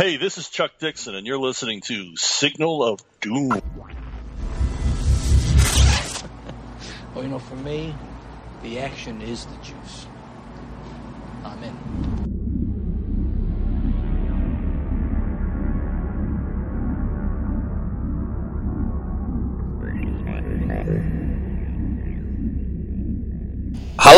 Hey, 0.00 0.16
this 0.16 0.38
is 0.38 0.48
Chuck 0.48 0.78
Dixon, 0.78 1.14
and 1.14 1.26
you're 1.26 1.36
listening 1.36 1.82
to 1.82 2.16
Signal 2.16 2.82
of 2.82 3.00
Doom. 3.20 3.50
Well, 7.14 7.22
you 7.22 7.28
know, 7.28 7.38
for 7.38 7.56
me, 7.56 7.94
the 8.62 8.78
action 8.78 9.20
is 9.20 9.44
the 9.44 9.56
juice. 9.56 10.06
I'm 11.44 11.62
in. 11.62 12.09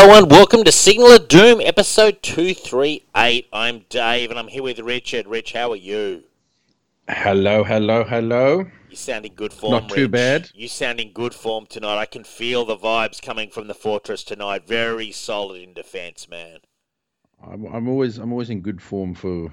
Hello 0.05 0.19
and 0.19 0.29
welcome 0.29 0.65
to 0.65 0.73
Signal 0.73 1.13
of 1.13 1.29
Doom, 1.29 1.61
episode 1.61 2.25
238. 2.25 3.47
I'm 3.53 3.85
Dave 3.89 4.31
and 4.31 4.39
I'm 4.41 4.49
here 4.49 4.65
with 4.65 4.81
Richard. 4.81 5.29
Rich, 5.29 5.53
how 5.53 5.71
are 5.71 5.77
you? 5.77 6.25
Hello, 7.09 7.63
hello, 7.63 8.03
hello. 8.03 8.67
You 8.91 8.97
sound 8.97 9.27
in 9.27 9.35
good 9.35 9.53
form. 9.53 9.71
Not 9.71 9.91
too 9.91 10.03
Rich. 10.03 10.11
bad. 10.11 10.51
You 10.55 10.67
sound 10.67 10.99
in 10.99 11.13
good 11.13 11.33
form 11.33 11.67
tonight. 11.67 11.99
I 11.99 12.07
can 12.07 12.25
feel 12.25 12.65
the 12.65 12.77
vibes 12.77 13.23
coming 13.23 13.49
from 13.49 13.69
the 13.69 13.75
fortress 13.75 14.25
tonight. 14.25 14.67
Very 14.67 15.13
solid 15.13 15.63
in 15.63 15.73
defence, 15.73 16.29
man. 16.29 16.59
I'm, 17.41 17.65
I'm 17.67 17.89
always 17.89 18.19
I'm 18.19 18.33
always 18.33 18.51
in 18.51 18.61
good 18.61 18.83
form 18.83 19.15
for 19.15 19.53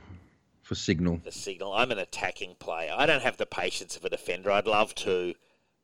for 0.63 0.73
signal. 0.73 1.21
The 1.23 1.31
signal. 1.31 1.73
I'm 1.73 1.91
an 1.91 1.99
attacking 1.99 2.55
player. 2.55 2.91
I 2.98 3.05
don't 3.05 3.21
have 3.21 3.38
the 3.38 3.45
patience 3.45 3.95
of 3.95 4.04
a 4.04 4.09
defender. 4.09 4.49
I'd 4.49 4.66
love 4.66 4.95
to, 4.95 5.35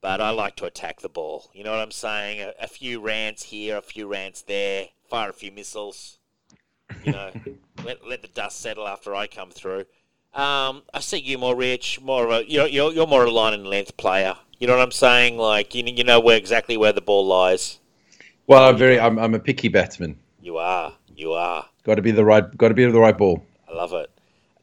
but 0.05 0.21
I 0.21 0.29
like 0.29 0.55
to 0.57 0.65
attack 0.65 1.01
the 1.01 1.09
ball. 1.09 1.49
You 1.51 1.63
know 1.63 1.71
what 1.71 1.79
I'm 1.79 1.89
saying? 1.89 2.39
A, 2.39 2.65
a 2.65 2.67
few 2.67 2.99
rants 2.99 3.41
here, 3.41 3.75
a 3.77 3.81
few 3.81 4.05
rants 4.05 4.43
there, 4.43 4.89
fire 5.09 5.31
a 5.31 5.33
few 5.33 5.51
missiles. 5.51 6.19
You 7.03 7.13
know, 7.13 7.31
let, 7.83 8.07
let 8.07 8.21
the 8.21 8.27
dust 8.27 8.61
settle 8.61 8.87
after 8.87 9.15
I 9.15 9.25
come 9.25 9.49
through. 9.49 9.85
Um, 10.35 10.83
I 10.93 10.99
see 10.99 11.17
you 11.17 11.39
more 11.39 11.55
rich, 11.55 11.99
more 12.01 12.25
of 12.25 12.29
a 12.29 12.47
you're, 12.47 12.67
you're, 12.67 12.93
you're 12.93 13.07
more 13.07 13.25
a 13.25 13.31
line 13.31 13.55
and 13.55 13.65
length 13.65 13.97
player. 13.97 14.35
You 14.59 14.67
know 14.67 14.77
what 14.77 14.83
I'm 14.83 14.91
saying? 14.91 15.39
Like 15.39 15.73
you 15.73 15.83
you 15.83 16.03
know 16.03 16.19
where 16.19 16.37
exactly 16.37 16.77
where 16.77 16.93
the 16.93 17.01
ball 17.01 17.25
lies. 17.25 17.79
Well, 18.45 18.63
I'm 18.63 18.77
very 18.77 18.99
I'm 18.99 19.17
I'm 19.17 19.33
a 19.33 19.39
picky 19.39 19.69
batsman. 19.69 20.19
You 20.39 20.57
are, 20.57 20.93
you 21.15 21.31
are. 21.31 21.65
Got 21.81 21.95
to 21.95 22.03
be 22.03 22.11
the 22.11 22.23
right 22.23 22.55
got 22.55 22.67
to 22.67 22.75
be 22.75 22.85
the 22.85 22.99
right 22.99 23.17
ball. 23.17 23.43
I 23.67 23.73
love 23.73 23.91
it. 23.93 24.11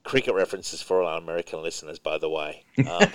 Cricket 0.04 0.34
references 0.34 0.82
for 0.82 1.00
all 1.00 1.08
our 1.08 1.18
American 1.18 1.62
listeners, 1.62 1.98
by 1.98 2.18
the 2.18 2.28
way. 2.28 2.64
Um, 2.78 3.08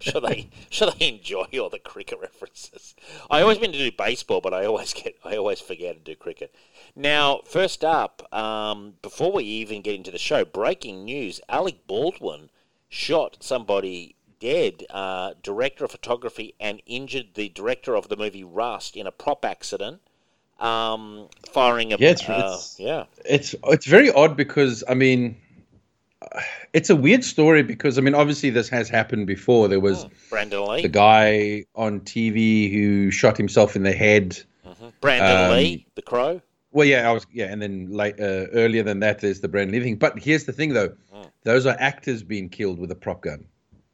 sure 0.00 0.20
they 0.20 0.48
they 0.70 1.08
enjoy 1.08 1.46
all 1.60 1.68
the 1.68 1.80
cricket 1.80 2.18
references. 2.20 2.94
I 3.30 3.42
always 3.42 3.60
meant 3.60 3.72
to 3.72 3.78
do 3.78 3.90
baseball, 3.96 4.40
but 4.40 4.54
I 4.54 4.64
always 4.64 4.92
get 4.94 5.16
I 5.24 5.36
always 5.36 5.60
forget 5.60 5.96
to 5.96 6.00
do 6.12 6.14
cricket. 6.16 6.54
Now, 6.94 7.40
first 7.46 7.84
up, 7.84 8.32
um, 8.34 8.94
before 9.02 9.32
we 9.32 9.44
even 9.44 9.82
get 9.82 9.94
into 9.96 10.10
the 10.12 10.18
show, 10.18 10.44
breaking 10.44 11.04
news: 11.04 11.40
Alec 11.48 11.86
Baldwin 11.88 12.50
shot 12.88 13.38
somebody 13.40 14.14
dead. 14.38 14.84
Uh, 14.90 15.34
director 15.42 15.84
of 15.84 15.90
photography 15.90 16.54
and 16.60 16.82
injured 16.86 17.34
the 17.34 17.48
director 17.48 17.96
of 17.96 18.08
the 18.08 18.16
movie 18.16 18.44
Rust 18.44 18.96
in 18.96 19.06
a 19.06 19.12
prop 19.12 19.44
accident. 19.44 20.00
Um, 20.60 21.28
firing 21.50 21.92
a 21.92 21.96
Yeah, 21.96 22.10
it's- 22.10 22.28
uh, 22.28 22.32
it's- 22.34 22.76
yeah. 22.78 23.04
It's 23.24 23.54
it's 23.66 23.86
very 23.86 24.10
odd 24.12 24.36
because 24.36 24.84
I 24.88 24.94
mean 24.94 25.36
it's 26.72 26.90
a 26.90 26.96
weird 26.96 27.24
story 27.24 27.62
because 27.62 27.98
I 27.98 28.00
mean 28.00 28.14
obviously 28.14 28.50
this 28.50 28.68
has 28.68 28.88
happened 28.88 29.26
before. 29.26 29.68
There 29.68 29.80
was 29.80 30.04
hmm. 30.04 30.08
Brandon 30.30 30.66
Lee. 30.66 30.82
the 30.82 30.88
guy 30.88 31.64
on 31.74 32.00
TV 32.00 32.72
who 32.72 33.10
shot 33.10 33.36
himself 33.36 33.76
in 33.76 33.82
the 33.82 33.92
head. 33.92 34.42
Mm-hmm. 34.66 34.88
Brandon 35.00 35.50
Um, 35.50 35.56
Lee, 35.56 35.86
the 35.94 36.02
crow. 36.02 36.40
Well, 36.72 36.86
yeah, 36.86 37.08
I 37.08 37.12
was 37.12 37.26
yeah, 37.32 37.46
and 37.46 37.60
then 37.60 37.90
late 37.90 38.18
uh, 38.18 38.46
earlier 38.52 38.82
than 38.82 39.00
that, 39.00 39.20
there's 39.20 39.40
the 39.40 39.48
Brand 39.48 39.72
Living. 39.72 39.96
But 39.96 40.18
here's 40.18 40.44
the 40.44 40.52
thing, 40.52 40.72
though, 40.72 40.94
hmm. 41.12 41.22
those 41.44 41.66
are 41.66 41.76
actors 41.78 42.22
being 42.22 42.48
killed 42.48 42.78
with 42.78 42.90
a 42.90 42.94
prop 42.94 43.22
gun. 43.22 43.44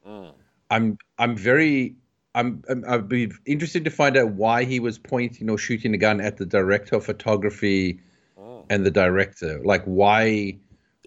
Hmm. 0.05 0.29
I'm 0.71 0.99
I'm 1.19 1.37
very 1.37 1.97
I'm, 2.35 2.63
I'm 2.69 2.85
I'd 2.87 3.09
be 3.09 3.33
interested 3.47 3.85
to 3.85 3.91
find 3.91 4.17
out 4.17 4.33
why 4.33 4.65
he 4.65 4.79
was 4.79 4.99
pointing 4.99 5.51
or 5.51 5.59
shooting 5.59 5.95
a 5.95 5.99
gun 5.99 6.21
at 6.21 6.37
the 6.37 6.47
director 6.47 6.97
of 6.97 7.05
photography 7.05 8.01
and 8.71 8.85
the 8.85 8.91
director. 8.91 9.61
Like 9.65 9.85
why, 9.85 10.59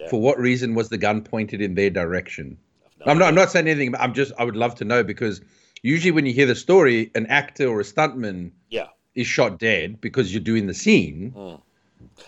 for 0.08 0.20
what 0.20 0.38
reason 0.38 0.74
was 0.74 0.88
the 0.88 0.98
gun 0.98 1.22
pointed 1.22 1.60
in 1.60 1.74
their 1.74 1.90
direction? 1.90 2.58
I'm 3.06 3.18
not 3.18 3.28
I'm 3.28 3.34
not 3.34 3.50
saying 3.50 3.68
anything. 3.68 3.92
but 3.92 4.00
I'm 4.00 4.14
just 4.14 4.32
I 4.38 4.44
would 4.44 4.56
love 4.56 4.74
to 4.76 4.84
know 4.84 5.02
because 5.02 5.40
usually 5.82 6.10
when 6.10 6.26
you 6.26 6.32
hear 6.32 6.46
the 6.46 6.54
story, 6.54 7.10
an 7.14 7.26
actor 7.26 7.66
or 7.68 7.80
a 7.80 7.84
stuntman 7.84 8.52
Yeah. 8.70 8.88
is 9.14 9.26
shot 9.26 9.58
dead 9.58 10.00
because 10.00 10.32
you're 10.32 10.42
doing 10.42 10.66
the 10.66 10.74
scene. 10.74 11.30
Hmm. 11.30 11.54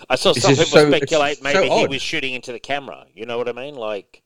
I 0.08 0.16
saw 0.16 0.32
some 0.32 0.52
people 0.52 0.64
so- 0.64 0.88
speculate 0.88 1.38
so 1.38 1.44
maybe 1.44 1.64
he 1.68 1.84
odd. 1.84 1.90
was 1.90 2.02
shooting 2.02 2.34
into 2.34 2.52
the 2.52 2.58
camera. 2.58 3.06
You 3.14 3.26
know 3.26 3.38
what 3.38 3.48
I 3.48 3.52
mean? 3.52 3.74
Like 3.74 4.22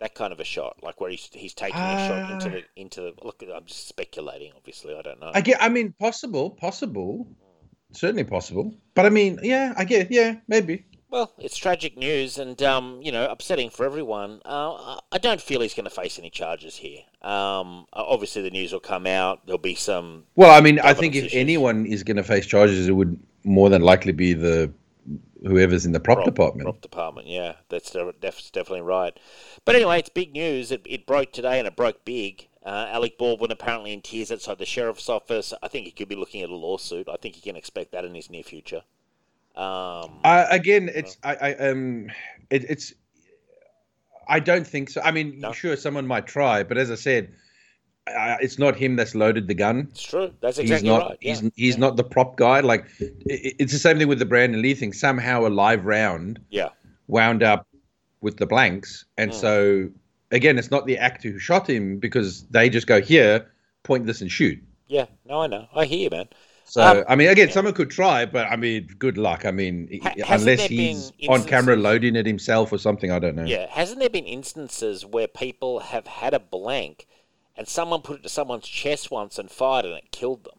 that 0.00 0.14
kind 0.14 0.32
of 0.32 0.40
a 0.40 0.44
shot, 0.44 0.82
like 0.82 1.00
where 1.00 1.10
he's 1.10 1.28
he's 1.32 1.54
taking 1.54 1.80
a 1.80 2.08
shot 2.08 2.30
into 2.32 2.50
the 2.50 2.62
ah. 2.62 2.68
into 2.76 3.00
the. 3.00 3.14
Look, 3.22 3.42
I'm 3.42 3.64
just 3.64 3.88
speculating. 3.88 4.52
Obviously, 4.56 4.94
I 4.94 5.02
don't 5.02 5.20
know. 5.20 5.30
I 5.34 5.40
get. 5.40 5.62
I 5.62 5.68
mean, 5.68 5.92
possible, 5.92 6.50
possible, 6.50 7.26
hmm. 7.26 7.66
certainly 7.92 8.24
possible. 8.24 8.74
But 8.94 9.06
I 9.06 9.10
mean, 9.10 9.40
yeah, 9.42 9.74
I 9.76 9.84
get. 9.84 10.10
Yeah, 10.10 10.36
maybe. 10.48 10.84
Well, 11.14 11.32
it's 11.38 11.56
tragic 11.56 11.96
news 11.96 12.38
and 12.38 12.60
um, 12.64 12.98
you 13.00 13.12
know 13.12 13.30
upsetting 13.30 13.70
for 13.70 13.86
everyone. 13.86 14.42
Uh, 14.44 14.98
I 15.12 15.18
don't 15.18 15.40
feel 15.40 15.60
he's 15.60 15.72
going 15.72 15.84
to 15.84 15.90
face 15.90 16.18
any 16.18 16.28
charges 16.28 16.74
here. 16.74 17.02
Um, 17.22 17.86
obviously, 17.92 18.42
the 18.42 18.50
news 18.50 18.72
will 18.72 18.80
come 18.80 19.06
out. 19.06 19.46
There'll 19.46 19.58
be 19.58 19.76
some. 19.76 20.24
Well, 20.34 20.50
I 20.50 20.60
mean, 20.60 20.80
I 20.80 20.92
think 20.92 21.14
if 21.14 21.26
issues. 21.26 21.38
anyone 21.38 21.86
is 21.86 22.02
going 22.02 22.16
to 22.16 22.24
face 22.24 22.46
charges, 22.46 22.88
it 22.88 22.92
would 22.94 23.16
more 23.44 23.70
than 23.70 23.80
likely 23.80 24.10
be 24.10 24.32
the 24.32 24.72
whoever's 25.46 25.86
in 25.86 25.92
the 25.92 26.00
prop, 26.00 26.16
prop- 26.16 26.24
department. 26.24 26.64
Prop 26.64 26.80
department, 26.80 27.28
yeah, 27.28 27.52
that's 27.68 27.94
that's 28.20 28.50
definitely 28.50 28.80
right. 28.80 29.16
But 29.64 29.76
anyway, 29.76 30.00
it's 30.00 30.08
big 30.08 30.32
news. 30.32 30.72
It, 30.72 30.82
it 30.84 31.06
broke 31.06 31.32
today, 31.32 31.60
and 31.60 31.68
it 31.68 31.76
broke 31.76 32.04
big. 32.04 32.48
Uh, 32.66 32.88
Alec 32.90 33.18
Baldwin 33.18 33.52
apparently 33.52 33.92
in 33.92 34.02
tears 34.02 34.32
outside 34.32 34.58
the 34.58 34.66
sheriff's 34.66 35.08
office. 35.08 35.54
I 35.62 35.68
think 35.68 35.84
he 35.86 35.92
could 35.92 36.08
be 36.08 36.16
looking 36.16 36.42
at 36.42 36.50
a 36.50 36.56
lawsuit. 36.56 37.08
I 37.08 37.18
think 37.18 37.36
he 37.36 37.40
can 37.40 37.54
expect 37.54 37.92
that 37.92 38.04
in 38.04 38.16
his 38.16 38.30
near 38.30 38.42
future. 38.42 38.82
Um, 39.56 40.20
I, 40.24 40.46
again, 40.50 40.90
it's 40.94 41.16
I, 41.22 41.34
I 41.34 41.54
um, 41.68 42.10
it, 42.50 42.64
it's. 42.68 42.92
I 44.26 44.40
don't 44.40 44.66
think 44.66 44.90
so. 44.90 45.00
I 45.02 45.10
mean, 45.10 45.38
No. 45.40 45.52
sure, 45.52 45.76
someone 45.76 46.06
might 46.06 46.26
try, 46.26 46.62
but 46.62 46.78
as 46.78 46.90
I 46.90 46.94
said, 46.94 47.34
uh, 48.06 48.36
it's 48.40 48.58
not 48.58 48.74
him 48.74 48.96
that's 48.96 49.14
loaded 49.14 49.48
the 49.48 49.54
gun. 49.54 49.88
it's 49.90 50.02
true. 50.02 50.32
That's 50.40 50.56
he's 50.56 50.70
exactly 50.70 50.88
not 50.88 51.10
right. 51.10 51.18
Yeah. 51.20 51.34
he's 51.34 51.50
he's 51.56 51.78
not 51.78 51.96
the 51.96 52.04
prop 52.04 52.36
guy 52.36 52.60
like 52.60 52.86
i- 53.00 53.04
i 53.04 53.52
it's 53.58 53.72
the 53.72 53.78
same 53.78 53.98
thing 53.98 54.08
with 54.08 54.18
the 54.18 54.26
brandon 54.26 54.60
lee 54.60 54.74
thing 54.74 54.92
somehow 54.92 55.46
a 55.46 55.48
live 55.48 55.86
round 55.86 56.38
yeah. 56.50 56.68
wound 57.06 57.42
up 57.42 57.66
with 58.20 58.36
the 58.36 58.44
blanks 58.46 59.06
and 59.16 59.30
Mm. 59.30 59.34
so 59.34 59.88
again 60.32 60.58
it's 60.58 60.70
not 60.70 60.84
the 60.86 60.98
actor 60.98 61.30
who 61.30 61.38
shot 61.38 61.66
him 61.68 61.98
because 61.98 62.44
they 62.48 62.68
just 62.68 62.86
go 62.86 63.00
here 63.00 63.50
point 63.84 64.04
this 64.06 64.20
and 64.20 64.30
shoot 64.30 64.58
Yeah. 64.86 65.06
No, 65.24 65.40
I 65.40 65.46
know. 65.46 65.66
I 65.74 65.86
hear 65.86 66.00
you, 66.00 66.10
man. 66.10 66.28
So 66.64 66.82
Um, 66.82 67.04
i 67.08 67.14
mean 67.14 67.28
again 67.28 67.50
someone 67.50 67.74
could 67.74 67.90
try 67.90 68.24
but 68.26 68.46
i 68.50 68.56
mean 68.56 68.88
good 68.98 69.16
luck 69.18 69.44
i 69.44 69.50
mean 69.50 70.00
Ha- 70.02 70.14
unless 70.30 70.62
he's 70.62 71.12
on 71.28 71.44
camera 71.44 71.76
loading 71.76 72.16
it 72.16 72.26
himself 72.26 72.72
or 72.72 72.78
something 72.78 73.10
i 73.10 73.18
don't 73.18 73.36
know 73.36 73.44
Yeah. 73.44 73.66
Hasn't 73.70 74.00
there 74.00 74.08
been 74.10 74.26
instances 74.26 75.04
where 75.04 75.28
people 75.28 75.80
have 75.80 76.06
had 76.06 76.32
a 76.34 76.40
blank, 76.40 77.06
and 77.56 77.68
someone 77.68 78.00
put 78.02 78.16
it 78.20 78.22
to 78.22 78.28
someone's 78.28 78.66
chest 78.66 79.10
once 79.10 79.38
and 79.38 79.50
fired, 79.50 79.84
and 79.84 79.94
it 79.94 80.10
killed 80.10 80.44
them? 80.44 80.58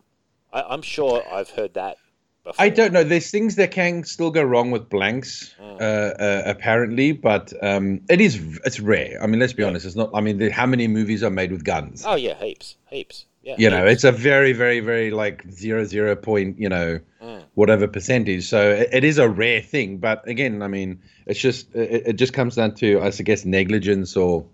I, 0.54 0.62
I'm 0.64 0.82
sure 0.82 1.24
I've 1.32 1.50
heard 1.50 1.74
that. 1.74 1.98
Before. 2.44 2.64
I 2.64 2.70
don't 2.70 2.94
know. 2.94 3.04
There's 3.04 3.32
things 3.32 3.56
that 3.56 3.72
can 3.72 4.04
still 4.04 4.30
go 4.30 4.44
wrong 4.44 4.70
with 4.70 4.88
blanks, 4.88 5.56
Mm. 5.60 5.82
uh, 5.82 5.84
uh, 5.84 6.44
apparently, 6.46 7.12
but 7.12 7.52
um, 7.64 8.02
it 8.08 8.22
is 8.22 8.40
it's 8.66 8.80
rare. 8.80 9.18
I 9.22 9.26
mean, 9.28 9.40
let's 9.40 9.54
be 9.54 9.64
honest. 9.64 9.84
It's 9.86 9.96
not. 9.96 10.12
I 10.14 10.22
mean, 10.22 10.38
the, 10.38 10.52
how 10.52 10.68
many 10.68 10.88
movies 10.88 11.24
are 11.24 11.32
made 11.32 11.52
with 11.52 11.64
guns? 11.64 12.04
Oh 12.06 12.14
yeah, 12.16 12.36
heaps, 12.36 12.76
heaps. 12.92 13.26
Yeah. 13.46 13.56
you 13.60 13.70
know, 13.70 13.86
it's 13.86 14.04
a 14.04 14.12
very, 14.12 14.54
very, 14.54 14.80
very 14.80 15.12
like 15.12 15.46
zero 15.52 15.86
zero 15.86 16.16
point. 16.16 16.60
You 16.60 16.70
know, 16.70 17.00
Mm. 17.22 17.44
whatever 17.56 17.88
percentage. 17.88 18.48
So 18.48 18.70
it, 18.72 18.90
it 18.92 19.04
is 19.04 19.18
a 19.18 19.28
rare 19.28 19.62
thing. 19.62 19.98
But 19.98 20.28
again, 20.28 20.62
I 20.62 20.68
mean, 20.68 21.02
it's 21.26 21.40
just 21.40 21.74
it, 21.76 22.04
it 22.08 22.14
just 22.14 22.34
comes 22.34 22.56
down 22.56 22.76
to 22.76 23.02
I 23.02 23.10
guess 23.10 23.46
negligence 23.46 24.16
or 24.16 24.46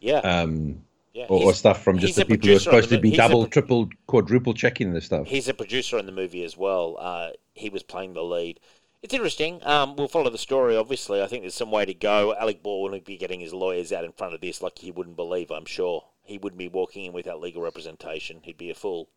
yeah. 0.00 0.18
um 0.18 0.82
yeah. 1.12 1.26
or, 1.28 1.44
or 1.44 1.54
stuff 1.54 1.82
from 1.82 1.98
just 1.98 2.16
the 2.16 2.24
people 2.24 2.48
who 2.48 2.56
are 2.56 2.58
supposed 2.58 2.88
to 2.90 2.98
be 2.98 3.08
mo- 3.08 3.12
he's 3.12 3.18
a 3.18 3.22
double, 3.22 3.42
pro- 3.44 3.50
triple, 3.50 3.88
quadruple 4.06 4.54
checking 4.54 4.92
this 4.92 5.06
stuff. 5.06 5.26
He's 5.26 5.48
a 5.48 5.54
producer 5.54 5.98
in 5.98 6.06
the 6.06 6.12
movie 6.12 6.44
as 6.44 6.56
well. 6.56 6.96
Uh, 6.98 7.30
he 7.54 7.68
was 7.70 7.82
playing 7.82 8.14
the 8.14 8.22
lead. 8.22 8.60
It's 9.02 9.14
interesting. 9.14 9.60
Um, 9.64 9.96
we'll 9.96 10.08
follow 10.08 10.30
the 10.30 10.38
story, 10.38 10.76
obviously. 10.76 11.22
I 11.22 11.26
think 11.26 11.42
there's 11.42 11.54
some 11.54 11.70
way 11.70 11.84
to 11.84 11.94
go. 11.94 12.34
Alec 12.34 12.62
Baldwin 12.62 12.92
would 12.92 13.04
be 13.04 13.16
getting 13.16 13.40
his 13.40 13.52
lawyers 13.52 13.92
out 13.92 14.04
in 14.04 14.12
front 14.12 14.34
of 14.34 14.40
this 14.40 14.62
like 14.62 14.78
he 14.78 14.90
wouldn't 14.90 15.16
believe, 15.16 15.50
I'm 15.50 15.64
sure. 15.66 16.04
He 16.26 16.38
wouldn't 16.38 16.58
be 16.58 16.68
walking 16.68 17.04
in 17.06 17.12
without 17.12 17.40
legal 17.40 17.62
representation. 17.62 18.40
He'd 18.42 18.58
be 18.58 18.70
a 18.70 18.74
fool. 18.74 19.08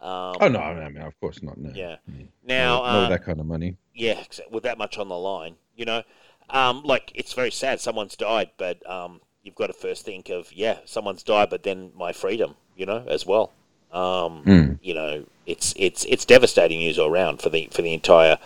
Um, 0.00 0.36
Oh 0.40 0.48
no, 0.48 0.60
I 0.60 0.88
mean, 0.88 1.02
of 1.02 1.18
course 1.20 1.42
not. 1.42 1.58
No. 1.58 1.70
Yeah. 1.74 1.96
Now, 2.44 2.82
with 2.82 3.04
uh, 3.04 3.08
that 3.10 3.24
kind 3.24 3.40
of 3.40 3.46
money. 3.46 3.76
yeah, 3.94 4.22
with 4.50 4.62
that 4.62 4.78
much 4.78 4.96
on 4.98 5.08
the 5.08 5.18
line, 5.18 5.56
you 5.76 5.84
know, 5.84 6.02
um, 6.50 6.82
like 6.84 7.12
it's 7.14 7.32
very 7.32 7.50
sad. 7.50 7.80
Someone's 7.80 8.16
died, 8.16 8.50
but 8.56 8.88
um, 8.88 9.20
you've 9.42 9.54
got 9.56 9.66
to 9.68 9.72
first 9.72 10.04
think 10.04 10.28
of 10.30 10.52
yeah, 10.52 10.78
someone's 10.84 11.22
died, 11.22 11.50
but 11.50 11.62
then 11.64 11.90
my 11.96 12.12
freedom, 12.12 12.54
you 12.76 12.86
know, 12.86 13.04
as 13.08 13.26
well. 13.26 13.52
Um, 13.92 14.42
Mm. 14.44 14.78
You 14.82 14.94
know, 14.94 15.24
it's 15.46 15.74
it's 15.76 16.04
it's 16.04 16.24
devastating 16.24 16.78
news 16.78 16.98
all 16.98 17.10
around 17.10 17.40
for 17.42 17.48
the 17.50 17.68
for 17.72 17.82
the 17.82 17.92
entire 17.94 18.38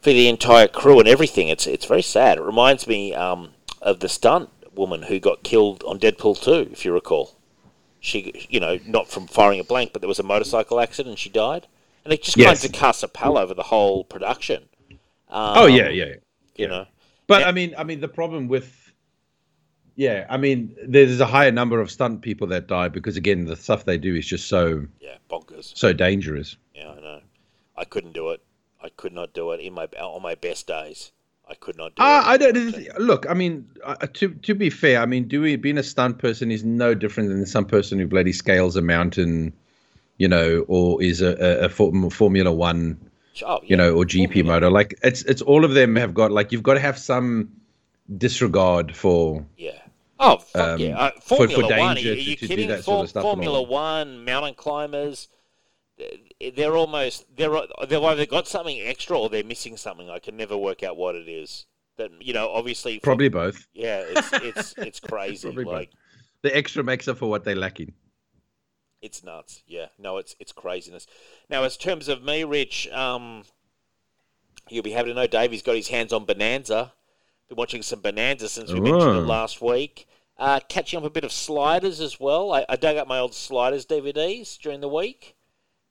for 0.00 0.10
the 0.10 0.28
entire 0.28 0.68
crew 0.68 0.98
and 0.98 1.08
everything. 1.08 1.48
It's 1.48 1.66
it's 1.66 1.84
very 1.84 2.02
sad. 2.02 2.38
It 2.38 2.42
reminds 2.42 2.86
me 2.86 3.12
um, 3.14 3.50
of 3.82 4.00
the 4.00 4.08
stunt 4.08 4.48
woman 4.74 5.02
who 5.02 5.18
got 5.18 5.42
killed 5.42 5.82
on 5.84 5.98
Deadpool 5.98 6.40
2, 6.42 6.70
if 6.72 6.84
you 6.84 6.92
recall. 6.92 7.35
She, 8.06 8.46
you 8.48 8.60
know, 8.60 8.78
not 8.86 9.08
from 9.08 9.26
firing 9.26 9.58
a 9.60 9.64
blank, 9.64 9.92
but 9.92 10.00
there 10.00 10.08
was 10.08 10.18
a 10.20 10.22
motorcycle 10.22 10.78
accident 10.80 11.10
and 11.10 11.18
she 11.18 11.28
died. 11.28 11.66
And 12.04 12.12
it 12.12 12.22
just 12.22 12.36
Yes. 12.36 12.60
kind 12.62 12.70
of 12.72 12.78
casts 12.80 13.02
a 13.02 13.08
pall 13.08 13.36
over 13.36 13.52
the 13.52 13.64
whole 13.64 14.04
production. 14.04 14.68
Um, 15.28 15.58
oh 15.58 15.66
yeah, 15.66 15.88
yeah. 15.88 16.14
You 16.54 16.68
know, 16.68 16.86
But 17.26 17.40
Yeah. 17.40 17.48
I 17.48 17.52
mean, 17.52 17.74
I 17.76 17.82
mean, 17.82 18.00
the 18.00 18.08
problem 18.08 18.46
with, 18.46 18.92
yeah, 19.96 20.24
I 20.30 20.36
mean, 20.36 20.76
there's 20.86 21.18
a 21.18 21.26
higher 21.26 21.50
number 21.50 21.80
of 21.80 21.90
stunt 21.90 22.22
people 22.22 22.46
that 22.48 22.68
die 22.68 22.88
because 22.88 23.16
again, 23.16 23.44
the 23.44 23.56
stuff 23.56 23.84
they 23.84 23.98
do 23.98 24.14
is 24.14 24.24
just 24.26 24.46
so 24.46 24.86
yeah, 25.00 25.16
bonkers. 25.28 25.76
so 25.76 25.92
dangerous. 25.92 26.56
Yeah, 26.74 26.90
I 26.92 27.00
know. 27.00 27.20
I 27.76 27.84
couldn't 27.84 28.12
do 28.12 28.30
it. 28.30 28.40
I 28.80 28.88
could 28.90 29.12
not 29.12 29.32
do 29.32 29.50
it 29.50 29.60
in 29.60 29.72
my 29.72 29.86
on 29.98 30.22
my 30.22 30.36
best 30.36 30.68
days. 30.68 31.10
I 31.48 31.54
could 31.54 31.76
not 31.76 31.94
do 31.94 32.02
Uh, 32.02 32.22
it. 32.24 32.28
I 32.28 32.36
don't 32.36 32.98
look. 33.00 33.24
I 33.28 33.34
mean, 33.34 33.68
uh, 33.84 33.94
to 34.14 34.30
to 34.30 34.54
be 34.54 34.68
fair, 34.70 35.00
I 35.00 35.06
mean, 35.06 35.28
doing 35.28 35.60
being 35.60 35.78
a 35.78 35.82
stunt 35.82 36.18
person 36.18 36.50
is 36.50 36.64
no 36.64 36.92
different 36.94 37.28
than 37.28 37.46
some 37.46 37.64
person 37.64 37.98
who 37.98 38.06
bloody 38.06 38.32
scales 38.32 38.74
a 38.76 38.82
mountain, 38.82 39.52
you 40.18 40.26
know, 40.28 40.64
or 40.66 41.00
is 41.02 41.20
a, 41.22 41.36
a, 41.38 41.66
a 41.66 41.68
Form- 41.68 42.10
Formula 42.10 42.52
One, 42.52 42.98
Oh, 43.44 43.60
yeah. 43.62 43.68
you 43.68 43.76
know, 43.76 43.94
or 43.94 44.04
GP 44.04 44.32
Formula. 44.34 44.54
motor. 44.54 44.70
Like 44.70 44.98
it's 45.04 45.22
it's 45.22 45.40
all 45.42 45.64
of 45.64 45.74
them 45.74 45.94
have 45.96 46.14
got 46.14 46.32
like 46.32 46.50
you've 46.50 46.64
got 46.64 46.74
to 46.74 46.80
have 46.80 46.98
some 46.98 47.48
disregard 48.18 48.94
for 48.96 49.44
Yeah. 49.56 49.72
Oh, 50.18 50.38
fuck 50.38 50.62
Um, 50.74 50.80
yeah. 50.80 50.98
Uh, 50.98 51.10
for- 51.20 51.36
for 51.46 51.48
Formula 51.48 51.78
One, 51.78 51.96
are 51.96 52.00
you, 52.00 52.12
are 52.12 52.14
you 52.14 52.36
kidding? 52.36 52.68
that 52.68 52.82
sort 52.84 52.94
of 52.94 52.98
Form- 52.98 53.06
stuff 53.08 53.24
and 53.24 53.32
Formula. 53.44 53.62
One, 53.62 54.24
mountain 54.24 54.54
climbers, 54.54 55.28
they're- 56.40 56.76
almost, 56.76 57.24
they're, 57.36 57.50
they've 57.88 58.02
either 58.02 58.26
got 58.26 58.46
something 58.48 58.80
extra 58.80 59.18
or 59.18 59.28
they're 59.28 59.44
missing 59.44 59.76
something. 59.76 60.10
I 60.10 60.18
can 60.18 60.36
never 60.36 60.56
work 60.56 60.82
out 60.82 60.96
what 60.96 61.14
it 61.14 61.28
is. 61.28 61.66
That, 61.98 62.10
you 62.20 62.34
know, 62.34 62.50
obviously. 62.50 62.98
for- 62.98 63.04
probably 63.04 63.28
both. 63.30 63.66
Yeah, 63.72 64.02
it's, 64.06 64.32
it's, 64.32 64.74
it's 64.78 65.00
crazy. 65.00 65.48
Probably 65.48 65.64
both. 65.64 65.72
like, 65.74 65.90
The 66.42 66.54
extra 66.56 66.84
makes 66.84 67.08
up 67.08 67.18
for 67.18 67.28
what 67.30 67.44
they're 67.44 67.54
lacking. 67.56 67.94
It's 69.02 69.22
nuts. 69.22 69.62
Yeah. 69.66 69.86
No, 69.98 70.16
it's 70.16 70.34
it's 70.40 70.52
craziness. 70.52 71.06
Now, 71.48 71.62
as 71.64 71.76
terms 71.76 72.08
of 72.08 72.22
me, 72.24 72.44
Rich, 72.44 72.88
um, 72.90 73.44
you'll 74.68 74.82
be 74.82 74.90
happy 74.90 75.08
to 75.10 75.14
know 75.14 75.26
Davey's 75.26 75.62
got 75.62 75.76
his 75.76 75.88
hands 75.88 76.12
on 76.12 76.24
Bonanza. 76.24 76.92
Been 77.48 77.56
watching 77.56 77.82
some 77.82 78.00
Bonanza 78.00 78.48
since 78.48 78.72
we 78.72 78.80
mentioned 78.80 79.02
it 79.18 79.20
Oh. 79.20 79.20
last 79.20 79.60
week. 79.62 80.08
Uh, 80.38 80.60
catching 80.68 80.98
up 80.98 81.04
a 81.04 81.10
bit 81.10 81.24
of 81.24 81.30
Sliders 81.32 82.00
as 82.00 82.18
well. 82.18 82.52
I, 82.52 82.66
I 82.68 82.76
dug 82.76 82.96
up 82.96 83.06
my 83.06 83.18
old 83.18 83.34
Sliders 83.34 83.86
DVDs 83.86 84.58
during 84.58 84.80
the 84.80 84.88
week. 84.88 85.35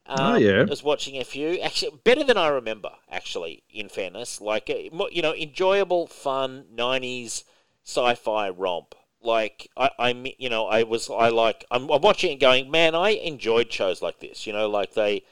Um, 0.07 0.17
Oh, 0.33 0.35
yeah. 0.35 0.61
I 0.61 0.63
was 0.63 0.83
watching 0.83 1.17
a 1.17 1.23
few. 1.23 1.59
Actually, 1.59 1.99
better 2.03 2.23
than 2.23 2.37
I 2.37 2.47
remember. 2.47 2.91
Actually, 3.11 3.63
in 3.69 3.89
fairness, 3.89 4.39
like 4.41 4.69
uh, 4.69 5.07
you 5.11 5.21
know, 5.21 5.33
enjoyable, 5.33 6.07
fun 6.07 6.65
'90s 6.75 7.43
sci-fi 7.83 8.49
romp. 8.49 8.95
Like 9.21 9.69
I, 9.75 9.89
I, 9.97 10.35
you 10.37 10.49
know, 10.49 10.67
I 10.67 10.83
was, 10.83 11.09
I 11.09 11.29
like, 11.29 11.65
I'm, 11.71 11.89
I'm 11.89 12.01
watching 12.01 12.31
it, 12.31 12.39
going, 12.39 12.69
man, 12.69 12.93
I 12.93 13.09
enjoyed 13.11 13.71
shows 13.73 14.01
like 14.01 14.19
this. 14.19 14.45
You 14.45 14.53
know, 14.53 14.69
like 14.69 14.93
they, 14.93 15.23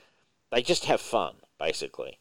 they 0.52 0.64
just 0.64 0.86
have 0.86 1.00
fun, 1.00 1.36
basically. 1.60 2.18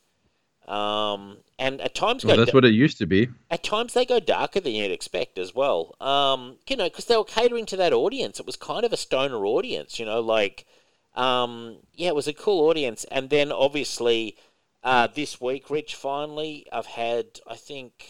Um, 0.68 1.38
and 1.58 1.80
at 1.80 1.94
times 1.94 2.24
Well, 2.24 2.36
go, 2.36 2.36
that's 2.36 2.52
da- 2.52 2.56
what 2.56 2.64
it 2.64 2.74
used 2.74 2.98
to 2.98 3.06
be. 3.06 3.28
at 3.50 3.62
times 3.62 3.94
they 3.94 4.04
go 4.04 4.20
darker 4.20 4.60
than 4.60 4.72
you'd 4.74 4.90
expect 4.92 5.38
as 5.38 5.54
well. 5.54 5.94
Um, 6.00 6.58
you 6.68 6.76
know, 6.76 6.84
because 6.90 7.06
they 7.06 7.16
were 7.16 7.24
catering 7.24 7.66
to 7.66 7.76
that 7.78 7.92
audience. 7.92 8.38
It 8.38 8.46
was 8.46 8.56
kind 8.56 8.84
of 8.84 8.92
a 8.92 8.96
stoner 8.96 9.44
audience. 9.46 9.98
You 9.98 10.04
know, 10.06 10.20
like, 10.20 10.66
um, 11.14 11.78
yeah, 11.94 12.08
it 12.08 12.14
was 12.14 12.28
a 12.28 12.32
cool 12.32 12.68
audience. 12.68 13.04
And 13.10 13.30
then 13.30 13.52
obviously, 13.52 14.36
uh, 14.82 15.08
this 15.14 15.40
week, 15.40 15.70
Rich, 15.70 15.94
finally, 15.94 16.66
I've 16.72 16.86
had 16.86 17.40
I 17.46 17.56
think 17.56 18.06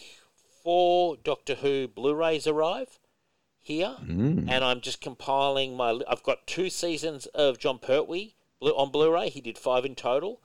four 0.63 1.17
Doctor 1.17 1.55
Who 1.55 1.87
Blu-rays 1.87 2.47
arrive 2.47 2.99
here, 3.59 3.97
Mm. 4.01 4.49
and 4.49 4.63
I'm 4.63 4.81
just 4.81 5.01
compiling 5.01 5.75
my. 5.77 5.99
I've 6.07 6.23
got 6.23 6.47
two 6.47 6.69
seasons 6.69 7.25
of 7.27 7.59
Jon 7.59 7.79
Pertwee 7.79 8.35
on 8.61 8.91
Blu-ray. 8.91 9.29
He 9.29 9.41
did 9.41 9.57
five 9.57 9.85
in 9.85 9.95
total. 9.95 10.41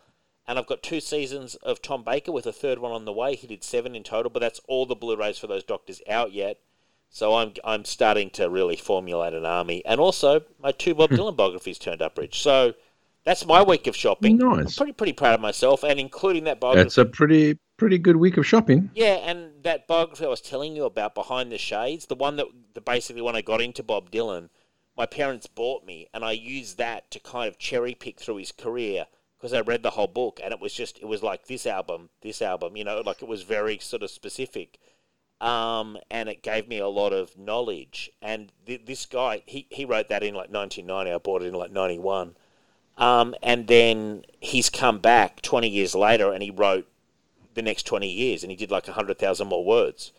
And 0.47 0.59
I've 0.59 0.67
got 0.67 0.83
two 0.83 1.01
seasons 1.01 1.57
of 1.57 1.83
Tom 1.83 2.03
Baker 2.03 2.33
with 2.33 2.47
a 2.47 2.55
third 2.55 2.79
one 2.79 2.91
on 2.91 3.05
the 3.05 3.13
way. 3.13 3.35
He 3.35 3.47
did 3.47 3.63
seven 3.63 3.95
in 3.95 4.03
total, 4.03 4.31
but 4.31 4.41
that's 4.41 4.63
all 4.67 4.87
the 4.87 4.95
Blu-rays 4.95 5.39
for 5.39 5.47
those 5.47 5.63
doctors 5.63 6.01
out 6.09 6.33
yet. 6.33 6.59
So 7.11 7.35
I'm 7.35 7.53
I'm 7.65 7.85
starting 7.85 8.31
to 8.31 8.51
really 8.51 8.77
formulate 8.77 9.35
an 9.35 9.45
army, 9.45 9.85
and 9.85 10.01
also 10.01 10.43
my 10.63 10.73
two 10.73 10.95
Bob 10.95 11.11
hmm. 11.11 11.17
Dylan 11.17 11.37
biographies 11.37 11.79
turned 11.79 12.03
up, 12.03 12.19
Rich. 12.19 12.43
So 12.43 12.75
that's 13.25 13.45
my 13.47 13.63
week 13.63 13.87
of 13.87 13.97
shopping. 13.97 14.43
I'm 14.43 14.57
Nice. 14.59 14.77
pretty 14.77 14.93
pretty 14.93 15.13
proud 15.13 15.35
of 15.35 15.41
myself, 15.41 15.83
and 15.85 15.99
including 15.99 16.45
that 16.45 16.61
biography. 16.61 16.85
That's 16.85 16.99
a 16.99 17.05
pretty 17.05 17.59
pretty 17.77 17.99
good 17.99 18.17
week 18.17 18.37
of 18.37 18.47
shopping. 18.47 18.91
Yeah, 18.95 19.17
and 19.17 19.63
that 19.63 19.87
biography 19.87 20.25
I 20.25 20.29
was 20.29 20.41
telling 20.41 20.77
you 20.77 20.85
about, 20.85 21.15
Behind 21.15 21.51
the 21.51 21.59
Shades, 21.59 22.07
the 22.07 22.15
one 22.15 22.37
that 22.37 22.47
the 22.75 22.81
basically 22.81 23.23
when 23.23 23.37
I 23.37 23.43
got 23.43 23.61
into 23.61 23.83
Bob 23.83 24.11
Dylan, 24.11 24.51
my 24.97 25.07
parents 25.07 25.47
bought 25.47 25.85
me, 25.85 26.09
and 26.13 26.25
I 26.25 26.33
used 26.33 26.79
that 26.79 27.11
to 27.13 27.21
kind 27.21 27.49
of 27.49 27.59
cherry 27.59 27.95
pick 27.95 28.19
through 28.19 28.37
his 28.37 28.53
career 28.53 29.07
because 29.39 29.53
I 29.53 29.61
read 29.61 29.83
the 29.83 29.91
whole 29.91 30.09
book, 30.09 30.41
and 30.43 30.53
it 30.53 30.61
was 30.61 30.75
just 30.75 30.99
it 30.99 31.07
was 31.07 31.23
like 31.23 31.47
this 31.47 31.67
album, 31.67 32.11
this 32.21 32.43
album, 32.43 32.77
you 32.77 32.85
know, 32.85 33.03
like 33.05 33.23
it 33.23 33.29
was 33.29 33.43
very 33.43 33.79
sort 33.79 34.03
of 34.03 34.11
specific, 34.11 34.79
um, 35.41 35.99
and 36.11 36.29
it 36.29 36.43
gave 36.43 36.69
me 36.69 36.79
a 36.79 36.89
lot 36.89 37.13
of 37.13 37.37
knowledge. 37.39 38.11
And 38.21 38.53
th- 38.67 38.87
this 38.87 39.07
guy, 39.07 39.43
he 39.47 39.67
he 39.71 39.85
wrote 39.85 40.09
that 40.09 40.23
in 40.23 40.35
like 40.35 40.51
1990. 40.51 41.13
I 41.13 41.19
bought 41.19 41.43
it 41.43 41.47
in 41.47 41.55
like 41.55 41.73
91. 41.73 42.37
Um, 42.99 43.35
and 43.43 43.69
then 43.69 44.25
he's 44.41 44.69
come 44.69 44.99
back 44.99 45.41
20 45.41 45.69
years 45.69 45.95
later 45.95 46.33
and 46.33 46.43
he 46.43 46.51
wrote 46.51 46.89
the 47.55 47.63
next 47.63 47.85
20 47.85 48.09
years 48.09 48.43
and 48.43 48.51
he 48.51 48.57
did 48.57 48.73
like 48.73 48.89
100,000 48.89 49.47
more 49.47 49.65
words. 49.65 50.13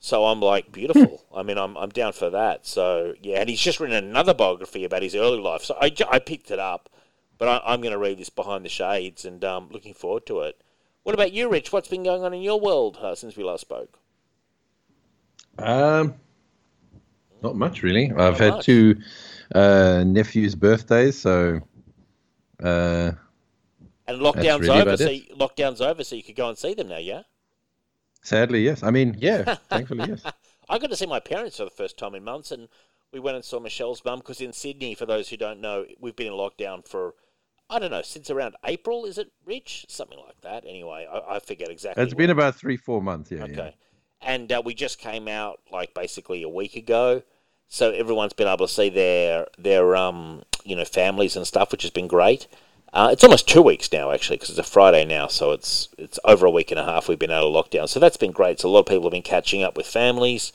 So 0.00 0.24
I'm 0.24 0.40
like, 0.40 0.72
beautiful. 0.72 1.24
I 1.34 1.42
mean, 1.42 1.58
I'm, 1.58 1.76
I'm 1.76 1.90
down 1.90 2.14
for 2.14 2.30
that. 2.30 2.66
So, 2.66 3.14
yeah, 3.20 3.40
and 3.40 3.50
he's 3.50 3.60
just 3.60 3.80
written 3.80 3.96
another 3.96 4.32
biography 4.32 4.84
about 4.84 5.02
his 5.02 5.14
early 5.14 5.38
life. 5.38 5.62
So 5.62 5.76
I, 5.78 5.94
I 6.10 6.18
picked 6.18 6.50
it 6.50 6.58
up, 6.58 6.88
but 7.36 7.48
I, 7.48 7.72
I'm 7.72 7.82
going 7.82 7.92
to 7.92 7.98
read 7.98 8.18
this 8.18 8.30
Behind 8.30 8.64
the 8.64 8.70
Shades 8.70 9.26
and 9.26 9.44
um, 9.44 9.68
looking 9.70 9.94
forward 9.94 10.24
to 10.26 10.40
it. 10.40 10.60
What 11.02 11.14
about 11.14 11.32
you, 11.32 11.50
Rich? 11.50 11.70
What's 11.70 11.88
been 11.88 12.02
going 12.02 12.24
on 12.24 12.32
in 12.32 12.42
your 12.42 12.58
world 12.58 12.96
uh, 13.02 13.14
since 13.14 13.36
we 13.36 13.44
last 13.44 13.60
spoke? 13.60 13.98
Um, 15.58 16.14
not 17.42 17.56
much 17.56 17.82
really. 17.82 18.10
I've 18.10 18.16
Not 18.16 18.40
had 18.40 18.50
much. 18.54 18.66
two 18.66 18.96
uh, 19.54 20.04
nephews' 20.06 20.54
birthdays, 20.54 21.18
so 21.18 21.60
uh, 22.62 23.12
And 24.06 24.20
lockdown's 24.20 24.60
really 24.60 24.80
over, 24.80 24.96
so 24.96 25.10
you, 25.10 25.22
lockdown's 25.36 25.80
over, 25.80 26.04
so 26.04 26.16
you 26.16 26.22
could 26.22 26.36
go 26.36 26.48
and 26.48 26.56
see 26.56 26.74
them 26.74 26.88
now, 26.88 26.98
yeah? 26.98 27.22
sadly, 28.22 28.62
yes. 28.62 28.82
I 28.82 28.90
mean, 28.90 29.16
yeah, 29.18 29.56
thankfully, 29.68 30.04
yes. 30.08 30.22
I 30.68 30.78
got 30.78 30.90
to 30.90 30.96
see 30.96 31.06
my 31.06 31.20
parents 31.20 31.56
for 31.56 31.64
the 31.64 31.70
first 31.70 31.98
time 31.98 32.14
in 32.14 32.24
months, 32.24 32.50
and 32.52 32.68
we 33.12 33.20
went 33.20 33.36
and 33.36 33.44
saw 33.44 33.60
Michelle's 33.60 34.04
mum 34.04 34.20
because 34.20 34.40
in 34.40 34.52
Sydney, 34.52 34.94
for 34.94 35.06
those 35.06 35.28
who 35.28 35.36
don't 35.36 35.60
know, 35.60 35.84
we've 36.00 36.16
been 36.16 36.28
in 36.28 36.32
lockdown 36.32 36.86
for 36.86 37.14
I 37.68 37.78
don't 37.78 37.90
know 37.90 38.02
since 38.02 38.30
around 38.30 38.54
April. 38.64 39.04
Is 39.04 39.18
it 39.18 39.32
Rich? 39.44 39.86
Something 39.88 40.18
like 40.18 40.40
that. 40.42 40.64
Anyway, 40.66 41.06
I, 41.10 41.36
I 41.36 41.38
forget 41.40 41.68
exactly. 41.68 42.02
It's 42.02 42.14
been 42.14 42.30
about 42.30 42.54
three, 42.54 42.76
four 42.76 43.02
months. 43.02 43.30
Yeah, 43.30 43.44
okay, 43.44 43.54
yeah. 43.56 43.70
And 44.22 44.50
uh, 44.52 44.62
we 44.64 44.74
just 44.74 44.98
came 44.98 45.28
out 45.28 45.60
like 45.70 45.94
basically 45.94 46.42
a 46.42 46.48
week 46.48 46.76
ago, 46.76 47.22
so 47.68 47.90
everyone's 47.90 48.32
been 48.32 48.48
able 48.48 48.66
to 48.66 48.72
see 48.72 48.88
their 48.88 49.46
their 49.58 49.96
um 49.96 50.42
you 50.64 50.76
know 50.76 50.84
families 50.84 51.36
and 51.36 51.46
stuff, 51.46 51.72
which 51.72 51.82
has 51.82 51.90
been 51.90 52.06
great. 52.06 52.46
Uh, 52.92 53.08
it's 53.10 53.24
almost 53.24 53.48
two 53.48 53.62
weeks 53.62 53.90
now, 53.90 54.10
actually, 54.10 54.36
because 54.36 54.50
it's 54.50 54.58
a 54.58 54.62
Friday 54.62 55.04
now, 55.04 55.26
so 55.26 55.52
it's 55.52 55.88
it's 55.96 56.18
over 56.24 56.44
a 56.46 56.50
week 56.50 56.70
and 56.70 56.78
a 56.78 56.84
half 56.84 57.08
we've 57.08 57.18
been 57.18 57.30
out 57.30 57.44
of 57.44 57.52
lockdown. 57.52 57.88
So 57.88 57.98
that's 57.98 58.18
been 58.18 58.32
great. 58.32 58.60
So 58.60 58.68
a 58.68 58.70
lot 58.70 58.80
of 58.80 58.86
people 58.86 59.04
have 59.04 59.12
been 59.12 59.22
catching 59.22 59.62
up 59.62 59.76
with 59.76 59.86
families 59.86 60.52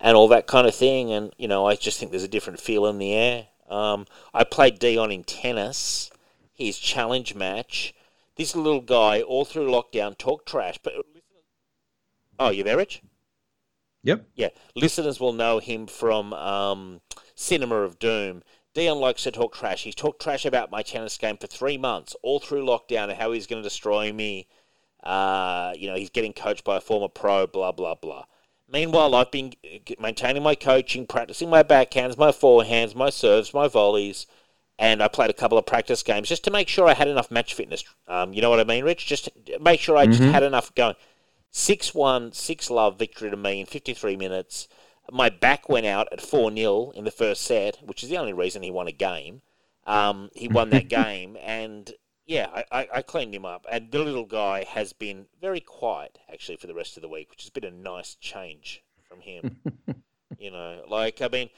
and 0.00 0.16
all 0.16 0.28
that 0.28 0.46
kind 0.46 0.66
of 0.66 0.74
thing. 0.74 1.12
And 1.12 1.32
you 1.36 1.46
know, 1.46 1.66
I 1.66 1.76
just 1.76 1.98
think 1.98 2.10
there's 2.10 2.24
a 2.24 2.28
different 2.28 2.60
feel 2.60 2.86
in 2.86 2.98
the 2.98 3.14
air. 3.14 3.46
Um, 3.68 4.06
I 4.34 4.44
played 4.44 4.78
Dion 4.78 5.12
in 5.12 5.24
tennis, 5.24 6.10
his 6.52 6.78
challenge 6.78 7.34
match. 7.34 7.94
This 8.36 8.54
little 8.54 8.82
guy, 8.82 9.22
all 9.22 9.44
through 9.44 9.68
lockdown, 9.68 10.18
talked 10.18 10.48
trash. 10.48 10.78
But 10.82 10.94
oh, 12.38 12.50
you 12.50 12.64
there, 12.64 12.76
Rich? 12.76 13.02
Yep. 14.06 14.28
Yeah, 14.36 14.48
listeners 14.74 15.18
will 15.18 15.32
know 15.32 15.58
him 15.58 15.86
from 15.86 16.32
um, 16.32 17.00
Cinema 17.34 17.76
of 17.76 17.98
Doom. 17.98 18.42
Dion 18.72 19.00
likes 19.00 19.24
to 19.24 19.30
talk 19.30 19.54
trash. 19.54 19.82
He's 19.82 19.94
talked 19.94 20.22
trash 20.22 20.44
about 20.44 20.70
my 20.70 20.82
tennis 20.82 21.16
game 21.18 21.36
for 21.38 21.46
three 21.46 21.76
months, 21.76 22.14
all 22.22 22.38
through 22.38 22.64
lockdown, 22.64 23.04
and 23.04 23.14
how 23.14 23.32
he's 23.32 23.46
going 23.46 23.62
to 23.62 23.66
destroy 23.66 24.12
me. 24.12 24.46
Uh, 25.02 25.72
you 25.76 25.88
know, 25.88 25.96
he's 25.96 26.10
getting 26.10 26.32
coached 26.32 26.62
by 26.62 26.76
a 26.76 26.80
former 26.80 27.08
pro, 27.08 27.46
blah, 27.46 27.72
blah, 27.72 27.94
blah. 27.94 28.24
Meanwhile, 28.70 29.14
I've 29.14 29.30
been 29.30 29.54
maintaining 29.98 30.42
my 30.42 30.54
coaching, 30.54 31.06
practicing 31.06 31.48
my 31.48 31.62
backhands, 31.62 32.18
my 32.18 32.30
forehands, 32.30 32.94
my 32.94 33.10
serves, 33.10 33.54
my 33.54 33.68
volleys, 33.68 34.26
and 34.78 35.02
I 35.02 35.08
played 35.08 35.30
a 35.30 35.34
couple 35.34 35.56
of 35.56 35.66
practice 35.66 36.02
games 36.02 36.28
just 36.28 36.44
to 36.44 36.50
make 36.50 36.68
sure 36.68 36.88
I 36.88 36.94
had 36.94 37.08
enough 37.08 37.30
match 37.30 37.54
fitness. 37.54 37.84
Um, 38.08 38.32
you 38.32 38.42
know 38.42 38.50
what 38.50 38.60
I 38.60 38.64
mean, 38.64 38.84
Rich? 38.84 39.06
Just 39.06 39.30
to 39.46 39.58
make 39.60 39.80
sure 39.80 39.96
I 39.96 40.06
just 40.06 40.22
had 40.22 40.42
enough 40.42 40.74
going. 40.74 40.96
6 41.58 41.94
1, 41.94 42.32
6 42.32 42.70
love 42.70 42.98
victory 42.98 43.30
to 43.30 43.36
me 43.36 43.60
in 43.60 43.66
53 43.66 44.14
minutes. 44.14 44.68
My 45.10 45.30
back 45.30 45.70
went 45.70 45.86
out 45.86 46.06
at 46.12 46.20
4 46.20 46.54
0 46.54 46.90
in 46.90 47.04
the 47.04 47.10
first 47.10 47.40
set, 47.40 47.78
which 47.82 48.04
is 48.04 48.10
the 48.10 48.18
only 48.18 48.34
reason 48.34 48.62
he 48.62 48.70
won 48.70 48.88
a 48.88 48.92
game. 48.92 49.40
Um, 49.86 50.28
he 50.34 50.48
won 50.48 50.68
that 50.70 50.88
game, 50.90 51.38
and 51.40 51.90
yeah, 52.26 52.48
I, 52.54 52.64
I, 52.70 52.88
I 52.96 53.02
cleaned 53.02 53.34
him 53.34 53.46
up. 53.46 53.64
And 53.72 53.90
the 53.90 54.00
little 54.00 54.26
guy 54.26 54.64
has 54.64 54.92
been 54.92 55.28
very 55.40 55.60
quiet, 55.60 56.18
actually, 56.30 56.56
for 56.56 56.66
the 56.66 56.74
rest 56.74 56.98
of 56.98 57.00
the 57.00 57.08
week, 57.08 57.30
which 57.30 57.44
has 57.44 57.50
been 57.50 57.64
a 57.64 57.70
nice 57.70 58.16
change 58.16 58.82
from 59.08 59.22
him. 59.22 59.56
you 60.38 60.50
know, 60.50 60.82
like 60.86 61.22
I 61.22 61.28
mean, 61.28 61.48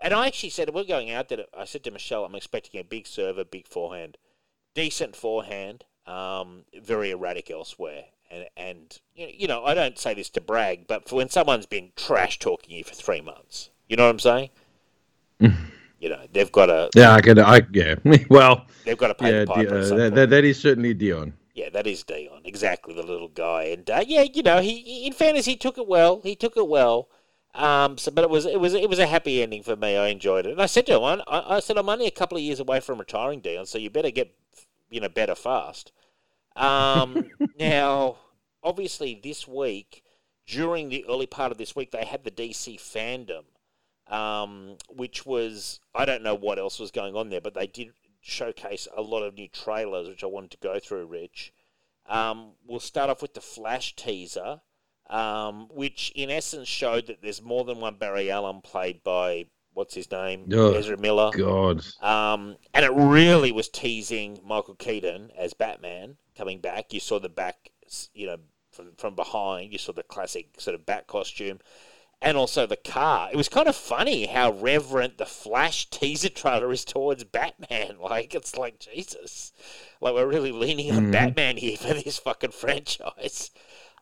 and 0.00 0.12
I 0.12 0.26
actually 0.26 0.50
said 0.50 0.74
we're 0.74 0.82
going 0.82 1.12
out 1.12 1.28
there. 1.28 1.44
I 1.56 1.64
said 1.64 1.84
to 1.84 1.92
Michelle, 1.92 2.24
I'm 2.24 2.34
expecting 2.34 2.80
a 2.80 2.84
big 2.84 3.06
server, 3.06 3.44
big 3.44 3.68
forehand, 3.68 4.18
decent 4.74 5.14
forehand, 5.14 5.84
um, 6.06 6.64
very 6.74 7.12
erratic 7.12 7.52
elsewhere. 7.52 8.06
And, 8.34 8.46
and 8.56 9.00
you 9.14 9.46
know, 9.46 9.64
I 9.64 9.74
don't 9.74 9.98
say 9.98 10.14
this 10.14 10.28
to 10.30 10.40
brag, 10.40 10.86
but 10.88 11.08
for 11.08 11.16
when 11.16 11.28
someone's 11.28 11.66
been 11.66 11.92
trash 11.94 12.38
talking 12.38 12.76
you 12.76 12.82
for 12.82 12.94
three 12.94 13.20
months, 13.20 13.70
you 13.88 13.96
know 13.96 14.04
what 14.04 14.10
I'm 14.10 14.18
saying? 14.18 14.50
you 15.40 16.08
know, 16.08 16.20
they've 16.32 16.50
got 16.50 16.68
a 16.70 16.90
Yeah, 16.94 17.12
I 17.12 17.20
can. 17.20 17.38
I 17.38 17.62
yeah. 17.72 17.94
well, 18.28 18.66
they've 18.84 18.98
got 18.98 19.08
to 19.08 19.14
pay 19.14 19.32
yeah, 19.32 19.40
the 19.40 19.46
piper. 19.46 19.70
Di- 19.70 19.76
at 19.76 19.92
uh, 19.92 19.96
that, 19.96 20.14
that, 20.14 20.30
that 20.30 20.44
is 20.44 20.58
certainly 20.58 20.94
Dion. 20.94 21.34
Yeah, 21.54 21.70
that 21.70 21.86
is 21.86 22.02
Dion, 22.02 22.42
exactly 22.44 22.94
the 22.94 23.02
little 23.02 23.28
guy, 23.28 23.64
and 23.64 23.88
uh, 23.88 24.04
yeah, 24.06 24.22
you 24.22 24.42
know, 24.42 24.60
he 24.60 25.06
in 25.06 25.12
fairness, 25.12 25.46
he 25.46 25.56
took 25.56 25.78
it 25.78 25.86
well. 25.86 26.20
He 26.22 26.34
took 26.34 26.56
it 26.56 26.68
well. 26.68 27.08
Um, 27.54 27.96
so, 27.98 28.10
but 28.10 28.24
it 28.24 28.30
was 28.30 28.46
it 28.46 28.58
was 28.58 28.74
it 28.74 28.88
was 28.88 28.98
a 28.98 29.06
happy 29.06 29.40
ending 29.42 29.62
for 29.62 29.76
me. 29.76 29.96
I 29.96 30.08
enjoyed 30.08 30.46
it, 30.46 30.52
and 30.52 30.60
I 30.60 30.66
said 30.66 30.86
to 30.86 30.96
him, 30.98 31.04
I, 31.04 31.22
I 31.28 31.60
said, 31.60 31.78
I'm 31.78 31.88
only 31.88 32.06
a 32.06 32.10
couple 32.10 32.36
of 32.36 32.42
years 32.42 32.58
away 32.58 32.80
from 32.80 32.98
retiring, 32.98 33.40
Dion, 33.40 33.66
so 33.66 33.78
you 33.78 33.90
better 33.90 34.10
get 34.10 34.34
you 34.90 35.00
know 35.00 35.08
better 35.08 35.36
fast. 35.36 35.92
Um, 36.56 37.30
now, 37.58 38.16
obviously, 38.64 39.20
this 39.22 39.46
week 39.46 40.02
during 40.46 40.88
the 40.88 41.04
early 41.08 41.26
part 41.26 41.52
of 41.52 41.58
this 41.58 41.74
week, 41.76 41.90
they 41.90 42.04
had 42.04 42.24
the 42.24 42.30
DC 42.30 42.78
fandom, 42.78 43.44
um, 44.12 44.76
which 44.88 45.24
was 45.24 45.80
I 45.94 46.04
don't 46.04 46.22
know 46.22 46.34
what 46.34 46.58
else 46.58 46.78
was 46.78 46.90
going 46.90 47.14
on 47.14 47.30
there, 47.30 47.40
but 47.40 47.54
they 47.54 47.66
did 47.66 47.92
showcase 48.20 48.88
a 48.96 49.02
lot 49.02 49.22
of 49.22 49.34
new 49.34 49.48
trailers, 49.48 50.08
which 50.08 50.24
I 50.24 50.28
wanted 50.28 50.50
to 50.52 50.58
go 50.58 50.78
through, 50.78 51.06
Rich. 51.06 51.52
Um, 52.06 52.52
we'll 52.66 52.80
start 52.80 53.10
off 53.10 53.22
with 53.22 53.34
the 53.34 53.40
Flash 53.40 53.96
teaser, 53.96 54.60
um, 55.08 55.68
which 55.70 56.12
in 56.14 56.30
essence 56.30 56.68
showed 56.68 57.06
that 57.06 57.22
there's 57.22 57.42
more 57.42 57.64
than 57.64 57.80
one 57.80 57.96
Barry 57.96 58.30
Allen 58.30 58.60
played 58.62 59.02
by, 59.02 59.46
what's 59.72 59.94
his 59.94 60.10
name? 60.10 60.48
Oh, 60.52 60.72
Ezra 60.72 60.98
Miller. 60.98 61.30
God. 61.34 61.82
Um, 62.02 62.56
and 62.74 62.84
it 62.84 62.92
really 62.92 63.52
was 63.52 63.68
teasing 63.68 64.40
Michael 64.44 64.74
Keaton 64.74 65.30
as 65.36 65.54
Batman 65.54 66.16
coming 66.36 66.60
back. 66.60 66.92
You 66.92 67.00
saw 67.00 67.18
the 67.18 67.30
back, 67.30 67.70
you 68.12 68.26
know, 68.26 68.38
from, 68.74 68.92
from 68.98 69.14
behind. 69.14 69.72
You 69.72 69.78
saw 69.78 69.92
the 69.92 70.02
classic 70.02 70.60
sort 70.60 70.74
of 70.74 70.84
bat 70.84 71.06
costume. 71.06 71.60
And 72.22 72.38
also 72.38 72.64
the 72.66 72.76
car. 72.76 73.28
It 73.30 73.36
was 73.36 73.50
kind 73.50 73.68
of 73.68 73.76
funny 73.76 74.24
how 74.26 74.52
reverent 74.52 75.18
the 75.18 75.26
Flash 75.26 75.90
teaser 75.90 76.30
trailer 76.30 76.72
is 76.72 76.82
towards 76.84 77.22
Batman. 77.24 77.96
Like, 78.00 78.34
it's 78.34 78.56
like, 78.56 78.78
Jesus. 78.78 79.52
Like, 80.00 80.14
we're 80.14 80.26
really 80.26 80.52
leaning 80.52 80.90
on 80.92 81.08
Mhm. 81.08 81.12
Batman 81.12 81.56
here 81.58 81.76
for 81.76 81.92
this 81.92 82.18
fucking 82.18 82.52
franchise. 82.52 83.50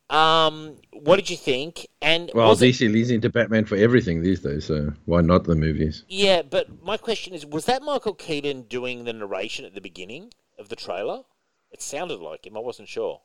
Um, 0.08 0.76
what 0.92 1.16
did 1.16 1.30
you 1.30 1.36
think? 1.36 1.88
And 2.00 2.30
Well, 2.34 2.50
was 2.50 2.62
it- 2.62 2.66
DC 2.66 2.92
leads 2.92 3.10
into 3.10 3.28
Batman 3.30 3.64
for 3.64 3.76
everything 3.76 4.22
these 4.22 4.40
days, 4.40 4.66
so 4.66 4.92
why 5.06 5.22
not 5.22 5.44
the 5.44 5.54
movies? 5.56 6.04
Yeah, 6.06 6.42
but 6.42 6.82
my 6.84 6.98
question 6.98 7.32
is, 7.34 7.44
was 7.46 7.64
that 7.64 7.82
Michael 7.82 8.14
Keaton 8.14 8.62
doing 8.68 9.02
the 9.04 9.12
narration 9.14 9.64
at 9.64 9.74
the 9.74 9.80
beginning 9.80 10.32
of 10.58 10.68
the 10.68 10.76
trailer? 10.76 11.22
It 11.72 11.80
sounded 11.82 12.20
like 12.20 12.46
him. 12.46 12.56
I 12.56 12.60
wasn't 12.60 12.88
sure. 12.88 13.22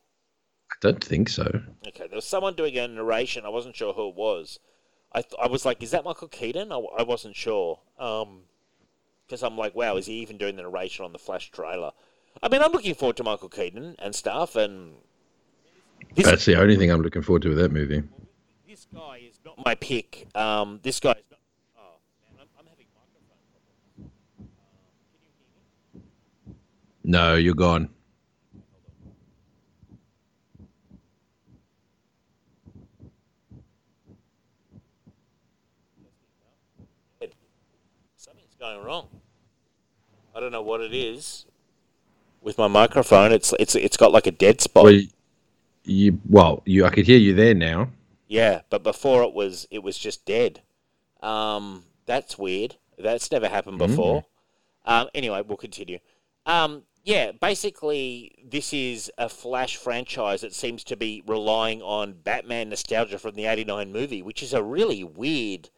I 0.70 0.76
don't 0.82 1.04
think 1.04 1.30
so. 1.30 1.44
Okay, 1.88 2.08
there 2.08 2.16
was 2.16 2.26
someone 2.26 2.54
doing 2.56 2.78
a 2.78 2.88
narration. 2.88 3.46
I 3.46 3.50
wasn't 3.50 3.76
sure 3.76 3.94
who 3.94 4.10
it 4.10 4.16
was. 4.16 4.60
I 5.14 5.22
th- 5.22 5.36
I 5.42 5.48
was 5.48 5.66
like, 5.66 5.82
is 5.82 5.92
that 5.92 6.04
Michael 6.04 6.28
Keaton? 6.28 6.72
I, 6.72 6.78
I 7.00 7.04
wasn't 7.04 7.36
sure. 7.36 7.80
Um, 7.98 8.42
because 9.26 9.44
I'm 9.44 9.58
like, 9.58 9.76
wow, 9.76 9.98
is 9.98 10.06
he 10.06 10.14
even 10.16 10.38
doing 10.38 10.56
the 10.56 10.62
narration 10.62 11.04
on 11.04 11.12
the 11.12 11.20
Flash 11.20 11.52
trailer? 11.52 11.92
I 12.42 12.50
mean, 12.50 12.62
I'm 12.62 12.72
looking 12.72 12.94
forward 12.96 13.18
to 13.18 13.24
Michael 13.24 13.50
Keaton 13.50 13.96
and 14.00 14.14
stuff, 14.16 14.56
and 14.56 14.96
this 16.14 16.26
That's 16.26 16.46
the 16.46 16.60
only 16.60 16.76
thing 16.78 16.92
I'm 16.92 17.02
looking 17.02 17.22
forward 17.22 17.42
to 17.44 17.50
with 17.50 17.58
that 17.58 17.72
movie. 17.72 18.04
this 18.68 18.86
guy 18.94 19.22
is 19.28 19.40
not 19.44 19.64
my 19.66 19.76
pick. 19.76 20.28
Um, 20.36 20.80
this 20.84 21.00
guy 21.00 21.12
is 21.12 21.24
not. 21.32 21.40
Oh 21.78 21.96
man, 22.22 22.42
I'm, 22.42 22.48
I'm 22.60 22.66
having 22.68 22.86
microphone 22.96 24.12
problems. 24.38 24.54
Um, 25.96 26.02
you? 27.04 27.12
No, 27.12 27.36
you're 27.36 27.56
gone. 27.56 27.90
Something's 38.16 38.56
going 38.68 38.86
wrong. 38.86 39.08
I 40.36 40.40
don't 40.40 40.52
know 40.52 40.62
what 40.62 40.82
it 40.82 40.94
is 40.94 41.46
with 42.42 42.58
my 42.58 42.68
microphone. 42.68 43.32
It's 43.32 43.54
it's 43.60 43.76
it's 43.76 43.98
got 43.98 44.12
like 44.12 44.28
a 44.28 44.32
dead 44.32 44.62
spot. 44.62 44.84
Well, 44.86 45.02
you, 45.84 46.20
well, 46.28 46.62
you 46.66 46.86
I 46.86 46.90
could 46.90 47.06
hear 47.06 47.18
you 47.18 47.34
there 47.34 47.54
now. 47.54 47.90
Yeah, 48.28 48.62
but 48.70 48.84
before 48.84 49.24
it 49.24 49.34
was 49.34 49.68
it 49.72 49.84
was 49.84 49.98
just 49.98 50.26
dead. 50.26 50.62
Um, 51.22 51.84
that's 52.06 52.38
weird. 52.38 52.76
That's 52.98 53.32
never 53.32 53.48
happened 53.48 53.78
before. 53.78 54.26
Um, 54.86 55.08
anyway, 55.14 55.44
we'll 55.46 55.58
continue. 55.58 56.00
Um, 56.46 56.84
yeah, 57.04 57.32
basically, 57.32 58.36
this 58.44 58.74
is 58.74 59.12
a 59.18 59.30
Flash 59.30 59.78
franchise 59.78 60.42
that 60.42 60.54
seems 60.54 60.84
to 60.86 60.98
be 60.98 61.24
relying 61.26 61.82
on 61.82 62.14
Batman 62.14 62.70
nostalgia 62.70 63.18
from 63.18 63.36
the 63.36 63.46
'89 63.46 63.92
movie, 63.92 64.22
which 64.22 64.44
is 64.44 64.54
a 64.54 64.62
really 64.62 65.04
weird 65.04 65.70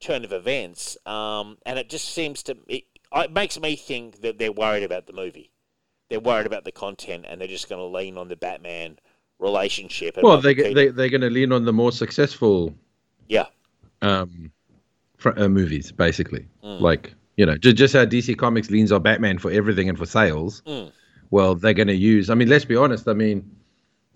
turn 0.00 0.24
of 0.24 0.32
events. 0.32 0.96
Um, 1.06 1.58
and 1.64 1.78
it 1.78 1.88
just 1.88 2.08
seems 2.08 2.42
to 2.44 2.56
it, 2.68 2.84
it 3.14 3.32
makes 3.32 3.58
me 3.58 3.76
think 3.76 4.22
that 4.22 4.38
they're 4.38 4.52
worried 4.52 4.82
about 4.82 5.06
the 5.06 5.12
movie. 5.12 5.50
They're 6.08 6.20
worried 6.20 6.46
about 6.46 6.64
the 6.64 6.72
content, 6.72 7.26
and 7.28 7.40
they're 7.40 7.48
just 7.48 7.68
going 7.68 7.80
to 7.80 7.96
lean 7.96 8.16
on 8.16 8.28
the 8.28 8.36
Batman 8.36 8.98
relationship. 9.38 10.16
Well, 10.22 10.40
they 10.40 10.54
Keaton. 10.54 10.74
they 10.74 10.88
they're 10.88 11.08
going 11.08 11.20
to 11.22 11.30
lean 11.30 11.52
on 11.52 11.64
the 11.64 11.72
more 11.72 11.92
successful 11.92 12.74
yeah. 13.28 13.46
um, 14.02 14.52
fr- 15.16 15.36
uh, 15.36 15.48
movies, 15.48 15.90
basically. 15.90 16.46
Mm. 16.62 16.80
Like 16.80 17.14
you 17.36 17.44
know, 17.44 17.56
just, 17.56 17.76
just 17.76 17.94
how 17.94 18.04
DC 18.04 18.36
Comics 18.38 18.70
leans 18.70 18.92
on 18.92 19.02
Batman 19.02 19.38
for 19.38 19.50
everything 19.50 19.88
and 19.88 19.98
for 19.98 20.06
sales. 20.06 20.62
Mm. 20.66 20.92
Well, 21.30 21.54
they're 21.54 21.74
going 21.74 21.88
to 21.88 21.96
use. 21.96 22.30
I 22.30 22.34
mean, 22.34 22.48
let's 22.48 22.64
be 22.64 22.76
honest. 22.76 23.08
I 23.08 23.14
mean, 23.14 23.50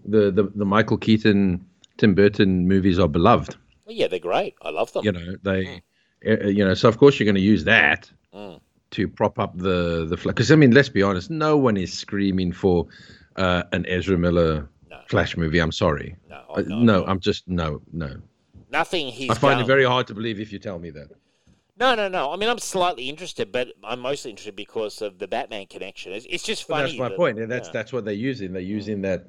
the 0.04 0.30
the, 0.30 0.44
the 0.54 0.64
Michael 0.64 0.96
Keaton, 0.96 1.64
Tim 1.98 2.14
Burton 2.14 2.68
movies 2.68 2.98
are 2.98 3.08
beloved. 3.08 3.56
Well, 3.90 3.96
yeah, 3.98 4.06
they're 4.06 4.20
great. 4.20 4.54
I 4.62 4.70
love 4.70 4.92
them. 4.92 5.04
You 5.04 5.10
know, 5.10 5.34
they, 5.42 5.82
uh, 6.24 6.46
you 6.46 6.64
know, 6.64 6.74
so 6.74 6.88
of 6.88 6.96
course 6.96 7.18
you're 7.18 7.24
going 7.24 7.34
to 7.34 7.40
use 7.40 7.64
that 7.64 8.08
Mm. 8.32 8.60
to 8.92 9.08
prop 9.08 9.40
up 9.40 9.58
the 9.58 10.06
the 10.08 10.16
because 10.16 10.52
I 10.52 10.54
mean, 10.54 10.70
let's 10.70 10.88
be 10.88 11.02
honest. 11.02 11.28
No 11.28 11.56
one 11.56 11.76
is 11.76 11.92
screaming 11.92 12.52
for 12.52 12.86
uh, 13.34 13.64
an 13.72 13.84
Ezra 13.86 14.16
Miller 14.16 14.68
No. 14.88 15.00
Flash 15.08 15.36
movie. 15.36 15.58
I'm 15.58 15.72
sorry. 15.72 16.14
No, 16.28 16.36
Uh, 16.48 16.54
I'm 16.58 16.68
not. 16.68 16.82
no, 16.82 17.04
I'm 17.06 17.18
just 17.18 17.48
no, 17.48 17.82
no. 17.92 18.10
nothing 18.70 19.08
he's 19.08 19.28
I 19.30 19.34
find 19.34 19.54
done. 19.56 19.64
it 19.64 19.66
very 19.66 19.84
hard 19.84 20.06
to 20.06 20.14
believe 20.14 20.38
if 20.38 20.52
you 20.52 20.60
tell 20.60 20.78
me 20.78 20.90
that. 20.90 21.08
No, 21.76 21.96
no, 21.96 22.06
no. 22.06 22.30
I 22.32 22.36
mean, 22.36 22.48
I'm 22.48 22.58
slightly 22.60 23.08
interested, 23.08 23.50
but 23.50 23.66
I'm 23.82 23.98
mostly 23.98 24.30
interested 24.30 24.54
because 24.54 25.02
of 25.02 25.18
the 25.18 25.26
Batman 25.26 25.66
connection. 25.66 26.12
It's, 26.12 26.26
it's 26.30 26.44
just 26.44 26.68
But 26.68 26.74
funny. 26.74 26.88
that's 26.90 26.98
my 27.00 27.08
that- 27.08 27.16
point. 27.16 27.40
And 27.40 27.50
that's 27.50 27.66
yeah. 27.68 27.72
that's 27.72 27.92
what 27.92 28.04
they're 28.04 28.14
using. 28.30 28.52
They're 28.52 28.62
using 28.78 29.02
that 29.02 29.26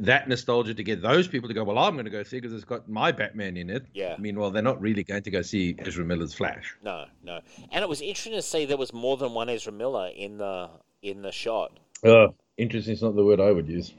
that 0.00 0.28
nostalgia 0.28 0.74
to 0.74 0.82
get 0.82 1.02
those 1.02 1.28
people 1.28 1.48
to 1.48 1.54
go. 1.54 1.62
Well, 1.64 1.78
I'm 1.78 1.94
going 1.94 2.04
to 2.06 2.10
go 2.10 2.22
see 2.22 2.38
because 2.38 2.52
it's 2.52 2.64
got 2.64 2.88
my 2.88 3.12
Batman 3.12 3.56
in 3.56 3.70
it. 3.70 3.84
Yeah. 3.94 4.16
Meanwhile, 4.18 4.50
they're 4.50 4.62
not 4.62 4.80
really 4.80 5.04
going 5.04 5.22
to 5.22 5.30
go 5.30 5.42
see 5.42 5.76
Ezra 5.78 6.04
Miller's 6.04 6.34
Flash. 6.34 6.74
No, 6.82 7.04
no. 7.22 7.40
And 7.70 7.82
it 7.82 7.88
was 7.88 8.00
interesting 8.00 8.32
to 8.34 8.42
see 8.42 8.64
there 8.64 8.76
was 8.76 8.92
more 8.92 9.16
than 9.16 9.34
one 9.34 9.48
Ezra 9.48 9.72
Miller 9.72 10.08
in 10.14 10.38
the 10.38 10.70
in 11.02 11.22
the 11.22 11.32
shot. 11.32 11.78
Uh, 12.04 12.28
interesting 12.56 12.94
is 12.94 13.02
not 13.02 13.14
the 13.14 13.24
word 13.24 13.40
I 13.40 13.52
would 13.52 13.68
use. 13.68 13.92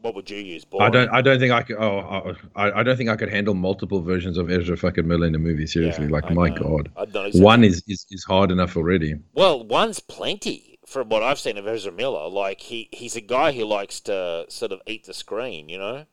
What 0.00 0.14
would 0.14 0.30
you 0.30 0.38
use? 0.38 0.64
I 0.78 0.90
don't. 0.90 1.10
I 1.10 1.20
don't 1.20 1.40
think 1.40 1.52
I 1.52 1.62
could. 1.62 1.76
Oh, 1.76 2.34
I, 2.54 2.70
I 2.80 2.82
don't 2.84 2.96
think 2.96 3.10
I 3.10 3.16
could 3.16 3.30
handle 3.30 3.54
multiple 3.54 4.00
versions 4.00 4.38
of 4.38 4.48
Ezra 4.50 4.76
fucking 4.76 5.06
Miller 5.06 5.26
in 5.26 5.34
a 5.34 5.38
movie. 5.38 5.66
Seriously, 5.66 6.04
Yeah, 6.04 6.12
like 6.12 6.26
I 6.26 6.34
my 6.34 6.48
know. 6.50 6.62
god, 6.62 6.90
exactly- 7.08 7.40
one 7.42 7.64
is, 7.64 7.82
is 7.88 8.06
is 8.10 8.24
hard 8.24 8.52
enough 8.52 8.76
already. 8.76 9.16
Well, 9.34 9.66
one's 9.66 9.98
plenty 9.98 10.77
from 10.88 11.08
what 11.10 11.22
I've 11.22 11.38
seen 11.38 11.58
of 11.58 11.66
Ezra 11.66 11.92
Miller. 11.92 12.28
Like 12.28 12.60
he, 12.62 12.88
he's 12.90 13.16
a 13.16 13.20
guy 13.20 13.52
who 13.52 13.64
likes 13.64 14.00
to 14.00 14.46
sort 14.48 14.72
of 14.72 14.80
eat 14.86 15.04
the 15.04 15.14
screen, 15.14 15.68
you 15.68 15.78
know. 15.78 16.06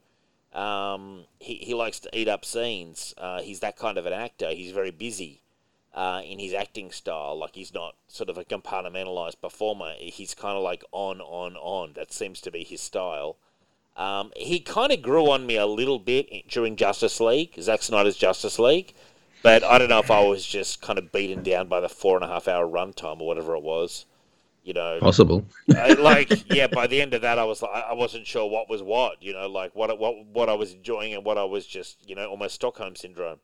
Um, 0.60 1.25
he, 1.39 1.55
he 1.55 1.74
likes 1.74 2.00
to 2.01 2.10
eat 2.17 2.27
up 2.27 2.46
scenes. 2.46 3.13
Uh, 3.17 3.41
he's 3.41 3.60
that 3.62 3.77
kind 3.77 3.98
of 3.98 4.05
an 4.05 4.13
actor. 4.13 4.51
He's 4.51 4.72
very 4.72 4.91
busy 4.91 5.41
uh, 5.94 6.22
in 6.25 6.39
his 6.39 6.53
acting 6.53 6.91
style. 6.91 7.38
Like 7.38 7.55
he's 7.55 7.74
not 7.74 7.96
sort 8.08 8.29
of 8.29 8.38
a 8.38 8.46
compartmentalized 8.46 9.41
performer. 9.41 9.94
He's 9.98 10.34
kind 10.34 10.58
of 10.58 10.63
like 10.63 10.84
on, 10.91 11.22
on, 11.22 11.55
on. 11.55 11.94
That 11.94 12.12
seems 12.12 12.41
to 12.41 12.51
be 12.51 12.63
his 12.63 12.82
style. 12.82 13.38
Um, 13.98 14.34
he 14.36 14.60
kind 14.60 14.91
of 14.91 15.01
grew 15.01 15.29
on 15.29 15.46
me 15.46 15.55
a 15.55 15.65
little 15.65 16.00
bit 16.00 16.50
during 16.50 16.75
Justice 16.75 17.22
League, 17.22 17.55
Zack 17.62 17.82
Snyder's 17.82 18.17
Justice 18.17 18.60
League. 18.60 18.94
But 19.41 19.63
I 19.63 19.77
don't 19.77 19.89
know 19.89 20.00
if 20.00 20.12
I 20.12 20.22
was 20.22 20.46
just 20.46 20.82
kind 20.82 20.98
of 20.98 21.12
beaten 21.12 21.44
down 21.44 21.67
by 21.67 21.79
the 21.79 21.88
four 21.88 22.17
and 22.17 22.25
a 22.25 22.27
half 22.27 22.48
hour 22.48 22.67
runtime 22.67 23.22
or 23.22 23.27
whatever 23.27 23.55
it 23.55 23.62
was. 23.62 24.05
You 24.66 24.74
know, 24.74 24.98
Possible. 25.00 25.46
Like 25.68 26.32
yeah. 26.54 26.66
By 26.66 26.88
the 26.88 27.00
end 27.00 27.14
of 27.14 27.22
that, 27.22 27.38
I 27.38 27.44
was 27.44 27.62
like, 27.62 27.72
I 27.72 27.94
wasn't 27.94 28.26
sure 28.26 28.50
what 28.50 28.68
was 28.68 28.82
what. 28.82 29.22
You 29.22 29.34
know, 29.34 29.48
like 29.48 29.76
what 29.76 29.98
what 30.00 30.26
what 30.26 30.50
I 30.50 30.54
was 30.54 30.74
enjoying 30.74 31.14
and 31.14 31.24
what 31.24 31.38
I 31.38 31.44
was 31.44 31.68
just 31.68 32.10
you 32.10 32.16
know 32.16 32.28
almost 32.28 32.56
Stockholm 32.56 32.96
syndrome 32.96 33.40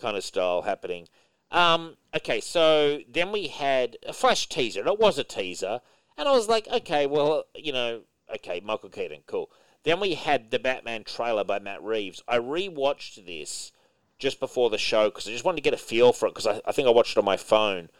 kind 0.00 0.16
of 0.16 0.24
style 0.24 0.62
happening. 0.62 1.06
Um, 1.52 1.96
okay, 2.14 2.40
so 2.40 3.00
then 3.08 3.30
we 3.30 3.46
had 3.46 3.96
a 4.06 4.12
flash 4.12 4.48
teaser. 4.48 4.80
and 4.80 4.88
It 4.88 4.98
was 4.98 5.18
a 5.18 5.24
teaser, 5.24 5.80
and 6.18 6.28
I 6.28 6.32
was 6.32 6.48
like, 6.48 6.66
okay, 6.68 7.06
well, 7.06 7.44
you 7.54 7.72
know, 7.72 8.02
okay, 8.34 8.60
Michael 8.64 8.88
Keaton, 8.88 9.20
cool. 9.26 9.50
Then 9.84 10.00
we 10.00 10.14
had 10.14 10.50
the 10.50 10.58
Batman 10.58 11.04
trailer 11.04 11.44
by 11.44 11.60
Matt 11.60 11.82
Reeves. 11.82 12.22
I 12.26 12.38
rewatched 12.38 13.24
this 13.24 13.70
just 14.18 14.40
before 14.40 14.68
the 14.70 14.78
show 14.78 15.10
because 15.10 15.28
I 15.28 15.30
just 15.30 15.44
wanted 15.44 15.58
to 15.58 15.62
get 15.62 15.74
a 15.74 15.78
feel 15.78 16.12
for 16.12 16.26
it 16.26 16.34
because 16.34 16.46
I, 16.46 16.60
I 16.66 16.72
think 16.72 16.88
I 16.88 16.90
watched 16.90 17.16
it 17.16 17.20
on 17.20 17.24
my 17.24 17.36
phone. 17.36 17.90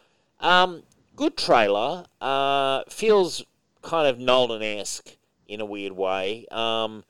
Um, 0.41 0.83
good 1.17 1.35
trailer. 1.35 2.05
Uh, 2.21 2.83
feels 2.87 3.43
kind 3.81 4.07
of 4.07 4.19
Nolan 4.19 4.63
esque 4.63 5.17
in 5.45 5.59
a 5.59 5.65
weird 5.65 5.93
way. 5.93 6.45
Um, 6.51 7.03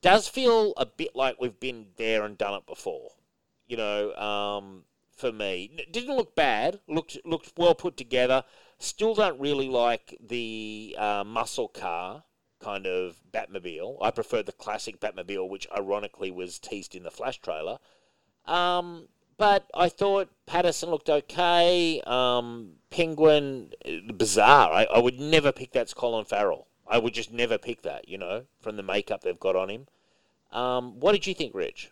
does 0.00 0.26
feel 0.26 0.72
a 0.78 0.86
bit 0.86 1.14
like 1.14 1.38
we've 1.38 1.60
been 1.60 1.88
there 1.96 2.24
and 2.24 2.38
done 2.38 2.54
it 2.54 2.66
before. 2.66 3.10
You 3.66 3.76
know, 3.76 4.14
um, 4.14 4.84
for 5.14 5.30
me, 5.30 5.70
It 5.76 5.92
didn't 5.92 6.16
look 6.16 6.34
bad. 6.34 6.80
looked 6.88 7.18
looked 7.26 7.52
well 7.56 7.74
put 7.74 7.96
together. 7.96 8.44
Still 8.78 9.14
don't 9.14 9.38
really 9.38 9.68
like 9.68 10.16
the 10.18 10.96
uh, 10.98 11.24
muscle 11.26 11.68
car 11.68 12.24
kind 12.60 12.86
of 12.86 13.20
Batmobile. 13.30 13.98
I 14.00 14.10
prefer 14.10 14.42
the 14.42 14.52
classic 14.52 15.00
Batmobile, 15.00 15.48
which 15.48 15.66
ironically 15.76 16.30
was 16.30 16.58
teased 16.58 16.94
in 16.94 17.02
the 17.02 17.10
Flash 17.10 17.38
trailer. 17.40 17.78
Um, 18.46 19.08
but 19.40 19.70
I 19.72 19.88
thought 19.88 20.28
Pattinson 20.46 20.90
looked 20.90 21.08
okay. 21.08 22.02
Um, 22.06 22.72
Penguin, 22.90 23.70
bizarre. 24.14 24.70
I, 24.70 24.84
I 24.84 24.98
would 24.98 25.18
never 25.18 25.50
pick 25.50 25.72
that's 25.72 25.94
Colin 25.94 26.26
Farrell. 26.26 26.66
I 26.86 26.98
would 26.98 27.14
just 27.14 27.32
never 27.32 27.56
pick 27.56 27.80
that, 27.82 28.06
you 28.06 28.18
know, 28.18 28.44
from 28.60 28.76
the 28.76 28.82
makeup 28.82 29.22
they've 29.22 29.40
got 29.40 29.56
on 29.56 29.70
him. 29.70 29.86
Um, 30.52 31.00
what 31.00 31.12
did 31.12 31.26
you 31.26 31.32
think, 31.32 31.54
Rich? 31.54 31.90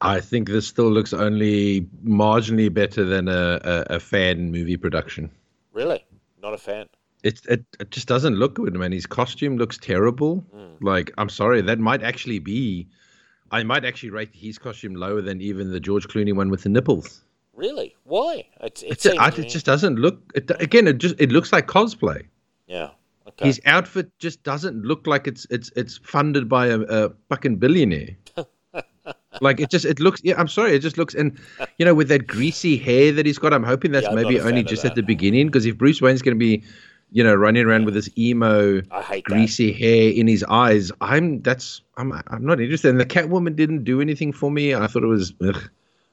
I 0.00 0.20
think 0.20 0.48
this 0.48 0.66
still 0.66 0.90
looks 0.90 1.12
only 1.12 1.82
marginally 2.06 2.72
better 2.72 3.04
than 3.04 3.28
a, 3.28 3.60
a, 3.62 3.96
a 3.96 4.00
fan 4.00 4.50
movie 4.50 4.78
production. 4.78 5.30
Really? 5.74 6.02
Not 6.42 6.54
a 6.54 6.58
fan? 6.58 6.86
It, 7.22 7.42
it 7.50 7.64
it 7.78 7.90
just 7.90 8.08
doesn't 8.08 8.36
look 8.36 8.54
good, 8.54 8.74
man. 8.74 8.92
His 8.92 9.04
costume 9.04 9.58
looks 9.58 9.76
terrible. 9.76 10.42
Mm. 10.56 10.78
Like, 10.80 11.12
I'm 11.18 11.28
sorry, 11.28 11.60
that 11.60 11.78
might 11.78 12.02
actually 12.02 12.38
be. 12.38 12.88
I 13.52 13.62
might 13.62 13.84
actually 13.84 14.10
rate 14.10 14.30
his 14.34 14.58
costume 14.58 14.94
lower 14.94 15.20
than 15.20 15.40
even 15.40 15.70
the 15.70 15.78
George 15.80 16.08
Clooney 16.08 16.34
one 16.34 16.48
with 16.50 16.62
the 16.62 16.68
nipples. 16.70 17.22
Really? 17.54 17.94
Why? 18.04 18.46
It's, 18.62 18.82
it, 18.82 18.92
It's 18.92 19.06
a, 19.06 19.10
seems- 19.10 19.38
it 19.38 19.48
just 19.48 19.66
doesn't 19.66 19.96
look. 19.98 20.20
It, 20.34 20.50
again, 20.60 20.88
it 20.88 20.98
just 20.98 21.14
it 21.20 21.30
looks 21.30 21.52
like 21.52 21.66
cosplay. 21.68 22.24
yeah. 22.66 22.90
Okay. 23.28 23.46
His 23.46 23.60
outfit 23.66 24.10
just 24.18 24.42
doesn't 24.42 24.82
look 24.84 25.06
like 25.06 25.26
it's 25.28 25.46
it's 25.48 25.70
it's 25.76 25.98
funded 25.98 26.48
by 26.48 26.66
a, 26.66 26.80
a 26.80 27.10
fucking 27.28 27.56
billionaire. 27.56 28.16
like 29.40 29.58
it 29.60 29.70
just 29.70 29.84
it 29.84 30.00
looks 30.00 30.20
yeah 30.24 30.34
I'm 30.38 30.48
sorry 30.48 30.74
it 30.74 30.80
just 30.80 30.98
looks 30.98 31.14
and 31.14 31.38
you 31.78 31.84
know 31.86 31.94
with 31.94 32.08
that 32.08 32.26
greasy 32.26 32.76
hair 32.76 33.10
that 33.12 33.24
he's 33.26 33.38
got 33.38 33.52
I'm 33.54 33.62
hoping 33.64 33.90
that's 33.92 34.06
Yeah, 34.06 34.14
maybe 34.14 34.38
only 34.40 34.62
just 34.62 34.82
that. 34.82 34.90
at 34.90 34.94
the 34.96 35.02
beginning 35.02 35.46
because 35.46 35.64
if 35.66 35.78
Bruce 35.78 36.00
Wayne's 36.02 36.20
going 36.22 36.36
to 36.36 36.38
be 36.38 36.62
you 37.12 37.22
know 37.22 37.34
running 37.34 37.64
around 37.66 37.84
with 37.84 37.94
this 37.94 38.08
emo 38.18 38.80
hate 39.02 39.24
that. 39.24 39.24
greasy 39.24 39.72
hair 39.72 40.10
in 40.12 40.26
his 40.26 40.42
eyes 40.48 40.90
I'm 41.00 41.42
that's 41.42 41.82
I'm 41.96 42.12
I'm 42.12 42.44
not 42.44 42.60
interested 42.60 42.88
and 42.90 43.00
the 43.00 43.06
Catwoman 43.06 43.54
didn't 43.56 43.84
do 43.84 44.00
anything 44.00 44.32
for 44.32 44.50
me 44.50 44.74
I 44.74 44.86
thought 44.86 45.02
it 45.04 45.08
was 45.08 45.32
ugh. 45.40 45.56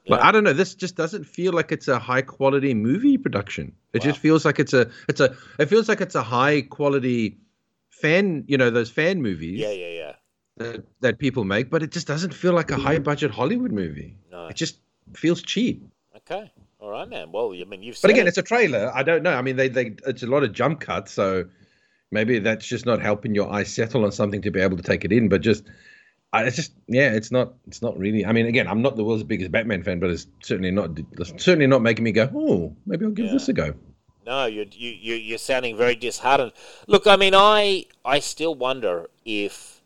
Like 0.08 0.20
Yeah. 0.20 0.28
I 0.28 0.32
don't 0.32 0.44
know, 0.44 0.52
this 0.54 0.74
just 0.74 0.96
doesn't 0.96 1.24
feel 1.24 1.52
like 1.52 1.72
it's 1.72 1.86
a 1.88 1.98
high 1.98 2.22
quality 2.22 2.72
movie 2.74 3.18
production. 3.18 3.72
It 3.92 4.00
Wow. 4.02 4.10
just 4.10 4.18
feels 4.20 4.44
like 4.44 4.58
it's 4.58 4.72
a 4.72 4.90
it's 5.08 5.20
a 5.20 5.36
it 5.58 5.66
feels 5.66 5.88
like 5.88 6.00
it's 6.00 6.14
a 6.14 6.22
high 6.22 6.62
quality 6.62 7.36
fan, 7.90 8.44
you 8.46 8.56
know, 8.56 8.70
those 8.70 8.90
fan 8.90 9.20
movies 9.22 9.58
Yeah, 9.60 9.72
yeah, 9.72 9.88
yeah. 10.02 10.12
that, 10.56 10.84
that 11.00 11.18
people 11.18 11.44
make, 11.44 11.70
but 11.70 11.82
it 11.82 11.90
just 11.92 12.06
doesn't 12.06 12.34
feel 12.34 12.52
like 12.54 12.70
a 12.70 12.76
high 12.76 12.98
budget 12.98 13.30
Hollywood 13.30 13.72
movie. 13.72 14.16
No. 14.32 14.46
It 14.48 14.56
just 14.56 14.78
feels 15.14 15.42
cheap. 15.42 15.84
Okay. 16.16 16.50
All 16.90 16.98
right, 16.98 17.08
man. 17.08 17.30
Well, 17.30 17.52
I 17.54 17.62
mean, 17.64 17.84
you've 17.84 17.96
said 17.96 18.08
But 18.08 18.10
again, 18.10 18.26
it. 18.26 18.30
it's 18.30 18.38
a 18.38 18.42
trailer. 18.42 18.90
I 18.92 19.04
don't 19.04 19.22
know. 19.22 19.32
I 19.32 19.42
mean, 19.42 19.54
they 19.54 19.68
they 19.68 19.94
it's 20.08 20.24
a 20.24 20.26
lot 20.26 20.42
of 20.42 20.52
jump 20.52 20.80
cuts, 20.80 21.12
so 21.12 21.44
maybe 22.10 22.40
that's 22.40 22.66
just 22.66 22.84
not 22.84 23.00
helping 23.00 23.32
your 23.32 23.52
eyes 23.52 23.72
settle 23.72 24.04
on 24.04 24.10
something 24.10 24.42
to 24.42 24.50
be 24.50 24.60
able 24.60 24.76
to 24.76 24.82
take 24.82 25.04
it 25.04 25.12
in. 25.12 25.28
But 25.28 25.40
just, 25.40 25.62
I, 26.32 26.42
it's 26.44 26.56
just 26.56 26.72
yeah, 26.88 27.12
it's 27.12 27.30
not 27.30 27.54
it's 27.68 27.80
not 27.80 27.96
really. 27.96 28.26
I 28.26 28.32
mean, 28.32 28.46
again, 28.46 28.66
I'm 28.66 28.82
not 28.82 28.96
the 28.96 29.04
world's 29.04 29.22
biggest 29.22 29.52
Batman 29.52 29.84
fan, 29.84 30.00
but 30.00 30.10
it's 30.10 30.26
certainly 30.42 30.72
not 30.72 30.98
it's 31.12 31.30
certainly 31.44 31.68
not 31.68 31.80
making 31.80 32.02
me 32.02 32.10
go, 32.10 32.28
oh, 32.34 32.74
maybe 32.86 33.04
I'll 33.04 33.12
give 33.12 33.26
Yeah. 33.26 33.32
this 33.34 33.48
a 33.48 33.52
go. 33.52 33.74
No, 34.26 34.46
you're 34.46 34.64
you, 34.72 34.90
you 34.90 35.14
you're 35.14 35.38
sounding 35.38 35.76
very 35.76 35.94
disheartened. 35.94 36.52
Look, 36.88 37.06
I 37.06 37.14
mean, 37.14 37.34
I 37.36 37.86
I 38.04 38.18
still 38.18 38.56
wonder 38.56 39.08
if 39.24 39.80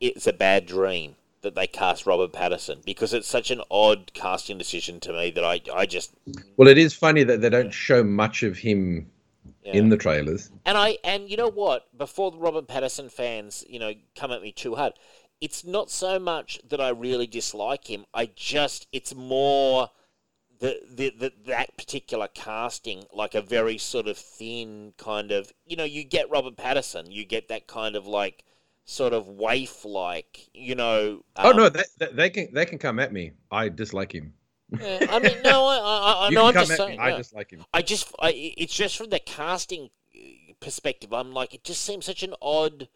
it's 0.00 0.26
a 0.26 0.32
bad 0.32 0.64
dream 0.64 1.16
that 1.42 1.54
they 1.54 1.66
cast 1.66 2.06
Robert 2.06 2.32
Pattinson 2.32 2.84
because 2.84 3.14
it's 3.14 3.28
such 3.28 3.50
an 3.50 3.62
odd 3.70 4.12
casting 4.14 4.58
decision 4.58 5.00
to 5.00 5.12
me 5.12 5.30
that 5.30 5.44
I 5.44 5.60
I 5.74 5.86
just 5.86 6.12
Well, 6.56 6.68
it 6.68 6.78
is 6.78 6.94
funny 6.94 7.24
that 7.24 7.40
they 7.40 7.50
don't 7.50 7.72
show 7.72 8.02
much 8.02 8.42
of 8.42 8.58
him 8.58 9.10
yeah. 9.64 9.72
in 9.72 9.88
the 9.88 9.96
trailers. 9.96 10.50
And 10.64 10.76
I 10.76 10.98
and 11.04 11.30
you 11.30 11.36
know 11.36 11.50
what? 11.50 11.96
Before 11.96 12.30
the 12.30 12.38
Robert 12.38 12.66
Pattinson 12.66 13.10
fans, 13.10 13.64
you 13.68 13.78
know, 13.78 13.92
come 14.16 14.32
at 14.32 14.42
me 14.42 14.52
too 14.52 14.74
hard, 14.74 14.94
it's 15.40 15.64
not 15.64 15.90
so 15.90 16.18
much 16.18 16.60
that 16.68 16.80
I 16.80 16.88
really 16.88 17.26
dislike 17.26 17.88
him. 17.88 18.04
I 18.12 18.30
just 18.34 18.86
it's 18.92 19.14
more 19.14 19.90
the, 20.60 20.80
the, 20.92 21.10
the 21.10 21.32
that 21.46 21.76
particular 21.76 22.28
casting, 22.28 23.04
like 23.12 23.34
a 23.34 23.42
very 23.42 23.78
sort 23.78 24.08
of 24.08 24.16
thin 24.16 24.94
kind 24.96 25.30
of 25.30 25.52
you 25.66 25.76
know, 25.76 25.84
you 25.84 26.04
get 26.04 26.30
Robert 26.30 26.56
Pattinson, 26.56 27.10
you 27.10 27.24
get 27.24 27.48
that 27.48 27.66
kind 27.66 27.96
of 27.96 28.06
like 28.06 28.44
sort 28.88 29.12
of 29.12 29.28
waif 29.28 29.84
like, 29.84 30.48
you 30.54 30.74
know 30.74 31.22
oh 31.36 31.50
um, 31.50 31.56
no, 31.56 31.68
they, 31.68 31.84
they, 31.98 32.06
they 32.12 32.30
can 32.30 32.48
they 32.54 32.64
can 32.64 32.78
come 32.78 32.98
at 32.98 33.12
me. 33.12 33.32
I 33.50 33.68
dislike 33.68 34.12
him. 34.12 34.32
yeah, 34.70 35.06
I 35.10 35.18
mean 35.18 35.36
no 35.42 35.66
I, 35.66 35.76
I, 35.76 36.26
I 36.26 36.30
no, 36.32 36.46
I'm 36.46 36.54
just 36.54 36.74
saying. 36.76 36.98
I 36.98 37.16
dislike 37.16 37.50
him. 37.50 37.64
I 37.72 37.82
just, 37.82 38.14
I, 38.18 38.30
it's 38.56 38.74
just 38.74 38.96
from 38.96 39.10
the 39.10 39.20
casting 39.20 39.90
uh, 40.14 40.52
perspective. 40.60 41.12
I'm 41.12 41.32
like, 41.32 41.54
it 41.54 41.64
just 41.64 41.82
seems 41.82 42.06
such 42.06 42.22
an 42.22 42.34
odd, 42.40 42.88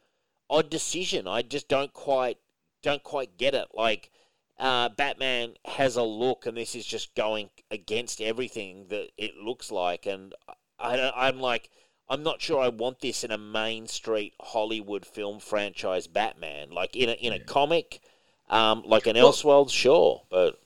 odd 0.49 0.71
decision. 0.71 1.29
I 1.29 1.43
just 1.43 1.69
don't 1.69 1.93
quite, 1.93 2.39
don't 2.83 3.03
quite 3.03 3.37
get 3.37 3.55
it. 3.55 3.69
Like, 3.75 4.11
uh, 4.59 4.89
Batman 4.91 5.55
has 5.67 5.97
a 5.97 6.03
look, 6.03 6.47
and 6.47 6.57
this 6.57 6.75
is 6.75 6.87
just 6.87 7.15
going 7.15 7.51
against 7.71 8.21
everything 8.21 8.87
that 8.89 9.09
it 9.19 9.37
looks 9.37 9.71
like. 9.71 10.07
And 10.07 10.35
I, 10.79 11.13
I'm 11.15 11.39
like, 11.39 11.69
I'm 12.13 12.23
not 12.23 12.43
sure 12.43 12.61
I 12.61 12.69
want 12.69 13.01
this 13.01 13.25
in 13.25 13.31
a 13.31 13.39
Main 13.39 13.87
Street 13.87 14.35
Hollywood 14.39 15.07
film 15.07 15.41
franchise 15.41 16.07
Batman. 16.07 16.71
Like 16.71 16.95
in 16.95 17.09
a 17.09 17.13
in 17.13 17.33
a 17.33 17.41
comic, 17.41 18.03
um, 18.51 18.83
like 18.85 19.07
an 19.07 19.17
Well- 19.17 19.33
Elseworld, 19.33 19.71
sure, 19.71 20.23
but 20.31 20.59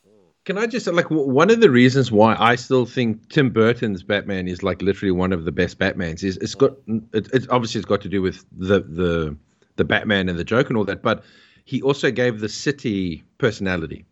Can 0.45 0.59
I 0.59 0.67
just 0.67 0.89
like 0.89 1.09
one 1.09 1.51
of 1.51 1.61
the 1.61 1.71
reasons 1.71 2.11
why 2.11 2.35
I 2.39 2.57
still 2.57 2.85
think 2.85 3.31
Tim 3.31 3.51
Burton's 3.51 4.03
Batman 4.03 4.49
is 4.49 4.65
like 4.65 4.83
literally 4.83 5.13
one 5.13 5.33
of 5.33 5.45
the 5.45 5.53
best 5.53 5.79
Batmans 5.79 6.25
is 6.25 6.37
it's 6.39 6.57
got 6.57 6.73
it, 7.13 7.29
it's 7.33 7.47
obviously 7.49 7.79
it's 7.79 7.89
got 7.89 8.01
to 8.03 8.09
do 8.09 8.21
with 8.21 8.45
the 8.51 8.81
the 8.81 9.37
the 9.77 9.85
Batman 9.85 10.29
and 10.29 10.37
the 10.37 10.45
Joker 10.45 10.69
and 10.69 10.77
all 10.77 10.85
that, 10.85 11.01
but 11.01 11.23
he 11.65 11.81
also 11.81 12.11
gave 12.11 12.41
the 12.41 12.49
city 12.49 13.23
personality. 13.39 14.05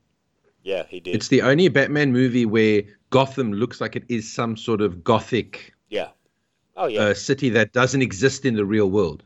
yeah, 0.62 0.85
he 0.88 1.01
did. 1.01 1.16
It's 1.16 1.29
the 1.29 1.42
only 1.42 1.66
Batman 1.68 2.12
movie 2.12 2.47
where 2.47 2.83
Gotham 3.11 3.53
looks 3.53 3.81
like 3.81 3.97
it 3.97 4.05
is 4.09 4.33
some 4.33 4.57
sort 4.57 4.81
of 4.81 5.03
gothic. 5.03 5.74
Oh 6.77 6.87
yeah. 6.87 7.01
uh, 7.01 7.15
city 7.15 7.51
that 7.51 7.73
doesn't 7.73 8.03
exist 8.03 8.45
in 8.45 8.55
the 8.55 8.65
real 8.65 8.91
world. 8.91 9.25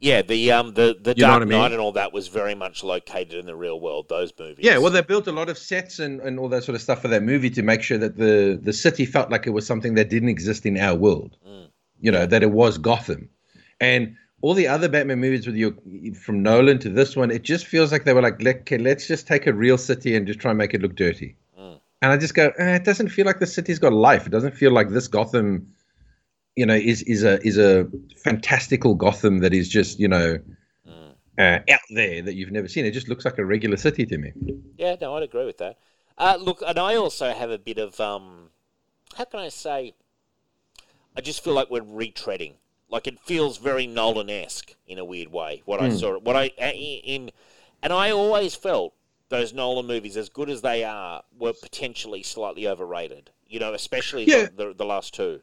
Yeah, 0.00 0.22
the 0.22 0.52
um 0.52 0.74
the 0.74 0.96
the 1.00 1.10
You 1.10 1.22
Dark 1.22 1.42
I 1.42 1.44
mean? 1.44 1.58
Knight 1.58 1.72
and 1.72 1.80
all 1.80 1.92
that 1.92 2.12
was 2.12 2.28
very 2.28 2.54
much 2.54 2.84
located 2.84 3.34
in 3.34 3.46
the 3.46 3.56
real 3.56 3.80
world. 3.80 4.08
Those 4.08 4.32
movies. 4.38 4.64
Yeah, 4.64 4.78
well, 4.78 4.90
they 4.90 5.02
built 5.02 5.26
a 5.26 5.32
lot 5.32 5.48
of 5.48 5.56
sets 5.58 5.98
and, 5.98 6.20
and 6.20 6.38
all 6.38 6.48
that 6.50 6.64
sort 6.64 6.76
of 6.76 6.82
stuff 6.82 7.02
for 7.02 7.08
that 7.08 7.22
movie 7.22 7.50
to 7.50 7.62
make 7.62 7.82
sure 7.82 7.98
that 7.98 8.16
the, 8.16 8.58
the 8.62 8.72
city 8.72 9.06
felt 9.06 9.30
like 9.30 9.46
it 9.46 9.50
was 9.50 9.66
something 9.66 9.94
that 9.94 10.10
didn't 10.10 10.28
exist 10.28 10.66
in 10.66 10.78
our 10.78 10.94
world. 10.94 11.36
Mm. 11.46 11.68
You 12.00 12.10
know, 12.10 12.26
that 12.26 12.42
it 12.42 12.50
was 12.50 12.76
Gotham. 12.78 13.30
And 13.80 14.16
all 14.42 14.54
the 14.54 14.68
other 14.68 14.88
Batman 14.88 15.18
movies 15.18 15.46
with 15.46 15.56
your 15.56 15.72
from 16.20 16.42
Nolan 16.42 16.78
to 16.80 16.90
this 16.90 17.16
one, 17.16 17.30
it 17.30 17.42
just 17.42 17.66
feels 17.66 17.90
like 17.90 18.04
they 18.04 18.12
were 18.12 18.22
like, 18.22 18.42
Let, 18.42 18.60
okay, 18.60 18.78
let's 18.78 19.06
just 19.06 19.26
take 19.26 19.46
a 19.46 19.52
real 19.52 19.78
city 19.78 20.14
and 20.14 20.26
just 20.26 20.40
try 20.40 20.50
and 20.50 20.58
make 20.58 20.74
it 20.74 20.82
look 20.82 20.94
dirty. 20.94 21.36
Mm. 21.58 21.80
And 22.02 22.12
I 22.12 22.18
just 22.18 22.34
go, 22.34 22.52
eh, 22.58 22.76
it 22.76 22.84
doesn't 22.84 23.08
feel 23.08 23.24
like 23.24 23.38
the 23.38 23.46
city's 23.46 23.78
got 23.78 23.94
life. 23.94 24.26
It 24.26 24.30
doesn't 24.30 24.54
feel 24.54 24.72
like 24.72 24.90
this 24.90 25.08
Gotham, 25.08 25.72
you 26.56 26.66
know, 26.66 26.74
is 26.74 27.02
is 27.02 27.22
a 27.24 27.40
is 27.46 27.58
a 27.58 27.86
fantastical 28.24 28.94
Gotham 28.94 29.38
that 29.40 29.54
is 29.54 29.68
just 29.68 29.98
you 30.00 30.08
know 30.08 30.38
Mm. 30.86 31.16
uh, 31.38 31.58
out 31.70 31.80
there 31.90 32.22
that 32.22 32.34
you've 32.34 32.52
never 32.52 32.68
seen. 32.68 32.86
It 32.86 32.92
just 32.92 33.08
looks 33.08 33.24
like 33.24 33.38
a 33.38 33.44
regular 33.44 33.76
city 33.76 34.06
to 34.06 34.18
me. 34.18 34.32
yeah, 34.78 34.96
no, 35.00 35.16
I'd 35.16 35.22
agree 35.22 35.44
with 35.44 35.58
that. 35.58 35.78
Uh, 36.18 36.38
look, 36.40 36.62
and 36.66 36.78
I 36.78 36.96
also 36.96 37.32
have 37.32 37.50
a 37.50 37.58
bit 37.58 37.78
of 37.78 38.00
um, 38.00 38.50
how 39.16 39.24
can 39.24 39.40
I 39.40 39.48
say? 39.48 39.94
I 41.16 41.20
just 41.20 41.42
feel 41.42 41.52
like 41.54 41.70
we're 41.70 41.80
retreading. 41.82 42.54
Like 42.88 43.06
it 43.08 43.18
feels 43.18 43.58
very 43.58 43.86
Nolan-esque 43.86 44.74
in 44.86 44.98
a 44.98 45.04
weird 45.04 45.32
way. 45.32 45.62
What 45.64 45.80
I 45.80 45.88
Hmm. 45.88 45.96
saw, 45.96 46.18
what 46.18 46.36
I 46.36 46.46
in, 46.58 47.32
and 47.82 47.92
I 47.92 48.10
always 48.10 48.54
felt 48.54 48.94
those 49.28 49.52
Nolan 49.52 49.86
movies, 49.86 50.16
as 50.16 50.28
good 50.28 50.48
as 50.48 50.62
they 50.62 50.84
are, 50.84 51.24
were 51.36 51.52
potentially 51.52 52.22
slightly 52.22 52.68
overrated. 52.68 53.30
You 53.48 53.58
know, 53.60 53.74
especially 53.74 54.26
Yeah. 54.26 54.46
the, 54.56 54.66
the, 54.68 54.74
the 54.74 54.84
last 54.84 55.12
two. 55.14 55.42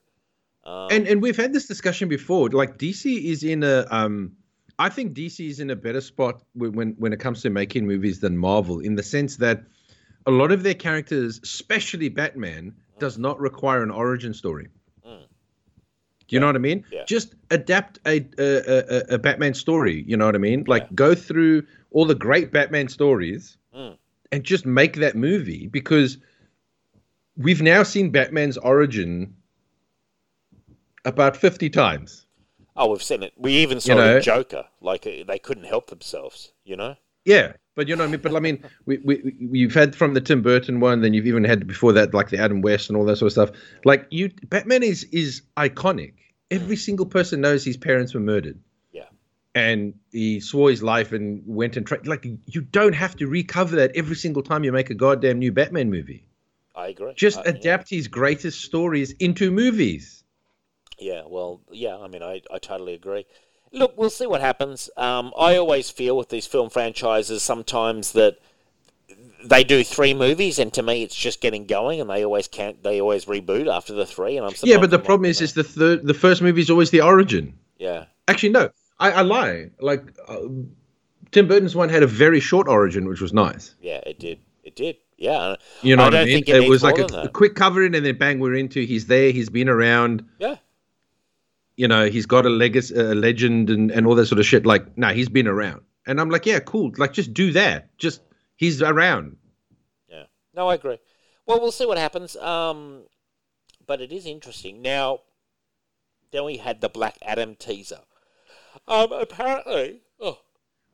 Um, 0.66 0.88
and 0.92 1.08
and 1.08 1.22
we've 1.22 1.36
had 1.38 1.54
this 1.54 1.68
discussion 1.68 2.08
before. 2.10 2.50
Like 2.50 2.78
DC 2.78 3.24
is 3.26 3.44
in 3.44 3.64
a 3.64 3.86
um, 3.92 4.32
I 4.80 4.90
think 4.90 5.14
DC 5.14 5.48
is 5.50 5.60
in 5.60 5.70
a 5.70 5.76
better 5.76 6.02
spot 6.02 6.42
when 6.54 6.74
when 6.74 6.90
when 6.98 7.14
it 7.14 7.20
comes 7.20 7.42
to 7.42 7.50
making 7.50 7.86
movies 7.86 8.20
than 8.20 8.38
Marvel 8.38 8.80
in 8.80 8.96
the 8.96 9.04
sense 9.04 9.38
that 9.38 9.64
a 10.26 10.32
lot 10.32 10.52
of 10.52 10.64
their 10.64 10.74
characters, 10.74 11.40
especially 11.44 12.08
Batman, 12.10 12.74
does 13.00 13.18
not 13.18 13.40
require 13.40 13.84
an 13.84 13.92
origin 13.92 14.34
story. 14.34 14.70
Mm. 15.06 15.20
Do 16.28 16.36
you 16.36 16.40
know 16.40 16.46
what 16.46 16.56
I 16.56 16.60
mean? 16.60 16.86
Yeah. 16.92 17.04
Just 17.06 17.36
adapt 17.52 18.00
a, 18.08 18.26
a 18.38 18.58
a 18.68 19.16
a 19.16 19.18
Batman 19.20 19.54
story. 19.54 20.04
You 20.08 20.16
know 20.16 20.26
what 20.26 20.36
I 20.36 20.40
mean? 20.40 20.64
Like 20.66 20.84
Yeah. 20.84 20.90
go 20.96 21.14
through 21.16 21.64
all 21.92 22.06
the 22.06 22.16
great 22.16 22.52
Batman 22.52 22.88
stories 22.88 23.58
Mm. 23.76 23.98
and 24.32 24.44
just 24.44 24.66
make 24.66 24.96
that 24.98 25.16
movie 25.16 25.68
because 25.68 26.20
we've 27.36 27.62
now 27.62 27.84
seen 27.84 28.12
Batman's 28.12 28.58
origin 28.58 29.36
about 31.06 31.38
50 31.38 31.70
times. 31.70 32.26
Oh, 32.76 32.90
we've 32.92 33.04
seen 33.04 33.24
it. 33.24 33.34
We 33.38 33.54
even 33.58 33.80
saw 33.80 33.94
You 33.94 33.96
know- 33.96 34.20
Joker. 34.20 34.66
Like 34.82 35.06
uh, 35.06 35.24
they 35.28 35.40
couldn't 35.40 35.66
help 35.66 35.88
themselves. 35.88 36.52
You 36.64 36.76
know. 36.76 36.96
Yeah, 37.26 37.54
but 37.76 37.88
you 37.88 37.96
know 37.96 38.04
what 38.04 38.10
I 38.10 38.12
mean. 38.12 38.22
But 38.22 38.36
I 38.36 38.40
mean, 38.40 38.64
we, 38.86 38.98
we 38.98 39.36
you've 39.40 39.74
had 39.74 39.96
from 39.96 40.14
the 40.14 40.20
Tim 40.22 40.42
Burton 40.42 40.80
one, 40.82 41.02
then 41.02 41.14
you've 41.14 41.28
even 41.28 41.44
had 41.46 41.66
before 41.68 41.94
that, 41.94 42.14
like 42.14 42.30
the 42.32 42.38
Adam 42.38 42.62
West 42.62 42.90
and 42.90 42.98
all 42.98 43.06
that 43.06 43.16
sort 43.18 43.28
of 43.28 43.32
stuff. 43.32 43.52
Like 43.86 44.08
you, 44.10 44.30
Batman 44.50 44.84
is 44.84 45.04
is 45.06 45.42
iconic. 45.56 46.14
Every 46.52 46.76
single 46.76 47.06
person 47.06 47.40
knows 47.42 47.64
his 47.64 47.78
parents 47.78 48.14
were 48.14 48.20
murdered. 48.20 48.60
Yeah. 48.92 49.06
and 49.56 49.94
he 50.12 50.40
swore 50.42 50.70
his 50.70 50.84
life 50.84 51.14
and 51.14 51.42
went 51.46 51.78
and 51.78 51.86
tried. 51.88 52.06
Like 52.08 52.26
you 52.48 52.62
don't 52.62 52.94
have 52.94 53.16
to 53.18 53.28
recover 53.28 53.78
that 53.78 53.92
every 53.96 54.16
single 54.16 54.44
time 54.44 54.64
you 54.64 54.72
make 54.72 54.90
a 54.90 54.96
goddamn 54.96 55.40
new 55.40 55.52
Batman 55.52 55.90
movie. 55.90 56.28
I 56.76 56.88
agree. 56.88 57.14
Just 57.16 57.38
yeah. 57.46 57.52
adapt 57.52 57.90
his 57.90 58.08
greatest 58.08 58.62
stories 58.62 59.12
into 59.14 59.52
movies. 59.52 60.23
Yeah, 61.00 61.24
well, 61.28 61.62
yeah, 61.72 61.98
I 61.98 62.08
mean, 62.08 62.24
I, 62.24 62.42
I 62.54 62.60
totally 62.60 62.94
agree. 62.94 63.26
Look, 63.72 63.98
we'll 63.98 64.10
see 64.12 64.28
what 64.28 64.42
happens. 64.42 64.90
Um, 64.98 65.34
I 65.38 65.58
always 65.58 65.90
feel 65.90 66.16
with 66.16 66.30
these 66.30 66.46
film 66.46 66.70
franchises 66.70 67.42
sometimes 67.42 68.12
that 68.12 68.38
they 69.44 69.64
do 69.64 69.84
three 69.84 70.14
movies, 70.14 70.60
and 70.60 70.72
to 70.74 70.84
me, 70.84 71.04
it's 71.04 71.16
just 71.16 71.42
getting 71.42 71.66
going, 71.66 72.00
and 72.00 72.10
they 72.10 72.24
always 72.24 72.48
can't. 72.48 72.82
They 72.84 73.02
always 73.02 73.26
reboot 73.26 73.68
after 73.72 73.94
the 73.94 74.06
three, 74.06 74.38
and 74.38 74.46
I'm 74.46 74.54
yeah, 74.64 74.78
but 74.78 74.92
the 74.92 75.00
problem 75.00 75.26
is, 75.26 75.42
is 75.42 75.54
the 75.54 75.64
third, 75.64 76.06
the 76.06 76.14
first 76.14 76.42
movie 76.42 76.62
is 76.62 76.70
always 76.70 76.92
the 76.92 77.02
origin. 77.02 77.54
yeah, 77.78 78.06
Actually, 78.28 78.50
no, 78.50 78.70
I, 79.00 79.12
I 79.12 79.22
lie. 79.22 79.72
Like 79.80 80.04
uh, 80.28 80.38
Tim 81.32 81.48
Burton's 81.48 81.76
one 81.76 81.90
had 81.90 82.04
a 82.04 82.08
very 82.08 82.40
short 82.40 82.68
origin, 82.68 83.08
which 83.08 83.20
was 83.22 83.34
nice. 83.34 83.76
yeah, 83.82 84.02
it 84.06 84.20
did, 84.20 84.40
it 84.64 84.76
did, 84.76 84.98
yeah, 85.18 85.56
You 85.82 85.96
know 85.96 86.04
I 86.04 86.06
what 86.06 86.16
I 86.16 86.26
mean? 86.26 86.36
think 86.36 86.50
it 86.50 86.64
It, 86.64 86.70
was 86.70 86.84
like 86.84 86.98
a, 87.00 87.06
a 87.24 87.28
quick 87.28 87.56
covering, 87.56 87.96
and 87.96 88.06
then 88.06 88.18
bang, 88.18 88.40
we're 88.40 88.56
into. 88.56 88.86
He's 88.86 89.08
there. 89.08 89.32
He's 89.32 89.50
been 89.50 89.68
around. 89.68 90.26
yeah, 90.40 90.56
you 91.76 91.88
know, 91.88 92.06
he's 92.06 92.26
got 92.26 92.46
a 92.46 92.50
legacy, 92.50 92.96
a 92.96 93.16
legend, 93.16 93.70
and, 93.70 93.92
and 93.92 94.06
all 94.06 94.16
that 94.16 94.28
sort 94.28 94.40
of 94.40 94.46
shit. 94.46 94.66
Like, 94.66 94.98
nah, 94.98 95.12
he's 95.12 95.30
been 95.30 95.48
around, 95.48 95.82
and 96.06 96.20
I'm 96.20 96.30
like, 96.30 96.46
yeah, 96.46 96.60
cool. 96.60 96.92
Like, 96.98 97.14
just 97.14 97.34
do 97.34 97.52
that. 97.54 97.98
Just 97.98 98.22
he's 98.56 98.82
around. 98.82 99.38
yeah. 100.08 100.26
No, 100.54 100.68
I 100.68 100.76
agree. 100.76 101.00
Well, 101.46 101.60
we'll 101.60 101.72
see 101.72 101.86
what 101.86 101.98
happens. 101.98 102.36
Um, 102.38 103.04
but 103.86 104.02
it 104.02 104.12
is 104.12 104.26
interesting 104.26 104.82
now. 104.82 105.20
Then 106.32 106.46
we 106.46 106.58
had 106.58 106.82
the 106.82 106.90
Black 106.90 107.18
Adam 107.22 107.56
teaser. 107.56 108.00
Um, 108.88 109.12
apparently, 109.12 110.02
oh, 110.20 110.40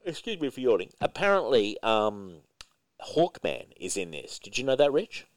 excuse 0.03 0.39
me 0.39 0.49
for 0.49 0.59
yawning. 0.59 0.89
Apparently, 0.99 1.77
um, 1.81 2.41
Hawkman 3.01 3.67
is 3.79 3.95
in 3.95 4.11
this. 4.11 4.39
Did 4.39 4.57
you 4.57 4.63
know 4.65 4.75
that, 4.75 4.91
Rich? 4.91 5.27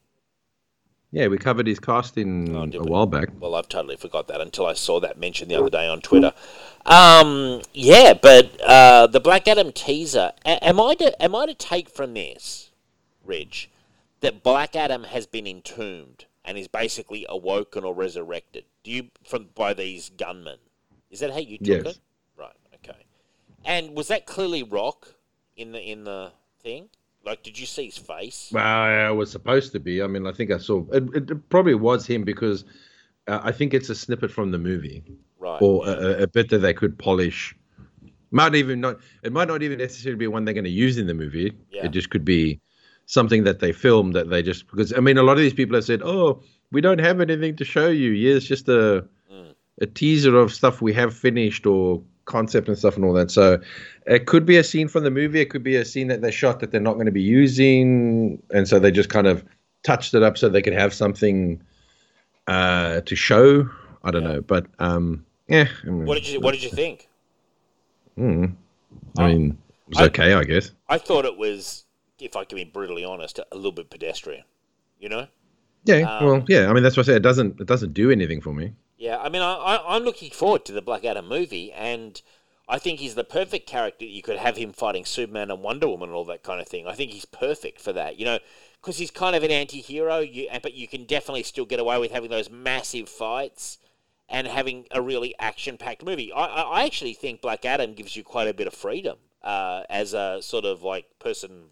Yeah, 1.14 1.28
we 1.28 1.36
covered 1.36 1.66
his 1.66 1.78
casting 1.78 2.56
Oh, 2.56 2.62
a 2.62 2.84
while 2.84 3.06
back. 3.06 3.28
Well, 3.38 3.54
I've 3.54 3.68
totally 3.68 3.96
forgot 3.96 4.28
that 4.28 4.40
until 4.40 4.64
I 4.66 4.72
saw 4.72 4.98
that 5.00 5.18
mentioned 5.18 5.50
the 5.50 5.56
other 5.56 5.68
day 5.68 5.86
on 5.86 6.00
Twitter. 6.00 6.32
Um, 6.86 7.60
yeah, 7.74 8.14
but 8.14 8.58
uh, 8.62 9.06
the 9.08 9.20
Black 9.20 9.46
Adam 9.46 9.72
teaser. 9.72 10.32
A- 10.46 10.64
am 10.66 10.80
I 10.80 10.94
to 10.94 11.22
am 11.22 11.34
I 11.34 11.44
to 11.46 11.54
take 11.54 11.90
from 11.90 12.14
this, 12.14 12.70
Rich, 13.24 13.68
that 14.20 14.42
Black 14.42 14.74
Adam 14.74 15.04
has 15.04 15.26
been 15.26 15.46
entombed 15.46 16.24
and 16.46 16.56
is 16.56 16.66
basically 16.66 17.26
awoken 17.28 17.84
or 17.84 17.94
resurrected? 17.94 18.64
Do 18.82 18.90
you 18.90 19.08
from 19.22 19.50
by 19.54 19.74
these 19.74 20.08
gunmen? 20.08 20.58
Is 21.10 21.20
that 21.20 21.30
how 21.30 21.38
you 21.38 21.58
took 21.58 21.66
Yes. 21.84 21.86
it? 21.96 21.98
Right. 22.38 22.56
Okay. 22.76 23.04
And 23.66 23.94
was 23.94 24.08
that 24.08 24.24
clearly 24.24 24.62
Rock 24.62 25.14
in 25.58 25.72
the 25.72 25.80
in 25.80 26.04
the 26.04 26.32
thing? 26.62 26.88
Like, 27.24 27.42
did 27.42 27.58
you 27.58 27.66
see 27.66 27.86
his 27.86 27.98
face? 27.98 28.50
Well, 28.52 28.64
I 28.64 29.10
was 29.10 29.30
supposed 29.30 29.72
to 29.72 29.80
be. 29.80 30.02
I 30.02 30.06
mean, 30.08 30.26
I 30.26 30.32
think 30.32 30.50
I 30.50 30.58
saw. 30.58 30.84
It, 30.92 31.04
it 31.14 31.48
probably 31.50 31.74
was 31.74 32.04
him 32.06 32.24
because 32.24 32.64
uh, 33.28 33.40
I 33.42 33.52
think 33.52 33.74
it's 33.74 33.88
a 33.90 33.94
snippet 33.94 34.30
from 34.30 34.50
the 34.50 34.58
movie 34.58 35.04
Right. 35.38 35.60
or 35.62 35.86
yeah. 35.86 35.92
a, 35.92 36.22
a- 36.22 36.26
bit 36.26 36.50
that 36.50 36.58
they 36.58 36.74
could 36.74 36.98
polish. 36.98 37.56
Might 38.32 38.54
even 38.54 38.80
not. 38.80 38.98
It 39.22 39.32
might 39.32 39.46
not 39.48 39.62
even 39.62 39.78
necessarily 39.78 40.18
be 40.18 40.26
one 40.26 40.44
they're 40.44 40.54
going 40.54 40.64
to 40.64 40.70
use 40.70 40.98
in 40.98 41.06
the 41.06 41.14
movie. 41.14 41.52
Yeah. 41.70 41.84
It 41.86 41.90
just 41.90 42.10
could 42.10 42.24
be 42.24 42.60
something 43.06 43.44
that 43.44 43.58
they 43.60 43.72
filmed 43.72 44.14
that 44.14 44.30
they 44.30 44.42
just 44.42 44.66
because 44.68 44.92
I 44.94 45.00
mean 45.00 45.18
a 45.18 45.22
lot 45.22 45.32
of 45.32 45.38
these 45.38 45.52
people 45.54 45.76
have 45.76 45.84
said, 45.84 46.00
"Oh, 46.02 46.42
we 46.70 46.80
don't 46.80 46.98
have 47.00 47.20
anything 47.20 47.56
to 47.56 47.64
show 47.64 47.88
you. 47.88 48.10
Yeah, 48.10 48.34
it's 48.36 48.46
just 48.46 48.68
a 48.68 49.06
Mm. 49.30 49.54
a 49.80 49.86
teaser 49.86 50.36
of 50.36 50.52
stuff 50.52 50.80
we 50.82 50.92
have 50.94 51.14
finished 51.14 51.66
or 51.66 52.02
concept 52.32 52.68
and 52.68 52.76
stuff 52.78 52.96
and 52.96 53.04
all 53.04 53.12
that." 53.12 53.30
So 53.30 53.60
it 54.06 54.26
could 54.26 54.44
be 54.46 54.56
a 54.56 54.64
scene 54.64 54.88
from 54.88 55.04
the 55.04 55.10
movie. 55.10 55.40
It 55.40 55.50
could 55.50 55.62
be 55.62 55.76
a 55.76 55.84
scene 55.84 56.08
that 56.08 56.20
they 56.22 56.30
shot 56.30 56.60
that 56.60 56.70
they're 56.70 56.80
not 56.80 56.94
going 56.94 57.06
to 57.06 57.12
be 57.12 57.22
using, 57.22 58.42
and 58.50 58.66
so 58.66 58.78
they 58.78 58.90
just 58.90 59.08
kind 59.08 59.26
of 59.26 59.44
touched 59.82 60.14
it 60.14 60.22
up 60.22 60.38
so 60.38 60.48
they 60.48 60.62
could 60.62 60.72
have 60.72 60.92
something 60.94 61.60
uh, 62.46 63.00
to 63.02 63.14
show. 63.16 63.68
I 64.04 64.10
don't 64.10 64.24
know, 64.24 64.40
but 64.40 64.66
um, 64.78 65.24
yeah. 65.48 65.68
I 65.84 65.86
mean, 65.86 66.06
what 66.06 66.14
did 66.14 66.28
you 66.28 66.40
What 66.40 66.52
did 66.54 66.62
you 66.62 66.70
think? 66.70 67.08
Mm. 68.18 68.54
I 69.18 69.26
mean, 69.28 69.58
it 69.88 69.88
was 69.90 69.98
I- 69.98 70.04
okay, 70.06 70.32
I 70.34 70.44
guess. 70.44 70.72
I 70.88 70.98
thought 70.98 71.24
it 71.24 71.36
was, 71.36 71.84
if 72.20 72.36
I 72.36 72.44
can 72.44 72.56
be 72.56 72.64
brutally 72.64 73.04
honest, 73.04 73.38
a 73.38 73.56
little 73.56 73.72
bit 73.72 73.90
pedestrian. 73.90 74.44
You 75.00 75.08
know? 75.08 75.26
Yeah, 75.84 76.18
Um, 76.18 76.24
well, 76.24 76.44
yeah. 76.48 76.68
I 76.68 76.72
mean, 76.72 76.84
that's 76.84 76.96
what 76.96 77.08
I 77.08 77.12
say. 77.12 77.16
It 77.16 77.22
doesn't. 77.22 77.60
It 77.60 77.66
doesn't 77.66 77.92
do 77.92 78.10
anything 78.10 78.40
for 78.40 78.52
me. 78.52 78.72
Yeah, 79.02 79.18
I 79.18 79.30
mean, 79.30 79.42
I, 79.42 79.54
I, 79.54 79.96
I'm 79.96 80.04
looking 80.04 80.30
forward 80.30 80.64
to 80.66 80.72
the 80.72 80.80
Black 80.80 81.04
Adam 81.04 81.26
movie, 81.26 81.72
and 81.72 82.22
I 82.68 82.78
think 82.78 83.00
he's 83.00 83.16
the 83.16 83.24
perfect 83.24 83.66
character. 83.66 84.04
You 84.04 84.22
could 84.22 84.36
have 84.36 84.56
him 84.56 84.72
fighting 84.72 85.04
Superman 85.04 85.50
and 85.50 85.60
Wonder 85.60 85.88
Woman 85.88 86.10
and 86.10 86.14
all 86.14 86.24
that 86.26 86.44
kind 86.44 86.60
of 86.60 86.68
thing. 86.68 86.86
I 86.86 86.92
think 86.92 87.10
he's 87.10 87.24
perfect 87.24 87.80
for 87.80 87.92
that. 87.94 88.20
You 88.20 88.26
know, 88.26 88.38
because 88.80 88.98
he's 88.98 89.10
kind 89.10 89.34
of 89.34 89.42
an 89.42 89.50
anti-hero, 89.50 90.20
you, 90.20 90.46
but 90.62 90.74
you 90.74 90.86
can 90.86 91.04
definitely 91.04 91.42
still 91.42 91.64
get 91.64 91.80
away 91.80 91.98
with 91.98 92.12
having 92.12 92.30
those 92.30 92.48
massive 92.48 93.08
fights 93.08 93.78
and 94.28 94.46
having 94.46 94.86
a 94.92 95.02
really 95.02 95.34
action-packed 95.40 96.04
movie. 96.04 96.32
I, 96.32 96.44
I, 96.44 96.62
I 96.62 96.84
actually 96.84 97.14
think 97.14 97.40
Black 97.40 97.64
Adam 97.64 97.94
gives 97.94 98.14
you 98.14 98.22
quite 98.22 98.46
a 98.46 98.54
bit 98.54 98.68
of 98.68 98.72
freedom 98.72 99.16
uh, 99.42 99.82
as 99.90 100.14
a 100.14 100.38
sort 100.42 100.64
of 100.64 100.84
like 100.84 101.06
person 101.18 101.70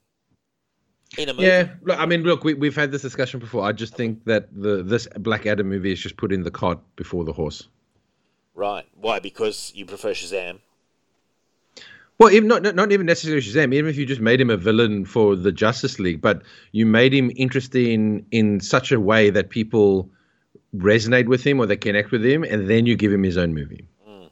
in 1.18 1.28
a 1.28 1.34
movie. 1.34 1.46
Yeah, 1.46 1.68
look, 1.82 1.98
I 1.98 2.06
mean, 2.06 2.22
look, 2.22 2.44
we, 2.44 2.54
we've 2.54 2.76
had 2.76 2.90
this 2.90 3.02
discussion 3.02 3.40
before. 3.40 3.64
I 3.64 3.72
just 3.72 3.94
think 3.94 4.24
that 4.24 4.48
the 4.54 4.82
this 4.82 5.08
Black 5.18 5.46
Adam 5.46 5.68
movie 5.68 5.92
is 5.92 6.00
just 6.00 6.16
putting 6.16 6.42
the 6.42 6.50
cart 6.50 6.78
before 6.96 7.24
the 7.24 7.32
horse. 7.32 7.68
Right. 8.54 8.86
Why? 8.94 9.18
Because 9.18 9.72
you 9.74 9.86
prefer 9.86 10.12
Shazam. 10.12 10.60
Well, 12.18 12.30
even 12.30 12.48
not, 12.48 12.74
not 12.74 12.92
even 12.92 13.06
necessarily 13.06 13.40
Shazam. 13.40 13.72
Even 13.72 13.88
if 13.88 13.96
you 13.96 14.04
just 14.04 14.20
made 14.20 14.40
him 14.40 14.50
a 14.50 14.56
villain 14.56 15.06
for 15.06 15.34
the 15.34 15.50
Justice 15.50 15.98
League, 15.98 16.20
but 16.20 16.42
you 16.72 16.84
made 16.84 17.14
him 17.14 17.30
interesting 17.34 18.26
in 18.30 18.60
such 18.60 18.92
a 18.92 19.00
way 19.00 19.30
that 19.30 19.48
people 19.48 20.10
resonate 20.76 21.26
with 21.26 21.42
him 21.42 21.58
or 21.58 21.66
they 21.66 21.76
connect 21.76 22.10
with 22.10 22.24
him, 22.24 22.44
and 22.44 22.68
then 22.68 22.86
you 22.86 22.94
give 22.94 23.12
him 23.12 23.22
his 23.22 23.38
own 23.38 23.54
movie. 23.54 23.88
Mm. 24.06 24.28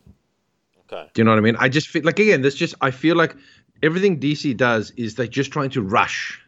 Okay. 0.92 1.10
Do 1.14 1.20
you 1.20 1.24
know 1.24 1.30
what 1.30 1.38
I 1.38 1.40
mean? 1.40 1.56
I 1.58 1.70
just 1.70 1.88
feel 1.88 2.02
like 2.02 2.18
again, 2.18 2.42
this 2.42 2.54
just 2.54 2.74
I 2.82 2.90
feel 2.90 3.16
like 3.16 3.34
everything 3.82 4.20
DC 4.20 4.56
does 4.56 4.92
is 4.96 5.14
they're 5.14 5.26
just 5.26 5.50
trying 5.50 5.70
to 5.70 5.80
rush 5.82 6.38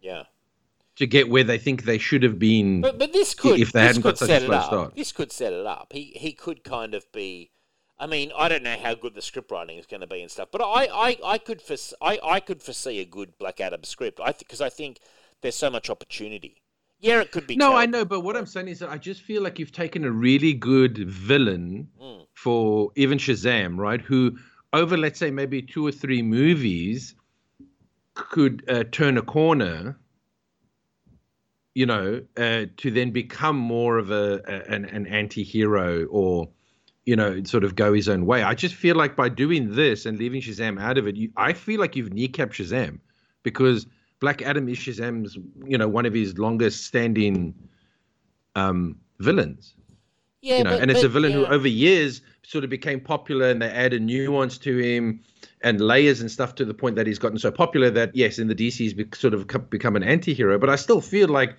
Yeah. 0.00 0.24
to 0.96 1.06
get 1.06 1.28
where 1.30 1.44
they 1.44 1.58
think 1.58 1.84
they 1.84 1.98
should 1.98 2.22
have 2.22 2.38
been. 2.38 2.80
But 2.80 2.98
but 2.98 3.12
this 3.12 3.34
could 3.34 3.60
if 3.60 3.72
they 3.72 3.82
hadn't 3.82 4.02
got 4.02 4.18
such 4.18 4.30
a 4.30 4.40
slow 4.40 4.60
start. 4.62 4.94
This 4.96 5.12
could 5.12 5.32
set 5.32 5.52
it 5.52 5.66
up. 5.66 5.92
He 5.92 6.12
he 6.16 6.32
could 6.32 6.64
kind 6.64 6.94
of 6.94 7.10
be. 7.12 7.50
I 7.98 8.06
mean, 8.06 8.32
I 8.34 8.48
don't 8.48 8.62
know 8.62 8.76
how 8.82 8.94
good 8.94 9.14
the 9.14 9.20
script 9.20 9.50
writing 9.50 9.76
is 9.76 9.84
going 9.84 10.00
to 10.00 10.06
be 10.06 10.22
and 10.22 10.30
stuff, 10.30 10.48
but 10.50 10.62
I 10.62 10.86
I, 10.86 11.18
I 11.24 11.38
could 11.38 11.60
foresee, 11.60 11.94
I, 12.00 12.18
I 12.24 12.40
could 12.40 12.62
foresee 12.62 13.00
a 13.00 13.04
good 13.04 13.36
Black 13.38 13.60
Adam 13.60 13.84
script. 13.84 14.20
I 14.22 14.32
because 14.32 14.60
I 14.62 14.70
think 14.70 15.00
there's 15.42 15.54
so 15.56 15.68
much 15.70 15.90
opportunity. 15.90 16.62
Yeah, 17.02 17.20
it 17.22 17.30
could 17.32 17.46
be. 17.46 17.56
No, 17.56 17.74
I 17.76 17.86
know, 17.86 18.04
but 18.04 18.20
what 18.20 18.36
I'm 18.36 18.44
saying 18.46 18.68
is 18.68 18.78
that 18.80 18.90
I 18.90 18.98
just 18.98 19.22
feel 19.22 19.42
like 19.42 19.58
you've 19.58 19.72
taken 19.72 20.04
a 20.04 20.10
really 20.10 20.52
good 20.54 20.98
villain 20.98 21.88
Mm. 22.00 22.26
for 22.34 22.90
even 22.96 23.16
Shazam, 23.18 23.76
right? 23.78 24.00
Who 24.02 24.36
over 24.72 24.96
let's 24.96 25.18
say 25.18 25.30
maybe 25.30 25.62
two 25.62 25.86
or 25.86 25.92
three 25.92 26.22
movies 26.22 27.14
could 28.30 28.64
uh, 28.68 28.84
turn 28.90 29.18
a 29.18 29.22
corner, 29.22 29.98
you 31.74 31.86
know, 31.86 32.22
uh, 32.36 32.66
to 32.76 32.90
then 32.90 33.10
become 33.10 33.56
more 33.56 33.98
of 33.98 34.10
a, 34.10 34.40
a 34.46 34.72
an, 34.72 34.84
an 34.84 35.06
anti-hero 35.06 36.04
or 36.06 36.48
you 37.06 37.16
know, 37.16 37.42
sort 37.44 37.64
of 37.64 37.74
go 37.74 37.92
his 37.92 38.08
own 38.08 38.26
way. 38.26 38.42
I 38.42 38.54
just 38.54 38.74
feel 38.74 38.94
like 38.94 39.16
by 39.16 39.28
doing 39.28 39.74
this 39.74 40.06
and 40.06 40.18
leaving 40.18 40.40
Shazam 40.40 40.80
out 40.80 40.98
of 40.98 41.08
it, 41.08 41.16
you, 41.16 41.32
I 41.36 41.54
feel 41.54 41.80
like 41.80 41.96
you've 41.96 42.10
kneecapped 42.10 42.52
Shazam 42.52 43.00
because 43.42 43.86
Black 44.20 44.42
Adam 44.42 44.68
is 44.68 44.78
Shazam's, 44.78 45.36
you 45.66 45.78
know, 45.78 45.88
one 45.88 46.06
of 46.06 46.12
his 46.12 46.38
longest 46.38 46.84
standing 46.84 47.54
um, 48.54 48.96
villains. 49.18 49.74
Yeah, 50.42 50.58
you 50.58 50.64
know, 50.64 50.70
but- 50.70 50.82
and 50.82 50.90
it's 50.90 51.00
but, 51.00 51.06
a 51.06 51.08
villain 51.08 51.32
who 51.32 51.46
over 51.46 51.66
years 51.66 52.22
sort 52.42 52.64
of 52.64 52.70
became 52.70 53.00
popular 53.00 53.50
and 53.50 53.60
they 53.62 53.68
added 53.68 54.02
nuance 54.02 54.58
to 54.58 54.78
him 54.78 55.20
and 55.62 55.80
layers 55.80 56.20
and 56.20 56.30
stuff 56.30 56.54
to 56.56 56.64
the 56.64 56.74
point 56.74 56.96
that 56.96 57.06
he's 57.06 57.18
gotten 57.18 57.38
so 57.38 57.50
popular 57.50 57.90
that 57.90 58.14
yes, 58.14 58.38
in 58.38 58.48
the 58.48 58.54
DC 58.54 58.74
he's 58.74 58.94
be- 58.94 59.06
sort 59.14 59.34
of 59.34 59.46
become 59.70 59.96
an 59.96 60.02
anti-hero. 60.02 60.58
But 60.58 60.70
I 60.70 60.76
still 60.76 61.00
feel 61.00 61.28
like 61.28 61.54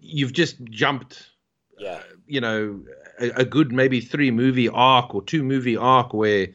you've 0.00 0.32
just 0.32 0.62
jumped 0.64 1.30
Yeah. 1.78 1.90
Uh, 1.90 2.02
you 2.26 2.40
know 2.40 2.80
a, 3.18 3.30
a 3.40 3.44
good 3.44 3.72
maybe 3.72 4.00
three 4.00 4.30
movie 4.30 4.68
arc 4.68 5.14
or 5.14 5.22
two 5.22 5.42
movie 5.42 5.76
arc 5.76 6.12
where 6.14 6.48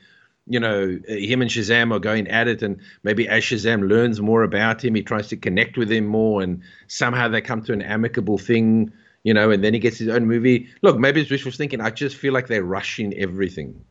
you 0.47 0.59
know, 0.59 0.99
him 1.07 1.41
and 1.41 1.49
Shazam 1.49 1.91
are 1.91 1.99
going 1.99 2.27
at 2.27 2.47
it, 2.47 2.61
and 2.61 2.79
maybe 3.03 3.27
as 3.27 3.43
Shazam 3.43 3.89
learns 3.89 4.21
more 4.21 4.43
about 4.43 4.83
him, 4.83 4.93
he 4.95 5.01
tries 5.01 5.27
to 5.29 5.37
connect 5.37 5.77
with 5.77 5.91
him 5.91 6.05
more, 6.05 6.41
and 6.41 6.61
somehow 6.87 7.27
they 7.27 7.41
come 7.41 7.63
to 7.63 7.73
an 7.73 7.81
amicable 7.81 8.37
thing, 8.37 8.91
you 9.25 9.33
know, 9.33 9.51
and 9.51 9.61
then 9.63 9.73
he 9.73 9.79
gets 9.79 9.97
his 9.97 10.07
own 10.07 10.25
movie. 10.25 10.69
Look, 10.81 10.97
maybe 10.97 11.19
it's 11.19 11.29
wishful 11.31 11.51
thinking. 11.51 11.81
I 11.81 11.89
just 11.89 12.15
feel 12.15 12.31
like 12.31 12.47
they're 12.47 12.63
rushing 12.63 13.13
everything. 13.15 13.83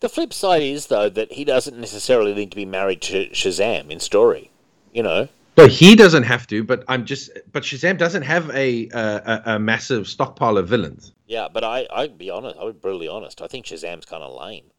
The 0.00 0.08
flip 0.08 0.32
side 0.32 0.62
is 0.62 0.88
though 0.88 1.08
that 1.08 1.32
he 1.32 1.44
doesn't 1.44 1.78
necessarily 1.78 2.34
need 2.34 2.50
to 2.50 2.56
be 2.56 2.66
married 2.66 3.00
to 3.02 3.28
Shazam 3.30 3.90
in 3.90 4.00
story. 4.00 4.50
You 4.92 5.02
know, 5.02 5.28
But 5.54 5.70
he 5.70 5.96
doesn't 5.96 6.24
have 6.24 6.46
to. 6.48 6.62
But 6.62 6.84
I'm 6.88 7.04
just. 7.06 7.30
But 7.52 7.62
Shazam 7.62 7.96
doesn't 7.98 8.22
have 8.22 8.50
a 8.50 8.88
a, 8.92 9.00
a, 9.02 9.42
a 9.54 9.58
massive 9.58 10.06
stockpile 10.06 10.58
of 10.58 10.68
villains. 10.68 11.12
Yeah, 11.26 11.48
but 11.52 11.64
I, 11.64 11.86
I'd 11.90 12.18
be 12.18 12.30
honest. 12.30 12.56
I 12.60 12.64
would 12.64 12.74
be 12.74 12.80
brutally 12.80 13.08
honest. 13.08 13.40
I 13.40 13.46
think 13.46 13.64
Shazam's 13.66 14.04
kind 14.04 14.22
of 14.22 14.38
lame. 14.40 14.70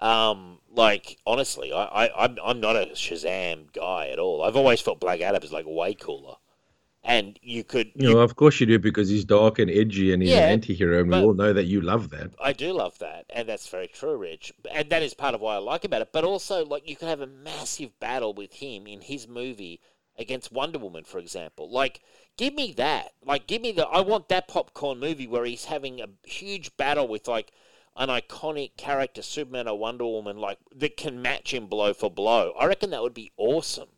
Um, 0.00 0.58
like 0.70 1.18
honestly, 1.26 1.72
I, 1.72 1.84
I, 1.84 2.24
I'm, 2.24 2.36
I'm 2.44 2.60
not 2.60 2.76
a 2.76 2.86
Shazam 2.94 3.72
guy 3.72 4.08
at 4.08 4.18
all. 4.18 4.42
I've 4.42 4.56
always 4.56 4.80
felt 4.80 5.00
Black 5.00 5.20
Adam 5.20 5.42
is 5.42 5.52
like 5.52 5.64
way 5.66 5.94
cooler, 5.94 6.34
and 7.04 7.38
you 7.42 7.64
could, 7.64 7.92
You 7.94 8.14
know, 8.14 8.20
of 8.20 8.34
course 8.36 8.58
you 8.60 8.66
do 8.66 8.78
because 8.78 9.08
he's 9.10 9.24
dark 9.24 9.58
and 9.58 9.70
edgy 9.70 10.12
and 10.12 10.22
he's 10.22 10.32
Yeah, 10.32 10.46
an 10.46 10.52
anti-hero, 10.52 11.00
and 11.00 11.10
we 11.10 11.16
all 11.16 11.34
know 11.34 11.52
that 11.52 11.66
you 11.66 11.82
love 11.82 12.10
that. 12.10 12.32
I 12.42 12.52
do 12.52 12.72
love 12.72 12.98
that, 12.98 13.26
and 13.28 13.48
that's 13.48 13.68
very 13.68 13.88
true, 13.88 14.16
Rich. 14.16 14.52
And 14.70 14.88
that 14.88 15.02
is 15.02 15.12
part 15.12 15.34
of 15.34 15.40
why 15.42 15.56
I 15.56 15.58
like 15.58 15.84
about 15.84 16.00
it. 16.00 16.12
But 16.12 16.24
also, 16.24 16.64
like, 16.64 16.88
you 16.88 16.96
could 16.96 17.08
have 17.08 17.20
a 17.20 17.26
massive 17.26 18.00
battle 18.00 18.32
with 18.32 18.54
him 18.54 18.86
in 18.86 19.02
his 19.02 19.28
movie 19.28 19.80
against 20.18 20.52
Wonder 20.52 20.78
Woman, 20.78 21.04
for 21.04 21.18
example. 21.18 21.70
Like, 21.70 22.00
give 22.38 22.54
me 22.54 22.72
that. 22.78 23.12
Like, 23.24 23.46
give 23.46 23.60
me 23.60 23.72
the. 23.72 23.86
I 23.86 24.00
want 24.00 24.28
that 24.30 24.48
popcorn 24.48 24.98
movie 24.98 25.26
where 25.26 25.44
he's 25.44 25.66
having 25.66 26.00
a 26.00 26.08
huge 26.22 26.74
battle 26.76 27.06
with 27.06 27.28
like 27.28 27.52
an 27.96 28.08
iconic 28.08 28.76
character, 28.76 29.22
Superman 29.22 29.68
or 29.68 29.78
Wonder 29.78 30.04
Woman, 30.06 30.38
like 30.38 30.58
that 30.74 30.96
can 30.96 31.20
match 31.20 31.52
him 31.52 31.66
blow 31.66 31.92
for 31.92 32.10
blow. 32.10 32.52
I 32.58 32.66
reckon 32.66 32.90
that 32.90 33.02
would 33.02 33.14
be 33.14 33.32
awesome. 33.36 33.88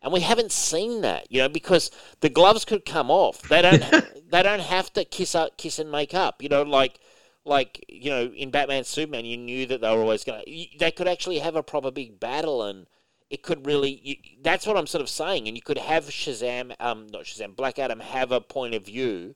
And 0.00 0.12
we 0.12 0.20
haven't 0.20 0.52
seen 0.52 1.00
that, 1.00 1.30
you 1.30 1.38
know, 1.38 1.48
because 1.48 1.90
the 2.20 2.28
gloves 2.28 2.64
could 2.64 2.84
come 2.84 3.10
off. 3.10 3.42
They 3.42 3.62
don't. 3.62 3.82
they 4.30 4.42
don't 4.42 4.60
have 4.60 4.92
to 4.92 5.04
kiss 5.04 5.34
up, 5.34 5.56
kiss 5.56 5.78
and 5.78 5.90
make 5.90 6.14
up. 6.14 6.42
You 6.42 6.48
know, 6.48 6.62
like 6.62 7.00
like 7.44 7.84
you 7.88 8.10
know 8.10 8.26
in 8.26 8.50
Batman 8.50 8.84
Superman, 8.84 9.24
you 9.24 9.36
knew 9.36 9.66
that 9.66 9.80
they 9.80 9.90
were 9.90 10.02
always 10.02 10.24
going 10.24 10.42
to. 10.44 10.78
They 10.78 10.90
could 10.90 11.08
actually 11.08 11.38
have 11.38 11.56
a 11.56 11.62
proper 11.62 11.90
big 11.90 12.20
battle, 12.20 12.62
and 12.62 12.86
it 13.30 13.42
could 13.42 13.66
really. 13.66 14.00
You, 14.02 14.16
that's 14.42 14.66
what 14.66 14.76
I'm 14.76 14.86
sort 14.86 15.02
of 15.02 15.08
saying. 15.08 15.48
And 15.48 15.56
you 15.56 15.62
could 15.62 15.78
have 15.78 16.04
Shazam, 16.04 16.74
um, 16.78 17.08
not 17.08 17.24
Shazam, 17.24 17.56
Black 17.56 17.78
Adam 17.78 18.00
have 18.00 18.30
a 18.30 18.40
point 18.40 18.74
of 18.74 18.86
view 18.86 19.34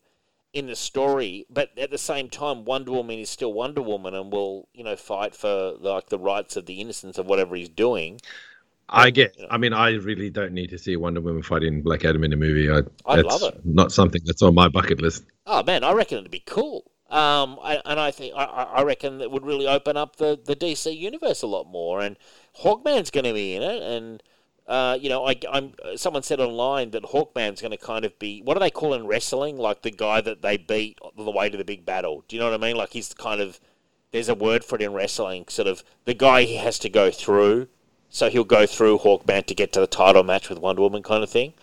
in 0.53 0.67
the 0.67 0.77
story, 0.77 1.47
but 1.49 1.77
at 1.79 1.91
the 1.91 1.99
same 1.99 2.29
time, 2.29 2.67
Wonder 2.67 2.93
Woman 2.93 3.19
is 3.19 3.31
still 3.31 3.53
Wonder 3.55 3.81
Woman, 3.81 4.15
and 4.15 4.31
will 4.31 4.69
you 4.75 4.85
know 4.85 4.97
fight 4.97 5.35
for 5.35 5.75
like 5.81 6.09
the 6.11 6.19
rights 6.19 6.57
of 6.57 6.67
the 6.67 6.81
innocence 6.81 7.19
of 7.19 7.27
whatever 7.27 7.57
he's 7.57 7.71
doing. 7.71 8.21
I 8.89 9.11
get. 9.11 9.35
Yeah. 9.39 9.47
I 9.51 9.59
mean, 9.59 9.73
I 9.73 9.93
really 9.95 10.31
don't 10.31 10.53
need 10.53 10.71
to 10.71 10.79
see 10.79 10.97
Wonder 10.97 11.21
Woman 11.21 11.43
fighting 11.43 11.83
Black 11.83 12.05
Adam 12.05 12.25
in 12.25 12.33
a 12.33 12.37
movie. 12.37 12.71
I, 12.71 12.83
I'd 13.07 13.25
love 13.25 13.43
it. 13.43 13.61
Not 13.65 13.93
something 13.93 14.21
that's 14.25 14.43
on 14.43 14.55
my 14.55 14.69
bucket 14.69 15.01
list. 15.01 15.25
Oh 15.47 15.63
man, 15.63 15.85
I 15.85 15.93
reckon 15.93 16.19
it'd 16.19 16.31
be 16.31 16.43
cool. 16.47 16.91
Um, 17.09 17.59
I, 17.63 17.81
and 17.85 18.01
I 18.01 18.11
think 18.11 18.35
I, 18.35 18.45
I 18.45 18.63
I 18.63 18.83
reckon 18.83 19.19
that 19.19 19.31
would 19.31 19.45
really 19.45 19.67
open 19.67 19.97
up 19.97 20.17
the, 20.17 20.41
the 20.43 20.57
DC 20.57 20.97
universe 20.97 21.43
a 21.43 21.47
lot 21.47 21.65
more. 21.65 22.01
And 22.01 22.17
Hawkman's 22.61 23.11
going 23.11 23.25
to 23.25 23.35
be 23.35 23.55
in 23.55 23.63
it, 23.63 23.83
and 23.83 24.23
uh, 24.67 24.97
you 25.01 25.09
know, 25.09 25.27
I, 25.27 25.35
I'm 25.51 25.75
someone 25.97 26.23
said 26.23 26.41
online 26.41 26.91
that 26.93 27.03
Hawkman's 27.03 27.61
going 27.61 27.73
to 27.73 27.77
kind 27.77 28.05
of 28.05 28.19
be 28.19 28.41
what 28.43 28.55
do 28.55 28.61
they 28.61 28.71
call 28.71 28.95
in 28.95 29.07
wrestling, 29.07 29.59
like 29.59 29.83
the 29.83 29.91
guy 29.91 30.21
that 30.21 30.43
they 30.43 30.57
beat 30.57 30.99
on 31.03 31.25
the 31.25 31.31
way 31.31 31.51
to 31.51 31.57
the 31.57 31.65
big 31.65 31.85
battle. 31.85 32.25
Do 32.29 32.37
you 32.37 32.41
know 32.41 32.51
what 32.51 32.63
I 32.63 32.65
mean? 32.67 32.77
Like 32.77 32.91
he's 32.91 33.13
kind 33.13 33.41
of 33.41 33.61
there's 34.13 34.29
a 34.29 34.35
word 34.35 34.65
for 34.65 34.77
it 34.77 34.83
in 34.83 34.93
wrestling, 34.93 35.47
sort 35.49 35.69
of 35.69 35.83
the 36.05 36.15
guy 36.15 36.45
he 36.45 36.57
has 36.57 36.79
to 36.81 36.89
go 36.89 37.11
through. 37.11 37.69
So 38.15 38.29
he'll 38.29 38.45
go 38.45 38.67
through 38.67 38.99
Hawkman 38.99 39.47
to 39.47 39.55
get 39.55 39.73
to 39.73 39.81
the 39.81 39.87
title 39.87 40.23
match 40.23 40.51
with 40.51 40.59
Wonder 40.59 40.83
Woman, 40.83 41.03
kind 41.03 41.23
of 41.23 41.31
thing. 41.31 41.55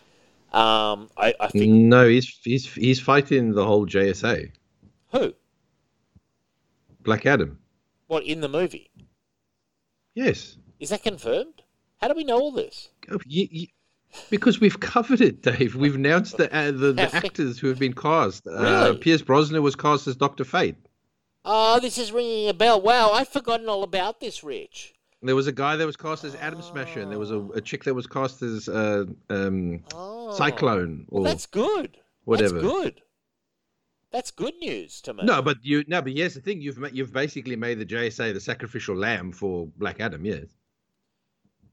Um, 0.51 1.09
I, 1.15 1.35
I 1.39 1.47
think 1.49 1.71
No, 1.71 2.07
he's 2.09 2.27
he's 2.43 2.73
he's 2.73 2.99
fighting 2.99 3.53
the 3.53 3.63
whole 3.63 3.85
JSA. 3.85 4.51
who 5.11 5.33
Black 7.01 7.25
Adam. 7.27 7.59
what 8.07 8.23
in 8.23 8.41
the 8.41 8.49
movie. 8.49 8.89
Yes. 10.15 10.57
Is 10.79 10.89
that 10.89 11.03
confirmed? 11.03 11.61
How 12.01 12.07
do 12.07 12.15
we 12.15 12.23
know 12.23 12.39
all 12.39 12.51
this? 12.51 12.89
Oh, 13.11 13.19
you- 13.25 13.47
you- 13.51 13.67
because 14.31 14.59
we've 14.59 14.79
covered 14.79 15.21
it, 15.21 15.43
Dave. 15.43 15.75
We've 15.75 15.93
announced 15.93 16.37
the 16.37 16.51
uh, 16.55 16.71
the, 16.71 16.93
the 16.93 17.15
actors 17.15 17.59
who 17.59 17.67
have 17.67 17.77
been 17.77 17.93
cast. 17.93 18.47
Uh, 18.47 18.53
Really? 18.59 18.97
Pierce 18.97 19.21
Brosnan 19.21 19.61
was 19.61 19.75
cast 19.75 20.07
as 20.07 20.15
Doctor 20.15 20.43
Fate. 20.43 20.77
Oh, 21.45 21.79
this 21.79 21.99
is 21.99 22.11
ringing 22.11 22.49
a 22.49 22.53
bell. 22.55 22.81
Wow, 22.81 23.11
I'd 23.11 23.27
forgotten 23.27 23.69
all 23.69 23.83
about 23.83 24.19
this, 24.19 24.43
Rich. 24.43 24.95
There 25.21 25.35
was 25.35 25.47
a 25.47 25.51
guy 25.51 25.75
that 25.75 25.85
was 25.85 25.97
cast 25.97 26.23
as 26.23 26.35
Atom 26.35 26.61
Smasher, 26.61 27.01
and 27.01 27.11
there 27.11 27.19
was 27.19 27.31
a, 27.31 27.39
a 27.53 27.59
chick 27.61 27.83
that 27.83 27.93
was 27.93 28.07
cast 28.07 28.41
as 28.41 28.69
uh, 28.69 29.05
um, 29.29 29.83
Oh. 29.93 30.31
Cyclone 30.33 31.05
or 31.09 31.21
Well, 31.21 31.31
that's 31.31 31.45
good. 31.45 31.97
whatever. 32.23 32.55
That's 32.61 32.67
good. 32.73 33.01
That's 34.11 34.31
good 34.31 34.55
news 34.59 35.01
to 35.01 35.13
me. 35.13 35.23
No, 35.23 35.41
but 35.41 35.57
you 35.61 35.83
no, 35.87 36.01
but 36.01 36.13
here's 36.13 36.33
the 36.33 36.41
thing: 36.41 36.61
you've 36.61 36.79
you've 36.93 37.13
basically 37.13 37.55
made 37.55 37.79
the 37.79 37.85
JSA 37.85 38.33
the 38.33 38.39
sacrificial 38.39 38.95
lamb 38.95 39.31
for 39.31 39.67
Black 39.77 39.99
Adam. 39.99 40.25
Yes. 40.25 40.45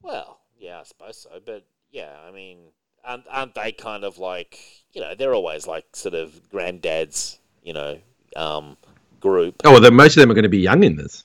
Well, 0.03 0.41
yeah, 0.59 0.81
I 0.81 0.83
suppose 0.83 1.17
so. 1.19 1.41
But 1.45 1.65
yeah, 1.91 2.15
I 2.29 2.33
mean, 2.33 2.59
aren't, 3.05 3.25
aren't 3.31 3.55
they 3.55 3.73
kind 3.73 4.05
of 4.05 4.19
like 4.19 4.59
you 4.93 5.01
know 5.01 5.15
they're 5.15 5.35
always 5.35 5.67
like 5.67 5.85
sort 5.95 6.15
of 6.15 6.39
granddads, 6.53 7.39
you 7.63 7.73
know, 7.73 7.99
um, 8.37 8.77
group. 9.21 9.63
Oh, 9.65 9.81
well, 9.81 9.91
most 9.91 10.17
of 10.17 10.21
them 10.21 10.31
are 10.31 10.35
going 10.35 10.43
to 10.43 10.49
be 10.49 10.59
young 10.59 10.83
in 10.85 10.97
this. 10.97 11.25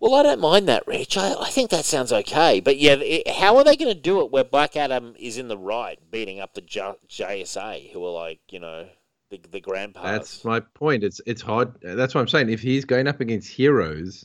Well, 0.00 0.14
I 0.14 0.22
don't 0.22 0.40
mind 0.40 0.66
that, 0.66 0.86
Rich. 0.86 1.18
I, 1.18 1.34
I 1.34 1.50
think 1.50 1.70
that 1.70 1.84
sounds 1.84 2.10
okay. 2.10 2.60
But 2.60 2.78
yeah, 2.78 2.94
it, 2.94 3.28
how 3.28 3.58
are 3.58 3.64
they 3.64 3.76
going 3.76 3.94
to 3.94 4.00
do 4.00 4.22
it 4.22 4.32
where 4.32 4.44
Black 4.44 4.74
Adam 4.74 5.14
is 5.18 5.36
in 5.36 5.48
the 5.48 5.58
right, 5.58 5.98
beating 6.10 6.40
up 6.40 6.54
the 6.54 6.62
J- 6.62 6.94
JSA, 7.06 7.92
who 7.92 8.04
are 8.06 8.12
like, 8.12 8.40
you 8.48 8.60
know, 8.60 8.88
the, 9.28 9.38
the 9.50 9.60
grandpas? 9.60 10.02
That's 10.02 10.44
my 10.44 10.60
point. 10.60 11.04
It's 11.04 11.20
it's 11.26 11.42
hard. 11.42 11.74
That's 11.82 12.14
what 12.14 12.22
I'm 12.22 12.28
saying. 12.28 12.48
If 12.48 12.62
he's 12.62 12.86
going 12.86 13.08
up 13.08 13.20
against 13.20 13.50
heroes, 13.50 14.24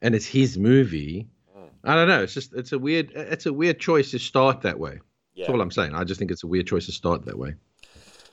and 0.00 0.14
it's 0.14 0.26
his 0.26 0.56
movie, 0.56 1.28
mm. 1.54 1.68
I 1.84 1.94
don't 1.94 2.08
know. 2.08 2.22
It's 2.22 2.32
just 2.32 2.54
it's 2.54 2.72
a 2.72 2.78
weird 2.78 3.12
it's 3.14 3.44
a 3.44 3.52
weird 3.52 3.78
choice 3.78 4.10
to 4.12 4.18
start 4.18 4.62
that 4.62 4.78
way. 4.78 5.00
yeah. 5.34 5.44
That's 5.44 5.50
all 5.50 5.60
I'm 5.60 5.70
saying. 5.70 5.94
I 5.94 6.04
just 6.04 6.18
think 6.18 6.30
it's 6.30 6.44
a 6.44 6.48
weird 6.48 6.66
choice 6.66 6.86
to 6.86 6.92
start 6.92 7.26
that 7.26 7.38
way. 7.38 7.54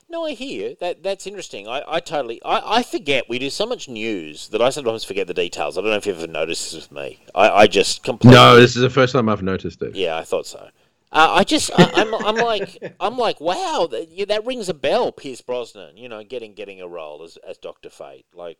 No, 0.10 0.26
I 0.26 0.32
hear 0.32 0.70
you. 0.70 0.78
That 0.80 1.04
that's 1.04 1.28
interesting. 1.28 1.68
I, 1.68 1.84
I 1.86 2.00
totally 2.00 2.42
I, 2.44 2.78
I 2.78 2.84
forget 2.84 3.28
we 3.28 3.40
do 3.40 3.50
so 3.50 3.66
much 3.66 3.90
news 3.90 4.48
that 4.50 4.62
I 4.62 4.70
sometimes 4.70 5.04
forget 5.04 5.28
the 5.28 5.34
details. 5.34 5.78
I 5.78 5.82
don't 5.82 5.90
know 5.90 5.98
if 5.98 6.06
you've 6.06 6.18
ever 6.18 6.32
noticed 6.32 6.72
this 6.72 6.82
with 6.82 6.92
me. 6.92 7.20
I, 7.36 7.50
I 7.50 7.68
just 7.68 8.04
completely 8.04 8.38
No, 8.38 8.56
this 8.56 8.76
is 8.76 8.82
the 8.82 8.90
first 8.90 9.14
time 9.14 9.28
I've 9.28 9.44
noticed 9.44 9.82
it. 9.82 9.96
Yeah, 9.96 10.18
I 10.18 10.24
thought 10.24 10.46
so. 10.46 10.70
Uh, 11.12 11.36
I 11.36 11.44
just 11.44 11.72
I, 11.78 11.92
I'm 11.96 12.14
I'm 12.16 12.36
like 12.36 12.96
I'm 13.00 13.18
like 13.18 13.40
wow 13.42 13.88
that, 13.92 14.10
yeah, 14.10 14.26
that 14.26 14.46
rings 14.46 14.70
a 14.70 14.74
bell. 14.74 15.12
Pierce 15.12 15.42
Brosnan, 15.42 15.98
you 15.98 16.08
know, 16.08 16.24
getting 16.24 16.54
getting 16.54 16.82
a 16.82 16.88
role 16.88 17.24
as 17.24 17.38
as 17.38 17.58
Doctor 17.58 17.90
Fate. 17.90 18.26
Like, 18.34 18.60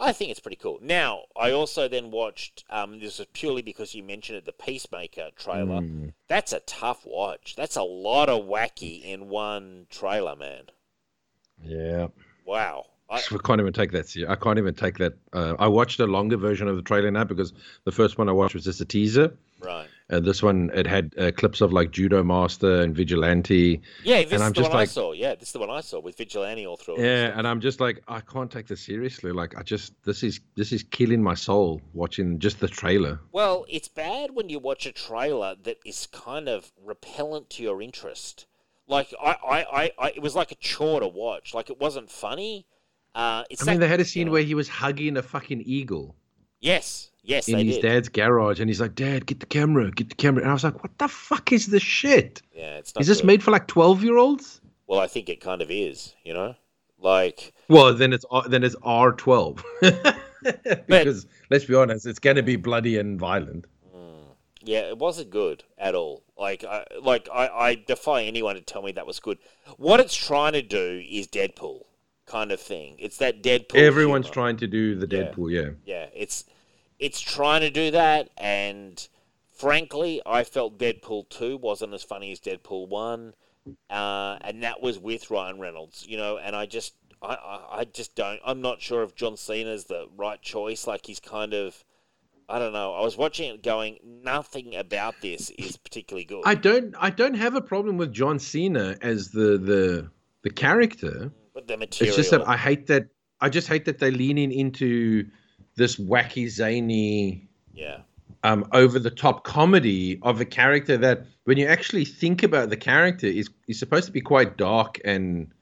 I 0.00 0.12
think 0.12 0.30
it's 0.30 0.40
pretty 0.40 0.56
cool. 0.56 0.78
Now, 0.80 1.24
I 1.36 1.50
also 1.50 1.86
then 1.86 2.10
watched. 2.10 2.64
Um, 2.70 2.98
this 3.00 3.20
is 3.20 3.26
purely 3.34 3.60
because 3.60 3.94
you 3.94 4.02
mentioned 4.02 4.38
it, 4.38 4.46
the 4.46 4.52
Peacemaker 4.52 5.28
trailer. 5.36 5.82
Mm. 5.82 6.14
That's 6.26 6.54
a 6.54 6.60
tough 6.60 7.04
watch. 7.04 7.54
That's 7.54 7.76
a 7.76 7.82
lot 7.82 8.30
of 8.30 8.46
wacky 8.46 9.04
in 9.04 9.28
one 9.28 9.86
trailer, 9.90 10.34
man. 10.34 10.64
Yeah. 11.62 12.08
Wow. 12.46 12.86
I, 13.10 13.16
I 13.16 13.38
can't 13.44 13.60
even 13.60 13.74
take 13.74 13.92
that. 13.92 14.06
I 14.26 14.36
can't 14.36 14.58
even 14.58 14.74
take 14.74 14.96
that. 14.98 15.14
Uh, 15.34 15.54
I 15.58 15.68
watched 15.68 16.00
a 16.00 16.06
longer 16.06 16.38
version 16.38 16.66
of 16.66 16.76
the 16.76 16.82
trailer 16.82 17.10
now 17.10 17.24
because 17.24 17.52
the 17.84 17.92
first 17.92 18.16
one 18.16 18.28
I 18.28 18.32
watched 18.32 18.54
was 18.54 18.64
just 18.64 18.80
a 18.80 18.86
teaser. 18.86 19.36
right. 19.62 19.88
And 20.12 20.24
this 20.24 20.42
one, 20.42 20.70
it 20.74 20.86
had 20.86 21.14
uh, 21.16 21.30
clips 21.30 21.60
of 21.60 21.72
like 21.72 21.92
Judomaster 21.92 22.82
and 22.82 22.94
Vigilante. 22.96 23.80
Yeah, 24.04 24.22
this 24.24 24.32
And 24.32 24.34
is 24.34 24.42
I'm 24.42 24.48
the 24.52 24.54
just 24.56 24.68
one 24.70 24.76
I 24.76 24.80
like- 24.80 24.88
saw. 24.88 25.12
Yeah, 25.12 25.34
this 25.36 25.48
is 25.48 25.52
the 25.52 25.60
one 25.60 25.70
I 25.70 25.80
saw 25.80 26.00
with 26.00 26.16
Vigilante 26.16 26.66
all 26.66 26.76
through. 26.76 27.00
Yeah, 27.00 27.32
and 27.38 27.46
I'm 27.46 27.60
just 27.60 27.80
like, 27.80 28.02
I 28.08 28.20
can't 28.20 28.50
take 28.50 28.66
this 28.66 28.80
seriously. 28.80 29.30
Like, 29.32 29.56
I 29.56 29.62
just 29.62 29.92
this 30.04 30.22
is 30.22 30.40
this 30.56 30.72
is 30.72 30.82
killing 30.82 31.22
my 31.22 31.34
soul 31.34 31.80
watching 31.94 32.38
just 32.40 32.58
the 32.60 32.68
trailer. 32.68 33.20
Well, 33.32 33.64
it's 33.68 33.88
bad 33.88 34.32
when 34.34 34.48
you 34.48 34.58
watch 34.58 34.84
a 34.86 34.92
trailer 34.92 35.54
that 35.62 35.78
is 35.86 36.08
kind 36.08 36.48
of 36.48 36.72
repellent 36.84 37.48
to 37.50 37.62
your 37.62 37.80
interest. 37.80 38.46
Like 38.88 39.14
I, 39.22 39.30
I, 39.30 39.58
I, 39.82 39.90
I 39.98 40.08
it 40.16 40.22
was 40.22 40.34
like 40.34 40.50
a 40.50 40.56
chore 40.56 40.98
to 40.98 41.06
watch. 41.06 41.54
Like 41.54 41.70
it 41.70 41.78
wasn't 41.80 42.10
funny. 42.10 42.66
Uh, 43.14 43.44
it's 43.50 43.66
I 43.66 43.70
mean, 43.72 43.80
they 43.80 43.88
had 43.88 44.00
a 44.00 44.04
scene 44.04 44.20
you 44.20 44.24
know- 44.26 44.32
where 44.32 44.42
he 44.42 44.54
was 44.54 44.68
hugging 44.68 45.16
a 45.16 45.22
fucking 45.22 45.62
eagle 45.64 46.16
yes, 46.60 47.10
yes, 47.22 47.48
in 47.48 47.66
his 47.66 47.76
did. 47.76 47.82
dad's 47.82 48.08
garage, 48.08 48.60
and 48.60 48.68
he's 48.70 48.80
like, 48.80 48.94
"Dad, 48.94 49.26
get 49.26 49.40
the 49.40 49.46
camera, 49.46 49.90
get 49.90 50.08
the 50.08 50.14
camera." 50.14 50.42
And 50.42 50.50
I 50.50 50.54
was 50.54 50.64
like, 50.64 50.82
"What 50.82 50.96
the 50.98 51.08
fuck 51.08 51.52
is 51.52 51.66
this 51.66 51.82
shit? 51.82 52.42
Yeah, 52.54 52.76
it's 52.76 52.94
not 52.94 53.02
Is 53.02 53.06
this 53.08 53.20
good. 53.20 53.26
made 53.26 53.42
for 53.42 53.50
like 53.50 53.66
twelve 53.66 54.02
year 54.04 54.16
olds?" 54.16 54.60
Well, 54.86 55.00
I 55.00 55.06
think 55.06 55.28
it 55.28 55.40
kind 55.40 55.62
of 55.62 55.70
is. 55.70 56.14
You 56.24 56.34
know, 56.34 56.54
like 56.98 57.52
Well, 57.68 57.94
then 57.94 58.12
it's 58.12 58.24
R- 58.30 58.48
then 58.48 58.64
it's 58.64 58.76
R 58.82 59.12
twelve. 59.12 59.64
because 60.86 61.26
let's 61.50 61.64
be 61.64 61.74
honest, 61.74 62.06
it's 62.06 62.18
going 62.18 62.36
to 62.36 62.42
be 62.42 62.56
bloody 62.56 62.98
and 62.98 63.18
violent. 63.18 63.66
Hmm. 63.94 64.32
yeah, 64.62 64.80
it 64.88 64.98
wasn't 64.98 65.30
good 65.30 65.64
at 65.78 65.94
all. 65.94 66.24
Like 66.38 66.64
I, 66.64 66.84
like 67.02 67.28
I, 67.32 67.48
I 67.48 67.74
defy 67.74 68.22
anyone 68.22 68.54
to 68.54 68.62
tell 68.62 68.82
me 68.82 68.92
that 68.92 69.06
was 69.06 69.20
good. 69.20 69.38
What 69.76 70.00
it's 70.00 70.14
trying 70.16 70.54
to 70.54 70.62
do 70.62 71.04
is 71.08 71.26
Deadpool 71.28 71.82
kind 72.30 72.52
of 72.52 72.60
thing. 72.60 72.96
It's 72.98 73.16
that 73.18 73.42
Deadpool. 73.42 73.74
Everyone's 73.76 74.26
humor. 74.26 74.34
trying 74.34 74.56
to 74.58 74.66
do 74.66 74.94
the 74.94 75.06
Yeah. 75.06 75.24
Deadpool, 75.24 75.50
yeah. 75.52 75.70
Yeah, 75.84 76.06
it's 76.14 76.44
it's 76.98 77.20
trying 77.20 77.62
to 77.62 77.70
do 77.70 77.90
that, 77.92 78.30
and 78.36 79.06
frankly, 79.56 80.20
I 80.24 80.44
felt 80.44 80.78
Deadpool 80.78 81.28
two 81.28 81.56
wasn't 81.56 81.94
as 81.94 82.02
funny 82.02 82.30
as 82.32 82.40
Deadpool 82.40 82.88
one, 82.88 83.34
uh, 83.88 84.38
and 84.42 84.62
that 84.62 84.80
was 84.82 84.98
with 84.98 85.30
Ryan 85.30 85.58
Reynolds, 85.58 86.06
you 86.06 86.16
know, 86.16 86.38
and 86.38 86.54
I 86.54 86.66
just 86.66 86.94
I, 87.22 87.34
I, 87.34 87.78
I 87.80 87.84
just 87.84 88.14
don't. 88.14 88.40
I'm 88.44 88.60
not 88.62 88.80
sure 88.80 89.02
if 89.02 89.14
John 89.14 89.36
Cena's 89.36 89.84
the 89.84 90.06
right 90.16 90.40
choice. 90.40 90.86
Like 90.86 91.06
he's 91.06 91.20
kind 91.20 91.52
of. 91.54 91.84
I 92.48 92.58
don't 92.58 92.72
know. 92.72 92.94
I 92.94 93.02
was 93.02 93.16
watching 93.16 93.54
it, 93.54 93.62
going, 93.62 93.98
nothing 94.04 94.74
about 94.74 95.14
this 95.22 95.50
is 95.58 95.76
particularly 95.76 96.24
good. 96.24 96.42
I 96.44 96.54
don't. 96.56 96.94
I 96.98 97.10
don't 97.10 97.34
have 97.34 97.54
a 97.54 97.60
problem 97.60 97.96
with 97.96 98.12
John 98.12 98.38
Cena 98.38 98.96
as 99.02 99.28
the 99.30 99.56
the 99.56 100.10
the 100.42 100.50
character. 100.50 101.30
The 101.66 101.76
material. 101.76 102.08
It's 102.08 102.16
just 102.16 102.30
that 102.30 102.46
I 102.48 102.56
hate 102.56 102.86
that. 102.88 103.08
I 103.40 103.48
just 103.48 103.68
hate 103.68 103.84
that 103.86 103.98
they're 103.98 104.10
leaning 104.10 104.52
into 104.52 105.26
this 105.76 105.96
wacky, 105.96 106.48
zany, 106.48 107.48
yeah. 107.72 107.98
um, 108.42 108.68
over 108.72 108.98
the 108.98 109.10
top 109.10 109.44
comedy 109.44 110.18
of 110.22 110.40
a 110.40 110.44
character 110.44 110.96
that, 110.98 111.24
when 111.44 111.56
you 111.56 111.66
actually 111.66 112.04
think 112.04 112.42
about 112.42 112.68
the 112.70 112.76
character, 112.76 113.26
is 113.26 113.48
is 113.68 113.78
supposed 113.78 114.06
to 114.06 114.12
be 114.12 114.20
quite 114.20 114.56
dark 114.56 114.98
and 115.04 115.52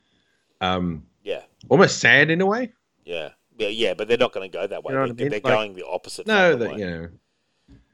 um, 0.60 1.04
Yeah. 1.22 1.42
almost 1.68 1.98
sad 1.98 2.30
in 2.30 2.40
a 2.40 2.46
way. 2.46 2.72
Yeah. 3.04 3.30
Yeah, 3.56 3.68
yeah, 3.68 3.94
but 3.94 4.06
they're 4.08 4.16
not 4.18 4.32
going 4.32 4.50
to 4.50 4.56
go 4.56 4.66
that 4.66 4.84
way. 4.84 4.92
You 4.92 4.98
know 4.98 5.06
they're 5.06 5.14
mean? 5.14 5.28
they're 5.30 5.40
Like- 5.40 5.42
going 5.42 5.74
the 5.74 5.86
opposite. 5.86 6.26
No, 6.26 6.56
that 6.56 6.70
way. 6.72 6.78
you 6.78 6.86
know. 6.90 7.08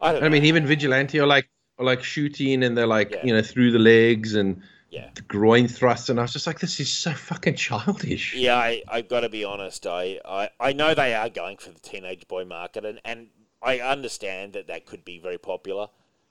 I 0.01 0.13
don't 0.13 0.21
know. 0.21 0.27
I 0.27 0.29
mean, 0.31 0.45
even 0.45 0.67
vigilante 0.67 1.19
or 1.19 1.27
like 1.27 1.49
or 1.79 1.85
like 1.87 2.03
shooting 2.05 2.63
and 2.63 2.77
they're 2.77 2.87
like 2.87 3.11
Yeah. 3.13 3.25
you 3.25 3.33
know 3.35 3.43
through 3.43 3.73
the 3.73 3.79
legs 3.79 4.35
and 4.35 4.63
Yeah. 4.95 5.11
the 5.15 5.23
groin 5.23 5.67
thrusts, 5.69 6.09
and 6.09 6.19
I 6.21 6.23
was 6.23 6.33
just 6.33 6.47
like, 6.47 6.61
this 6.61 6.79
is 6.79 6.91
so 6.93 7.13
fucking 7.13 7.57
childish. 7.57 8.35
Yeah, 8.35 8.57
I, 8.57 8.83
I've 8.89 9.09
got 9.09 9.21
to 9.21 9.29
be 9.29 9.45
honest. 9.45 9.87
I, 9.87 10.21
I, 10.25 10.51
I 10.61 10.73
know 10.73 10.95
they 10.95 11.15
are 11.15 11.29
going 11.29 11.57
for 11.57 11.71
the 11.71 11.81
teenage 11.81 12.29
boy 12.29 12.45
market, 12.45 12.85
and, 12.85 13.01
and 13.05 13.27
I 13.61 13.81
understand 13.81 14.53
that 14.53 14.69
that 14.69 14.87
could 14.87 15.05
be 15.05 15.19
very 15.19 15.39
popular. 15.39 15.89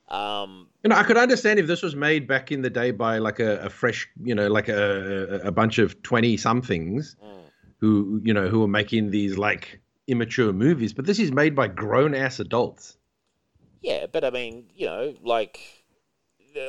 Um, 0.07 0.67
You 0.83 0.89
know, 0.89 0.95
I 0.95 1.03
could 1.03 1.17
understand 1.17 1.59
if 1.59 1.67
this 1.67 1.81
was 1.81 1.95
made 1.95 2.27
back 2.27 2.51
in 2.51 2.61
the 2.61 2.69
day 2.69 2.91
by 2.91 3.17
like 3.17 3.39
a, 3.39 3.57
a 3.65 3.69
fresh, 3.69 4.07
you 4.23 4.35
know, 4.35 4.47
like 4.47 4.69
a 4.69 5.39
a, 5.43 5.51
bunch 5.51 5.77
of 5.79 6.01
twenty 6.03 6.37
somethings 6.37 7.15
Mm. 7.23 7.43
who 7.79 8.21
you 8.23 8.33
know 8.33 8.47
who 8.47 8.59
were 8.59 8.67
making 8.67 9.11
these 9.11 9.37
like 9.37 9.81
immature 10.07 10.51
movies, 10.53 10.93
but 10.93 11.05
this 11.05 11.19
is 11.19 11.31
made 11.31 11.55
by 11.55 11.67
grown 11.67 12.13
ass 12.13 12.39
adults. 12.39 12.97
yeah, 13.81 14.05
but 14.11 14.23
I 14.23 14.29
mean, 14.29 14.65
you 14.75 14.85
know, 14.87 15.13
like, 15.23 15.82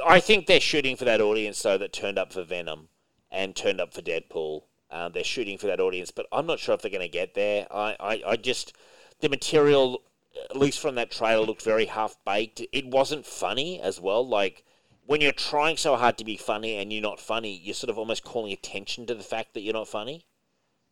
I 0.05 0.21
think 0.21 0.47
they're 0.47 0.61
shooting 0.61 0.97
for 0.97 1.05
that 1.05 1.21
audience, 1.21 1.61
though, 1.63 1.79
that 1.79 1.93
turned 1.93 2.19
up 2.19 2.33
for 2.33 2.43
Venom 2.43 2.89
and 3.31 3.55
turned 3.55 3.81
up 3.81 3.93
for 3.93 4.03
Deadpool. 4.03 4.63
Um, 4.91 5.13
they're 5.13 5.25
shooting 5.25 5.59
for 5.59 5.67
that 5.67 5.81
audience, 5.81 6.11
but 6.11 6.27
I'm 6.31 6.47
not 6.47 6.61
sure 6.61 6.75
if 6.75 6.83
they're 6.83 6.91
going 6.91 7.03
to 7.03 7.09
get 7.09 7.35
there. 7.35 7.67
I, 7.71 7.97
I, 7.99 8.23
I 8.27 8.37
just, 8.37 8.75
the 9.21 9.29
material, 9.29 10.03
at 10.51 10.57
least 10.57 10.79
from 10.79 10.95
that 10.95 11.11
trailer, 11.11 11.45
looked 11.45 11.63
very 11.63 11.87
half 11.87 12.17
baked. 12.25 12.63
It 12.73 12.87
wasn't 12.87 13.27
funny 13.27 13.81
as 13.81 14.01
well. 14.01 14.27
Like, 14.27 14.65
when 15.07 15.21
you're 15.21 15.33
trying 15.33 15.77
so 15.77 15.97
hard 15.97 16.17
to 16.19 16.25
be 16.25 16.37
funny 16.37 16.77
and 16.77 16.93
you're 16.93 17.03
not 17.03 17.21
funny, 17.21 17.61
you're 17.63 17.75
sort 17.75 17.91
of 17.91 17.99
almost 17.99 18.25
calling 18.25 18.53
attention 18.53 19.07
to 19.07 19.15
the 19.15 19.25
fact 19.25 19.55
that 19.55 19.61
you're 19.61 19.75
not 19.75 19.89
funny. 19.89 20.25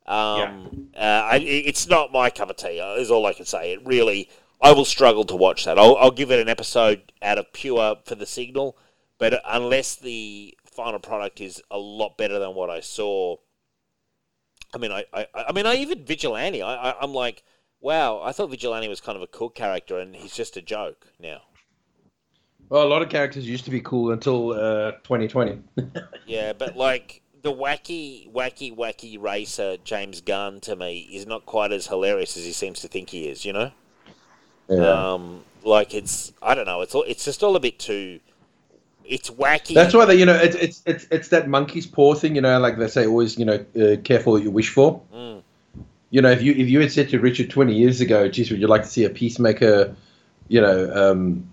Um, 0.04 0.88
uh, 0.96 0.98
I, 1.00 1.36
it's 1.36 1.86
not 1.86 2.12
my 2.12 2.28
cup 2.28 2.50
of 2.50 2.56
tea. 2.56 2.80
Is 2.80 3.10
all 3.10 3.24
I 3.24 3.32
can 3.32 3.46
say. 3.46 3.72
It 3.72 3.86
really, 3.86 4.28
I 4.62 4.72
will 4.72 4.84
struggle 4.84 5.24
to 5.24 5.34
watch 5.34 5.64
that. 5.64 5.78
I'll, 5.78 5.96
I'll 5.96 6.12
give 6.12 6.30
it 6.30 6.38
an 6.38 6.48
episode 6.48 7.12
out 7.20 7.36
of 7.36 7.52
pure 7.52 7.96
for 8.04 8.14
the 8.14 8.26
signal, 8.26 8.78
but 9.18 9.42
unless 9.44 9.96
the 9.96 10.56
final 10.64 11.00
product 11.00 11.40
is 11.40 11.60
a 11.70 11.78
lot 11.78 12.16
better 12.16 12.38
than 12.38 12.54
what 12.54 12.70
I 12.70 12.78
saw, 12.78 13.36
I 14.72 14.78
mean, 14.78 14.92
I, 14.92 15.04
I, 15.12 15.26
I 15.48 15.52
mean, 15.52 15.66
I 15.66 15.74
even 15.74 16.04
Vigilante. 16.04 16.62
I, 16.62 16.90
I, 16.90 16.94
I'm 17.00 17.12
like, 17.12 17.42
wow. 17.80 18.22
I 18.22 18.30
thought 18.30 18.50
Vigilante 18.50 18.88
was 18.88 19.00
kind 19.00 19.16
of 19.16 19.22
a 19.22 19.26
cool 19.26 19.50
character, 19.50 19.98
and 19.98 20.14
he's 20.14 20.34
just 20.34 20.56
a 20.56 20.62
joke 20.62 21.08
now. 21.18 21.42
Well, 22.68 22.84
a 22.84 22.88
lot 22.88 23.02
of 23.02 23.08
characters 23.08 23.46
used 23.46 23.64
to 23.64 23.70
be 23.70 23.80
cool 23.80 24.12
until 24.12 24.52
uh, 24.52 24.92
2020. 25.02 25.60
Yeah, 26.24 26.52
but 26.52 26.76
like 26.76 27.20
the 27.42 27.52
wacky, 27.52 28.32
wacky, 28.32 28.74
wacky 28.74 29.20
racer 29.20 29.76
James 29.84 30.20
Gunn 30.20 30.60
to 30.60 30.76
me 30.76 31.00
is 31.12 31.26
not 31.26 31.44
quite 31.44 31.72
as 31.72 31.88
hilarious 31.88 32.36
as 32.36 32.44
he 32.44 32.52
seems 32.52 32.80
to 32.80 32.88
think 32.88 33.10
he 33.10 33.28
is. 33.28 33.44
You 33.44 33.52
know. 33.52 33.72
Um, 34.70 35.42
like 35.64 35.94
it's 35.94 36.32
I 36.42 36.54
don't 36.54 36.66
know. 36.66 36.80
It's 36.80 36.94
all, 36.94 37.04
it's 37.04 37.24
just 37.24 37.42
all 37.42 37.56
a 37.56 37.60
bit 37.60 37.78
too. 37.78 38.20
It's 39.04 39.30
wacky. 39.30 39.74
That's 39.74 39.94
why 39.94 40.04
they, 40.04 40.14
you 40.14 40.26
know, 40.26 40.34
it's 40.34 40.56
it's 40.56 40.82
it's 40.86 41.06
it's 41.10 41.28
that 41.28 41.48
monkey's 41.48 41.86
paw 41.86 42.14
thing, 42.14 42.36
you 42.36 42.40
know, 42.40 42.58
like 42.60 42.78
they 42.78 42.88
say, 42.88 43.06
always, 43.06 43.38
you 43.38 43.44
know, 43.44 43.64
uh, 43.76 43.96
careful 44.02 44.34
what 44.34 44.42
you 44.42 44.50
wish 44.50 44.70
for. 44.70 45.02
Mm. 45.12 45.42
You 46.10 46.22
know, 46.22 46.30
if 46.30 46.42
you 46.42 46.52
if 46.52 46.68
you 46.68 46.80
had 46.80 46.92
said 46.92 47.08
to 47.10 47.18
Richard 47.18 47.50
20 47.50 47.74
years 47.74 48.00
ago, 48.00 48.28
geez, 48.28 48.50
would 48.50 48.60
you 48.60 48.68
like 48.68 48.82
to 48.82 48.88
see 48.88 49.04
a 49.04 49.10
peacemaker, 49.10 49.96
you 50.48 50.60
know, 50.60 50.92
um, 50.94 51.48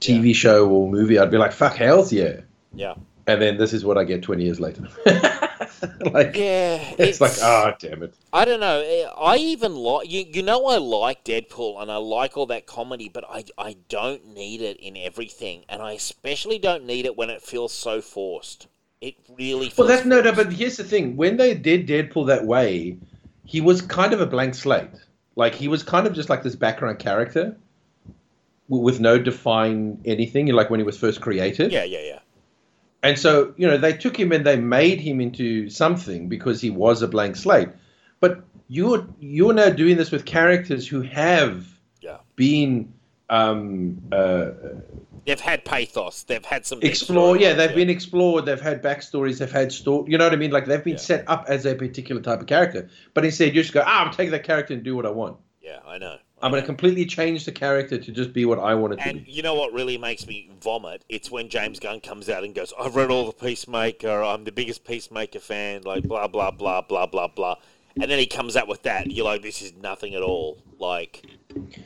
TV 0.00 0.34
show 0.34 0.68
or 0.68 0.88
movie? 0.88 1.18
I'd 1.18 1.30
be 1.30 1.38
like, 1.38 1.52
fuck, 1.52 1.76
hell's 1.76 2.12
yeah. 2.12 2.40
Yeah. 2.74 2.94
And 3.26 3.40
then 3.40 3.56
this 3.56 3.72
is 3.72 3.84
what 3.84 3.96
I 3.96 4.04
get 4.04 4.22
20 4.22 4.44
years 4.44 4.60
later. 4.60 4.88
like, 6.12 6.36
Yeah. 6.36 6.94
it's, 6.98 7.20
like, 7.20 7.32
ah, 7.42 7.74
damn 7.78 8.02
it. 8.02 8.14
I 8.32 8.44
don't 8.44 8.60
know. 8.60 8.80
eh, 8.80 9.06
I 9.18 9.36
even 9.36 9.74
like 9.74 10.10
you. 10.10 10.24
You 10.32 10.42
know, 10.42 10.66
I 10.66 10.78
like 10.78 11.24
Deadpool 11.24 11.80
and 11.82 11.90
I 11.90 11.96
like 11.96 12.36
all 12.36 12.46
that 12.46 12.66
comedy, 12.66 13.10
but 13.12 13.24
I 13.28 13.44
I 13.58 13.76
don't 13.88 14.34
need 14.34 14.62
it 14.62 14.78
in 14.78 14.96
everything, 14.96 15.64
and 15.68 15.82
I 15.82 15.92
especially 15.92 16.58
don't 16.58 16.84
need 16.86 17.04
it 17.04 17.16
when 17.16 17.30
it 17.30 17.42
feels 17.42 17.72
so 17.72 18.00
forced. 18.00 18.66
It 19.00 19.14
really. 19.36 19.66
Feels 19.70 19.78
Well, 19.78 19.88
that's 19.88 20.06
no, 20.06 20.20
no, 20.20 20.32
but 20.32 20.52
here's 20.52 20.76
the 20.76 20.84
thing: 20.84 21.16
when 21.16 21.36
they 21.36 21.54
did 21.54 21.86
Deadpool 21.86 22.26
that 22.28 22.44
way, 22.46 22.96
he 23.44 23.60
was 23.60 23.82
kind 23.82 24.12
of 24.12 24.20
a 24.20 24.26
blank 24.26 24.54
slate. 24.54 24.90
Like 25.36 25.54
he 25.54 25.68
was 25.68 25.82
kind 25.82 26.06
of 26.06 26.12
just 26.12 26.28
like 26.30 26.42
this 26.42 26.56
background 26.56 26.98
character 26.98 27.56
with 28.68 29.00
no 29.00 29.18
define 29.18 30.00
anything. 30.04 30.46
Like 30.48 30.70
when 30.70 30.80
he 30.80 30.84
was 30.84 30.96
first 30.98 31.20
created. 31.20 31.72
Yeah, 31.72 31.84
yeah, 31.84 32.00
yeah. 32.02 32.18
And 33.02 33.18
so 33.18 33.54
you 33.56 33.66
know 33.66 33.76
they 33.78 33.92
took 33.94 34.18
him 34.18 34.32
and 34.32 34.44
they 34.44 34.56
made 34.56 35.00
him 35.00 35.20
into 35.20 35.70
something 35.70 36.28
because 36.28 36.60
he 36.60 36.70
was 36.70 37.02
a 37.02 37.08
blank 37.08 37.36
slate. 37.36 37.68
But 38.20 38.42
you're 38.68 39.06
you're 39.20 39.54
now 39.54 39.70
doing 39.70 39.96
this 39.96 40.10
with 40.10 40.24
characters 40.26 40.86
who 40.86 41.00
have 41.02 41.66
Yeah. 42.02 42.18
been 42.36 42.92
um, 43.30 44.00
uh, 44.12 44.50
They've 45.24 45.38
had 45.40 45.64
pathos. 45.64 46.24
They've 46.24 46.44
had 46.44 46.66
some 46.66 46.80
explore 46.82 47.36
yeah 47.36 47.52
they've 47.52 47.74
been 47.74 47.90
explored 47.90 48.44
they've 48.46 48.60
had 48.60 48.82
backstories 48.82 49.38
they've 49.38 49.50
had 49.52 49.70
story 49.70 50.10
you 50.10 50.18
know 50.18 50.24
what 50.24 50.32
i 50.32 50.36
mean 50.36 50.50
like 50.50 50.66
they've 50.66 50.82
been 50.82 50.94
Yeah. 50.94 50.98
set 51.12 51.24
up 51.28 51.44
as 51.46 51.64
a 51.66 51.74
particular 51.76 52.20
type 52.20 52.40
of 52.40 52.46
character 52.46 52.88
but 53.14 53.24
instead 53.24 53.54
you 53.54 53.62
just 53.62 53.72
go 53.72 53.82
ah 53.86 54.04
i'm 54.06 54.12
taking 54.12 54.32
that 54.32 54.42
character 54.44 54.74
and 54.74 54.82
do 54.82 54.96
what 54.96 55.06
i 55.06 55.10
want 55.10 55.36
Yeah, 55.60 55.78
I 55.86 55.98
know. 55.98 56.16
I'm 56.42 56.50
going 56.50 56.62
to 56.62 56.66
completely 56.66 57.04
change 57.06 57.44
the 57.44 57.52
character 57.52 57.98
to 57.98 58.12
just 58.12 58.32
be 58.32 58.44
what 58.44 58.58
i 58.58 58.74
want 58.74 58.94
it 58.94 59.00
to 59.00 59.08
And 59.08 59.24
be 59.24 59.30
you 59.30 59.42
know 59.42 59.54
what 59.54 59.72
really 59.72 59.98
makes 59.98 60.26
me 60.26 60.50
vomit? 60.60 61.04
It's 61.08 61.30
when 61.30 61.48
James 61.48 61.78
Gunn 61.80 62.00
comes 62.00 62.28
out 62.28 62.44
and 62.44 62.54
goes, 62.54 62.72
"I've 62.78 62.96
read 62.96 63.10
all 63.10 63.26
the 63.26 63.32
Peacemaker. 63.32 64.22
I'm 64.22 64.44
the 64.44 64.52
biggest 64.52 64.84
Peacemaker 64.84 65.40
fan." 65.40 65.82
Like 65.82 66.06
blah 66.08 66.28
blah 66.28 66.50
blah 66.50 66.80
blah 66.82 67.06
blah 67.06 67.28
blah. 67.28 67.56
And 68.00 68.10
then 68.10 68.18
he 68.18 68.26
comes 68.26 68.56
out 68.56 68.68
with 68.68 68.82
that. 68.84 69.10
You're 69.10 69.24
like, 69.24 69.42
"This 69.42 69.60
is 69.62 69.74
nothing 69.74 70.14
at 70.14 70.22
all." 70.22 70.58
Like, 70.78 71.26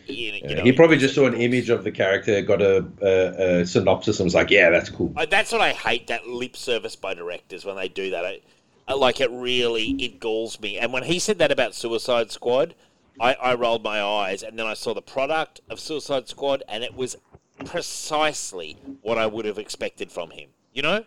you, 0.07 0.33
you 0.43 0.43
Yeah, 0.43 0.55
know, 0.55 0.63
he 0.63 0.73
probably 0.73 0.99
just 0.99 1.15
saw 1.15 1.27
an 1.27 1.35
image 1.35 1.71
of 1.71 1.85
the 1.85 1.91
character 1.91 2.41
got 2.43 2.61
a, 2.63 2.87
a, 3.03 3.61
a 3.61 3.67
synopsis 3.67 4.21
and 4.21 4.27
was 4.27 4.35
like 4.35 4.51
yeah 4.51 4.71
that's 4.71 4.91
cool 4.91 5.13
I- 5.17 5.27
That's 5.27 5.53
what 5.53 5.61
I 5.61 5.73
hate. 5.73 6.07
That 6.09 6.27
lip 6.27 6.57
service 6.57 6.97
by 6.97 7.15
directors 7.15 7.65
when 7.65 7.77
they 7.77 7.89
do 7.89 8.11
that. 8.11 8.25
I, 8.25 8.41
I 8.87 8.95
like 8.95 9.21
it 9.21 9.31
really. 9.31 9.91
It 9.99 10.21
galls 10.21 10.61
me. 10.61 10.79
And 10.79 10.93
when 10.93 11.05
he 11.05 11.19
said 11.19 11.39
that 11.39 11.51
about 11.51 11.75
Suicide 11.75 12.31
Squad, 12.31 12.75
I, 13.21 13.35
I 13.35 13.55
rolled 13.55 13.83
my 13.85 14.03
eyes, 14.03 14.43
and 14.43 14.59
then 14.59 14.67
I 14.67 14.75
saw 14.75 14.95
the 14.95 15.03
product 15.03 15.61
of 15.71 15.79
Suicide 15.81 16.29
Squad, 16.29 16.63
and 16.69 16.83
it 16.83 16.95
was 16.95 17.17
precisely 17.65 18.77
what 19.03 19.19
I 19.19 19.27
would 19.27 19.45
have 19.45 19.59
expected 19.59 20.11
from 20.11 20.31
him. 20.31 20.51
You 20.73 20.83
know, 20.83 21.05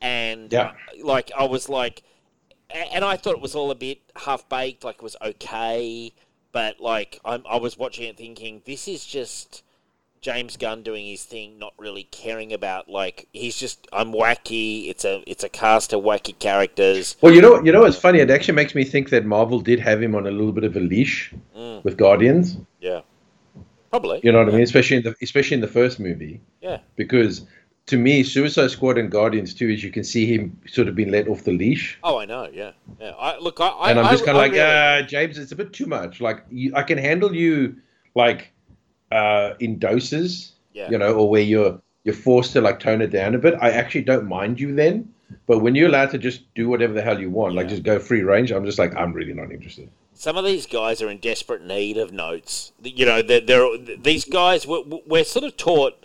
and 0.00 0.52
Yeah. 0.52 0.72
like 1.02 1.32
I 1.36 1.44
was 1.44 1.68
like, 1.68 2.02
and 2.70 3.04
I 3.04 3.16
thought 3.16 3.34
it 3.34 3.40
was 3.40 3.54
all 3.56 3.70
a 3.70 3.74
bit 3.74 4.00
half 4.16 4.48
baked. 4.48 4.84
Like 4.84 4.96
it 4.96 5.02
was 5.02 5.16
okay, 5.20 6.12
but 6.52 6.80
like 6.80 7.18
I'm, 7.24 7.44
I 7.48 7.56
was 7.56 7.76
watching 7.76 8.08
it 8.08 8.16
thinking, 8.16 8.62
this 8.66 8.86
is 8.88 9.04
just. 9.04 9.62
James 10.20 10.56
Gunn 10.58 10.82
doing 10.82 11.06
his 11.06 11.24
thing, 11.24 11.58
not 11.58 11.72
really 11.78 12.04
caring 12.10 12.52
about 12.52 12.88
like 12.90 13.26
he's 13.32 13.56
just 13.56 13.86
I'm 13.92 14.12
wacky. 14.12 14.88
It's 14.88 15.04
a 15.04 15.22
it's 15.26 15.42
a 15.44 15.48
cast 15.48 15.92
of 15.94 16.02
wacky 16.02 16.38
characters. 16.38 17.16
well 17.22 17.32
you 17.32 17.40
know 17.40 17.62
you 17.62 17.72
know 17.72 17.84
it's 17.84 17.96
funny 17.98 18.18
it 18.20 18.30
actually 18.30 18.54
makes 18.54 18.74
me 18.74 18.84
think 18.84 19.08
that 19.10 19.24
marvel 19.24 19.60
did 19.60 19.80
have 19.80 20.02
him 20.02 20.14
on 20.14 20.26
a 20.26 20.30
little 20.30 20.52
bit 20.52 20.64
of 20.64 20.76
a 20.76 20.80
leash 20.80 21.32
Mm. 21.56 21.82
with 21.84 21.96
guardians 21.96 22.56
Yeah, 22.80 23.00
probably. 23.90 24.20
you 24.22 24.30
know 24.32 24.38
what 24.38 24.48
i 24.48 24.52
mean 24.52 24.62
especially 24.62 24.98
in 24.98 25.02
the 25.02 25.14
especially 25.22 25.54
in 25.54 25.60
the 25.60 25.68
first 25.68 25.98
movie 26.00 26.40
Yeah, 26.62 26.78
because 26.96 27.42
to 27.86 27.96
me 27.96 28.22
suicide 28.22 28.70
squad 28.70 28.98
and 28.98 29.10
guardians 29.10 29.52
too 29.54 29.68
is 29.68 29.82
you 29.82 29.90
can 29.90 30.04
see 30.04 30.26
him 30.26 30.58
sort 30.66 30.88
of 30.88 30.94
being 30.94 31.10
let 31.10 31.28
off 31.28 31.44
the 31.44 31.52
leash 31.52 31.98
Oh, 32.04 32.18
I 32.18 32.24
know. 32.26 32.48
Yeah, 32.52 32.72
yeah. 33.00 33.10
I 33.18 33.38
look. 33.38 33.58
I, 33.60 33.68
I 33.68 33.90
and 33.90 33.98
I'm 34.00 34.10
just 34.10 34.24
kind 34.24 34.36
of 34.36 34.42
like, 34.42 34.52
really- 34.52 35.02
uh, 35.02 35.02
James, 35.02 35.38
it's 35.38 35.52
a 35.52 35.56
bit 35.56 35.72
too 35.72 35.86
much. 35.86 36.20
Like, 36.20 36.44
you, 36.50 36.72
I 36.76 36.82
can 36.82 36.98
handle 36.98 37.34
you 37.34 37.76
like 38.14 38.52
uh, 39.10 39.54
in 39.60 39.78
doses, 39.78 40.52
Yeah. 40.72 40.90
you 40.90 40.98
know, 40.98 41.12
or 41.14 41.28
where 41.28 41.42
you're 41.42 41.80
you're 42.04 42.14
forced 42.14 42.52
to 42.54 42.60
like 42.60 42.80
tone 42.80 43.02
it 43.02 43.08
down 43.10 43.34
a 43.34 43.38
bit. 43.38 43.54
I 43.60 43.70
actually 43.72 44.02
don't 44.04 44.26
mind 44.26 44.58
you 44.58 44.74
then, 44.74 45.12
But 45.46 45.58
when 45.58 45.74
you're 45.74 45.88
allowed 45.88 46.10
to 46.12 46.18
just 46.18 46.42
do 46.54 46.68
whatever 46.68 46.92
the 46.94 47.02
hell 47.02 47.20
you 47.20 47.30
want, 47.30 47.54
like 47.54 47.68
just 47.68 47.82
go 47.82 47.98
free 47.98 48.22
range, 48.22 48.50
I'm 48.52 48.64
just 48.64 48.78
like, 48.78 48.94
I'm 48.96 49.12
really 49.12 49.34
not 49.34 49.52
interested. 49.52 49.88
some 50.14 50.36
of 50.36 50.44
these 50.44 50.66
guys 50.66 51.00
are 51.02 51.10
in 51.10 51.18
desperate 51.18 51.62
need 51.64 51.96
of 51.98 52.12
notes. 52.12 52.72
You 52.82 53.04
know, 53.06 53.20
they're, 53.22 53.40
they're 53.42 53.66
these 53.98 54.24
guys. 54.24 54.66
We're, 54.66 54.82
we're 55.06 55.24
sort 55.24 55.44
of 55.44 55.56
taught, 55.56 56.04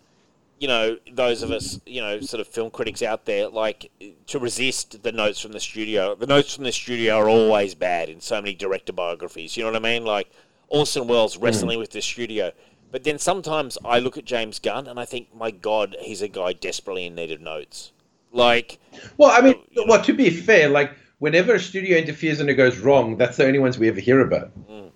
you 0.59 0.67
know, 0.67 0.97
those 1.11 1.41
of 1.43 1.49
us, 1.51 1.79
you 1.85 2.01
know, 2.01 2.19
sort 2.21 2.39
of 2.41 2.47
film 2.47 2.69
critics 2.71 3.01
out 3.01 3.25
there, 3.25 3.47
like 3.49 3.89
to 4.27 4.37
resist 4.39 5.01
the 5.03 5.11
notes 5.13 5.39
from 5.39 5.53
the 5.53 5.59
studio. 5.61 6.13
The 6.15 6.27
notes 6.27 6.53
from 6.55 6.65
the 6.65 6.71
studio 6.73 7.15
are 7.17 7.29
always 7.29 7.73
bad 7.73 8.09
in 8.09 8.19
so 8.21 8.35
many 8.41 8.53
director 8.53 8.93
biographies. 8.93 9.55
You 9.57 9.63
know 9.63 9.71
what 9.71 9.77
I 9.85 9.91
mean? 9.93 10.03
Like 10.05 10.29
Orson 10.69 11.07
Welles 11.07 11.37
wrestling 11.37 11.79
with 11.79 11.91
the 11.91 12.01
studio. 12.01 12.51
But 12.95 13.03
then 13.03 13.19
sometimes 13.19 13.77
I 13.83 13.99
look 13.99 14.17
at 14.17 14.23
James 14.23 14.57
Gunn 14.57 14.87
and 14.87 14.97
I 14.97 15.03
think, 15.03 15.35
my 15.35 15.51
God, 15.51 15.97
he's 15.99 16.21
a 16.21 16.29
guy 16.29 16.53
desperately 16.53 17.03
in 17.05 17.13
need 17.13 17.29
of 17.29 17.41
notes. 17.41 17.91
Like, 18.31 18.79
Well, 19.17 19.31
I 19.31 19.41
mean, 19.41 19.55
You 19.71 19.81
know. 19.85 19.91
well, 19.91 20.01
to 20.01 20.13
be 20.13 20.29
fair, 20.29 20.69
like 20.69 20.91
whenever 21.19 21.55
a 21.55 21.59
studio 21.59 21.97
interferes 21.97 22.39
and 22.39 22.49
it 22.49 22.53
goes 22.53 22.77
wrong, 22.77 23.17
that's 23.17 23.35
the 23.35 23.45
only 23.45 23.59
ones 23.59 23.77
we 23.77 23.89
ever 23.89 23.99
hear 23.99 24.21
about. 24.21 24.49
Mm. 24.71 24.91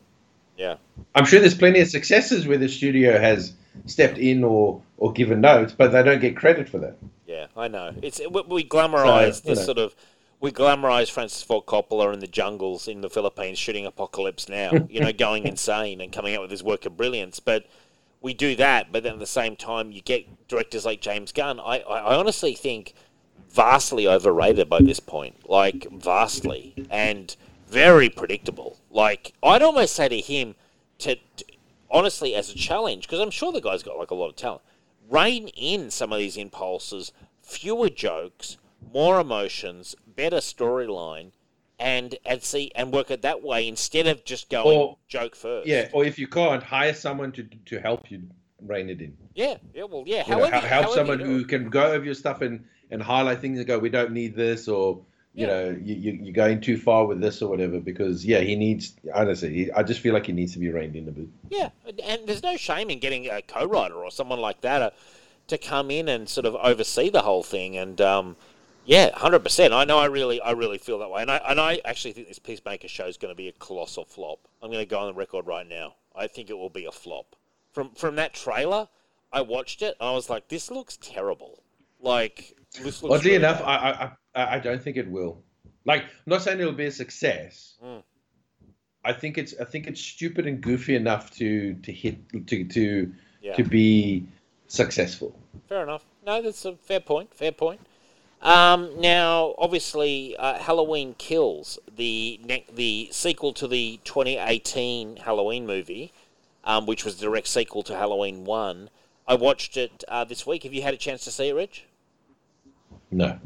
yeah, 0.58 0.76
I'm 1.14 1.26
sure 1.26 1.42
there's 1.42 1.56
plenty 1.58 1.82
of 1.82 1.90
successes 1.90 2.48
where 2.48 2.58
the 2.58 2.70
studio 2.70 3.20
has 3.20 3.52
stepped 3.86 4.18
in 4.18 4.46
or 4.46 4.82
or 4.98 5.12
given 5.12 5.42
notes, 5.42 5.74
but 5.78 5.92
they 5.92 6.02
don't 6.02 6.22
get 6.22 6.38
credit 6.38 6.70
for 6.70 6.78
that. 6.78 6.96
Yeah, 7.28 7.48
I 7.58 7.68
know. 7.68 7.92
It's 8.02 8.22
we, 8.32 8.42
we 8.48 8.64
glamorize 8.64 9.42
So, 9.44 9.50
the 9.50 9.56
know. 9.56 9.66
sort 9.66 9.78
of 9.78 9.94
we 10.40 10.54
glamorize 10.54 11.12
Francis 11.12 11.44
Ford 11.44 11.66
Coppola 11.66 12.14
in 12.14 12.22
the 12.22 12.28
jungles 12.28 12.88
in 12.88 13.02
the 13.02 13.10
Philippines 13.10 13.60
shooting 13.60 13.86
Apocalypse 13.86 14.48
Now. 14.48 14.72
You 14.90 15.02
know, 15.02 15.12
going 15.28 15.46
insane 15.46 16.00
and 16.00 16.14
coming 16.14 16.34
out 16.34 16.42
with 16.44 16.52
his 16.52 16.64
work 16.64 16.86
of 16.86 16.96
brilliance. 16.96 17.42
But 17.42 17.66
we 18.22 18.34
do 18.34 18.56
that, 18.56 18.92
but 18.92 19.04
then 19.04 19.14
at 19.14 19.20
the 19.20 19.26
same 19.26 19.56
time, 19.56 19.92
you 19.92 20.02
get 20.02 20.48
directors 20.48 20.86
like 20.86 21.02
James 21.02 21.32
Gunn. 21.32 21.60
I, 21.60 21.80
I, 21.80 22.00
I 22.00 22.16
honestly 22.16 22.54
think 22.54 22.94
vastly 23.50 24.08
overrated 24.08 24.70
by 24.70 24.80
this 24.82 25.00
point, 25.00 25.50
like 25.50 25.88
vastly, 25.92 26.86
and 26.90 27.36
very 27.68 28.10
predictable. 28.10 28.78
Like 28.90 29.34
I'd 29.42 29.62
almost 29.62 29.96
say 29.96 30.10
to 30.10 30.20
him, 30.20 30.56
to, 31.00 31.16
to 31.16 31.46
honestly 31.90 32.36
as 32.36 32.50
a 32.50 32.56
challenge, 32.56 33.08
because 33.08 33.20
I'm 33.20 33.32
sure 33.32 33.52
the 33.52 33.62
guy's 33.62 33.84
got 33.84 33.98
like 33.98 34.12
a 34.12 34.16
lot 34.16 34.30
of 34.30 34.36
talent. 34.36 34.62
Rein 35.10 35.48
in 35.50 35.90
some 35.90 36.14
of 36.14 36.20
these 36.20 36.38
impulses, 36.38 37.12
fewer 37.42 37.90
jokes, 37.90 38.58
more 38.94 39.20
emotions, 39.20 39.96
better 40.06 40.38
storyline, 40.38 41.32
and 41.80 42.16
and 42.26 42.44
see 42.44 42.72
and 42.76 42.92
work 42.92 43.10
it 43.12 43.22
that 43.22 43.42
way 43.42 43.68
instead 43.68 44.08
of 44.08 44.24
just 44.26 44.50
going 44.50 44.78
Or- 44.78 44.98
joke 45.08 45.36
first. 45.36 45.68
Yeah, 45.68 45.90
or 45.94 46.06
if 46.06 46.20
you 46.20 46.28
can't, 46.28 46.62
hire 46.64 46.94
someone 46.94 47.32
to 47.34 47.44
to 47.66 47.80
help 47.80 48.12
you 48.12 48.24
rein 48.66 48.90
it 48.90 49.02
in. 49.02 49.16
yeah, 49.36 49.56
yeah. 49.74 49.84
Well, 49.84 50.04
yeah. 50.06 50.24
You 50.28 50.32
know, 50.36 50.40
However, 50.40 50.52
help 50.52 50.64
help 50.66 50.84
however 50.86 50.96
someone 50.98 51.20
who 51.20 51.46
can 51.46 51.70
go 51.70 51.92
over 51.92 52.04
your 52.04 52.14
stuff 52.16 52.42
and 52.42 52.66
and 52.92 53.02
highlight 53.02 53.40
things 53.40 53.60
and 53.60 53.68
go, 53.68 53.78
we 53.80 53.90
don't 53.90 54.12
need 54.12 54.36
this, 54.36 54.68
or 54.68 55.02
you 55.34 55.46
Yeah. 55.46 55.48
know, 55.48 55.80
you, 55.82 55.96
you 55.96 56.12
you're 56.24 56.34
going 56.34 56.60
too 56.60 56.76
far 56.78 57.06
with 57.06 57.22
this 57.22 57.42
or 57.42 57.50
whatever. 57.50 57.80
Because 57.80 58.26
yeah, 58.26 58.40
he 58.40 58.56
needs. 58.56 58.96
Honestly, 59.14 59.54
he, 59.54 59.72
I 59.72 59.84
just 59.84 60.02
feel 60.02 60.14
like 60.14 60.26
he 60.26 60.34
needs 60.34 60.54
to 60.54 60.60
be 60.60 60.70
reined 60.70 60.96
in 60.96 61.08
a 61.08 61.12
bit. 61.12 61.28
Yeah, 61.50 61.70
and- 61.88 62.00
and 62.02 62.28
there's 62.28 62.44
no 62.44 62.58
shame 62.58 62.90
in 62.90 63.00
getting 63.00 63.30
a 63.30 63.42
co-writer 63.42 63.96
or 63.96 64.12
someone 64.12 64.40
like 64.42 64.62
that 64.62 64.82
uh, 64.82 64.90
to 65.48 65.58
come 65.58 65.90
in 65.92 66.10
and 66.10 66.28
sort 66.28 66.46
of 66.46 66.56
oversee 66.56 67.10
the 67.10 67.22
whole 67.22 67.44
thing. 67.44 67.78
And 67.78 68.02
um, 68.02 68.36
yeah, 68.86 69.18
hundred 69.18 69.40
percent. 69.40 69.74
I 69.74 69.84
know. 69.86 69.98
I 70.00 70.06
really, 70.06 70.42
I 70.42 70.52
really 70.52 70.78
feel 70.78 71.00
that 71.00 71.10
way. 71.10 71.22
And 71.22 71.32
I 71.32 71.38
and 71.38 71.60
I 71.60 71.82
actually 71.86 72.14
think 72.14 72.28
this 72.28 72.40
Peacemaker 72.40 72.88
show 72.88 73.06
is 73.06 73.18
going 73.18 73.32
to 73.34 73.38
be 73.38 73.48
a 73.48 73.52
colossal 73.54 74.06
flop. 74.06 74.40
I'm 74.62 74.70
going 74.72 74.84
to 74.84 74.90
go 74.90 75.00
on 75.00 75.08
the 75.08 75.14
record 75.14 75.46
right 75.48 75.68
now. 75.68 75.96
I 76.16 76.28
think 76.28 76.50
it 76.50 76.58
will 76.58 76.70
be 76.70 76.86
a 76.86 76.92
flop. 76.92 77.36
From 77.72 77.92
from 77.92 78.16
that 78.16 78.34
trailer, 78.34 78.88
I 79.32 79.42
watched 79.42 79.82
it. 79.82 79.96
and 80.00 80.10
I 80.10 80.14
was 80.14 80.30
like, 80.30 80.48
this 80.50 80.72
looks 80.72 80.98
terrible. 80.98 81.64
Like 82.02 82.56
this 82.82 83.04
looks. 83.04 83.16
Oddly 83.20 83.32
really 83.32 83.36
enough. 83.36 83.62
I, 83.64 84.12
I 84.36 84.56
I 84.56 84.60
don't 84.60 84.82
think 84.82 84.98
it 84.98 85.10
will. 85.10 85.44
Like, 85.86 86.04
I'm 86.04 86.10
not 86.28 86.42
saying 86.42 86.60
it'll 86.60 86.74
be 86.74 86.86
a 86.86 86.92
success. 86.92 87.78
Mm. 87.84 88.04
I 89.06 89.14
think 89.14 89.38
it's 89.38 89.54
I 89.60 89.66
think 89.66 89.88
it's 89.88 90.02
stupid 90.02 90.46
and 90.48 90.62
goofy 90.62 90.96
enough 90.96 91.32
to 91.38 91.74
to 91.76 91.92
hit 91.92 92.18
to 92.48 92.64
to 92.66 93.14
Yeah. 93.42 93.56
to 93.56 93.64
be 93.64 94.26
successful. 94.68 95.38
Fair 95.68 95.84
enough. 95.84 96.06
No, 96.26 96.42
that's 96.42 96.66
a 96.66 96.76
fair 96.76 97.00
point. 97.00 97.34
Fair 97.34 97.52
point. 97.52 97.80
Um, 98.42 99.00
now, 99.00 99.54
obviously, 99.58 100.36
uh, 100.38 100.60
Halloween 100.60 101.16
Kills, 101.18 101.78
the 101.94 102.40
ne- 102.44 102.66
the 102.74 103.10
sequel 103.12 103.54
to 103.54 103.68
the 103.68 104.00
2018 104.06 105.18
Halloween 105.18 105.66
movie, 105.66 106.14
um, 106.64 106.86
which 106.86 107.04
was 107.04 107.18
the 107.18 107.26
direct 107.26 107.48
sequel 107.48 107.84
to 107.84 107.96
Halloween 107.96 108.46
One. 108.46 108.90
I 109.28 109.36
watched 109.36 109.76
it 109.76 110.04
uh, 110.08 110.24
this 110.24 110.48
week. 110.48 110.64
Have 110.64 110.74
you 110.74 110.82
had 110.82 110.94
a 110.94 110.98
chance 110.98 111.24
to 111.26 111.32
see 111.32 111.50
it, 111.50 111.54
Rich? 111.54 111.86
No. 113.12 113.40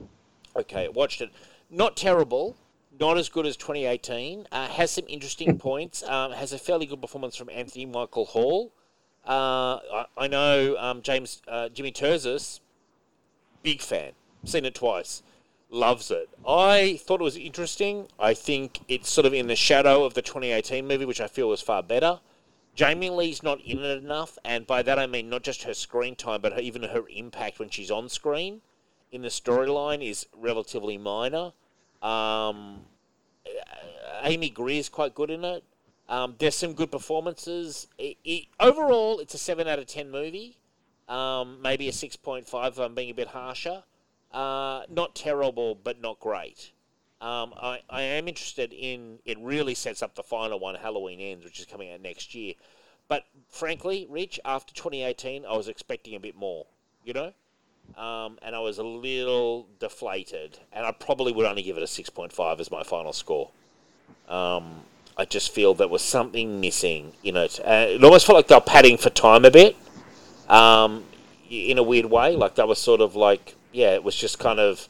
Okay, 0.55 0.87
watched 0.87 1.21
it. 1.21 1.31
Not 1.71 1.97
terrible. 1.97 2.55
Not 2.99 3.17
as 3.17 3.29
good 3.29 3.47
as 3.47 3.57
2018. 3.57 4.47
Uh, 4.51 4.67
has 4.67 4.91
some 4.91 5.05
interesting 5.07 5.57
points. 5.69 6.03
Um, 6.03 6.31
has 6.33 6.53
a 6.53 6.59
fairly 6.59 6.85
good 6.85 7.01
performance 7.01 7.35
from 7.35 7.49
Anthony 7.49 7.87
Michael 7.87 8.25
Hall. 8.25 8.71
Uh, 9.27 9.79
I, 9.91 10.05
I 10.17 10.27
know 10.27 10.75
um, 10.77 11.01
James 11.01 11.41
uh, 11.47 11.69
Jimmy 11.69 11.91
Terzis, 11.91 12.59
big 13.63 13.81
fan. 13.81 14.11
Seen 14.43 14.65
it 14.65 14.75
twice. 14.75 15.23
Loves 15.69 16.11
it. 16.11 16.29
I 16.47 16.99
thought 17.03 17.21
it 17.21 17.23
was 17.23 17.37
interesting. 17.37 18.07
I 18.19 18.33
think 18.33 18.81
it's 18.87 19.09
sort 19.09 19.25
of 19.25 19.33
in 19.33 19.47
the 19.47 19.55
shadow 19.55 20.03
of 20.03 20.13
the 20.13 20.21
2018 20.21 20.85
movie, 20.87 21.05
which 21.05 21.21
I 21.21 21.27
feel 21.27 21.49
was 21.49 21.61
far 21.61 21.81
better. 21.81 22.19
Jamie 22.75 23.09
Lee's 23.09 23.43
not 23.43 23.61
in 23.61 23.79
it 23.79 24.03
enough, 24.03 24.37
and 24.43 24.65
by 24.65 24.81
that 24.81 24.97
I 24.97 25.05
mean 25.05 25.29
not 25.29 25.43
just 25.43 25.63
her 25.63 25.73
screen 25.73 26.15
time, 26.15 26.41
but 26.41 26.53
her, 26.53 26.59
even 26.59 26.83
her 26.83 27.03
impact 27.09 27.59
when 27.59 27.69
she's 27.69 27.91
on 27.91 28.09
screen 28.09 28.61
in 29.11 29.21
the 29.21 29.29
storyline 29.29 30.07
is 30.07 30.25
relatively 30.35 30.97
minor. 30.97 31.53
Um, 32.01 32.81
Amy 34.23 34.53
is 34.69 34.89
quite 34.89 35.13
good 35.13 35.29
in 35.29 35.45
it. 35.45 35.63
Um, 36.09 36.35
there's 36.39 36.55
some 36.55 36.73
good 36.73 36.91
performances. 36.91 37.87
It, 37.97 38.17
it, 38.25 38.45
overall, 38.59 39.19
it's 39.19 39.35
a 39.35 39.37
seven 39.37 39.67
out 39.67 39.79
of 39.79 39.85
ten 39.85 40.09
movie. 40.09 40.57
Um, 41.07 41.61
maybe 41.61 41.87
a 41.87 41.93
six 41.93 42.15
point 42.15 42.47
five 42.47 42.73
if 42.73 42.79
I'm 42.79 42.95
being 42.95 43.11
a 43.11 43.13
bit 43.13 43.29
harsher. 43.29 43.83
Uh, 44.33 44.83
not 44.89 45.15
terrible, 45.15 45.75
but 45.75 46.01
not 46.01 46.19
great. 46.19 46.71
Um, 47.21 47.53
I, 47.55 47.79
I 47.89 48.01
am 48.01 48.27
interested 48.27 48.73
in. 48.73 49.19
It 49.25 49.37
really 49.39 49.75
sets 49.75 50.01
up 50.01 50.15
the 50.15 50.23
final 50.23 50.59
one, 50.59 50.75
Halloween 50.75 51.19
Ends, 51.19 51.45
which 51.45 51.59
is 51.59 51.65
coming 51.65 51.91
out 51.91 52.01
next 52.01 52.35
year. 52.35 52.55
But 53.07 53.25
frankly, 53.49 54.07
Rich, 54.09 54.39
after 54.43 54.73
2018, 54.73 55.45
I 55.45 55.55
was 55.55 55.67
expecting 55.67 56.15
a 56.15 56.19
bit 56.19 56.35
more. 56.35 56.65
You 57.05 57.13
know, 57.13 57.33
um, 57.97 58.39
and 58.41 58.55
I 58.55 58.59
was 58.59 58.77
a 58.77 58.83
little 58.83 59.67
deflated, 59.79 60.57
and 60.71 60.85
I 60.85 60.91
probably 60.91 61.31
would 61.31 61.45
only 61.45 61.61
give 61.61 61.77
it 61.77 61.83
a 61.83 61.85
6.5 61.85 62.59
as 62.59 62.71
my 62.71 62.83
final 62.83 63.13
score. 63.13 63.51
Um, 64.27 64.81
I 65.15 65.25
just 65.25 65.51
feel 65.53 65.73
there 65.73 65.87
was 65.87 66.01
something 66.01 66.59
missing 66.59 67.13
in 67.23 67.35
it. 67.35 67.59
Uh, 67.59 67.85
it 67.89 68.03
almost 68.03 68.25
felt 68.25 68.37
like 68.37 68.47
they 68.47 68.55
were 68.55 68.61
padding 68.61 68.97
for 68.97 69.09
time 69.11 69.45
a 69.45 69.51
bit, 69.51 69.75
um, 70.49 71.03
in 71.49 71.77
a 71.77 71.83
weird 71.83 72.05
way. 72.07 72.35
Like 72.35 72.55
that 72.55 72.67
was 72.67 72.79
sort 72.79 72.99
of 72.99 73.15
like, 73.15 73.55
yeah, 73.73 73.93
it 73.95 74.03
was 74.03 74.15
just 74.15 74.39
kind 74.39 74.59
of, 74.59 74.87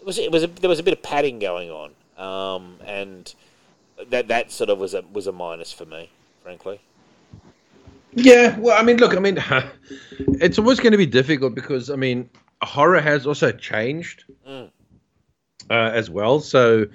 it 0.00 0.06
was, 0.06 0.18
it 0.18 0.32
was, 0.32 0.42
a, 0.42 0.46
there 0.48 0.68
was 0.68 0.80
a 0.80 0.82
bit 0.82 0.92
of 0.92 1.02
padding 1.02 1.38
going 1.38 1.70
on, 1.70 1.92
um, 2.18 2.76
and 2.84 3.32
that 4.08 4.28
that 4.28 4.50
sort 4.50 4.70
of 4.70 4.78
was 4.78 4.94
a 4.94 5.02
was 5.12 5.26
a 5.28 5.32
minus 5.32 5.72
for 5.72 5.84
me, 5.84 6.10
frankly. 6.42 6.80
Yeah, 8.14 8.58
well, 8.58 8.78
I 8.78 8.82
mean, 8.82 8.98
look, 8.98 9.16
I 9.16 9.20
mean, 9.20 9.38
it's 10.40 10.58
always 10.58 10.80
going 10.80 10.92
to 10.92 10.98
be 10.98 11.06
difficult 11.06 11.54
because, 11.54 11.88
I 11.88 11.96
mean, 11.96 12.28
horror 12.62 13.00
has 13.00 13.26
also 13.26 13.52
changed 13.52 14.24
Mm. 14.46 14.70
uh, 15.70 15.90
as 15.94 16.10
well. 16.10 16.40
So, 16.40 16.86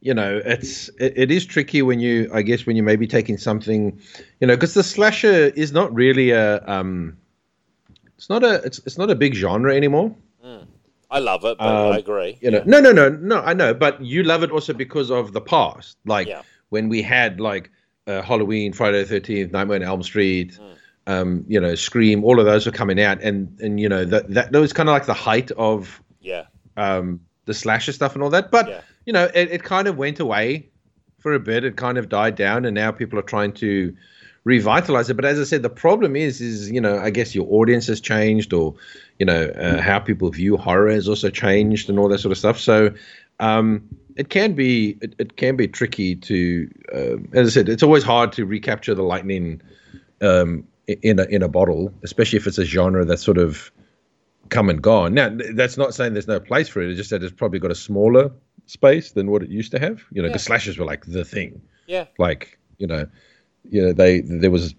you 0.00 0.14
know, 0.14 0.40
it's 0.44 0.88
it, 0.98 1.12
it 1.16 1.30
is 1.30 1.46
tricky 1.46 1.82
when 1.82 2.00
you, 2.00 2.28
I 2.32 2.42
guess, 2.42 2.66
when 2.66 2.76
you 2.76 2.82
may 2.82 2.96
be 2.96 3.06
taking 3.06 3.38
something, 3.38 4.00
you 4.40 4.46
know, 4.46 4.56
because 4.56 4.74
the 4.74 4.82
slasher 4.82 5.52
is 5.54 5.72
not 5.72 5.94
really 5.94 6.30
a, 6.30 6.64
um, 6.66 7.16
it's 8.16 8.28
not 8.28 8.42
a, 8.42 8.54
it's 8.64 8.78
it's 8.80 8.98
not 8.98 9.10
a 9.10 9.14
big 9.14 9.34
genre 9.34 9.74
anymore. 9.74 10.14
I 11.14 11.20
love 11.20 11.44
it, 11.44 11.56
but 11.58 11.66
Um, 11.66 11.92
I 11.92 11.98
agree. 11.98 12.36
You 12.40 12.50
know, 12.50 12.62
no, 12.66 12.80
no, 12.80 12.90
no, 12.92 13.08
no. 13.08 13.38
I 13.40 13.54
know, 13.54 13.72
but 13.72 14.00
you 14.02 14.22
love 14.24 14.42
it 14.42 14.50
also 14.50 14.72
because 14.74 15.10
of 15.10 15.32
the 15.32 15.40
past, 15.40 15.96
like 16.04 16.26
Yeah. 16.28 16.42
when 16.70 16.88
we 16.88 17.00
had 17.02 17.40
like 17.40 17.70
uh, 18.06 18.20
Halloween, 18.20 18.72
Friday 18.74 18.98
the 19.02 19.08
Thirteenth, 19.08 19.52
Nightmare 19.52 19.76
on 19.76 19.82
Elm 19.82 20.02
Street, 20.02 20.58
Mm. 20.60 20.76
um, 21.12 21.44
you 21.48 21.60
know, 21.60 21.74
Scream. 21.74 22.24
All 22.24 22.38
of 22.40 22.46
those 22.46 22.66
were 22.66 22.72
coming 22.72 23.00
out, 23.00 23.22
and 23.22 23.36
and 23.62 23.80
you 23.80 23.88
know 23.88 24.04
that 24.04 24.28
that, 24.34 24.52
that 24.52 24.58
was 24.60 24.72
kind 24.72 24.88
of 24.88 24.92
like 24.92 25.06
the 25.06 25.14
height 25.14 25.50
of 25.52 26.02
yeah, 26.20 26.44
um, 26.76 27.20
the 27.46 27.54
slasher 27.54 27.92
stuff 27.92 28.14
and 28.14 28.22
all 28.24 28.30
that. 28.30 28.50
But 28.50 28.68
Yeah. 28.68 28.80
you 29.06 29.12
know, 29.12 29.24
it, 29.34 29.52
it 29.52 29.62
kind 29.62 29.86
of 29.88 29.96
went 29.96 30.18
away 30.20 30.68
for 31.18 31.32
a 31.32 31.40
bit. 31.40 31.64
It 31.64 31.76
kind 31.76 31.96
of 31.96 32.08
died 32.08 32.34
down, 32.34 32.64
and 32.66 32.74
now 32.74 32.90
people 32.90 33.18
are 33.18 33.22
trying 33.34 33.52
to 33.52 33.94
revitalize 34.44 35.10
it. 35.10 35.14
But 35.14 35.24
as 35.24 35.40
I 35.40 35.44
said, 35.44 35.62
the 35.62 35.70
problem 35.70 36.16
is, 36.16 36.40
is 36.40 36.70
you 36.70 36.80
know, 36.80 36.98
I 36.98 37.10
guess 37.10 37.34
your 37.34 37.46
audience 37.50 37.86
has 37.88 38.00
changed, 38.00 38.52
or 38.52 38.74
you 39.18 39.26
know, 39.26 39.46
uh, 39.46 39.80
how 39.80 39.98
people 39.98 40.30
view 40.30 40.56
horror 40.56 40.90
has 40.90 41.08
also 41.08 41.30
changed, 41.30 41.88
and 41.88 41.98
all 41.98 42.08
that 42.08 42.18
sort 42.18 42.32
of 42.32 42.38
stuff. 42.38 42.58
So. 42.58 42.94
Um, 43.40 43.88
it 44.16 44.28
can 44.28 44.52
be 44.52 44.96
it, 45.00 45.16
it 45.18 45.36
can 45.36 45.56
be 45.56 45.66
tricky 45.66 46.14
to 46.14 46.70
um 46.94 47.28
as 47.32 47.48
I 47.48 47.50
said 47.50 47.68
it's 47.68 47.82
always 47.82 48.04
hard 48.04 48.30
to 48.34 48.46
recapture 48.46 48.94
the 48.94 49.02
lightning 49.02 49.60
um, 50.20 50.68
in 50.86 51.18
a 51.18 51.24
in 51.24 51.42
a 51.42 51.48
bottle 51.48 51.92
especially 52.04 52.36
if 52.36 52.46
it's 52.46 52.58
a 52.58 52.64
genre 52.64 53.04
that's 53.04 53.24
sort 53.24 53.38
of 53.38 53.72
come 54.50 54.68
and 54.70 54.82
gone. 54.82 55.14
Now, 55.14 55.36
that's 55.54 55.76
not 55.76 55.94
saying 55.94 56.12
there's 56.12 56.28
no 56.28 56.40
place 56.40 56.68
for 56.68 56.80
it. 56.82 56.88
It's 56.90 56.96
just 56.96 57.10
that 57.10 57.22
it's 57.22 57.32
probably 57.32 57.58
got 57.58 57.70
a 57.70 57.74
smaller 57.74 58.30
space 58.66 59.12
than 59.12 59.30
what 59.30 59.42
it 59.42 59.50
used 59.50 59.72
to 59.72 59.78
have. 59.78 60.02
You 60.12 60.22
know, 60.22 60.28
because 60.28 60.42
Yeah. 60.42 60.46
slashers 60.46 60.78
were 60.78 60.84
like 60.84 61.06
the 61.06 61.24
thing. 61.24 61.60
Yeah. 61.86 62.06
Like, 62.18 62.58
you 62.78 62.86
know, 62.86 63.06
you 63.68 63.82
know, 63.82 63.92
they 63.92 64.20
there 64.20 64.50
was. 64.50 64.74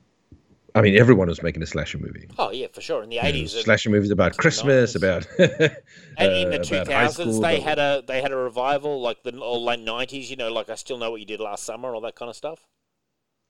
I 0.74 0.82
mean, 0.82 0.98
everyone 1.00 1.30
was 1.30 1.42
making 1.42 1.64
a 1.64 1.66
slasher 1.66 1.98
movie. 1.98 2.28
Oh 2.38 2.52
yeah, 2.52 2.68
for 2.74 2.82
sure. 2.82 3.02
In 3.02 3.08
the 3.10 3.16
You 3.16 3.22
know, 3.22 3.28
eighties, 3.30 3.52
slasher 3.54 3.90
movies 3.90 4.12
about 4.12 4.36
Christmas, 4.36 4.94
90s. 4.94 4.96
about 4.98 5.28
and 6.18 6.34
in 6.34 6.50
the 6.50 6.60
uh, 6.60 6.64
two 6.64 6.84
thousands, 6.84 7.40
they 7.40 7.56
about- 7.58 7.64
had 7.70 7.80
a 7.80 8.04
they 8.06 8.22
had 8.22 8.32
a 8.34 8.36
revival, 8.36 9.02
like 9.02 9.24
the 9.24 9.32
late 9.32 9.80
nineties. 9.80 10.30
You 10.30 10.36
know, 10.36 10.52
like 10.52 10.70
I 10.70 10.76
still 10.76 10.98
know 10.98 11.12
what 11.12 11.22
you 11.22 11.26
did 11.26 11.40
last 11.40 11.64
summer, 11.64 11.96
all 11.96 12.02
that 12.02 12.16
kind 12.16 12.30
of 12.30 12.36
stuff. 12.36 12.68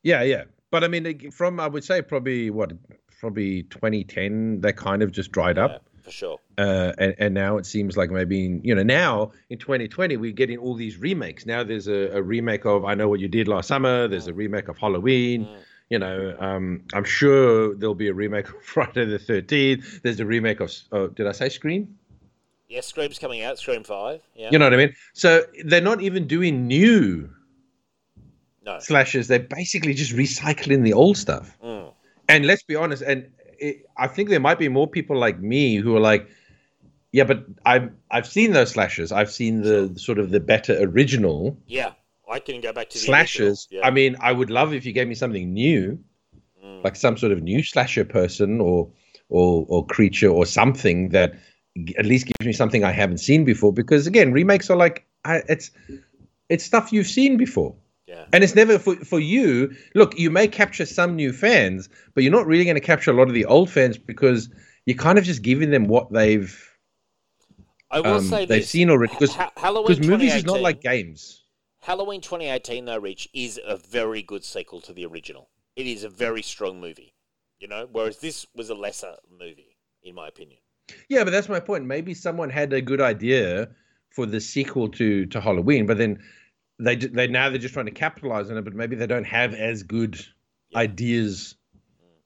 Yeah, 0.04 0.22
yeah. 0.22 0.44
But 0.70 0.84
I 0.84 0.88
mean, 0.88 1.30
from 1.32 1.58
I 1.58 1.66
would 1.66 1.82
say 1.82 2.00
probably 2.00 2.50
what 2.50 2.72
probably 3.18 3.62
2010, 3.64 4.60
they 4.60 4.72
kind 4.72 5.02
of 5.02 5.10
just 5.10 5.32
dried 5.32 5.58
up. 5.58 5.85
For 6.06 6.12
sure. 6.12 6.38
uh, 6.56 6.92
and, 6.98 7.16
and 7.18 7.34
now 7.34 7.56
it 7.56 7.66
seems 7.66 7.96
like 7.96 8.12
maybe 8.12 8.60
you 8.62 8.76
know 8.76 8.84
now 8.84 9.32
in 9.50 9.58
2020 9.58 10.16
we're 10.16 10.30
getting 10.30 10.56
all 10.56 10.76
these 10.76 10.98
remakes. 10.98 11.46
Now 11.46 11.64
there's 11.64 11.88
a, 11.88 12.16
a 12.16 12.22
remake 12.22 12.64
of 12.64 12.84
I 12.84 12.94
Know 12.94 13.08
What 13.08 13.18
You 13.18 13.26
Did 13.26 13.48
Last 13.48 13.66
Summer. 13.66 14.06
There's 14.06 14.28
a 14.28 14.32
remake 14.32 14.68
of 14.68 14.78
Halloween. 14.78 15.46
Mm. 15.46 15.58
You 15.90 15.98
know, 15.98 16.36
um, 16.38 16.84
I'm 16.94 17.02
sure 17.02 17.74
there'll 17.74 17.96
be 17.96 18.06
a 18.06 18.14
remake 18.14 18.48
of 18.48 18.54
Friday 18.62 19.04
the 19.04 19.18
13th. 19.18 20.02
There's 20.02 20.20
a 20.20 20.26
remake 20.26 20.60
of 20.60 20.72
oh, 20.92 21.08
did 21.08 21.26
I 21.26 21.32
say 21.32 21.48
Scream? 21.48 21.98
Yeah, 22.68 22.82
Scream's 22.82 23.18
coming 23.18 23.42
out. 23.42 23.58
Scream 23.58 23.82
Five. 23.82 24.22
Yeah. 24.36 24.50
You 24.52 24.60
know 24.60 24.66
what 24.66 24.74
I 24.74 24.76
mean? 24.76 24.94
So 25.12 25.42
they're 25.64 25.80
not 25.80 26.02
even 26.02 26.28
doing 26.28 26.68
new 26.68 27.28
no. 28.64 28.78
slashes. 28.78 29.26
They're 29.26 29.40
basically 29.40 29.94
just 29.94 30.12
recycling 30.12 30.84
the 30.84 30.92
old 30.92 31.16
stuff. 31.16 31.56
Mm. 31.64 31.92
and 32.28 32.46
let's 32.46 32.62
be 32.62 32.76
honest, 32.76 33.02
and 33.02 33.28
it, 33.58 33.86
I 33.96 34.06
think 34.08 34.28
there 34.28 34.40
might 34.40 34.58
be 34.58 34.68
more 34.68 34.88
people 34.88 35.18
like 35.18 35.40
me 35.40 35.76
who 35.76 35.96
are 35.96 36.00
like, 36.00 36.28
yeah, 37.12 37.24
but 37.24 37.44
I've 37.64 37.90
I've 38.10 38.26
seen 38.26 38.52
those 38.52 38.70
slashes. 38.70 39.12
I've 39.12 39.30
seen 39.30 39.62
the 39.62 39.92
sort 39.98 40.18
of 40.18 40.30
the 40.30 40.40
better 40.40 40.76
original 40.82 41.56
Yeah, 41.66 41.92
I 42.30 42.40
can 42.40 42.60
go 42.60 42.72
back 42.72 42.90
to 42.90 42.98
the 42.98 43.04
slashes. 43.04 43.68
original. 43.72 43.86
I 43.86 43.90
mean, 43.90 44.16
I 44.20 44.32
would 44.32 44.50
love 44.50 44.74
if 44.74 44.84
you 44.84 44.92
gave 44.92 45.08
me 45.08 45.14
something 45.14 45.52
new, 45.52 45.98
Mm. 46.64 46.82
like 46.84 46.96
some 46.96 47.16
sort 47.16 47.32
of 47.32 47.42
new 47.42 47.62
slasher 47.62 48.04
person 48.04 48.60
or 48.60 48.90
or 49.28 49.64
or 49.68 49.86
creature 49.86 50.28
or 50.28 50.46
something 50.46 51.10
that 51.10 51.34
at 51.98 52.06
least 52.06 52.26
gives 52.26 52.46
me 52.46 52.52
something 52.52 52.84
I 52.84 52.92
haven't 52.92 53.18
seen 53.18 53.44
before. 53.44 53.72
Because 53.72 54.06
again, 54.06 54.32
remakes 54.32 54.70
are 54.70 54.76
like 54.76 55.06
I, 55.24 55.42
it's 55.48 55.70
it's 56.48 56.64
stuff 56.64 56.92
you've 56.92 57.06
seen 57.06 57.36
before. 57.36 57.74
Yeah. 58.06 58.26
And 58.32 58.44
it's 58.44 58.54
never 58.54 58.78
for 58.78 58.96
for 58.96 59.18
you. 59.18 59.74
Look, 59.94 60.18
you 60.18 60.30
may 60.30 60.46
capture 60.46 60.86
some 60.86 61.16
new 61.16 61.32
fans, 61.32 61.88
but 62.14 62.22
you're 62.22 62.32
not 62.32 62.46
really 62.46 62.64
going 62.64 62.76
to 62.76 62.80
capture 62.80 63.10
a 63.10 63.14
lot 63.14 63.28
of 63.28 63.34
the 63.34 63.44
old 63.44 63.68
fans 63.68 63.98
because 63.98 64.48
you're 64.84 64.96
kind 64.96 65.18
of 65.18 65.24
just 65.24 65.42
giving 65.42 65.70
them 65.70 65.86
what 65.86 66.12
they've 66.12 66.76
I 67.90 68.00
will 68.00 68.16
um, 68.16 68.24
say 68.24 68.46
they've 68.46 68.60
this. 68.60 68.70
seen 68.70 68.90
already. 68.90 69.12
Because 69.12 69.34
Halloween 69.56 70.06
movies 70.06 70.34
is 70.34 70.44
not 70.44 70.60
like 70.60 70.80
games. 70.80 71.44
Halloween 71.80 72.20
2018, 72.20 72.84
though, 72.84 72.98
Rich, 72.98 73.28
is 73.32 73.60
a 73.64 73.76
very 73.76 74.22
good 74.22 74.44
sequel 74.44 74.80
to 74.82 74.92
the 74.92 75.06
original. 75.06 75.50
It 75.76 75.86
is 75.86 76.02
a 76.02 76.08
very 76.08 76.42
strong 76.42 76.80
movie, 76.80 77.14
you 77.60 77.68
know, 77.68 77.86
whereas 77.90 78.18
this 78.18 78.44
was 78.56 78.70
a 78.70 78.74
lesser 78.74 79.14
movie, 79.30 79.76
in 80.02 80.14
my 80.14 80.26
opinion. 80.26 80.58
Yeah, 81.08 81.22
but 81.22 81.30
that's 81.30 81.48
my 81.48 81.60
point. 81.60 81.84
Maybe 81.84 82.12
someone 82.12 82.50
had 82.50 82.72
a 82.72 82.80
good 82.80 83.00
idea 83.00 83.68
for 84.10 84.26
the 84.26 84.40
sequel 84.40 84.88
to 84.88 85.26
to 85.26 85.40
Halloween, 85.40 85.86
but 85.86 85.98
then 85.98 86.22
they 86.78 86.96
they 86.96 87.26
now 87.26 87.48
they're 87.48 87.58
just 87.58 87.74
trying 87.74 87.86
to 87.86 87.92
capitalize 87.92 88.50
on 88.50 88.56
it. 88.56 88.62
But 88.62 88.74
maybe 88.74 88.96
they 88.96 89.06
don't 89.06 89.24
have 89.24 89.54
as 89.54 89.82
good 89.82 90.24
Yeah. 90.70 90.80
ideas 90.80 91.54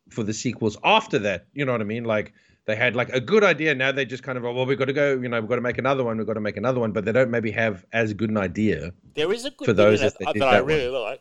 for 0.09 0.25
the 0.25 0.33
sequels 0.33 0.77
after 0.83 1.19
that. 1.21 1.47
You 1.53 1.65
know 1.65 1.73
what 1.73 1.81
I 1.81 1.85
mean? 1.85 2.05
Like 2.05 2.33
they 2.67 2.77
had 2.77 2.97
like 2.97 3.11
a 3.11 3.21
good 3.21 3.45
idea. 3.45 3.75
Now 3.75 3.93
they 3.93 4.05
just 4.05 4.23
kind 4.23 4.37
of 4.39 4.45
oh, 4.45 4.53
well, 4.53 4.67
we've 4.67 4.79
got 4.79 4.87
to 4.87 4.93
go. 4.93 5.13
You 5.13 5.29
know, 5.29 5.41
we've 5.41 5.49
got 5.49 5.57
to 5.57 5.61
make 5.61 5.79
another 5.79 6.05
one. 6.05 6.19
We've 6.19 6.27
got 6.27 6.35
to 6.35 6.41
make 6.41 6.57
another 6.57 6.81
one. 6.81 6.93
But 6.93 7.05
they 7.05 7.13
don't 7.13 7.31
maybe 7.31 7.51
have 7.53 7.85
as 7.93 8.13
good 8.13 8.31
an 8.31 8.37
idea. 8.37 8.93
There 9.15 9.33
is 9.33 9.45
a 9.45 9.51
good 9.51 9.67
For 9.67 9.73
those 9.73 10.03
it 10.03 10.15
that 10.19 10.35
that, 10.35 10.43
I 10.43 10.53
that 10.53 10.67
really 10.67 10.89
like. 10.89 11.21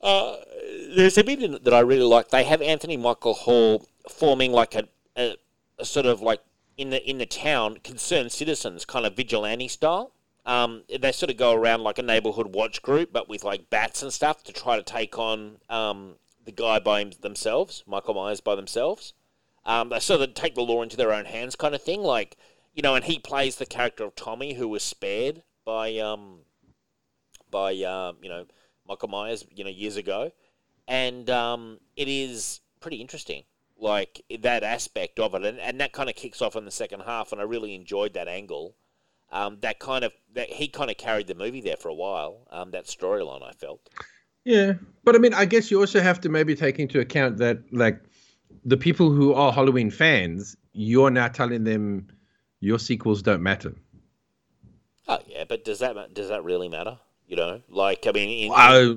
Uh, 0.00 0.36
there's 0.94 1.16
a 1.18 1.24
bit 1.24 1.64
that 1.64 1.74
I 1.74 1.80
really 1.80 2.02
like. 2.04 2.28
They 2.28 2.44
have 2.44 2.60
Anthony 2.60 2.96
Michael 2.96 3.34
Hall 3.34 3.88
forming 4.08 4.52
like 4.52 4.74
a, 4.74 4.88
a, 5.16 5.36
a 5.78 5.84
sort 5.84 6.06
of 6.06 6.20
like 6.20 6.40
in 6.76 6.90
the 6.90 7.02
in 7.08 7.18
the 7.18 7.26
town 7.26 7.78
concerned 7.82 8.30
citizens 8.32 8.84
kind 8.84 9.06
of 9.06 9.16
vigilante 9.16 9.68
style. 9.68 10.12
Um, 10.46 10.84
they 10.88 11.12
sort 11.12 11.30
of 11.30 11.36
go 11.36 11.52
around 11.52 11.82
like 11.82 11.98
a 11.98 12.02
neighborhood 12.02 12.54
watch 12.54 12.80
group, 12.80 13.12
but 13.12 13.28
with 13.28 13.44
like 13.44 13.68
bats 13.68 14.02
and 14.02 14.12
stuff 14.12 14.44
to 14.44 14.52
try 14.52 14.76
to 14.76 14.82
take 14.82 15.18
on 15.18 15.58
um, 15.68 16.14
the 16.44 16.52
guy 16.52 16.78
by 16.78 17.10
themselves, 17.20 17.82
Michael 17.86 18.14
Myers 18.14 18.40
by 18.40 18.54
themselves. 18.54 19.12
Um, 19.64 19.88
they 19.88 19.98
sort 19.98 20.20
of 20.20 20.34
take 20.34 20.54
the 20.54 20.62
law 20.62 20.82
into 20.82 20.96
their 20.96 21.12
own 21.12 21.24
hands, 21.24 21.56
kind 21.56 21.74
of 21.74 21.82
thing. 21.82 22.00
Like 22.00 22.36
you 22.74 22.82
know, 22.82 22.94
and 22.94 23.04
he 23.04 23.18
plays 23.18 23.56
the 23.56 23.66
character 23.66 24.04
of 24.04 24.14
Tommy, 24.14 24.54
who 24.54 24.68
was 24.68 24.82
spared 24.82 25.42
by 25.64 25.98
um, 25.98 26.40
by 27.50 27.72
um, 27.82 28.18
you 28.22 28.28
know 28.28 28.46
Michael 28.86 29.08
Myers, 29.08 29.44
you 29.54 29.64
know, 29.64 29.70
years 29.70 29.96
ago, 29.96 30.30
and 30.86 31.28
um, 31.30 31.80
it 31.96 32.06
is 32.06 32.60
pretty 32.80 32.98
interesting, 32.98 33.44
like 33.78 34.22
that 34.40 34.62
aspect 34.62 35.18
of 35.18 35.34
it, 35.34 35.44
and, 35.44 35.58
and 35.58 35.80
that 35.80 35.92
kind 35.92 36.08
of 36.08 36.14
kicks 36.14 36.40
off 36.40 36.54
in 36.54 36.64
the 36.64 36.70
second 36.70 37.00
half, 37.00 37.32
and 37.32 37.40
I 37.40 37.44
really 37.44 37.74
enjoyed 37.74 38.14
that 38.14 38.28
angle. 38.28 38.76
Um, 39.32 39.58
that 39.60 39.78
kind 39.78 40.04
of 40.04 40.12
that 40.34 40.48
he 40.48 40.68
kind 40.68 40.90
of 40.90 40.96
carried 40.96 41.26
the 41.26 41.34
movie 41.34 41.60
there 41.60 41.76
for 41.76 41.88
a 41.88 41.94
while. 41.94 42.46
Um, 42.50 42.70
that 42.70 42.86
storyline, 42.86 43.42
I 43.42 43.52
felt. 43.52 43.80
Yeah, 44.44 44.74
but 45.02 45.16
I 45.16 45.18
mean, 45.18 45.34
I 45.34 45.44
guess 45.44 45.70
you 45.70 45.80
also 45.80 46.00
have 46.00 46.20
to 46.20 46.28
maybe 46.28 46.54
take 46.54 46.78
into 46.78 47.00
account 47.00 47.38
that 47.38 47.58
like 47.72 48.00
the 48.64 48.76
people 48.76 49.10
who 49.10 49.34
are 49.34 49.52
Halloween 49.52 49.90
fans, 49.90 50.56
you're 50.72 51.10
now 51.10 51.28
telling 51.28 51.64
them 51.64 52.08
your 52.60 52.78
sequels 52.78 53.22
don't 53.22 53.42
matter. 53.42 53.74
Oh 55.08 55.18
yeah, 55.26 55.44
but 55.48 55.64
does 55.64 55.80
that 55.80 56.14
does 56.14 56.28
that 56.28 56.44
really 56.44 56.68
matter? 56.68 56.98
You 57.26 57.36
know, 57.36 57.62
like 57.68 58.06
I 58.06 58.12
mean, 58.12 58.46
in, 58.46 58.52
Uh, 58.54 58.94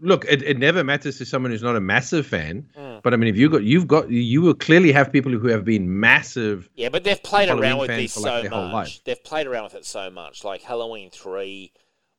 look, 0.00 0.24
it, 0.26 0.42
it 0.42 0.58
never 0.58 0.84
matters 0.84 1.18
to 1.18 1.24
someone 1.24 1.50
who's 1.50 1.62
not 1.62 1.76
a 1.76 1.80
massive 1.80 2.26
fan. 2.26 2.68
Mm. 2.76 2.83
But 3.04 3.12
I 3.12 3.18
mean, 3.18 3.28
if 3.28 3.36
you 3.36 3.50
got 3.50 3.62
you've 3.62 3.86
got 3.86 4.10
you 4.10 4.40
will 4.40 4.54
clearly 4.54 4.90
have 4.90 5.12
people 5.12 5.30
who 5.30 5.48
have 5.48 5.62
been 5.62 6.00
massive. 6.00 6.70
Yeah, 6.74 6.88
but 6.88 7.04
they've 7.04 7.22
played 7.22 7.48
Halloween 7.48 7.70
around 7.72 7.78
with 7.80 7.90
this 7.90 8.16
like, 8.16 8.48
so 8.48 8.68
much. 8.68 9.04
They've 9.04 9.22
played 9.22 9.46
around 9.46 9.64
with 9.64 9.74
it 9.74 9.84
so 9.84 10.08
much. 10.08 10.42
Like 10.42 10.62
Halloween 10.62 11.10
three 11.10 11.72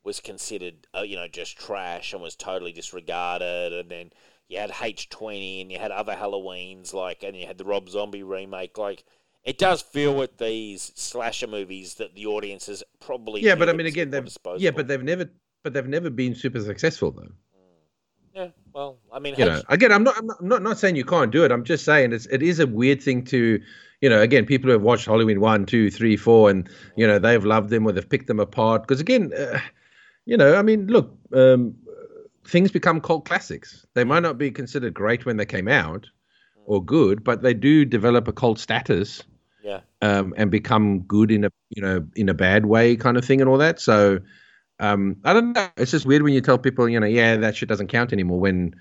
was 0.03 0.19
considered, 0.19 0.85
uh, 0.95 1.01
you 1.01 1.15
know, 1.15 1.27
just 1.27 1.57
trash 1.57 2.13
and 2.13 2.21
was 2.21 2.35
totally 2.35 2.71
disregarded. 2.71 3.73
And 3.73 3.89
then 3.89 4.11
you 4.47 4.59
had 4.59 4.71
H 4.79 5.09
twenty, 5.09 5.59
and 5.59 5.71
you 5.71 5.79
had 5.79 5.89
other 5.89 6.13
Halloweens, 6.13 6.93
like, 6.93 7.23
and 7.23 7.35
you 7.35 7.47
had 7.47 7.57
the 7.57 7.65
Rob 7.65 7.89
Zombie 7.89 8.21
remake. 8.21 8.77
Like, 8.77 9.03
it 9.43 9.57
does 9.57 9.81
feel 9.81 10.15
with 10.15 10.37
these 10.37 10.91
slasher 10.93 11.47
movies 11.47 11.95
that 11.95 12.13
the 12.13 12.27
audiences 12.27 12.83
probably 12.99 13.41
Yeah, 13.41 13.55
but 13.55 13.69
I 13.69 13.73
mean, 13.73 13.87
again, 13.87 14.11
they've 14.11 14.29
yeah, 14.57 14.69
but 14.69 14.87
they've 14.87 15.01
never 15.01 15.31
but 15.63 15.73
they've 15.73 15.87
never 15.87 16.11
been 16.11 16.35
super 16.35 16.61
successful 16.61 17.09
though. 17.09 17.31
Yeah. 18.35 18.47
Well, 18.73 18.97
I 19.11 19.19
mean, 19.19 19.35
you 19.37 19.45
know 19.45 19.61
again 19.69 19.91
i'm 19.91 20.03
not 20.03 20.17
i'm 20.17 20.27
not, 20.27 20.37
I'm 20.41 20.47
not 20.47 20.61
not 20.61 20.77
saying 20.77 20.95
you 20.95 21.05
can't 21.05 21.31
do 21.31 21.45
it 21.45 21.51
i'm 21.51 21.63
just 21.63 21.85
saying 21.85 22.13
it's 22.13 22.25
it 22.27 22.43
is 22.43 22.59
a 22.59 22.67
weird 22.67 23.01
thing 23.01 23.23
to 23.25 23.61
you 24.01 24.09
know 24.09 24.21
again 24.21 24.45
people 24.45 24.67
who 24.67 24.73
have 24.73 24.81
watched 24.81 25.05
halloween 25.05 25.39
one 25.39 25.65
two 25.65 25.89
three 25.89 26.17
four 26.17 26.49
and 26.49 26.69
you 26.95 27.07
know 27.07 27.17
they've 27.17 27.45
loved 27.45 27.69
them 27.69 27.85
or 27.85 27.91
they've 27.91 28.09
picked 28.09 28.27
them 28.27 28.39
apart 28.39 28.83
because 28.83 28.99
again 28.99 29.31
uh, 29.33 29.59
you 30.25 30.35
know 30.35 30.55
i 30.55 30.61
mean 30.61 30.87
look 30.87 31.17
um 31.33 31.73
things 32.47 32.71
become 32.71 32.99
cult 32.99 33.25
classics 33.25 33.85
they 33.93 34.03
might 34.03 34.21
not 34.21 34.37
be 34.37 34.51
considered 34.51 34.93
great 34.93 35.25
when 35.25 35.37
they 35.37 35.45
came 35.45 35.67
out 35.67 36.07
or 36.65 36.83
good 36.83 37.23
but 37.23 37.41
they 37.41 37.53
do 37.53 37.85
develop 37.85 38.27
a 38.27 38.33
cult 38.33 38.59
status 38.59 39.23
yeah, 39.65 39.79
um, 40.03 40.33
and 40.37 40.51
become 40.51 40.99
good 41.01 41.31
in 41.31 41.43
a 41.43 41.49
you 41.69 41.81
know 41.81 42.05
in 42.15 42.29
a 42.29 42.35
bad 42.35 42.67
way 42.67 42.95
kind 42.95 43.17
of 43.17 43.25
thing 43.25 43.41
and 43.41 43.49
all 43.49 43.57
that. 43.57 43.81
So 43.81 44.19
um, 44.79 45.17
I 45.23 45.33
don't 45.33 45.53
know. 45.53 45.67
It's 45.77 45.91
just 45.91 46.05
weird 46.05 46.21
when 46.23 46.33
you 46.33 46.41
tell 46.41 46.57
people 46.57 46.87
you 46.89 46.99
know 46.99 47.07
yeah 47.07 47.37
that 47.37 47.55
shit 47.55 47.69
doesn't 47.69 47.87
count 47.87 48.11
anymore 48.13 48.39
when 48.39 48.75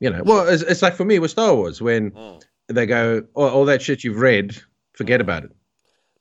you 0.00 0.10
know 0.10 0.22
well 0.24 0.46
it's, 0.48 0.62
it's 0.62 0.82
like 0.82 0.94
for 0.94 1.04
me 1.04 1.18
with 1.18 1.30
Star 1.30 1.54
Wars 1.54 1.80
when 1.82 2.10
Mm. 2.12 2.42
they 2.68 2.86
go 2.86 3.22
oh, 3.34 3.48
all 3.48 3.64
that 3.66 3.82
shit 3.82 4.04
you've 4.04 4.20
read 4.20 4.56
forget 4.94 5.20
about 5.20 5.44
it 5.44 5.50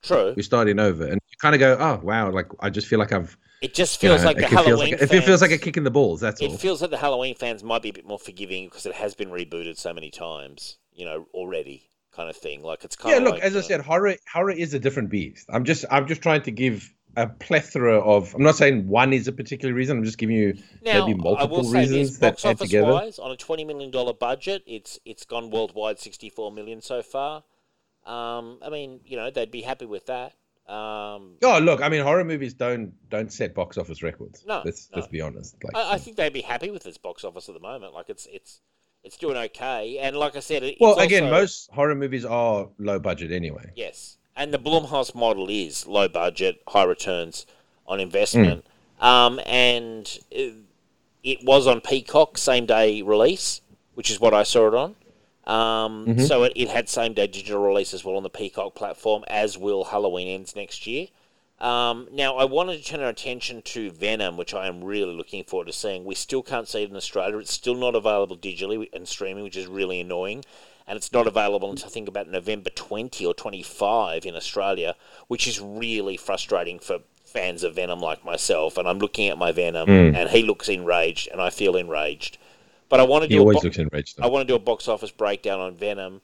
true. 0.01 0.33
we're 0.35 0.43
starting 0.43 0.79
over 0.79 1.03
and 1.05 1.15
you 1.15 1.37
kind 1.41 1.53
of 1.55 1.59
go 1.59 1.77
oh 1.79 1.99
wow 2.03 2.31
like 2.31 2.47
I 2.59 2.69
just 2.69 2.87
feel 2.87 2.99
like 2.99 3.11
I've 3.11 3.37
It 3.61 3.73
just 3.73 4.01
you 4.01 4.09
feels 4.09 4.21
know, 4.21 4.27
like 4.27 4.37
the 4.37 4.47
Halloween. 4.47 4.91
like, 4.91 5.01
it 5.01 5.23
feels 5.23 5.41
like 5.41 5.51
a 5.51 5.57
kick 5.57 5.77
in 5.77 5.83
the 5.83 5.91
balls 5.91 6.21
that's 6.21 6.41
It 6.41 6.47
all. 6.47 6.53
It 6.53 6.59
feels 6.59 6.81
like 6.81 6.91
the 6.91 6.97
Halloween 6.97 7.35
fans 7.35 7.63
might 7.63 7.81
be 7.81 7.89
a 7.89 7.93
bit 7.93 8.05
more 8.07 8.19
forgiving 8.19 8.65
because 8.65 8.85
it 8.85 8.93
has 8.95 9.15
been 9.15 9.29
rebooted 9.29 9.77
so 9.77 9.93
many 9.93 10.09
times, 10.11 10.77
you 10.93 11.05
know, 11.05 11.25
already, 11.33 11.89
kind 12.11 12.29
of 12.29 12.37
thing. 12.37 12.61
Like 12.63 12.83
it's 12.83 12.95
kind 12.95 13.11
yeah 13.11 13.17
of 13.17 13.23
Yeah, 13.23 13.29
look 13.29 13.35
like, 13.35 13.43
as 13.43 13.53
you 13.53 13.59
i 13.59 13.63
said 13.63 13.81
horror 13.81 14.15
horror 14.31 14.51
is 14.51 14.73
a 14.73 14.79
different 14.79 15.09
beast 15.09 15.45
i'm 15.51 15.63
just 15.65 15.85
i'm 15.91 16.07
just 16.07 16.21
trying 16.21 16.41
to 16.43 16.51
give 16.51 16.93
a 17.17 17.27
plethora 17.27 17.99
of 17.99 18.33
i'm 18.35 18.43
not 18.43 18.55
saying 18.55 18.87
one 18.87 19.11
is 19.11 19.27
a 19.27 19.31
particular 19.31 19.73
reason 19.73 19.97
i'm 19.97 20.03
just 20.03 20.17
giving 20.17 20.35
you 20.35 20.53
Now, 20.83 21.05
maybe 21.05 21.19
I 21.19 21.23
multiple 21.23 21.63
reasons 21.63 22.11
this: 22.11 22.17
that 22.19 22.33
box 22.33 22.45
add 22.45 22.59
together 22.59 22.91
wise, 22.93 23.19
on 23.19 23.31
a 23.31 23.35
twenty 23.35 23.65
million 23.65 23.91
dollar 23.91 24.13
budget, 24.13 24.63
it's 24.65 24.99
it's 25.03 25.25
gone 25.25 25.49
worldwide 25.51 25.99
sixty 25.99 26.29
four 26.29 26.51
million 26.51 26.81
so 26.81 27.01
far. 27.01 27.43
Um, 28.05 28.59
I 28.63 28.69
mean, 28.69 29.01
you 29.05 29.17
know, 29.17 29.29
they'd 29.31 29.51
be 29.51 29.61
happy 29.61 29.85
with 29.85 30.05
that. 30.05 30.33
Um, 30.69 31.35
oh 31.43 31.59
look 31.61 31.81
i 31.81 31.87
mean 31.87 32.03
horror 32.03 32.25
movies 32.25 32.53
don't 32.53 32.91
don't 33.09 33.31
set 33.31 33.55
box 33.55 33.77
office 33.77 34.03
records 34.03 34.43
No, 34.45 34.61
let's 34.65 34.89
no. 34.91 34.97
let's 34.97 35.07
be 35.07 35.21
honest 35.21 35.55
like 35.63 35.73
I, 35.73 35.93
I 35.93 35.97
think 35.97 36.17
they'd 36.17 36.33
be 36.33 36.41
happy 36.41 36.71
with 36.71 36.85
its 36.85 36.97
box 36.97 37.23
office 37.23 37.47
at 37.47 37.53
the 37.55 37.61
moment. 37.61 37.93
Like 37.93 38.09
it's 38.09 38.27
it's 38.33 38.59
it's 39.01 39.15
doing 39.15 39.37
okay, 39.37 39.97
and 39.99 40.17
like 40.17 40.35
I 40.35 40.41
said, 40.41 40.63
it, 40.63 40.75
well 40.81 40.99
again 40.99 41.23
also- 41.23 41.35
most 41.39 41.69
horror 41.71 41.95
movies 41.95 42.25
are 42.25 42.67
low 42.79 42.99
budget 42.99 43.31
anyway 43.31 43.71
Yes, 43.77 44.17
and 44.37 44.53
the 44.53 44.59
Blumhouse 44.59 45.13
model 45.15 45.49
is 45.49 45.87
low 45.87 46.07
budget, 46.07 46.61
high 46.67 46.83
returns 46.83 47.45
on 47.87 47.99
investment. 47.99 48.65
Um, 48.99 49.39
and 49.45 50.19
it, 50.31 50.53
it 51.23 51.43
was 51.43 51.67
on 51.67 51.81
Peacock 51.81 52.37
same 52.37 52.65
day 52.65 53.01
release, 53.01 53.61
which 53.95 54.09
is 54.09 54.19
what 54.19 54.33
I 54.33 54.43
saw 54.43 54.67
it 54.67 54.73
on. 54.73 54.95
Um, 55.45 56.19
So 56.25 56.43
it, 56.43 56.53
it 56.55 56.69
had 56.69 56.89
same 56.89 57.13
day 57.13 57.27
digital 57.27 57.61
release 57.61 57.93
as 57.93 58.03
well 58.03 58.15
on 58.17 58.23
the 58.23 58.29
Peacock 58.29 58.75
platform, 58.75 59.23
as 59.27 59.57
will 59.57 59.85
Halloween 59.85 60.27
Ends 60.27 60.55
next 60.55 60.85
year. 60.87 61.07
Um, 61.59 62.07
now, 62.11 62.35
I 62.35 62.45
wanted 62.45 62.77
to 62.77 62.83
turn 62.83 62.99
our 62.99 63.09
attention 63.09 63.63
to 63.63 63.89
Venom, 63.89 64.37
which 64.37 64.53
I 64.53 64.67
am 64.67 64.83
really 64.83 65.15
looking 65.15 65.43
forward 65.43 65.65
to 65.67 65.73
seeing. 65.73 66.05
We 66.05 66.13
still 66.13 66.43
can't 66.43 66.67
see 66.67 66.83
it 66.83 66.89
in 66.91 66.95
Australia. 66.95 67.37
It's 67.37 67.53
still 67.53 67.73
not 67.73 67.95
available 67.95 68.37
digitally 68.37 68.89
and 68.93 69.07
streaming, 69.07 69.43
which 69.43 69.57
is 69.57 69.65
really 69.65 69.99
annoying. 69.99 70.43
And 70.87 70.95
it's 70.95 71.11
not 71.11 71.27
available 71.27 71.69
until 71.69 71.87
I 71.87 71.89
think 71.89 72.07
about 72.07 72.29
November 72.29 72.69
20 72.69 73.25
or 73.25 73.33
25 73.33 74.25
in 74.25 74.35
Australia, 74.35 74.95
which 75.27 75.45
is 75.47 75.59
really 75.59 76.15
frustrating 76.15 76.79
for 76.79 76.99
fans 77.25 77.63
of 77.63 77.75
Venom 77.75 77.99
like 77.99 78.23
myself. 78.23 78.77
And 78.77 78.87
I'm 78.87 78.99
looking 78.99 79.27
at 79.27 79.37
my 79.37 79.51
Venom, 79.51 79.89
and 80.15 80.29
he 80.29 80.43
looks 80.43 80.69
enraged, 80.69 81.27
and 81.31 81.41
I 81.41 81.49
feel 81.49 81.75
enraged. 81.75 82.37
But 82.89 83.01
I 83.01 83.03
want 83.03 83.23
to 83.23 83.27
do 83.27 83.37
a 83.37 83.39
always 83.41 83.57
bo- 83.57 83.63
looks 83.63 83.77
enraged. 83.77 84.19
I 84.21 84.27
want 84.27 84.47
to 84.47 84.51
do 84.51 84.55
a 84.55 84.59
box 84.59 84.87
office 84.87 85.11
breakdown 85.11 85.59
on 85.59 85.75
Venom. 85.75 86.21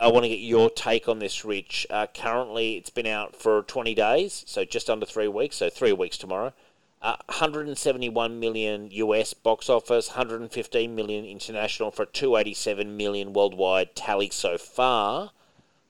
I 0.00 0.06
want 0.06 0.22
to 0.24 0.28
get 0.28 0.38
your 0.38 0.70
take 0.70 1.08
on 1.08 1.18
this, 1.18 1.44
Rich. 1.44 1.84
Uh, 1.90 2.06
currently, 2.14 2.76
it's 2.76 2.90
been 2.90 3.06
out 3.06 3.34
for 3.34 3.62
20 3.62 3.94
days, 3.94 4.44
so 4.46 4.64
just 4.64 4.88
under 4.88 5.04
three 5.04 5.26
weeks, 5.26 5.56
so 5.56 5.68
three 5.68 5.92
weeks 5.92 6.16
tomorrow. 6.16 6.52
Uh, 7.00 7.16
171 7.26 8.40
million 8.40 8.88
US 8.90 9.32
box 9.32 9.70
office, 9.70 10.08
115 10.08 10.94
million 10.94 11.24
international 11.24 11.92
for 11.92 12.02
a 12.02 12.06
287 12.06 12.96
million 12.96 13.32
worldwide 13.32 13.94
tally 13.94 14.30
so 14.30 14.58
far. 14.58 15.30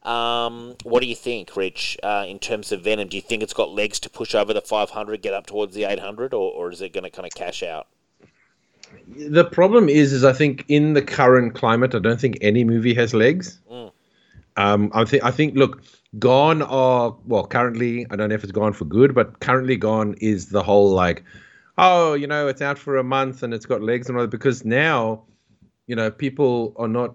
Um, 0.02 0.76
what 0.84 1.00
do 1.00 1.06
you 1.06 1.14
think, 1.14 1.56
Rich, 1.56 1.96
uh, 2.02 2.24
in 2.28 2.38
terms 2.38 2.72
of 2.72 2.82
Venom? 2.82 3.08
Do 3.08 3.16
you 3.16 3.22
think 3.22 3.42
it's 3.42 3.54
got 3.54 3.70
legs 3.70 3.98
to 4.00 4.10
push 4.10 4.34
over 4.34 4.52
the 4.52 4.60
500, 4.60 5.22
get 5.22 5.34
up 5.34 5.46
towards 5.46 5.74
the 5.74 5.84
800, 5.84 6.34
or, 6.34 6.52
or 6.52 6.70
is 6.70 6.82
it 6.82 6.92
going 6.92 7.04
to 7.04 7.10
kind 7.10 7.26
of 7.26 7.32
cash 7.34 7.62
out? 7.62 7.86
The 9.16 9.44
problem 9.44 9.88
is, 9.88 10.12
is 10.12 10.24
I 10.24 10.32
think 10.32 10.64
in 10.68 10.92
the 10.92 11.02
current 11.02 11.54
climate, 11.54 11.94
I 11.94 11.98
don't 11.98 12.20
think 12.20 12.38
any 12.40 12.64
movie 12.64 12.94
has 12.94 13.14
legs. 13.14 13.58
Um, 14.58 14.90
I 14.92 15.04
think 15.04 15.22
I 15.22 15.30
think 15.30 15.54
look, 15.54 15.82
Gone 16.18 16.62
are 16.62 17.16
well 17.26 17.46
currently. 17.46 18.06
I 18.10 18.16
don't 18.16 18.30
know 18.30 18.34
if 18.34 18.42
it's 18.42 18.52
gone 18.52 18.72
for 18.72 18.86
good, 18.86 19.14
but 19.14 19.40
currently 19.40 19.76
Gone 19.76 20.14
is 20.20 20.46
the 20.46 20.62
whole 20.62 20.90
like, 20.90 21.22
oh, 21.76 22.14
you 22.14 22.26
know, 22.26 22.48
it's 22.48 22.62
out 22.62 22.78
for 22.78 22.96
a 22.96 23.04
month 23.04 23.42
and 23.42 23.52
it's 23.52 23.66
got 23.66 23.82
legs 23.82 24.08
and 24.08 24.16
all 24.16 24.22
that 24.22 24.30
because 24.30 24.64
now, 24.64 25.24
you 25.86 25.94
know, 25.94 26.10
people 26.10 26.74
are 26.76 26.88
not 26.88 27.14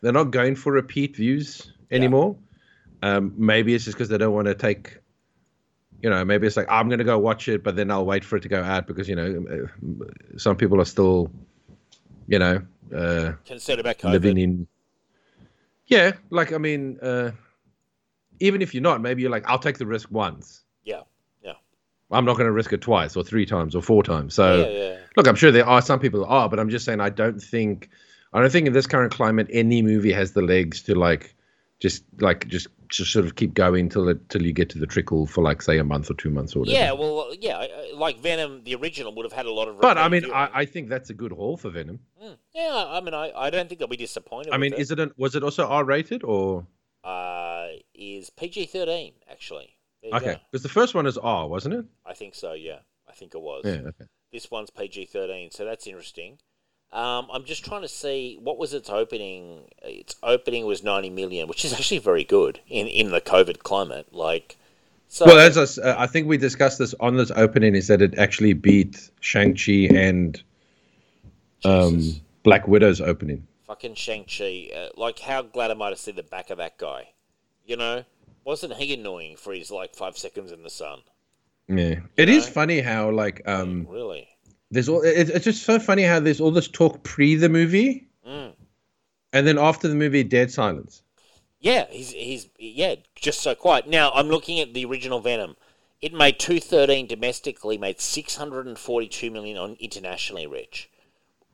they're 0.00 0.12
not 0.12 0.30
going 0.32 0.56
for 0.56 0.72
repeat 0.72 1.16
views 1.16 1.72
anymore. 1.90 2.36
Um, 3.02 3.32
maybe 3.36 3.74
it's 3.74 3.84
just 3.84 3.96
because 3.96 4.08
they 4.08 4.18
don't 4.18 4.34
want 4.34 4.46
to 4.46 4.54
take. 4.54 4.98
You 6.02 6.10
know, 6.10 6.24
maybe 6.24 6.46
it's 6.46 6.56
like 6.56 6.66
I'm 6.68 6.88
going 6.88 6.98
to 6.98 7.04
go 7.04 7.18
watch 7.18 7.48
it, 7.48 7.62
but 7.62 7.76
then 7.76 7.90
I'll 7.90 8.04
wait 8.04 8.24
for 8.24 8.36
it 8.36 8.42
to 8.42 8.48
go 8.48 8.62
out 8.62 8.86
because 8.86 9.08
you 9.08 9.16
know, 9.16 9.68
some 10.36 10.56
people 10.56 10.80
are 10.80 10.84
still, 10.84 11.30
you 12.26 12.38
know, 12.38 12.60
uh, 12.94 13.32
Concerned 13.44 13.80
about 13.80 13.98
COVID? 13.98 14.12
living 14.12 14.38
in 14.38 14.66
yeah 15.88 16.12
like 16.30 16.52
i 16.52 16.58
mean 16.58 16.98
uh 17.00 17.30
even 18.40 18.62
if 18.62 18.74
you're 18.74 18.82
not 18.82 19.00
maybe 19.00 19.22
you're 19.22 19.30
like 19.30 19.44
i'll 19.48 19.58
take 19.58 19.78
the 19.78 19.86
risk 19.86 20.10
once 20.10 20.62
Yeah, 20.84 21.02
yeah. 21.42 21.52
i'm 22.10 22.24
not 22.24 22.34
going 22.34 22.46
to 22.46 22.52
risk 22.52 22.72
it 22.72 22.80
twice 22.80 23.16
or 23.16 23.24
three 23.24 23.46
times 23.46 23.74
or 23.74 23.82
four 23.82 24.02
times 24.02 24.34
so 24.34 24.62
Yeah, 24.68 24.68
yeah. 24.68 24.96
look 25.16 25.26
i'm 25.28 25.34
sure 25.36 25.50
there 25.52 25.66
are 25.66 25.82
some 25.82 26.00
people 26.00 26.20
that 26.20 26.26
are 26.28 26.48
but 26.48 26.58
i'm 26.60 26.70
just 26.70 26.84
saying 26.84 27.00
i 27.00 27.08
don't 27.10 27.40
think 27.40 27.88
i 28.32 28.40
don't 28.40 28.50
think 28.50 28.66
in 28.66 28.72
this 28.72 28.86
current 28.86 29.12
climate 29.12 29.48
any 29.50 29.82
movie 29.82 30.12
has 30.12 30.32
the 30.32 30.42
legs 30.42 30.82
to 30.84 30.94
like 30.94 31.34
just 31.78 32.04
like 32.20 32.46
just 32.48 32.68
just 32.88 33.10
sort 33.12 33.24
of 33.26 33.34
keep 33.34 33.52
going 33.52 33.88
till 33.88 34.08
it 34.08 34.28
till 34.28 34.42
you 34.42 34.52
get 34.52 34.68
to 34.70 34.78
the 34.78 34.86
trickle 34.86 35.26
for 35.26 35.42
like 35.42 35.60
say 35.60 35.76
a 35.78 35.84
month 35.84 36.08
or 36.08 36.14
two 36.14 36.30
months 36.30 36.54
or 36.54 36.60
whatever 36.60 36.78
Yeah, 36.78 36.92
well, 36.92 37.34
yeah, 37.38 37.56
I- 37.58 37.64
I- 37.64 37.92
like 37.96 38.20
Venom, 38.20 38.62
the 38.62 38.76
original 38.76 39.12
would 39.16 39.24
have 39.24 39.32
had 39.32 39.44
a 39.46 39.52
lot 39.52 39.66
of. 39.68 39.80
but 39.80 39.98
i 39.98 40.08
mean. 40.08 40.30
I, 40.32 40.48
I 40.62 40.64
think 40.66 40.88
that's 40.88 41.10
a 41.10 41.14
good 41.14 41.32
haul 41.32 41.56
for 41.56 41.68
venom 41.70 41.98
Mm, 42.22 42.36
yeah, 42.54 42.84
I 42.96 43.00
mean, 43.00 43.12
I, 43.12 43.32
I 43.36 43.50
don't 43.50 43.68
think 43.68 43.78
they'll 43.80 43.88
be 43.88 43.96
disappointed. 44.08 44.52
i 44.52 44.56
mean 44.56 44.72
is 44.74 44.90
it 44.92 45.00
an, 45.00 45.10
was 45.18 45.34
it 45.34 45.42
also 45.42 45.66
r 45.66 45.84
rated 45.84 46.22
or 46.22 46.64
uh, 47.04 47.08
is 47.98 48.30
PG 48.30 48.66
thirteen 48.66 49.12
actually? 49.30 49.76
There 50.02 50.14
okay 50.14 50.40
because 50.50 50.62
the 50.62 50.68
first 50.68 50.94
one 50.94 51.06
is 51.06 51.18
r 51.18 51.48
wasn't 51.48 51.74
it 51.74 51.84
I 52.04 52.14
think 52.14 52.34
so. 52.34 52.52
Yeah, 52.52 52.78
I 53.08 53.12
think 53.12 53.34
it 53.34 53.40
was. 53.40 53.62
yeah 53.64 53.88
okay 53.88 54.04
This 54.32 54.50
one's 54.50 54.70
PG 54.70 55.06
thirteen, 55.06 55.50
so 55.50 55.64
that's 55.64 55.86
interesting. 55.86 56.38
Um, 56.92 57.26
I'm 57.32 57.44
just 57.44 57.64
trying 57.64 57.82
to 57.82 57.88
see 57.88 58.38
what 58.40 58.58
was 58.58 58.72
its 58.72 58.88
opening. 58.88 59.68
Its 59.82 60.14
opening 60.22 60.66
was 60.66 60.84
90 60.84 61.10
million, 61.10 61.48
which 61.48 61.64
is 61.64 61.72
actually 61.72 61.98
very 61.98 62.22
good 62.22 62.60
in 62.68 62.86
in 62.86 63.10
the 63.10 63.20
COVID 63.20 63.58
climate. 63.64 64.12
Like, 64.12 64.56
so 65.08 65.26
Well, 65.26 65.38
as 65.40 65.78
I, 65.78 65.82
uh, 65.82 65.96
I 65.98 66.06
think 66.06 66.28
we 66.28 66.38
discussed 66.38 66.78
this 66.78 66.94
on 67.00 67.16
this 67.16 67.32
opening, 67.32 67.74
is 67.74 67.88
that 67.88 68.02
it 68.02 68.16
actually 68.18 68.52
beat 68.52 69.10
Shang 69.20 69.56
Chi 69.56 69.88
and 69.94 70.40
um, 71.64 71.98
Jesus. 71.98 72.20
Black 72.44 72.68
Widow's 72.68 73.00
opening. 73.00 73.46
fucking 73.66 73.96
Shang 73.96 74.24
Chi. 74.24 74.70
Uh, 74.74 74.88
like, 74.96 75.18
how 75.18 75.42
glad 75.42 75.72
am 75.72 75.82
I 75.82 75.90
to 75.90 75.96
see 75.96 76.12
the 76.12 76.22
back 76.22 76.50
of 76.50 76.58
that 76.58 76.78
guy? 76.78 77.08
You 77.66 77.76
know, 77.76 78.04
wasn't 78.44 78.74
he 78.74 78.94
annoying 78.94 79.36
for 79.36 79.52
his 79.52 79.70
like 79.70 79.94
five 79.94 80.16
seconds 80.16 80.52
in 80.52 80.62
the 80.62 80.70
sun? 80.70 81.00
Yeah, 81.68 81.96
it 82.16 82.28
is 82.28 82.46
know? 82.46 82.52
funny 82.52 82.80
how 82.80 83.10
like 83.10 83.42
um, 83.46 83.86
Really? 83.90 84.28
there's 84.70 84.88
all. 84.88 85.02
It, 85.02 85.30
it's 85.30 85.44
just 85.44 85.64
so 85.64 85.78
funny 85.80 86.02
how 86.04 86.20
there's 86.20 86.40
all 86.40 86.52
this 86.52 86.68
talk 86.68 87.02
pre 87.02 87.34
the 87.34 87.48
movie, 87.48 88.06
Mm. 88.26 88.52
and 89.32 89.46
then 89.46 89.58
after 89.58 89.88
the 89.88 89.94
movie, 89.96 90.22
dead 90.22 90.50
silence. 90.52 91.02
Yeah, 91.58 91.86
he's 91.90 92.10
he's 92.12 92.48
yeah, 92.58 92.94
just 93.16 93.40
so 93.40 93.54
quiet. 93.56 93.88
Now 93.88 94.12
I'm 94.12 94.28
looking 94.28 94.60
at 94.60 94.74
the 94.74 94.84
original 94.84 95.18
Venom. 95.20 95.56
It 96.00 96.12
made 96.12 96.38
two 96.38 96.60
thirteen 96.60 97.08
domestically, 97.08 97.78
made 97.78 98.00
six 98.00 98.36
hundred 98.36 98.66
and 98.68 98.78
forty 98.78 99.08
two 99.08 99.30
million 99.32 99.56
on 99.56 99.76
internationally, 99.80 100.46
Rich. 100.46 100.88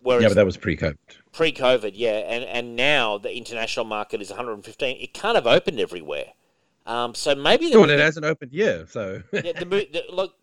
Whereas 0.01 0.23
Yeah, 0.23 0.29
but 0.29 0.35
that 0.35 0.45
was 0.45 0.57
pre-COVID. 0.59 0.97
pre-COVID, 1.33 1.93
yeah, 1.95 2.19
and 2.29 2.45
and 2.45 2.77
now 2.77 3.19
the 3.19 3.35
international 3.37 3.85
market 3.87 4.21
is 4.21 4.31
115. 4.31 4.97
It 5.01 5.15
kind 5.15 5.37
of 5.37 5.47
opened 5.47 5.81
everywhere. 5.81 6.27
Um, 6.87 7.15
so 7.15 7.35
maybe 7.35 7.71
the, 7.71 7.79
Well, 7.81 7.91
it 7.91 7.99
hasn't 8.01 8.27
opened 8.27 8.53
yet, 8.53 8.89
so 8.91 9.23
yeah, 9.33 9.53
the, 9.53 9.65
the 9.65 10.03
look, 10.11 10.35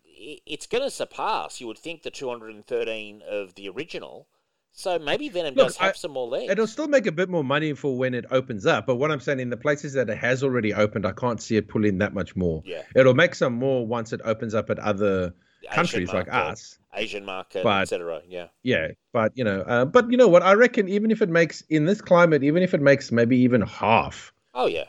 it's 0.46 0.66
going 0.66 0.82
to 0.84 0.90
surpass. 0.90 1.60
You 1.60 1.66
would 1.66 1.78
think 1.78 2.02
the 2.02 2.10
213 2.10 3.22
of 3.28 3.54
the 3.54 3.68
original. 3.68 4.26
So 4.72 4.98
maybe 5.00 5.28
Venom 5.28 5.54
Look, 5.54 5.66
does 5.66 5.76
have 5.78 5.90
I- 5.90 5.92
some 5.94 6.12
more 6.12 6.28
legs. 6.28 6.50
it'll 6.50 6.66
still 6.66 6.86
make 6.88 7.06
a 7.06 7.12
bit 7.12 7.28
more 7.28 7.42
money 7.42 7.72
for 7.74 7.98
when 7.98 8.14
it 8.14 8.24
opens 8.30 8.66
up. 8.66 8.86
But 8.86 8.96
what 8.96 9.10
I'm 9.10 9.18
saying, 9.20 9.40
in 9.40 9.50
the 9.50 9.56
places 9.56 9.94
that 9.94 10.08
it 10.08 10.16
has 10.16 10.44
already 10.44 10.72
opened, 10.72 11.04
I 11.04 11.12
can't 11.12 11.42
see 11.42 11.56
it 11.56 11.66
pulling 11.68 11.98
that 11.98 12.14
much 12.14 12.36
more. 12.36 12.62
Yeah. 12.64 12.82
it'll 12.94 13.14
make 13.14 13.34
some 13.34 13.52
more 13.54 13.84
once 13.86 14.12
it 14.12 14.20
opens 14.24 14.54
up 14.54 14.70
at 14.70 14.78
other 14.78 15.34
Countries 15.70 16.12
like 16.12 16.32
us. 16.32 16.78
Asian 16.94 17.24
market, 17.24 17.64
etc. 17.64 18.22
Yeah. 18.26 18.48
Yeah, 18.62 18.88
but 19.12 19.32
you 19.36 19.44
know, 19.44 19.60
uh, 19.62 19.84
but 19.84 20.10
you 20.10 20.16
know 20.16 20.28
what? 20.28 20.42
I 20.42 20.54
reckon 20.54 20.88
even 20.88 21.10
if 21.10 21.22
it 21.22 21.28
makes 21.28 21.60
in 21.62 21.84
this 21.84 22.00
climate, 22.00 22.42
even 22.42 22.62
if 22.62 22.74
it 22.74 22.80
makes 22.80 23.12
maybe 23.12 23.36
even 23.38 23.62
half 23.62 24.32
Oh 24.54 24.66
yeah, 24.66 24.86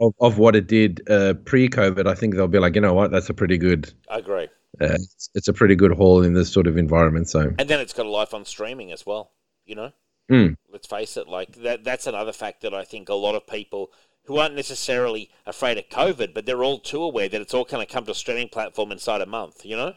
of, 0.00 0.14
of 0.20 0.38
what 0.38 0.56
it 0.56 0.66
did 0.66 1.08
uh, 1.08 1.34
pre-COVID, 1.44 2.06
I 2.06 2.14
think 2.14 2.34
they'll 2.34 2.48
be 2.48 2.58
like, 2.58 2.74
you 2.74 2.80
know 2.80 2.94
what? 2.94 3.10
That's 3.12 3.30
a 3.30 3.34
pretty 3.34 3.58
good. 3.58 3.92
I 4.10 4.18
agree. 4.18 4.48
Uh, 4.80 4.94
it's, 4.94 5.30
it's 5.34 5.48
a 5.48 5.52
pretty 5.52 5.76
good 5.76 5.92
haul 5.92 6.22
in 6.22 6.34
this 6.34 6.52
sort 6.52 6.66
of 6.66 6.76
environment. 6.76 7.28
So 7.28 7.52
And 7.58 7.68
then 7.68 7.80
it's 7.80 7.92
got 7.92 8.06
a 8.06 8.10
life 8.10 8.34
on 8.34 8.44
streaming 8.44 8.90
as 8.92 9.06
well. 9.06 9.32
You 9.64 9.74
know, 9.76 9.92
Mm. 10.30 10.56
let's 10.72 10.86
face 10.86 11.16
it. 11.16 11.28
Like 11.28 11.52
that. 11.62 11.84
That's 11.84 12.06
another 12.06 12.32
fact 12.32 12.62
that 12.62 12.74
I 12.74 12.84
think 12.84 13.08
a 13.08 13.14
lot 13.14 13.34
of 13.34 13.46
people 13.46 13.92
who 14.28 14.36
aren't 14.38 14.54
necessarily 14.54 15.30
afraid 15.46 15.78
of 15.78 15.88
COVID, 15.88 16.34
but 16.34 16.44
they're 16.44 16.62
all 16.62 16.78
too 16.78 17.02
aware 17.02 17.30
that 17.30 17.40
it's 17.40 17.54
all 17.54 17.64
going 17.64 17.84
to 17.84 17.90
come 17.92 18.04
to 18.04 18.12
a 18.12 18.14
streaming 18.14 18.50
platform 18.50 18.92
inside 18.92 19.22
a 19.22 19.26
month. 19.26 19.64
You 19.64 19.76
know. 19.76 19.94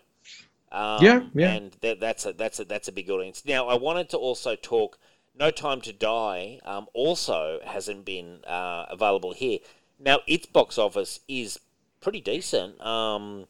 Um, 0.72 1.04
Yeah, 1.04 1.24
yeah. 1.34 1.52
And 1.52 1.76
that, 1.82 2.00
that's 2.00 2.26
a 2.26 2.32
that's 2.34 2.60
a 2.60 2.66
that's 2.66 2.88
a 2.88 2.94
big 2.94 3.10
audience. 3.10 3.44
Now, 3.46 3.68
I 3.68 3.76
wanted 3.76 4.10
to 4.10 4.18
also 4.18 4.56
talk. 4.56 4.98
No 5.38 5.50
Time 5.50 5.80
to 5.82 5.94
Die 5.94 6.60
um, 6.66 6.88
also 6.94 7.60
hasn't 7.66 8.06
been 8.06 8.44
uh, 8.46 8.86
available 8.90 9.34
here. 9.34 9.60
Now, 9.98 10.20
its 10.28 10.46
box 10.46 10.78
office 10.78 11.22
is 11.28 11.58
pretty 12.02 12.20
decent. 12.22 12.80
Um, 12.82 13.48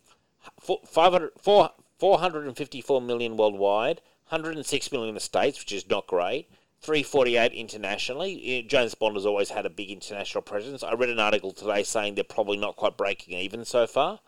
four- 0.59 0.81
500 0.85 1.31
four- 1.39 1.71
454 1.97 3.01
million 3.01 3.35
worldwide, 3.35 4.01
106 4.29 4.91
million 4.91 5.09
in 5.09 5.15
the 5.15 5.21
States, 5.21 5.59
which 5.59 5.71
is 5.71 5.89
not 5.89 6.07
great. 6.07 6.49
348 6.81 7.53
internationally. 7.53 8.63
James 8.67 8.95
Bond 8.95 9.15
has 9.15 9.25
always 9.25 9.49
had 9.51 9.65
a 9.65 9.69
big 9.69 9.89
international 9.91 10.41
presence. 10.41 10.83
I 10.83 10.93
read 10.93 11.09
an 11.09 11.19
article 11.19 11.51
today 11.51 11.83
saying 11.83 12.15
they're 12.15 12.23
probably 12.23 12.57
not 12.57 12.75
quite 12.75 12.97
breaking 12.97 13.37
even 13.37 13.65
so 13.65 13.85
far. 13.87 14.19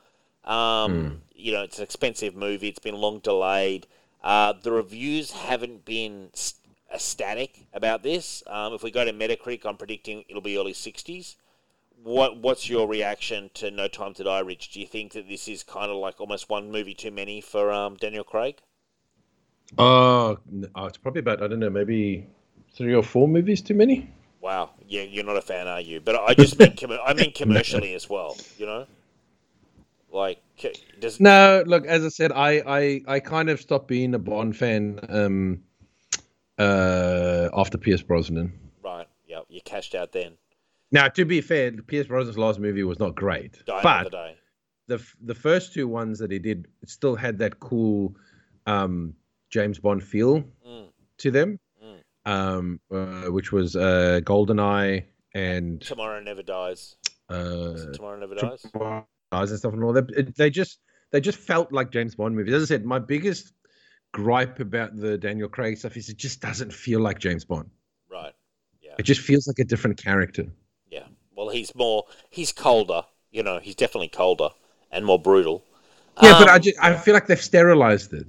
Um, 0.43 1.21
You 1.35 1.51
know, 1.53 1.63
it's 1.63 1.77
an 1.79 1.83
expensive 1.83 2.35
movie. 2.35 2.67
It's 2.69 2.79
been 2.79 2.95
long 2.95 3.19
delayed. 3.19 3.87
Uh, 4.23 4.53
the 4.53 4.71
reviews 4.71 5.31
haven't 5.31 5.83
been 5.85 6.29
ecstatic 6.93 7.65
about 7.73 8.03
this. 8.03 8.43
Um, 8.47 8.73
if 8.73 8.83
we 8.83 8.91
go 8.91 9.03
to 9.03 9.11
Metacritic, 9.11 9.65
I'm 9.65 9.77
predicting 9.77 10.23
it'll 10.29 10.41
be 10.41 10.57
early 10.57 10.73
60s. 10.73 11.35
What 12.03 12.37
What's 12.37 12.69
your 12.69 12.87
reaction 12.87 13.49
to 13.55 13.71
No 13.71 13.87
Time 13.87 14.13
to 14.15 14.23
Die, 14.25 14.39
Rich? 14.39 14.71
Do 14.71 14.79
you 14.79 14.87
think 14.87 15.13
that 15.13 15.27
this 15.27 15.47
is 15.47 15.63
kind 15.63 15.89
of 15.91 15.97
like 15.97 16.19
almost 16.21 16.49
one 16.49 16.71
movie 16.71 16.93
too 16.93 17.11
many 17.11 17.41
for 17.41 17.71
um, 17.71 17.95
Daniel 17.95 18.23
Craig? 18.23 18.61
N- 20.51 20.69
oh, 20.75 20.85
it's 20.85 20.97
probably 20.97 21.19
about 21.19 21.41
I 21.41 21.47
don't 21.47 21.59
know, 21.59 21.69
maybe 21.69 22.27
three 22.75 22.93
or 22.93 23.03
four 23.03 23.27
movies 23.27 23.61
too 23.61 23.73
many. 23.75 24.09
Wow, 24.41 24.71
yeah, 24.87 25.03
you're 25.03 25.23
not 25.23 25.37
a 25.37 25.41
fan, 25.41 25.67
are 25.67 25.79
you? 25.81 26.01
But 26.01 26.15
I 26.19 26.33
just 26.33 26.59
mean 26.59 26.71
commer- 26.71 26.99
I 27.05 27.13
mean 27.13 27.31
commercially 27.31 27.93
as 27.93 28.09
well. 28.09 28.35
You 28.57 28.65
know, 28.65 28.85
like 30.11 30.41
c- 30.57 30.73
does 30.99 31.19
No, 31.19 31.63
look, 31.65 31.85
as 31.85 32.03
I 32.03 32.09
said, 32.09 32.31
I 32.33 32.61
I, 32.65 33.01
I 33.07 33.19
kind 33.19 33.49
of 33.49 33.61
stopped 33.61 33.87
being 33.87 34.13
a 34.13 34.19
Bond 34.19 34.57
fan 34.57 34.99
um, 35.07 35.63
uh, 36.57 37.49
after 37.53 37.77
Pierce 37.77 38.01
Brosnan. 38.01 38.51
right? 38.83 39.07
Yeah, 39.27 39.39
you 39.49 39.61
cashed 39.61 39.95
out 39.95 40.11
then. 40.11 40.33
Now, 40.91 41.07
to 41.07 41.25
be 41.25 41.41
fair, 41.41 41.71
Pierce 41.71 42.07
Brosnan's 42.07 42.37
last 42.37 42.59
movie 42.59 42.83
was 42.83 42.99
not 42.99 43.15
great, 43.15 43.65
Died 43.65 43.85
on 43.85 44.03
but 44.03 44.11
the 44.11 44.35
the 44.97 45.03
the 45.21 45.35
first 45.35 45.73
two 45.73 45.87
ones 45.87 46.19
that 46.19 46.31
he 46.31 46.39
did 46.39 46.67
still 46.85 47.15
had 47.15 47.39
that 47.39 47.59
cool 47.59 48.15
um, 48.67 49.13
James 49.49 49.79
Bond 49.79 50.03
feel 50.03 50.43
Mm. 50.67 50.87
to 51.19 51.31
them. 51.31 51.59
Um, 52.25 52.79
uh, 52.91 53.23
which 53.25 53.51
was 53.51 53.75
uh, 53.75 54.19
Goldeneye 54.23 55.05
and 55.33 55.81
Tomorrow 55.81 56.21
never 56.21 56.43
dies. 56.43 56.95
uh, 57.29 57.73
Tomorrow 57.93 58.19
never 58.19 58.35
dies. 58.35 58.65
Eyes 59.31 59.49
and 59.49 59.59
stuff 59.59 59.73
and 59.73 59.83
all 59.83 59.93
that. 59.93 60.35
They 60.37 60.49
just 60.49 60.79
they 61.11 61.19
just 61.21 61.37
felt 61.39 61.71
like 61.71 61.91
James 61.91 62.15
Bond 62.15 62.35
movies. 62.35 62.53
As 62.53 62.63
I 62.63 62.65
said, 62.65 62.85
my 62.85 62.99
biggest 62.99 63.53
gripe 64.11 64.59
about 64.59 64.95
the 64.95 65.17
Daniel 65.17 65.49
Craig 65.49 65.77
stuff 65.77 65.97
is 65.97 66.09
it 66.09 66.17
just 66.17 66.39
doesn't 66.39 66.71
feel 66.71 66.99
like 66.99 67.17
James 67.19 67.45
Bond. 67.45 67.69
Right. 68.11 68.33
Yeah. 68.81 68.93
It 68.99 69.03
just 69.03 69.21
feels 69.21 69.47
like 69.47 69.57
a 69.59 69.63
different 69.63 69.97
character. 69.97 70.45
Yeah. 70.89 71.07
Well, 71.35 71.49
he's 71.49 71.73
more. 71.73 72.05
He's 72.29 72.51
colder. 72.51 73.03
You 73.31 73.41
know, 73.41 73.57
he's 73.59 73.73
definitely 73.75 74.09
colder 74.09 74.49
and 74.91 75.03
more 75.03 75.17
brutal. 75.19 75.63
Yeah, 76.21 76.33
but 76.37 76.47
Um, 76.47 76.55
I 76.55 76.59
just 76.59 76.77
I 76.79 76.93
feel 76.95 77.15
like 77.15 77.25
they've 77.25 77.41
sterilized 77.41 78.13
it 78.13 78.27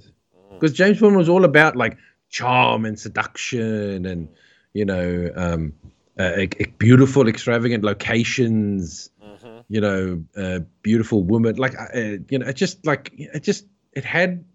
because 0.51 0.73
James 0.73 0.99
Bond 0.99 1.15
was 1.15 1.29
all 1.29 1.45
about 1.45 1.75
like 1.75 1.97
charm 2.29 2.85
and 2.85 2.99
seduction 2.99 4.05
and 4.05 4.27
you 4.73 4.85
know 4.85 5.31
um, 5.35 5.73
uh, 6.17 6.45
beautiful, 6.77 7.27
extravagant 7.27 7.83
locations. 7.83 9.09
mhm. 9.23 9.63
You 9.67 9.81
know, 9.81 10.23
uh, 10.37 10.59
beautiful 10.81 11.23
woman. 11.23 11.55
Like 11.55 11.75
uh, 11.77 12.17
you 12.29 12.39
know, 12.39 12.47
it 12.47 12.55
just 12.55 12.85
like 12.85 13.11
it 13.13 13.43
just 13.43 13.65
it 13.93 14.05
had 14.05 14.45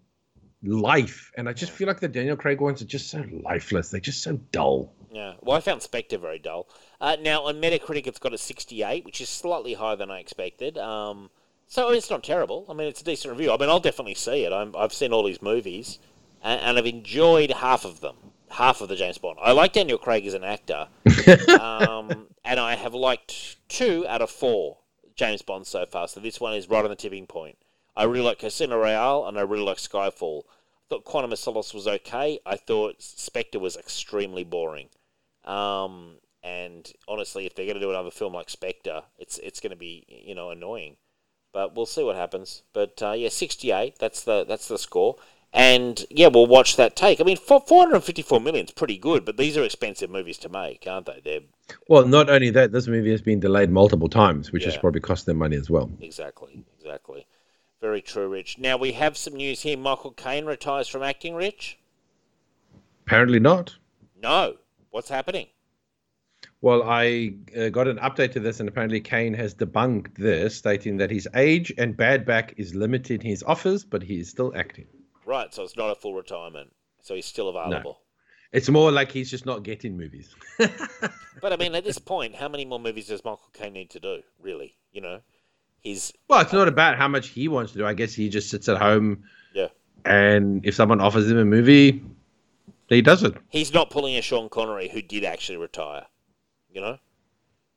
life, 0.63 1.31
and 1.37 1.49
I 1.49 1.53
just 1.53 1.71
feel 1.71 1.87
like 1.87 1.99
the 1.99 2.07
Daniel 2.07 2.35
Craig 2.35 2.61
ones 2.61 2.81
are 2.81 2.85
just 2.85 3.09
so 3.09 3.23
lifeless. 3.43 3.89
They're 3.89 3.99
just 3.99 4.23
so 4.23 4.37
dull. 4.51 4.93
Yeah. 5.11 5.33
Well, 5.41 5.57
I 5.57 5.59
found 5.59 5.81
Spectre 5.81 6.17
very 6.17 6.39
dull. 6.39 6.67
Uh, 7.01 7.17
now 7.19 7.43
on 7.43 7.55
Metacritic, 7.61 8.07
it's 8.07 8.19
got 8.19 8.33
a 8.33 8.37
68, 8.37 9.03
which 9.03 9.19
is 9.19 9.27
slightly 9.27 9.73
higher 9.73 9.97
than 9.97 10.09
I 10.09 10.19
expected. 10.19 10.77
Um, 10.77 11.29
so 11.67 11.89
it's 11.89 12.09
not 12.09 12.23
terrible. 12.23 12.65
I 12.69 12.73
mean, 12.73 12.87
it's 12.87 13.01
a 13.01 13.03
decent 13.03 13.31
review. 13.35 13.51
I 13.51 13.57
mean, 13.57 13.69
I'll 13.69 13.79
definitely 13.79 14.15
see 14.15 14.45
it. 14.45 14.53
I'm, 14.53 14.73
I've 14.75 14.93
seen 14.93 15.11
all 15.11 15.23
these 15.23 15.41
movies, 15.41 15.99
and, 16.41 16.61
and 16.61 16.77
I've 16.77 16.85
enjoyed 16.85 17.51
half 17.51 17.85
of 17.85 18.01
them. 18.01 18.15
Half 18.49 18.81
of 18.81 18.89
the 18.89 18.97
James 18.97 19.17
Bond. 19.17 19.39
I 19.41 19.53
like 19.53 19.71
Daniel 19.71 19.97
Craig 19.97 20.25
as 20.27 20.33
an 20.33 20.43
actor, 20.43 20.89
um, 21.61 22.27
and 22.43 22.59
I 22.59 22.75
have 22.75 22.93
liked 22.93 23.55
two 23.69 24.05
out 24.09 24.21
of 24.21 24.29
four 24.29 24.79
James 25.15 25.41
Bonds 25.41 25.69
so 25.69 25.85
far. 25.85 26.09
So 26.09 26.19
this 26.19 26.41
one 26.41 26.53
is 26.55 26.67
right 26.67 26.83
on 26.83 26.89
the 26.89 26.97
tipping 26.97 27.27
point. 27.27 27.57
I 27.95 28.03
really 28.03 28.25
like 28.25 28.39
Casino 28.39 28.77
Royale, 28.77 29.25
and 29.27 29.37
I 29.37 29.41
really 29.41 29.63
like 29.63 29.77
Skyfall. 29.77 30.43
I 30.45 30.83
thought 30.89 31.05
Quantum 31.05 31.31
of 31.31 31.39
Solace 31.39 31.73
was 31.73 31.87
okay. 31.87 32.39
I 32.45 32.57
thought 32.57 33.01
Spectre 33.01 33.59
was 33.59 33.77
extremely 33.77 34.43
boring. 34.43 34.89
Um, 35.45 36.17
and 36.43 36.91
honestly, 37.07 37.45
if 37.45 37.55
they're 37.55 37.65
going 37.65 37.75
to 37.75 37.81
do 37.81 37.89
another 37.89 38.11
film 38.11 38.33
like 38.33 38.49
Spectre, 38.49 39.03
it's 39.17 39.37
it's 39.39 39.59
going 39.59 39.71
to 39.71 39.77
be 39.77 40.05
you 40.07 40.35
know 40.35 40.49
annoying. 40.49 40.97
But 41.53 41.75
we'll 41.75 41.85
see 41.85 42.03
what 42.03 42.15
happens. 42.15 42.63
But 42.73 43.01
uh, 43.01 43.11
yeah, 43.11 43.29
sixty 43.29 43.71
eight. 43.71 43.99
That's 43.99 44.23
the 44.23 44.45
that's 44.45 44.67
the 44.67 44.77
score. 44.77 45.17
And 45.53 46.05
yeah, 46.09 46.27
we'll 46.27 46.47
watch 46.47 46.77
that 46.77 46.95
take. 46.95 47.19
I 47.19 47.23
mean, 47.23 47.37
four 47.37 47.61
hundred 47.69 48.01
fifty 48.01 48.21
four 48.21 48.39
million 48.39 48.65
is 48.65 48.71
pretty 48.71 48.97
good, 48.97 49.25
but 49.25 49.37
these 49.37 49.57
are 49.57 49.63
expensive 49.63 50.09
movies 50.09 50.37
to 50.39 50.49
make, 50.49 50.87
aren't 50.87 51.07
they? 51.07 51.21
They're 51.23 51.41
Well, 51.89 52.07
not 52.07 52.29
only 52.29 52.51
that, 52.51 52.71
this 52.71 52.87
movie 52.87 53.11
has 53.11 53.21
been 53.21 53.39
delayed 53.41 53.69
multiple 53.69 54.07
times, 54.07 54.51
which 54.51 54.63
has 54.63 54.77
probably 54.77 55.01
cost 55.01 55.25
them 55.25 55.37
money 55.37 55.57
as 55.57 55.69
well. 55.69 55.91
exactly 55.99 56.63
exactly 56.79 57.27
very 57.81 58.01
true, 58.01 58.29
Rich. 58.29 58.59
Now 58.59 58.77
we 58.77 58.91
have 58.93 59.17
some 59.17 59.33
news 59.33 59.61
here. 59.61 59.75
Michael 59.75 60.11
Caine 60.11 60.45
retires 60.45 60.87
from 60.87 61.01
acting. 61.01 61.33
Rich? 61.33 61.79
Apparently 63.07 63.39
not. 63.39 63.75
No. 64.21 64.57
What's 64.91 65.09
happening? 65.09 65.47
Well, 66.61 66.83
I 66.83 67.33
uh, 67.57 67.69
got 67.69 67.87
an 67.87 67.97
update 67.97 68.33
to 68.33 68.39
this, 68.39 68.59
and 68.59 68.69
apparently 68.69 69.01
Caine 69.01 69.33
has 69.33 69.55
debunked 69.55 70.15
this, 70.15 70.55
stating 70.55 70.97
that 70.97 71.09
his 71.09 71.27
age 71.33 71.73
and 71.77 71.97
bad 71.97 72.23
back 72.23 72.53
is 72.57 72.75
limiting 72.75 73.19
his 73.19 73.41
offers, 73.41 73.83
but 73.83 74.03
he 74.03 74.19
is 74.19 74.29
still 74.29 74.53
acting. 74.55 74.85
Right, 75.25 75.53
so 75.53 75.63
it's 75.63 75.77
not 75.77 75.91
a 75.91 75.95
full 75.95 76.13
retirement. 76.13 76.73
So 77.01 77.15
he's 77.15 77.25
still 77.25 77.49
available. 77.49 78.01
It's 78.51 78.69
more 78.69 78.91
like 78.91 79.11
he's 79.11 79.29
just 79.31 79.45
not 79.45 79.63
getting 79.63 79.97
movies. 79.97 80.35
But 81.41 81.53
I 81.53 81.55
mean, 81.55 81.73
at 81.73 81.83
this 81.83 81.97
point, 81.97 82.35
how 82.35 82.47
many 82.49 82.65
more 82.65 82.79
movies 82.79 83.07
does 83.07 83.23
Michael 83.25 83.49
Caine 83.53 83.73
need 83.73 83.89
to 83.91 83.99
do? 83.99 84.21
Really, 84.39 84.75
you 84.91 85.01
know, 85.01 85.21
he's 85.79 86.13
Well, 86.27 86.41
it's 86.41 86.53
not 86.53 86.67
about 86.67 86.97
how 86.97 87.07
much 87.07 87.29
he 87.29 87.47
wants 87.47 87.71
to 87.71 87.79
do. 87.79 87.85
I 87.85 87.95
guess 87.95 88.13
he 88.13 88.29
just 88.29 88.49
sits 88.51 88.69
at 88.69 88.77
home, 88.77 89.23
yeah, 89.53 89.69
and 90.05 90.63
if 90.65 90.75
someone 90.75 91.01
offers 91.01 91.31
him 91.31 91.39
a 91.39 91.45
movie, 91.45 92.03
he 92.89 93.01
does 93.01 93.23
it. 93.23 93.33
he's 93.49 93.73
not 93.73 93.89
pulling 93.89 94.15
a 94.17 94.21
Sean 94.21 94.49
Connery 94.49 94.89
who 94.89 95.01
did 95.01 95.23
actually 95.23 95.57
retire. 95.57 96.05
You 96.71 96.81
know, 96.81 96.97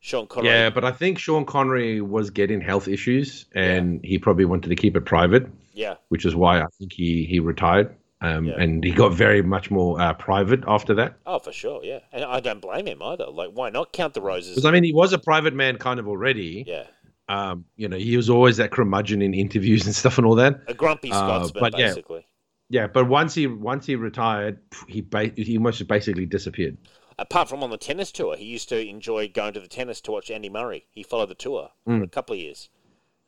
Sean 0.05 0.27
Connery. 0.27 0.51
Yeah, 0.51 0.69
but 0.69 0.85
I 0.85 0.93
think 0.93 1.19
Sean 1.19 1.47
Connery 1.47 2.03
was 2.03 2.29
getting 2.29 2.61
health 2.61 2.89
issues, 2.89 3.47
and 3.55 4.05
he 4.05 4.19
probably 4.19 4.45
wanted 4.45 4.69
to 4.69 4.77
keep 4.77 4.97
it 4.97 5.07
private, 5.07 5.47
yeah, 5.73 5.95
which 6.11 6.27
is 6.27 6.37
why 6.37 6.61
I 6.61 6.67
think 6.79 6.93
he 6.93 7.25
he 7.25 7.41
retired. 7.41 7.95
Um, 8.21 8.45
Yeah. 8.45 8.61
And 8.63 8.85
he 8.85 8.91
got 8.91 9.15
very 9.15 9.41
much 9.43 9.71
more 9.71 9.99
uh, 9.99 10.13
private 10.13 10.63
after 10.69 10.93
that. 10.95 11.17
oh 11.25 11.39
for 11.39 11.53
sure, 11.53 11.81
yeah, 11.83 12.01
and 12.13 12.23
I 12.23 12.41
don't 12.41 12.61
blame 12.61 12.87
him 12.87 13.01
either. 13.03 13.27
Like, 13.41 13.51
why 13.55 13.71
not 13.71 13.93
count 13.95 14.13
the 14.13 14.21
roses? 14.21 14.51
Because 14.51 14.67
I 14.67 14.73
mean, 14.73 14.85
he 14.85 14.93
was 14.93 15.15
a 15.15 15.19
private 15.19 15.55
man 15.55 15.79
kind 15.79 15.99
of 15.99 16.07
already. 16.07 16.65
yeah, 16.67 16.85
Um, 17.29 17.65
you 17.77 17.89
know, 17.89 17.97
he 17.97 18.19
was 18.19 18.29
always 18.29 18.59
that 18.59 18.71
curmudgeon 18.73 19.23
in 19.23 19.33
interviews 19.33 19.87
and 19.87 19.95
stuff 19.95 20.19
and 20.19 20.27
all 20.27 20.35
that. 20.35 20.61
a 20.69 20.75
grumpy 20.75 21.11
Uh, 21.13 21.15
Scotsman, 21.19 21.61
but 21.63 21.79
yeah. 21.79 21.87
basically. 21.89 22.27
Yeah, 22.69 22.89
but 22.89 23.09
once 23.09 23.35
he 23.35 23.47
once 23.47 23.87
he 23.87 23.97
retired, 23.97 24.59
he 24.87 25.01
ba- 25.01 25.33
he 25.37 25.57
almost 25.57 25.87
basically 25.89 26.27
disappeared. 26.27 26.77
Apart 27.19 27.49
from 27.49 27.62
on 27.62 27.71
the 27.71 27.77
tennis 27.77 28.11
tour, 28.11 28.37
he 28.37 28.45
used 28.45 28.69
to 28.71 28.89
enjoy 28.89 29.29
going 29.29 29.53
to 29.55 29.61
the 29.61 29.69
tennis 29.69 30.01
to 30.03 30.11
watch 30.12 30.31
Andy 30.31 30.49
Murray. 30.49 30.87
He 30.91 31.03
followed 31.03 31.29
the 31.29 31.35
tour 31.35 31.71
for 31.85 32.03
a 32.03 32.09
couple 32.09 32.35
of 32.35 32.41
years. 32.41 32.69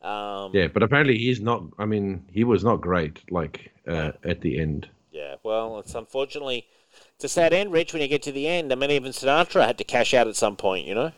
Um, 0.02 0.10
Mm. 0.10 0.54
Yeah, 0.54 0.66
but 0.68 0.82
apparently 0.82 1.16
he's 1.18 1.40
not. 1.40 1.62
I 1.78 1.84
mean, 1.86 2.24
he 2.30 2.44
was 2.44 2.62
not 2.64 2.80
great. 2.80 3.20
Like 3.30 3.72
uh, 3.88 4.12
at 4.24 4.40
the 4.40 4.60
end. 4.60 4.88
Yeah, 5.10 5.36
well, 5.42 5.78
it's 5.78 5.94
unfortunately 5.94 6.66
it's 7.14 7.24
a 7.24 7.28
sad 7.28 7.52
end, 7.52 7.72
Rich. 7.72 7.92
When 7.92 8.02
you 8.02 8.08
get 8.08 8.22
to 8.24 8.32
the 8.32 8.46
end, 8.46 8.72
I 8.72 8.76
mean, 8.76 8.90
even 8.90 9.12
Sinatra 9.12 9.66
had 9.66 9.78
to 9.78 9.84
cash 9.84 10.12
out 10.14 10.26
at 10.28 10.36
some 10.36 10.56
point. 10.56 10.86
You 10.86 10.94
know, 10.94 11.12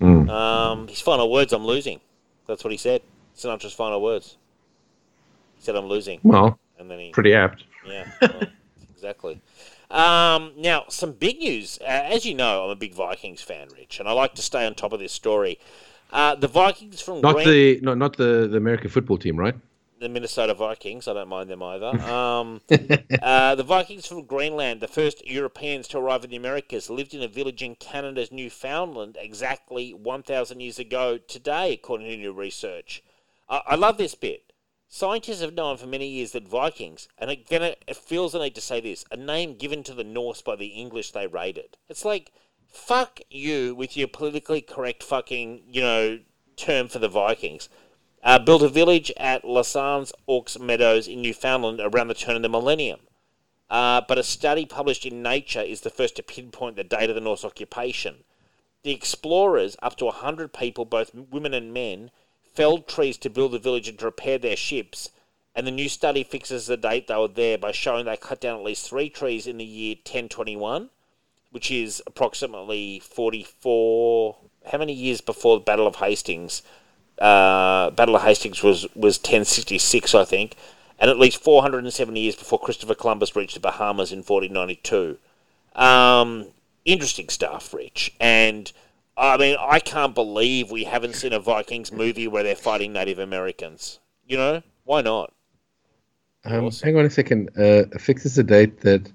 Mm. 0.00 0.30
um, 0.30 0.88
his 0.88 1.00
final 1.00 1.30
words, 1.30 1.52
"I'm 1.52 1.64
losing." 1.66 2.00
That's 2.46 2.62
what 2.64 2.70
he 2.70 2.76
said. 2.76 3.02
Sinatra's 3.36 3.72
final 3.74 4.00
words. 4.00 4.36
He 5.56 5.62
said, 5.64 5.74
"I'm 5.74 5.86
losing," 5.86 6.20
Well, 6.22 6.58
and 6.78 6.88
then 6.90 6.98
he, 7.00 7.10
pretty 7.10 7.34
apt. 7.34 7.64
yeah, 7.86 8.08
well, 8.22 8.42
exactly. 8.94 9.40
Um, 9.90 10.52
now, 10.56 10.84
some 10.88 11.12
big 11.12 11.38
news. 11.38 11.78
Uh, 11.80 11.84
as 11.86 12.26
you 12.26 12.34
know, 12.34 12.64
I'm 12.64 12.70
a 12.70 12.76
big 12.76 12.94
Vikings 12.94 13.40
fan, 13.40 13.68
Rich, 13.74 14.00
and 14.00 14.08
I 14.08 14.12
like 14.12 14.34
to 14.34 14.42
stay 14.42 14.66
on 14.66 14.74
top 14.74 14.92
of 14.92 15.00
this 15.00 15.12
story. 15.12 15.58
Uh, 16.12 16.34
the 16.34 16.48
Vikings 16.48 17.00
from 17.00 17.20
Not 17.20 17.36
Green- 17.36 17.48
the 17.48 17.80
no, 17.82 17.94
not 17.94 18.16
the 18.16 18.48
the 18.50 18.56
American 18.56 18.90
football 18.90 19.18
team, 19.18 19.36
right? 19.36 19.54
the 20.00 20.08
Minnesota 20.08 20.54
Vikings. 20.54 21.08
I 21.08 21.14
don't 21.14 21.28
mind 21.28 21.50
them 21.50 21.62
either. 21.62 21.92
Um, 22.08 22.60
uh, 23.22 23.54
the 23.54 23.62
Vikings 23.62 24.06
from 24.06 24.24
Greenland, 24.24 24.80
the 24.80 24.88
first 24.88 25.26
Europeans 25.26 25.86
to 25.88 25.98
arrive 25.98 26.24
in 26.24 26.30
the 26.30 26.36
Americas, 26.36 26.88
lived 26.88 27.14
in 27.14 27.22
a 27.22 27.28
village 27.28 27.62
in 27.62 27.74
Canada's 27.74 28.32
Newfoundland 28.32 29.18
exactly 29.20 29.92
1,000 29.92 30.60
years 30.60 30.78
ago 30.78 31.18
today, 31.18 31.74
according 31.74 32.08
to 32.08 32.16
new 32.16 32.32
research. 32.32 33.02
I, 33.48 33.60
I 33.66 33.74
love 33.74 33.98
this 33.98 34.14
bit. 34.14 34.47
Scientists 34.88 35.42
have 35.42 35.54
known 35.54 35.76
for 35.76 35.86
many 35.86 36.08
years 36.08 36.32
that 36.32 36.48
Vikings, 36.48 37.08
and 37.18 37.30
again, 37.30 37.62
it 37.62 37.96
feels 37.96 38.32
the 38.32 38.38
need 38.38 38.54
to 38.54 38.60
say 38.60 38.80
this, 38.80 39.04
a 39.10 39.16
name 39.16 39.54
given 39.54 39.82
to 39.84 39.94
the 39.94 40.04
Norse 40.04 40.40
by 40.40 40.56
the 40.56 40.68
English 40.68 41.12
they 41.12 41.26
raided. 41.26 41.76
It's 41.88 42.04
like, 42.04 42.32
fuck 42.66 43.20
you 43.30 43.74
with 43.74 43.96
your 43.96 44.08
politically 44.08 44.62
correct 44.62 45.02
fucking, 45.02 45.62
you 45.70 45.82
know, 45.82 46.20
term 46.56 46.88
for 46.88 46.98
the 46.98 47.08
Vikings 47.08 47.68
uh, 48.22 48.38
built 48.38 48.62
a 48.62 48.68
village 48.68 49.12
at 49.16 49.44
L'Anse 49.44 50.12
aux 50.28 50.58
Meadows 50.60 51.06
in 51.06 51.22
Newfoundland 51.22 51.80
around 51.80 52.08
the 52.08 52.14
turn 52.14 52.36
of 52.36 52.42
the 52.42 52.48
millennium. 52.48 53.00
Uh, 53.70 54.00
but 54.06 54.18
a 54.18 54.22
study 54.22 54.64
published 54.64 55.04
in 55.04 55.22
Nature 55.22 55.60
is 55.60 55.82
the 55.82 55.90
first 55.90 56.16
to 56.16 56.22
pinpoint 56.22 56.76
the 56.76 56.84
date 56.84 57.10
of 57.10 57.14
the 57.14 57.20
Norse 57.20 57.44
occupation. 57.44 58.24
The 58.82 58.92
explorers, 58.92 59.76
up 59.82 59.96
to 59.96 60.06
100 60.06 60.52
people, 60.52 60.84
both 60.84 61.14
women 61.14 61.52
and 61.52 61.72
men, 61.72 62.10
felled 62.58 62.88
trees 62.88 63.16
to 63.18 63.30
build 63.30 63.52
the 63.52 63.58
village 63.58 63.88
and 63.88 63.98
to 64.00 64.04
repair 64.04 64.36
their 64.38 64.56
ships. 64.56 65.10
And 65.54 65.66
the 65.66 65.70
new 65.70 65.88
study 65.88 66.24
fixes 66.24 66.66
the 66.66 66.76
date 66.76 67.06
they 67.06 67.16
were 67.16 67.28
there 67.28 67.56
by 67.56 67.72
showing 67.72 68.04
they 68.04 68.16
cut 68.16 68.40
down 68.40 68.58
at 68.58 68.64
least 68.64 68.88
three 68.88 69.08
trees 69.08 69.46
in 69.46 69.58
the 69.58 69.64
year 69.64 69.94
1021, 69.94 70.90
which 71.52 71.70
is 71.70 72.02
approximately 72.06 72.98
44. 72.98 74.36
How 74.72 74.78
many 74.78 74.92
years 74.92 75.20
before 75.20 75.56
the 75.56 75.64
Battle 75.64 75.86
of 75.86 75.96
Hastings? 75.96 76.62
uh, 77.20 77.90
Battle 77.90 78.16
of 78.16 78.22
Hastings 78.22 78.62
was, 78.62 78.82
was 78.94 79.18
1066, 79.18 80.14
I 80.14 80.24
think, 80.24 80.54
and 80.98 81.10
at 81.10 81.18
least 81.18 81.42
470 81.42 82.18
years 82.18 82.36
before 82.36 82.58
Christopher 82.58 82.94
Columbus 82.94 83.36
reached 83.36 83.54
the 83.54 83.60
Bahamas 83.60 84.12
in 84.12 84.18
1492. 84.18 85.18
Um, 85.74 86.46
interesting 86.84 87.28
stuff, 87.28 87.72
Rich. 87.74 88.14
And 88.20 88.72
I 89.18 89.36
mean, 89.36 89.56
I 89.58 89.80
can't 89.80 90.14
believe 90.14 90.70
we 90.70 90.84
haven't 90.84 91.16
seen 91.16 91.32
a 91.32 91.40
Vikings 91.40 91.90
movie 91.90 92.28
where 92.28 92.44
they're 92.44 92.54
fighting 92.54 92.92
Native 92.92 93.18
Americans. 93.18 93.98
You 94.26 94.36
know, 94.36 94.62
why 94.84 95.02
not? 95.02 95.32
Um, 96.44 96.66
Awesome. 96.66 96.86
Hang 96.86 96.96
on 96.98 97.04
a 97.04 97.10
second. 97.10 97.50
Uh, 97.58 97.84
fixes 97.98 98.38
a 98.38 98.44
date 98.44 98.80
that 98.82 99.10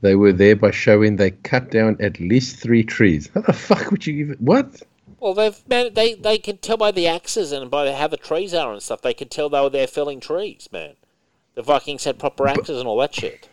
they 0.00 0.16
were 0.16 0.32
there 0.32 0.56
by 0.56 0.70
showing 0.70 1.16
they 1.16 1.30
cut 1.30 1.70
down 1.70 1.96
at 2.00 2.18
least 2.18 2.56
three 2.56 2.82
trees. 2.82 3.30
How 3.32 3.42
the 3.42 3.52
fuck 3.52 3.90
would 3.90 4.06
you 4.06 4.14
even. 4.14 4.36
What? 4.38 4.82
Well, 5.20 5.34
they've 5.34 5.68
man, 5.68 5.94
they 5.94 6.14
they 6.14 6.36
can 6.36 6.58
tell 6.58 6.76
by 6.76 6.90
the 6.90 7.06
axes 7.06 7.52
and 7.52 7.70
by 7.70 7.90
how 7.92 8.08
the 8.08 8.16
trees 8.16 8.52
are 8.52 8.72
and 8.72 8.82
stuff. 8.82 9.02
They 9.02 9.14
can 9.14 9.28
tell 9.28 9.48
they 9.48 9.60
were 9.60 9.70
there 9.70 9.86
felling 9.86 10.20
trees, 10.20 10.68
man. 10.72 10.94
The 11.54 11.62
Vikings 11.62 12.04
had 12.04 12.18
proper 12.18 12.48
axes 12.48 12.78
and 12.78 12.88
all 12.88 12.98
that 12.98 13.14
shit. 13.14 13.48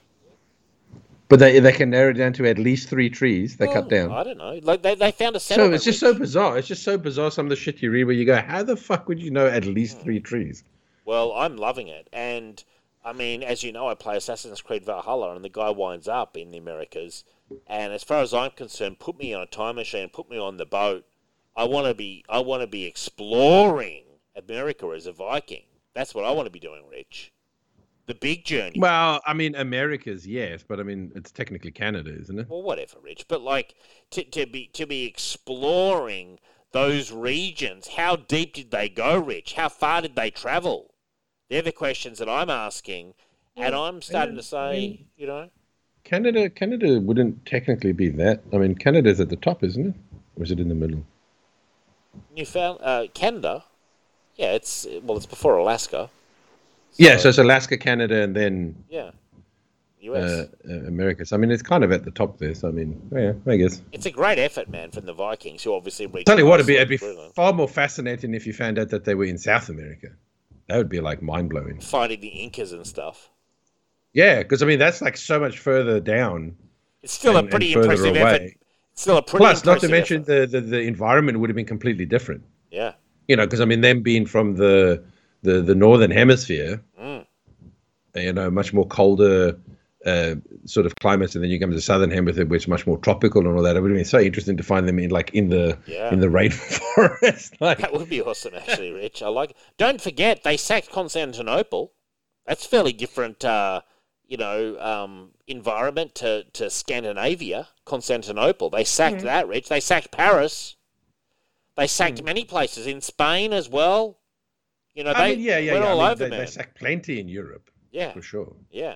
But 1.31 1.39
they 1.39 1.59
they 1.61 1.71
can 1.71 1.89
narrow 1.91 2.09
it 2.09 2.15
down 2.15 2.33
to 2.33 2.45
at 2.45 2.59
least 2.59 2.89
three 2.89 3.09
trees 3.09 3.55
they 3.55 3.67
cut 3.67 3.87
down. 3.87 4.11
I 4.11 4.23
don't 4.23 4.37
know. 4.37 4.59
Like 4.61 4.81
they, 4.81 4.95
they 4.95 5.11
found 5.13 5.37
a 5.37 5.39
settlement. 5.39 5.71
So 5.71 5.75
it's 5.75 5.85
just 5.85 5.99
so 6.01 6.13
bizarre. 6.13 6.57
It's 6.57 6.67
just 6.67 6.83
so 6.83 6.97
bizarre. 6.97 7.31
Some 7.31 7.45
of 7.45 7.49
the 7.51 7.55
shit 7.55 7.81
you 7.81 7.89
read 7.89 8.03
where 8.03 8.13
you 8.13 8.25
go, 8.25 8.35
how 8.35 8.63
the 8.63 8.75
fuck 8.75 9.07
would 9.07 9.21
you 9.21 9.31
know 9.31 9.47
at 9.47 9.63
least 9.65 9.99
Hmm. 9.99 10.03
three 10.03 10.19
trees? 10.19 10.65
Well, 11.05 11.31
I'm 11.31 11.55
loving 11.55 11.87
it, 11.87 12.09
and 12.11 12.61
I 13.05 13.13
mean, 13.13 13.43
as 13.43 13.63
you 13.63 13.71
know, 13.71 13.87
I 13.87 13.95
play 13.95 14.17
Assassin's 14.17 14.59
Creed 14.61 14.83
Valhalla, 14.85 15.33
and 15.33 15.43
the 15.45 15.49
guy 15.49 15.69
winds 15.69 16.09
up 16.09 16.35
in 16.35 16.51
the 16.51 16.57
Americas. 16.57 17.23
And 17.65 17.93
as 17.93 18.03
far 18.03 18.21
as 18.21 18.33
I'm 18.33 18.51
concerned, 18.51 18.99
put 18.99 19.17
me 19.17 19.33
on 19.33 19.41
a 19.41 19.45
time 19.45 19.75
machine, 19.77 20.09
put 20.09 20.29
me 20.29 20.37
on 20.37 20.57
the 20.57 20.65
boat. 20.65 21.05
I 21.55 21.63
want 21.63 21.87
to 21.87 21.93
be, 21.93 22.25
I 22.27 22.39
want 22.39 22.61
to 22.61 22.67
be 22.67 22.83
exploring 22.85 24.03
America 24.35 24.91
as 24.93 25.05
a 25.07 25.13
Viking. 25.13 25.63
That's 25.93 26.13
what 26.13 26.25
I 26.25 26.31
want 26.31 26.45
to 26.47 26.51
be 26.51 26.59
doing, 26.59 26.83
Rich. 26.91 27.31
The 28.11 28.15
big 28.15 28.43
journey. 28.43 28.77
Well, 28.77 29.21
I 29.25 29.33
mean, 29.33 29.55
America's 29.55 30.27
yes, 30.27 30.65
but 30.67 30.81
I 30.81 30.83
mean, 30.83 31.13
it's 31.15 31.31
technically 31.31 31.71
Canada, 31.71 32.13
isn't 32.13 32.37
it? 32.37 32.49
well, 32.49 32.61
whatever, 32.61 32.97
Rich. 33.01 33.29
But 33.29 33.41
like 33.41 33.73
to, 34.09 34.21
to 34.25 34.45
be 34.45 34.67
to 34.73 34.85
be 34.85 35.05
exploring 35.05 36.37
those 36.73 37.13
regions. 37.13 37.87
How 37.87 38.17
deep 38.17 38.55
did 38.55 38.69
they 38.69 38.89
go, 38.89 39.17
Rich? 39.17 39.53
How 39.53 39.69
far 39.69 40.01
did 40.01 40.17
they 40.17 40.29
travel? 40.29 40.93
They're 41.49 41.61
the 41.61 41.71
questions 41.71 42.19
that 42.19 42.27
I'm 42.27 42.49
asking, 42.49 43.13
and 43.55 43.73
I'm 43.73 44.01
starting 44.01 44.35
to 44.35 44.43
say, 44.43 45.05
you 45.15 45.25
know, 45.25 45.49
Canada, 46.03 46.49
Canada 46.49 46.99
wouldn't 46.99 47.45
technically 47.45 47.93
be 47.93 48.09
that. 48.09 48.43
I 48.51 48.57
mean, 48.57 48.75
Canada's 48.75 49.21
at 49.21 49.29
the 49.29 49.37
top, 49.37 49.63
isn't 49.63 49.87
it? 49.87 49.95
Or 50.35 50.43
is 50.43 50.51
it 50.51 50.59
in 50.59 50.67
the 50.67 50.75
middle? 50.75 51.05
Newfound 52.35 52.79
uh, 52.81 53.05
Canada. 53.13 53.63
Yeah, 54.35 54.51
it's 54.51 54.85
well, 55.01 55.15
it's 55.15 55.25
before 55.25 55.55
Alaska. 55.55 56.09
Yeah, 56.97 57.17
so 57.17 57.29
it's 57.29 57.37
Alaska, 57.37 57.77
Canada, 57.77 58.21
and 58.21 58.35
then 58.35 58.75
Yeah, 58.89 59.11
US. 60.01 60.23
uh, 60.23 60.47
uh, 60.69 60.73
America. 60.87 61.25
So 61.25 61.35
I 61.35 61.39
mean, 61.39 61.51
it's 61.51 61.61
kind 61.63 61.83
of 61.83 61.91
at 61.91 62.03
the 62.03 62.11
top 62.11 62.37
there. 62.37 62.53
So 62.53 62.67
I 62.67 62.71
mean, 62.71 63.01
yeah, 63.11 63.33
I 63.47 63.57
guess. 63.57 63.81
it's 63.91 64.05
a 64.05 64.11
great 64.11 64.37
effort, 64.39 64.69
man, 64.69 64.91
from 64.91 65.05
the 65.05 65.13
Vikings, 65.13 65.63
who 65.63 65.73
obviously 65.73 66.07
reached. 66.07 66.27
Tell 66.27 66.37
you 66.39 66.45
what, 66.45 66.55
it'd 66.59 66.67
be, 66.67 66.75
it'd 66.75 66.89
be 66.89 66.97
Greenland. 66.97 67.33
far 67.33 67.53
more 67.53 67.67
fascinating 67.67 68.33
if 68.33 68.45
you 68.45 68.53
found 68.53 68.77
out 68.79 68.89
that 68.89 69.05
they 69.05 69.15
were 69.15 69.25
in 69.25 69.37
South 69.37 69.69
America. 69.69 70.09
That 70.67 70.77
would 70.77 70.89
be 70.89 70.99
like 71.01 71.21
mind 71.21 71.49
blowing. 71.49 71.79
finding 71.79 72.21
the 72.21 72.27
Incas 72.29 72.71
and 72.71 72.85
stuff. 72.85 73.29
Yeah, 74.13 74.39
because 74.39 74.61
I 74.61 74.65
mean 74.65 74.79
that's 74.79 75.01
like 75.01 75.17
so 75.17 75.39
much 75.39 75.59
further 75.59 75.99
down. 75.99 76.55
It's 77.03 77.13
still 77.13 77.37
And- 77.37 77.47
a 77.47 77.49
pretty 77.49 77.73
impressive 77.73 78.15
away. 78.15 78.21
effort. 78.21 78.51
It's 78.93 79.01
still 79.03 79.17
a 79.17 79.21
pretty 79.21 79.41
Plus, 79.43 79.63
not 79.65 79.79
to 79.81 79.87
mention 79.89 80.23
the, 80.23 80.45
the 80.45 80.59
the 80.61 80.79
environment 80.81 81.39
would 81.39 81.49
have 81.49 81.55
been 81.55 81.65
completely 81.65 82.05
different. 82.05 82.43
yeah. 82.71 82.93
You 83.27 83.37
know, 83.37 83.45
because 83.45 83.61
I 83.61 83.65
mean, 83.65 83.79
them 83.81 84.01
being 84.01 84.25
from 84.25 84.55
the 84.55 85.01
the 85.43 85.61
the 85.61 85.75
northern 85.75 86.11
hemisphere, 86.11 86.81
Mm. 86.99 87.25
you 88.15 88.33
know, 88.33 88.49
much 88.51 88.73
more 88.73 88.85
colder 88.87 89.57
uh, 90.05 90.33
sort 90.65 90.87
of 90.87 90.95
climates, 90.95 91.35
and 91.35 91.43
then 91.43 91.51
you 91.51 91.59
come 91.59 91.69
to 91.69 91.75
the 91.75 91.81
southern 91.81 92.09
hemisphere, 92.09 92.45
which 92.45 92.63
is 92.63 92.67
much 92.67 92.87
more 92.87 92.97
tropical 92.97 93.45
and 93.45 93.55
all 93.55 93.61
that. 93.63 93.75
It 93.75 93.81
would 93.81 93.91
have 93.91 93.97
been 93.97 94.03
so 94.03 94.19
interesting 94.19 94.57
to 94.57 94.63
find 94.63 94.87
them 94.87 94.97
in 94.97 95.11
like 95.11 95.29
in 95.35 95.49
the 95.49 95.77
Yeah. 95.85 96.11
in 96.11 96.19
the 96.19 96.27
rainforest. 96.27 97.53
like, 97.61 97.77
That 97.79 97.93
would 97.93 98.09
be 98.09 98.19
awesome, 98.21 98.55
actually, 98.55 98.91
Rich. 98.91 99.21
I 99.21 99.27
like. 99.27 99.55
Don't 99.77 100.01
forget, 100.01 100.43
they 100.43 100.57
sacked 100.57 100.89
Constantinople. 100.91 101.93
That's 102.47 102.65
fairly 102.65 102.93
different, 102.93 103.45
uh, 103.45 103.81
you 104.27 104.37
know, 104.37 104.79
um, 104.79 105.31
environment 105.45 106.15
to, 106.15 106.45
to 106.53 106.69
Scandinavia. 106.71 107.67
Constantinople. 107.85 108.71
They 108.71 108.83
sacked 108.83 109.17
Mm. 109.17 109.23
that, 109.23 109.47
Rich. 109.47 109.69
They 109.69 109.79
sacked 109.79 110.09
Paris. 110.11 110.77
They 111.77 111.85
sacked 111.87 112.23
many 112.23 112.43
places 112.43 112.87
in 112.87 113.01
Spain 113.01 113.53
as 113.53 113.69
well. 113.69 114.17
You 114.93 115.03
know, 115.03 115.13
they 115.13 115.19
I 115.19 115.29
mean, 115.29 115.39
yeah, 115.39 115.57
yeah, 115.57 115.73
went 115.73 115.85
yeah. 115.85 115.91
I 115.91 115.93
mean, 115.93 116.11
over, 116.11 116.23
they, 116.25 116.29
man. 116.29 116.39
they 116.39 116.45
sacked 116.45 116.77
plenty 116.77 117.19
in 117.19 117.27
Europe 117.27 117.69
yeah, 117.91 118.11
for 118.13 118.21
sure. 118.21 118.55
yeah. 118.71 118.95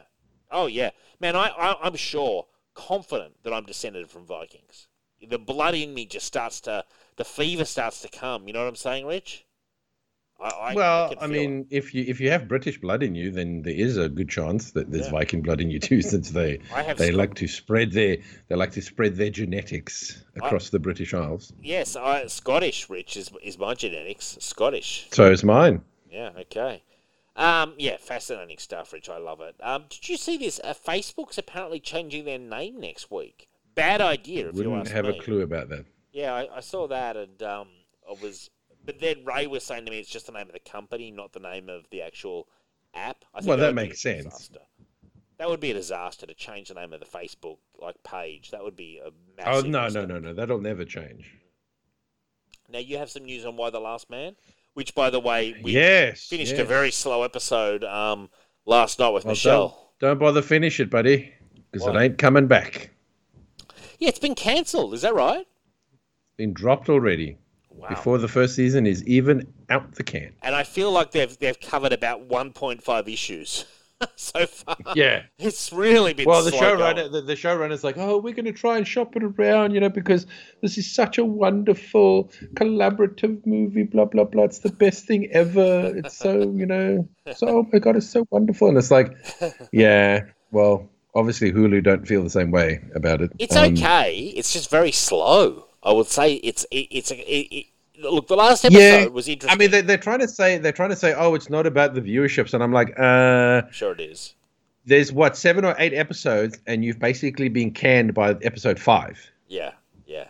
Oh, 0.51 0.67
yeah, 0.67 0.91
man. 1.19 1.35
I, 1.35 1.47
I 1.49 1.75
I'm 1.81 1.95
sure, 1.95 2.45
confident 2.73 3.35
that 3.43 3.53
I'm 3.53 3.65
descended 3.65 4.09
from 4.09 4.25
Vikings. 4.25 4.87
The 5.27 5.39
blood 5.39 5.73
in 5.73 5.93
me 5.93 6.05
just 6.05 6.25
starts 6.25 6.61
to, 6.61 6.83
the 7.15 7.25
fever 7.25 7.65
starts 7.65 8.01
to 8.01 8.09
come. 8.09 8.47
You 8.47 8.53
know 8.53 8.61
what 8.61 8.69
I'm 8.69 8.75
saying, 8.75 9.05
Rich? 9.05 9.44
I, 10.39 10.49
I, 10.49 10.73
well, 10.73 11.09
can 11.09 11.17
I, 11.19 11.21
feel 11.21 11.29
it. 11.35 11.39
mean, 11.39 11.67
if 11.69 11.93
you 11.95 12.03
if 12.07 12.19
you 12.19 12.29
have 12.29 12.47
British 12.47 12.79
blood 12.79 13.03
in 13.03 13.15
you, 13.15 13.31
then 13.31 13.61
there 13.61 13.73
is 13.73 13.97
a 13.97 14.09
good 14.09 14.29
chance 14.29 14.71
that 14.71 14.91
there's 14.91 15.05
Yeah. 15.05 15.11
Viking 15.11 15.41
blood 15.41 15.61
in 15.61 15.69
you 15.69 15.79
too, 15.79 16.01
since 16.13 16.31
they 16.31 16.57
they 16.97 17.07
Scot- 17.07 17.13
like 17.13 17.33
to 17.35 17.47
spread 17.47 17.91
their 17.93 18.17
they 18.49 18.55
like 18.55 18.71
to 18.73 18.81
spread 18.81 19.15
their 19.15 19.29
genetics 19.29 20.23
across 20.35 20.69
the 20.69 20.79
British 20.79 21.13
Isles. 21.13 21.53
Yes, 21.63 21.95
I, 21.95 22.27
Scottish, 22.27 22.89
Rich, 22.89 23.15
is, 23.17 23.31
is 23.43 23.57
my 23.57 23.73
genetics. 23.75 24.37
Scottish. 24.41 25.07
So 25.11 25.31
is 25.31 25.43
mine. 25.43 25.81
Yeah, 26.11 26.31
okay. 26.41 26.83
Um, 27.37 27.73
yeah, 27.77 27.97
fascinating 27.99 28.57
stuff, 28.59 28.93
Rich. 28.93 29.09
I 29.09 29.17
love 29.17 29.41
it. 29.41 29.55
Um, 29.61 29.85
did 29.89 30.07
you 30.07 30.15
see 30.17 30.37
this? 30.37 30.59
Uh, 30.63 30.73
Facebook's 30.73 31.37
apparently 31.37 31.79
changing 31.79 32.23
their 32.25 32.39
name 32.39 32.79
next 32.79 33.11
week. 33.11 33.47
Bad 33.73 33.99
idea, 33.99 34.47
if 34.49 34.55
you 34.55 34.69
Wouldn't 34.69 34.87
ask 34.87 34.91
have 34.91 35.05
me. 35.05 35.17
a 35.17 35.21
clue 35.21 35.41
about 35.41 35.67
that. 35.69 35.85
Yeah, 36.13 36.33
I, 36.33 36.57
I 36.57 36.59
saw 36.61 36.87
that, 36.87 37.17
and 37.17 37.41
um, 37.43 37.67
I 38.09 38.13
was. 38.21 38.49
But 38.85 38.99
then 38.99 39.25
Ray 39.25 39.47
was 39.47 39.63
saying 39.63 39.85
to 39.85 39.91
me 39.91 39.99
it's 39.99 40.09
just 40.09 40.27
the 40.27 40.31
name 40.31 40.47
of 40.47 40.53
the 40.53 40.59
company, 40.59 41.11
not 41.11 41.33
the 41.33 41.39
name 41.39 41.69
of 41.69 41.89
the 41.89 42.01
actual 42.01 42.47
app. 42.93 43.25
I 43.33 43.39
think 43.39 43.49
Well, 43.49 43.57
that 43.57 43.69
be 43.71 43.75
makes 43.87 44.01
sense. 44.01 44.25
disaster. 44.25 44.59
That 45.37 45.49
would 45.49 45.59
be 45.59 45.71
a 45.71 45.73
disaster 45.73 46.25
to 46.25 46.33
change 46.33 46.69
the 46.69 46.75
name 46.75 46.93
of 46.93 46.99
the 47.01 47.05
Facebook 47.05 47.57
like 47.81 48.01
page. 48.03 48.51
That 48.51 48.63
would 48.63 48.75
be 48.75 48.99
a 49.03 49.07
Oh 49.09 49.11
massive. 49.37 49.65
no, 49.67 49.79
no, 49.79 49.83
mistake. 49.85 50.07
no, 50.07 50.19
no! 50.19 50.33
That'll 50.33 50.61
never 50.61 50.85
change. 50.85 51.29
Now 52.69 52.79
you 52.79 52.97
have 52.97 53.09
some 53.09 53.25
news 53.25 53.45
on 53.45 53.57
Y: 53.57 53.69
The 53.69 53.79
Last 53.79 54.09
Man, 54.09 54.35
which, 54.75 54.95
by 54.95 55.09
the 55.09 55.19
way, 55.19 55.55
we 55.61 55.73
yes, 55.73 56.25
finished 56.27 56.53
a 56.53 56.63
very 56.63 56.89
slow 56.91 57.23
episode 57.23 57.83
um, 57.83 58.29
last 58.65 58.97
night 58.99 59.09
with 59.09 59.25
Well, 59.25 59.31
Michelle. 59.33 59.91
Don't, 59.99 60.09
don't 60.11 60.19
bother 60.19 60.41
finish 60.41 60.79
it, 60.79 60.89
buddy, 60.89 61.33
because 61.71 61.85
it 61.87 61.95
ain't 61.95 62.17
coming 62.17 62.47
back. 62.47 62.91
Yeah, 63.99 64.09
it's 64.09 64.19
been 64.19 64.35
cancelled. 64.35 64.93
Is 64.93 65.01
that 65.01 65.13
right? 65.13 65.45
Been 66.37 66.53
dropped 66.53 66.89
already 66.89 67.37
Wow. 67.77 67.89
before 67.89 68.17
the 68.17 68.27
first 68.27 68.55
season 68.55 68.87
is 68.87 69.03
even 69.05 69.51
out 69.69 69.93
the 69.95 70.03
can. 70.03 70.33
And 70.41 70.55
I 70.55 70.63
feel 70.63 70.91
like 70.91 71.11
they've 71.11 71.37
they've 71.39 71.59
covered 71.59 71.93
about 71.93 72.27
1.5 72.29 73.07
issues 73.11 73.65
so 74.15 74.45
far. 74.45 74.77
Yeah. 74.95 75.23
It's 75.37 75.71
really 75.71 76.13
been 76.13 76.25
Well, 76.27 76.43
the 76.43 76.51
showrunner, 76.51 77.11
the, 77.11 77.21
the 77.21 77.33
showrunner's 77.35 77.83
like, 77.83 77.97
oh, 77.97 78.17
we're 78.17 78.33
going 78.33 78.45
to 78.45 78.51
try 78.53 78.77
and 78.77 78.87
shop 78.87 79.15
it 79.15 79.23
around, 79.23 79.73
you 79.73 79.79
know, 79.79 79.89
because 79.89 80.25
this 80.61 80.77
is 80.77 80.93
such 80.93 81.17
a 81.17 81.25
wonderful 81.25 82.31
collaborative 82.55 83.45
movie, 83.45 83.83
blah 83.83 84.05
blah 84.05 84.23
blah. 84.25 84.43
It's 84.43 84.59
the 84.59 84.71
best 84.71 85.05
thing 85.05 85.29
ever. 85.31 85.93
It's 85.97 86.17
so, 86.17 86.39
you 86.41 86.65
know, 86.65 87.07
so 87.35 87.47
oh 87.47 87.67
my 87.71 87.79
god, 87.79 87.95
it's 87.97 88.09
so 88.09 88.25
wonderful. 88.31 88.69
And 88.69 88.77
it's 88.77 88.91
like, 88.91 89.13
yeah, 89.71 90.21
well, 90.51 90.89
obviously 91.13 91.51
Hulu 91.51 91.83
don't 91.83 92.07
feel 92.07 92.23
the 92.23 92.29
same 92.29 92.51
way 92.51 92.81
about 92.95 93.21
it. 93.21 93.31
It's 93.39 93.55
Um, 93.55 93.73
okay. 93.73 94.33
It's 94.35 94.51
just 94.53 94.69
very 94.69 94.91
slow. 94.91 95.64
I 95.85 95.91
would 95.93 96.07
say 96.07 96.33
it's 96.35 96.65
it, 96.71 96.87
it's 96.89 97.11
a, 97.11 97.15
it, 97.17 97.67
look. 97.99 98.27
The 98.27 98.35
last 98.35 98.65
episode 98.65 98.79
Yeah, 98.79 99.05
was 99.05 99.27
interesting. 99.27 99.55
I 99.55 99.59
mean, 99.59 99.71
they, 99.71 99.81
they're 99.81 99.97
trying 99.97 100.19
to 100.19 100.27
say 100.27 100.57
they're 100.57 100.71
trying 100.71 100.89
to 100.89 100.95
say, 100.95 101.13
oh, 101.13 101.35
it's 101.35 101.49
not 101.49 101.65
about 101.67 101.93
the 101.93 102.01
viewerships, 102.01 102.53
and 102.53 102.63
I'm 102.63 102.73
like, 102.73 102.99
uh, 102.99 103.63
sure 103.71 103.91
it 103.93 104.01
is. 104.01 104.33
there's 104.85 105.13
what 105.13 105.37
seven 105.37 105.63
or 105.63 105.75
eight 105.77 105.93
episodes, 105.93 106.59
and 106.65 106.83
you've 106.83 106.99
basically 106.99 107.49
been 107.49 107.71
canned 107.71 108.13
by 108.13 108.31
episode 108.41 108.79
five. 108.79 109.19
Yeah, 109.47 109.71
yeah. 110.07 110.25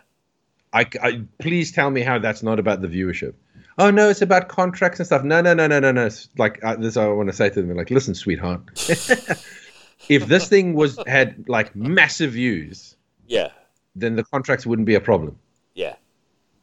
I, 0.72 0.86
I 1.02 1.22
please 1.38 1.72
tell 1.72 1.90
me 1.90 2.02
how 2.02 2.18
that's 2.18 2.42
not 2.42 2.58
about 2.58 2.82
the 2.82 2.88
viewership. 2.88 3.32
Oh 3.78 3.90
no, 3.90 4.10
it's 4.10 4.22
about 4.22 4.48
contracts 4.48 5.00
and 5.00 5.06
stuff. 5.06 5.22
No, 5.24 5.40
no, 5.40 5.54
no, 5.54 5.66
no, 5.66 5.80
no, 5.80 5.90
no. 5.92 6.08
Like 6.36 6.62
uh, 6.62 6.76
this, 6.76 6.96
I 6.98 7.06
want 7.08 7.30
to 7.30 7.34
say 7.36 7.48
to 7.48 7.62
them, 7.62 7.74
like, 7.76 7.90
listen, 7.90 8.14
sweetheart, 8.14 8.60
if 10.08 10.26
this 10.26 10.48
thing 10.48 10.74
was 10.74 10.98
had 11.06 11.48
like 11.48 11.74
massive 11.74 12.32
views, 12.32 12.96
Yeah, 13.26 13.50
then 13.94 14.16
the 14.16 14.24
contracts 14.24 14.66
wouldn't 14.66 14.86
be 14.86 14.94
a 14.94 15.00
problem. 15.00 15.38
Yeah. 15.76 15.94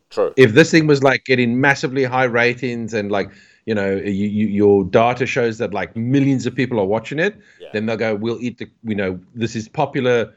True. 0.10 0.34
If 0.38 0.54
this 0.54 0.70
thing 0.70 0.86
was 0.86 1.02
like 1.02 1.26
getting 1.26 1.60
massively 1.60 2.04
high 2.04 2.26
ratings 2.26 2.94
and 2.94 3.12
like 3.12 3.32
you 3.66 3.74
know 3.74 3.96
you, 3.96 4.28
you, 4.28 4.48
your 4.48 4.84
data 4.84 5.26
shows 5.26 5.58
that 5.58 5.74
like 5.74 5.96
millions 5.96 6.46
of 6.46 6.54
people 6.54 6.80
are 6.80 6.86
watching 6.86 7.20
it, 7.20 7.36
Yeah. 7.60 7.70
then 7.74 7.86
they'll 7.86 7.98
go, 7.98 8.14
we'll 8.14 8.40
eat 8.40 8.58
the, 8.60 8.70
you 8.84 8.96
know, 8.96 9.20
this 9.34 9.56
is 9.56 9.68
popular. 9.68 10.34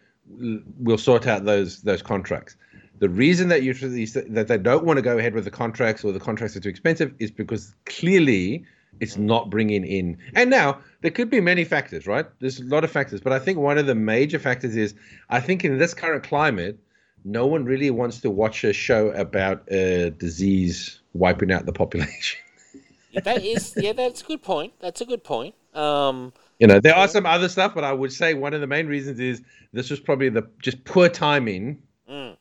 We'll 0.79 0.97
sort 0.99 1.27
out 1.27 1.45
those 1.45 1.83
those 1.83 2.01
contracts. 2.01 2.57
The 3.01 3.11
reason 3.11 3.49
that 3.49 3.63
you 3.63 3.75
that 3.75 4.47
they 4.49 4.57
don't 4.57 4.85
want 4.85 4.97
to 4.97 5.03
go 5.03 5.19
ahead 5.19 5.35
with 5.35 5.45
the 5.45 5.51
contracts 5.51 6.05
or 6.05 6.13
the 6.13 6.21
contracts 6.21 6.57
are 6.57 6.61
too 6.61 6.71
expensive 6.71 7.13
is 7.19 7.31
because 7.31 7.75
clearly 7.85 8.65
it's 9.01 9.17
mm. 9.17 9.25
not 9.25 9.51
bringing 9.51 9.85
in. 9.85 10.17
And 10.35 10.49
now 10.49 10.79
there 11.03 11.11
could 11.11 11.29
be 11.29 11.43
many 11.43 11.65
factors, 11.65 12.07
right? 12.07 12.25
There's 12.41 12.61
a 12.61 12.65
lot 12.65 12.83
of 12.83 12.91
factors, 12.91 13.21
but 13.21 13.35
I 13.35 13.39
think 13.39 13.59
one 13.59 13.77
of 13.77 13.85
the 13.87 13.95
major 13.95 14.39
factors 14.39 14.75
is 14.75 14.95
I 15.29 15.41
think 15.41 15.65
in 15.67 15.77
this 15.77 15.93
current 15.93 16.23
climate, 16.23 16.79
no 17.27 17.45
one 17.45 17.65
really 17.65 17.91
wants 17.91 18.21
to 18.21 18.31
watch 18.31 18.63
a 18.63 18.73
show 18.73 19.09
about 19.11 19.65
a 19.71 20.11
disease 20.11 21.01
wiping 21.13 21.51
out 21.51 21.67
the 21.67 21.73
population. 21.73 22.41
that 23.25 23.45
is, 23.45 23.75
yeah, 23.77 23.93
that's 23.93 24.23
a 24.23 24.25
good 24.25 24.43
point. 24.43 24.75
That's 24.81 25.01
a 25.01 25.05
good 25.05 25.25
point. 25.25 25.57
Um, 25.75 26.33
you 26.61 26.69
know, 26.69 26.79
there 26.79 26.95
are 26.95 27.09
some 27.09 27.27
other 27.27 27.49
stuff, 27.49 27.75
but 27.75 27.83
I 27.83 27.93
would 27.93 28.13
say 28.13 28.35
one 28.35 28.55
of 28.55 28.61
the 28.61 28.69
main 28.69 28.87
reasons 28.87 29.19
is 29.19 29.43
this 29.73 29.91
was 29.91 29.99
probably 29.99 30.29
the 30.29 30.49
just 30.63 30.85
poor 30.85 31.09
timing 31.09 31.83
mm. 32.09 32.37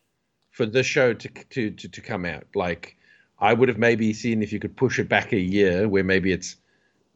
for 0.52 0.64
the 0.64 0.84
show 0.84 1.12
to, 1.12 1.28
to 1.28 1.70
to 1.70 1.88
to 1.88 2.00
come 2.00 2.24
out. 2.24 2.44
Like, 2.54 2.96
I 3.40 3.52
would 3.52 3.68
have 3.68 3.78
maybe 3.78 4.12
seen 4.12 4.42
if 4.42 4.52
you 4.52 4.60
could 4.60 4.76
push 4.76 4.98
it 4.98 5.08
back 5.08 5.32
a 5.32 5.40
year, 5.40 5.88
where 5.88 6.04
maybe 6.04 6.32
it's 6.32 6.56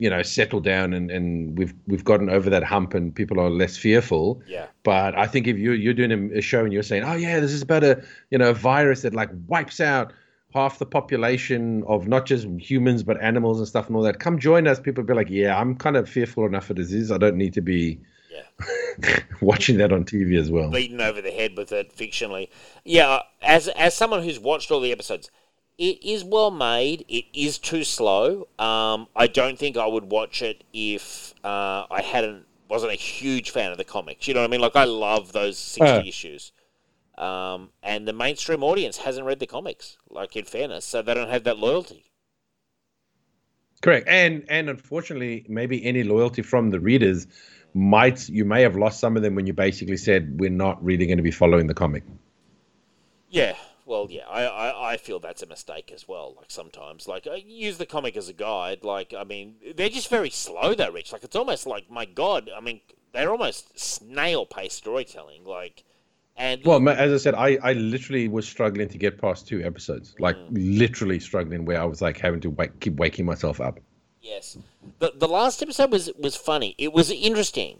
you 0.00 0.08
know 0.08 0.22
settled 0.22 0.64
down 0.64 0.94
and, 0.94 1.10
and 1.10 1.58
we've 1.58 1.74
we've 1.86 2.04
gotten 2.04 2.30
over 2.30 2.48
that 2.48 2.64
hump 2.64 2.94
and 2.94 3.14
people 3.14 3.38
are 3.38 3.50
less 3.50 3.76
fearful. 3.76 4.42
Yeah. 4.48 4.66
But 4.82 5.16
I 5.16 5.26
think 5.26 5.46
if 5.46 5.58
you 5.58 5.72
you're 5.72 5.94
doing 5.94 6.32
a 6.34 6.40
show 6.40 6.64
and 6.64 6.72
you're 6.72 6.82
saying, 6.82 7.04
oh 7.04 7.12
yeah, 7.12 7.38
this 7.38 7.52
is 7.52 7.60
about 7.60 7.84
a 7.84 8.02
you 8.30 8.38
know 8.38 8.48
a 8.48 8.54
virus 8.54 9.02
that 9.02 9.14
like 9.14 9.28
wipes 9.46 9.78
out 9.78 10.14
half 10.54 10.78
the 10.78 10.86
population 10.86 11.84
of 11.86 12.08
not 12.08 12.26
just 12.26 12.46
humans 12.58 13.02
but 13.02 13.20
animals 13.22 13.58
and 13.58 13.68
stuff 13.68 13.86
and 13.88 13.94
all 13.94 14.02
that. 14.02 14.18
Come 14.18 14.38
join 14.38 14.66
us. 14.66 14.80
People 14.80 15.04
be 15.04 15.12
like, 15.12 15.28
yeah, 15.28 15.60
I'm 15.60 15.76
kind 15.76 15.96
of 15.96 16.08
fearful 16.08 16.46
enough 16.46 16.70
of 16.70 16.76
disease. 16.76 17.12
I 17.12 17.18
don't 17.18 17.36
need 17.36 17.52
to 17.52 17.60
be 17.60 18.00
yeah. 18.32 19.18
watching 19.42 19.76
that 19.78 19.92
on 19.92 20.04
TV 20.04 20.40
as 20.40 20.50
well. 20.50 20.70
Beaten 20.70 21.02
over 21.02 21.20
the 21.20 21.30
head 21.30 21.58
with 21.58 21.72
it 21.72 21.94
fictionally. 21.94 22.48
Yeah, 22.86 23.20
as 23.42 23.68
as 23.68 23.94
someone 23.94 24.22
who's 24.22 24.40
watched 24.40 24.70
all 24.70 24.80
the 24.80 24.92
episodes, 24.92 25.30
it 25.80 26.04
is 26.04 26.22
well 26.22 26.50
made. 26.50 27.06
It 27.08 27.24
is 27.32 27.58
too 27.58 27.84
slow. 27.84 28.46
Um, 28.58 29.08
I 29.16 29.26
don't 29.26 29.58
think 29.58 29.78
I 29.78 29.86
would 29.86 30.04
watch 30.04 30.42
it 30.42 30.62
if 30.74 31.34
uh, 31.42 31.86
I 31.90 32.02
hadn't 32.02 32.44
wasn't 32.68 32.92
a 32.92 32.96
huge 32.96 33.50
fan 33.50 33.72
of 33.72 33.78
the 33.78 33.84
comics. 33.84 34.28
You 34.28 34.34
know 34.34 34.40
what 34.40 34.48
I 34.48 34.50
mean? 34.50 34.60
Like 34.60 34.76
I 34.76 34.84
love 34.84 35.32
those 35.32 35.58
sixty 35.58 35.90
uh. 35.90 36.02
issues. 36.04 36.52
Um, 37.16 37.70
and 37.82 38.06
the 38.06 38.12
mainstream 38.12 38.62
audience 38.62 38.98
hasn't 38.98 39.26
read 39.26 39.40
the 39.40 39.46
comics, 39.46 39.98
like 40.08 40.36
in 40.36 40.44
fairness, 40.44 40.86
so 40.86 41.02
they 41.02 41.12
don't 41.12 41.28
have 41.28 41.44
that 41.44 41.58
loyalty. 41.58 42.04
Correct, 43.82 44.06
and 44.06 44.44
and 44.48 44.68
unfortunately, 44.68 45.46
maybe 45.48 45.82
any 45.84 46.02
loyalty 46.02 46.42
from 46.42 46.70
the 46.70 46.80
readers 46.80 47.26
might 47.72 48.28
you 48.28 48.44
may 48.44 48.60
have 48.62 48.76
lost 48.76 49.00
some 49.00 49.16
of 49.16 49.22
them 49.22 49.34
when 49.34 49.46
you 49.46 49.54
basically 49.54 49.96
said 49.96 50.38
we're 50.38 50.50
not 50.50 50.82
really 50.84 51.06
going 51.06 51.18
to 51.18 51.22
be 51.22 51.30
following 51.30 51.66
the 51.66 51.74
comic. 51.74 52.04
Yeah, 53.30 53.54
well, 53.90 54.06
yeah, 54.08 54.26
I, 54.28 54.44
I, 54.44 54.92
I 54.92 54.96
feel 54.96 55.18
that's 55.18 55.42
a 55.42 55.46
mistake 55.46 55.90
as 55.92 56.06
well. 56.06 56.34
Like 56.36 56.48
sometimes, 56.48 57.08
like 57.08 57.26
I 57.26 57.42
use 57.44 57.76
the 57.76 57.86
comic 57.86 58.16
as 58.16 58.28
a 58.28 58.32
guide. 58.32 58.84
Like 58.84 59.12
I 59.12 59.24
mean, 59.24 59.56
they're 59.76 59.88
just 59.88 60.08
very 60.08 60.30
slow 60.30 60.74
though, 60.74 60.92
Rich. 60.92 61.12
Like 61.12 61.24
it's 61.24 61.34
almost 61.34 61.66
like 61.66 61.90
my 61.90 62.04
God. 62.04 62.48
I 62.56 62.60
mean, 62.60 62.80
they're 63.12 63.30
almost 63.30 63.78
snail 63.78 64.46
pace 64.46 64.74
storytelling. 64.74 65.44
Like 65.44 65.82
and 66.36 66.64
well, 66.64 66.88
as 66.88 67.12
I 67.12 67.16
said, 67.16 67.34
I, 67.34 67.58
I 67.62 67.72
literally 67.72 68.28
was 68.28 68.46
struggling 68.46 68.88
to 68.88 68.96
get 68.96 69.20
past 69.20 69.48
two 69.48 69.60
episodes, 69.64 70.14
like 70.20 70.36
mm. 70.36 70.78
literally 70.78 71.18
struggling, 71.18 71.64
where 71.64 71.80
I 71.80 71.84
was 71.84 72.00
like 72.00 72.16
having 72.16 72.40
to 72.42 72.50
wake, 72.50 72.78
keep 72.78 72.94
waking 72.94 73.26
myself 73.26 73.60
up. 73.60 73.80
Yes, 74.22 74.56
the 75.00 75.12
the 75.16 75.26
last 75.26 75.60
episode 75.62 75.90
was 75.90 76.12
was 76.16 76.36
funny. 76.36 76.76
It 76.78 76.92
was 76.92 77.10
interesting. 77.10 77.78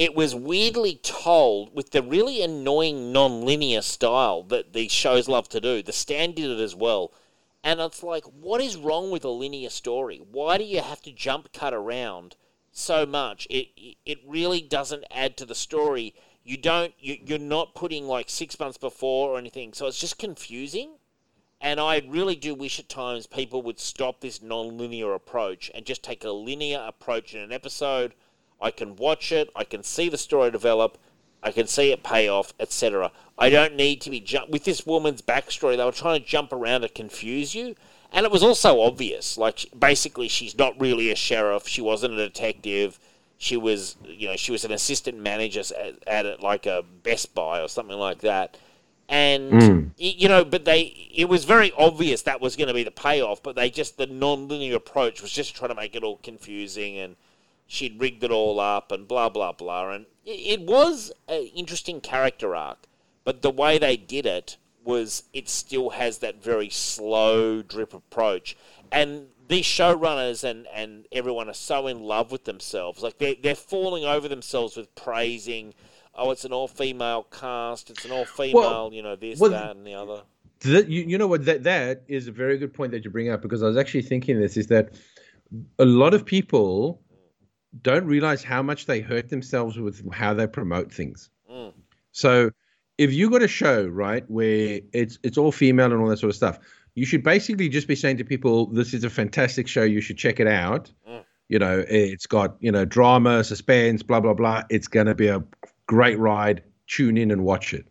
It 0.00 0.14
was 0.14 0.34
weirdly 0.34 0.94
told 0.94 1.74
with 1.74 1.90
the 1.90 2.02
really 2.02 2.40
annoying 2.40 3.12
non-linear 3.12 3.82
style 3.82 4.42
that 4.44 4.72
these 4.72 4.90
shows 4.90 5.28
love 5.28 5.46
to 5.50 5.60
do. 5.60 5.82
The 5.82 5.92
Stand 5.92 6.36
did 6.36 6.50
it 6.50 6.58
as 6.58 6.74
well, 6.74 7.12
and 7.62 7.80
it's 7.80 8.02
like, 8.02 8.24
what 8.24 8.62
is 8.62 8.78
wrong 8.78 9.10
with 9.10 9.26
a 9.26 9.28
linear 9.28 9.68
story? 9.68 10.16
Why 10.16 10.56
do 10.56 10.64
you 10.64 10.80
have 10.80 11.02
to 11.02 11.12
jump 11.12 11.52
cut 11.52 11.74
around 11.74 12.36
so 12.72 13.04
much? 13.04 13.46
It 13.50 13.98
it 14.06 14.20
really 14.26 14.62
doesn't 14.62 15.04
add 15.10 15.36
to 15.36 15.44
the 15.44 15.54
story 15.54 16.14
you 16.44 16.56
don't 16.56 16.94
you, 16.98 17.18
you're 17.22 17.38
not 17.38 17.74
putting 17.74 18.06
like 18.06 18.30
six 18.30 18.58
months 18.58 18.78
before 18.78 19.28
or 19.28 19.38
anything 19.38 19.74
so 19.74 19.86
it's 19.86 20.00
just 20.00 20.18
confusing 20.18 20.92
and 21.60 21.78
i 21.78 22.02
really 22.08 22.34
do 22.34 22.54
wish 22.54 22.78
at 22.78 22.88
times 22.88 23.26
people 23.26 23.60
would 23.60 23.78
stop 23.78 24.20
this 24.20 24.40
non-linear 24.40 25.12
approach 25.12 25.70
and 25.74 25.84
just 25.84 26.02
take 26.02 26.24
a 26.24 26.30
linear 26.30 26.82
approach 26.88 27.34
in 27.34 27.42
an 27.42 27.52
episode 27.52 28.14
i 28.60 28.70
can 28.70 28.96
watch 28.96 29.32
it 29.32 29.50
i 29.56 29.64
can 29.64 29.82
see 29.82 30.08
the 30.08 30.18
story 30.18 30.50
develop 30.50 30.98
i 31.42 31.50
can 31.50 31.66
see 31.66 31.92
it 31.92 32.02
pay 32.02 32.28
off 32.28 32.52
etc 32.60 33.10
i 33.38 33.48
don't 33.48 33.74
need 33.74 34.00
to 34.00 34.10
be 34.10 34.20
ju- 34.20 34.38
with 34.48 34.64
this 34.64 34.86
woman's 34.86 35.22
backstory 35.22 35.76
they 35.76 35.84
were 35.84 35.92
trying 35.92 36.20
to 36.20 36.26
jump 36.26 36.52
around 36.52 36.82
to 36.82 36.88
confuse 36.88 37.54
you 37.54 37.74
and 38.12 38.26
it 38.26 38.32
was 38.32 38.42
also 38.42 38.80
obvious 38.80 39.38
like 39.38 39.66
basically 39.78 40.28
she's 40.28 40.56
not 40.58 40.78
really 40.80 41.10
a 41.10 41.16
sheriff 41.16 41.66
she 41.66 41.80
wasn't 41.80 42.12
a 42.12 42.16
detective 42.16 42.98
she 43.42 43.56
was, 43.56 43.96
you 44.04 44.28
know, 44.28 44.36
she 44.36 44.52
was 44.52 44.66
an 44.66 44.70
assistant 44.70 45.18
manager 45.18 45.62
at, 46.06 46.26
at 46.26 46.42
like 46.42 46.66
a 46.66 46.84
Best 47.02 47.34
Buy 47.34 47.62
or 47.62 47.68
something 47.68 47.96
like 47.96 48.18
that. 48.18 48.58
And 49.08 49.52
mm. 49.52 49.90
you 49.96 50.28
know, 50.28 50.44
but 50.44 50.66
they 50.66 51.10
it 51.14 51.26
was 51.26 51.46
very 51.46 51.72
obvious 51.72 52.20
that 52.22 52.42
was 52.42 52.54
going 52.54 52.68
to 52.68 52.74
be 52.74 52.84
the 52.84 52.90
payoff, 52.90 53.42
but 53.42 53.56
they 53.56 53.70
just 53.70 53.96
the 53.96 54.06
non-linear 54.06 54.76
approach 54.76 55.22
was 55.22 55.32
just 55.32 55.56
trying 55.56 55.70
to 55.70 55.74
make 55.74 55.96
it 55.96 56.04
all 56.04 56.18
confusing 56.18 56.98
and 56.98 57.16
she'd 57.70 58.00
rigged 58.00 58.24
it 58.24 58.32
all 58.32 58.58
up 58.58 58.90
and 58.90 59.06
blah 59.06 59.28
blah 59.28 59.52
blah 59.52 59.90
and 59.90 60.06
it, 60.24 60.60
was 60.60 61.12
an 61.28 61.48
interesting 61.54 62.00
character 62.00 62.54
arc, 62.54 62.86
but 63.24 63.42
the 63.42 63.50
way 63.50 63.78
they 63.78 63.96
did 63.96 64.26
it 64.26 64.56
was 64.84 65.24
it 65.32 65.48
still 65.48 65.90
has 65.90 66.18
that 66.18 66.42
very 66.42 66.68
slow 66.68 67.62
drip 67.62 67.94
approach 67.94 68.56
and 68.90 69.28
these 69.48 69.64
showrunners 69.64 70.42
and, 70.44 70.66
and 70.72 71.06
everyone 71.12 71.48
are 71.48 71.54
so 71.54 71.86
in 71.86 72.02
love 72.02 72.32
with 72.32 72.44
themselves. 72.44 73.02
Like 73.02 73.18
they're, 73.18 73.34
they're 73.40 73.54
falling 73.54 74.04
over 74.04 74.28
themselves 74.28 74.76
with 74.76 74.94
praising, 74.94 75.74
oh, 76.14 76.30
it's 76.30 76.44
an 76.44 76.52
all 76.52 76.68
female 76.68 77.24
cast, 77.24 77.90
it's 77.90 78.04
an 78.04 78.12
all 78.12 78.24
female, 78.24 78.60
well, 78.60 78.92
you 78.92 79.02
know, 79.02 79.16
this, 79.16 79.38
well, 79.40 79.50
that, 79.50 79.76
and 79.76 79.86
the 79.86 79.94
other. 79.94 80.22
That, 80.60 80.88
you, 80.88 81.02
you 81.02 81.18
know 81.18 81.26
what? 81.26 81.44
That, 81.46 81.64
that 81.64 82.02
is 82.06 82.28
a 82.28 82.32
very 82.32 82.58
good 82.58 82.72
point 82.72 82.92
that 82.92 83.04
you 83.04 83.10
bring 83.10 83.30
up 83.30 83.42
because 83.42 83.62
I 83.62 83.66
was 83.66 83.76
actually 83.76 84.02
thinking 84.02 84.38
this 84.38 84.56
is 84.56 84.68
that 84.68 84.94
a 85.78 85.84
lot 85.84 86.14
of 86.14 86.24
people 86.24 87.00
don't 87.82 88.06
realize 88.06 88.42
how 88.42 88.62
much 88.62 88.86
they 88.86 89.00
hurt 89.00 89.28
themselves 89.28 89.78
with 89.78 90.10
how 90.12 90.34
they 90.34 90.46
promote 90.46 90.92
things. 90.92 91.30
Mm. 91.50 91.72
So 92.12 92.50
if 92.98 93.12
you 93.12 93.30
got 93.30 93.42
a 93.42 93.48
show, 93.48 93.86
right, 93.86 94.24
where 94.28 94.80
it's 94.92 95.18
it's 95.22 95.38
all 95.38 95.52
female 95.52 95.92
and 95.92 96.00
all 96.00 96.08
that 96.08 96.18
sort 96.18 96.30
of 96.30 96.36
stuff, 96.36 96.58
you 96.94 97.06
should 97.06 97.22
basically 97.22 97.68
just 97.68 97.88
be 97.88 97.94
saying 97.94 98.16
to 98.18 98.24
people, 98.24 98.66
"This 98.66 98.92
is 98.92 99.04
a 99.04 99.10
fantastic 99.10 99.68
show. 99.68 99.82
You 99.82 100.00
should 100.00 100.18
check 100.18 100.40
it 100.40 100.46
out." 100.46 100.90
Mm. 101.08 101.24
You 101.48 101.58
know, 101.58 101.84
it's 101.88 102.26
got 102.26 102.56
you 102.60 102.72
know 102.72 102.84
drama, 102.84 103.44
suspense, 103.44 104.02
blah 104.02 104.20
blah 104.20 104.34
blah. 104.34 104.62
It's 104.70 104.88
gonna 104.88 105.14
be 105.14 105.28
a 105.28 105.42
great 105.86 106.18
ride. 106.18 106.62
Tune 106.88 107.16
in 107.16 107.30
and 107.30 107.44
watch 107.44 107.72
it. 107.72 107.86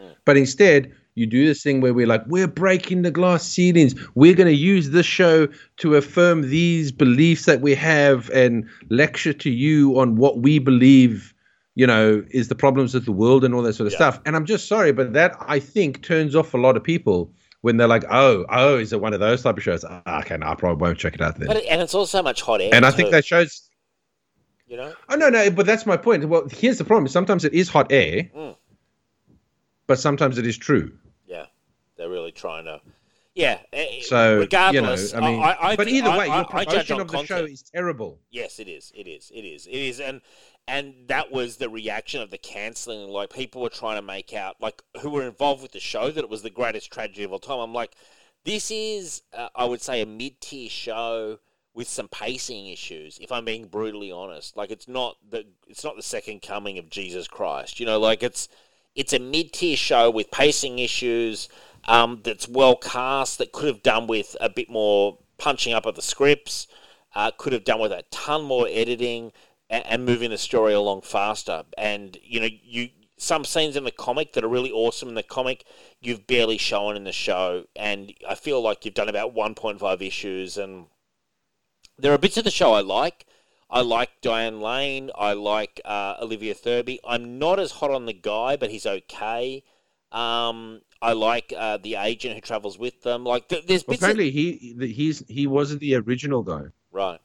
Mm. 0.00 0.14
But 0.24 0.36
instead, 0.36 0.92
you 1.14 1.26
do 1.26 1.46
this 1.46 1.62
thing 1.62 1.80
where 1.80 1.92
we're 1.92 2.06
like, 2.06 2.22
we're 2.26 2.48
breaking 2.48 3.02
the 3.02 3.10
glass 3.10 3.44
ceilings. 3.44 3.94
We're 4.14 4.34
going 4.34 4.46
to 4.46 4.54
use 4.54 4.90
this 4.90 5.06
show 5.06 5.48
to 5.78 5.96
affirm 5.96 6.42
these 6.42 6.92
beliefs 6.92 7.46
that 7.46 7.60
we 7.60 7.74
have 7.74 8.30
and 8.30 8.68
lecture 8.88 9.32
to 9.32 9.50
you 9.50 9.98
on 9.98 10.16
what 10.16 10.38
we 10.38 10.58
believe, 10.58 11.34
you 11.74 11.86
know, 11.86 12.24
is 12.30 12.48
the 12.48 12.54
problems 12.54 12.94
of 12.94 13.04
the 13.04 13.12
world 13.12 13.44
and 13.44 13.54
all 13.54 13.62
that 13.62 13.74
sort 13.74 13.86
of 13.86 13.92
yeah. 13.92 13.98
stuff. 13.98 14.20
And 14.24 14.36
I'm 14.36 14.46
just 14.46 14.68
sorry, 14.68 14.92
but 14.92 15.12
that 15.12 15.36
I 15.40 15.58
think 15.58 16.02
turns 16.02 16.36
off 16.36 16.54
a 16.54 16.58
lot 16.58 16.76
of 16.76 16.84
people 16.84 17.32
when 17.62 17.76
they're 17.76 17.88
like, 17.88 18.04
oh, 18.10 18.46
oh, 18.50 18.78
is 18.78 18.92
it 18.92 19.00
one 19.00 19.12
of 19.12 19.20
those 19.20 19.42
type 19.42 19.56
of 19.56 19.62
shows? 19.62 19.84
Ah, 19.84 20.20
okay, 20.20 20.36
no, 20.36 20.46
I 20.46 20.54
probably 20.54 20.80
won't 20.80 20.98
check 20.98 21.14
it 21.14 21.20
out 21.20 21.38
then. 21.38 21.48
But 21.48 21.64
and 21.64 21.82
it's 21.82 21.94
also 21.94 22.22
much 22.22 22.42
hot 22.42 22.60
air. 22.60 22.70
And 22.72 22.86
I 22.86 22.90
too. 22.90 22.96
think 22.96 23.10
that 23.10 23.24
shows. 23.24 23.68
You 24.66 24.76
know? 24.76 24.94
Oh 25.08 25.16
no, 25.16 25.28
no, 25.28 25.50
but 25.50 25.66
that's 25.66 25.84
my 25.84 25.96
point. 25.96 26.28
Well, 26.28 26.46
here's 26.48 26.78
the 26.78 26.84
problem: 26.84 27.08
sometimes 27.08 27.44
it 27.44 27.52
is 27.52 27.68
hot 27.68 27.90
air, 27.90 28.30
mm. 28.34 28.56
But 29.90 29.98
sometimes 29.98 30.38
it 30.38 30.46
is 30.46 30.56
true. 30.56 30.92
Yeah, 31.26 31.46
they're 31.96 32.08
really 32.08 32.30
trying 32.30 32.66
to. 32.66 32.80
Yeah. 33.34 33.58
Eh, 33.72 34.02
so 34.02 34.38
regardless, 34.38 35.12
you 35.12 35.20
know, 35.20 35.26
I 35.26 35.30
mean, 35.32 35.42
I, 35.42 35.56
I, 35.60 35.76
but 35.76 35.88
either 35.88 36.10
way, 36.10 36.28
I, 36.28 36.36
your 36.36 36.44
promotion 36.44 37.00
of 37.00 37.08
the 37.08 37.16
content. 37.16 37.26
show 37.26 37.44
is 37.44 37.62
terrible. 37.74 38.20
Yes, 38.30 38.60
it 38.60 38.68
is. 38.68 38.92
It 38.94 39.08
is. 39.08 39.32
It 39.34 39.40
is. 39.40 39.66
It 39.66 39.74
is. 39.74 39.98
And 39.98 40.20
and 40.68 40.94
that 41.08 41.32
was 41.32 41.56
the 41.56 41.68
reaction 41.68 42.22
of 42.22 42.30
the 42.30 42.38
cancelling. 42.38 43.08
Like 43.08 43.30
people 43.30 43.62
were 43.62 43.68
trying 43.68 43.96
to 43.96 44.02
make 44.02 44.32
out, 44.32 44.58
like 44.60 44.80
who 45.00 45.10
were 45.10 45.26
involved 45.26 45.60
with 45.60 45.72
the 45.72 45.80
show, 45.80 46.12
that 46.12 46.22
it 46.22 46.30
was 46.30 46.42
the 46.42 46.50
greatest 46.50 46.92
tragedy 46.92 47.24
of 47.24 47.32
all 47.32 47.40
time. 47.40 47.58
I'm 47.58 47.74
like, 47.74 47.96
this 48.44 48.70
is, 48.70 49.22
uh, 49.36 49.48
I 49.56 49.64
would 49.64 49.82
say, 49.82 50.02
a 50.02 50.06
mid-tier 50.06 50.70
show 50.70 51.40
with 51.74 51.88
some 51.88 52.06
pacing 52.06 52.68
issues. 52.68 53.18
If 53.20 53.32
I'm 53.32 53.44
being 53.44 53.66
brutally 53.66 54.12
honest, 54.12 54.56
like 54.56 54.70
it's 54.70 54.86
not 54.86 55.16
the 55.28 55.46
it's 55.66 55.82
not 55.82 55.96
the 55.96 56.02
second 56.04 56.42
coming 56.42 56.78
of 56.78 56.90
Jesus 56.90 57.26
Christ. 57.26 57.80
You 57.80 57.86
know, 57.86 57.98
like 57.98 58.22
it's 58.22 58.48
it's 58.94 59.12
a 59.12 59.18
mid-tier 59.18 59.76
show 59.76 60.10
with 60.10 60.30
pacing 60.30 60.78
issues. 60.78 61.48
Um, 61.84 62.20
that's 62.22 62.48
well 62.48 62.76
cast. 62.76 63.38
That 63.38 63.52
could 63.52 63.68
have 63.68 63.82
done 63.82 64.06
with 64.06 64.36
a 64.40 64.48
bit 64.48 64.68
more 64.68 65.18
punching 65.38 65.72
up 65.72 65.86
of 65.86 65.94
the 65.94 66.02
scripts. 66.02 66.66
Uh, 67.14 67.30
could 67.36 67.52
have 67.52 67.64
done 67.64 67.80
with 67.80 67.92
a 67.92 68.04
ton 68.10 68.42
more 68.42 68.68
editing 68.70 69.32
and, 69.68 69.84
and 69.86 70.04
moving 70.04 70.30
the 70.30 70.38
story 70.38 70.72
along 70.72 71.02
faster. 71.02 71.64
And 71.78 72.16
you 72.22 72.40
know, 72.40 72.48
you 72.62 72.90
some 73.16 73.44
scenes 73.44 73.76
in 73.76 73.84
the 73.84 73.90
comic 73.90 74.32
that 74.32 74.44
are 74.44 74.48
really 74.48 74.70
awesome 74.70 75.08
in 75.08 75.14
the 75.14 75.22
comic 75.22 75.64
you've 76.00 76.26
barely 76.26 76.56
shown 76.56 76.96
in 76.96 77.04
the 77.04 77.12
show, 77.12 77.64
and 77.76 78.14
I 78.26 78.34
feel 78.34 78.62
like 78.62 78.84
you've 78.84 78.94
done 78.94 79.10
about 79.10 79.34
1.5 79.34 80.00
issues, 80.00 80.56
and 80.56 80.86
there 81.98 82.14
are 82.14 82.18
bits 82.18 82.38
of 82.38 82.44
the 82.44 82.50
show 82.50 82.72
I 82.72 82.80
like. 82.80 83.26
I 83.70 83.82
like 83.82 84.10
Diane 84.20 84.60
Lane. 84.60 85.10
I 85.16 85.32
like 85.34 85.80
uh, 85.84 86.16
Olivia 86.20 86.54
Thirlby. 86.54 86.98
I'm 87.06 87.38
not 87.38 87.60
as 87.60 87.70
hot 87.70 87.90
on 87.90 88.06
the 88.06 88.12
guy, 88.12 88.56
but 88.56 88.70
he's 88.70 88.84
okay. 88.86 89.62
Um, 90.12 90.80
I 91.00 91.12
like 91.12 91.52
uh, 91.56 91.76
the 91.76 91.94
agent 91.94 92.34
who 92.34 92.40
travels 92.40 92.78
with 92.78 93.02
them. 93.02 93.24
Like 93.24 93.48
th- 93.48 93.66
there's 93.66 93.86
Well, 93.86 93.92
bits. 93.94 94.02
of- 94.02 94.10
apparently, 94.10 94.30
he 94.32 94.74
the- 94.76 94.92
he's 94.92 95.24
he 95.28 95.46
wasn't 95.46 95.80
the 95.80 95.94
original 95.96 96.42
guy. 96.42 96.64
right. 96.92 97.20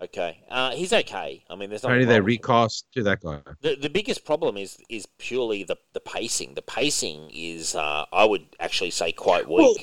Okay. 0.00 0.44
Uh, 0.48 0.70
he's 0.70 0.92
okay. 0.92 1.42
I 1.50 1.56
mean, 1.56 1.70
there's 1.70 1.82
Apparently, 1.82 2.06
they 2.06 2.20
recast 2.20 2.86
to 2.94 3.02
that 3.02 3.20
guy. 3.20 3.40
The, 3.62 3.74
the 3.74 3.90
biggest 3.90 4.24
problem 4.24 4.56
is 4.56 4.78
is 4.88 5.06
purely 5.18 5.64
the, 5.64 5.76
the 5.92 5.98
pacing. 5.98 6.54
The 6.54 6.62
pacing 6.62 7.30
is, 7.34 7.74
uh, 7.74 8.04
I 8.12 8.24
would 8.24 8.46
actually 8.60 8.90
say, 8.92 9.10
quite 9.10 9.48
weak. 9.48 9.58
Well, 9.58 9.74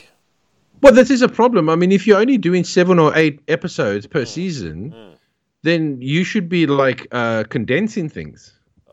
Well, 0.81 0.99
is 1.11 1.21
a 1.21 1.27
problem. 1.27 1.67
I 1.69 1.75
mean, 1.75 1.91
if 1.91 2.07
you're 2.07 2.17
only 2.19 2.37
doing 2.37 2.63
seven 2.63 2.97
or 2.97 3.11
eight 3.17 3.41
episodes 3.49 4.07
per 4.07 4.21
Mm. 4.23 4.27
season, 4.27 4.91
Mm. 4.91 5.14
Then 5.65 5.81
you 6.01 6.23
should 6.23 6.47
be 6.49 6.61
like 6.67 7.07
uh, 7.11 7.43
condensing 7.55 8.07
things, 8.17 8.39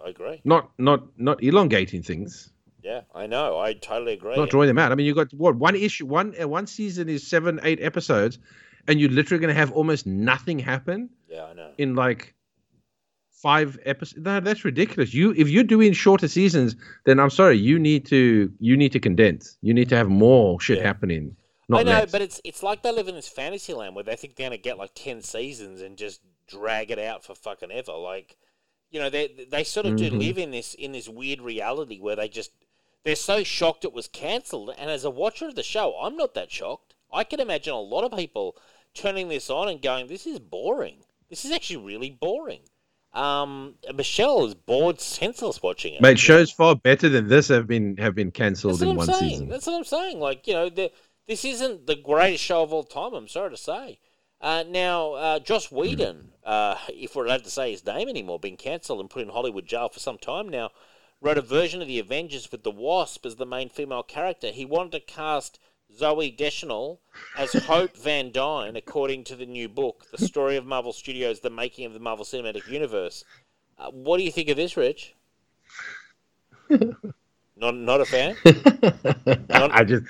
I 0.04 0.08
agree. 0.14 0.40
not 0.44 0.70
not 0.78 1.00
not 1.28 1.36
elongating 1.42 2.02
things, 2.10 2.50
Yeah, 2.90 3.02
I 3.22 3.24
know. 3.34 3.46
I 3.66 3.74
totally 3.90 4.14
agree. 4.18 4.36
not 4.36 4.50
drawing 4.50 4.68
them 4.72 4.78
out. 4.82 4.90
I 4.92 4.94
mean, 4.96 5.06
you 5.06 5.14
got 5.14 5.30
what 5.44 5.54
one 5.68 5.76
issue, 5.86 6.06
one 6.20 6.28
uh, 6.42 6.48
one 6.58 6.66
season 6.66 7.08
is 7.08 7.20
seven, 7.34 7.60
eight 7.70 7.80
episodes, 7.90 8.38
and 8.88 8.94
you're 9.00 9.14
literally 9.18 9.40
going 9.44 9.54
to 9.54 9.60
have 9.62 9.72
almost 9.72 10.06
nothing 10.06 10.58
happen 10.72 10.98
yeah, 11.28 11.44
I 11.50 11.52
know. 11.54 11.70
in 11.78 11.94
like 12.04 12.34
five 13.30 13.78
episodes. 13.84 14.20
No, 14.24 14.40
that's 14.40 14.64
ridiculous. 14.64 15.12
You 15.14 15.32
if 15.36 15.48
you're 15.48 15.64
doing 15.76 15.92
shorter 15.92 16.28
seasons, 16.28 16.76
then 17.06 17.18
I'm 17.20 17.30
sorry, 17.30 17.58
you 17.58 17.78
need 17.78 18.06
to 18.06 18.50
you 18.58 18.76
need 18.76 18.92
to 18.92 19.00
condense. 19.00 19.56
You 19.62 19.74
need 19.74 19.88
to 19.90 19.96
have 19.96 20.08
more 20.08 20.60
shit 20.60 20.78
Yeah. 20.78 20.84
happening. 20.90 21.36
Not 21.68 21.80
I 21.80 21.82
know, 21.84 21.90
less. 22.00 22.12
but 22.12 22.22
it's 22.22 22.40
it's 22.44 22.62
like 22.62 22.82
they 22.82 22.92
live 22.92 23.08
in 23.08 23.14
this 23.14 23.28
fantasy 23.28 23.72
land 23.74 23.94
where 23.94 24.04
they 24.04 24.16
think 24.16 24.36
they're 24.36 24.46
gonna 24.48 24.58
get 24.58 24.78
like 24.78 24.90
ten 24.94 25.22
seasons 25.22 25.80
and 25.80 25.96
just 25.96 26.20
drag 26.52 26.90
it 26.90 26.98
out 26.98 27.24
for 27.24 27.34
fucking 27.34 27.70
ever. 27.72 27.92
Like, 27.92 28.36
you 28.90 29.00
know, 29.00 29.10
they 29.10 29.46
they 29.50 29.64
sort 29.64 29.86
of 29.86 29.96
do 29.96 30.10
Mhm. 30.10 30.18
live 30.18 30.38
in 30.38 30.50
this 30.50 30.74
in 30.74 30.92
this 30.92 31.08
weird 31.08 31.40
reality 31.40 31.98
where 31.98 32.16
they 32.16 32.28
just 32.28 32.50
they're 33.04 33.16
so 33.16 33.42
shocked 33.42 33.84
it 33.84 33.92
was 33.92 34.06
cancelled. 34.08 34.70
And 34.78 34.90
as 34.90 35.04
a 35.04 35.10
watcher 35.10 35.48
of 35.48 35.54
the 35.54 35.62
show, 35.62 35.96
I'm 36.00 36.16
not 36.16 36.34
that 36.34 36.50
shocked. 36.52 36.94
I 37.12 37.24
can 37.24 37.40
imagine 37.40 37.72
a 37.74 37.80
lot 37.80 38.04
of 38.04 38.16
people 38.16 38.56
turning 38.94 39.28
this 39.28 39.50
on 39.50 39.68
and 39.68 39.82
going, 39.82 40.06
"This 40.06 40.26
is 40.26 40.38
boring. 40.38 41.04
This 41.28 41.44
is 41.44 41.50
actually 41.52 41.84
really 41.84 42.10
boring." 42.10 42.62
Um, 43.12 43.76
Michelle 43.94 44.44
is 44.46 44.54
bored 44.54 44.98
senseless 45.00 45.62
watching 45.62 45.94
it. 45.94 46.00
Mate, 46.00 46.18
shows 46.18 46.50
far 46.50 46.74
better 46.74 47.08
than 47.10 47.28
this 47.28 47.48
have 47.48 47.66
been 47.66 47.96
have 47.98 48.14
been 48.14 48.30
cancelled 48.30 48.80
in 48.82 48.94
one 48.96 49.08
I'm 49.10 49.16
saying. 49.16 49.30
season. 49.30 49.48
That's 49.48 49.66
what 49.66 49.74
I'm 49.76 49.84
saying. 49.84 50.18
Like 50.20 50.46
you 50.46 50.54
know, 50.54 50.68
the, 50.70 50.90
this 51.26 51.44
isn't 51.44 51.86
the 51.86 51.96
greatest 51.96 52.42
show 52.42 52.62
of 52.62 52.72
all 52.72 52.84
time. 52.84 53.12
I'm 53.12 53.28
sorry 53.28 53.50
to 53.50 53.56
say. 53.56 53.98
Uh, 54.42 54.64
now, 54.68 55.12
uh, 55.12 55.38
Joss 55.38 55.70
Whedon, 55.70 56.32
uh, 56.44 56.76
if 56.88 57.14
we're 57.14 57.26
allowed 57.26 57.44
to 57.44 57.50
say 57.50 57.70
his 57.70 57.86
name 57.86 58.08
anymore, 58.08 58.40
been 58.40 58.56
cancelled 58.56 58.98
and 58.98 59.08
put 59.08 59.22
in 59.22 59.28
Hollywood 59.28 59.66
jail 59.66 59.88
for 59.88 60.00
some 60.00 60.18
time 60.18 60.48
now, 60.48 60.70
wrote 61.20 61.38
a 61.38 61.42
version 61.42 61.80
of 61.80 61.86
the 61.86 62.00
Avengers 62.00 62.50
with 62.50 62.64
the 62.64 62.70
Wasp 62.72 63.24
as 63.24 63.36
the 63.36 63.46
main 63.46 63.68
female 63.68 64.02
character. 64.02 64.48
He 64.48 64.64
wanted 64.64 64.92
to 64.92 65.00
cast 65.00 65.60
Zooey 65.96 66.36
Deschanel 66.36 67.00
as 67.36 67.52
Hope 67.66 67.96
Van 67.96 68.32
Dyne, 68.32 68.74
according 68.74 69.22
to 69.24 69.36
the 69.36 69.46
new 69.46 69.68
book, 69.68 70.06
The 70.10 70.26
Story 70.26 70.56
of 70.56 70.66
Marvel 70.66 70.92
Studios: 70.92 71.38
The 71.38 71.50
Making 71.50 71.86
of 71.86 71.92
the 71.92 72.00
Marvel 72.00 72.24
Cinematic 72.24 72.66
Universe. 72.66 73.24
Uh, 73.78 73.90
what 73.90 74.18
do 74.18 74.24
you 74.24 74.32
think 74.32 74.48
of 74.48 74.56
this, 74.56 74.76
Rich? 74.76 75.14
not, 76.68 77.74
not 77.76 78.00
a 78.00 78.04
fan. 78.04 78.36
I 79.50 79.84
just, 79.84 80.04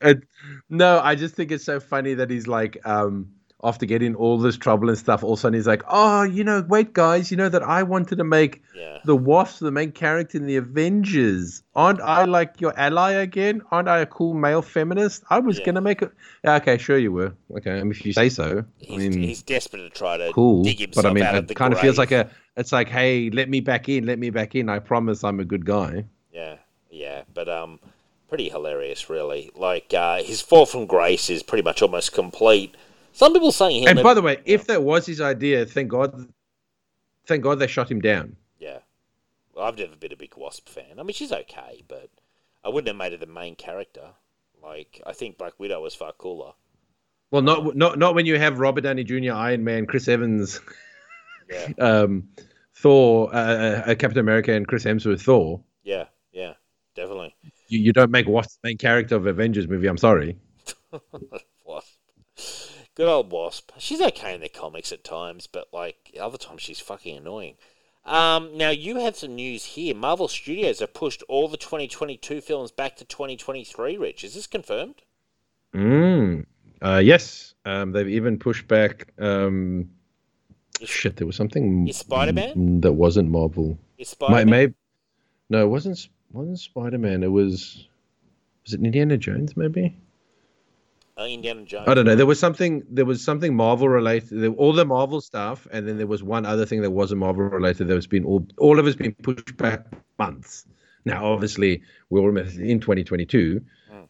it, 0.00 0.22
no, 0.70 0.98
I 1.00 1.14
just 1.14 1.34
think 1.34 1.52
it's 1.52 1.64
so 1.64 1.78
funny 1.78 2.14
that 2.14 2.30
he's 2.30 2.46
like, 2.46 2.78
um, 2.86 3.32
after 3.62 3.86
getting 3.86 4.14
all 4.14 4.38
this 4.38 4.56
trouble 4.56 4.88
and 4.88 4.96
stuff, 4.98 5.22
all 5.22 5.34
of 5.34 5.38
a 5.38 5.40
sudden 5.40 5.54
he's 5.54 5.66
like, 5.66 5.82
oh, 5.88 6.22
you 6.22 6.44
know, 6.44 6.64
wait, 6.68 6.92
guys, 6.92 7.30
you 7.30 7.36
know 7.36 7.48
that 7.48 7.62
I 7.62 7.82
wanted 7.82 8.16
to 8.16 8.24
make 8.24 8.62
Yeah. 8.74 8.98
the 9.04 9.14
Wasp 9.16 9.60
the 9.60 9.70
main 9.70 9.92
character 9.92 10.38
in 10.38 10.46
the 10.46 10.56
Avengers. 10.56 11.62
Aren't 11.74 12.00
I 12.00 12.24
like 12.24 12.60
your 12.60 12.78
ally 12.78 13.12
again? 13.12 13.62
Aren't 13.70 13.88
I 13.88 13.98
a 14.00 14.06
cool 14.06 14.34
male 14.34 14.62
feminist? 14.62 15.22
I 15.30 15.38
was 15.40 15.58
Yeah. 15.58 15.66
gonna 15.66 15.80
make 15.80 16.02
it. 16.02 16.10
Yeah, 16.44 16.56
okay, 16.56 16.78
sure 16.78 16.98
you 16.98 17.12
were. 17.12 17.32
Okay, 17.56 17.72
I 17.72 17.82
mean, 17.82 17.90
if 17.92 18.04
you 18.04 18.12
say 18.12 18.28
so. 18.28 18.58
I 18.60 18.64
He's, 18.84 18.98
mean, 18.98 19.12
he's 19.22 19.42
desperate 19.42 19.80
to 19.82 19.90
try 19.90 20.16
to 20.16 20.32
cool, 20.32 20.62
dig 20.64 20.78
himself 20.78 21.04
but 21.04 21.10
I 21.10 21.12
mean, 21.12 21.24
out 21.24 21.34
of 21.34 21.44
it 21.44 21.48
the 21.48 21.54
kind 21.54 21.72
of 21.72 21.80
feels 21.80 21.98
like 21.98 22.12
a. 22.12 22.30
It's 22.56 22.72
like, 22.72 22.88
hey, 22.88 23.30
let 23.30 23.48
me 23.48 23.60
back 23.60 23.88
in, 23.88 24.06
let 24.06 24.18
me 24.18 24.30
back 24.30 24.54
in. 24.54 24.68
I 24.68 24.78
promise 24.80 25.22
I'm 25.24 25.40
a 25.40 25.44
good 25.44 25.64
guy. 25.64 26.04
Yeah, 26.32 26.56
yeah, 26.90 27.22
but 27.32 27.48
um, 27.48 27.78
pretty 28.28 28.48
hilarious, 28.48 29.08
really. 29.08 29.50
Like 29.54 29.92
uh, 29.94 30.22
his 30.22 30.40
fall 30.40 30.66
from 30.66 30.86
grace 30.86 31.30
is 31.30 31.42
pretty 31.42 31.62
much 31.62 31.82
almost 31.82 32.12
complete. 32.12 32.74
Some 33.20 33.34
people 33.34 33.52
saying. 33.52 33.86
And 33.86 34.02
by 34.02 34.14
the 34.14 34.22
way, 34.22 34.38
if 34.46 34.66
that 34.68 34.82
was 34.82 35.04
his 35.04 35.20
idea, 35.20 35.66
thank 35.66 35.90
God, 35.90 36.32
thank 37.26 37.42
God 37.42 37.58
they 37.58 37.66
shot 37.66 37.90
him 37.90 38.00
down. 38.00 38.34
yeah, 38.58 38.78
well, 39.54 39.66
I've 39.66 39.76
never 39.76 39.94
been 39.94 40.12
a 40.12 40.16
big 40.16 40.38
Wasp 40.38 40.70
fan. 40.70 40.98
I 40.98 41.02
mean, 41.02 41.12
she's 41.12 41.30
okay, 41.30 41.84
but 41.86 42.08
I 42.64 42.70
wouldn't 42.70 42.88
have 42.88 42.96
made 42.96 43.12
her 43.12 43.18
the 43.18 43.30
main 43.30 43.56
character. 43.56 44.12
Like, 44.62 45.02
I 45.06 45.12
think 45.12 45.36
Black 45.36 45.52
Widow 45.60 45.82
was 45.82 45.94
far 45.94 46.12
cooler. 46.12 46.52
Well, 47.30 47.42
not 47.42 47.76
not 47.76 47.98
not 47.98 48.14
when 48.14 48.24
you 48.24 48.38
have 48.38 48.58
Robert 48.58 48.80
Downey 48.80 49.04
Jr., 49.04 49.34
Iron 49.34 49.64
Man, 49.64 49.84
Chris 49.84 50.08
Evans, 50.08 50.58
Yeah, 51.50 51.68
um, 51.78 52.26
Thor, 52.74 53.28
uh, 53.34 53.82
uh, 53.86 53.94
Captain 53.96 54.20
America, 54.20 54.54
and 54.54 54.66
Chris 54.66 54.84
Hemsworth 54.84 55.20
Thor. 55.20 55.60
yeah, 55.82 56.06
yeah, 56.32 56.54
definitely. 56.94 57.36
You, 57.68 57.80
you 57.80 57.92
don't 57.92 58.10
make 58.10 58.26
Wasp 58.26 58.62
the 58.62 58.68
main 58.70 58.78
character 58.78 59.16
of 59.16 59.26
Avengers 59.26 59.68
movie. 59.68 59.88
I'm 59.88 59.98
sorry. 59.98 60.38
Good 62.94 63.08
old 63.08 63.30
Wasp. 63.30 63.72
She's 63.78 64.00
okay 64.00 64.34
in 64.34 64.40
the 64.40 64.48
comics 64.48 64.92
at 64.92 65.04
times, 65.04 65.46
but 65.46 65.68
like 65.72 66.14
other 66.20 66.38
times 66.38 66.62
she's 66.62 66.80
fucking 66.80 67.16
annoying. 67.16 67.54
Um, 68.04 68.56
now 68.56 68.70
you 68.70 68.96
have 69.00 69.16
some 69.16 69.34
news 69.34 69.64
here. 69.64 69.94
Marvel 69.94 70.28
Studios 70.28 70.80
have 70.80 70.94
pushed 70.94 71.22
all 71.28 71.48
the 71.48 71.56
2022 71.56 72.40
films 72.40 72.70
back 72.70 72.96
to 72.96 73.04
2023. 73.04 73.96
Rich, 73.96 74.24
is 74.24 74.34
this 74.34 74.46
confirmed? 74.46 75.02
Mm. 75.74 76.46
Uh, 76.82 77.00
yes, 77.02 77.54
um, 77.64 77.92
they've 77.92 78.08
even 78.08 78.38
pushed 78.38 78.66
back. 78.66 79.12
Um, 79.18 79.90
Is, 80.80 80.88
shit, 80.88 81.16
there 81.16 81.26
was 81.26 81.36
something 81.36 81.86
Is 81.86 81.98
Spider-Man? 81.98 82.54
mm, 82.54 82.82
that 82.82 82.92
wasn't 82.92 83.30
Marvel. 83.30 83.78
is 83.98 84.08
Spider-Man? 84.08 84.48
maybe 84.48 84.74
no, 85.50 85.62
it 85.62 85.68
wasn't. 85.68 86.08
Wasn't 86.32 86.60
Spider 86.60 86.96
Man? 86.98 87.24
It 87.24 87.32
was. 87.32 87.88
Was 88.64 88.74
it 88.74 88.80
Indiana 88.80 89.16
Jones? 89.16 89.56
Maybe. 89.56 89.96
Uh, 91.20 91.26
Indiana 91.26 91.64
Jones. 91.64 91.88
I 91.88 91.94
don't 91.94 92.06
know. 92.06 92.14
There 92.16 92.26
was 92.26 92.38
something. 92.40 92.82
There 92.90 93.04
was 93.04 93.22
something 93.22 93.54
Marvel 93.54 93.88
related. 93.88 94.46
All 94.56 94.72
the 94.72 94.84
Marvel 94.84 95.20
stuff, 95.20 95.66
and 95.70 95.86
then 95.86 95.98
there 95.98 96.06
was 96.06 96.22
one 96.22 96.46
other 96.46 96.64
thing 96.66 96.82
that 96.82 96.90
wasn't 96.90 97.20
Marvel 97.20 97.44
related. 97.44 97.88
That 97.88 97.94
was 97.94 98.06
been 98.06 98.24
all. 98.24 98.46
All 98.58 98.78
of 98.78 98.86
it's 98.86 98.96
been 98.96 99.14
pushed 99.14 99.56
back 99.56 99.86
months. 100.18 100.66
Now, 101.04 101.24
obviously, 101.24 101.82
we're 102.10 102.20
almost 102.20 102.58
in 102.58 102.78
2022, 102.78 103.62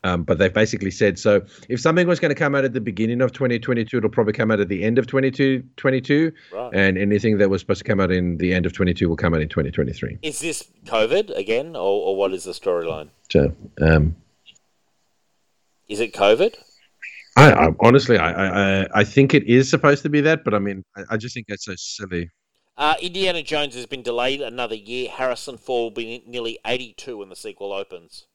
um, 0.03 0.25
but 0.25 0.39
they've 0.39 0.53
basically 0.53 0.91
said 0.91 1.21
so. 1.21 1.43
If 1.69 1.81
something 1.81 2.07
was 2.09 2.19
going 2.19 2.31
to 2.31 2.35
come 2.35 2.55
out 2.57 2.65
at 2.65 2.73
the 2.73 2.81
beginning 2.81 3.21
of 3.23 3.33
2022, 3.33 3.99
it'll 3.99 4.11
probably 4.11 4.33
come 4.33 4.51
out 4.51 4.59
at 4.59 4.69
the 4.69 4.83
end 4.83 4.99
of 4.99 5.07
2022, 5.07 6.33
Right. 6.53 6.71
and 6.75 6.99
anything 6.99 7.39
that 7.39 7.49
was 7.49 7.61
supposed 7.61 7.79
to 7.79 7.85
come 7.85 8.01
out 8.01 8.11
in 8.11 8.39
the 8.39 8.53
end 8.53 8.67
of 8.67 8.73
22 8.73 9.09
will 9.09 9.17
come 9.17 9.35
out 9.35 9.41
in 9.41 9.49
2023. 9.49 10.19
Is 10.23 10.41
this 10.41 10.69
COVID 10.87 11.37
again, 11.37 11.77
or, 11.77 12.09
or 12.09 12.17
what 12.17 12.33
is 12.33 12.43
the 12.43 12.53
storyline? 12.53 13.11
So, 13.31 13.55
um, 13.81 14.17
Is 15.89 16.01
it 16.01 16.13
COVID? 16.13 16.55
I, 17.37 17.53
I 17.53 17.69
honestly, 17.81 18.19
I, 18.19 18.83
I, 18.83 19.01
I- 19.01 19.05
think 19.05 19.35
it 19.35 19.45
is 19.45 19.71
supposed 19.71 20.03
to 20.03 20.09
be 20.09 20.21
that, 20.23 20.45
but 20.45 20.55
I 20.55 20.59
mean, 20.59 20.85
I, 20.97 21.03
I 21.11 21.17
just 21.17 21.35
think 21.35 21.47
that's 21.49 21.65
so 21.65 21.75
silly. 21.77 22.31
Uh, 22.77 22.95
Indiana 23.01 23.43
Jones 23.43 23.75
has 23.75 23.87
been 23.87 24.03
delayed 24.03 24.41
another 24.41 24.75
year. 24.75 25.11
Harrison 25.11 25.59
Ford 25.59 25.93
will 25.93 26.03
be 26.03 26.23
nearly 26.27 26.59
82 26.65 27.19
when 27.19 27.29
the 27.29 27.37
sequel 27.37 27.73
opens. 27.73 28.27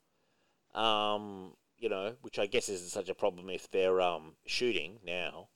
Um, 0.73 1.53
you 1.77 1.89
know, 1.89 2.15
which 2.21 2.39
I 2.39 2.45
guess 2.45 2.69
isn't 2.69 2.89
such 2.89 3.09
a 3.09 3.15
problem 3.15 3.49
if 3.49 3.69
they're 3.71 4.01
um, 4.01 4.33
shooting 4.45 4.99
now. 5.05 5.49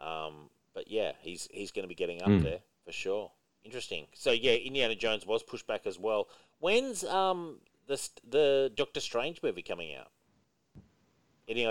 Um, 0.00 0.50
but 0.74 0.88
yeah, 0.88 1.12
he's 1.20 1.48
he's 1.52 1.70
going 1.70 1.84
to 1.84 1.88
be 1.88 1.94
getting 1.94 2.22
up 2.22 2.28
Hmm. 2.28 2.40
there 2.42 2.60
for 2.84 2.92
sure. 2.92 3.32
Interesting. 3.64 4.06
So 4.14 4.30
yeah, 4.32 4.54
Indiana 4.54 4.94
Jones 4.94 5.26
was 5.26 5.42
pushed 5.42 5.66
back 5.66 5.86
as 5.86 5.98
well. 5.98 6.28
When's 6.58 7.04
um 7.04 7.60
the 7.86 8.00
the 8.28 8.72
Doctor 8.74 9.00
Strange 9.00 9.42
movie 9.42 9.62
coming 9.62 9.94
out? 9.94 10.10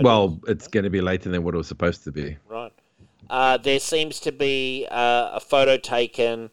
Well, 0.02 0.40
it's 0.48 0.68
going 0.68 0.84
to 0.84 0.90
be 0.90 1.02
later 1.02 1.30
than 1.30 1.44
what 1.44 1.54
it 1.54 1.58
was 1.58 1.68
supposed 1.68 2.04
to 2.04 2.12
be. 2.12 2.38
Right. 2.48 2.72
Uh, 3.30 3.58
there 3.58 3.80
seems 3.80 4.20
to 4.22 4.32
be 4.32 4.88
uh, 4.92 5.32
a 5.34 5.40
photo 5.40 5.78
taken. 5.78 6.52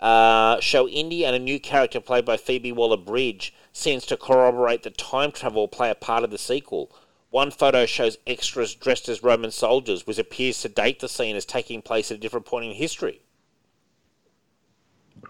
Uh, 0.00 0.60
show 0.60 0.88
Indy 0.88 1.24
and 1.24 1.36
a 1.36 1.38
new 1.38 1.60
character 1.60 2.00
played 2.00 2.24
by 2.24 2.36
Phoebe 2.36 2.72
Waller-Bridge 2.72 3.54
seems 3.72 4.04
to 4.06 4.16
corroborate 4.16 4.82
that 4.82 4.98
time 4.98 5.32
travel 5.32 5.62
will 5.62 5.68
play 5.68 5.90
a 5.90 5.94
part 5.94 6.24
of 6.24 6.30
the 6.30 6.38
sequel. 6.38 6.90
One 7.30 7.50
photo 7.50 7.84
shows 7.86 8.18
extras 8.26 8.74
dressed 8.74 9.08
as 9.08 9.22
Roman 9.22 9.50
soldiers, 9.50 10.06
which 10.06 10.18
appears 10.18 10.60
to 10.60 10.68
date 10.68 11.00
the 11.00 11.08
scene 11.08 11.36
as 11.36 11.44
taking 11.44 11.82
place 11.82 12.10
at 12.10 12.18
a 12.18 12.20
different 12.20 12.46
point 12.46 12.66
in 12.66 12.72
history. 12.72 13.20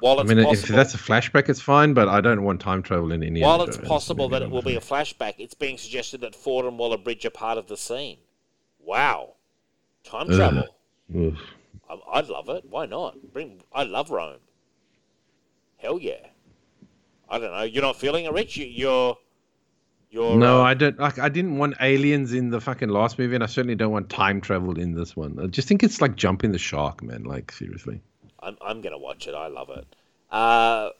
While 0.00 0.20
I 0.20 0.22
mean, 0.24 0.38
if 0.38 0.62
that's 0.62 0.94
a 0.94 0.98
flashback, 0.98 1.48
it's 1.48 1.60
fine, 1.60 1.94
but 1.94 2.08
I 2.08 2.20
don't 2.20 2.42
want 2.42 2.60
time 2.60 2.82
travel 2.82 3.12
in 3.12 3.22
any. 3.22 3.42
while 3.42 3.62
it's 3.62 3.76
possible 3.76 4.28
that 4.30 4.42
it 4.42 4.50
will 4.50 4.62
be 4.62 4.76
a 4.76 4.80
flashback, 4.80 5.34
it's 5.38 5.54
being 5.54 5.78
suggested 5.78 6.20
that 6.22 6.34
Ford 6.34 6.66
and 6.66 6.78
Waller-Bridge 6.78 7.24
are 7.26 7.30
part 7.30 7.58
of 7.58 7.66
the 7.66 7.76
scene. 7.76 8.18
Wow, 8.80 9.34
time 10.04 10.26
Ugh. 10.30 10.36
travel. 10.36 10.64
Oof. 11.14 11.38
I- 11.88 12.18
I'd 12.18 12.28
love 12.28 12.48
it. 12.48 12.64
Why 12.68 12.86
not? 12.86 13.16
Bring. 13.32 13.60
I 13.72 13.84
love 13.84 14.10
Rome. 14.10 14.38
Hell 15.78 15.98
yeah. 15.98 16.26
I 17.28 17.38
don't 17.38 17.52
know. 17.52 17.62
You're 17.62 17.82
not 17.82 17.96
feeling 17.96 18.24
it, 18.24 18.32
Rich. 18.32 18.56
You, 18.56 18.66
you're 18.66 19.18
You're, 20.10 20.36
No, 20.36 20.60
uh, 20.60 20.64
I 20.64 20.74
don't. 20.74 20.98
Like, 20.98 21.18
I 21.18 21.28
didn't 21.28 21.58
want 21.58 21.74
aliens 21.80 22.32
in 22.32 22.50
the 22.50 22.60
fucking 22.60 22.88
last 22.88 23.18
movie, 23.18 23.34
and 23.34 23.42
I 23.42 23.46
certainly 23.46 23.74
don't 23.74 23.90
want 23.90 24.08
time 24.08 24.40
travel 24.40 24.78
in 24.78 24.94
this 24.94 25.16
one. 25.16 25.38
I 25.42 25.46
just 25.46 25.66
think 25.66 25.82
it's 25.82 26.00
like 26.00 26.14
jumping 26.16 26.52
the 26.52 26.58
shark, 26.58 27.02
man. 27.02 27.24
Like 27.24 27.50
seriously. 27.50 28.00
I'm, 28.44 28.56
I'm 28.60 28.80
going 28.80 28.92
to 28.92 28.98
watch 28.98 29.26
it. 29.26 29.34
I 29.34 29.48
love 29.48 29.70
it. 29.70 29.86
Uh, 30.30 30.90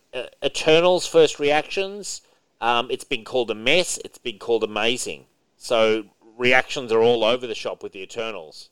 Eternals 0.45 1.07
first 1.07 1.39
reactions. 1.39 2.23
Um, 2.61 2.89
it's 2.91 3.05
been 3.05 3.25
called 3.25 3.51
a 3.51 3.55
mess. 3.55 3.99
It's 4.05 4.19
been 4.19 4.39
called 4.39 4.65
amazing. 4.65 5.27
So 5.57 6.05
reactions 6.37 6.93
are 6.93 7.03
all 7.03 7.25
over 7.25 7.47
the 7.47 7.55
shop 7.55 7.83
with 7.83 7.93
the 7.93 8.03
Eternals. 8.03 8.71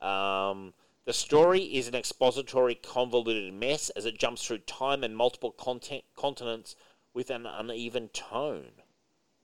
Um, 0.00 0.74
the 1.04 1.12
story 1.12 1.62
is 1.62 1.88
an 1.88 1.94
expository, 1.94 2.74
convoluted 2.74 3.52
mess 3.52 3.90
as 3.90 4.06
it 4.06 4.18
jumps 4.18 4.44
through 4.44 4.58
time 4.58 5.02
and 5.02 5.16
multiple 5.16 5.50
content, 5.50 6.04
continents 6.16 6.76
with 7.12 7.30
an 7.30 7.46
uneven 7.46 8.08
tone. 8.08 8.70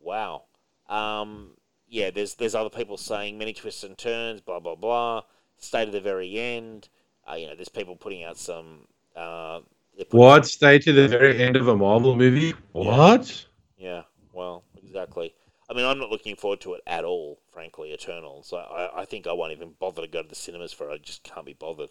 Wow. 0.00 0.44
Um, 0.88 1.56
yeah, 1.88 2.10
there's 2.10 2.34
there's 2.34 2.54
other 2.54 2.70
people 2.70 2.96
saying 2.96 3.38
many 3.38 3.52
twists 3.52 3.84
and 3.84 3.98
turns, 3.98 4.40
blah 4.40 4.60
blah 4.60 4.76
blah. 4.76 5.22
Stay 5.56 5.84
to 5.84 5.90
the 5.90 6.00
very 6.00 6.38
end. 6.38 6.88
Uh, 7.30 7.34
you 7.36 7.46
know, 7.46 7.54
there's 7.54 7.68
people 7.68 7.96
putting 7.96 8.24
out 8.24 8.38
some. 8.38 8.86
Uh, 9.14 9.60
putting- 9.96 10.18
What? 10.18 10.46
Stay 10.46 10.78
to 10.78 10.92
the 10.92 11.08
very 11.08 11.42
end 11.42 11.56
of 11.56 11.68
a 11.68 11.76
Marvel 11.76 12.16
movie? 12.16 12.54
What? 12.72 13.46
Yeah, 13.76 14.02
well, 14.32 14.64
exactly. 14.82 15.34
I 15.70 15.74
mean, 15.74 15.84
I'm 15.84 15.98
not 15.98 16.10
looking 16.10 16.34
forward 16.36 16.60
to 16.62 16.74
it 16.74 16.82
at 16.86 17.04
all, 17.04 17.40
frankly, 17.50 17.92
Eternals. 17.92 18.52
I, 18.52 18.56
I, 18.56 19.00
I 19.02 19.04
think 19.04 19.26
I 19.26 19.32
won't 19.32 19.52
even 19.52 19.74
bother 19.78 20.02
to 20.02 20.08
go 20.08 20.22
to 20.22 20.28
the 20.28 20.34
cinemas 20.34 20.72
for 20.72 20.90
it. 20.90 20.94
I 20.94 20.98
just 20.98 21.22
can't 21.24 21.44
be 21.44 21.52
bothered. 21.52 21.90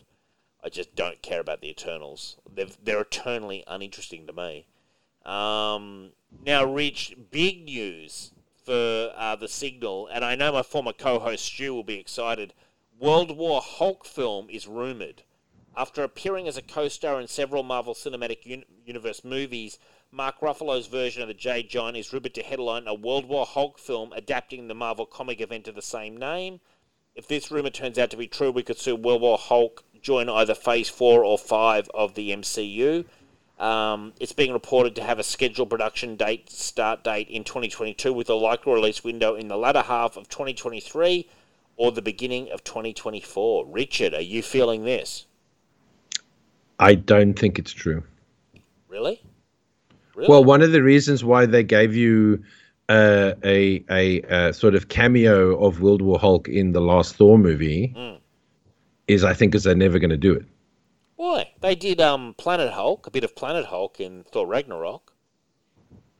I 0.63 0.69
just 0.69 0.95
don't 0.95 1.21
care 1.21 1.39
about 1.39 1.61
the 1.61 1.69
Eternals. 1.69 2.37
They've, 2.51 2.75
they're 2.83 3.01
eternally 3.01 3.63
uninteresting 3.67 4.25
to 4.25 4.33
me. 4.33 4.65
Um, 5.23 6.11
now, 6.45 6.65
Rich, 6.65 7.15
big 7.29 7.65
news 7.65 8.31
for 8.65 9.13
uh, 9.15 9.35
The 9.35 9.47
Signal, 9.47 10.07
and 10.11 10.25
I 10.25 10.35
know 10.35 10.51
my 10.51 10.63
former 10.63 10.93
co 10.93 11.19
host 11.19 11.45
Stu 11.45 11.73
will 11.73 11.83
be 11.83 11.99
excited. 11.99 12.53
World 12.99 13.37
War 13.37 13.61
Hulk 13.61 14.05
film 14.05 14.49
is 14.49 14.67
rumoured. 14.67 15.21
After 15.79 16.03
appearing 16.03 16.47
as 16.47 16.57
a 16.57 16.63
co 16.63 16.87
star 16.87 17.21
in 17.21 17.27
several 17.27 17.61
Marvel 17.61 17.93
Cinematic 17.93 18.51
Un- 18.51 18.65
Universe 18.83 19.23
movies, 19.23 19.77
Mark 20.11 20.39
Ruffalo's 20.39 20.87
version 20.87 21.21
of 21.21 21.27
the 21.27 21.35
Jade 21.35 21.69
Giant 21.69 21.95
is 21.95 22.11
rumored 22.11 22.33
to 22.33 22.41
headline 22.41 22.87
a 22.87 22.95
World 22.95 23.25
War 23.25 23.45
Hulk 23.45 23.77
film 23.77 24.11
adapting 24.13 24.67
the 24.67 24.73
Marvel 24.73 25.05
comic 25.05 25.39
event 25.39 25.67
of 25.67 25.75
the 25.75 25.83
same 25.83 26.17
name. 26.17 26.61
If 27.13 27.27
this 27.27 27.51
rumour 27.51 27.69
turns 27.69 27.99
out 27.99 28.09
to 28.09 28.17
be 28.17 28.25
true, 28.25 28.49
we 28.49 28.63
could 28.63 28.79
see 28.79 28.91
World 28.91 29.21
War 29.21 29.37
Hulk 29.37 29.83
join 30.01 30.29
either 30.29 30.55
Phase 30.55 30.89
4 30.89 31.23
or 31.23 31.37
5 31.37 31.91
of 31.93 32.15
the 32.15 32.31
MCU. 32.31 33.05
Um, 33.59 34.13
it's 34.19 34.33
being 34.33 34.53
reported 34.53 34.95
to 34.95 35.03
have 35.03 35.19
a 35.19 35.23
scheduled 35.23 35.69
production 35.69 36.15
date 36.15 36.49
start 36.49 37.03
date 37.03 37.29
in 37.29 37.43
2022 37.43 38.11
with 38.11 38.31
a 38.31 38.33
likely 38.33 38.73
release 38.73 39.03
window 39.03 39.35
in 39.35 39.47
the 39.47 39.57
latter 39.57 39.83
half 39.83 40.17
of 40.17 40.27
2023 40.27 41.29
or 41.75 41.91
the 41.91 42.01
beginning 42.01 42.49
of 42.49 42.63
2024. 42.63 43.67
Richard, 43.67 44.15
are 44.15 44.21
you 44.21 44.41
feeling 44.41 44.83
this? 44.83 45.27
I 46.79 46.95
don't 46.95 47.33
think 47.33 47.57
it's 47.59 47.71
true. 47.71 48.03
Really? 48.87 49.21
Really? 50.15 50.29
Well, 50.29 50.43
one 50.43 50.61
of 50.61 50.71
the 50.71 50.83
reasons 50.83 51.23
why 51.23 51.45
they 51.45 51.63
gave 51.63 51.95
you 51.95 52.43
uh, 52.89 53.33
a, 53.43 53.83
a 53.89 54.21
a 54.21 54.53
sort 54.53 54.75
of 54.75 54.87
cameo 54.87 55.57
of 55.63 55.81
World 55.81 56.01
War 56.01 56.19
Hulk 56.19 56.47
in 56.47 56.71
the 56.71 56.81
last 56.81 57.15
Thor 57.15 57.37
movie 57.37 57.93
Mm. 57.95 58.19
is, 59.07 59.23
I 59.23 59.33
think, 59.33 59.55
is 59.55 59.63
they're 59.63 59.75
never 59.75 59.99
going 59.99 60.09
to 60.09 60.17
do 60.17 60.33
it. 60.33 60.45
Why? 61.15 61.51
They 61.61 61.75
did 61.75 61.99
um, 61.99 62.35
Planet 62.37 62.71
Hulk, 62.71 63.07
a 63.07 63.11
bit 63.11 63.23
of 63.23 63.35
Planet 63.35 63.65
Hulk 63.65 63.99
in 63.99 64.23
Thor 64.23 64.45
Ragnarok. 64.45 65.13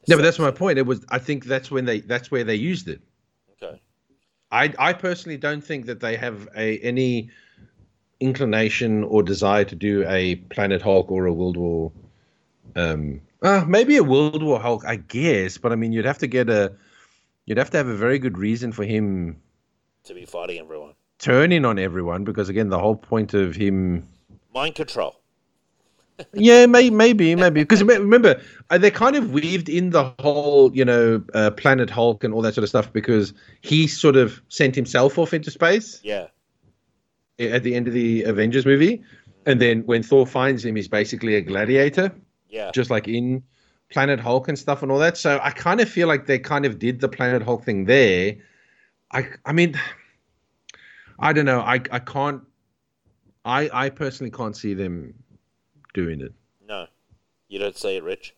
No, 0.08 0.16
but 0.16 0.24
that's 0.24 0.40
my 0.40 0.52
point. 0.52 0.80
It 0.80 0.86
was. 0.86 1.06
I 1.10 1.20
think 1.20 1.46
that's 1.46 1.70
when 1.70 1.86
they. 1.86 2.00
That's 2.00 2.32
where 2.32 2.44
they 2.44 2.56
used 2.56 2.88
it. 2.88 3.02
Okay. 3.62 3.82
I 4.52 4.74
I 4.80 4.94
personally 4.94 5.38
don't 5.38 5.64
think 5.64 5.86
that 5.86 6.00
they 6.00 6.16
have 6.16 6.48
a 6.56 6.80
any 6.80 7.30
inclination 8.20 9.04
or 9.04 9.24
desire 9.24 9.64
to 9.66 9.76
do 9.76 10.06
a 10.08 10.36
Planet 10.36 10.82
Hulk 10.82 11.12
or 11.12 11.26
a 11.26 11.34
World 11.34 11.58
War. 11.58 11.92
Um, 12.76 13.22
uh, 13.42 13.64
maybe 13.68 13.98
a 13.98 14.04
World 14.04 14.44
War 14.44 14.60
Hulk, 14.60 14.84
I 14.86 14.98
guess. 14.98 15.58
But 15.58 15.72
I 15.72 15.76
mean, 15.76 15.92
you'd 15.92 16.06
have 16.06 16.18
to 16.20 16.28
get 16.28 16.50
a. 16.50 16.74
You'd 17.46 17.58
have 17.58 17.70
to 17.72 17.78
have 17.78 17.88
a 17.88 17.96
very 17.96 18.20
good 18.20 18.38
reason 18.38 18.72
for 18.74 18.84
him 18.84 19.38
To 20.06 20.14
be 20.14 20.26
fighting 20.26 20.60
everyone. 20.60 20.94
turning 21.18 21.64
on 21.64 21.80
everyone 21.80 22.24
because 22.26 22.50
again, 22.50 22.70
the 22.70 22.80
whole 22.80 22.96
point 22.96 23.34
of 23.34 23.56
him. 23.56 24.08
Mind 24.54 24.76
control. 24.76 25.16
Yeah, 26.34 26.66
may, 26.66 26.90
maybe, 26.90 27.36
maybe 27.36 27.62
because 27.62 27.84
remember 27.84 28.42
uh, 28.72 28.80
they 28.80 28.90
kind 28.90 29.16
of 29.16 29.30
weaved 29.34 29.70
in 29.70 29.92
the 29.92 30.12
whole, 30.20 30.76
you 30.76 30.84
know, 30.84 31.24
uh, 31.36 31.52
Planet 31.52 31.92
Hulk 31.92 32.24
and 32.24 32.34
all 32.34 32.42
that 32.42 32.56
sort 32.56 32.64
of 32.64 32.70
stuff 32.70 32.92
because 32.92 33.34
he 33.62 33.86
sort 33.86 34.16
of 34.16 34.42
sent 34.50 34.74
himself 34.74 35.20
off 35.20 35.32
into 35.32 35.52
space. 35.52 36.02
Yeah. 36.04 36.26
At 37.40 37.64
the 37.64 37.76
end 37.76 37.88
of 37.88 37.94
the 37.94 38.24
Avengers 38.24 38.66
movie. 38.66 39.04
And 39.46 39.62
then 39.62 39.82
when 39.86 40.04
Thor 40.04 40.28
finds 40.28 40.66
him, 40.66 40.76
he's 40.76 40.88
basically 40.88 41.36
a 41.36 41.42
gladiator, 41.42 42.12
Yeah. 42.50 42.72
just 42.74 42.90
like 42.90 43.08
in 43.08 43.44
Planet 43.90 44.20
Hulk 44.20 44.48
and 44.50 44.60
stuff 44.60 44.84
and 44.84 44.92
all 44.92 45.00
that. 45.00 45.16
So 45.18 45.40
I 45.42 45.52
kind 45.52 45.80
of 45.80 45.88
feel 45.88 46.08
like 46.08 46.26
they 46.26 46.40
kind 46.40 46.66
of 46.66 46.80
did 46.80 47.00
the 47.00 47.08
Planet 47.08 47.42
Hulk 47.44 47.64
thing 47.64 47.86
there. 47.86 48.36
I 49.12 49.28
I 49.46 49.54
mean, 49.54 49.80
I 51.20 51.32
don't 51.34 51.46
know. 51.46 51.62
I 51.62 51.76
I 51.92 52.00
can't. 52.00 52.42
I 53.46 53.70
I 53.72 53.90
personally 53.90 54.32
can't 54.32 54.56
see 54.58 54.74
them 54.74 55.14
doing 55.94 56.20
it. 56.22 56.34
No. 56.68 56.88
You 57.48 57.60
don't 57.60 57.78
see 57.78 57.96
it, 57.96 58.04
Rich. 58.04 58.36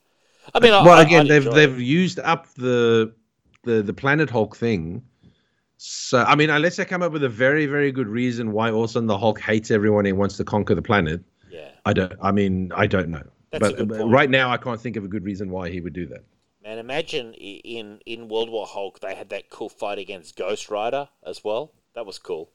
I 0.54 0.60
mean, 0.60 0.74
I, 0.74 0.84
well, 0.84 1.00
I- 1.00 1.02
again, 1.02 1.22
I'd 1.22 1.28
they've 1.30 1.52
they've 1.52 1.80
it. 1.80 1.84
used 1.84 2.20
up 2.20 2.54
the 2.54 3.14
the 3.64 3.82
the 3.82 3.94
Planet 3.94 4.30
Hulk 4.30 4.56
thing. 4.56 5.04
So 5.82 6.24
I 6.24 6.36
mean, 6.36 6.50
unless 6.50 6.76
they 6.76 6.84
come 6.84 7.02
up 7.02 7.14
with 7.14 7.24
a 7.24 7.30
very 7.30 7.66
very 7.66 7.90
good 7.94 8.10
reason 8.10 8.52
why 8.52 8.70
all 8.70 8.84
of 8.84 8.90
a 8.90 8.94
sudden 8.94 9.08
the 9.08 9.18
Hulk 9.18 9.40
hates 9.40 9.72
everyone 9.72 10.06
and 10.06 10.18
wants 10.18 10.36
to 10.36 10.44
conquer 10.44 10.76
the 10.76 10.82
planet, 10.82 11.22
Yeah. 11.50 11.72
I 11.86 11.94
don't. 11.94 12.14
I 12.22 12.34
mean, 12.34 12.74
I 12.76 12.86
don't 12.86 13.08
know. 13.08 13.24
That's 13.52 13.72
but 13.72 13.88
but 13.88 14.06
right 14.08 14.30
now, 14.30 14.52
I 14.52 14.58
can't 14.58 14.80
think 14.80 14.98
of 14.98 15.06
a 15.06 15.08
good 15.08 15.24
reason 15.24 15.50
why 15.50 15.70
he 15.70 15.80
would 15.80 15.94
do 15.94 16.06
that. 16.08 16.26
Man, 16.62 16.80
imagine 16.80 17.34
in 17.34 18.02
in 18.06 18.28
World 18.28 18.50
War 18.50 18.68
Hulk 18.68 19.00
they 19.00 19.16
had 19.16 19.30
that 19.30 19.50
cool 19.50 19.70
fight 19.70 20.00
against 20.00 20.36
Ghost 20.36 20.70
Rider 20.70 21.08
as 21.26 21.46
well. 21.46 21.72
That 21.96 22.06
was 22.06 22.20
cool. 22.20 22.52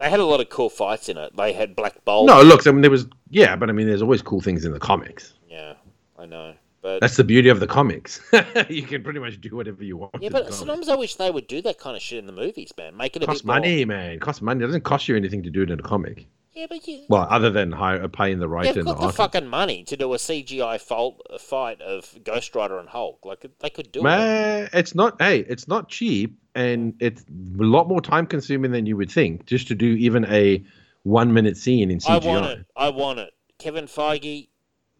They 0.00 0.08
had 0.08 0.20
a 0.20 0.24
lot 0.24 0.40
of 0.40 0.48
cool 0.48 0.70
fights 0.70 1.10
in 1.10 1.18
it. 1.18 1.36
They 1.36 1.52
had 1.52 1.76
Black 1.76 2.02
Bolt. 2.06 2.26
No, 2.26 2.40
look, 2.40 2.66
I 2.66 2.70
mean, 2.70 2.80
there 2.80 2.90
was 2.90 3.06
yeah, 3.28 3.54
but 3.54 3.68
I 3.68 3.72
mean, 3.72 3.86
there's 3.86 4.00
always 4.02 4.22
cool 4.22 4.40
things 4.40 4.64
in 4.64 4.72
the 4.72 4.80
comics. 4.80 5.34
Yeah, 5.46 5.74
I 6.18 6.24
know. 6.24 6.54
But 6.82 7.00
That's 7.00 7.16
the 7.16 7.24
beauty 7.24 7.48
of 7.48 7.60
the 7.60 7.66
comics. 7.68 8.20
you 8.68 8.82
can 8.82 9.04
pretty 9.04 9.20
much 9.20 9.40
do 9.40 9.54
whatever 9.54 9.84
you 9.84 9.96
want. 9.96 10.16
yeah, 10.20 10.30
but 10.30 10.52
sometimes 10.52 10.88
I 10.88 10.96
wish 10.96 11.14
they 11.14 11.30
would 11.30 11.46
do 11.46 11.62
that 11.62 11.78
kind 11.78 11.96
of 11.96 12.02
shit 12.02 12.18
in 12.18 12.26
the 12.26 12.32
movies, 12.32 12.72
man. 12.76 12.96
Make 12.96 13.14
it 13.14 13.22
it 13.22 13.24
a 13.24 13.28
more. 13.28 13.34
Cost 13.34 13.44
money, 13.44 13.84
man. 13.84 14.10
It 14.10 14.20
costs 14.20 14.42
money. 14.42 14.62
It 14.62 14.66
doesn't 14.66 14.82
cost 14.84 15.06
you 15.08 15.16
anything 15.16 15.44
to 15.44 15.50
do 15.50 15.62
it 15.62 15.70
in 15.70 15.78
a 15.78 15.82
comic. 15.82 16.26
Yeah, 16.54 16.66
but 16.68 16.86
you, 16.86 17.06
Well, 17.08 17.26
other 17.30 17.48
than 17.50 17.72
hire, 17.72 18.06
paying 18.08 18.38
the 18.38 18.48
writer 18.48 18.74
they've 18.74 18.76
and 18.78 18.88
the 18.88 18.94
got 18.94 19.06
the 19.06 19.12
fucking 19.12 19.46
money 19.46 19.84
to 19.84 19.96
do 19.96 20.12
a 20.12 20.18
CGI 20.18 20.78
fault, 20.78 21.22
a 21.30 21.38
fight 21.38 21.80
of 21.80 22.14
Ghost 22.24 22.54
Rider 22.54 22.78
and 22.78 22.88
Hulk. 22.88 23.24
Like 23.24 23.46
they 23.60 23.70
could 23.70 23.90
do 23.90 24.00
it. 24.00 24.02
Man, 24.02 24.68
it's 24.72 24.94
not. 24.94 25.22
Hey, 25.22 25.38
it's 25.48 25.66
not 25.66 25.88
cheap, 25.88 26.36
and 26.54 26.94
it's 27.00 27.22
a 27.22 27.62
lot 27.62 27.88
more 27.88 28.02
time 28.02 28.26
consuming 28.26 28.72
than 28.72 28.84
you 28.86 28.96
would 28.98 29.10
think 29.10 29.46
just 29.46 29.68
to 29.68 29.74
do 29.74 29.86
even 29.86 30.26
a 30.26 30.62
one 31.04 31.32
minute 31.32 31.56
scene 31.56 31.90
in 31.90 31.98
CGI. 31.98 32.22
I 32.22 32.26
want 32.26 32.46
it. 32.46 32.66
I 32.76 32.88
want 32.90 33.18
it. 33.20 33.30
Kevin 33.58 33.86
Feige, 33.86 34.48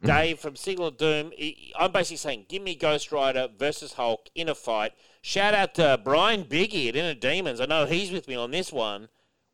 Mm-hmm. 0.02 0.18
Dave 0.18 0.38
from 0.40 0.56
Signal 0.56 0.88
of 0.88 0.96
Doom. 0.96 1.32
I'm 1.78 1.92
basically 1.92 2.16
saying, 2.16 2.46
give 2.48 2.62
me 2.62 2.74
Ghost 2.74 3.12
Rider 3.12 3.48
versus 3.56 3.92
Hulk 3.94 4.28
in 4.34 4.48
a 4.48 4.54
fight. 4.54 4.92
Shout 5.20 5.54
out 5.54 5.74
to 5.76 6.00
Brian 6.02 6.44
Biggie 6.44 6.88
at 6.88 6.96
Inner 6.96 7.14
Demons. 7.14 7.60
I 7.60 7.66
know 7.66 7.86
he's 7.86 8.10
with 8.10 8.26
me 8.26 8.34
on 8.34 8.50
this 8.50 8.72
one. 8.72 9.08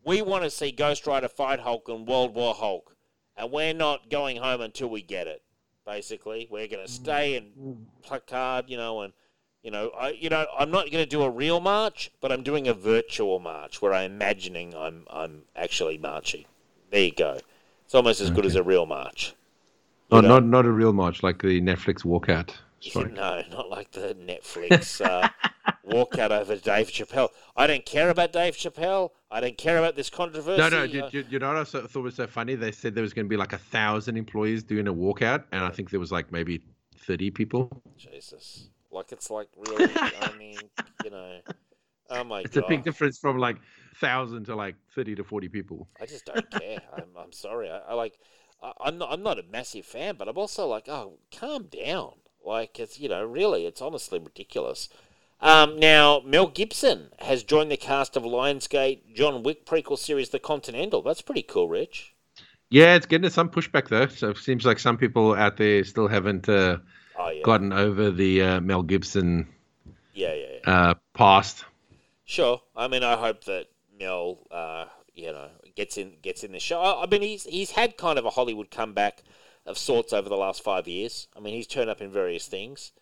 We 0.04 0.22
want 0.22 0.44
to 0.44 0.50
see 0.50 0.70
Ghost 0.70 1.06
Rider 1.06 1.28
fight 1.28 1.60
Hulk 1.60 1.88
in 1.88 2.06
World 2.06 2.34
War 2.34 2.54
Hulk, 2.54 2.96
and 3.36 3.52
we're 3.52 3.74
not 3.74 4.08
going 4.08 4.38
home 4.38 4.62
until 4.62 4.88
we 4.88 5.02
get 5.02 5.26
it. 5.26 5.42
Basically, 5.84 6.48
we're 6.50 6.68
going 6.68 6.86
to 6.86 6.90
stay 6.90 7.36
and 7.36 7.86
pluck 8.02 8.28
hard, 8.30 8.68
you 8.68 8.76
know, 8.76 9.02
and 9.02 9.12
you 9.62 9.70
know, 9.70 9.90
I, 9.90 10.10
you 10.10 10.30
know, 10.30 10.46
I'm 10.58 10.70
not 10.70 10.90
going 10.90 11.04
to 11.04 11.06
do 11.06 11.22
a 11.22 11.30
real 11.30 11.60
march, 11.60 12.10
but 12.20 12.30
I'm 12.32 12.42
doing 12.42 12.68
a 12.68 12.74
virtual 12.74 13.38
march 13.38 13.82
where 13.82 13.92
I'm 13.92 14.12
imagining 14.12 14.74
I'm, 14.74 15.04
I'm 15.10 15.42
actually 15.56 15.98
marching. 15.98 16.44
There 16.90 17.02
you 17.02 17.12
go. 17.12 17.38
It's 17.84 17.94
almost 17.94 18.20
as 18.20 18.30
good 18.30 18.46
as 18.46 18.54
a 18.54 18.62
real 18.62 18.86
march. 18.86 19.34
No, 20.10 20.20
not 20.20 20.44
not 20.44 20.66
a 20.66 20.70
real 20.72 20.92
march 20.92 21.22
like 21.22 21.42
the 21.42 21.60
Netflix 21.60 22.04
walkout 22.04 22.54
strike. 22.80 23.12
No, 23.12 23.42
not 23.50 23.68
like 23.68 23.90
the 23.92 24.14
Netflix 24.14 25.04
uh, 25.04 25.28
walkout 25.86 26.30
over 26.30 26.56
Dave 26.56 26.88
Chappelle. 26.88 27.28
I 27.56 27.66
don't 27.66 27.84
care 27.84 28.08
about 28.10 28.32
Dave 28.32 28.56
Chappelle. 28.56 29.10
I 29.30 29.40
don't 29.40 29.58
care 29.58 29.78
about 29.78 29.96
this 29.96 30.08
controversy. 30.08 30.58
No, 30.58 30.68
no, 30.70 30.80
Uh, 30.80 30.84
you, 30.84 31.04
you, 31.12 31.24
you 31.28 31.38
know 31.38 31.48
what 31.48 31.56
I 31.58 31.64
thought 31.64 31.94
was 32.02 32.14
so 32.14 32.26
funny? 32.26 32.54
They 32.54 32.72
said 32.72 32.94
there 32.94 33.02
was 33.02 33.12
going 33.12 33.26
to 33.26 33.28
be 33.28 33.36
like 33.36 33.52
a 33.52 33.58
thousand 33.58 34.16
employees 34.16 34.62
doing 34.62 34.88
a 34.88 34.94
walkout, 34.94 35.44
and 35.52 35.62
I 35.62 35.68
think 35.70 35.90
there 35.90 36.00
was 36.00 36.12
like 36.12 36.32
maybe 36.32 36.62
thirty 36.96 37.30
people. 37.30 37.70
Jesus. 37.96 38.70
Like, 38.90 39.12
it's 39.12 39.30
like 39.30 39.48
really, 39.68 39.92
I 39.94 40.32
mean, 40.38 40.56
you 41.04 41.10
know. 41.10 41.40
Oh 42.10 42.24
my 42.24 42.40
It's 42.40 42.54
god. 42.54 42.64
a 42.64 42.68
big 42.68 42.84
difference 42.84 43.18
from 43.18 43.36
like 43.36 43.56
thousand 43.96 44.46
to 44.46 44.56
like 44.56 44.76
thirty 44.94 45.14
to 45.16 45.24
forty 45.24 45.48
people. 45.48 45.86
I 46.00 46.06
just 46.06 46.24
don't 46.24 46.50
care. 46.50 46.80
I'm, 46.96 47.10
I'm 47.18 47.32
sorry. 47.32 47.68
I, 47.70 47.78
I 47.80 47.94
like. 47.94 48.18
I, 48.62 48.72
I'm 48.80 48.98
not. 48.98 49.12
I'm 49.12 49.22
not 49.22 49.38
a 49.38 49.42
massive 49.42 49.86
fan, 49.86 50.16
but 50.16 50.28
I'm 50.28 50.38
also 50.38 50.66
like, 50.66 50.88
oh, 50.88 51.18
calm 51.36 51.64
down. 51.64 52.14
Like 52.44 52.78
it's 52.80 52.98
you 52.98 53.08
know, 53.08 53.24
really, 53.24 53.66
it's 53.66 53.82
honestly 53.82 54.18
ridiculous. 54.18 54.88
Um, 55.40 55.78
now, 55.78 56.20
Mel 56.24 56.48
Gibson 56.48 57.10
has 57.20 57.44
joined 57.44 57.70
the 57.70 57.76
cast 57.76 58.16
of 58.16 58.24
Lionsgate 58.24 59.14
John 59.14 59.42
Wick 59.44 59.64
prequel 59.66 59.98
series 59.98 60.30
The 60.30 60.40
Continental. 60.40 61.00
That's 61.02 61.22
pretty 61.22 61.42
cool, 61.42 61.68
Rich. 61.68 62.14
Yeah, 62.70 62.94
it's 62.96 63.06
getting 63.06 63.30
some 63.30 63.48
pushback 63.50 63.88
though. 63.88 64.06
So 64.08 64.30
it 64.30 64.38
seems 64.38 64.64
like 64.66 64.78
some 64.78 64.96
people 64.98 65.34
out 65.34 65.56
there 65.56 65.84
still 65.84 66.08
haven't 66.08 66.48
uh, 66.48 66.78
Oh, 67.16 67.30
yeah. 67.30 67.42
gotten 67.42 67.72
over 67.72 68.10
the 68.10 68.42
uh, 68.42 68.60
Mel 68.60 68.82
Gibson 68.82 69.48
Yeah, 70.14 70.34
yeah, 70.34 70.46
yeah. 70.64 70.70
uh, 70.90 70.94
past. 71.14 71.64
Sure. 72.24 72.60
I 72.76 72.88
mean, 72.88 73.02
I 73.02 73.16
hope 73.16 73.44
that 73.44 73.66
Mel, 73.98 74.38
uh, 74.50 74.86
you 75.14 75.32
know, 75.32 75.48
gets 75.78 75.96
in 75.96 76.14
gets 76.20 76.42
in 76.42 76.52
the 76.52 76.58
show. 76.58 76.80
I 76.80 77.04
I 77.04 77.06
mean, 77.06 77.22
he's 77.22 77.44
he's 77.44 77.70
had 77.70 77.96
kind 77.96 78.18
of 78.18 78.24
a 78.26 78.30
Hollywood 78.30 78.70
comeback 78.70 79.22
of 79.64 79.78
sorts 79.78 80.12
over 80.12 80.28
the 80.28 80.36
last 80.36 80.62
five 80.62 80.88
years. 80.88 81.28
I 81.36 81.40
mean, 81.40 81.54
he's 81.54 81.68
turned 81.68 81.88
up 81.88 82.02
in 82.02 82.10
various 82.10 82.46
things. 82.48 82.92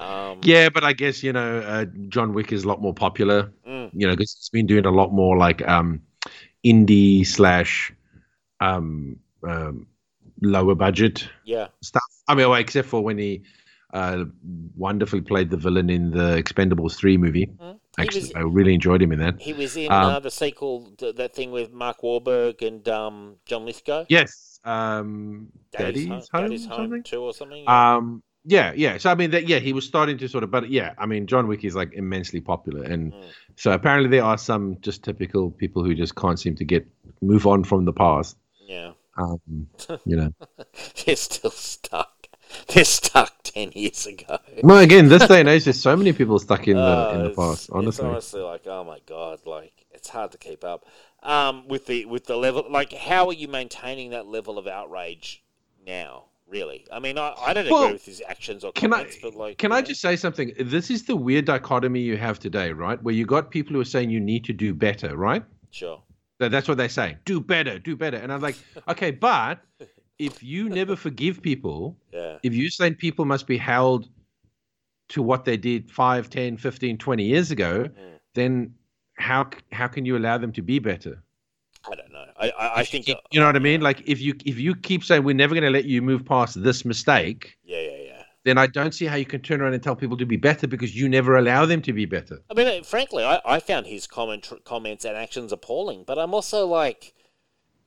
Um, 0.00 0.40
Yeah, 0.42 0.70
but 0.70 0.82
I 0.82 0.94
guess 0.94 1.22
you 1.22 1.32
know 1.32 1.58
uh, 1.58 1.84
John 2.08 2.32
Wick 2.32 2.50
is 2.50 2.64
a 2.64 2.68
lot 2.68 2.80
more 2.80 2.94
popular. 2.94 3.52
Mm. 3.68 3.90
You 3.92 4.06
know, 4.06 4.14
because 4.14 4.34
he's 4.34 4.48
been 4.48 4.66
doing 4.66 4.86
a 4.86 4.90
lot 4.90 5.12
more 5.12 5.36
like 5.36 5.66
um, 5.68 6.00
indie 6.64 7.26
slash 7.26 7.92
um, 8.60 9.18
um, 9.46 9.86
lower 10.40 10.74
budget 10.74 11.28
yeah. 11.44 11.68
stuff. 11.82 12.02
I 12.26 12.34
mean, 12.34 12.48
well, 12.48 12.58
except 12.58 12.88
for 12.88 13.02
when 13.02 13.18
he 13.18 13.42
uh, 13.92 14.24
wonderfully 14.76 15.20
played 15.20 15.50
the 15.50 15.58
villain 15.58 15.90
in 15.90 16.12
the 16.12 16.42
Expendables 16.42 16.96
three 16.96 17.18
movie. 17.18 17.50
Mm. 17.60 17.78
Actually, 17.98 18.20
was- 18.22 18.34
I 18.34 18.40
really 18.40 18.74
enjoyed 18.74 19.02
him 19.02 19.12
in 19.12 19.18
that. 19.20 19.40
He 19.40 19.52
was 19.52 19.76
in 19.76 19.92
Um, 19.92 20.04
uh, 20.06 20.20
the 20.20 20.30
sequel, 20.30 20.92
th- 20.96 21.16
that 21.16 21.34
thing 21.34 21.50
with 21.52 21.72
Mark 21.72 22.00
Wahlberg 22.02 22.66
and 22.66 22.86
um, 22.88 23.36
John 23.46 23.66
Lithgow. 23.66 24.06
Yes, 24.08 24.60
um, 24.64 25.48
Daddy's, 25.76 26.08
Home, 26.08 26.22
Home, 26.32 26.42
Daddy's 26.42 26.66
or 26.66 26.68
Home 26.70 26.76
something. 26.84 27.02
too, 27.02 27.20
or 27.20 27.34
something. 27.34 27.64
yeah. 27.64 27.94
Um, 27.96 28.22
yeah, 28.44 28.72
yeah. 28.74 28.98
So 28.98 29.10
I 29.10 29.14
mean, 29.14 29.30
that 29.32 29.46
yeah, 29.46 29.58
he 29.60 29.72
was 29.72 29.84
starting 29.86 30.18
to 30.18 30.28
sort 30.28 30.42
of, 30.42 30.50
but 30.50 30.68
yeah, 30.70 30.94
I 30.98 31.06
mean, 31.06 31.26
John 31.26 31.46
Wick 31.46 31.64
is 31.64 31.74
like 31.76 31.92
immensely 31.92 32.40
popular, 32.40 32.82
and 32.82 33.12
Mm. 33.12 33.24
so 33.56 33.72
apparently 33.72 34.08
there 34.10 34.24
are 34.24 34.38
some 34.38 34.78
just 34.80 35.04
typical 35.04 35.50
people 35.50 35.84
who 35.84 35.94
just 35.94 36.16
can't 36.16 36.40
seem 36.40 36.56
to 36.56 36.64
get 36.64 36.86
move 37.20 37.46
on 37.46 37.62
from 37.62 37.84
the 37.84 37.92
past. 37.92 38.36
yeah. 38.66 38.92
Um, 39.18 39.40
you 40.06 40.16
know. 40.16 40.32
They're 41.04 41.14
still 41.16 41.50
stuck. 41.50 42.11
They're 42.74 42.84
stuck 42.84 43.42
ten 43.42 43.72
years 43.74 44.06
ago. 44.06 44.38
Well, 44.62 44.78
again, 44.78 45.08
this 45.08 45.26
day 45.26 45.40
and 45.40 45.48
age, 45.48 45.64
there's 45.64 45.80
so 45.80 45.96
many 45.96 46.12
people 46.12 46.38
stuck 46.38 46.68
in 46.68 46.76
the 46.76 46.82
Uh, 46.82 47.14
in 47.14 47.22
the 47.24 47.30
past. 47.30 47.70
Honestly, 47.72 47.88
it's 47.88 48.00
honestly 48.00 48.40
like, 48.42 48.66
oh 48.66 48.84
my 48.84 48.98
god, 49.06 49.40
like 49.46 49.86
it's 49.90 50.08
hard 50.08 50.32
to 50.32 50.38
keep 50.38 50.64
up. 50.64 50.84
Um, 51.22 51.68
with 51.68 51.86
the 51.86 52.04
with 52.06 52.26
the 52.26 52.36
level, 52.36 52.66
like, 52.70 52.92
how 52.92 53.26
are 53.28 53.32
you 53.32 53.48
maintaining 53.48 54.10
that 54.10 54.26
level 54.26 54.58
of 54.58 54.66
outrage 54.66 55.42
now? 55.86 56.24
Really, 56.48 56.84
I 56.92 56.98
mean, 56.98 57.16
I, 57.16 57.32
I 57.38 57.54
don't 57.54 57.70
Well, 57.70 57.84
agree 57.84 57.92
with 57.94 58.04
his 58.04 58.22
actions 58.28 58.62
or 58.62 58.72
can 58.72 58.92
I 58.92 58.96
comments, 58.98 59.16
but 59.22 59.34
like, 59.34 59.56
can 59.56 59.70
you 59.70 59.76
I 59.78 59.82
just 59.82 60.02
say 60.02 60.16
something? 60.16 60.52
This 60.60 60.90
is 60.90 61.04
the 61.06 61.16
weird 61.16 61.46
dichotomy 61.46 62.00
you 62.00 62.18
have 62.18 62.38
today, 62.38 62.72
right? 62.72 63.02
Where 63.02 63.14
you 63.14 63.24
got 63.24 63.50
people 63.50 63.72
who 63.72 63.80
are 63.80 63.86
saying 63.86 64.10
you 64.10 64.20
need 64.20 64.44
to 64.44 64.52
do 64.52 64.74
better, 64.74 65.16
right? 65.16 65.42
sure, 65.70 66.02
That- 66.40 66.50
That's 66.50 66.68
what 66.68 66.76
they 66.76 66.88
say. 66.88 67.16
Do 67.24 67.40
better, 67.40 67.78
do 67.78 67.96
better. 67.96 68.18
And 68.18 68.30
I'm 68.30 68.42
like, 68.42 68.56
okay, 68.88 69.12
but 69.12 69.60
if 70.26 70.42
you 70.42 70.68
never 70.68 70.94
forgive 70.96 71.42
people, 71.42 71.96
yeah, 72.12 72.38
if 72.42 72.54
you 72.54 72.70
say 72.70 72.92
people 72.92 73.24
must 73.24 73.46
be 73.46 73.58
held 73.58 74.08
to 75.08 75.22
what 75.22 75.44
they 75.44 75.56
did 75.56 75.90
5, 75.90 76.30
10, 76.30 76.56
15, 76.56 76.98
20 76.98 77.24
years 77.24 77.50
ago, 77.50 77.84
Mm. 77.84 78.18
then 78.34 78.74
how 79.18 79.50
how 79.72 79.88
can 79.88 80.04
you 80.06 80.16
allow 80.16 80.38
them 80.38 80.52
to 80.52 80.62
be 80.62 80.78
better? 80.78 81.22
I 81.90 81.94
don't 81.96 82.12
know. 82.12 82.24
I 82.38 82.50
I, 82.50 82.80
I 82.80 82.84
think 82.84 83.08
you 83.08 83.40
know 83.40 83.46
what 83.46 83.56
I 83.56 83.58
mean? 83.70 83.80
Like 83.80 84.02
if 84.06 84.20
you 84.20 84.34
if 84.46 84.58
you 84.58 84.74
keep 84.74 85.04
saying 85.04 85.24
we're 85.24 85.34
never 85.44 85.54
going 85.54 85.64
to 85.64 85.70
let 85.78 85.84
you 85.84 86.00
move 86.02 86.24
past 86.24 86.62
this 86.62 86.84
mistake, 86.84 87.58
yeah, 87.64 87.80
yeah, 87.80 87.96
yeah. 88.06 88.22
then 88.44 88.56
I 88.58 88.66
don't 88.68 88.94
see 88.94 89.06
how 89.06 89.16
you 89.16 89.26
can 89.26 89.40
turn 89.42 89.60
around 89.60 89.74
and 89.74 89.82
tell 89.82 89.96
people 89.96 90.16
to 90.16 90.26
be 90.26 90.36
better 90.36 90.66
because 90.66 90.96
you 90.96 91.08
never 91.08 91.36
allow 91.36 91.66
them 91.66 91.82
to 91.82 91.92
be 91.92 92.06
better. 92.06 92.36
I 92.50 92.54
mean, 92.54 92.68
uh, 92.68 92.82
frankly, 92.84 93.24
I, 93.24 93.40
I 93.44 93.60
found 93.60 93.86
his 93.86 94.06
comment, 94.06 94.50
comments 94.64 95.04
and 95.04 95.16
actions 95.16 95.52
appalling. 95.52 96.04
But 96.06 96.18
I'm 96.18 96.32
also 96.34 96.66
like, 96.66 97.14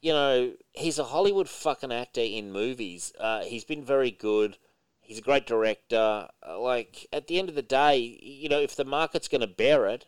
you 0.01 0.13
know, 0.13 0.53
he's 0.73 0.99
a 0.99 1.05
Hollywood 1.05 1.49
fucking 1.49 1.91
actor 1.91 2.21
in 2.21 2.51
movies. 2.51 3.13
Uh, 3.19 3.41
he's 3.41 3.63
been 3.63 3.83
very 3.83 4.11
good. 4.11 4.57
He's 5.01 5.19
a 5.19 5.21
great 5.21 5.45
director. 5.45 6.27
Uh, 6.47 6.59
like 6.59 7.07
at 7.13 7.27
the 7.27 7.39
end 7.39 7.49
of 7.49 7.55
the 7.55 7.61
day, 7.61 7.97
you 8.21 8.49
know, 8.49 8.59
if 8.59 8.75
the 8.75 8.85
market's 8.85 9.27
going 9.27 9.41
to 9.41 9.47
bear 9.47 9.87
it, 9.87 10.07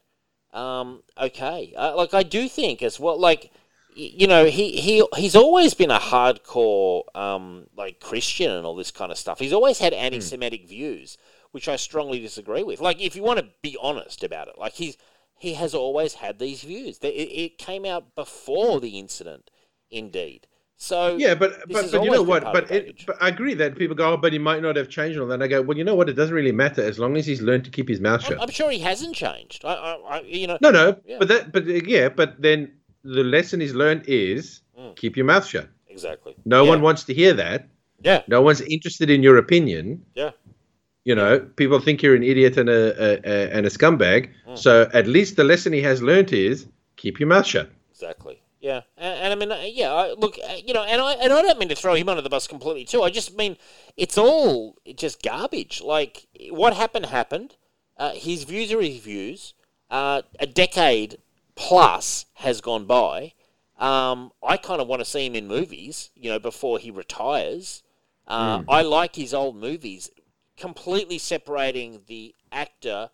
um, 0.54 1.04
okay. 1.20 1.74
Uh, 1.78 1.96
like 1.96 2.14
I 2.14 2.24
do 2.24 2.50
think 2.50 2.82
as 2.82 3.00
well. 3.00 3.20
Like 3.20 3.52
you 3.98 4.28
know, 4.28 4.46
he, 4.46 4.78
he 4.78 5.04
he's 5.16 5.36
always 5.36 5.74
been 5.74 5.90
a 5.90 6.00
hardcore 6.00 7.04
um, 7.16 7.66
like 7.76 8.00
Christian 8.00 8.52
and 8.52 8.66
all 8.66 8.76
this 8.76 8.92
kind 8.92 9.12
of 9.12 9.18
stuff. 9.18 9.40
He's 9.40 9.54
always 9.54 9.80
had 9.80 9.92
anti-Semitic 9.94 10.68
views, 10.68 11.18
which 11.52 11.68
I 11.68 11.78
strongly 11.78 12.20
disagree 12.20 12.62
with. 12.62 12.80
Like, 12.80 13.02
if 13.02 13.16
you 13.16 13.24
want 13.24 13.40
to 13.40 13.48
be 13.64 13.76
honest 13.82 14.24
about 14.24 14.50
it, 14.50 14.60
like 14.60 14.74
he's 14.74 14.98
he 15.40 15.54
has 15.56 15.74
always 15.74 16.16
had 16.16 16.38
these 16.38 16.62
views. 16.62 17.00
It, 17.02 17.08
it 17.08 17.58
came 17.58 17.86
out 17.86 18.16
before 18.16 18.80
the 18.80 19.00
incident, 19.00 19.50
indeed. 19.92 20.48
So 20.80 21.18
Yeah, 21.18 21.34
but 21.34 21.54
but, 21.70 21.92
but 21.92 22.04
you 22.04 22.12
know 22.12 22.22
what? 22.22 22.44
But 22.44 22.70
it, 22.70 23.04
but 23.08 23.18
I 23.20 23.30
agree 23.30 23.56
that 23.56 23.76
people 23.78 23.96
go, 23.96 24.14
oh, 24.14 24.18
but 24.18 24.32
he 24.32 24.38
might 24.38 24.62
not 24.62 24.76
have 24.76 24.90
changed 24.90 25.14
and 25.16 25.22
all 25.24 25.28
that. 25.30 25.36
And 25.36 25.44
I 25.44 25.48
go, 25.48 25.62
well, 25.64 25.76
you 25.78 25.84
know 25.84 25.96
what? 25.96 26.08
It 26.08 26.14
doesn't 26.14 26.36
really 26.36 26.52
matter 26.52 26.84
as 26.84 27.00
long 27.00 27.18
as 27.18 27.26
he's 27.26 27.42
learned 27.42 27.66
to 27.66 27.72
keep 27.72 27.90
his 27.90 28.00
mouth 28.00 28.22
shut. 28.22 28.34
I'm, 28.34 28.42
I'm 28.42 28.50
sure 28.52 28.70
he 28.70 28.80
hasn't 28.80 29.16
changed. 29.16 29.66
I, 29.66 29.74
I, 29.74 30.18
I 30.18 30.22
you 30.22 30.46
know, 30.46 30.60
No, 30.62 30.70
no, 30.70 30.96
Yeah. 31.06 31.18
but 31.18 31.28
that, 31.30 31.52
but 31.52 31.64
uh, 31.64 31.74
yeah, 31.86 32.10
but 32.10 32.40
then 32.40 32.72
the 33.04 33.24
lesson 33.24 33.60
he's 33.60 33.74
learned 33.74 34.04
is 34.08 34.62
Mm. 34.80 34.96
keep 34.96 35.18
your 35.18 35.26
mouth 35.26 35.44
shut. 35.48 35.68
exactly. 35.90 36.36
No 36.46 36.64
Yeah. 36.64 36.70
one 36.70 36.82
wants 36.84 37.04
to 37.06 37.14
hear 37.16 37.34
that. 37.34 37.68
Yeah, 38.04 38.22
No 38.28 38.44
one's 38.44 38.62
interested 38.62 39.10
in 39.10 39.24
your 39.24 39.38
opinion. 39.40 40.06
yeah, 40.14 40.30
You 41.04 41.16
know, 41.16 41.40
people 41.56 41.80
think 41.80 42.04
you're 42.04 42.14
an 42.16 42.22
idiot 42.22 42.58
and 42.58 42.70
a, 42.70 42.82
a, 43.02 43.10
a 43.26 43.50
and 43.58 43.66
a 43.66 43.70
scumbag. 43.72 44.30
Mm. 44.48 44.56
So 44.56 44.88
at 44.94 45.08
least 45.08 45.36
the 45.36 45.44
lesson 45.44 45.74
he 45.74 45.82
has 45.82 46.04
learned 46.04 46.32
is 46.32 46.68
keep 46.98 47.20
your 47.20 47.28
mouth 47.28 47.48
shut. 47.48 47.72
exactly. 47.90 48.40
Yeah, 48.60 48.82
and, 48.98 49.20
and 49.20 49.34
I 49.34 49.36
mean, 49.36 49.52
uh, 49.52 49.64
yeah, 49.68 49.94
I, 49.94 50.14
look, 50.14 50.38
uh, 50.44 50.56
you 50.66 50.74
know, 50.74 50.84
and 50.84 51.00
I 51.00 51.14
and 51.14 51.32
I 51.32 51.42
don't 51.42 51.60
mean 51.60 51.70
to 51.70 51.76
throw 51.76 51.94
him 51.94 52.10
under 52.10 52.22
the 52.22 52.30
bus 52.30 52.48
completely 52.48 52.86
too. 52.86 53.04
I 53.04 53.10
just 53.10 53.38
mean 53.38 53.58
it's 53.96 54.18
all 54.18 54.78
just 54.96 55.22
garbage. 55.22 55.82
Like 55.82 56.26
what 56.50 56.74
happened 56.74 57.08
happened. 57.08 57.56
Uh, 57.98 58.12
his 58.12 58.44
views 58.44 58.72
are 58.72 58.82
his 58.82 58.98
views. 58.98 59.54
Uh, 59.90 60.22
a 60.40 60.46
decade 60.46 61.18
plus 61.56 62.26
has 62.36 62.62
gone 62.62 62.86
by. 62.86 63.34
Um, 63.78 64.32
I 64.44 64.58
kind 64.58 64.82
of 64.82 64.88
want 64.88 65.02
to 65.02 65.06
see 65.06 65.26
him 65.26 65.36
in 65.36 65.48
movies, 65.48 66.10
you 66.16 66.30
know, 66.30 66.40
before 66.40 66.80
he 66.80 66.90
retires. 66.92 67.84
Uh, 68.28 68.64
I 68.68 68.82
like 68.82 69.16
his 69.16 69.34
old 69.34 69.56
movies, 69.56 70.10
completely 70.58 71.18
separating 71.18 72.02
the 72.08 72.36
actor 72.52 73.10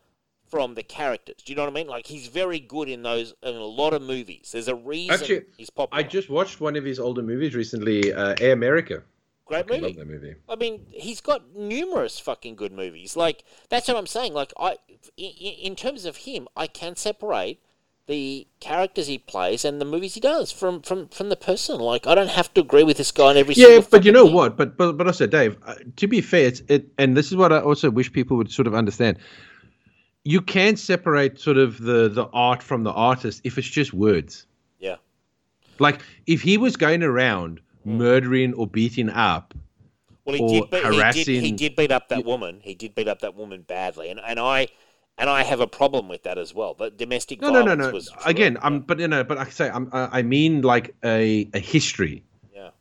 from 0.53 0.75
the 0.75 0.83
characters. 0.83 1.37
Do 1.43 1.51
you 1.51 1.55
know 1.55 1.63
what 1.63 1.71
I 1.71 1.73
mean? 1.73 1.87
Like 1.87 2.05
he's 2.05 2.27
very 2.27 2.59
good 2.59 2.87
in 2.87 3.01
those 3.01 3.33
in 3.41 3.55
a 3.55 3.65
lot 3.81 3.95
of 3.95 4.03
movies. 4.03 4.51
There's 4.53 4.67
a 4.67 4.75
reason 4.75 5.15
Actually, 5.15 5.41
he's 5.57 5.71
popular. 5.71 5.99
I 5.99 6.07
just 6.07 6.29
watched 6.29 6.61
one 6.61 6.75
of 6.75 6.85
his 6.85 6.99
older 6.99 7.23
movies 7.23 7.55
recently, 7.55 8.13
uh, 8.13 8.35
Air 8.39 8.53
America. 8.53 9.01
great 9.45 9.65
I 9.65 9.73
movie. 9.73 9.81
love 9.81 9.95
that 9.95 10.07
movie. 10.07 10.35
I 10.47 10.55
mean, 10.55 10.85
he's 10.91 11.21
got 11.21 11.55
numerous 11.55 12.19
fucking 12.19 12.55
good 12.55 12.71
movies. 12.71 13.17
Like 13.17 13.43
that's 13.69 13.87
what 13.87 13.97
I'm 13.97 14.05
saying. 14.05 14.35
Like 14.35 14.53
I, 14.55 14.77
in, 15.17 15.53
in 15.69 15.75
terms 15.75 16.05
of 16.05 16.17
him, 16.17 16.47
I 16.55 16.67
can 16.67 16.95
separate 16.95 17.59
the 18.05 18.45
characters 18.59 19.07
he 19.07 19.17
plays 19.17 19.65
and 19.65 19.81
the 19.81 19.85
movies 19.85 20.13
he 20.13 20.19
does 20.19 20.51
from 20.51 20.83
from 20.83 21.07
from 21.07 21.29
the 21.29 21.35
person. 21.35 21.79
Like 21.79 22.05
I 22.05 22.13
don't 22.13 22.29
have 22.29 22.53
to 22.53 22.61
agree 22.61 22.83
with 22.83 22.97
this 22.97 23.11
guy 23.11 23.29
on 23.29 23.37
every. 23.37 23.55
Yeah, 23.55 23.81
but 23.89 24.05
you 24.05 24.11
know 24.11 24.25
thing. 24.25 24.35
what? 24.35 24.55
But 24.55 24.77
but 24.77 24.97
but 24.99 25.07
also, 25.07 25.25
Dave. 25.25 25.57
Uh, 25.65 25.75
to 25.95 26.05
be 26.05 26.21
fair, 26.21 26.45
it's 26.45 26.61
it, 26.67 26.89
and 26.99 27.17
this 27.17 27.31
is 27.31 27.37
what 27.37 27.51
I 27.51 27.59
also 27.59 27.89
wish 27.89 28.13
people 28.13 28.37
would 28.37 28.51
sort 28.51 28.67
of 28.67 28.75
understand. 28.75 29.17
You 30.25 30.41
can 30.41 30.75
separate 30.77 31.39
sort 31.39 31.57
of 31.57 31.79
the 31.81 32.07
the 32.09 32.27
art 32.33 32.63
from 32.63 32.83
the 32.83 32.91
artist 32.91 33.41
if 33.43 33.57
it's 33.57 33.67
just 33.67 33.93
words. 33.93 34.45
Yeah. 34.79 34.95
Like 35.79 36.01
if 36.27 36.41
he 36.41 36.57
was 36.57 36.75
going 36.77 37.03
around 37.03 37.59
Hmm. 37.83 37.97
murdering 37.97 38.53
or 38.53 38.65
beating 38.65 39.09
up, 39.09 39.53
Well, 40.23 40.35
he 40.37 40.41
or 40.41 40.49
did, 40.61 40.69
but 40.69 40.93
he 41.13 41.23
did, 41.25 41.43
he 41.43 41.51
did 41.51 41.75
beat 41.75 41.91
up 41.91 42.07
that 42.07 42.23
woman. 42.23 42.61
He 42.63 42.75
did 42.75 42.95
beat 42.95 43.09
up 43.09 43.19
that 43.19 43.35
woman 43.35 43.63
badly, 43.63 44.09
and 44.09 44.19
and 44.25 44.39
I. 44.39 44.67
And 45.15 45.29
I 45.29 45.43
have 45.43 45.59
a 45.59 45.67
problem 45.67 46.07
with 46.09 46.23
that 46.23 46.39
as 46.39 46.55
well. 46.55 46.73
But 46.73 46.97
domestic 46.97 47.39
no, 47.39 47.49
no, 47.51 47.59
violence 47.59 47.77
no, 47.77 47.85
no. 47.89 47.93
was 47.93 48.09
Again, 48.25 48.53
yeah, 48.53 48.61
I'm 48.63 48.79
but 48.79 48.97
you 48.99 49.07
know, 49.07 49.23
but 49.23 49.37
I 49.37 49.45
say 49.45 49.69
I'm 49.69 49.87
I 49.93 50.19
I 50.19 50.21
mean 50.23 50.63
like 50.63 50.95
a 51.03 51.47
a 51.53 51.59
history. 51.59 52.23
yeah. 52.51 52.71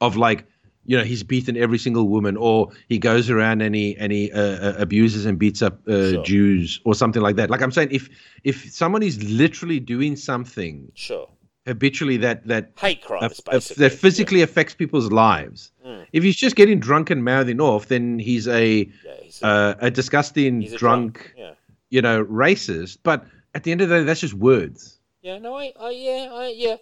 of 0.00 0.16
like 0.16 0.46
you 0.86 0.96
know 0.96 1.04
he's 1.04 1.22
beaten 1.22 1.56
every 1.56 1.78
single 1.78 2.08
woman 2.08 2.36
or 2.36 2.68
he 2.88 2.98
goes 2.98 3.30
around 3.30 3.62
and 3.62 3.74
he 3.74 3.96
and 3.96 4.12
he 4.12 4.30
uh, 4.32 4.40
uh, 4.40 4.74
abuses 4.78 5.24
and 5.26 5.38
beats 5.38 5.62
up 5.62 5.80
uh, 5.88 6.10
Sure. 6.12 6.22
Jews 6.24 6.80
or 6.84 6.94
something 6.94 7.22
like 7.22 7.36
that 7.36 7.50
like 7.50 7.62
I'm 7.62 7.72
saying 7.72 7.88
if 7.90 8.08
if 8.44 8.70
someone 8.72 9.02
is 9.02 9.22
literally 9.22 9.80
doing 9.80 10.16
something 10.16 10.90
sure. 10.94 11.28
habitually 11.66 12.16
that 12.18 12.46
that 12.46 12.72
Hate 12.78 13.02
crimes, 13.02 13.40
uh, 13.46 13.52
basically. 13.52 13.80
that 13.88 13.92
physically 13.92 14.42
affects 14.42 14.74
people's 14.74 15.10
lives 15.10 15.70
Mm. 15.86 16.06
if 16.14 16.22
he's 16.22 16.36
just 16.36 16.56
getting 16.56 16.80
drunk 16.80 17.10
and 17.10 17.22
mouthing 17.24 17.60
off 17.60 17.88
then 17.88 18.18
he's 18.18 18.48
a 18.48 18.88
Yeah, 19.04 19.12
he's 19.22 19.42
a, 19.42 19.46
uh, 19.46 19.74
a 19.80 19.90
disgusting 19.90 20.64
a 20.64 20.76
drunk, 20.78 21.34
Yeah. 21.36 21.52
you 21.90 22.00
know 22.00 22.24
racist 22.24 22.98
but 23.02 23.26
at 23.54 23.64
the 23.64 23.70
end 23.72 23.80
of 23.82 23.88
the 23.90 23.98
day 23.98 24.04
that's 24.04 24.20
just 24.20 24.32
words 24.34 24.98
Yeah, 25.22 25.38
no, 25.38 25.54
I, 25.56 25.72
I 25.80 25.90
yeah, 25.90 26.28
I, 26.32 26.46
yeah. 26.56 26.76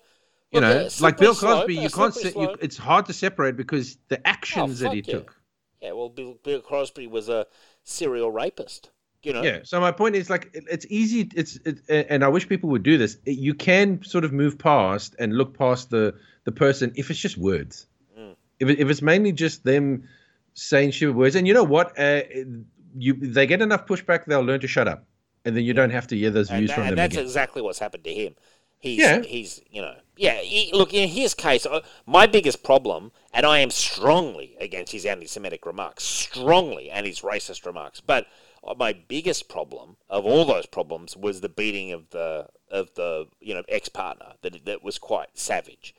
You 0.53 0.61
know 0.61 0.89
like 1.01 1.17
Bill 1.17 1.35
Cosby 1.35 1.75
you 1.77 1.89
can't 1.91 2.15
se- 2.15 2.35
you, 2.37 2.57
it's 2.61 2.77
hard 2.77 3.07
to 3.07 3.13
separate 3.13 3.57
because 3.57 3.97
the 4.09 4.25
actions 4.27 4.81
that 4.81 4.93
he 4.93 5.03
yeah. 5.07 5.15
took 5.15 5.37
Yeah, 5.81 5.93
well, 5.93 6.09
Bill, 6.11 6.39
Bill 6.45 6.61
Crosby 6.61 7.07
was 7.07 7.29
a 7.29 7.47
serial 7.85 8.31
rapist. 8.31 8.91
You 9.25 9.33
know, 9.33 9.43
Yeah. 9.43 9.61
So 9.65 9.81
my 9.81 9.93
point 9.93 10.17
is 10.17 10.29
like 10.29 10.51
it, 10.53 10.65
it's 10.71 10.87
easy. 10.89 11.29
It's 11.35 11.57
it, 11.65 11.81
and 11.89 12.25
I 12.25 12.29
wish 12.29 12.49
people 12.49 12.71
would 12.71 12.83
do 12.83 12.99
this. 12.99 13.19
You 13.25 13.55
can 13.55 14.03
sort 14.03 14.25
of 14.25 14.33
move 14.33 14.59
past 14.59 15.15
and 15.19 15.37
look 15.37 15.57
past 15.57 15.91
the 15.91 16.15
the 16.45 16.53
person 16.53 16.93
if 16.97 17.09
it's 17.11 17.21
just 17.21 17.39
words. 17.39 17.87
Mm. 18.19 18.35
If 18.59 18.69
it, 18.69 18.81
if 18.81 18.91
it's 18.91 19.03
mainly 19.03 19.31
just 19.33 19.63
them 19.65 20.09
saying 20.55 20.93
stupid 20.93 21.17
words, 21.17 21.37
and 21.37 21.47
you 21.47 21.55
know 21.55 21.63
what, 21.65 21.97
uh, 21.99 22.23
you 22.97 23.15
they 23.15 23.47
get 23.47 23.63
enough 23.63 23.87
pushback, 23.87 24.25
they'll 24.27 24.41
learn 24.43 24.61
to 24.61 24.67
shut 24.69 24.89
up, 24.89 25.05
and 25.45 25.57
then 25.57 25.63
you 25.65 25.73
don't 25.73 25.91
have 25.91 26.09
to 26.09 26.17
hear 26.17 26.31
those 26.31 26.51
and, 26.51 26.59
views 26.59 26.71
that- 26.71 26.75
from 26.75 26.83
and 26.83 26.91
them 26.93 26.97
that's 26.97 27.15
again. 27.15 27.25
exactly 27.25 27.63
what's 27.63 27.79
happened 27.79 28.05
to 28.05 28.13
him. 28.13 28.35
He's, 28.81 28.99
Yeah. 28.99 29.23
he's, 29.23 29.61
you 29.71 29.81
know, 29.83 29.95
yeah. 30.23 30.39
He, 30.41 30.71
look, 30.73 30.95
in 30.95 31.09
his 31.09 31.35
case, 31.35 31.67
uh, 31.67 31.81
my 32.07 32.27
biggest 32.27 32.63
problem, 32.63 33.13
and 33.35 33.45
I 33.45 33.59
am 33.59 33.71
strongly 33.71 34.57
against 34.61 34.93
his 34.93 35.05
anti-Semitic 35.05 35.67
remarks, 35.67 36.05
strongly, 36.05 36.91
and 36.91 37.07
his 37.07 37.21
racist 37.21 37.67
remarks. 37.67 38.01
But 38.01 38.27
uh, 38.67 38.75
my 38.79 38.93
biggest 38.93 39.49
problem 39.49 39.97
of 40.09 40.25
all 40.25 40.45
those 40.45 40.67
problems 40.67 41.17
was 41.17 41.41
the 41.41 41.49
beating 41.49 41.93
of 41.93 42.11
the 42.11 42.47
of 42.71 42.95
the 42.95 43.27
you 43.41 43.53
know 43.55 43.63
ex-partner 43.69 44.35
that 44.43 44.65
that 44.65 44.83
was 44.83 44.99
quite 44.99 45.37
savage. 45.37 45.95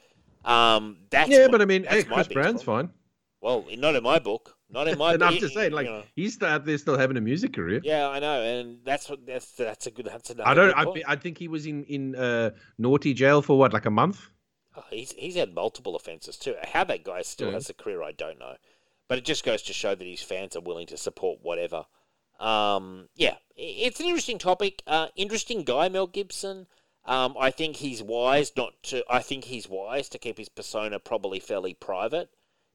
Um, 0.45 0.97
that's 1.09 1.29
yeah, 1.29 1.45
my- 1.45 1.51
but 1.51 1.61
I 1.61 1.65
mean, 1.65 1.83
hey, 1.83 2.03
Chris 2.03 2.27
Brown's 2.27 2.63
problem. 2.63 2.87
fine. 2.87 2.93
Well, 3.41 3.65
not 3.77 3.95
in 3.95 4.03
my 4.03 4.19
book. 4.19 4.55
Not 4.73 4.87
in 4.87 4.97
my 5.05 5.11
and 5.11 5.19
book. 5.19 5.31
I'm 5.31 5.37
just 5.37 5.53
saying, 5.53 5.71
like, 5.71 5.85
you 5.85 5.91
know. 5.93 6.03
he's 6.15 6.33
still 6.33 6.49
out 6.49 6.65
there, 6.65 6.77
still 6.77 6.97
having 6.97 7.15
a 7.17 7.21
music 7.21 7.53
career. 7.53 7.79
Yeah, 7.83 8.09
I 8.09 8.19
know, 8.19 8.41
and 8.41 8.79
that's 8.83 9.09
what 9.09 9.25
that's 9.25 9.51
that's 9.51 9.87
a 9.87 9.91
good 9.91 10.07
that's 10.07 10.29
another. 10.31 10.49
I 10.49 10.53
don't. 10.53 10.73
I. 11.07 11.13
I 11.13 11.15
think 11.15 11.37
he 11.37 11.47
was 11.47 11.65
in 11.65 11.83
in 11.85 12.15
uh, 12.15 12.51
naughty 12.77 13.13
jail 13.13 13.41
for 13.41 13.57
what, 13.57 13.71
like 13.73 13.85
a 13.85 13.91
month. 13.91 14.27
Oh, 14.75 14.83
he's 14.89 15.11
he's 15.11 15.35
had 15.35 15.53
multiple 15.53 15.95
offences 15.95 16.35
too. 16.37 16.55
How 16.63 16.83
that 16.85 17.03
guy 17.03 17.21
still 17.21 17.49
Yeah. 17.49 17.53
has 17.53 17.69
a 17.69 17.73
career, 17.75 18.01
I 18.01 18.11
don't 18.11 18.39
know. 18.39 18.55
But 19.07 19.19
it 19.19 19.25
just 19.25 19.45
goes 19.45 19.61
to 19.63 19.73
show 19.73 19.93
that 19.93 20.07
his 20.07 20.21
fans 20.23 20.55
are 20.55 20.61
willing 20.61 20.87
to 20.87 20.97
support 20.97 21.39
whatever. 21.43 21.85
Um, 22.39 23.09
yeah, 23.15 23.35
it's 23.55 23.99
an 23.99 24.07
interesting 24.07 24.39
topic. 24.39 24.81
Uh, 24.87 25.07
interesting 25.15 25.63
guy, 25.63 25.89
Mel 25.89 26.07
Gibson. 26.07 26.65
Um, 27.05 27.35
I 27.39 27.51
think 27.51 27.75
he's 27.75 28.01
wise 28.01 28.51
not 28.57 28.73
to. 28.83 29.03
I 29.09 29.19
think 29.19 29.43
he's 29.43 29.69
wise 29.69 30.09
to 30.09 30.17
keep 30.17 30.37
his 30.37 30.49
persona 30.49 30.99
probably 30.99 31.39
fairly 31.39 31.73
private, 31.73 32.29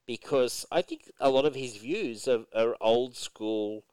because 0.09 0.65
I 0.71 0.81
think 0.81 1.11
a 1.19 1.29
lot 1.29 1.45
of 1.45 1.53
his 1.53 1.77
views 1.77 2.27
are, 2.27 2.45
are 2.55 2.75
old 2.81 3.15
school, 3.15 3.83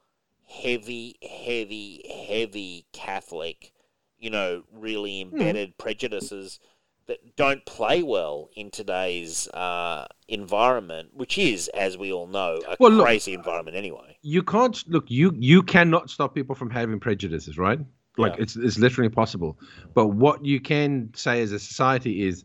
heavy, 0.48 1.16
heavy, 1.22 2.02
heavy 2.26 2.86
Catholic. 2.94 3.72
You 4.18 4.30
know, 4.30 4.62
really 4.72 5.20
embedded 5.20 5.76
prejudices 5.76 6.59
that 7.06 7.36
don't 7.36 7.66
play 7.66 8.02
well 8.02 8.48
in 8.56 8.70
today's 8.70 9.47
uh, 9.48 10.06
environment, 10.26 11.10
which 11.12 11.36
is, 11.36 11.68
as 11.76 11.98
we 11.98 12.10
all 12.10 12.26
know, 12.26 12.62
a 12.66 12.78
Well, 12.80 12.93
look- 12.93 13.05
crazy 13.05 13.34
environment 13.34 13.76
anyway. 13.76 14.16
you 14.22 14.43
can't 14.43 14.82
look 14.88 15.05
you 15.10 15.34
you 15.36 15.62
cannot 15.62 16.09
stop 16.09 16.34
people 16.34 16.55
from 16.55 16.70
having 16.70 16.98
prejudices 16.98 17.59
right 17.59 17.78
like 18.16 18.34
Yeah. 18.36 18.43
it's 18.43 18.56
it's 18.56 18.78
literally 18.78 19.06
impossible 19.06 19.52
but 19.94 20.06
what 20.24 20.43
you 20.44 20.59
can 20.60 21.10
say 21.14 21.43
as 21.43 21.52
a 21.52 21.59
society 21.59 22.26
is 22.26 22.44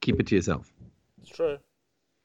keep 0.00 0.18
it 0.20 0.26
to 0.26 0.34
yourself 0.34 0.72
It's 1.22 1.30
true. 1.30 1.56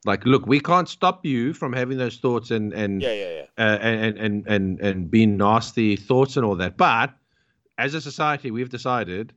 Like 0.07 0.25
look 0.25 0.47
we 0.47 0.59
can't 0.59 0.89
stop 0.89 1.25
you 1.25 1.53
from 1.53 1.71
having 1.73 1.97
those 1.97 2.17
thoughts 2.17 2.49
and 2.51 2.73
and 2.73 3.01
Yeah, 3.01 3.13
yeah, 3.13 3.33
yeah. 3.57 3.65
uh, 3.65 3.77
and, 3.79 4.17
and 4.17 4.47
and 4.47 4.79
and 4.79 5.11
being 5.11 5.37
nasty 5.37 5.95
thoughts 5.95 6.37
and 6.37 6.45
all 6.45 6.55
that 6.55 6.77
but 6.77 7.13
as 7.77 7.93
a 7.93 8.01
society 8.01 8.49
we've 8.49 8.69
decided 8.69 9.33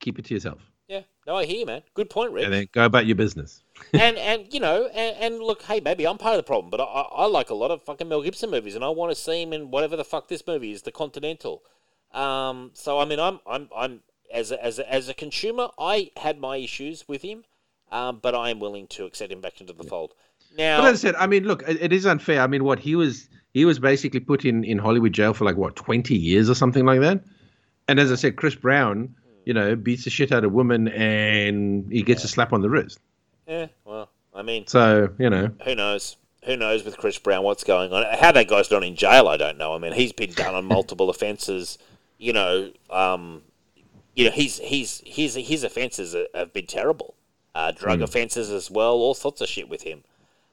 keep 0.00 0.18
it 0.18 0.24
to 0.26 0.34
yourself 0.34 0.60
Yeah. 0.88 1.02
No, 1.26 1.34
I 1.36 1.44
hear 1.46 1.58
you, 1.58 1.66
man. 1.66 1.82
Good 1.94 2.08
point, 2.10 2.30
Rick. 2.32 2.44
and 2.44 2.52
then 2.54 2.66
go 2.70 2.84
about 2.84 3.06
your 3.06 3.16
business 3.16 3.64
and 3.92 4.16
and 4.16 4.52
you 4.54 4.60
know, 4.60 4.86
and, 5.02 5.16
and 5.24 5.42
look, 5.42 5.62
hey, 5.62 5.80
maybe 5.80 6.06
I'm 6.06 6.18
part 6.18 6.34
of 6.34 6.38
the 6.38 6.48
problem, 6.52 6.70
but 6.70 6.80
I, 6.80 6.84
I 6.84 7.02
I 7.24 7.26
like 7.26 7.50
a 7.50 7.54
lot 7.62 7.70
of 7.72 7.82
fucking 7.82 8.08
Mel 8.08 8.22
Gibson 8.22 8.50
movies, 8.50 8.74
and 8.76 8.84
I 8.84 8.88
want 8.90 9.10
to 9.10 9.16
see 9.26 9.42
him 9.42 9.52
in 9.52 9.70
whatever 9.72 9.96
the 9.96 10.04
fuck 10.04 10.28
this 10.28 10.46
movie 10.46 10.70
is, 10.70 10.82
The 10.82 10.92
Continental. 10.92 11.62
Um, 12.12 12.70
so 12.74 12.98
I 13.00 13.04
mean, 13.04 13.18
I'm 13.18 13.40
I'm 13.54 13.68
I'm 13.76 14.00
as 14.32 14.52
a, 14.52 14.64
as 14.64 14.78
a, 14.78 14.84
as 14.92 15.08
a 15.08 15.14
consumer, 15.14 15.68
I 15.78 16.10
had 16.16 16.38
my 16.38 16.56
issues 16.58 17.06
with 17.08 17.22
him, 17.22 17.42
um, 17.92 18.18
but 18.20 18.34
I 18.34 18.50
am 18.50 18.60
willing 18.60 18.86
to 18.88 19.04
accept 19.04 19.32
him 19.32 19.40
back 19.40 19.60
into 19.60 19.72
the 19.72 19.84
fold. 19.84 20.14
Now, 20.56 20.80
But 20.80 20.94
as 20.94 21.04
I 21.04 21.08
said, 21.08 21.14
I 21.16 21.26
mean, 21.26 21.44
look, 21.44 21.62
it, 21.68 21.80
it 21.80 21.92
is 21.92 22.06
unfair. 22.06 22.40
I 22.40 22.46
mean, 22.46 22.64
what 22.64 22.78
he 22.78 22.96
was 22.96 23.28
he 23.52 23.64
was 23.64 23.78
basically 23.78 24.20
put 24.20 24.44
in 24.44 24.64
in 24.64 24.78
Hollywood 24.78 25.12
jail 25.12 25.34
for 25.34 25.44
like 25.44 25.56
what 25.56 25.76
twenty 25.76 26.16
years 26.16 26.48
or 26.48 26.54
something 26.54 26.84
like 26.84 27.00
that. 27.00 27.22
And 27.88 28.00
as 28.00 28.10
I 28.10 28.16
said, 28.16 28.36
Chris 28.36 28.54
Brown, 28.54 29.14
you 29.44 29.54
know, 29.54 29.76
beats 29.76 30.04
the 30.04 30.10
shit 30.10 30.32
out 30.32 30.44
of 30.44 30.52
women 30.52 30.88
and 30.88 31.90
he 31.92 32.02
gets 32.02 32.24
a 32.24 32.28
slap 32.28 32.52
on 32.52 32.62
the 32.62 32.70
wrist. 32.70 32.98
yeah, 33.46 33.66
well, 33.84 34.10
I 34.34 34.42
mean, 34.42 34.66
So 34.66 35.10
you 35.18 35.30
know, 35.30 35.50
who 35.64 35.74
knows? 35.74 36.16
Who 36.44 36.56
knows 36.56 36.84
with 36.84 36.96
Chris 36.96 37.18
Brown 37.18 37.42
what's 37.42 37.64
going 37.64 37.92
on? 37.92 38.04
How 38.18 38.30
that 38.32 38.48
guy's 38.48 38.70
not 38.70 38.84
in 38.84 38.94
jail, 38.94 39.26
I 39.26 39.36
don't 39.36 39.58
know. 39.58 39.74
I 39.74 39.78
mean, 39.78 39.92
he's 39.92 40.12
been 40.12 40.32
done 40.32 40.54
on 40.54 40.64
multiple 40.76 41.10
offences. 41.10 41.76
You 42.18 42.32
know, 42.32 42.70
um, 42.88 43.42
you 44.14 44.24
know, 44.24 44.30
he's 44.30 44.58
he's 44.58 45.02
his 45.04 45.34
his 45.34 45.64
offences 45.64 46.14
have 46.34 46.52
been 46.52 46.66
terrible. 46.66 47.14
Uh, 47.56 47.72
drug 47.72 48.02
offences 48.02 48.50
as 48.50 48.70
well, 48.70 48.92
all 48.96 49.14
sorts 49.14 49.40
of 49.40 49.48
shit 49.48 49.66
with 49.66 49.80
him. 49.80 50.04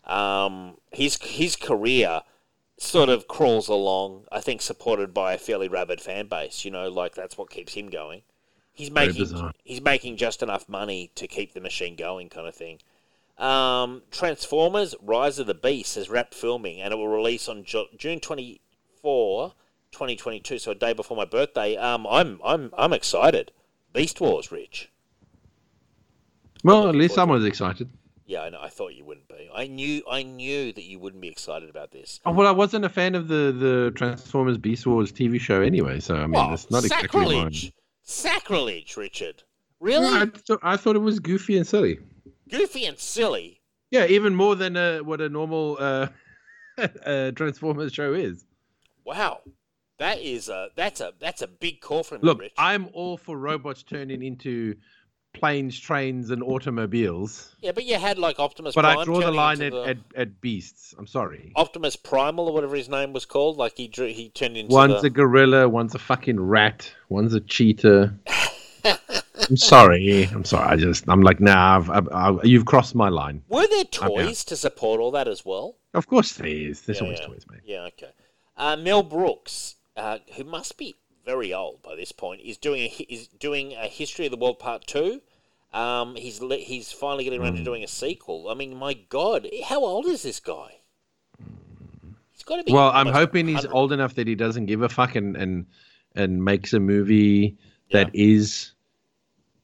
Um, 0.06 0.78
his 0.90 1.18
his 1.22 1.58
career 1.58 2.22
sort 2.78 3.10
of 3.10 3.28
crawls 3.28 3.68
along. 3.68 4.24
I 4.32 4.40
think 4.40 4.62
supported 4.62 5.14
by 5.14 5.34
a 5.34 5.38
fairly 5.38 5.68
rabid 5.68 6.00
fan 6.00 6.28
base. 6.28 6.64
You 6.64 6.72
know, 6.72 6.88
like 6.88 7.14
that's 7.14 7.38
what 7.38 7.50
keeps 7.50 7.74
him 7.74 7.90
going. 7.90 8.22
He's 8.72 8.90
making 8.90 9.52
he's 9.66 9.82
making 9.82 10.16
just 10.16 10.42
enough 10.42 10.70
money 10.70 11.12
to 11.16 11.28
keep 11.28 11.54
the 11.54 11.60
machine 11.60 11.98
going, 11.98 12.30
kind 12.30 12.48
of 12.48 12.56
thing. 12.56 12.80
Um, 13.38 14.04
Transformers: 14.10 14.96
Rise 15.02 15.40
of 15.40 15.48
the 15.48 15.54
Beast 15.54 15.96
has 15.96 16.10
wrapped 16.10 16.34
filming, 16.34 16.80
and 16.80 16.94
it 16.94 16.96
will 16.96 17.10
release 17.10 17.50
on 17.50 17.66
Ju- 17.66 17.88
June 17.98 18.22
24, 18.22 19.54
2022, 19.92 20.58
so 20.58 20.72
a 20.72 20.76
day 20.76 20.94
before 20.94 21.18
my 21.18 21.26
birthday. 21.26 21.76
Um, 21.76 22.08
I'm 22.10 22.40
I'm 22.46 22.74
I'm 22.78 22.94
excited. 22.94 23.52
Beast 23.92 24.22
Wars, 24.22 24.54
Rich. 24.54 24.90
Well, 26.64 26.88
at 26.90 26.96
least 26.96 27.16
someone's 27.16 27.46
excited. 27.46 27.90
Yeah, 28.26 28.42
I 28.44 28.50
know. 28.50 28.60
I 28.62 28.70
thought 28.70 28.94
you 28.96 29.04
wouldn't 29.04 29.28
be. 29.28 29.50
I 29.54 29.68
knew 29.68 30.02
I 30.10 30.24
knew 30.24 30.72
that 30.72 30.84
you 30.84 30.98
wouldn't 30.98 31.22
be 31.22 31.28
excited 31.28 31.70
about 31.70 31.92
this. 31.92 32.20
Oh, 32.26 32.32
well, 32.32 32.48
I 32.48 32.52
wasn't 32.52 32.86
a 32.86 32.90
fan 32.90 33.16
of 33.16 33.28
the 33.28 33.52
the 33.52 33.92
Transformers 33.96 34.58
Beast 34.58 34.88
Wars 34.88 35.12
TV 35.12 35.40
show 35.40 35.62
anyway, 35.62 36.00
so 36.00 36.16
I 36.16 36.22
mean, 36.22 36.32
Well, 36.32 36.54
it's 36.54 36.72
not 36.72 36.84
exactly 36.86 37.20
mine. 37.20 37.54
sacrilege. 37.54 37.74
Sacrilege, 38.04 38.98
Richard. 38.98 39.44
Really? 39.80 40.08
I, 40.08 40.26
th- 40.26 40.60
I 40.64 40.78
thought 40.78 40.96
it 40.96 41.00
was 41.00 41.20
goofy 41.20 41.58
and 41.58 41.68
silly. 41.68 42.00
Goofy 42.50 42.86
and 42.86 42.98
silly. 42.98 43.60
Yeah, 43.92 44.06
even 44.06 44.34
more 44.36 44.56
than 44.56 44.78
uh, 44.78 45.00
what 45.00 45.20
a 45.20 45.28
normal 45.30 45.78
uh, 45.80 46.08
uh, 47.06 47.32
Transformers 47.32 47.92
show 47.94 48.14
is. 48.14 48.46
Wow. 49.06 49.42
That 50.00 50.20
is 50.20 50.50
a 50.50 50.70
that's 50.76 51.02
a 51.02 51.14
that's 51.20 51.42
a 51.42 51.48
big 51.48 51.82
call 51.82 52.04
from 52.04 52.22
Look, 52.22 52.38
you, 52.38 52.44
Rich. 52.44 52.54
I'm 52.58 52.90
all 52.94 53.18
for 53.18 53.38
robots 53.38 53.84
turning 53.84 54.24
into 54.24 54.76
planes, 55.34 55.80
trains, 55.80 56.30
and 56.30 56.42
automobiles, 56.44 57.56
Yeah, 57.62 57.72
but 57.72 57.84
you 57.86 57.96
had 58.00 58.18
like 58.18 58.40
Optimus 58.40 58.76
but 58.76 58.84
Prime. 58.84 59.00
I 59.00 59.04
draw 59.04 59.20
the 59.20 59.32
line 59.32 59.62
at, 59.62 59.72
the- 59.72 59.84
at, 59.84 59.98
at 60.16 60.42
beasts. 60.42 60.94
I'm 60.98 61.08
sorry. 61.08 61.52
Optimus 61.56 61.96
Primal 61.96 62.48
or 62.48 62.54
whatever 62.54 62.76
his 62.76 62.88
name 62.90 63.14
was 63.14 63.26
called. 63.26 63.58
Like 63.58 63.76
he 63.78 63.88
drew, 63.88 64.08
he 64.08 64.30
turned 64.30 64.58
into 64.58 64.74
One's 64.74 65.02
the... 65.02 65.08
a 65.08 65.10
gorilla, 65.10 65.68
one's 65.68 65.96
a 65.96 66.00
fucking 66.00 66.40
rat, 66.40 66.92
one's 67.10 67.34
a 67.34 67.40
cheetah. 67.40 68.14
I'm 69.50 69.58
sorry. 69.58 70.24
I'm 70.32 70.46
sorry. 70.46 70.66
I 70.68 70.76
just, 70.76 71.06
I'm 71.10 71.22
like, 71.22 71.40
nah, 71.40 71.78
I've, 71.78 71.90
I've, 71.90 72.10
I've, 72.14 72.46
you've 72.46 72.66
crossed 72.66 72.96
my 72.96 73.10
line. 73.10 73.44
Were 73.50 73.68
there 73.68 73.84
toys 73.84 74.44
to 74.46 74.56
support 74.56 75.00
all 75.02 75.12
that 75.12 75.28
as 75.28 75.44
well? 75.44 75.76
Of 75.94 76.08
course 76.08 76.34
there 76.34 76.48
is. 76.48 76.82
There's 76.82 77.00
Yeah, 77.00 77.04
always 77.04 77.20
yeah. 77.20 77.28
toys, 77.28 77.46
mate. 77.52 77.62
Yeah, 77.66 77.82
okay. 77.88 78.12
Uh, 78.56 78.78
Mel 78.78 79.04
Brooks, 79.04 79.76
uh, 79.98 80.20
who 80.36 80.44
must 80.44 80.78
be 80.78 80.96
very 81.26 81.54
old 81.54 81.82
by 81.82 81.96
this 81.96 82.12
point, 82.12 82.42
is 82.42 82.58
doing 82.58 82.82
a, 82.82 83.06
is 83.10 83.28
doing 83.28 83.74
a 83.74 83.88
History 83.88 84.26
of 84.26 84.32
the 84.32 84.38
World 84.38 84.60
Part 84.60 84.86
Two. 84.88 85.22
Um, 85.74 86.16
he's 86.16 86.40
he's 86.40 86.92
finally 86.92 87.24
getting 87.24 87.42
around 87.42 87.56
to 87.56 87.64
doing 87.64 87.84
a 87.84 87.88
sequel. 87.88 88.50
I 88.50 88.54
mean, 88.54 88.76
my 88.76 88.94
God, 88.94 89.48
how 89.66 89.84
old 89.84 90.06
is 90.06 90.22
this 90.22 90.40
guy? 90.40 90.82
He's 92.32 92.44
got 92.44 92.58
to 92.58 92.64
be. 92.64 92.74
Well, 92.74 92.92
I'm 92.94 93.08
hoping 93.08 93.48
he's 93.48 93.66
old 93.66 93.92
enough 93.92 94.16
that 94.16 94.28
he 94.28 94.36
doesn't 94.36 94.66
give 94.68 94.82
a 94.82 94.90
fuck 94.90 95.16
and 95.16 95.36
and, 95.36 95.66
and 96.16 96.44
makes 96.44 96.74
a 96.74 96.80
movie 96.80 97.58
that 97.92 98.12
is 98.14 98.74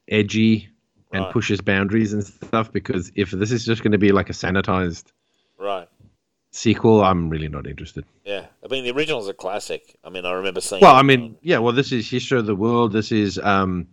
edgy 0.07 0.69
and 1.11 1.23
Right. 1.23 1.34
pushes 1.34 1.60
boundaries 1.60 2.14
and 2.14 2.23
stuff. 2.23 2.72
Because 2.72 3.11
if 3.15 3.31
this 3.31 3.52
is 3.52 3.65
just 3.65 3.84
going 3.84 3.91
to 3.91 3.98
be 3.98 4.11
like 4.11 4.30
a 4.30 4.34
sanitized 4.34 5.11
Right. 5.57 5.89
Sequel, 6.51 7.03
I'm 7.03 7.30
really 7.30 7.47
not 7.47 7.67
interested. 7.67 8.05
Yeah. 8.26 8.45
I 8.63 8.67
mean, 8.67 8.84
the 8.84 8.91
original's 8.91 9.27
a 9.27 9.34
classic. 9.34 9.95
I 10.03 10.09
mean, 10.09 10.26
I 10.26 10.31
remember 10.31 10.61
seeing. 10.61 10.81
Well, 10.81 10.95
I 10.95 10.99
on- 10.99 11.05
mean, 11.07 11.38
yeah. 11.41 11.59
Well, 11.59 11.73
this 11.73 11.91
is 11.91 12.09
history 12.09 12.39
of 12.39 12.45
the 12.45 12.55
world. 12.55 12.91
This 12.93 13.11
is 13.11 13.38
um, 13.39 13.88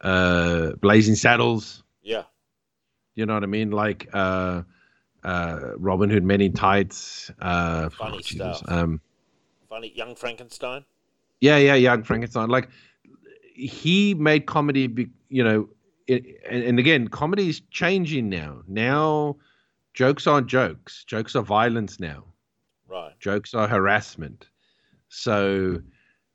uh, 0.00 0.72
Blazing 0.80 1.14
Saddles. 1.14 1.82
yeah. 2.02 2.24
You 3.16 3.26
know 3.26 3.34
what 3.34 3.44
I 3.44 3.46
mean? 3.46 3.70
Like 3.70 4.08
uh, 4.12 4.62
uh, 5.22 5.60
Robin 5.76 6.10
Hood 6.10 6.24
Men 6.24 6.40
in 6.40 6.52
Tights. 6.52 7.30
Uh, 7.40 7.88
Funny 7.90 8.18
Jesus. 8.18 8.58
stuff. 8.58 8.62
Um, 8.66 9.00
Funny, 9.68 9.92
Young 9.94 10.16
Frankenstein. 10.16 10.84
Yeah, 11.40 11.58
yeah, 11.58 11.74
Young 11.76 12.02
Frankenstein. 12.02 12.48
Like 12.48 12.70
he 13.54 14.14
made 14.14 14.46
comedy, 14.46 14.88
be, 14.88 15.10
you 15.28 15.44
know, 15.44 15.68
it, 16.08 16.24
and, 16.50 16.64
and 16.64 16.78
again, 16.80 17.06
comedy 17.06 17.48
is 17.48 17.60
changing 17.70 18.28
now. 18.28 18.62
Now, 18.66 19.36
jokes 19.94 20.26
aren't 20.26 20.48
jokes. 20.48 21.04
Jokes 21.04 21.34
are 21.36 21.42
violence 21.42 21.98
now. 21.98 22.24
Right. 22.88 23.18
Jokes 23.20 23.54
are 23.54 23.66
harassment. 23.66 24.46
So, 25.08 25.80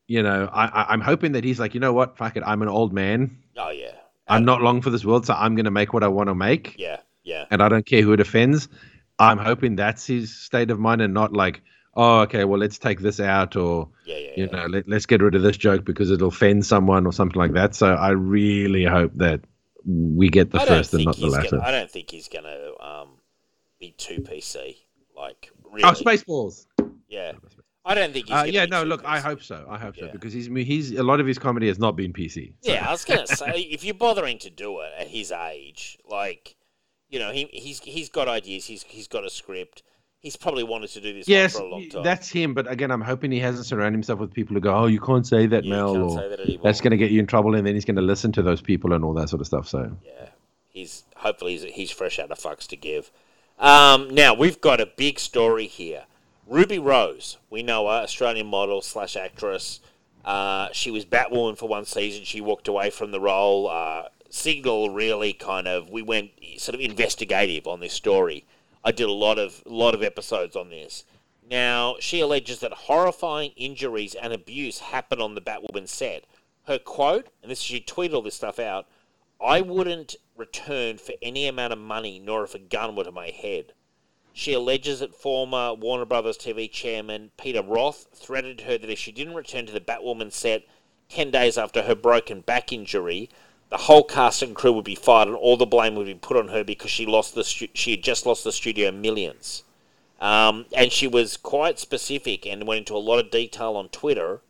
you 0.07 0.23
know, 0.23 0.49
I, 0.51 0.85
I'm 0.89 1.01
hoping 1.01 1.33
that 1.33 1.43
he's 1.43 1.59
like, 1.59 1.73
you 1.73 1.79
know 1.79 1.93
what, 1.93 2.17
fuck 2.17 2.35
it, 2.37 2.43
I'm 2.45 2.61
an 2.61 2.69
old 2.69 2.93
man. 2.93 3.37
Oh 3.57 3.69
yeah, 3.69 3.91
I'm 4.27 4.45
not 4.45 4.61
long 4.61 4.81
for 4.81 4.89
this 4.89 5.03
world, 5.03 5.25
so 5.25 5.33
I'm 5.33 5.55
going 5.55 5.65
to 5.65 5.71
make 5.71 5.93
what 5.93 6.03
I 6.03 6.07
want 6.07 6.29
to 6.29 6.35
make, 6.35 6.75
yeah, 6.77 6.97
yeah. 7.23 7.45
and 7.51 7.61
I 7.61 7.67
don't 7.69 7.85
care 7.85 8.01
who 8.01 8.13
it 8.13 8.19
offends. 8.19 8.69
I'm 9.19 9.37
hoping 9.37 9.75
that's 9.75 10.07
his 10.07 10.33
state 10.33 10.71
of 10.71 10.79
mind, 10.79 11.01
and 11.01 11.13
not 11.13 11.33
like, 11.33 11.61
oh, 11.93 12.21
okay, 12.21 12.45
well, 12.45 12.59
let's 12.59 12.77
take 12.79 12.99
this 13.01 13.19
out, 13.19 13.55
or 13.57 13.89
Yeah, 14.05 14.17
yeah, 14.17 14.29
you 14.37 14.45
yeah. 14.45 14.57
know, 14.57 14.65
let, 14.67 14.87
let's 14.87 15.05
get 15.05 15.21
rid 15.21 15.35
of 15.35 15.41
this 15.41 15.57
joke 15.57 15.83
because 15.83 16.09
it'll 16.09 16.29
offend 16.29 16.65
someone 16.65 17.05
or 17.05 17.11
something 17.11 17.39
like 17.39 17.53
that. 17.53 17.75
So 17.75 17.93
I 17.93 18.11
really 18.11 18.85
hope 18.85 19.11
that 19.15 19.41
we 19.85 20.29
get 20.29 20.51
the 20.51 20.61
I 20.61 20.65
first 20.65 20.93
and 20.93 21.05
not 21.05 21.17
the 21.17 21.27
latter. 21.27 21.57
gonna, 21.57 21.63
I 21.63 21.71
don't 21.71 21.91
think 21.91 22.11
he's 22.11 22.29
going 22.29 22.45
to 22.45 22.73
be 23.79 23.91
too 23.97 24.21
PC. 24.21 24.77
Like 25.15 25.51
really, 25.71 25.83
Oh, 25.83 25.91
Spaceballs. 25.91 26.65
yeah. 27.07 27.33
I 27.85 27.95
don't 27.95 28.13
think 28.13 28.27
he's. 28.27 28.35
Uh, 28.35 28.43
yeah, 28.47 28.65
no, 28.65 28.83
look, 28.83 29.03
I 29.05 29.19
hope 29.19 29.41
so. 29.41 29.65
I 29.69 29.77
hope 29.77 29.95
so 29.97 30.09
because 30.11 30.31
he's 30.33 30.45
he's 30.47 30.91
a 30.91 31.03
lot 31.03 31.19
of 31.19 31.25
his 31.25 31.39
comedy 31.39 31.67
has 31.67 31.79
not 31.79 31.95
been 31.95 32.13
PC. 32.13 32.53
So. 32.61 32.71
Yeah, 32.73 32.87
I 32.87 32.91
was 32.91 33.03
gonna 33.05 33.25
say 33.41 33.61
if 33.61 33.83
you're 33.83 33.93
bothering 33.95 34.37
to 34.39 34.49
do 34.49 34.79
it 34.81 34.91
at 34.97 35.07
his 35.07 35.31
age, 35.31 35.97
like, 36.09 36.55
you 37.09 37.19
know, 37.19 37.31
he 37.31 37.45
he's 37.51 37.79
he's 37.79 38.09
got 38.09 38.27
ideas. 38.27 38.65
He's 38.65 38.83
he's 38.83 39.07
got 39.07 39.25
a 39.25 39.29
script. 39.29 39.83
He's 40.21 40.35
probably 40.35 40.63
wanted 40.65 40.89
to 40.89 41.01
do 41.01 41.13
this 41.13 41.29
Yes, 41.29 41.55
for 41.55 41.63
a 41.63 41.69
long 41.69 41.87
time. 41.89 42.03
that's 42.03 42.29
him. 42.29 42.53
But 42.53 42.69
again, 42.69 42.91
I'm 42.91 42.99
hoping 43.01 43.31
he 43.31 43.39
hasn't 43.39 43.65
surrounded 43.65 43.93
himself 43.95 44.19
with 44.19 44.33
people 44.33 44.53
who 44.53 44.59
go, 44.59 44.75
"Oh, 44.75 44.85
you 44.87 44.99
can't 44.99 45.25
say 45.25 45.47
that, 45.47 45.63
Yeah, 45.63 45.69
you 45.77 45.81
Mel," 45.81 45.93
can't 45.93 46.03
or 46.03 46.17
say 46.19 46.29
that 46.29 46.39
anymore. 46.41 46.63
that's 46.65 46.81
going 46.81 46.91
to 46.91 46.97
get 46.97 47.11
you 47.11 47.19
in 47.21 47.25
trouble, 47.27 47.55
and 47.55 47.65
then 47.65 47.73
he's 47.73 47.85
going 47.85 47.95
to 47.95 48.01
listen 48.01 48.33
to 48.33 48.41
those 48.41 48.59
people 48.61 48.91
and 48.91 49.03
all 49.05 49.13
that 49.13 49.29
sort 49.29 49.39
of 49.39 49.47
stuff. 49.47 49.67
So 49.69 49.95
Yeah, 50.05 50.27
he's 50.67 51.05
hopefully 51.15 51.53
he's, 51.57 51.63
he's 51.73 51.91
fresh 51.91 52.19
out 52.19 52.29
of 52.31 52.37
fucks 52.37 52.67
to 52.67 52.75
give. 52.75 53.09
Um, 53.59 54.09
now 54.09 54.33
we've 54.33 54.61
got 54.61 54.79
a 54.79 54.85
big 54.85 55.19
story 55.19 55.67
here. 55.67 56.05
Ruby 56.47 56.79
Rose, 56.79 57.37
we 57.49 57.61
know 57.61 57.87
her, 57.87 58.03
Australian 58.03 58.47
model 58.47 58.81
slash 58.81 59.15
actress. 59.15 59.81
Uh, 60.23 60.69
she 60.71 60.89
was 60.89 61.05
Batwoman 61.05 61.57
for 61.57 61.67
one 61.67 61.85
season. 61.85 62.23
She 62.23 62.41
walked 62.41 62.67
away 62.67 62.89
from 62.89 63.11
the 63.11 63.19
role. 63.19 63.67
Uh, 63.67 64.03
Signal 64.29 64.91
really 64.91 65.33
kind 65.33 65.67
of 65.67 65.89
we 65.89 66.01
went 66.01 66.31
sort 66.57 66.75
of 66.75 66.81
investigative 66.81 67.67
on 67.67 67.79
this 67.79 67.93
story. 67.93 68.45
I 68.83 68.91
did 68.91 69.09
a 69.09 69.13
lot 69.13 69.39
of 69.39 69.63
lot 69.65 69.95
of 69.95 70.03
episodes 70.03 70.55
on 70.55 70.69
this. 70.69 71.03
Now 71.49 71.95
she 71.99 72.21
alleges 72.21 72.59
that 72.59 72.71
horrifying 72.71 73.51
injuries 73.55 74.15
and 74.15 74.31
abuse 74.31 74.79
happened 74.79 75.21
on 75.21 75.35
the 75.35 75.41
Batwoman 75.41 75.87
set. 75.87 76.25
Her 76.65 76.77
quote, 76.77 77.29
and 77.41 77.51
this 77.51 77.59
she 77.59 77.81
tweeted 77.81 78.13
all 78.13 78.21
this 78.21 78.35
stuff 78.35 78.59
out. 78.59 78.85
I 79.41 79.61
wouldn't 79.61 80.15
return 80.39 80.97
for 80.97 81.13
any 81.21 81.47
amount 81.47 81.73
of 81.73 81.79
money, 81.79 82.19
nor 82.19 82.43
if 82.43 82.55
a 82.55 82.59
gun 82.59 82.95
were 82.95 83.03
to 83.03 83.11
my 83.11 83.29
head. 83.29 83.73
She 84.33 84.53
alleges 84.53 84.99
that 84.99 85.13
former 85.13 85.73
Warner 85.73 86.05
Brothers 86.05 86.37
TV 86.37 86.71
chairman 86.71 87.31
Peter 87.37 87.61
Roth 87.61 88.07
threatened 88.13 88.61
her 88.61 88.77
that 88.77 88.89
if 88.89 88.97
she 88.97 89.11
didn't 89.11 89.33
return 89.33 89.65
to 89.65 89.73
the 89.73 89.81
Batwoman 89.81 90.31
set 90.31 90.63
10 91.09 91.31
days 91.31 91.57
after 91.57 91.81
her 91.81 91.95
broken 91.95 92.41
back 92.41 92.71
injury, 92.71 93.29
the 93.69 93.77
whole 93.77 94.03
cast 94.03 94.41
and 94.41 94.55
crew 94.55 94.71
would 94.73 94.85
be 94.85 94.95
fired 94.95 95.27
and 95.27 95.37
all 95.37 95.57
the 95.57 95.65
blame 95.65 95.95
would 95.95 96.05
be 96.05 96.13
put 96.13 96.37
on 96.37 96.47
her 96.49 96.63
because 96.63 96.89
she 96.89 97.05
lost 97.05 97.35
the 97.35 97.43
stu- 97.43 97.67
she 97.73 97.91
had 97.91 98.03
just 98.03 98.25
lost 98.25 98.43
the 98.43 98.51
studio 98.51 98.91
millions. 98.91 99.63
Um, 100.21 100.65
and 100.75 100.91
she 100.91 101.07
was 101.07 101.37
quite 101.37 101.79
specific 101.79 102.45
and 102.45 102.67
went 102.67 102.79
into 102.79 102.95
a 102.95 102.97
lot 102.97 103.19
of 103.19 103.31
detail 103.31 103.75
on 103.75 103.89
Twitter 103.89 104.41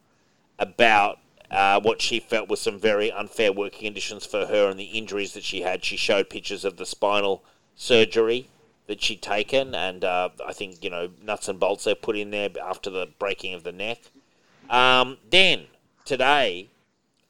about 0.57 1.19
uh, 1.51 1.79
what 1.81 2.01
she 2.01 2.19
felt 2.19 2.49
was 2.49 2.61
some 2.61 2.79
very 2.79 3.11
unfair 3.11 3.51
working 3.51 3.87
conditions 3.87 4.25
for 4.25 4.45
her 4.45 4.69
and 4.69 4.79
the 4.79 4.85
injuries 4.85 5.33
that 5.33 5.43
she 5.43 5.61
had. 5.61 5.83
She 5.83 5.97
showed 5.97 6.29
pictures 6.29 6.63
of 6.63 6.77
the 6.77 6.85
spinal 6.85 7.43
surgery 7.75 8.49
that 8.87 9.01
she'd 9.01 9.21
taken, 9.21 9.73
and 9.73 10.03
uh, 10.03 10.29
I 10.45 10.53
think 10.53 10.83
you 10.83 10.89
know 10.89 11.09
nuts 11.21 11.47
and 11.47 11.59
bolts 11.59 11.83
they 11.83 11.95
put 11.95 12.17
in 12.17 12.31
there 12.31 12.49
after 12.61 12.89
the 12.89 13.07
breaking 13.19 13.53
of 13.53 13.63
the 13.63 13.71
neck. 13.71 13.99
Um, 14.69 15.17
then 15.29 15.65
today, 16.05 16.69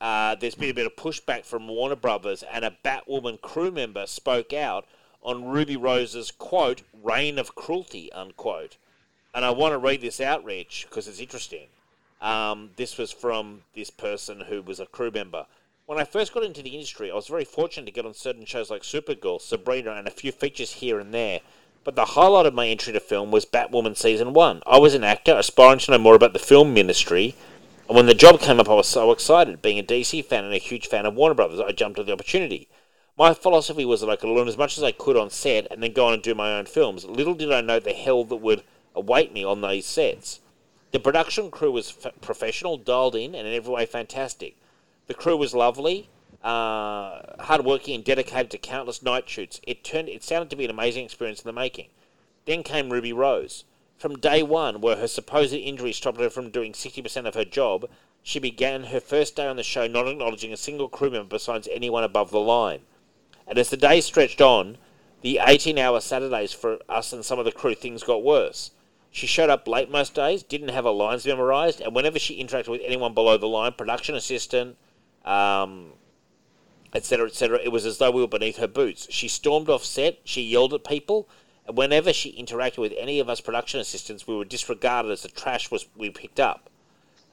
uh, 0.01 0.35
there's 0.35 0.55
been 0.55 0.69
a 0.69 0.73
bit 0.73 0.85
of 0.85 0.95
pushback 0.95 1.45
from 1.45 1.67
Warner 1.67 1.95
Brothers, 1.95 2.43
and 2.43 2.65
a 2.65 2.77
Batwoman 2.83 3.41
crew 3.41 3.71
member 3.71 4.05
spoke 4.07 4.53
out 4.53 4.85
on 5.21 5.45
Ruby 5.45 5.77
Rose's 5.77 6.31
quote 6.31 6.81
"reign 7.03 7.39
of 7.39 7.55
cruelty" 7.55 8.11
unquote. 8.13 8.77
And 9.33 9.45
I 9.45 9.51
want 9.51 9.73
to 9.73 9.77
read 9.77 10.01
this 10.01 10.19
out, 10.19 10.43
Rich, 10.43 10.87
because 10.89 11.07
it's 11.07 11.19
interesting. 11.19 11.67
Um, 12.21 12.71
this 12.75 12.97
was 12.97 13.11
from 13.11 13.61
this 13.73 13.89
person 13.89 14.41
who 14.41 14.61
was 14.61 14.79
a 14.79 14.85
crew 14.85 15.11
member. 15.11 15.45
When 15.85 15.99
I 15.99 16.03
first 16.03 16.33
got 16.33 16.43
into 16.43 16.61
the 16.61 16.71
industry, 16.71 17.09
I 17.09 17.15
was 17.15 17.27
very 17.27 17.45
fortunate 17.45 17.85
to 17.85 17.91
get 17.91 18.05
on 18.05 18.13
certain 18.13 18.45
shows 18.45 18.69
like 18.69 18.83
Supergirl, 18.83 19.41
Sabrina, 19.41 19.93
and 19.93 20.07
a 20.07 20.11
few 20.11 20.31
features 20.31 20.73
here 20.73 20.99
and 20.99 21.13
there. 21.13 21.39
But 21.83 21.95
the 21.95 22.05
highlight 22.05 22.45
of 22.45 22.53
my 22.53 22.67
entry 22.67 22.93
to 22.93 22.99
film 22.99 23.31
was 23.31 23.45
Batwoman 23.45 23.97
Season 23.97 24.33
1. 24.33 24.61
I 24.67 24.77
was 24.77 24.93
an 24.93 25.03
actor, 25.03 25.35
aspiring 25.35 25.79
to 25.79 25.91
know 25.91 25.97
more 25.97 26.15
about 26.15 26.33
the 26.33 26.39
film 26.39 26.77
industry, 26.77 27.35
and 27.89 27.95
when 27.95 28.05
the 28.05 28.13
job 28.13 28.39
came 28.39 28.59
up, 28.59 28.69
I 28.69 28.75
was 28.75 28.87
so 28.87 29.11
excited. 29.11 29.63
Being 29.63 29.79
a 29.79 29.83
DC 29.83 30.23
fan 30.25 30.43
and 30.43 30.53
a 30.53 30.59
huge 30.59 30.85
fan 30.85 31.07
of 31.07 31.15
Warner 31.15 31.33
Brothers, 31.33 31.59
I 31.59 31.71
jumped 31.71 31.97
at 31.97 32.05
the 32.05 32.13
opportunity. 32.13 32.69
My 33.17 33.33
philosophy 33.33 33.83
was 33.83 34.01
that 34.01 34.11
I 34.11 34.15
could 34.15 34.29
learn 34.29 34.47
as 34.47 34.57
much 34.57 34.77
as 34.77 34.83
I 34.83 34.91
could 34.91 35.17
on 35.17 35.31
set 35.31 35.65
and 35.71 35.81
then 35.81 35.93
go 35.93 36.05
on 36.05 36.13
and 36.13 36.21
do 36.21 36.35
my 36.35 36.53
own 36.53 36.67
films. 36.67 37.03
Little 37.03 37.33
did 37.33 37.51
I 37.51 37.61
know 37.61 37.79
the 37.79 37.93
hell 37.93 38.23
that 38.25 38.35
would 38.35 38.63
await 38.93 39.33
me 39.33 39.43
on 39.43 39.61
those 39.61 39.87
sets. 39.87 40.39
The 40.91 40.99
production 40.99 41.51
crew 41.51 41.71
was 41.71 41.95
f- 42.03 42.13
professional, 42.21 42.77
dialed 42.77 43.15
in, 43.15 43.35
and 43.35 43.47
in 43.47 43.53
every 43.53 43.73
way 43.73 43.85
fantastic. 43.85 44.55
The 45.07 45.13
crew 45.13 45.37
was 45.37 45.53
lovely, 45.53 46.09
uh, 46.43 47.21
hardworking, 47.39 47.95
and 47.95 48.03
dedicated 48.03 48.49
to 48.51 48.57
countless 48.57 49.03
night 49.03 49.29
shoots. 49.29 49.61
It 49.63 49.83
turned. 49.83 50.09
It 50.09 50.23
sounded 50.23 50.49
to 50.49 50.55
be 50.55 50.65
an 50.65 50.71
amazing 50.71 51.05
experience 51.05 51.41
in 51.41 51.47
the 51.47 51.53
making. 51.53 51.89
Then 52.45 52.63
came 52.63 52.89
Ruby 52.89 53.13
Rose. 53.13 53.65
From 53.97 54.17
day 54.17 54.41
one, 54.41 54.81
where 54.81 54.95
her 54.95 55.07
supposed 55.07 55.53
injury 55.53 55.93
stopped 55.93 56.19
her 56.19 56.29
from 56.29 56.49
doing 56.49 56.71
60% 56.71 57.27
of 57.27 57.35
her 57.35 57.45
job, 57.45 57.89
she 58.23 58.39
began 58.39 58.85
her 58.85 58.99
first 58.99 59.35
day 59.35 59.45
on 59.45 59.57
the 59.57 59.63
show 59.63 59.87
not 59.87 60.07
acknowledging 60.07 60.53
a 60.53 60.57
single 60.57 60.87
crew 60.89 61.09
member 61.09 61.35
besides 61.35 61.67
anyone 61.71 62.03
above 62.03 62.31
the 62.31 62.39
line. 62.39 62.81
And 63.45 63.59
as 63.59 63.69
the 63.69 63.77
days 63.77 64.05
stretched 64.05 64.41
on, 64.41 64.77
the 65.21 65.39
18 65.43 65.77
hour 65.77 65.99
Saturdays 65.99 66.53
for 66.53 66.79
us 66.87 67.11
and 67.11 67.25
some 67.25 67.39
of 67.39 67.45
the 67.45 67.51
crew, 67.51 67.75
things 67.75 68.03
got 68.03 68.23
worse. 68.23 68.71
She 69.11 69.27
showed 69.27 69.49
up 69.49 69.67
late 69.67 69.89
most 69.89 70.13
days, 70.13 70.43
didn't 70.43 70.69
have 70.69 70.83
her 70.83 70.91
lines 70.91 71.25
memorized, 71.25 71.81
and 71.81 71.95
whenever 71.95 72.19
she 72.19 72.41
interacted 72.41 72.67
with 72.67 72.81
anyone 72.83 73.13
below 73.13 73.37
the 73.37 73.47
line, 73.47 73.73
production 73.73 74.15
assistant, 74.15 74.77
um, 75.25 75.93
etc., 76.93 77.27
etc., 77.27 77.59
it 77.63 77.69
was 77.69 77.85
as 77.85 77.97
though 77.97 78.11
we 78.11 78.21
were 78.21 78.27
beneath 78.27 78.57
her 78.57 78.67
boots. 78.67 79.07
She 79.09 79.27
stormed 79.27 79.69
off 79.69 79.83
set, 79.83 80.19
she 80.23 80.41
yelled 80.41 80.73
at 80.73 80.83
people, 80.83 81.27
and 81.65 81.75
whenever 81.75 82.13
she 82.13 82.31
interacted 82.33 82.77
with 82.77 82.93
any 82.97 83.19
of 83.19 83.29
us 83.29 83.41
production 83.41 83.79
assistants, 83.79 84.27
we 84.27 84.35
were 84.35 84.45
disregarded 84.45 85.11
as 85.11 85.23
the 85.23 85.29
trash 85.29 85.71
was 85.71 85.87
we 85.95 86.11
picked 86.11 86.39
up. 86.39 86.69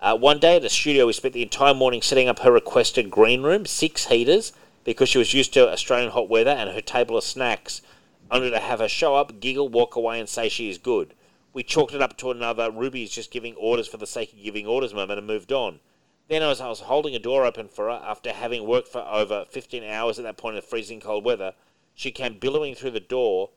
Uh, 0.00 0.16
one 0.16 0.38
day 0.38 0.56
at 0.56 0.62
the 0.62 0.68
studio, 0.68 1.06
we 1.06 1.12
spent 1.12 1.34
the 1.34 1.42
entire 1.42 1.74
morning 1.74 2.02
setting 2.02 2.28
up 2.28 2.40
her 2.40 2.52
requested 2.52 3.10
green 3.10 3.42
room, 3.42 3.66
six 3.66 4.06
heaters, 4.06 4.52
because 4.84 5.08
she 5.08 5.18
was 5.18 5.34
used 5.34 5.52
to 5.54 5.70
Australian 5.70 6.10
hot 6.10 6.28
weather, 6.28 6.50
and 6.50 6.70
her 6.70 6.80
table 6.80 7.16
of 7.16 7.24
snacks, 7.24 7.82
only 8.30 8.50
to 8.50 8.58
have 8.58 8.80
her 8.80 8.88
show 8.88 9.14
up, 9.14 9.40
giggle, 9.40 9.68
walk 9.68 9.96
away, 9.96 10.20
and 10.20 10.28
say 10.28 10.48
she 10.48 10.68
is 10.68 10.78
good. 10.78 11.14
We 11.56 11.62
chalked 11.62 11.94
it 11.94 12.02
up 12.02 12.18
to 12.18 12.30
another 12.30 12.70
Ruby 12.70 13.02
is 13.02 13.12
just 13.12 13.30
giving 13.30 13.54
orders 13.54 13.88
for 13.88 13.96
the 13.96 14.06
sake 14.06 14.30
of 14.34 14.42
giving 14.42 14.66
orders 14.66 14.92
moment 14.92 15.16
and 15.16 15.26
moved 15.26 15.50
on. 15.50 15.80
Then, 16.28 16.42
as 16.42 16.60
I 16.60 16.68
was 16.68 16.80
holding 16.80 17.14
a 17.14 17.18
door 17.18 17.46
open 17.46 17.68
for 17.68 17.86
her, 17.86 17.92
after 17.92 18.30
having 18.30 18.66
worked 18.66 18.88
for 18.88 19.00
over 19.00 19.46
15 19.48 19.82
hours 19.82 20.18
at 20.18 20.24
that 20.24 20.36
point 20.36 20.56
in 20.56 20.62
freezing 20.62 21.00
cold 21.00 21.24
weather, 21.24 21.54
she 21.94 22.10
came 22.10 22.38
billowing 22.38 22.74
through 22.74 22.90
the 22.90 23.00
door 23.00 23.52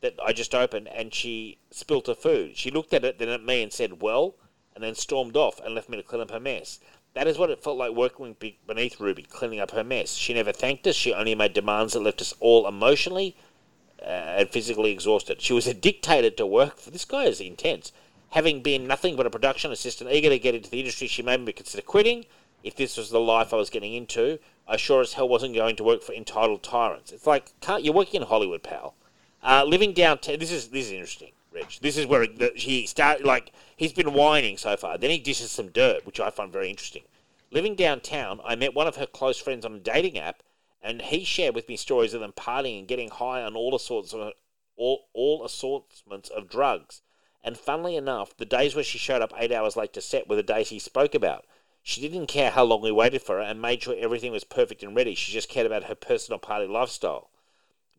that 0.00 0.16
I 0.20 0.32
just 0.32 0.52
opened 0.52 0.88
and 0.88 1.14
she 1.14 1.58
spilt 1.70 2.08
her 2.08 2.16
food. 2.16 2.56
She 2.56 2.72
looked 2.72 2.92
at 2.92 3.04
it, 3.04 3.20
then 3.20 3.28
at 3.28 3.44
me, 3.44 3.62
and 3.62 3.72
said, 3.72 4.02
Well, 4.02 4.34
and 4.74 4.82
then 4.82 4.96
stormed 4.96 5.36
off 5.36 5.60
and 5.60 5.76
left 5.76 5.88
me 5.88 5.96
to 5.96 6.02
clean 6.02 6.22
up 6.22 6.32
her 6.32 6.40
mess. 6.40 6.80
That 7.12 7.28
is 7.28 7.38
what 7.38 7.50
it 7.50 7.62
felt 7.62 7.78
like 7.78 7.92
working 7.92 8.34
beneath 8.66 8.98
Ruby, 8.98 9.22
cleaning 9.22 9.60
up 9.60 9.70
her 9.70 9.84
mess. 9.84 10.14
She 10.14 10.34
never 10.34 10.50
thanked 10.50 10.88
us, 10.88 10.96
she 10.96 11.14
only 11.14 11.36
made 11.36 11.52
demands 11.52 11.92
that 11.92 12.00
left 12.00 12.20
us 12.20 12.34
all 12.40 12.66
emotionally 12.66 13.36
and 14.06 14.48
physically 14.50 14.90
exhausted. 14.90 15.40
She 15.40 15.52
was 15.52 15.66
a 15.66 15.74
dictator 15.74 16.30
to 16.30 16.46
work 16.46 16.78
for. 16.78 16.90
This 16.90 17.04
guy 17.04 17.24
is 17.24 17.40
intense. 17.40 17.92
Having 18.30 18.62
been 18.62 18.86
nothing 18.86 19.16
but 19.16 19.26
a 19.26 19.30
production 19.30 19.70
assistant, 19.72 20.10
eager 20.10 20.28
to 20.28 20.38
get 20.38 20.54
into 20.54 20.70
the 20.70 20.80
industry, 20.80 21.06
she 21.06 21.22
made 21.22 21.40
me 21.40 21.52
consider 21.52 21.82
quitting. 21.82 22.26
If 22.62 22.76
this 22.76 22.96
was 22.96 23.10
the 23.10 23.20
life 23.20 23.52
I 23.52 23.56
was 23.56 23.70
getting 23.70 23.94
into, 23.94 24.38
I 24.66 24.76
sure 24.76 25.02
as 25.02 25.12
hell 25.12 25.28
wasn't 25.28 25.54
going 25.54 25.76
to 25.76 25.84
work 25.84 26.02
for 26.02 26.12
entitled 26.12 26.62
tyrants. 26.62 27.12
It's 27.12 27.26
like 27.26 27.52
can't, 27.60 27.84
you're 27.84 27.94
working 27.94 28.22
in 28.22 28.26
Hollywood, 28.26 28.62
pal. 28.62 28.94
Uh, 29.42 29.64
living 29.64 29.92
downtown. 29.92 30.38
This 30.38 30.50
is 30.50 30.68
this 30.68 30.86
is 30.86 30.92
interesting, 30.92 31.32
Rich. 31.52 31.80
This 31.80 31.98
is 31.98 32.06
where 32.06 32.26
he 32.56 32.86
started. 32.86 33.26
Like 33.26 33.52
he's 33.76 33.92
been 33.92 34.14
whining 34.14 34.56
so 34.56 34.76
far. 34.76 34.96
Then 34.96 35.10
he 35.10 35.18
dishes 35.18 35.50
some 35.50 35.68
dirt, 35.68 36.06
which 36.06 36.18
I 36.18 36.30
find 36.30 36.50
very 36.50 36.70
interesting. 36.70 37.02
Living 37.50 37.74
downtown, 37.74 38.40
I 38.44 38.56
met 38.56 38.74
one 38.74 38.86
of 38.86 38.96
her 38.96 39.06
close 39.06 39.38
friends 39.38 39.66
on 39.66 39.74
a 39.74 39.78
dating 39.78 40.18
app, 40.18 40.42
and 40.84 41.00
he 41.00 41.24
shared 41.24 41.54
with 41.54 41.68
me 41.68 41.76
stories 41.76 42.12
of 42.12 42.20
them 42.20 42.32
partying 42.32 42.80
and 42.80 42.88
getting 42.88 43.08
high 43.08 43.42
on 43.42 43.56
all 43.56 43.76
sorts 43.78 44.12
of 44.12 44.32
all 44.76 45.08
all 45.14 45.44
assortments 45.44 46.28
of 46.28 46.48
drugs. 46.48 47.00
And 47.42 47.58
funnily 47.58 47.96
enough, 47.96 48.36
the 48.36 48.44
days 48.44 48.74
where 48.74 48.84
she 48.84 48.98
showed 48.98 49.22
up 49.22 49.32
eight 49.36 49.50
hours 49.50 49.76
late 49.76 49.92
to 49.94 50.00
set 50.00 50.28
were 50.28 50.36
the 50.36 50.42
days 50.42 50.68
he 50.68 50.78
spoke 50.78 51.14
about. 51.14 51.46
She 51.82 52.00
didn't 52.00 52.28
care 52.28 52.50
how 52.50 52.64
long 52.64 52.82
we 52.82 52.90
waited 52.90 53.22
for 53.22 53.36
her 53.36 53.42
and 53.42 53.60
made 53.60 53.82
sure 53.82 53.94
everything 53.98 54.32
was 54.32 54.44
perfect 54.44 54.82
and 54.82 54.94
ready. 54.94 55.14
She 55.14 55.32
just 55.32 55.48
cared 55.48 55.66
about 55.66 55.84
her 55.84 55.94
personal 55.94 56.38
party 56.38 56.66
lifestyle. 56.66 57.30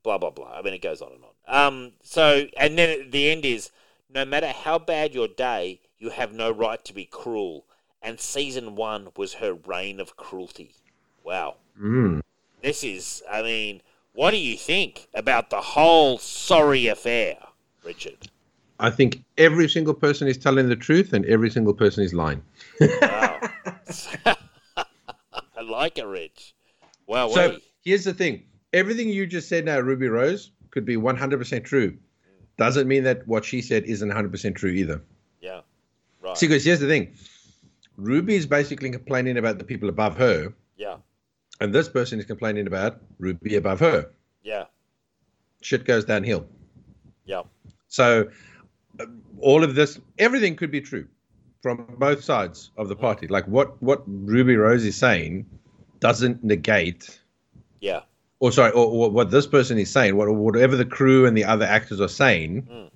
Blah 0.03 0.20
blah 0.20 0.30
blah. 0.30 0.53
I 0.53 0.62
mean, 0.62 0.74
it 0.74 0.82
goes 0.82 1.02
on 1.02 1.12
and 1.12 1.24
on. 1.24 1.34
Um. 1.48 1.91
So, 2.03 2.48
and 2.57 2.78
then 2.78 3.02
at 3.02 3.12
the 3.12 3.32
end 3.32 3.45
is, 3.45 3.72
no 4.10 4.26
matter 4.26 4.49
how 4.49 4.78
bad 4.80 5.14
your 5.14 5.28
day, 5.28 5.82
you 5.98 6.12
have 6.12 6.34
no 6.34 6.52
right 6.52 6.84
to 6.86 6.94
be 6.94 7.06
cruel. 7.06 7.66
and 8.02 8.20
season 8.20 8.76
one 8.76 9.10
was 9.18 9.36
her 9.36 9.53
reign 9.53 9.99
of 9.99 10.16
cruelty. 10.16 10.76
Wow. 11.24 11.56
Mm. 11.82 12.22
This 12.61 12.84
is, 12.84 13.23
I 13.30 13.41
mean, 13.41 13.82
what 14.14 14.32
do 14.32 14.38
you 14.38 14.57
think 14.57 15.07
about 15.14 15.49
the 15.49 15.61
whole 15.61 16.18
sorry 16.18 16.88
affair, 16.88 17.38
Richard? 17.84 18.27
I 18.80 18.90
think 18.90 19.23
every 19.38 19.69
single 19.69 19.94
person 19.94 20.27
is 20.27 20.38
telling 20.38 20.68
the 20.68 20.76
truth 20.76 21.14
and 21.14 21.26
every 21.26 21.49
single 21.49 21.73
person 21.73 22.03
is 22.03 22.14
lying. 22.14 22.41
Wow. 22.80 23.40
I 24.76 25.61
like 25.61 25.98
it, 25.98 26.06
Rich. 26.06 26.56
Wow. 27.07 27.27
do 27.27 27.34
So 27.34 27.57
here's 27.84 28.03
the 28.03 28.14
thing 28.14 28.44
everything 28.73 29.10
you 29.10 29.26
just 29.26 29.48
said 29.48 29.65
now, 29.65 29.80
Ruby 29.80 30.07
Rose, 30.07 30.52
could 30.72 30.86
be 30.86 30.98
100% 30.98 31.64
true. 31.64 31.98
Doesn't 32.57 32.88
mean 32.88 33.03
that 33.03 33.27
what 33.27 33.44
she 33.45 33.61
said 33.61 33.84
isn't 33.86 34.10
100% 34.10 34.56
true 34.56 34.72
either. 34.72 35.02
yeah. 35.41 35.61
Right. 36.22 36.38
See, 36.38 36.48
because 36.48 36.64
here's 36.65 36.80
the 36.80 36.88
thing 36.88 37.14
Ruby 37.98 38.36
is 38.36 38.45
basically 38.45 38.90
complaining 38.91 39.38
about 39.38 39.57
the 39.57 39.64
people 39.64 39.90
above 39.90 40.18
her, 40.18 40.53
yeah. 40.77 40.98
And 41.61 41.73
this 41.73 41.88
person 41.90 42.19
is 42.19 42.26
complaining 42.26 42.68
about 42.68 43.02
Ruby 43.19 43.56
above 43.56 43.80
her. 43.80 44.10
Yeah. 44.44 44.65
Shit 45.61 45.86
goes 45.86 46.06
downhill. 46.06 46.45
Yeah. 47.26 47.44
So 47.88 48.30
uh, 48.99 49.06
all 49.40 49.64
of 49.64 49.76
this, 49.76 49.99
everything 50.19 50.56
could 50.56 50.72
be 50.72 50.82
true 50.82 51.07
from 51.61 51.86
both 51.98 52.23
sides 52.23 52.72
of 52.77 52.90
the 52.90 52.95
party. 52.95 53.27
Like 53.27 53.48
what 53.48 53.82
what 53.82 54.03
Ruby 54.06 54.56
Rose 54.56 54.86
is 54.86 54.95
saying 54.95 55.45
doesn't 55.99 56.44
negate, 56.44 57.19
Yeah. 57.80 58.02
or 58.40 58.52
sorry, 58.52 58.72
or, 58.72 58.86
or 58.86 59.10
what 59.10 59.32
this 59.32 59.48
person 59.48 59.77
is 59.80 59.90
saying, 59.90 60.15
what 60.15 60.30
whatever 60.36 60.76
the 60.76 60.86
crew 60.86 61.26
and 61.26 61.36
the 61.36 61.45
other 61.45 61.65
actors 61.65 61.99
are 62.02 62.10
saying, 62.10 62.68
Mm. 62.72 62.90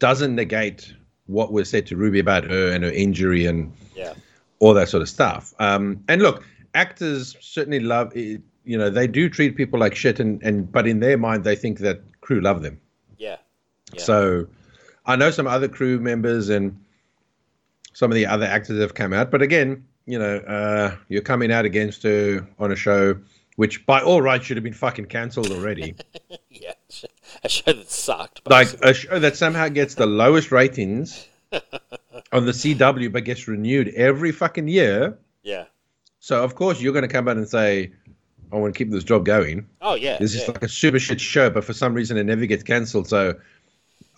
doesn't 0.00 0.34
negate 0.34 0.92
what 1.26 1.52
was 1.52 1.70
said 1.70 1.86
to 1.86 1.96
Ruby 1.96 2.18
about 2.18 2.44
her 2.44 2.70
and 2.72 2.84
her 2.84 2.90
injury 2.90 3.46
and 3.46 3.72
Yeah. 3.96 4.12
all 4.58 4.74
that 4.74 4.88
sort 4.90 5.02
of 5.02 5.08
stuff. 5.08 5.54
Um, 5.58 6.04
and 6.08 6.20
look, 6.20 6.44
actors 6.74 7.36
certainly 7.40 7.80
love, 7.80 8.14
it, 8.16 8.42
you 8.64 8.76
know, 8.78 8.90
they 8.90 9.06
do 9.06 9.28
treat 9.28 9.56
people 9.56 9.78
like 9.78 9.94
shit, 9.94 10.20
and 10.20 10.42
and 10.42 10.70
but 10.70 10.86
in 10.86 11.00
their 11.00 11.16
mind 11.18 11.44
they 11.44 11.56
think 11.56 11.78
that 11.80 12.02
crew 12.20 12.40
love 12.40 12.62
them. 12.62 12.80
Yeah. 13.18 13.36
Yeah. 13.92 14.02
So 14.02 14.46
I 15.06 15.16
know 15.16 15.30
some 15.30 15.46
other 15.46 15.68
crew 15.68 16.00
members 16.00 16.48
and 16.48 16.78
some 17.92 18.10
of 18.10 18.14
the 18.16 18.26
other 18.26 18.46
actors 18.46 18.80
have 18.80 18.94
come 18.94 19.12
out, 19.12 19.30
but 19.30 19.42
again, 19.42 19.86
you 20.06 20.18
know, 20.18 20.38
uh, 20.38 20.96
you're 21.08 21.22
coming 21.22 21.52
out 21.52 21.64
against 21.64 22.02
her 22.02 22.46
on 22.58 22.72
a 22.72 22.76
show 22.76 23.16
which 23.56 23.86
by 23.86 24.00
all 24.00 24.20
rights 24.20 24.44
should 24.46 24.56
have 24.56 24.64
been 24.64 24.72
fucking 24.72 25.06
cancelled 25.06 25.50
already. 25.50 25.94
Yeah. 26.50 26.72
A 27.42 27.48
show 27.48 27.72
that 27.72 27.90
sucked. 27.90 28.48
like 28.48 28.68
a 28.82 28.94
show 28.94 29.18
that 29.18 29.36
somehow 29.36 29.68
gets 29.68 29.96
the 29.96 30.06
lowest 30.06 30.52
ratings 30.52 31.26
on 32.32 32.46
the 32.46 32.52
CW 32.52 33.12
but 33.12 33.24
gets 33.24 33.48
renewed 33.48 33.88
every 33.88 34.30
fucking 34.32 34.68
year. 34.68 35.18
yeah. 35.42 35.64
So 36.24 36.42
of 36.42 36.54
course 36.54 36.80
you're 36.80 36.94
going 36.94 37.02
to 37.06 37.14
come 37.16 37.28
out 37.28 37.36
and 37.36 37.46
say, 37.46 37.92
"I 38.50 38.56
want 38.56 38.72
to 38.72 38.78
keep 38.78 38.90
this 38.90 39.04
job 39.04 39.26
going." 39.26 39.68
Oh 39.82 39.94
yeah. 39.94 40.16
This 40.18 40.34
yeah. 40.34 40.40
is 40.40 40.48
like 40.48 40.62
a 40.62 40.68
super 40.70 40.98
shit 40.98 41.20
show, 41.20 41.50
but 41.50 41.64
for 41.64 41.74
some 41.74 41.92
reason 41.92 42.16
it 42.16 42.24
never 42.24 42.46
gets 42.46 42.62
cancelled. 42.62 43.06
So 43.06 43.34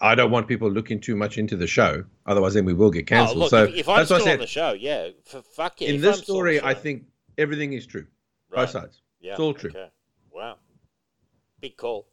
I 0.00 0.14
don't 0.14 0.30
want 0.30 0.46
people 0.46 0.70
looking 0.70 1.00
too 1.00 1.16
much 1.16 1.36
into 1.36 1.56
the 1.56 1.66
show. 1.66 2.04
Otherwise, 2.24 2.54
then 2.54 2.64
we 2.64 2.74
will 2.74 2.92
get 2.92 3.06
Oh, 3.06 3.06
cancelled. 3.06 3.38
look, 3.38 3.50
so 3.50 3.64
if, 3.64 3.74
if 3.74 3.88
I'm 3.88 3.96
that's 3.96 4.14
still 4.14 4.28
I 4.28 4.32
on 4.34 4.38
the 4.38 4.46
show, 4.46 4.72
yeah, 4.72 5.08
f- 5.34 5.44
fuck 5.56 5.80
yeah. 5.80 5.88
In 5.88 6.00
this 6.00 6.18
I'm 6.18 6.22
story, 6.22 6.62
I 6.62 6.74
think 6.74 7.06
everything 7.38 7.72
is 7.72 7.86
true. 7.86 8.06
Right. 8.50 8.62
Both 8.62 8.70
sides. 8.70 9.02
Yeah, 9.20 9.32
It's 9.32 9.40
all 9.40 9.54
true. 9.54 9.70
Okay. 9.70 9.90
Wow. 10.32 10.58
Big 11.60 11.76
call. 11.76 12.06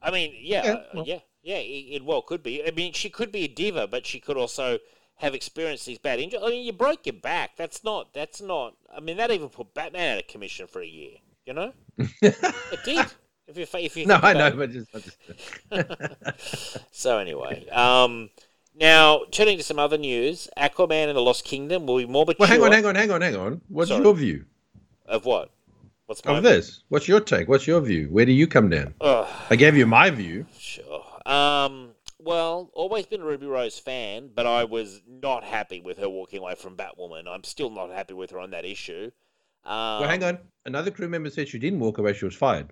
I 0.00 0.12
mean, 0.12 0.32
yeah, 0.38 0.64
Yeah, 0.64 0.72
uh, 0.74 0.84
well- 0.94 1.04
yeah, 1.08 1.18
yeah. 1.42 1.56
It, 1.56 1.96
it 1.96 2.04
well 2.04 2.22
could 2.22 2.44
be. 2.44 2.64
I 2.64 2.70
mean, 2.70 2.92
she 2.92 3.10
could 3.10 3.32
be 3.32 3.42
a 3.46 3.48
diva, 3.48 3.88
but 3.88 4.06
she 4.06 4.20
could 4.20 4.36
also 4.36 4.78
have 5.20 5.34
experienced 5.34 5.84
these 5.86 5.98
bad 5.98 6.18
injuries. 6.18 6.42
I 6.44 6.50
mean, 6.50 6.64
you 6.64 6.72
broke 6.72 7.04
your 7.06 7.12
back. 7.14 7.56
That's 7.56 7.84
not. 7.84 8.12
That's 8.14 8.40
not. 8.40 8.74
I 8.94 9.00
mean, 9.00 9.18
that 9.18 9.30
even 9.30 9.48
put 9.50 9.74
Batman 9.74 10.14
out 10.14 10.22
of 10.22 10.28
commission 10.28 10.66
for 10.66 10.80
a 10.80 10.86
year. 10.86 11.12
You 11.46 11.54
know, 11.54 11.72
it 11.98 12.84
did. 12.84 13.06
If 13.46 13.56
you 13.56 13.66
if 13.80 13.96
you 13.96 14.06
No, 14.06 14.20
I 14.22 14.32
know, 14.32 14.52
but 14.52 14.70
just, 14.70 14.92
just 14.92 15.18
So 16.92 17.18
anyway, 17.18 17.68
um, 17.70 18.30
now 18.78 19.22
turning 19.30 19.58
to 19.58 19.64
some 19.64 19.78
other 19.78 19.98
news, 19.98 20.48
Aquaman 20.56 21.08
and 21.08 21.16
the 21.16 21.20
Lost 21.20 21.44
Kingdom 21.44 21.86
will 21.86 21.98
be 21.98 22.06
more 22.06 22.24
mature. 22.24 22.36
well, 22.38 22.48
hang 22.48 22.62
on, 22.62 22.72
hang 22.72 22.86
on, 22.86 22.94
hang 22.94 23.10
on, 23.10 23.20
hang 23.20 23.36
on. 23.36 23.60
What's 23.68 23.88
Sorry. 23.88 24.02
your 24.02 24.14
view 24.14 24.44
Of 25.06 25.24
what? 25.24 25.50
What's 26.06 26.24
my 26.24 26.38
of 26.38 26.42
this? 26.44 26.82
What's 26.88 27.08
your 27.08 27.20
take? 27.20 27.48
What's 27.48 27.66
your 27.66 27.80
view? 27.80 28.08
Where 28.10 28.24
do 28.24 28.32
you 28.32 28.46
come 28.46 28.68
down? 28.68 28.94
I 29.00 29.56
gave 29.56 29.76
you 29.76 29.86
my 29.86 30.10
view. 30.10 30.46
Sure. 30.58 31.04
Um, 31.26 31.89
well, 32.22 32.70
always 32.74 33.06
been 33.06 33.20
a 33.20 33.24
Ruby 33.24 33.46
Rose 33.46 33.78
fan, 33.78 34.30
but 34.34 34.46
I 34.46 34.64
was 34.64 35.02
not 35.06 35.44
happy 35.44 35.80
with 35.80 35.98
her 35.98 36.08
walking 36.08 36.40
away 36.40 36.54
from 36.54 36.76
Batwoman. 36.76 37.26
I'm 37.28 37.44
still 37.44 37.70
not 37.70 37.90
happy 37.90 38.14
with 38.14 38.30
her 38.30 38.38
on 38.38 38.50
that 38.50 38.64
issue. 38.64 39.10
Um, 39.64 40.00
Well, 40.00 40.08
hang 40.08 40.24
on. 40.24 40.38
Another 40.64 40.90
crew 40.90 41.08
member 41.08 41.30
said 41.30 41.48
she 41.48 41.58
didn't 41.58 41.80
walk 41.80 41.98
away; 41.98 42.12
she 42.12 42.24
was 42.24 42.34
fired. 42.34 42.70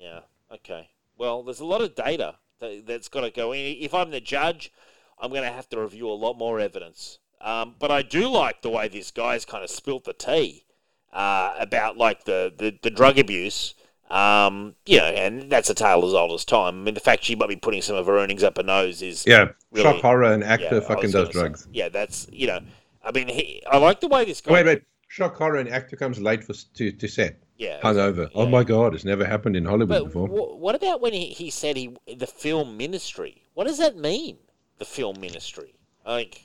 Yeah. 0.00 0.20
Okay. 0.52 0.90
Well, 1.18 1.42
there's 1.42 1.60
a 1.60 1.64
lot 1.64 1.80
of 1.80 1.94
data 1.94 2.36
that, 2.60 2.86
that's 2.86 3.08
got 3.08 3.22
to 3.22 3.30
go 3.30 3.52
in. 3.52 3.76
If 3.80 3.94
I'm 3.94 4.10
the 4.10 4.20
judge, 4.20 4.72
I'm 5.18 5.30
going 5.30 5.42
to 5.42 5.50
have 5.50 5.68
to 5.70 5.80
review 5.80 6.08
a 6.08 6.12
lot 6.12 6.36
more 6.36 6.60
evidence. 6.60 7.18
Um, 7.40 7.74
but 7.78 7.90
I 7.90 8.02
do 8.02 8.28
like 8.28 8.62
the 8.62 8.70
way 8.70 8.88
this 8.88 9.10
guy's 9.10 9.44
kind 9.44 9.62
of 9.62 9.70
spilt 9.70 10.04
the 10.04 10.12
tea 10.12 10.64
uh, 11.12 11.54
about 11.58 11.96
like 11.96 12.24
the, 12.24 12.52
the, 12.56 12.78
the 12.82 12.90
drug 12.90 13.18
abuse. 13.18 13.74
Um, 14.10 14.76
you 14.86 14.98
know, 14.98 15.04
and 15.06 15.50
that's 15.50 15.68
a 15.68 15.74
tale 15.74 16.04
as 16.06 16.14
old 16.14 16.32
as 16.32 16.44
time. 16.44 16.80
I 16.80 16.84
mean, 16.84 16.94
the 16.94 17.00
fact 17.00 17.24
she 17.24 17.34
might 17.34 17.48
be 17.48 17.56
putting 17.56 17.82
some 17.82 17.96
of 17.96 18.06
her 18.06 18.18
earnings 18.18 18.42
up 18.44 18.56
her 18.56 18.62
nose 18.62 19.02
is 19.02 19.24
Yeah, 19.26 19.48
Really? 19.72 19.82
shock 19.92 20.00
horror. 20.02 20.32
An 20.32 20.42
actor 20.44 20.76
Yeah, 20.76 20.80
fucking 20.80 21.10
does 21.10 21.12
gonna 21.12 21.26
say- 21.26 21.32
drugs. 21.40 21.68
yeah, 21.72 21.88
that's 21.88 22.28
you 22.32 22.46
know, 22.46 22.60
I 23.04 23.10
mean, 23.12 23.28
he, 23.28 23.62
I 23.70 23.78
like 23.78 24.00
the 24.00 24.08
way 24.08 24.24
this 24.24 24.40
guy. 24.40 24.52
Wait, 24.52 24.66
wait. 24.66 24.82
Shock 25.08 25.36
horror. 25.36 25.56
An 25.58 25.68
actor 25.68 25.96
comes 25.96 26.20
late 26.20 26.44
for 26.44 26.52
to 26.74 26.92
to 26.92 27.08
set, 27.08 27.36
Yeah. 27.58 27.80
hungover. 27.80 28.30
Oh 28.34 28.46
my 28.46 28.62
god, 28.64 28.94
it's 28.94 29.04
never 29.04 29.24
happened 29.24 29.56
in 29.56 29.64
Hollywood 29.64 29.88
But 29.88 30.04
before. 30.04 30.28
wh- 30.28 30.58
what 30.60 30.74
about 30.76 31.00
when 31.00 31.12
he, 31.12 31.26
he 31.26 31.50
said 31.50 31.76
he 31.76 31.96
the 32.06 32.26
film 32.28 32.76
ministry? 32.76 33.42
What 33.54 33.66
does 33.66 33.78
that 33.78 33.96
mean? 33.96 34.38
The 34.78 34.84
film 34.84 35.20
ministry? 35.20 35.74
Like, 36.04 36.42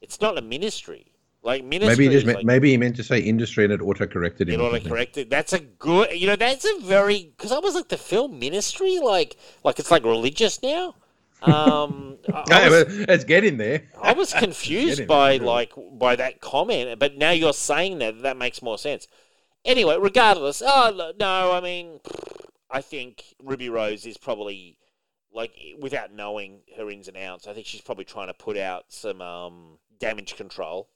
it's 0.00 0.20
not 0.20 0.38
a 0.38 0.42
ministry. 0.42 1.09
Like 1.42 1.64
ministry. 1.64 1.96
Maybe 1.96 2.04
he 2.04 2.10
just 2.10 2.26
meant, 2.26 2.38
like, 2.38 2.46
maybe 2.46 2.70
he 2.70 2.76
meant 2.76 2.96
to 2.96 3.02
say 3.02 3.18
industry 3.18 3.64
and 3.64 3.72
it 3.72 3.80
auto 3.80 4.06
corrected 4.06 4.48
it 4.48 4.54
him. 4.54 4.60
or 4.60 4.64
ought 4.64 4.68
to 4.68 4.74
something. 4.76 4.92
correct 4.92 5.16
it. 5.16 5.30
That's 5.30 5.54
a 5.54 5.60
good. 5.60 6.12
You 6.12 6.26
know, 6.26 6.36
that's 6.36 6.66
a 6.66 6.80
very 6.82 7.32
because 7.36 7.50
I 7.50 7.58
was 7.58 7.74
like 7.74 7.88
the 7.88 7.96
film 7.96 8.38
ministry, 8.38 8.98
like 8.98 9.36
like 9.64 9.78
it's 9.78 9.90
like 9.90 10.04
religious 10.04 10.62
now. 10.62 10.94
Um, 11.42 12.18
I, 12.34 12.68
was, 12.68 12.84
it's 12.88 13.24
getting 13.24 13.56
there. 13.56 13.84
I 14.00 14.12
was 14.12 14.32
confused 14.38 15.06
by 15.06 15.38
sure. 15.38 15.46
like 15.46 15.72
by 15.92 16.16
that 16.16 16.40
comment, 16.42 16.98
but 16.98 17.16
now 17.16 17.30
you're 17.30 17.54
saying 17.54 17.98
that 18.00 18.22
that 18.22 18.36
makes 18.36 18.60
more 18.60 18.76
sense. 18.76 19.08
Anyway, 19.64 19.96
regardless, 19.98 20.62
oh 20.64 21.12
no, 21.18 21.52
I 21.52 21.60
mean, 21.60 22.00
I 22.70 22.82
think 22.82 23.24
Ruby 23.42 23.68
Rose 23.68 24.04
is 24.04 24.18
probably 24.18 24.76
like 25.32 25.52
without 25.78 26.12
knowing 26.12 26.60
her 26.76 26.90
ins 26.90 27.08
and 27.08 27.16
outs. 27.16 27.46
I 27.46 27.54
think 27.54 27.66
she's 27.66 27.80
probably 27.80 28.04
trying 28.04 28.28
to 28.28 28.34
put 28.34 28.56
out 28.56 28.84
some 28.88 29.22
um, 29.22 29.78
damage 29.98 30.36
control. 30.36 30.88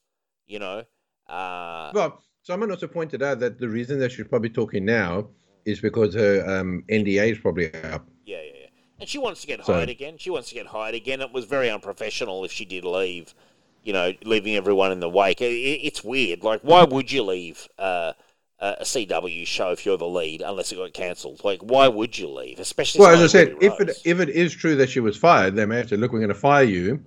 You 0.46 0.58
know, 0.58 0.84
uh, 1.28 1.90
Well, 1.94 2.22
someone 2.42 2.70
also 2.70 2.86
pointed 2.86 3.22
out 3.22 3.40
that 3.40 3.58
the 3.58 3.68
reason 3.68 3.98
that 4.00 4.12
she's 4.12 4.26
probably 4.28 4.50
talking 4.50 4.84
now 4.84 5.28
is 5.64 5.80
because 5.80 6.14
her 6.14 6.44
um, 6.60 6.84
NDA 6.90 7.32
is 7.32 7.38
probably 7.38 7.72
up. 7.84 8.06
yeah, 8.26 8.36
yeah, 8.42 8.42
yeah. 8.60 8.66
And 9.00 9.08
she 9.08 9.18
wants 9.18 9.40
to 9.40 9.46
get 9.46 9.64
So- 9.64 9.72
hired 9.74 9.88
again. 9.88 10.18
She 10.18 10.30
wants 10.30 10.48
to 10.50 10.54
get 10.54 10.66
hired 10.66 10.94
again. 10.94 11.20
It 11.20 11.32
was 11.32 11.46
very 11.46 11.70
unprofessional 11.70 12.44
if 12.44 12.52
she 12.52 12.64
did 12.64 12.84
leave. 12.84 13.34
You 13.82 13.92
know, 13.92 14.12
leaving 14.24 14.56
everyone 14.56 14.92
in 14.92 15.00
the 15.00 15.10
wake. 15.10 15.40
It, 15.42 15.52
it- 15.52 15.80
it's 15.84 16.02
weird. 16.04 16.42
Like, 16.42 16.60
why 16.62 16.84
would 16.84 17.10
you 17.12 17.22
leave 17.22 17.68
uh, 17.78 18.12
a 18.60 18.66
a 18.80 18.84
CW 18.84 19.46
show 19.46 19.72
if 19.72 19.84
you're 19.84 19.98
the 19.98 20.06
lead 20.06 20.40
unless 20.42 20.72
it 20.72 20.76
got 20.76 20.92
cancelled? 20.94 21.42
Like, 21.44 21.60
why 21.60 21.88
would 21.88 22.16
you 22.18 22.28
leave? 22.30 22.58
Especially. 22.60 23.00
Well, 23.00 23.14
as 23.14 23.22
I 23.22 23.26
said, 23.26 23.56
if 23.60 23.78
it 23.80 23.90
if 24.04 24.20
it 24.20 24.28
is 24.30 24.54
true 24.54 24.76
that 24.76 24.88
she 24.90 25.00
was 25.00 25.16
fired, 25.18 25.54
they 25.54 25.66
may 25.66 25.76
have 25.78 25.88
to 25.88 25.96
look. 25.98 26.12
We're 26.12 26.20
going 26.20 26.28
to 26.28 26.34
fire 26.34 26.64
you, 26.64 27.02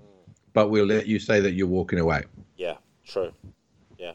but 0.54 0.70
we'll 0.70 0.86
let 0.86 1.08
you 1.08 1.18
say 1.20 1.40
that 1.40 1.54
you're 1.54 1.68
walking 1.68 1.98
away. 2.00 2.24
yeah, 2.58 2.76
true. 3.08 3.34
Yeah, 3.98 4.14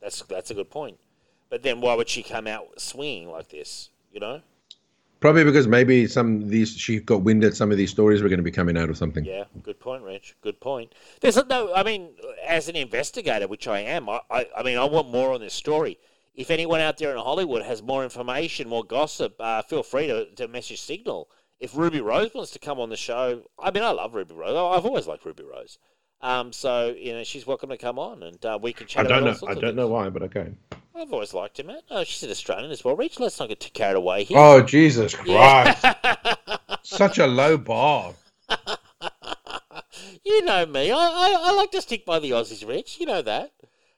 that's 0.00 0.22
that's 0.22 0.50
a 0.50 0.54
good 0.54 0.70
point. 0.70 0.98
But 1.50 1.62
then, 1.62 1.80
why 1.80 1.94
would 1.94 2.08
she 2.08 2.22
come 2.22 2.46
out 2.46 2.80
swinging 2.80 3.30
like 3.30 3.48
this? 3.48 3.90
You 4.12 4.20
know? 4.20 4.40
Probably 5.20 5.44
because 5.44 5.66
maybe 5.66 6.06
some 6.06 6.42
of 6.42 6.48
these 6.50 6.76
she 6.76 7.00
got 7.00 7.22
wind 7.22 7.42
that 7.44 7.56
some 7.56 7.70
of 7.70 7.78
these 7.78 7.90
stories 7.90 8.20
were 8.20 8.28
going 8.28 8.40
to 8.40 8.44
be 8.44 8.50
coming 8.50 8.76
out 8.76 8.90
or 8.90 8.94
something. 8.94 9.24
Yeah, 9.24 9.44
good 9.62 9.80
point, 9.80 10.02
Rich. 10.02 10.36
Good 10.42 10.60
point. 10.60 10.94
There's 11.20 11.36
no. 11.46 11.72
I 11.74 11.82
mean, 11.82 12.10
as 12.46 12.68
an 12.68 12.76
investigator, 12.76 13.48
which 13.48 13.66
I 13.66 13.80
am, 13.80 14.08
I, 14.10 14.20
I, 14.30 14.46
I 14.58 14.62
mean, 14.62 14.76
I 14.76 14.84
want 14.84 15.10
more 15.10 15.32
on 15.32 15.40
this 15.40 15.54
story. 15.54 15.98
If 16.34 16.50
anyone 16.50 16.80
out 16.80 16.98
there 16.98 17.12
in 17.12 17.16
Hollywood 17.16 17.62
has 17.62 17.82
more 17.82 18.04
information, 18.04 18.68
more 18.68 18.84
gossip, 18.84 19.36
uh, 19.40 19.62
feel 19.62 19.82
free 19.82 20.08
to, 20.08 20.26
to 20.34 20.46
message 20.46 20.82
Signal. 20.82 21.30
If 21.58 21.74
Ruby 21.74 22.02
Rose 22.02 22.34
wants 22.34 22.50
to 22.50 22.58
come 22.58 22.78
on 22.78 22.90
the 22.90 22.96
show, 22.96 23.44
I 23.58 23.70
mean, 23.70 23.82
I 23.82 23.92
love 23.92 24.14
Ruby 24.14 24.34
Rose. 24.34 24.50
I've 24.50 24.84
always 24.84 25.06
liked 25.06 25.24
Ruby 25.24 25.44
Rose. 25.44 25.78
Um, 26.24 26.54
so 26.54 26.94
you 26.98 27.12
know, 27.12 27.22
she's 27.22 27.46
welcome 27.46 27.68
to 27.68 27.76
come 27.76 27.98
on, 27.98 28.22
and 28.22 28.42
uh, 28.46 28.58
we 28.60 28.72
can 28.72 28.86
chat. 28.86 29.04
I 29.04 29.08
don't 29.08 29.28
about 29.28 29.42
know. 29.42 29.48
I 29.48 29.54
don't 29.54 29.76
know 29.76 29.88
why, 29.88 30.08
but 30.08 30.22
okay. 30.22 30.52
I've 30.96 31.12
always 31.12 31.34
liked 31.34 31.58
her, 31.58 31.64
man. 31.64 31.80
Oh, 31.90 32.02
she's 32.02 32.22
an 32.22 32.30
Australian 32.30 32.70
as 32.70 32.82
well. 32.82 32.96
Rich, 32.96 33.20
let's 33.20 33.38
not 33.38 33.50
get 33.50 33.60
too 33.60 33.68
carried 33.74 33.96
away 33.96 34.24
here. 34.24 34.38
Oh 34.38 34.62
Jesus 34.62 35.14
Christ! 35.14 35.84
Yeah. 35.84 36.34
Such 36.82 37.18
a 37.18 37.26
low 37.26 37.58
bar. 37.58 38.14
You 40.24 40.42
know 40.44 40.64
me. 40.64 40.90
I, 40.90 40.96
I, 40.96 41.36
I 41.38 41.52
like 41.52 41.70
to 41.72 41.82
stick 41.82 42.06
by 42.06 42.18
the 42.18 42.30
Aussies, 42.30 42.66
Rich. 42.66 42.98
You 42.98 43.06
know 43.06 43.20
that. 43.22 43.52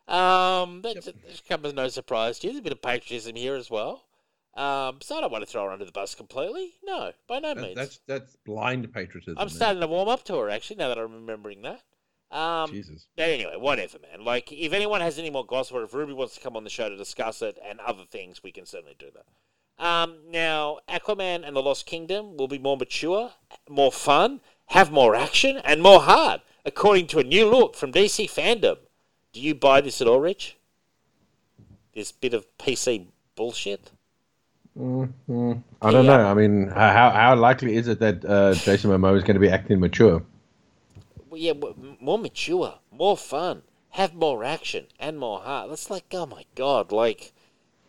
Um, 0.09 0.83
that 0.83 1.05
that 1.05 1.43
comes 1.49 1.67
as 1.67 1.75
no 1.75 1.87
surprise 1.89 2.39
to 2.41 2.47
you. 2.47 2.53
There's 2.53 2.61
a 2.61 2.63
bit 2.63 2.73
of 2.73 2.83
patriotism 2.83 3.37
here 3.37 3.55
as 3.55 3.71
well. 3.71 4.05
Um, 4.55 4.99
so 5.01 5.17
I 5.17 5.21
don't 5.21 5.31
want 5.31 5.45
to 5.45 5.51
throw 5.51 5.65
her 5.65 5.71
under 5.71 5.85
the 5.85 5.93
bus 5.93 6.15
completely. 6.17 6.75
No, 6.85 7.13
by 7.29 7.39
no 7.39 7.55
That- 7.55 7.63
means. 7.63 7.77
that's 7.77 8.01
that's 8.07 8.37
blind 8.45 8.93
patriotism. 8.93 9.37
I'm 9.39 9.49
starting 9.49 9.81
to 9.81 9.87
warm 9.87 10.09
up 10.09 10.25
to 10.25 10.37
her 10.39 10.51
actually. 10.51 10.77
Now 10.77 10.89
that 10.89 10.99
I'm 10.99 11.15
remembering 11.15 11.63
that. 11.63 11.83
Um, 12.31 12.71
Jesus. 12.71 13.07
but 13.17 13.29
anyway, 13.29 13.55
whatever, 13.57 13.99
man. 14.01 14.25
Like, 14.25 14.51
if 14.53 14.73
anyone 14.73 15.01
has 15.01 15.19
any 15.19 15.31
more 15.31 15.47
gossip, 15.47 15.77
or 15.77 15.85
if 15.85 15.95
Ruby 15.95 16.13
wants 16.13 16.35
to 16.35 16.41
come 16.41 16.57
on 16.57 16.65
the 16.65 16.71
show 16.71 16.89
to 16.89 16.97
discuss 16.97 17.41
it 17.43 17.59
and 17.65 17.79
other 17.81 18.03
things, 18.11 18.43
we 18.43 18.51
can 18.53 18.67
certainly 18.67 18.97
do 18.99 19.07
that. 19.15 19.85
Um, 19.85 20.17
now, 20.31 20.79
Aquaman 20.89 21.47
and 21.47 21.55
the 21.55 21.63
Lost 21.63 21.87
Kingdom 21.87 22.37
will 22.37 22.49
be 22.49 22.59
more 22.59 22.77
mature, 22.77 23.33
more 23.69 23.93
fun, 23.93 24.41
have 24.67 24.91
more 24.91 25.15
action, 25.15 25.59
and 25.65 25.83
more 25.83 26.01
hard, 26.01 26.41
according 26.65 27.07
to 27.09 27.19
a 27.19 27.25
new 27.25 27.49
look 27.49 27.77
from 27.77 27.93
DC 27.93 28.29
fandom. 28.29 28.79
Do 29.33 29.41
you 29.41 29.55
buy 29.55 29.81
this 29.81 30.01
at 30.01 30.09
all, 30.09 30.19
Rich? 30.21 30.57
This 31.95 32.11
bit 32.11 32.35
of 32.35 32.47
PC 32.59 33.07
bullshit? 33.37 33.91
I 34.79 34.81
don't 34.81 35.15
Yeah. 35.81 36.03
know. 36.03 36.27
I 36.27 36.35
mean, 36.35 36.69
how 36.69 37.11
how 37.11 37.35
likely 37.37 37.77
is 37.77 37.89
it 37.89 37.99
that 38.01 38.25
uh, 38.25 38.55
Jason 38.55 38.91
Momoa 38.91 39.17
is 39.17 39.23
going 39.23 39.35
to 39.35 39.41
be 39.41 39.49
acting 39.49 39.81
mature? 39.81 40.23
Yeah, 41.37 41.53
more 42.01 42.19
mature, 42.19 42.79
more 42.91 43.17
fun, 43.17 43.63
have 43.91 44.15
more 44.15 44.45
action, 44.45 44.87
and 44.99 45.19
more 45.19 45.41
heart. 45.41 45.69
That's 45.71 45.91
like, 45.91 46.07
oh 46.13 46.27
my 46.27 46.45
god, 46.55 46.93
like, 46.93 47.33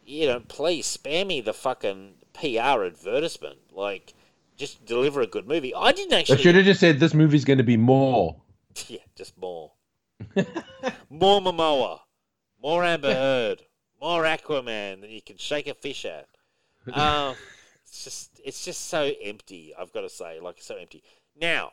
you 0.06 0.28
know, 0.28 0.40
please 0.40 0.86
spare 0.86 1.26
me 1.26 1.42
the 1.42 1.54
fucking 1.54 2.16
PR 2.34 2.84
advertisement. 2.84 3.60
Like, 3.72 4.14
just 4.58 4.86
deliver 4.86 5.22
a 5.22 5.28
good 5.28 5.48
movie. 5.48 5.74
I 5.74 5.92
didn't 5.92 6.10
They 6.28 6.36
should 6.36 6.56
have 6.56 6.66
just 6.66 6.80
said 6.80 7.00
this 7.00 7.14
movie's 7.14 7.46
going 7.46 7.60
to 7.60 7.64
be 7.64 7.78
more. 7.78 8.36
Yeah, 8.88 9.00
just 9.16 9.36
more. 9.40 9.72
more 11.10 11.42
Momoa, 11.42 12.02
more 12.62 12.84
Amber 12.84 13.12
Heard, 13.14 13.64
more 14.00 14.22
Aquaman 14.22 15.02
that 15.02 15.10
you 15.10 15.20
can 15.20 15.38
shake 15.38 15.66
a 15.66 15.74
fish 15.74 16.06
at. 16.06 16.28
Um, 16.94 17.36
it's 17.84 18.04
just, 18.04 18.40
it's 18.46 18.64
just 18.64 18.88
so 18.88 19.12
empty. 19.24 19.74
I've 19.78 19.92
got 19.94 20.02
to 20.02 20.12
say, 20.12 20.40
like, 20.40 20.58
so 20.60 20.76
empty. 20.76 21.02
Now, 21.42 21.72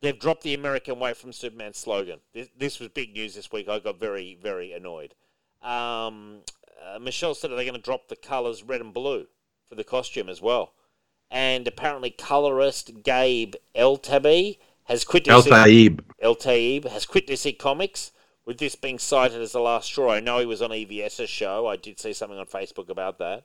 they've 0.00 0.18
dropped 0.18 0.42
the 0.42 0.54
American 0.54 0.98
way 0.98 1.14
from 1.14 1.32
Superman 1.32 1.74
slogan. 1.74 2.20
This, 2.32 2.48
this 2.56 2.78
was 2.78 2.88
big 2.88 3.12
news 3.14 3.34
this 3.34 3.50
week. 3.52 3.68
I 3.68 3.78
got 3.78 3.98
very, 3.98 4.38
very 4.40 4.72
annoyed. 4.72 5.14
Um, 5.62 6.40
uh, 6.82 6.98
Michelle 6.98 7.34
said 7.34 7.50
that 7.50 7.56
they're 7.56 7.64
going 7.64 7.74
to 7.74 7.80
drop 7.80 8.08
the 8.08 8.16
colours 8.16 8.62
red 8.62 8.80
and 8.80 8.94
blue 8.94 9.26
for 9.68 9.74
the 9.74 9.84
costume 9.84 10.28
as 10.28 10.40
well. 10.40 10.72
And 11.30 11.68
apparently, 11.68 12.10
colorist 12.10 13.02
Gabe 13.02 13.54
Eltaeb 13.74 14.56
has 14.84 15.04
quit. 15.04 15.24
DC. 15.24 16.00
Eltaeb 16.22 16.88
has 16.88 17.04
quit 17.04 17.26
DC 17.26 17.58
Comics, 17.58 18.12
with 18.48 18.56
this 18.56 18.76
being 18.76 18.98
cited 18.98 19.42
as 19.42 19.52
the 19.52 19.60
last 19.60 19.88
straw. 19.88 20.10
I 20.10 20.20
know 20.20 20.38
he 20.38 20.46
was 20.46 20.62
on 20.62 20.70
EVS's 20.70 21.28
show. 21.28 21.66
I 21.66 21.76
did 21.76 22.00
see 22.00 22.14
something 22.14 22.38
on 22.38 22.46
Facebook 22.46 22.88
about 22.88 23.18
that. 23.18 23.44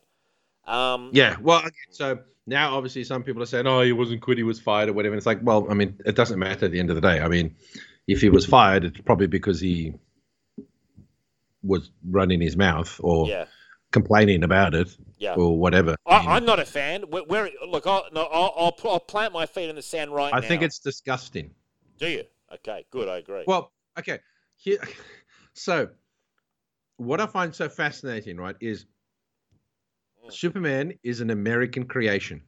Um, 0.65 1.09
Yeah. 1.13 1.37
Well, 1.41 1.59
okay, 1.59 1.71
so 1.91 2.19
now 2.45 2.75
obviously 2.75 3.03
some 3.03 3.23
people 3.23 3.41
are 3.41 3.47
saying, 3.47 3.67
"Oh, 3.67 3.81
he 3.81 3.91
wasn't 3.91 4.21
quit. 4.21 4.37
He 4.37 4.43
was 4.43 4.59
fired 4.59 4.89
or 4.89 4.93
whatever." 4.93 5.13
And 5.13 5.17
it's 5.17 5.25
like, 5.25 5.39
well, 5.41 5.67
I 5.69 5.73
mean, 5.73 5.99
it 6.05 6.15
doesn't 6.15 6.39
matter 6.39 6.65
at 6.65 6.71
the 6.71 6.79
end 6.79 6.89
of 6.89 6.95
the 6.95 7.01
day. 7.01 7.21
I 7.21 7.27
mean, 7.27 7.55
if 8.07 8.21
he 8.21 8.29
was 8.29 8.45
fired, 8.45 8.83
it's 8.83 8.99
probably 9.01 9.27
because 9.27 9.59
he 9.59 9.93
was 11.63 11.91
running 12.09 12.41
his 12.41 12.57
mouth 12.57 12.99
or 13.01 13.27
yeah, 13.27 13.45
complaining 13.91 14.43
about 14.43 14.73
it 14.73 14.95
yeah. 15.17 15.35
or 15.35 15.57
whatever. 15.57 15.95
I, 16.05 16.17
I, 16.17 16.35
I'm 16.35 16.45
not 16.45 16.59
a 16.59 16.65
fan. 16.65 17.05
We're, 17.09 17.23
we're, 17.23 17.49
look, 17.65 17.87
I'll, 17.87 18.05
no, 18.11 18.23
I'll, 18.23 18.53
I'll, 18.57 18.75
I'll 18.91 18.99
plant 18.99 19.33
my 19.33 19.45
feet 19.45 19.69
in 19.69 19.75
the 19.75 19.81
sand 19.81 20.13
right 20.13 20.33
I 20.33 20.41
now. 20.41 20.47
think 20.47 20.61
it's 20.61 20.79
disgusting. 20.79 21.51
Do 21.97 22.09
you? 22.09 22.23
Okay, 22.53 22.85
good. 22.91 23.07
I 23.07 23.17
agree. 23.17 23.43
Well, 23.47 23.71
okay. 23.97 24.19
Here, 24.57 24.79
so, 25.53 25.89
what 26.97 27.21
I 27.21 27.25
find 27.25 27.55
so 27.55 27.69
fascinating, 27.69 28.37
right, 28.37 28.55
is. 28.59 28.85
Superman 30.29 30.93
is 31.03 31.21
an 31.21 31.29
American 31.29 31.85
creation. 31.85 32.41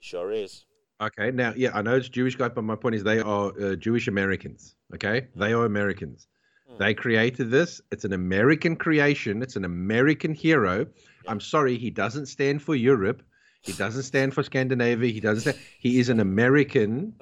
sure 0.00 0.30
is. 0.32 0.64
Okay. 1.00 1.30
Now, 1.30 1.54
yeah, 1.56 1.70
I 1.74 1.82
know 1.82 1.96
it's 1.96 2.08
Jewish 2.08 2.36
guy, 2.36 2.48
but 2.48 2.62
my 2.62 2.76
point 2.76 2.94
is 2.94 3.02
they 3.04 3.20
are 3.20 3.52
uh, 3.60 3.74
Jewish 3.76 4.06
Americans. 4.08 4.76
Okay. 4.94 5.28
They 5.34 5.52
are 5.52 5.64
Americans. 5.64 6.28
Mm. 6.70 6.78
They 6.78 6.94
created 6.94 7.50
this. 7.50 7.80
It's 7.90 8.04
an 8.04 8.12
American 8.12 8.76
creation. 8.76 9.42
It's 9.42 9.56
an 9.56 9.64
American 9.64 10.34
hero. 10.34 10.86
I'm 11.26 11.40
sorry, 11.40 11.78
he 11.78 11.90
doesn't 11.90 12.26
stand 12.26 12.62
for 12.62 12.74
Europe. 12.74 13.22
He 13.62 13.72
doesn't 13.72 14.02
stand 14.04 14.34
for 14.34 14.42
Scandinavia. 14.42 15.10
He 15.12 15.20
doesn't 15.20 15.40
stand. 15.40 15.58
He 15.78 15.98
is 16.00 16.08
an 16.10 16.20
American 16.20 17.14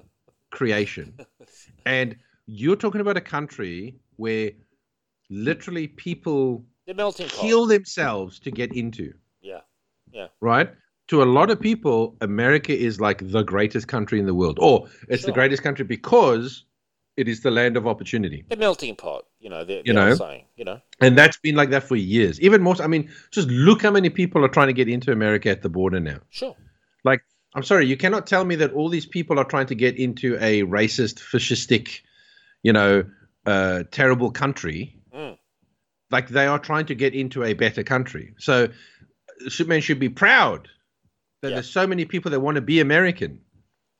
creation. 0.50 1.14
And 1.86 2.16
you're 2.46 2.76
talking 2.76 3.00
about 3.00 3.16
a 3.16 3.20
country 3.22 3.96
where 4.16 4.50
literally 5.30 5.86
people 5.88 6.64
The 6.86 6.94
melting 6.94 7.28
pot. 7.28 7.38
kill 7.40 7.66
themselves 7.66 8.38
to 8.40 8.50
get 8.50 8.74
into 8.74 9.14
Yeah, 10.12 10.28
right? 10.40 10.70
To 11.08 11.22
a 11.22 11.24
lot 11.24 11.50
of 11.50 11.58
people, 11.58 12.16
America 12.20 12.76
is 12.76 13.00
like 13.00 13.30
the 13.30 13.42
greatest 13.42 13.88
country 13.88 14.18
in 14.18 14.26
the 14.26 14.34
world, 14.34 14.58
or 14.60 14.88
it's 15.08 15.24
the 15.24 15.32
greatest 15.32 15.62
country 15.62 15.84
because 15.84 16.64
it 17.16 17.26
is 17.28 17.40
the 17.40 17.50
land 17.50 17.76
of 17.76 17.86
opportunity. 17.86 18.44
the 18.48 18.56
melting 18.56 18.94
pot. 18.94 19.24
You 19.40 19.50
know, 19.50 19.64
the, 19.64 19.82
You 19.84 19.92
know? 19.92 20.14
saying. 20.14 20.44
You 20.56 20.64
know, 20.64 20.80
And 21.00 21.16
that's 21.16 21.36
been 21.38 21.54
like 21.54 21.70
that 21.70 21.82
for 21.82 21.96
years. 21.96 22.40
Even 22.40 22.62
more, 22.62 22.80
I 22.80 22.86
mean, 22.86 23.10
just 23.30 23.48
look 23.48 23.82
how 23.82 23.90
many 23.90 24.10
people 24.10 24.44
are 24.44 24.48
trying 24.48 24.66
to 24.68 24.72
get 24.72 24.88
into 24.88 25.12
America 25.12 25.48
at 25.48 25.62
the 25.62 25.68
border 25.68 26.00
now. 26.00 26.20
sure. 26.30 26.56
Like, 27.04 27.22
I'm 27.54 27.62
sorry, 27.62 27.86
you 27.86 27.96
cannot 27.96 28.26
tell 28.26 28.44
me 28.44 28.56
that 28.56 28.72
all 28.72 28.88
these 28.88 29.06
people 29.06 29.38
are 29.38 29.44
trying 29.44 29.66
to 29.66 29.74
get 29.74 29.96
into 29.96 30.36
a 30.36 30.62
racist, 30.62 31.20
fascistic, 31.20 32.00
you 32.62 32.72
know, 32.72 33.04
uh, 33.46 33.84
terrible 33.90 34.30
country. 34.30 34.96
Mm. 35.14 35.38
Like, 36.10 36.28
they 36.28 36.46
are 36.46 36.58
trying 36.58 36.86
to 36.86 36.94
get 36.94 37.14
into 37.14 37.42
a 37.44 37.54
better 37.54 37.82
country. 37.82 38.34
So, 38.38 38.68
Superman 39.48 39.80
should 39.80 39.98
be 40.00 40.08
proud 40.08 40.68
that 41.42 41.48
Yeah. 41.50 41.54
there's 41.56 41.70
so 41.70 41.86
many 41.86 42.04
people 42.04 42.30
that 42.30 42.40
want 42.40 42.56
to 42.56 42.60
be 42.60 42.80
American, 42.80 43.40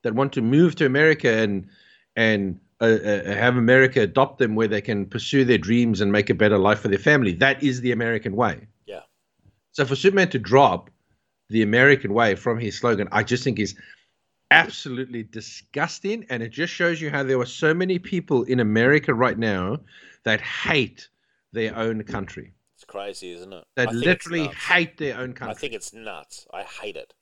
that 0.03 0.15
want 0.15 0.33
to 0.35 0.43
move 0.43 0.75
to 0.77 0.87
America 0.87 1.31
and 1.31 1.69
and 2.17 2.61
uh, 2.81 2.85
uh, 2.85 3.25
have 3.35 3.57
America 3.57 4.01
adopt 4.01 4.39
them 4.39 4.55
where 4.55 4.69
they 4.69 4.81
can 4.81 5.07
pursue 5.07 5.45
their 5.45 5.59
dreams 5.59 6.01
and 6.01 6.13
make 6.13 6.31
a 6.31 6.35
better 6.35 6.59
life 6.59 6.81
for 6.81 6.89
their 6.89 6.99
family. 6.99 7.33
That 7.33 7.63
is 7.63 7.81
the 7.81 7.93
American 7.93 8.37
way. 8.37 8.67
Yeah. 8.87 9.01
So 9.73 9.85
for 9.85 9.97
Superman 9.97 10.29
to 10.31 10.39
drop 10.39 10.91
the 11.49 11.63
American 11.63 12.13
way 12.13 12.35
from 12.35 12.59
his 12.59 12.79
slogan, 12.79 13.09
I 13.11 13.23
just 13.23 13.43
think 13.45 13.59
is 13.59 13.75
absolutely 14.51 15.25
disgusting. 15.25 16.25
And 16.31 16.43
it 16.43 16.51
just 16.51 16.73
shows 16.73 17.01
you 17.01 17.11
how 17.11 17.23
there 17.23 17.39
are 17.41 17.47
so 17.47 17.75
many 17.75 17.99
people 17.99 18.45
in 18.45 18.61
America 18.61 19.13
right 19.15 19.39
now 19.39 19.79
that 20.25 20.41
hate 20.41 21.09
their 21.53 21.77
own 21.77 22.03
country. 22.05 22.53
Crazy, 22.89 23.33
isn't 23.33 23.53
it? 23.53 23.65
That 23.77 23.89
I 23.89 23.93
think 23.93 23.97
it's 23.99 24.07
literally 24.07 24.49
hate 24.49 24.97
their 24.97 25.19
own 25.19 25.35
country. 25.35 25.55
I 25.55 25.59
think 25.59 25.75
it's 25.75 25.93
nuts. 25.93 26.47
I 26.53 26.63
hate 26.63 26.97
it. 26.97 27.15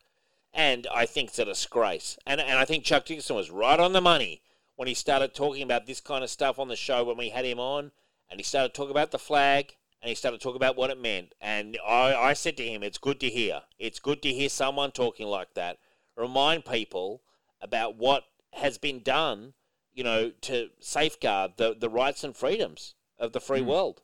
And 0.54 0.86
I 0.94 1.04
think 1.04 1.28
it's 1.30 1.38
a 1.40 1.44
disgrace. 1.44 2.16
And, 2.24 2.40
and 2.40 2.58
I 2.58 2.64
think 2.64 2.84
Chuck 2.84 3.04
Dixon 3.04 3.36
was 3.36 3.50
right 3.50 3.78
on 3.78 3.92
the 3.92 4.00
money 4.00 4.42
when 4.76 4.88
he 4.88 4.94
started 4.94 5.34
talking 5.34 5.62
about 5.62 5.86
this 5.86 6.00
kind 6.00 6.24
of 6.24 6.30
stuff 6.30 6.58
on 6.58 6.68
the 6.68 6.76
show 6.76 7.04
when 7.04 7.16
we 7.16 7.30
had 7.30 7.44
him 7.44 7.58
on. 7.58 7.90
And 8.30 8.40
he 8.40 8.44
started 8.44 8.74
talking 8.74 8.92
about 8.92 9.10
the 9.10 9.18
flag 9.18 9.76
and 10.00 10.08
he 10.08 10.14
started 10.14 10.40
talking 10.40 10.56
about 10.56 10.76
what 10.76 10.90
it 10.90 11.00
meant. 11.00 11.34
And 11.40 11.76
I, 11.86 12.14
I 12.14 12.32
said 12.32 12.56
to 12.58 12.66
him, 12.66 12.82
it's 12.82 12.98
good 12.98 13.18
to 13.20 13.28
hear. 13.28 13.62
It's 13.78 13.98
good 13.98 14.22
to 14.22 14.32
hear 14.32 14.48
someone 14.48 14.92
talking 14.92 15.26
like 15.26 15.54
that. 15.54 15.78
Remind 16.16 16.64
people 16.64 17.22
about 17.60 17.96
what 17.96 18.24
has 18.52 18.78
been 18.78 19.02
done, 19.02 19.54
you 19.92 20.04
know, 20.04 20.30
to 20.42 20.70
safeguard 20.78 21.52
the, 21.56 21.76
the 21.78 21.90
rights 21.90 22.22
and 22.22 22.36
freedoms 22.36 22.94
of 23.18 23.32
the 23.32 23.40
free 23.40 23.62
hmm. 23.62 23.68
world. 23.68 24.02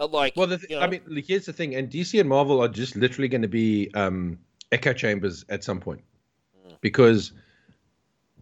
Uh, 0.00 0.06
Like. 0.08 0.32
Well, 0.36 0.46
the 0.46 0.58
th- 0.58 0.70
you 0.70 0.78
I 0.78 0.86
mean, 0.88 1.02
here's 1.26 1.46
the 1.46 1.52
thing, 1.52 1.74
and 1.74 1.88
DC 1.90 2.18
and 2.18 2.28
Marvel 2.28 2.60
are 2.62 2.68
just 2.68 2.96
literally 2.96 3.28
going 3.28 3.42
to 3.42 3.48
be 3.48 3.90
um, 3.94 4.38
echo 4.72 4.92
chambers 4.92 5.44
at 5.48 5.62
some 5.62 5.78
point, 5.80 6.00
Hmm. 6.66 6.74
because 6.80 7.32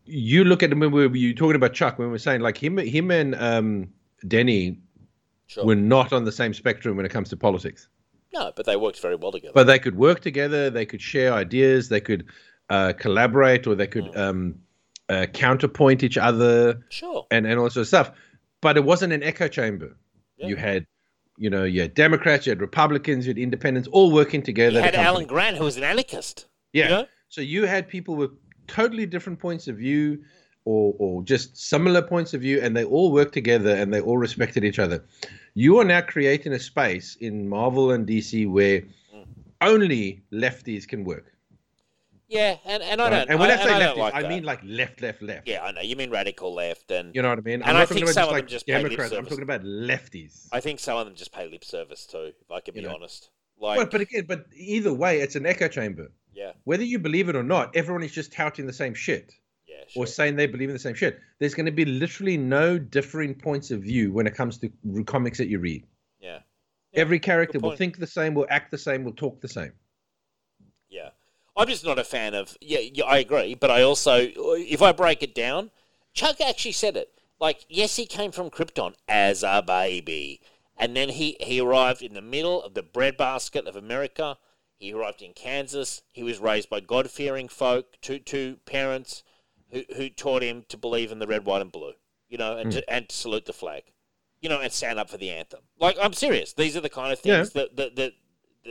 you 0.05 0.45
look 0.45 0.63
at 0.63 0.71
them 0.71 0.81
when 0.81 0.91
we 0.93 1.07
were 1.07 1.17
you 1.17 1.35
talking 1.35 1.57
about 1.57 1.75
Chuck 1.75 1.99
when 1.99 2.09
we 2.11 2.15
are 2.15 2.19
saying 2.19 2.41
like 2.41 2.57
him, 2.57 2.79
him 2.79 3.11
and 3.11 3.35
um, 3.35 3.89
Denny 4.27 4.79
Sure. 5.49 5.65
were 5.65 5.75
not 5.77 6.13
on 6.13 6.25
the 6.25 6.33
same 6.33 6.53
spectrum 6.55 6.97
when 6.97 7.05
it 7.07 7.11
comes 7.11 7.29
to 7.31 7.37
politics, 7.37 7.89
no, 8.35 8.53
but 8.55 8.67
they 8.67 8.77
worked 8.77 9.01
very 9.01 9.17
well 9.17 9.33
together. 9.33 9.53
but 9.55 9.65
they 9.67 9.79
could 9.79 9.97
work 9.97 10.21
together, 10.21 10.71
they 10.71 10.85
could 10.87 11.01
share 11.03 11.33
ideas, 11.33 11.89
they 11.89 12.01
could 12.01 12.27
uh, 12.71 12.93
collaborate, 12.99 13.67
or 13.67 13.75
they 13.75 13.87
could 13.87 14.07
Hmm. 14.09 14.19
um, 14.21 14.55
uh, 15.09 15.25
counterpoint 15.33 16.03
each 16.03 16.19
other 16.19 16.85
sure. 16.91 17.27
and 17.31 17.47
and 17.47 17.59
all 17.59 17.71
sorts 17.71 17.77
of 17.77 17.87
stuff. 17.89 18.13
But 18.61 18.77
it 18.77 18.85
wasn't 18.85 19.13
an 19.15 19.23
echo 19.23 19.49
chamber. 19.49 19.97
Yeah. 20.37 20.49
You 20.49 20.57
had, 20.57 20.87
you 21.39 21.49
know, 21.49 21.65
you 21.65 21.83
had 21.83 21.95
Democrats, 21.95 22.47
you 22.47 22.51
had 22.51 22.61
Republicans, 22.61 23.27
you 23.27 23.31
had 23.31 23.39
Independents, 23.39 23.89
all 23.93 24.13
working 24.13 24.43
together. 24.43 24.79
You 24.79 24.83
had 24.83 24.95
come 24.95 25.05
Alan 25.05 25.23
to- 25.23 25.29
Grant, 25.29 25.57
who 25.57 25.65
was 25.65 25.77
an 25.77 25.85
anarchist. 25.85 26.47
Yeah. 26.73 26.85
You 26.85 26.91
know? 26.91 27.07
So 27.29 27.41
you 27.41 27.67
had 27.67 27.89
people 27.89 28.17
with 28.17 28.31
totally 28.67 29.07
different 29.07 29.39
points 29.39 29.69
of 29.69 29.77
view, 29.77 30.25
or 30.65 30.95
or 30.99 31.23
just 31.23 31.57
similar 31.57 32.03
points 32.03 32.35
of 32.35 32.43
view, 32.43 32.61
and 32.61 32.77
they 32.77 32.85
all 32.85 33.13
worked 33.13 33.33
together 33.33 33.75
and 33.75 33.93
they 33.93 34.01
all 34.01 34.19
respected 34.19 34.65
each 34.65 34.79
other. 34.79 35.05
You 35.55 35.79
are 35.79 35.85
now 35.85 36.03
creating 36.03 36.53
a 36.53 36.59
space 36.59 37.17
in 37.21 37.49
Marvel 37.49 37.91
and 37.91 38.07
DC 38.07 38.51
where 38.51 38.83
mm. 38.83 39.27
only 39.61 40.23
lefties 40.33 40.87
can 40.87 41.05
work. 41.05 41.33
Yeah, 42.29 42.57
and, 42.67 42.83
and 42.83 43.01
I 43.01 43.05
right? 43.05 43.11
don't. 43.21 43.31
And 43.31 43.41
when 43.41 43.51
I, 43.51 43.55
and 43.55 43.63
say 43.63 43.73
I 43.75 43.79
left, 43.79 43.97
like 43.97 44.15
I 44.15 44.29
mean 44.29 44.43
like 44.45 44.61
left, 44.63 45.01
left, 45.01 45.23
left. 45.23 45.49
yeah, 45.49 45.65
I 45.65 45.73
know 45.73 45.81
you 45.81 45.97
mean 45.97 46.11
radical 46.11 46.53
left, 46.55 46.91
and 46.91 47.15
You 47.15 47.23
know 47.23 47.31
what 47.31 47.39
I 47.39 47.43
mean? 47.43 47.63
And 47.63 47.71
I'm 47.71 47.77
I 47.77 47.87
think 47.87 48.01
talking 48.01 48.07
some 48.13 48.15
just 48.15 48.19
of 48.19 48.27
them 48.29 48.35
like 48.35 48.49
just 48.49 48.67
pay 48.67 48.75
lip 48.75 48.83
Democrats. 48.91 49.13
I'm 49.15 49.25
talking 49.25 49.43
about 49.43 49.63
lefties. 49.63 50.47
I 50.53 50.61
think 50.61 50.79
some 50.79 50.99
of 50.99 51.07
them 51.07 51.15
just 51.15 51.33
pay 51.33 51.49
lip 51.49 51.65
service 51.65 52.07
too. 52.07 52.33
If 52.41 52.51
I 52.51 52.61
can 52.61 52.75
You 52.75 52.83
be 52.83 52.87
know. 52.89 52.95
honest, 52.95 53.31
like 53.59 53.79
But, 53.79 53.91
but 53.91 54.01
again, 54.03 54.25
but 54.29 54.45
either 54.55 54.93
way, 54.93 55.21
it's 55.21 55.37
an 55.37 55.47
echo 55.47 55.69
chamber. 55.69 56.13
yeah, 56.35 56.53
Whether 56.65 56.85
you 56.85 56.99
believe 56.99 57.31
it 57.31 57.37
or 57.37 57.43
not, 57.43 57.75
everyone 57.75 58.03
is 58.03 58.13
just 58.13 58.31
touting 58.33 58.67
the 58.67 58.73
same 58.75 58.93
shit 58.93 59.35
yeah, 59.67 59.77
sure. 59.89 60.03
or 60.03 60.07
saying 60.07 60.37
they 60.37 60.47
believe 60.47 60.69
in 60.69 60.75
the 60.75 60.79
same 60.79 60.95
shit. 60.95 61.19
There's 61.39 61.55
going 61.55 61.67
to 61.67 61.73
be 61.73 61.87
literally 61.87 62.37
no 62.37 62.79
differing 62.79 63.35
points 63.35 63.71
of 63.71 63.81
view 63.83 64.13
when 64.13 64.27
it 64.27 64.35
comes 64.35 64.59
to 64.59 64.71
comics 65.07 65.39
that 65.39 65.49
you 65.49 65.61
read. 65.61 65.87
yeah, 66.21 66.41
Yeah, 66.93 67.01
Every 67.01 67.19
character 67.21 67.59
will 67.59 67.75
think 67.75 67.97
the 67.97 68.07
same, 68.07 68.35
will 68.35 68.47
act 68.51 68.71
the 68.71 68.79
same, 68.79 69.03
will 69.03 69.15
talk 69.15 69.41
the 69.41 69.49
same. 69.49 69.73
Yeah. 71.59 71.63
I'm 71.63 71.69
just 71.69 71.85
not 71.85 71.99
a 71.99 72.05
fan 72.05 72.35
of. 72.35 72.57
Yeah, 72.61 72.81
yeah, 72.81 73.05
I 73.05 73.19
agree, 73.19 73.55
but 73.55 73.71
I 73.71 73.83
also, 73.83 74.17
if 74.17 74.81
I 74.81 74.93
break 74.93 75.23
it 75.23 75.35
down, 75.35 75.71
Chuck 76.15 76.41
actually 76.41 76.73
said 76.73 76.97
it. 76.97 77.11
Like, 77.41 77.65
yes, 77.69 77.97
he 77.97 78.07
came 78.07 78.33
from 78.33 78.51
Krypton 78.51 78.95
as 79.09 79.43
a 79.43 79.63
baby, 79.65 80.41
and 80.77 80.97
then 80.97 81.11
he 81.11 81.37
he 81.41 81.61
arrived 81.61 82.03
in 82.03 82.15
the 82.15 82.23
middle 82.23 82.63
of 82.63 82.75
the 82.75 82.83
breadbasket 82.83 83.67
of 83.67 83.77
America. 83.77 84.39
He 84.77 84.93
arrived 84.93 85.23
in 85.23 85.33
Kansas. 85.33 86.03
He 86.13 86.23
was 86.23 86.39
raised 86.39 86.71
by 86.71 86.81
God 86.81 87.11
fearing 87.11 87.49
folk, 87.49 88.01
two 88.01 88.19
two 88.19 88.59
parents 88.65 89.23
who 89.71 89.85
who 89.97 90.09
taught 90.09 90.43
him 90.43 90.65
to 90.69 90.77
believe 90.77 91.13
in 91.13 91.19
the 91.19 91.27
red, 91.27 91.45
white, 91.45 91.63
and 91.63 91.73
blue. 91.73 91.93
You 92.29 92.39
know, 92.39 92.57
and 92.57 92.73
to 92.73 92.79
hmm. 92.79 92.85
and 92.89 93.09
to 93.09 93.17
salute 93.17 93.47
the 93.47 93.53
flag. 93.53 93.85
You 94.41 94.49
know, 94.49 94.61
and 94.61 94.73
stand 94.73 95.01
up 95.01 95.11
for 95.11 95.17
the 95.17 95.31
anthem. 95.31 95.61
Like, 95.81 95.97
I'm 96.01 96.13
serious. 96.13 96.53
These 96.53 96.77
are 96.77 96.81
the 96.81 96.89
kind 96.89 97.13
of 97.13 97.19
things 97.19 97.51
that, 97.55 97.75
that, 97.75 97.97
that 97.97 98.13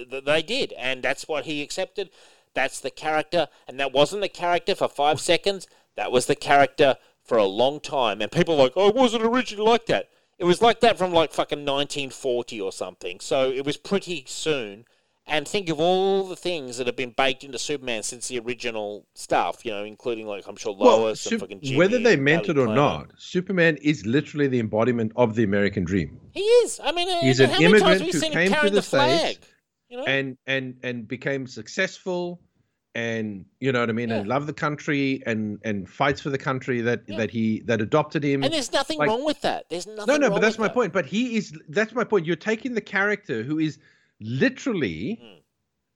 that 0.09 0.26
they 0.26 0.41
did, 0.41 0.73
and 0.73 1.03
that's 1.03 1.27
what 1.27 1.45
he 1.45 1.61
accepted. 1.61 2.09
That's 2.58 2.80
the 2.80 2.90
character, 2.92 3.48
and 3.68 3.80
that 3.80 3.94
wasn't 3.94 4.22
the 4.22 4.30
character 4.30 4.74
for 4.76 4.88
five 4.90 5.20
seconds. 5.22 5.68
That 5.96 6.12
was 6.12 6.26
the 6.26 6.36
character 6.36 6.98
for 7.24 7.38
a 7.38 7.46
long 7.46 7.80
time, 7.80 8.22
and 8.22 8.32
people 8.32 8.56
are 8.56 8.64
like, 8.64 8.74
"Oh, 8.76 8.90
it 8.90 8.96
wasn't 8.96 9.24
originally 9.24 9.70
like 9.70 9.86
that." 9.86 10.10
It 10.40 10.46
was 10.46 10.62
like 10.62 10.80
that 10.82 10.98
from 10.98 11.14
like 11.14 11.34
fucking 11.34 11.66
1940 11.66 12.62
or 12.62 12.72
something. 12.72 13.20
So 13.20 13.52
it 13.52 13.66
was 13.66 13.78
pretty 13.78 14.24
soon. 14.28 14.86
And 15.30 15.46
think 15.46 15.68
of 15.68 15.78
all 15.78 16.24
the 16.24 16.38
things 16.38 16.78
that 16.78 16.88
have 16.88 16.96
been 16.96 17.10
baked 17.12 17.44
into 17.44 17.60
Superman 17.60 18.02
since 18.04 18.30
the 18.30 18.40
original 18.40 19.06
stuff. 19.14 19.66
You 19.66 19.72
know, 19.72 19.84
including 19.84 20.26
like 20.26 20.48
I'm 20.48 20.56
sure 20.56 20.72
Lois 20.74 21.26
and 21.26 21.32
Sup- 21.32 21.42
fucking 21.42 21.62
Jimmy 21.62 21.78
whether 21.78 22.00
they 22.00 22.16
meant 22.16 22.48
it 22.48 22.58
or 22.58 22.68
not, 22.68 23.12
Superman 23.18 23.78
is 23.82 24.06
literally 24.06 24.48
the 24.48 24.60
embodiment 24.60 25.12
of 25.16 25.36
the 25.36 25.44
American 25.44 25.84
dream. 25.84 26.20
he 26.34 26.42
is. 26.42 26.80
I 26.82 26.92
mean, 26.94 27.10
He's 27.22 27.42
uh, 27.42 27.46
an 27.46 27.50
how 27.50 27.60
many 27.60 27.80
times 27.80 27.82
immigrant 27.82 28.00
have 28.00 28.08
we 28.08 28.12
who 28.14 28.20
seen 28.20 28.32
him 28.32 28.52
came 28.54 28.62
to 28.62 28.70
the 28.70 28.76
the 28.78 28.82
flag? 28.82 29.20
States 29.20 29.48
You 29.90 29.98
know? 29.98 30.06
and 30.06 30.38
and 30.46 30.76
and 30.84 31.08
became 31.08 31.46
successful 31.46 32.40
and 32.95 33.45
you 33.59 33.72
know 33.72 33.80
what 33.81 33.89
I 33.89 33.93
mean 33.93 34.11
and 34.11 34.26
Yeah. 34.27 34.34
loved 34.34 34.47
the 34.47 34.53
country 34.53 35.22
and 35.26 35.59
and 35.64 35.88
fights 35.89 36.19
for 36.22 36.30
the 36.30 36.38
country 36.38 36.81
that 36.81 37.03
Yeah. 37.07 37.18
that 37.18 37.31
he 37.31 37.61
that 37.65 37.81
adopted 37.81 38.23
him. 38.23 38.43
And 38.43 38.53
there's 38.53 38.72
nothing 38.72 38.97
like- 38.99 39.07
wrong 39.09 39.23
with 39.26 39.41
that. 39.41 39.69
There's 39.69 39.85
nothing. 39.88 40.07
no, 40.07 40.18
no, 40.18 40.30
but 40.34 40.41
that's 40.41 40.57
my 40.57 40.68
that. 40.68 40.73
point. 40.73 40.93
But 40.93 41.05
he 41.05 41.38
is 41.38 41.53
that's 41.69 41.93
my 41.93 42.03
point. 42.03 42.26
You're 42.26 42.35
taking 42.35 42.73
the 42.73 42.81
character 42.81 43.43
who 43.43 43.59
is 43.59 43.77
literally 44.19 45.19
Mm. 45.22 45.41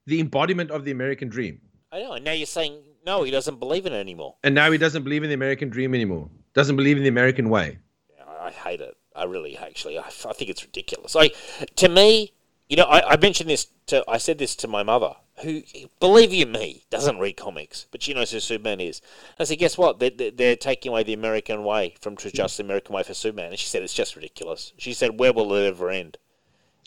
the 0.05 0.19
embodiment 0.19 0.71
of 0.71 0.85
the 0.85 0.91
American 0.91 1.27
dream. 1.29 1.61
I 1.91 1.99
know. 2.01 2.13
And 2.13 2.25
now 2.25 2.31
you're 2.33 2.45
saying 2.45 2.81
no, 3.05 3.23
he 3.23 3.31
doesn't 3.31 3.59
believe 3.59 3.85
in 3.87 3.93
it 3.93 3.99
anymore. 3.99 4.35
And 4.43 4.53
now 4.53 4.69
he 4.71 4.77
doesn't 4.77 5.03
believe 5.03 5.23
in 5.23 5.29
the 5.29 5.33
American 5.33 5.69
dream 5.69 5.95
anymore. 5.95 6.29
Doesn't 6.53 6.75
believe 6.75 6.97
in 6.97 7.03
the 7.03 7.09
American 7.09 7.49
way. 7.49 7.79
Yeah, 8.15 8.25
I, 8.25 8.47
I 8.47 8.51
hate 8.51 8.79
it. 8.81 8.95
I 9.15 9.23
really 9.23 9.57
actually. 9.57 9.97
I, 9.97 10.03
I 10.03 10.33
think 10.33 10.49
it's 10.51 10.63
ridiculous. 10.63 11.15
Like 11.15 11.35
to 11.77 11.89
me, 11.89 12.33
you 12.69 12.77
know, 12.77 12.83
I, 12.83 13.13
I 13.13 13.17
mentioned 13.17 13.49
this 13.49 13.67
to. 13.87 14.03
I 14.07 14.17
said 14.19 14.37
this 14.37 14.55
to 14.57 14.67
my 14.67 14.83
mother, 14.83 15.15
who, 15.43 15.61
believe 15.99 16.33
you 16.33 16.45
me, 16.45 16.83
doesn't 16.89 17.19
read 17.19 17.33
comics, 17.37 17.87
but 17.91 18.01
she 18.01 18.13
knows 18.13 18.31
who 18.31 18.39
Superman 18.39 18.79
is. 18.79 19.01
I 19.39 19.43
said, 19.43 19.59
guess 19.59 19.77
what? 19.77 19.99
They're, 19.99 20.09
they're, 20.09 20.31
they're 20.31 20.55
taking 20.55 20.91
away 20.91 21.03
the 21.03 21.13
American 21.13 21.63
way 21.63 21.95
from 22.01 22.15
to 22.17 22.31
just 22.31 22.57
the 22.57 22.63
American 22.63 22.95
way 22.95 23.03
for 23.03 23.13
Superman, 23.13 23.49
and 23.51 23.59
she 23.59 23.67
said 23.67 23.81
it's 23.83 23.93
just 23.93 24.15
ridiculous. 24.15 24.73
She 24.77 24.93
said, 24.93 25.19
where 25.19 25.33
will 25.33 25.53
it 25.53 25.67
ever 25.67 25.89
end? 25.89 26.17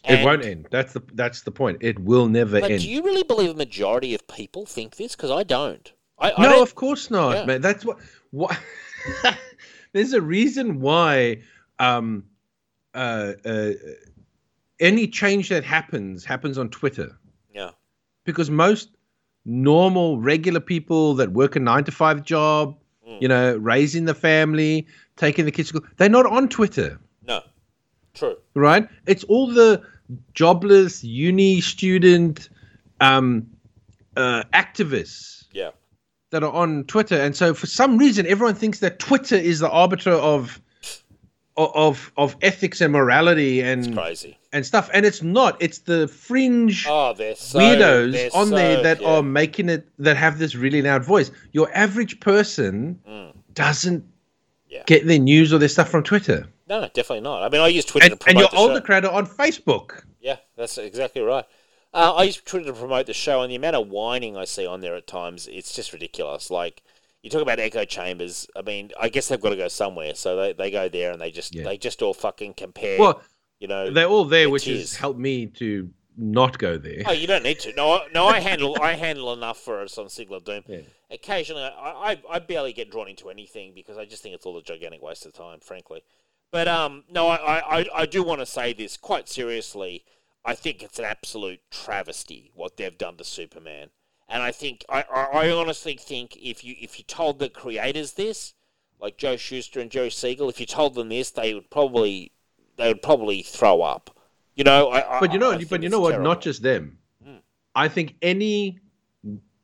it 0.07 0.25
won't 0.25 0.45
end. 0.45 0.67
That's 0.71 0.93
the 0.93 1.03
that's 1.15 1.43
the 1.43 1.51
point. 1.51 1.79
It 1.81 1.99
will 1.99 2.29
never 2.29 2.61
But 2.61 2.71
end. 2.71 2.83
do 2.83 2.91
you 2.91 3.03
really 3.03 3.23
believe 3.23 3.51
a 3.51 3.55
majority 3.55 4.15
of 4.15 4.27
people 4.29 4.67
think 4.67 4.97
this? 4.97 5.17
Because 5.17 5.31
I 5.31 5.45
don't. 5.45 5.91
I, 6.19 6.33
I 6.33 6.43
no, 6.43 6.51
don't, 6.51 6.63
of 6.63 6.75
course 6.75 7.11
not, 7.11 7.37
Yeah. 7.37 7.45
man. 7.47 7.61
That's 7.63 7.85
what. 7.85 7.99
What? 8.31 8.59
There's 9.93 10.13
a 10.13 10.21
reason 10.21 10.81
why. 10.81 11.43
Um, 11.79 12.25
uh, 12.95 13.33
uh, 13.45 13.73
any 14.81 15.07
change 15.07 15.49
that 15.49 15.65
happens 15.65 16.25
happens 16.25 16.59
on 16.59 16.69
Twitter. 16.69 17.17
Because 18.25 18.51
most 18.51 18.89
normal, 19.45 20.19
regular 20.19 20.61
people 20.61 21.15
that 21.15 21.33
work 21.33 21.57
a 21.57 21.61
nine 21.61 21.85
to 21.85 21.93
five 21.93 22.25
job, 22.25 22.77
Mm. 23.07 23.21
you 23.21 23.29
know, 23.29 23.57
raising 23.59 24.07
the 24.07 24.15
family, 24.15 24.87
taking 25.17 25.45
the 25.45 25.51
kids 25.51 25.71
to 25.71 25.77
school, 25.77 25.89
they're 25.99 26.09
not 26.09 26.25
on 26.25 26.49
Twitter, 26.49 26.99
No. 27.27 27.43
True. 28.15 28.37
right? 28.55 28.89
It's 29.07 29.25
all 29.25 29.47
the 29.49 29.83
jobless 30.33 31.05
uni 31.05 31.61
student 31.61 32.49
um, 33.01 33.47
uh, 34.17 34.45
activists 34.55 35.45
Yeah. 35.53 35.71
that 36.31 36.43
are 36.43 36.53
on 36.53 36.85
Twitter, 36.85 37.17
and 37.17 37.37
so 37.37 37.53
for 37.53 37.67
some 37.67 37.99
reason, 37.99 38.27
everyone 38.27 38.55
thinks 38.55 38.79
that 38.79 38.99
Twitter 38.99 39.37
is 39.37 39.59
the 39.61 39.69
arbiter 39.69 40.13
of 40.13 40.61
of 41.57 42.13
of 42.17 42.37
ethics 42.43 42.81
and 42.81 42.93
morality 42.93 43.61
and 43.63 43.95
Crazy. 43.97 44.37
and 44.53 44.67
stuff, 44.67 44.91
and 44.93 45.07
it's 45.07 45.23
not. 45.23 45.57
It's 45.61 45.79
the 45.79 46.09
fringe 46.09 46.87
Oh, 46.89 47.15
so 47.37 47.59
weirdos 47.59 48.35
on 48.35 48.51
there 48.51 48.83
that 48.83 49.01
yeah. 49.01 49.09
are 49.09 49.23
making 49.23 49.69
it 49.69 49.89
that 49.99 50.17
have 50.17 50.39
this 50.39 50.55
really 50.57 50.83
loud 50.83 51.05
voice. 51.05 51.31
Your 51.53 51.71
average 51.75 52.19
person 52.21 52.99
Mm. 53.09 53.33
doesn't 53.55 54.05
Yeah. 54.69 54.83
get 54.87 55.07
their 55.07 55.21
news 55.21 55.53
or 55.53 55.59
their 55.59 55.69
stuff 55.69 55.89
from 55.91 56.03
Twitter, 56.03 56.49
No, 56.69 56.81
definitely 56.93 57.21
not. 57.21 57.43
I 57.45 57.49
mean, 57.49 57.61
I 57.61 57.69
use 57.69 57.85
Twitter 57.85 58.07
and, 58.07 58.13
to 58.13 58.17
promote 58.17 58.31
and 58.31 58.41
your 58.41 58.49
the 58.51 58.57
older 58.57 58.81
show. 58.81 58.87
crowd 58.87 59.05
are 59.05 59.13
on 59.13 59.27
Facebook. 59.27 60.03
Yeah, 60.21 60.39
that's 60.57 60.77
exactly 60.79 61.23
right. 61.23 61.45
Uh, 61.93 62.13
I 62.15 62.25
use 62.25 62.39
Twitter 62.39 62.67
to 62.67 62.73
promote 62.73 63.07
the 63.07 63.13
show, 63.15 63.43
and 63.43 63.53
the 63.53 63.55
amount 63.57 63.77
of 63.77 63.87
whining 63.89 64.37
I 64.37 64.45
see 64.47 64.67
on 64.67 64.81
there 64.81 64.97
at 64.97 65.07
times, 65.07 65.47
it's 65.47 65.73
just 65.77 65.93
ridiculous. 65.93 66.51
Like, 66.51 66.83
you 67.25 67.31
talk 67.31 67.43
about 67.43 67.59
echo 67.59 67.85
chambers. 67.85 68.47
I 68.55 68.63
mean, 68.63 68.93
I 69.01 69.09
guess 69.09 69.29
they've 69.29 69.41
got 69.41 69.51
to 69.51 69.57
go 69.57 69.69
somewhere, 69.69 70.15
so 70.15 70.37
they, 70.37 70.53
they 70.53 70.71
go 70.71 70.89
there 70.89 71.11
and 71.11 71.21
they 71.21 71.31
just 71.33 71.55
Yeah. 71.55 71.65
they 71.65 71.79
just 71.79 72.03
all 72.03 72.15
fucking 72.15 72.55
compare. 72.55 72.99
Well, 72.99 73.23
you 73.59 73.67
know, 73.67 73.91
they're 73.91 74.07
all 74.07 74.25
there, 74.27 74.51
which 74.51 74.65
tears. 74.65 74.81
has 74.81 74.97
helped 74.97 75.19
me 75.19 75.47
to 75.47 75.89
not 76.17 76.59
go 76.59 76.77
there. 76.79 77.03
Oh, 77.07 77.13
you 77.13 77.27
don't 77.27 77.43
need 77.43 77.59
to. 77.61 77.73
No, 77.75 77.93
I- 77.95 78.07
no, 78.15 78.27
I 78.27 78.39
handle 78.41 78.77
I 78.81 78.93
handle 78.93 79.33
enough 79.33 79.59
for 79.59 79.81
us 79.81 79.97
on 79.99 80.09
Signal 80.09 80.37
of 80.37 80.45
Doom. 80.45 80.63
Yeah. 80.69 80.81
Occasionally, 81.11 81.63
I, 81.63 82.13
I 82.13 82.23
I 82.37 82.39
barely 82.41 82.73
get 82.73 82.91
drawn 82.91 83.09
into 83.09 83.31
anything 83.31 83.73
because 83.75 83.97
I 83.97 84.05
just 84.05 84.23
think 84.23 84.35
it's 84.35 84.45
all 84.47 84.57
a 84.59 84.63
gigantic 84.63 85.03
waste 85.03 85.25
of 85.27 85.33
time, 85.33 85.61
frankly. 85.61 86.03
But 86.53 86.69
um, 86.69 87.05
no, 87.11 87.29
I, 87.29 87.81
I- 87.81 87.89
I 88.03 88.07
do 88.07 88.23
want 88.23 88.41
to 88.41 88.47
say 88.47 88.73
this 88.75 88.97
quite 88.97 89.29
seriously. 89.29 90.05
I 90.45 90.55
think 90.55 90.83
it's 90.83 90.99
an 90.99 91.07
absolute 91.07 91.61
travesty 91.71 92.51
what 92.55 92.77
they've 92.77 92.97
done 92.99 93.17
to 93.17 93.25
Superman, 93.25 93.89
and 94.29 94.43
I 94.43 94.53
think 94.53 94.85
I, 94.89 95.03
I, 95.03 95.51
honestly 95.51 95.97
think 95.97 96.37
if 96.37 96.65
you 96.65 96.75
if 96.81 96.99
you 96.99 97.05
told 97.05 97.39
the 97.39 97.49
creators 97.49 98.13
this, 98.13 98.55
like 99.01 99.17
Joe 99.17 99.37
Shuster 99.37 99.81
and 99.81 99.91
Jerry 99.91 100.11
Siegel, 100.11 100.49
if 100.49 100.61
you 100.61 100.67
told 100.67 100.95
them 100.95 101.09
this, 101.09 101.31
they 101.31 101.55
would 101.55 101.71
probably 101.71 102.33
they 102.77 102.89
would 102.89 103.03
probably 103.03 103.43
throw 103.43 103.83
up. 103.83 104.19
You 104.55 104.65
know, 104.65 104.91
I, 104.91 105.21
but 105.21 105.33
you 105.33 105.39
know, 105.39 105.59
but 105.69 105.83
you 105.83 105.89
know 105.89 106.01
what? 106.01 106.11
terrible. 106.11 106.31
Not 106.31 106.41
just 106.41 106.63
them. 106.63 106.99
Mm. 107.27 107.41
I 107.75 107.89
think 107.89 108.15
any 108.23 108.79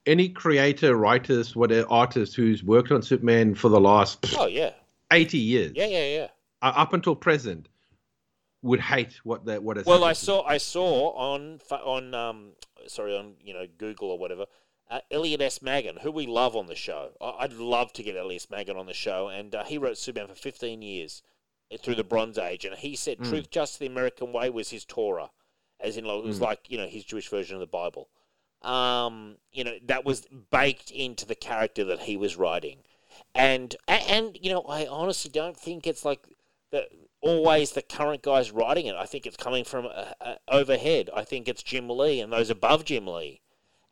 any 0.06 0.28
creator, 0.28 0.96
writers, 0.96 1.54
whatever 1.54 1.88
artist 1.90 2.34
who's 2.34 2.64
worked 2.64 2.90
on 2.90 3.02
Superman 3.02 3.54
for 3.54 3.68
the 3.68 3.80
last 3.80 4.34
Oh 4.36 4.46
yeah, 4.46 4.72
eighty 5.12 5.38
years, 5.38 5.72
yeah, 5.74 5.86
yeah, 5.86 6.06
yeah. 6.06 6.26
uh, 6.62 6.72
up 6.76 6.92
until 6.92 7.14
present, 7.14 7.68
would 8.62 8.80
hate 8.80 9.20
what 9.24 9.44
that 9.46 9.62
what 9.62 9.76
has 9.76 9.86
Well, 9.86 10.04
I 10.04 10.12
saw 10.12 10.42
I 10.42 10.58
saw 10.58 11.12
on 11.12 11.60
on 11.70 12.14
um 12.14 12.52
sorry 12.90 13.16
on 13.16 13.34
you 13.42 13.54
know 13.54 13.66
Google 13.78 14.10
or 14.10 14.18
whatever. 14.18 14.46
Uh, 14.90 15.00
Elliot 15.12 15.40
S. 15.40 15.62
Maggin, 15.62 15.98
who 16.02 16.10
we 16.10 16.26
love 16.26 16.56
on 16.56 16.66
the 16.66 16.74
show. 16.74 17.10
I- 17.20 17.36
I'd 17.44 17.52
love 17.52 17.92
to 17.92 18.02
get 18.02 18.16
Elliot 18.16 18.42
S. 18.42 18.50
Maggin 18.50 18.76
on 18.76 18.86
the 18.86 18.92
show, 18.94 19.28
and 19.28 19.54
uh, 19.54 19.62
he 19.64 19.78
wrote 19.78 19.96
Superman 19.98 20.28
for 20.28 20.34
15 20.34 20.82
years 20.82 21.22
uh, 21.72 21.76
through 21.76 21.94
the 21.94 22.02
Bronze 22.02 22.38
Age, 22.38 22.64
and 22.64 22.74
he 22.74 22.96
said 22.96 23.18
Mm. 23.18 23.28
"Truth, 23.28 23.50
Justice, 23.50 23.78
the 23.78 23.86
American 23.86 24.32
Way" 24.32 24.50
was 24.50 24.70
his 24.70 24.84
Torah, 24.84 25.30
as 25.78 25.96
in 25.96 26.04
like, 26.04 26.18
it 26.18 26.24
was 26.24 26.38
Mm. 26.40 26.42
like 26.42 26.70
you 26.70 26.76
know 26.76 26.86
his 26.88 27.04
Jewish 27.04 27.28
version 27.28 27.54
of 27.54 27.60
the 27.60 27.66
Bible. 27.66 28.08
Um, 28.62 29.36
you 29.52 29.64
know 29.64 29.78
that 29.84 30.04
was 30.04 30.26
baked 30.50 30.90
into 30.90 31.24
the 31.24 31.34
character 31.36 31.84
that 31.84 32.00
he 32.00 32.16
was 32.16 32.36
writing, 32.36 32.80
and 33.34 33.74
and, 33.88 34.02
and 34.08 34.38
you 34.42 34.50
know 34.50 34.62
I 34.62 34.86
honestly 34.86 35.30
don't 35.30 35.56
think 35.56 35.86
it's 35.86 36.04
like 36.04 36.26
the 36.70 36.86
always 37.22 37.72
the 37.72 37.82
current 37.82 38.22
guys 38.22 38.50
writing 38.50 38.86
it. 38.86 38.94
I 38.94 39.06
think 39.06 39.26
it's 39.26 39.36
coming 39.36 39.64
from 39.64 39.86
uh, 39.86 40.12
uh, 40.20 40.34
overhead. 40.48 41.10
I 41.14 41.24
think 41.24 41.48
it's 41.48 41.62
Jim 41.62 41.88
Lee 41.88 42.20
and 42.20 42.32
those 42.32 42.50
above 42.50 42.84
Jim 42.84 43.06
Lee, 43.06 43.40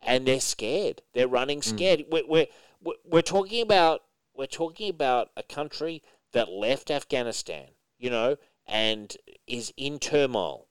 and 0.01 0.25
they're 0.25 0.39
scared. 0.39 1.01
They're 1.13 1.27
running 1.27 1.61
scared. 1.61 2.05
We're, 2.11 2.27
we're 2.27 2.47
we're 2.81 2.93
we're 3.05 3.21
talking 3.21 3.61
about 3.61 4.01
we're 4.35 4.47
talking 4.47 4.89
about 4.89 5.29
a 5.37 5.43
country 5.43 6.01
that 6.31 6.49
left 6.49 6.89
Afghanistan, 6.89 7.67
you 7.97 8.09
know, 8.09 8.37
and 8.65 9.15
is 9.47 9.73
in 9.77 9.99
turmoil. 9.99 10.67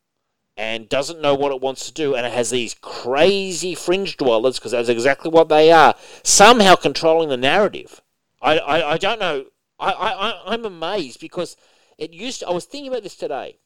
and 0.59 0.89
doesn't 0.89 1.21
know 1.21 1.37
what 1.37 1.53
it 1.53 1.61
wants 1.61 1.87
to 1.87 1.93
do, 1.93 2.17
and 2.17 2.27
it 2.27 2.33
has 2.33 2.51
these 2.51 2.75
crazy 2.75 3.77
fringe 3.77 4.17
dwellers, 4.17 4.59
because 4.59 4.73
that's 4.73 4.89
exactly 4.89 5.31
what 5.31 5.49
they 5.49 5.71
are, 5.71 5.95
somehow 6.25 6.75
controlling 6.75 7.29
the 7.29 7.37
narrative. 7.37 8.03
I, 8.43 8.59
I, 8.59 8.93
I 8.95 8.99
don't 8.99 9.21
know. 9.21 9.45
I, 9.79 9.93
I, 9.93 10.53
I'm 10.53 10.65
amazed 10.65 11.21
because 11.21 11.57
it 11.99 12.13
used 12.13 12.41
to, 12.41 12.49
I 12.49 12.53
was 12.53 12.65
thinking 12.65 12.91
about 12.91 13.03
this 13.03 13.17
today. 13.17 13.59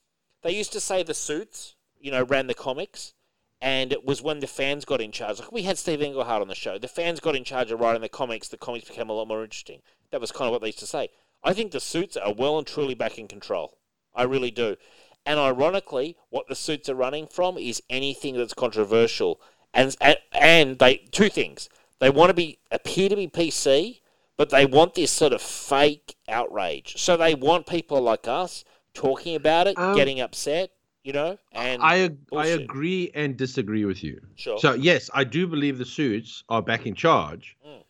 They 0.42 0.52
used 0.52 0.72
to 0.72 0.80
say 0.80 1.02
the 1.02 1.14
suits, 1.14 1.76
you 2.00 2.10
know, 2.10 2.24
ran 2.24 2.48
the 2.48 2.54
comics, 2.54 3.14
and 3.60 3.92
it 3.92 4.04
was 4.04 4.20
when 4.20 4.40
the 4.40 4.48
fans 4.48 4.84
got 4.84 5.00
in 5.00 5.12
charge. 5.12 5.38
Like 5.38 5.52
we 5.52 5.62
had 5.62 5.78
Steve 5.78 6.02
Englehart 6.02 6.42
on 6.42 6.48
the 6.48 6.54
show. 6.54 6.78
The 6.78 6.88
fans 6.88 7.20
got 7.20 7.36
in 7.36 7.44
charge 7.44 7.70
of 7.70 7.78
writing 7.78 8.02
the 8.02 8.08
comics. 8.08 8.48
The 8.48 8.56
comics 8.56 8.88
became 8.88 9.08
a 9.08 9.12
lot 9.12 9.28
more 9.28 9.44
interesting. 9.44 9.82
That 10.10 10.20
was 10.20 10.32
kind 10.32 10.48
of 10.48 10.52
what 10.52 10.62
they 10.62 10.68
used 10.68 10.80
to 10.80 10.86
say. 10.86 11.10
I 11.44 11.52
think 11.52 11.70
the 11.70 11.80
suits 11.80 12.16
are 12.16 12.32
well 12.32 12.58
and 12.58 12.66
truly 12.66 12.94
back 12.94 13.18
in 13.18 13.28
control. 13.28 13.78
I 14.14 14.24
really 14.24 14.50
do. 14.50 14.76
And 15.24 15.38
ironically, 15.38 16.16
what 16.30 16.48
the 16.48 16.56
suits 16.56 16.88
are 16.88 16.94
running 16.94 17.28
from 17.28 17.56
is 17.56 17.82
anything 17.88 18.36
that's 18.36 18.54
controversial. 18.54 19.40
And 19.72 19.96
and, 20.00 20.16
and 20.32 20.78
they 20.78 20.96
two 20.96 21.28
things. 21.28 21.68
They 22.00 22.10
want 22.10 22.30
to 22.30 22.34
be 22.34 22.58
appear 22.72 23.08
to 23.08 23.16
be 23.16 23.28
PC, 23.28 24.00
but 24.42 24.50
they 24.50 24.66
want 24.66 24.94
this 24.94 25.12
sort 25.12 25.32
of 25.32 25.40
fake 25.40 26.16
outrage. 26.28 26.94
So 27.00 27.16
they 27.16 27.32
want 27.36 27.64
people 27.64 28.00
like 28.00 28.26
us 28.26 28.64
talking 28.92 29.36
about 29.36 29.68
it, 29.68 29.78
Um, 29.78 29.94
getting 29.94 30.18
upset, 30.18 30.72
you 31.04 31.12
know. 31.12 31.38
And 31.52 31.80
I 31.80 31.98
ag- 32.06 32.18
I 32.32 32.46
agree 32.48 33.12
and 33.14 33.36
disagree 33.36 33.84
with 33.84 34.02
you. 34.02 34.20
Sure. 34.34 34.58
So 34.58 34.72
yes, 34.74 35.08
I 35.14 35.22
do 35.22 35.46
believe 35.46 35.78
the 35.78 35.84
suits 35.84 36.42
are 36.48 36.60
back 36.60 36.86
in 36.88 36.96
charge, 36.96 37.56
Mm. 37.64 37.84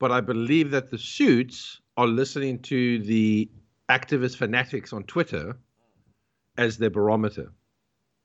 but 0.00 0.10
I 0.10 0.20
believe 0.20 0.72
that 0.72 0.90
the 0.90 0.98
suits 0.98 1.80
are 1.96 2.08
listening 2.08 2.58
to 2.62 2.98
the 2.98 3.48
activist 3.88 4.38
fanatics 4.38 4.92
on 4.92 5.04
Twitter 5.04 5.56
as 6.58 6.78
their 6.78 6.90
barometer. 6.90 7.52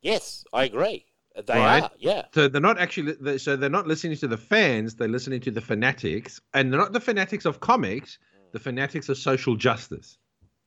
Yes, 0.02 0.44
I 0.52 0.64
agree. 0.64 1.06
They 1.46 1.54
Right. 1.54 1.84
are. 1.84 1.92
Yeah. 2.00 2.24
So 2.34 2.48
they're 2.48 2.62
not 2.62 2.80
actually 2.80 3.38
so 3.38 3.56
they're 3.56 3.70
not 3.70 3.88
listening 3.88 4.18
to 4.18 4.28
the 4.28 4.38
fans, 4.38 4.96
they're 4.96 5.08
listening 5.08 5.42
to 5.42 5.52
the 5.52 5.62
fanatics, 5.62 6.42
and 6.54 6.72
they're 6.72 6.80
not 6.80 6.94
the 6.94 7.00
fanatics 7.00 7.46
of 7.46 7.60
comics, 7.60 8.18
mm. 8.36 8.52
the 8.54 8.60
fanatics 8.60 9.10
of 9.10 9.18
social 9.18 9.56
justice. 9.56 10.18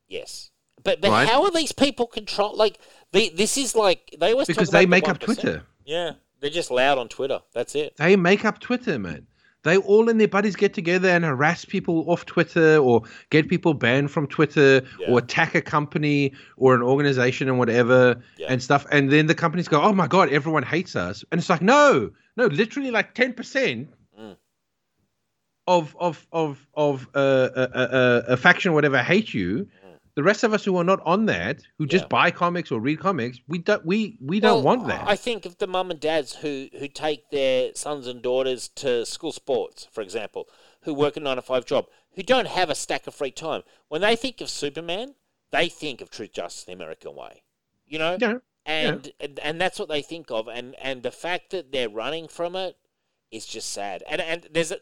Yes. 0.08 0.50
But, 0.82 1.00
but 1.00 1.10
Right. 1.10 1.28
how 1.28 1.44
are 1.44 1.50
these 1.50 1.72
people 1.72 2.06
control? 2.06 2.56
Like, 2.56 2.78
they, 3.12 3.28
this 3.28 3.56
is 3.56 3.74
like 3.74 4.14
they 4.18 4.32
always 4.32 4.46
Because 4.46 4.70
they 4.70 4.84
the 4.84 4.90
make 4.90 5.08
up 5.08 5.18
Twitter. 5.18 5.64
Yeah, 5.84 6.12
they're 6.40 6.50
just 6.50 6.70
loud 6.70 6.98
on 6.98 7.08
Twitter. 7.08 7.40
That's 7.52 7.74
it. 7.74 7.96
They 7.96 8.16
make 8.16 8.44
up 8.44 8.60
Twitter, 8.60 8.98
man. 8.98 9.26
They 9.62 9.76
all 9.76 10.08
and 10.08 10.18
their 10.18 10.28
buddies 10.28 10.56
get 10.56 10.72
together 10.72 11.08
and 11.08 11.24
harass 11.24 11.64
people 11.66 12.04
off 12.10 12.24
Twitter 12.24 12.78
or 12.78 13.02
get 13.28 13.48
people 13.48 13.74
banned 13.74 14.10
from 14.10 14.26
Twitter 14.26 14.82
Yeah. 14.98 15.10
or 15.10 15.18
attack 15.18 15.54
a 15.54 15.60
company 15.60 16.32
or 16.56 16.74
an 16.74 16.82
organization 16.82 17.48
and 17.48 17.58
whatever 17.58 18.20
Yeah. 18.38 18.46
and 18.48 18.62
stuff. 18.62 18.86
And 18.90 19.10
then 19.10 19.26
the 19.26 19.34
companies 19.34 19.68
go, 19.68 19.82
oh 19.82 19.92
my 19.92 20.06
God, 20.06 20.30
everyone 20.30 20.62
hates 20.62 20.96
us. 20.96 21.24
And 21.30 21.38
it's 21.38 21.50
like, 21.50 21.60
no, 21.62 22.10
no, 22.36 22.46
literally 22.46 22.90
like 22.90 23.14
10% 23.14 23.88
Mm. 24.18 24.36
of, 25.66 25.94
of, 26.00 26.26
of, 26.32 26.66
of 26.74 27.08
uh, 27.14 27.48
a, 27.54 27.60
a, 27.62 27.82
a, 27.82 28.24
a 28.32 28.36
faction 28.36 28.70
or 28.70 28.74
whatever 28.74 29.02
hate 29.02 29.32
you. 29.34 29.68
The 30.20 30.24
rest 30.24 30.44
of 30.44 30.52
us 30.52 30.66
who 30.66 30.76
are 30.76 30.84
not 30.84 31.00
on 31.06 31.24
that, 31.26 31.62
who 31.78 31.86
just. 31.86 32.04
Yeah. 32.04 32.08
buy 32.08 32.30
comics 32.30 32.70
or 32.70 32.78
read 32.78 33.00
comics, 33.00 33.40
we 33.48 33.56
don't 33.56 33.86
we 33.86 34.18
we 34.20 34.38
don't 34.38 34.62
want 34.62 34.86
that. 34.88 35.08
I 35.08 35.16
think 35.16 35.46
of 35.46 35.56
the 35.56 35.66
mum 35.66 35.90
and 35.90 35.98
dads 35.98 36.34
who 36.34 36.68
who 36.78 36.88
take 36.88 37.30
their 37.30 37.74
sons 37.74 38.06
and 38.06 38.20
daughters 38.20 38.68
to 38.82 39.06
school 39.06 39.32
sports, 39.32 39.88
for 39.90 40.02
example, 40.02 40.46
who 40.82 40.92
work 40.92 41.16
a 41.16 41.20
nine 41.20 41.36
to 41.36 41.42
five 41.42 41.64
job, 41.64 41.86
who 42.16 42.22
don't 42.22 42.48
have 42.48 42.68
a 42.68 42.74
stack 42.74 43.06
of 43.06 43.14
free 43.14 43.30
time. 43.30 43.62
When 43.88 44.02
they 44.02 44.14
think 44.14 44.42
of 44.42 44.50
Superman, 44.50 45.14
they 45.52 45.70
think 45.70 46.02
of 46.02 46.10
truth, 46.10 46.34
justice, 46.34 46.64
the 46.64 46.72
American 46.72 47.16
way. 47.16 47.42
You 47.86 47.98
know. 47.98 48.18
yeah. 48.20 48.40
and, 48.66 49.12
and 49.20 49.38
and 49.38 49.58
that's 49.58 49.78
what 49.78 49.88
they 49.88 50.02
think 50.02 50.30
of 50.30 50.48
and 50.48 50.76
and 50.82 51.02
the 51.02 51.10
fact 51.10 51.48
that 51.52 51.72
they're 51.72 51.88
running 51.88 52.28
from 52.28 52.54
it 52.56 52.76
is 53.30 53.46
just 53.46 53.72
sad 53.72 54.02
and 54.06 54.20
and 54.20 54.48
there's 54.52 54.70
a, 54.70 54.80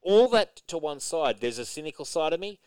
all 0.00 0.28
that 0.28 0.62
to 0.66 0.78
one 0.78 0.98
side 0.98 1.40
there's 1.42 1.58
a 1.58 1.66
cynical 1.66 2.06
side 2.06 2.32
of 2.32 2.40
me 2.40 2.58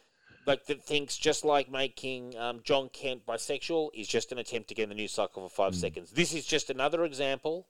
like 0.45 0.65
that 0.65 0.83
thinks 0.83 1.17
just 1.17 1.43
like 1.45 1.71
making 1.71 2.37
um, 2.37 2.59
Jon 2.63 2.89
Kent 2.93 3.25
bisexual 3.25 3.89
is 3.93 4.07
just 4.07 4.31
an 4.31 4.37
attempt 4.37 4.67
to 4.69 4.75
get 4.75 4.83
in 4.83 4.89
the 4.89 4.95
news 4.95 5.11
cycle 5.13 5.47
for 5.47 5.53
five 5.53 5.75
seconds 5.75 6.11
this 6.11 6.33
is 6.33 6.45
just 6.45 6.69
another 6.69 7.03
example 7.03 7.67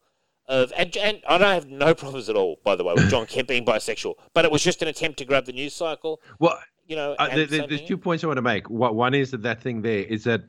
of 0.47 0.71
and, 0.77 0.95
and 0.97 1.21
I 1.27 1.37
don't 1.37 1.53
have 1.53 1.67
no 1.67 1.95
problems 1.95 2.29
at 2.29 2.35
all 2.35 2.59
by 2.63 2.75
the 2.75 2.83
way 2.83 2.93
with 2.93 3.09
Jon 3.09 3.25
Kent 3.25 3.47
being 3.47 3.65
bisexual 3.65 4.15
but 4.33 4.45
it 4.45 4.51
was 4.51 4.61
just 4.63 4.81
an 4.81 4.87
attempt 4.87 5.17
to 5.19 5.25
grab 5.25 5.45
the 5.45 5.53
news 5.53 5.73
cycle 5.73 6.21
Well, 6.39 6.59
you 6.87 6.95
know 6.95 7.15
Uh, 7.17 7.27
there- 7.35 7.45
there- 7.47 7.67
there's 7.67 7.81
two 7.81 7.97
points 7.97 8.23
I 8.23 8.27
want 8.27 8.37
to 8.37 8.41
make. 8.43 8.69
What 8.69 8.93
one 8.95 9.13
is 9.13 9.31
that 9.31 9.41
that 9.43 9.61
thing 9.61 9.81
there 9.81 10.03
is 10.03 10.23
that 10.25 10.43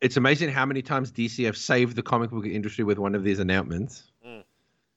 it's 0.00 0.16
amazing 0.16 0.50
how 0.50 0.66
many 0.66 0.82
times 0.82 1.10
DC 1.10 1.44
have 1.44 1.56
saved 1.56 1.96
the 1.96 2.02
comic 2.02 2.30
book 2.30 2.46
industry 2.46 2.84
with 2.84 2.98
one 2.98 3.14
of 3.14 3.24
these 3.24 3.38
announcements. 3.38 4.10
Mm. 4.26 4.44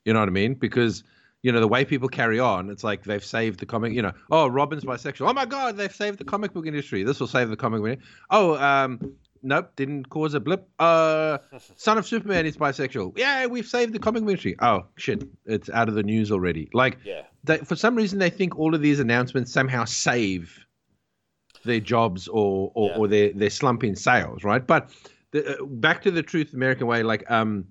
You 0.06 0.14
know 0.14 0.20
what 0.20 0.28
I 0.28 0.32
mean? 0.32 0.54
Because 0.56 1.04
you 1.44 1.52
know 1.52 1.60
the 1.60 1.68
way 1.68 1.86
people 1.86 2.08
carry 2.10 2.40
on, 2.40 2.70
it's 2.70 2.84
like 2.84 3.04
they've 3.04 3.24
saved 3.24 3.60
the 3.60 3.66
comic. 3.66 3.94
You 3.94 4.02
know, 4.02 4.14
oh 4.32 4.48
Robin's 4.48 4.84
bisexual. 4.84 5.30
Oh 5.30 5.34
my 5.34 5.46
God, 5.46 5.78
they've 5.78 5.94
saved 5.94 6.18
the 6.18 6.24
comic 6.26 6.54
book 6.54 6.66
industry. 6.66 7.04
This 7.04 7.20
will 7.20 7.28
save 7.28 7.50
the 7.50 7.58
comic 7.58 7.82
book. 7.82 7.90
industry. 7.92 8.12
Oh, 8.32 8.56
um, 8.56 9.14
nope, 9.44 9.72
didn't 9.76 10.10
cause 10.10 10.34
a 10.34 10.40
blip. 10.40 10.68
Uh, 10.80 11.38
Son 11.76 11.98
of 11.98 12.08
Superman 12.08 12.46
is 12.46 12.56
bisexual. 12.58 13.18
Yeah, 13.18 13.46
we've 13.46 13.68
saved 13.68 13.94
the 13.94 14.00
comic 14.00 14.24
book 14.24 14.30
industry. 14.32 14.56
Oh 14.62 14.86
shit, 14.96 15.24
it's 15.46 15.70
out 15.70 15.90
of 15.90 15.96
the 15.96 16.04
news 16.04 16.32
already. 16.32 16.70
Like 16.74 16.98
yeah 17.04 17.24
they, 17.44 17.58
for 17.58 17.76
some 17.76 17.96
reason 17.96 18.20
they 18.20 18.30
think 18.30 18.58
all 18.58 18.74
of 18.74 18.82
these 18.82 19.00
announcements 19.02 19.52
somehow 19.52 19.84
save 19.86 20.66
their 21.66 21.80
jobs 21.82 22.28
or 22.30 22.72
or, 22.74 22.90
Yeah. 22.90 22.98
or 22.98 23.08
their 23.08 23.34
their 23.34 23.50
slump 23.50 23.84
in 23.84 23.96
sales, 23.96 24.44
right? 24.46 24.66
But 24.66 24.92
the, 25.32 25.60
uh, 25.60 25.66
back 25.66 26.02
to 26.04 26.12
the 26.12 26.24
truth 26.24 26.54
American 26.54 26.88
way, 26.88 27.04
like 27.04 27.30
um, 27.30 27.66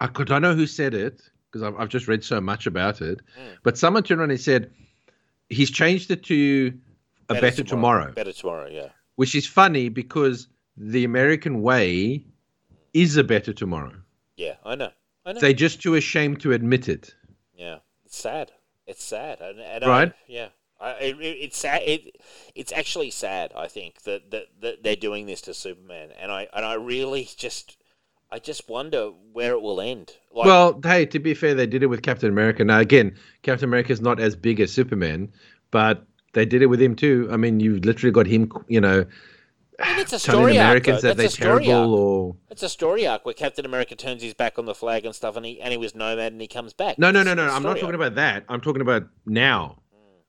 I 0.00 0.08
could 0.08 0.30
I 0.30 0.38
know 0.40 0.54
who 0.54 0.66
said 0.66 0.92
it 0.94 1.22
because 1.52 1.62
I've, 1.62 1.78
I've 1.78 1.88
just 1.90 2.08
read 2.08 2.24
so 2.24 2.40
much 2.40 2.66
about 2.66 3.02
it, 3.02 3.20
Mm. 3.38 3.58
but 3.62 3.76
someone 3.76 4.02
turned 4.02 4.20
around 4.20 4.30
and 4.30 4.40
said 4.40 4.70
he's 5.50 5.70
changed 5.70 6.10
it 6.10 6.22
to 6.24 6.72
a 7.28 7.34
better, 7.34 7.62
tomorrow, 7.62 8.10
better 8.12 8.32
tomorrow 8.32 8.68
yeah 8.70 8.88
which 9.16 9.34
is 9.34 9.46
funny 9.46 9.88
because 9.90 10.48
the 10.76 11.04
American 11.04 11.60
way 11.62 12.24
is 12.94 13.16
a 13.18 13.24
better 13.24 13.52
tomorrow. 13.52 13.94
yeah 14.36 14.54
I 14.64 14.74
know 14.74 14.90
I 15.26 15.32
know 15.34 15.40
They're 15.40 15.52
just 15.52 15.80
too 15.82 15.94
ashamed 15.94 16.40
to 16.40 16.52
admit 16.52 16.88
it. 16.88 17.14
Yeah, 17.54 17.78
it's 18.04 18.16
sad. 18.18 18.50
It's 18.88 19.04
sad, 19.04 19.40
and, 19.40 19.60
and 19.60 19.84
Right. 19.86 20.08
I, 20.08 20.14
yeah, 20.26 20.48
I, 20.80 20.90
it- 20.94 21.20
it's 21.20 21.58
sad. 21.58 21.82
It, 21.82 22.16
it's 22.56 22.72
actually 22.72 23.10
sad. 23.10 23.52
I 23.56 23.68
think 23.68 24.02
that, 24.02 24.30
that 24.32 24.46
that 24.62 24.82
they're 24.82 24.96
doing 24.96 25.26
this 25.26 25.40
to 25.42 25.54
Superman, 25.54 26.10
and 26.20 26.32
I 26.32 26.48
and 26.52 26.64
I 26.64 26.74
really 26.74 27.28
just, 27.36 27.76
I 28.32 28.38
just 28.38 28.68
wonder 28.68 29.10
where 29.32 29.52
it 29.52 29.60
will 29.60 29.80
end. 29.80 30.12
Like, 30.32 30.46
well, 30.46 30.80
hey, 30.82 31.04
to 31.06 31.18
be 31.18 31.34
fair, 31.34 31.54
they 31.54 31.66
did 31.66 31.82
it 31.82 31.86
with 31.86 32.02
Captain 32.02 32.30
America. 32.30 32.64
Now, 32.64 32.78
again, 32.78 33.14
Captain 33.42 33.68
America 33.68 33.92
is 33.92 34.00
not 34.00 34.18
as 34.18 34.34
big 34.34 34.58
as 34.58 34.72
Superman, 34.72 35.30
but 35.70 36.06
they 36.32 36.46
did 36.46 36.62
it 36.62 36.66
with 36.66 36.80
him 36.80 36.96
too. 36.96 37.28
I 37.30 37.36
mean, 37.36 37.60
you've 37.60 37.84
literally 37.84 38.10
got 38.10 38.26
him, 38.26 38.50
you 38.68 38.80
know, 38.80 39.04
it's 39.78 40.12
a 40.12 40.18
story 40.18 40.58
arc. 40.58 40.66
Americans 40.66 41.02
though. 41.02 41.08
that 41.08 41.16
That's 41.18 41.34
a 41.34 41.36
story 41.36 41.64
terrible 41.64 41.92
arc. 41.92 42.00
or. 42.00 42.36
It's 42.50 42.62
a 42.62 42.68
story 42.68 43.06
arc 43.06 43.24
where 43.24 43.34
Captain 43.34 43.64
America 43.64 43.96
turns 43.96 44.22
his 44.22 44.34
back 44.34 44.58
on 44.58 44.64
the 44.64 44.74
flag 44.74 45.04
and 45.04 45.14
stuff, 45.14 45.36
and 45.36 45.44
he 45.44 45.60
and 45.60 45.70
he 45.70 45.76
was 45.76 45.94
nomad, 45.94 46.32
and 46.32 46.40
he 46.40 46.48
comes 46.48 46.72
back. 46.72 46.98
No, 46.98 47.10
no, 47.10 47.22
no, 47.22 47.34
no. 47.34 47.48
I'm 47.48 47.62
not 47.62 47.74
talking 47.74 47.86
arc. 47.86 47.94
about 47.96 48.14
that. 48.16 48.44
I'm 48.48 48.60
talking 48.60 48.82
about 48.82 49.04
now, 49.26 49.82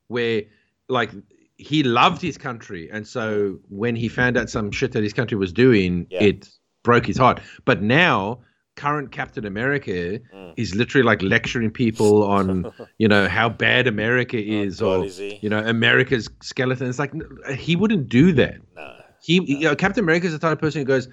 where, 0.07 0.43
like, 0.89 1.11
he 1.57 1.83
loved 1.83 2.21
his 2.21 2.37
country. 2.37 2.89
And 2.91 3.07
so 3.07 3.51
mm. 3.51 3.59
when 3.69 3.95
he 3.95 4.07
found 4.09 4.37
out 4.37 4.49
some 4.49 4.71
shit 4.71 4.91
that 4.93 5.03
his 5.03 5.13
country 5.13 5.37
was 5.37 5.53
doing, 5.53 6.07
Yeah. 6.09 6.23
it 6.23 6.49
broke 6.83 7.05
his 7.05 7.17
heart. 7.17 7.39
But 7.65 7.81
now, 7.81 8.39
current 8.75 9.11
Captain 9.11 9.45
America 9.45 10.19
Mm. 10.33 10.53
is 10.57 10.75
literally 10.75 11.05
like 11.05 11.21
lecturing 11.21 11.69
people 11.71 12.23
on, 12.23 12.71
you 12.97 13.07
know, 13.07 13.27
how 13.27 13.49
bad 13.49 13.87
America 13.87 14.37
is 14.37 14.81
Oh, 14.81 15.01
or, 15.01 15.05
is 15.05 15.19
you 15.19 15.49
know, 15.49 15.59
America's 15.59 16.29
skeleton. 16.41 16.87
It's 16.87 16.99
like, 16.99 17.13
he 17.55 17.75
wouldn't 17.75 18.09
do 18.09 18.31
that. 18.33 18.57
No. 18.75 18.93
He, 19.21 19.41
you 19.45 19.59
know, 19.65 19.75
Captain 19.75 20.03
America 20.03 20.25
is 20.27 20.33
the 20.33 20.39
type 20.39 20.53
of 20.53 20.59
person 20.59 20.81
who 20.81 20.85
goes, 20.85 21.07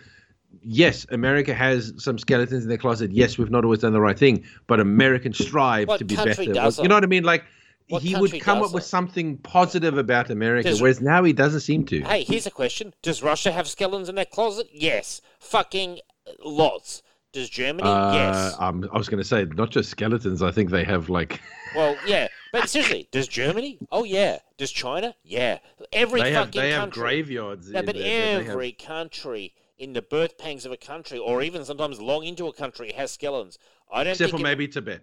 yes, 0.62 1.06
America 1.10 1.54
has 1.54 1.92
some 1.98 2.18
skeletons 2.18 2.64
in 2.64 2.68
their 2.68 2.78
closet. 2.78 3.12
Yes, 3.12 3.38
we've 3.38 3.50
not 3.50 3.64
always 3.64 3.80
done 3.80 3.92
the 3.92 4.00
right 4.00 4.18
thing, 4.18 4.42
but 4.66 4.80
Americans 4.80 5.38
strive 5.38 5.86
What 5.88 5.98
to 5.98 6.04
be 6.04 6.16
better. 6.16 6.44
doesn't? 6.52 6.82
You 6.82 6.88
know 6.88 6.96
what 6.96 7.04
I 7.04 7.08
mean? 7.08 7.22
Like 7.24 7.44
What 7.90 8.02
he 8.02 8.14
would 8.16 8.40
come 8.40 8.62
up 8.62 8.72
with 8.72 8.84
something 8.84 9.38
positive 9.38 9.98
about 9.98 10.30
America, 10.30 10.68
Does- 10.70 10.80
whereas 10.80 11.00
now 11.00 11.22
he 11.24 11.32
doesn't 11.32 11.60
seem 11.60 11.84
to. 11.86 12.00
Hey, 12.02 12.24
here's 12.24 12.46
a 12.46 12.50
question: 12.50 12.94
Does 13.02 13.22
Russia 13.22 13.52
have 13.52 13.68
skeletons 13.68 14.08
in 14.08 14.14
their 14.14 14.24
closet? 14.24 14.68
Yes, 14.72 15.20
fucking 15.38 16.00
lots. 16.44 17.02
Does 17.32 17.48
Germany? 17.48 17.88
Uh, 17.88 18.12
yes. 18.12 18.56
um, 18.58 18.88
I 18.92 18.98
was 18.98 19.08
going 19.08 19.22
to 19.22 19.28
say 19.28 19.44
not 19.44 19.70
just 19.70 19.88
skeletons. 19.90 20.42
I 20.42 20.50
think 20.50 20.70
they 20.70 20.82
have 20.82 21.08
like 21.08 21.40
Well, 21.76 21.96
yeah, 22.04 22.26
but 22.52 22.68
seriously, 22.68 23.08
does 23.12 23.28
Germany? 23.28 23.78
Oh 23.92 24.02
yeah. 24.04 24.38
Does 24.56 24.72
China? 24.72 25.14
Yeah. 25.22 25.58
Every 25.92 26.20
they 26.22 26.34
fucking 26.34 26.34
have 26.34 26.52
they 26.52 26.70
have 26.72 26.80
country. 26.80 27.00
graveyards. 27.02 27.70
No, 27.70 27.78
in 27.80 27.86
but 27.86 27.94
that 27.94 28.02
they 28.02 28.32
have- 28.32 28.48
every 28.48 28.72
country 28.72 29.54
in 29.78 29.92
the 29.92 30.02
birth 30.02 30.36
pangs 30.38 30.66
of 30.66 30.72
a 30.72 30.76
country, 30.76 31.18
or 31.18 31.40
even 31.40 31.64
sometimes 31.64 32.00
long 32.00 32.24
into 32.24 32.46
a 32.48 32.52
country, 32.52 32.92
has 32.92 33.12
skeletons. 33.12 33.58
I 33.92 34.02
don't 34.04 34.10
except 34.10 34.30
think 34.32 34.40
for 34.42 34.46
it- 34.46 34.50
maybe 34.50 34.66
Tibet. 34.68 35.02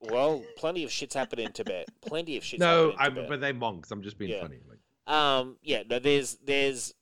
Well, 0.00 0.44
plenty 0.56 0.84
of 0.84 0.90
shits 0.90 1.14
happen 1.14 1.38
in 1.40 1.52
Tibet. 1.52 1.88
Plenty 2.02 2.36
of 2.36 2.44
shits. 2.44 2.58
No, 2.60 2.90
happen 2.92 2.96
I, 3.00 3.06
in 3.08 3.14
Tibet. 3.14 3.28
but 3.28 3.40
they 3.40 3.52
monks. 3.52 3.90
I'm 3.90 4.02
just 4.02 4.18
being 4.18 4.30
Yeah. 4.32 4.42
funny. 4.42 4.58
Like, 4.68 4.78
Um, 5.12 5.56
yeah, 5.62 5.82
no, 5.88 5.98
there's 5.98 6.36
there's 6.44 6.94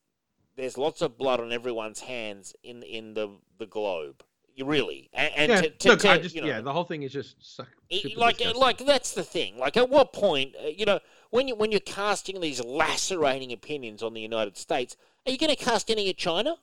there's 0.56 0.78
lots 0.78 1.02
of 1.02 1.18
blood 1.18 1.40
on 1.40 1.52
everyone's 1.52 2.00
hands 2.00 2.54
in 2.62 2.82
in 2.82 3.14
the 3.14 3.28
the 3.58 3.66
globe. 3.66 4.22
You 4.54 4.64
really 4.64 5.10
and, 5.12 5.32
and 5.36 5.52
yeah, 5.52 5.60
to, 5.60 5.68
to, 5.70 5.88
look, 5.90 5.98
to, 6.00 6.08
I 6.10 6.18
just 6.18 6.34
you 6.34 6.40
know, 6.40 6.46
yeah, 6.46 6.62
the 6.62 6.72
whole 6.72 6.84
thing 6.84 7.02
is 7.02 7.12
just 7.12 7.36
suck, 7.44 7.68
it- 7.90 8.16
like 8.16 8.38
disgusting. 8.38 8.60
like 8.62 8.78
that's 8.78 9.12
the 9.12 9.22
thing. 9.22 9.58
Like 9.58 9.76
at 9.76 9.90
what 9.90 10.14
point, 10.14 10.54
uh, 10.64 10.68
you 10.68 10.86
know, 10.86 10.98
when 11.28 11.46
you 11.48 11.54
when 11.56 11.70
you're 11.72 11.80
casting 11.80 12.40
these 12.40 12.64
lacerating 12.64 13.52
opinions 13.52 14.02
on 14.02 14.14
the 14.14 14.20
United 14.22 14.56
States, 14.56 14.96
are 15.26 15.32
you 15.32 15.36
going 15.36 15.54
to 15.54 15.62
cast 15.62 15.90
any 15.90 16.08
at 16.08 16.16
China? 16.16 16.56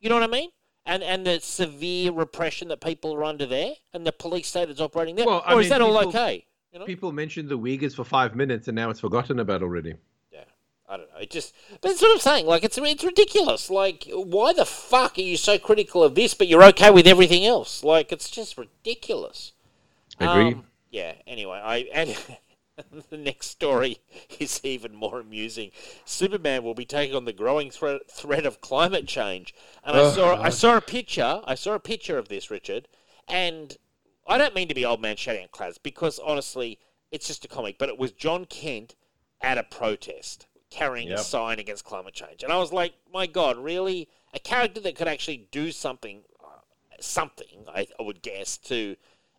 You 0.00 0.08
know 0.08 0.16
what 0.16 0.24
I 0.24 0.26
mean? 0.26 0.50
And 0.88 1.02
and 1.02 1.26
the 1.26 1.40
severe 1.40 2.12
repression 2.12 2.68
that 2.68 2.80
people 2.80 3.12
are 3.14 3.24
under 3.24 3.44
there, 3.44 3.72
and 3.92 4.06
the 4.06 4.12
police 4.12 4.46
state 4.46 4.68
that's 4.68 4.80
operating 4.80 5.16
there, 5.16 5.26
Well, 5.26 5.42
I 5.44 5.54
or 5.54 5.60
is 5.60 5.64
mean, 5.64 5.70
that 5.70 5.80
all 5.82 5.98
okay? 6.08 6.46
You 6.72 6.78
know? 6.78 6.84
People 6.84 7.10
mentioned 7.10 7.48
the 7.48 7.58
Uyghurs 7.58 7.94
for 7.94 8.04
five 8.04 8.36
minutes, 8.36 8.68
and 8.68 8.76
now 8.76 8.90
it's 8.90 9.00
forgotten 9.00 9.40
about 9.40 9.62
already. 9.62 9.94
Yeah, 10.30 10.44
I 10.88 10.96
don't 10.96 11.10
know. 11.12 11.20
It 11.20 11.30
just, 11.30 11.54
but 11.80 11.88
that's 11.88 12.02
what 12.02 12.12
I'm 12.12 12.20
saying. 12.20 12.46
Like, 12.46 12.62
it's 12.62 12.78
it's 12.78 13.02
ridiculous. 13.02 13.68
Like, 13.68 14.06
why 14.12 14.52
the 14.52 14.64
fuck 14.64 15.18
are 15.18 15.22
you 15.22 15.36
so 15.36 15.58
critical 15.58 16.04
of 16.04 16.14
this, 16.14 16.34
but 16.34 16.46
you're 16.46 16.62
okay 16.64 16.90
with 16.90 17.06
everything 17.06 17.44
else? 17.44 17.82
Like, 17.82 18.12
it's 18.12 18.30
just 18.30 18.56
ridiculous. 18.56 19.52
Agree. 20.20 20.52
Um, 20.52 20.64
yeah. 20.90 21.14
Anyway, 21.26 21.60
I 21.62 21.78
and 21.92 22.16
the 23.10 23.16
next 23.16 23.46
story 23.48 23.98
is 24.38 24.60
even 24.62 24.94
more 24.94 25.20
amusing. 25.20 25.70
Superman 26.04 26.62
will 26.62 26.74
be 26.74 26.84
taking 26.84 27.16
on 27.16 27.24
the 27.24 27.32
growing 27.32 27.70
threat 27.70 28.10
threat 28.10 28.44
of 28.46 28.60
climate 28.60 29.06
change, 29.06 29.54
and 29.84 29.96
I 29.96 30.00
Oh, 30.00 30.10
saw 30.14 30.40
I 30.42 30.50
saw 30.50 30.76
a 30.76 30.80
picture. 30.80 31.40
I 31.44 31.54
saw 31.54 31.72
a 31.74 31.80
picture 31.80 32.18
of 32.18 32.28
this, 32.28 32.50
Richard, 32.50 32.88
and 33.28 33.76
I 34.26 34.38
don't 34.38 34.54
mean 34.54 34.68
to 34.68 34.74
be 34.74 34.84
old 34.84 35.00
man 35.00 35.16
shouting 35.16 35.44
at 35.44 35.52
clouds 35.52 35.78
because 35.78 36.18
honestly, 36.18 36.78
it's 37.10 37.26
just 37.26 37.44
a 37.44 37.48
comic. 37.48 37.78
But 37.78 37.88
it 37.88 37.98
was 37.98 38.12
Jon 38.12 38.44
Kent 38.44 38.94
at 39.40 39.58
a 39.58 39.62
protest 39.62 40.46
carrying 40.70 41.12
a 41.12 41.16
sign 41.16 41.58
against 41.58 41.84
climate 41.84 42.14
change, 42.14 42.42
and 42.42 42.52
I 42.52 42.58
was 42.58 42.72
like, 42.72 42.94
my 43.12 43.26
God, 43.26 43.56
really? 43.56 44.08
A 44.34 44.38
character 44.38 44.80
that 44.80 44.96
could 44.96 45.08
actually 45.08 45.48
do 45.50 45.72
something, 45.72 46.22
uh, 46.44 46.48
something 47.00 47.64
I, 47.68 47.86
I 47.98 48.02
would 48.02 48.20
guess 48.22 48.58
to 48.58 48.96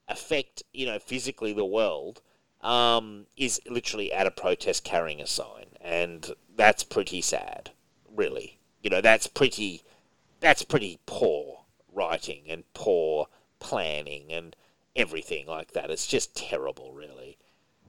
affect 0.07 0.63
you 0.73 0.85
know 0.85 0.97
physically 0.99 1.53
the 1.53 1.65
world 1.65 2.21
um, 2.61 3.27
is 3.35 3.61
literally 3.69 4.11
at 4.11 4.27
a 4.27 4.31
protest 4.31 4.83
carrying 4.83 5.21
a 5.21 5.27
sign, 5.27 5.65
and 5.81 6.31
that's 6.55 6.83
pretty 6.83 7.21
sad, 7.21 7.71
really. 8.13 8.59
You 8.81 8.89
know, 8.89 9.01
that's 9.01 9.27
pretty 9.27 9.83
that's 10.39 10.63
pretty 10.63 10.99
poor 11.05 11.65
writing 11.93 12.43
and 12.49 12.63
poor 12.73 13.27
planning 13.59 14.31
and 14.31 14.55
everything 14.95 15.47
like 15.47 15.71
that. 15.73 15.89
It's 15.89 16.07
just 16.07 16.35
terrible, 16.35 16.91
really. 16.93 17.37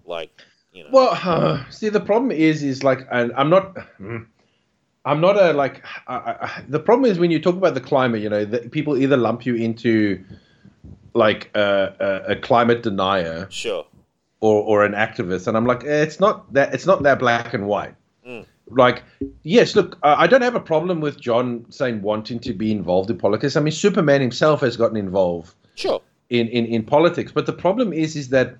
Like, 0.05 0.31
you 0.73 0.85
know, 0.85 0.91
Well, 0.93 1.11
uh, 1.13 1.65
see, 1.71 1.89
the 1.89 2.01
problem 2.01 2.31
is, 2.31 2.63
is 2.63 2.83
like, 2.83 3.01
and 3.11 3.33
I'm 3.37 3.51
not, 3.51 3.75
mm, 4.01 4.27
I'm 5.05 5.21
not 5.21 5.37
a 5.37 5.53
like. 5.53 5.85
I, 6.07 6.15
I, 6.15 6.63
the 6.69 6.81
problem 6.81 7.11
is 7.11 7.19
when 7.19 7.31
you 7.31 7.41
talk 7.41 7.57
about 7.57 7.75
the 7.75 7.81
climate, 7.81 8.21
you 8.23 8.29
know, 8.29 8.45
that 8.45 8.71
people 8.71 8.97
either 8.97 9.17
lump 9.17 9.45
you 9.47 9.55
into 9.55 10.25
like 11.15 11.51
a, 11.55 12.23
a, 12.29 12.33
a 12.33 12.37
climate 12.37 12.83
denier 12.83 13.47
sure, 13.51 13.87
or 14.41 14.63
or 14.63 14.85
an 14.85 14.93
activist, 14.93 15.47
and 15.47 15.57
I'm 15.57 15.67
like, 15.67 15.85
eh, 15.85 16.03
it's 16.03 16.21
not 16.21 16.53
that, 16.53 16.75
it's 16.75 16.87
not 16.87 17.03
that 17.03 17.19
black 17.19 17.55
and 17.55 17.67
white. 17.67 17.95
Like, 18.71 19.03
yes, 19.45 19.75
look, 19.75 19.99
I 20.03 20.27
don't 20.27 20.43
have 20.43 20.55
a 20.55 20.61
problem 20.61 21.01
with 21.01 21.19
Jon 21.19 21.65
saying 21.71 22.03
wanting 22.03 22.39
to 22.41 22.53
be 22.53 22.71
involved 22.71 23.09
in 23.11 23.17
politics. 23.17 23.57
I 23.57 23.61
mean, 23.61 23.73
Superman 23.73 24.21
himself 24.21 24.61
has 24.61 24.77
gotten 24.77 24.99
involved 24.99 25.55
sure, 25.75 26.03
in, 26.29 26.49
in, 26.49 26.67
in 26.67 26.85
politics. 26.85 27.33
But 27.33 27.47
the 27.47 27.55
problem 27.55 27.95
is, 27.95 28.15
is 28.15 28.29
that 28.29 28.59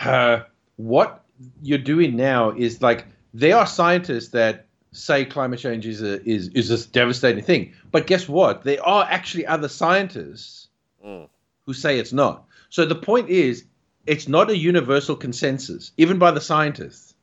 uh, 0.00 0.44
what 0.76 1.24
you're 1.62 1.78
doing 1.78 2.14
now 2.14 2.50
is 2.50 2.80
like 2.80 3.06
there 3.32 3.56
are 3.56 3.66
scientists 3.66 4.28
that 4.28 4.66
say 4.92 5.24
climate 5.24 5.58
change 5.58 5.84
is 5.84 6.00
a 6.00 6.22
is 6.22 6.46
is 6.50 6.70
a 6.70 6.88
devastating 6.90 7.42
thing. 7.42 7.72
But 7.90 8.06
guess 8.06 8.28
what? 8.28 8.62
There 8.62 8.80
are 8.86 9.04
actually 9.10 9.46
other 9.46 9.68
scientists 9.68 10.68
Mm. 11.04 11.28
who 11.66 11.74
say 11.74 11.98
it's 11.98 12.12
not. 12.12 12.44
So 12.70 12.86
the 12.86 12.94
point 12.94 13.28
is, 13.28 13.64
it's 14.06 14.28
not 14.28 14.50
a 14.50 14.56
universal 14.56 15.16
consensus, 15.16 15.92
even 15.96 16.18
by 16.18 16.30
the 16.30 16.40
scientists, 16.40 17.14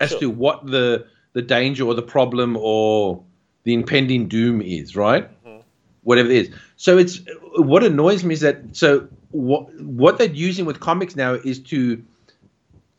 as 0.00 0.10
Sure. 0.10 0.20
to 0.20 0.30
what 0.30 0.66
the 0.66 1.06
the 1.32 1.42
danger 1.42 1.84
or 1.84 1.94
the 1.94 2.02
problem 2.02 2.56
or 2.58 3.22
the 3.64 3.74
impending 3.74 4.28
doom 4.28 4.60
is. 4.62 4.96
Right 4.96 5.28
mm-hmm. 5.44 5.60
whatever 6.02 6.30
it 6.30 6.36
is. 6.36 6.54
So 6.76 6.98
it's 6.98 7.20
what 7.56 7.84
annoys 7.84 8.24
me 8.24 8.34
is 8.34 8.40
that 8.40 8.76
so 8.76 9.08
what 9.30 9.68
what 9.80 10.18
they're 10.18 10.28
using 10.28 10.64
with 10.64 10.80
comics 10.80 11.16
now 11.16 11.34
is 11.34 11.60
to 11.64 12.02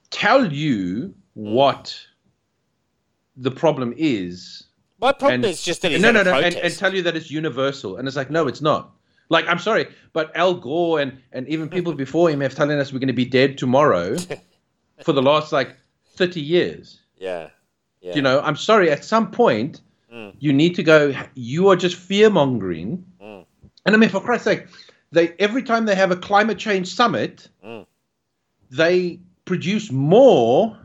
tell 0.09 0.51
you 0.51 1.13
mm. 1.37 1.53
what 1.53 1.97
the 3.37 3.51
problem 3.51 3.93
is. 3.97 4.65
My 4.99 5.13
problem 5.13 5.35
And- 5.35 5.45
is 5.45 5.63
just 5.63 5.81
that 5.83 5.91
no, 5.99 6.11
no, 6.11 6.23
no, 6.23 6.39
and, 6.39 6.55
and 6.55 6.73
tell 6.75 6.93
you 6.93 7.03
that 7.03 7.15
it's 7.15 7.31
universal, 7.31 7.97
and 7.97 8.07
it's 8.07 8.17
like 8.17 8.29
no, 8.29 8.47
it's 8.47 8.61
not. 8.61 8.91
Like 9.29 9.45
I'm 9.47 9.59
sorry, 9.59 9.87
but 10.13 10.35
Al 10.35 10.55
Gore 10.55 10.99
and 10.99 11.19
and 11.31 11.47
even 11.47 11.69
people 11.69 11.93
before 11.93 12.29
him 12.29 12.41
have 12.41 12.55
telling 12.55 12.79
us 12.79 12.91
we're 12.91 12.99
going 12.99 13.07
to 13.07 13.13
be 13.13 13.25
dead 13.25 13.57
tomorrow 13.57 14.17
for 15.03 15.13
the 15.13 15.21
last 15.21 15.51
like 15.53 15.75
thirty 16.15 16.41
years. 16.41 17.01
yeah, 17.17 17.49
yeah, 18.01 18.15
You 18.15 18.21
know, 18.23 18.41
I'm 18.41 18.55
sorry. 18.55 18.89
At 18.91 19.05
some 19.05 19.31
point, 19.31 19.81
Mm. 20.11 20.33
you 20.39 20.51
need 20.53 20.73
to 20.75 20.81
go. 20.81 21.13
You 21.35 21.67
are 21.69 21.75
just 21.75 21.95
fear 21.95 22.31
mongering. 22.31 23.05
Mm. 23.21 23.45
And 23.85 23.95
I 23.95 23.97
mean, 23.99 24.09
for 24.09 24.19
Christ's 24.19 24.45
sake, 24.45 24.65
they 25.11 25.35
every 25.37 25.61
time 25.61 25.85
they 25.85 25.93
have 25.93 26.09
a 26.09 26.15
climate 26.15 26.57
change 26.57 26.87
summit, 26.87 27.47
Mm. 27.63 27.85
they 28.71 29.19
produce 29.45 29.91
more 29.91 30.75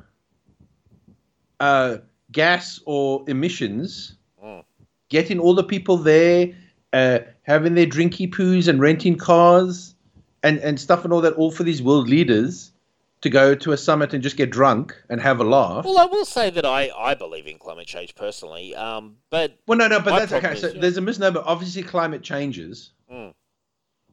uh, 1.60 1.96
gas 2.32 2.80
or 2.84 3.24
emissions, 3.28 4.16
Mm. 4.44 4.62
getting 5.08 5.38
all 5.40 5.54
the 5.54 5.64
people 5.64 5.96
there, 5.96 6.52
uh, 6.94 7.18
having 7.42 7.74
their 7.74 7.86
drinky 7.86 8.32
poos 8.32 8.68
and 8.68 8.80
renting 8.80 9.16
cars 9.18 9.94
and, 10.42 10.58
and 10.60 10.80
stuff 10.80 11.04
and 11.04 11.12
all 11.12 11.20
that, 11.20 11.34
all 11.34 11.50
for 11.50 11.64
these 11.64 11.82
world 11.82 12.08
leaders 12.08 12.70
to 13.20 13.30
go 13.30 13.54
to 13.54 13.72
a 13.72 13.76
summit 13.76 14.12
and 14.14 14.22
just 14.22 14.36
get 14.36 14.50
drunk 14.50 14.94
and 15.08 15.20
have 15.20 15.40
a 15.40 15.44
laugh. 15.44 15.84
Well, 15.84 15.98
I 15.98 16.04
will 16.04 16.24
say 16.26 16.50
that 16.50 16.64
I, 16.66 16.90
I 16.96 17.14
believe 17.14 17.46
in 17.46 17.58
climate 17.58 17.86
change 17.86 18.14
personally, 18.14 18.74
um, 18.76 19.16
but 19.30 19.58
Well, 19.66 19.78
no, 19.78 19.88
no, 19.88 19.98
but 20.00 20.18
that's 20.18 20.32
okay. 20.32 20.54
So 20.54 20.68
yeah. 20.68 20.80
there's 20.80 20.96
a 20.98 21.00
misnomer. 21.00 21.42
Obviously, 21.44 21.82
climate 21.82 22.22
changes. 22.22 22.90
Mm. 23.12 23.32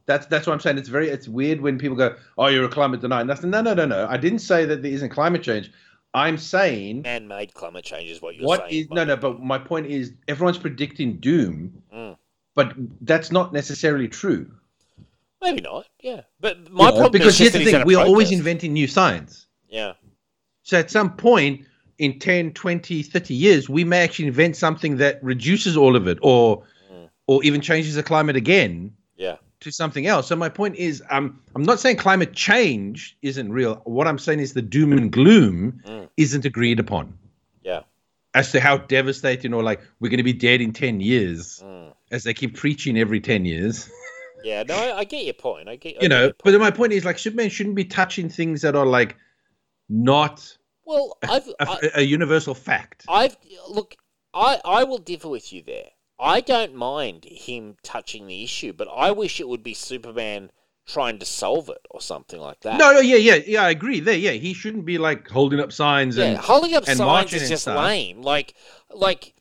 That's 0.06 0.26
that's 0.26 0.46
what 0.46 0.54
I'm 0.54 0.60
saying. 0.60 0.78
It's 0.78 0.88
very 0.88 1.08
it's 1.08 1.28
weird 1.28 1.60
when 1.60 1.78
people 1.78 1.96
go, 1.96 2.16
"Oh, 2.36 2.48
you're 2.48 2.64
a 2.64 2.68
climate 2.68 3.00
denier." 3.00 3.20
And 3.20 3.30
that's 3.30 3.42
no, 3.42 3.60
no, 3.60 3.74
no, 3.74 3.84
no. 3.86 4.06
I 4.10 4.16
didn't 4.16 4.40
say 4.40 4.64
that 4.64 4.82
there 4.82 4.90
isn't 4.90 5.10
climate 5.10 5.42
change. 5.42 5.70
I'm 6.14 6.36
saying 6.38 7.02
man-made 7.02 7.54
climate 7.54 7.84
change 7.84 8.10
is 8.10 8.20
what 8.20 8.34
you're 8.34 8.46
what 8.46 8.68
saying. 8.68 8.82
is 8.84 8.90
no, 8.90 9.04
no. 9.04 9.16
But 9.16 9.40
my 9.40 9.58
point 9.58 9.86
is, 9.86 10.12
everyone's 10.26 10.58
predicting 10.58 11.18
doom, 11.18 11.82
Mm. 11.94 12.16
But 12.54 12.74
that's 13.00 13.30
not 13.32 13.52
necessarily 13.52 14.08
true. 14.08 14.50
Maybe 15.40 15.60
not. 15.60 15.86
Yeah, 16.00 16.22
but 16.40 16.58
You 16.58 16.64
my 16.70 16.86
know, 16.86 16.92
problem 16.92 17.12
because 17.12 17.34
is 17.34 17.38
here's 17.38 17.52
the 17.52 17.64
thing: 17.64 17.84
we 17.86 17.94
are 17.94 18.06
always 18.06 18.30
inventing 18.30 18.72
new 18.72 18.86
science. 18.86 19.46
Yeah, 19.68 19.94
So 20.62 20.78
at 20.78 20.90
some 20.90 21.16
point 21.16 21.64
in 21.98 22.18
10, 22.18 22.52
20, 22.52 23.02
30 23.02 23.34
years, 23.34 23.68
we 23.70 23.84
may 23.84 24.02
actually 24.04 24.26
invent 24.28 24.54
something 24.56 24.98
that 24.98 25.22
reduces 25.24 25.76
all 25.76 25.96
of 25.96 26.06
it 26.06 26.18
or 26.22 26.62
Mm. 26.92 27.08
or 27.26 27.42
even 27.42 27.60
changes 27.60 27.94
the 27.94 28.02
climate 28.02 28.36
again 28.36 28.92
yeah, 29.16 29.36
to 29.60 29.70
something 29.72 30.06
else. 30.06 30.26
So 30.26 30.36
my 30.36 30.48
point 30.50 30.76
is 30.76 31.02
um, 31.10 31.40
I'm 31.56 31.62
not 31.62 31.80
saying 31.80 31.96
climate 31.96 32.34
change 32.34 33.16
isn't 33.22 33.50
real. 33.50 33.80
What 33.84 34.06
I'm 34.06 34.18
saying 34.18 34.40
is 34.40 34.52
the 34.52 34.62
doom 34.62 34.92
and 34.92 35.10
gloom 35.10 35.80
Mm. 35.86 36.08
isn't 36.18 36.44
agreed 36.44 36.78
upon 36.78 37.18
yeah. 37.62 37.80
as 38.34 38.52
to 38.52 38.60
how 38.60 38.76
devastating 38.76 39.54
or 39.54 39.62
like 39.62 39.80
we're 40.00 40.10
going 40.10 40.18
to 40.18 40.22
be 40.24 40.34
dead 40.34 40.60
in 40.60 40.72
10 40.72 41.00
years 41.00 41.62
Mm. 41.64 41.94
As 42.12 42.22
they 42.22 42.34
keep 42.34 42.56
preaching 42.56 42.98
every 42.98 43.20
10 43.20 43.44
years. 43.44 43.90
Yeah, 44.44 44.64
no, 44.64 44.74
I, 44.74 44.98
I 44.98 45.04
get 45.04 45.24
your 45.24 45.34
point. 45.34 45.68
I 45.68 45.76
get, 45.76 45.90
I 45.90 45.90
you 45.90 46.00
get 46.00 46.08
know, 46.08 46.22
your 46.24 46.32
but 46.42 46.50
then 46.50 46.58
my 46.58 46.72
point 46.72 46.92
is 46.92 47.04
like 47.04 47.16
Superman 47.16 47.48
shouldn't 47.48 47.76
be 47.76 47.84
touching 47.84 48.28
things 48.28 48.60
that 48.62 48.74
are 48.74 48.84
like 48.84 49.16
not 49.88 50.58
well, 50.84 51.16
I've, 51.22 51.46
a, 51.46 51.54
I, 51.60 51.90
a 51.96 52.02
universal 52.02 52.52
fact. 52.52 53.04
I've 53.08 53.36
look, 53.68 53.94
I, 54.34 54.60
I 54.64 54.82
will 54.82 54.98
differ 54.98 55.28
with 55.28 55.52
you 55.52 55.62
there. 55.62 55.90
I 56.18 56.40
don't 56.40 56.74
mind 56.74 57.24
him 57.24 57.76
touching 57.82 58.26
the 58.26 58.42
issue, 58.42 58.72
but 58.72 58.88
I 58.92 59.10
wish 59.12 59.40
it 59.40 59.48
would 59.48 59.62
be 59.62 59.74
Superman 59.74 60.50
trying 60.86 61.18
to 61.18 61.26
solve 61.26 61.68
it 61.68 61.86
or 61.90 62.00
something 62.00 62.40
like 62.40 62.60
that. 62.60 62.78
No, 62.78 62.92
no, 62.92 63.00
yeah, 63.00 63.16
yeah, 63.16 63.40
yeah. 63.46 63.62
I 63.64 63.70
agree. 63.70 64.00
There, 64.00 64.16
yeah, 64.16 64.32
he 64.32 64.54
shouldn't 64.54 64.84
be 64.84 64.98
like 64.98 65.28
holding 65.28 65.60
up 65.60 65.72
signs 65.72 66.16
Yeah, 66.16 66.24
and 66.24 66.38
holding 66.38 66.74
up 66.74 66.84
and 66.88 66.96
signs 66.96 67.32
is 67.32 67.48
just 67.48 67.66
lame. 67.66 68.22
Like, 68.22 68.54
like 68.90 69.34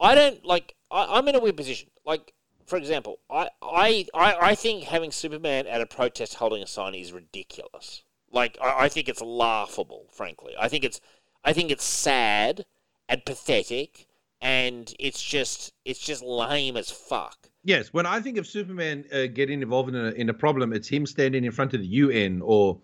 I 0.00 0.14
don't 0.14 0.44
like. 0.44 0.74
I, 0.92 1.18
I'm 1.18 1.26
in 1.28 1.34
a 1.34 1.40
weird 1.40 1.56
position. 1.56 1.88
Like, 2.04 2.32
for 2.66 2.76
example, 2.76 3.18
I, 3.30 3.48
I, 3.62 4.06
I, 4.14 4.36
I 4.40 4.54
think 4.54 4.84
having 4.84 5.10
Superman 5.10 5.66
at 5.66 5.80
a 5.80 5.86
protest 5.86 6.34
holding 6.34 6.62
a 6.62 6.66
sign 6.66 6.94
is 6.94 7.12
ridiculous. 7.12 8.02
Like, 8.30 8.58
I, 8.62 8.84
I 8.84 8.88
think 8.88 9.08
it's 9.08 9.22
laughable. 9.22 10.06
Frankly, 10.12 10.54
I 10.58 10.68
think 10.68 10.84
it's, 10.84 11.00
I 11.44 11.52
think 11.52 11.70
it's 11.70 11.84
sad 11.84 12.64
and 13.08 13.24
pathetic, 13.24 14.06
and 14.40 14.92
it's 14.98 15.22
just, 15.22 15.72
it's 15.84 15.98
just 15.98 16.22
lame 16.22 16.76
as 16.76 16.90
fuck. 16.90 17.36
Yes, 17.64 17.92
when 17.92 18.06
I 18.06 18.20
think 18.20 18.38
of 18.38 18.46
Superman 18.46 19.04
uh, 19.12 19.26
getting 19.26 19.62
involved 19.62 19.90
in 19.90 19.96
a 19.96 20.10
in 20.10 20.28
a 20.28 20.34
problem, 20.34 20.72
it's 20.72 20.88
him 20.88 21.06
standing 21.06 21.44
in 21.44 21.52
front 21.52 21.74
of 21.74 21.80
the 21.80 21.86
UN 21.86 22.42
or 22.42 22.80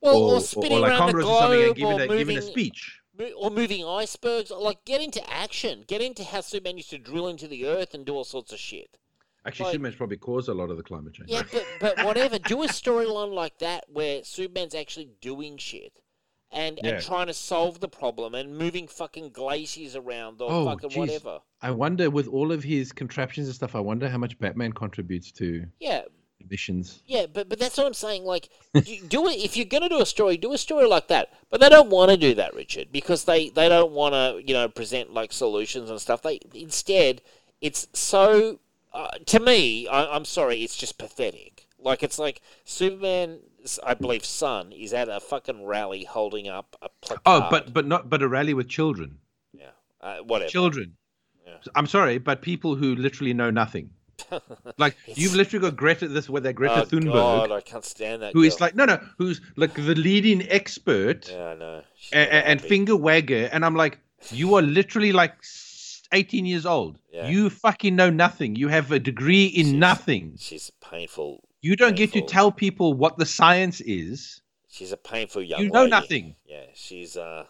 Well, 0.00 0.16
or, 0.16 0.40
or, 0.40 0.66
or, 0.66 0.80
like 0.80 0.96
Congress 0.96 1.26
or 1.26 1.40
something 1.40 1.64
and 1.64 1.76
giving 1.76 2.00
a, 2.00 2.08
giving 2.08 2.38
a 2.38 2.42
speech. 2.42 3.00
Or 3.36 3.50
moving 3.50 3.86
icebergs, 3.86 4.50
like 4.50 4.84
get 4.84 5.00
into 5.00 5.22
action, 5.32 5.84
get 5.86 6.00
into 6.00 6.24
how 6.24 6.40
Superman 6.40 6.76
used 6.78 6.90
to 6.90 6.98
drill 6.98 7.28
into 7.28 7.46
the 7.46 7.66
earth 7.66 7.94
and 7.94 8.04
do 8.04 8.12
all 8.14 8.24
sorts 8.24 8.52
of 8.52 8.58
shit. 8.58 8.98
Actually, 9.46 9.64
Like- 9.66 9.72
Superman's 9.74 9.96
probably 9.96 10.16
caused 10.16 10.48
a 10.48 10.54
lot 10.54 10.70
of 10.70 10.76
the 10.76 10.82
climate 10.82 11.14
change. 11.14 11.30
Yeah, 11.30 11.42
but 11.52 11.64
but 11.80 12.04
whatever. 12.04 12.38
Do 12.38 12.62
a 12.62 12.66
storyline 12.66 13.32
like 13.32 13.58
that 13.58 13.84
where 13.88 14.24
Superman's 14.24 14.74
actually 14.74 15.10
doing 15.20 15.58
shit 15.58 16.00
and 16.50 16.80
Yeah. 16.82 16.94
and 16.94 17.02
trying 17.04 17.26
to 17.28 17.34
solve 17.34 17.78
the 17.80 17.88
problem 17.88 18.34
and 18.34 18.56
moving 18.56 18.88
fucking 18.88 19.30
glaciers 19.30 19.94
around 19.94 20.40
or 20.40 20.50
Oh, 20.50 20.64
fucking 20.64 20.90
jeez. 20.90 20.96
whatever. 20.96 21.40
I 21.62 21.70
wonder, 21.70 22.10
with 22.10 22.26
all 22.26 22.50
of 22.52 22.64
his 22.64 22.90
contraptions 22.90 23.46
and 23.48 23.54
stuff, 23.54 23.74
I 23.76 23.80
wonder 23.80 24.08
how 24.08 24.18
much 24.18 24.38
Batman 24.38 24.72
contributes 24.72 25.30
to 25.32 25.66
Yeah, 25.78 26.02
yeah, 27.06 27.26
but 27.26 27.48
but 27.48 27.58
that's 27.58 27.76
what 27.76 27.86
I'm 27.86 27.94
saying. 27.94 28.24
Like, 28.24 28.48
do, 28.72 29.28
it 29.28 29.38
if 29.44 29.56
you're 29.56 29.66
gonna 29.66 29.88
do 29.88 30.00
a 30.00 30.06
story, 30.06 30.36
do 30.36 30.52
a 30.52 30.58
story 30.58 30.86
like 30.86 31.08
that. 31.08 31.32
But 31.50 31.60
they 31.60 31.68
don't 31.68 31.90
want 31.90 32.10
to 32.10 32.16
do 32.16 32.34
that, 32.34 32.54
Richard, 32.54 32.88
because 32.92 33.24
they 33.24 33.50
they 33.50 33.68
don't 33.68 33.92
want 33.92 34.14
to 34.14 34.42
you 34.46 34.54
know 34.54 34.68
present 34.68 35.12
like 35.12 35.32
solutions 35.32 35.90
and 35.90 36.00
stuff. 36.00 36.22
They 36.22 36.40
instead, 36.54 37.22
it's 37.60 37.86
so 37.92 38.58
uh, 38.92 39.10
to 39.26 39.40
me. 39.40 39.88
I, 39.88 40.14
I'm 40.14 40.24
sorry, 40.24 40.62
it's 40.62 40.76
just 40.76 40.98
pathetic. 40.98 41.66
Like 41.78 42.02
it's 42.02 42.18
like 42.18 42.40
Superman. 42.64 43.40
I 43.82 43.94
believe 43.94 44.26
son 44.26 44.72
is 44.72 44.92
at 44.92 45.08
a 45.08 45.20
fucking 45.20 45.64
rally 45.64 46.04
holding 46.04 46.48
up 46.48 46.76
a 46.82 46.88
placard. 47.00 47.22
Oh, 47.24 47.48
but 47.50 47.72
but 47.72 47.86
not 47.86 48.10
but 48.10 48.22
a 48.22 48.28
rally 48.28 48.52
with 48.52 48.68
children. 48.68 49.18
yeah, 49.52 49.68
uh, 50.00 50.18
whatever. 50.18 50.50
Children. 50.50 50.96
Yeah. 51.46 51.56
I'm 51.74 51.86
sorry, 51.86 52.18
but 52.18 52.42
people 52.42 52.74
who 52.74 52.94
literally 52.94 53.34
know 53.34 53.50
nothing. 53.50 53.90
Like 54.78 54.96
you've 55.06 55.34
literally 55.34 55.68
got 55.68 55.76
Greta, 55.76 56.08
this 56.08 56.28
where 56.28 56.40
that 56.42 56.54
Greta 56.54 56.82
oh 56.82 56.84
Thunberg, 56.84 57.12
God, 57.12 57.52
I 57.52 57.60
can't 57.60 57.84
stand 57.84 58.22
that. 58.22 58.32
who 58.32 58.42
is 58.42 58.56
girl. 58.56 58.66
like 58.66 58.74
no 58.74 58.84
no, 58.84 59.00
who's 59.18 59.40
like 59.56 59.74
the 59.74 59.94
leading 59.94 60.48
expert 60.50 61.30
yeah, 61.30 61.48
I 61.48 61.54
know. 61.54 61.82
And, 62.12 62.30
and 62.30 62.60
finger 62.60 62.96
wagger, 62.96 63.48
and 63.52 63.64
I'm 63.64 63.74
like, 63.74 63.98
you 64.30 64.54
are 64.56 64.62
literally 64.62 65.12
like 65.12 65.34
18 66.12 66.46
years 66.46 66.66
old. 66.66 66.98
Yeah. 67.12 67.28
You 67.28 67.50
fucking 67.50 67.96
know 67.96 68.10
nothing. 68.10 68.56
You 68.56 68.68
have 68.68 68.92
a 68.92 68.98
degree 68.98 69.46
in 69.46 69.66
She's- 69.66 69.76
nothing. 69.76 70.34
She's 70.38 70.70
painful. 70.80 71.42
You 71.60 71.76
don't 71.76 71.96
get 71.96 72.12
to 72.12 72.20
tell 72.20 72.52
people 72.52 72.92
what 72.92 73.16
the 73.16 73.24
science 73.24 73.80
is. 73.80 74.42
She's 74.68 74.92
a 74.92 74.96
painful 74.98 75.42
young. 75.42 75.62
You 75.62 75.70
know 75.70 75.80
lady. 75.80 75.90
nothing. 75.90 76.36
Yeah, 76.44 76.66
she's 76.74 77.16
uh, 77.16 77.46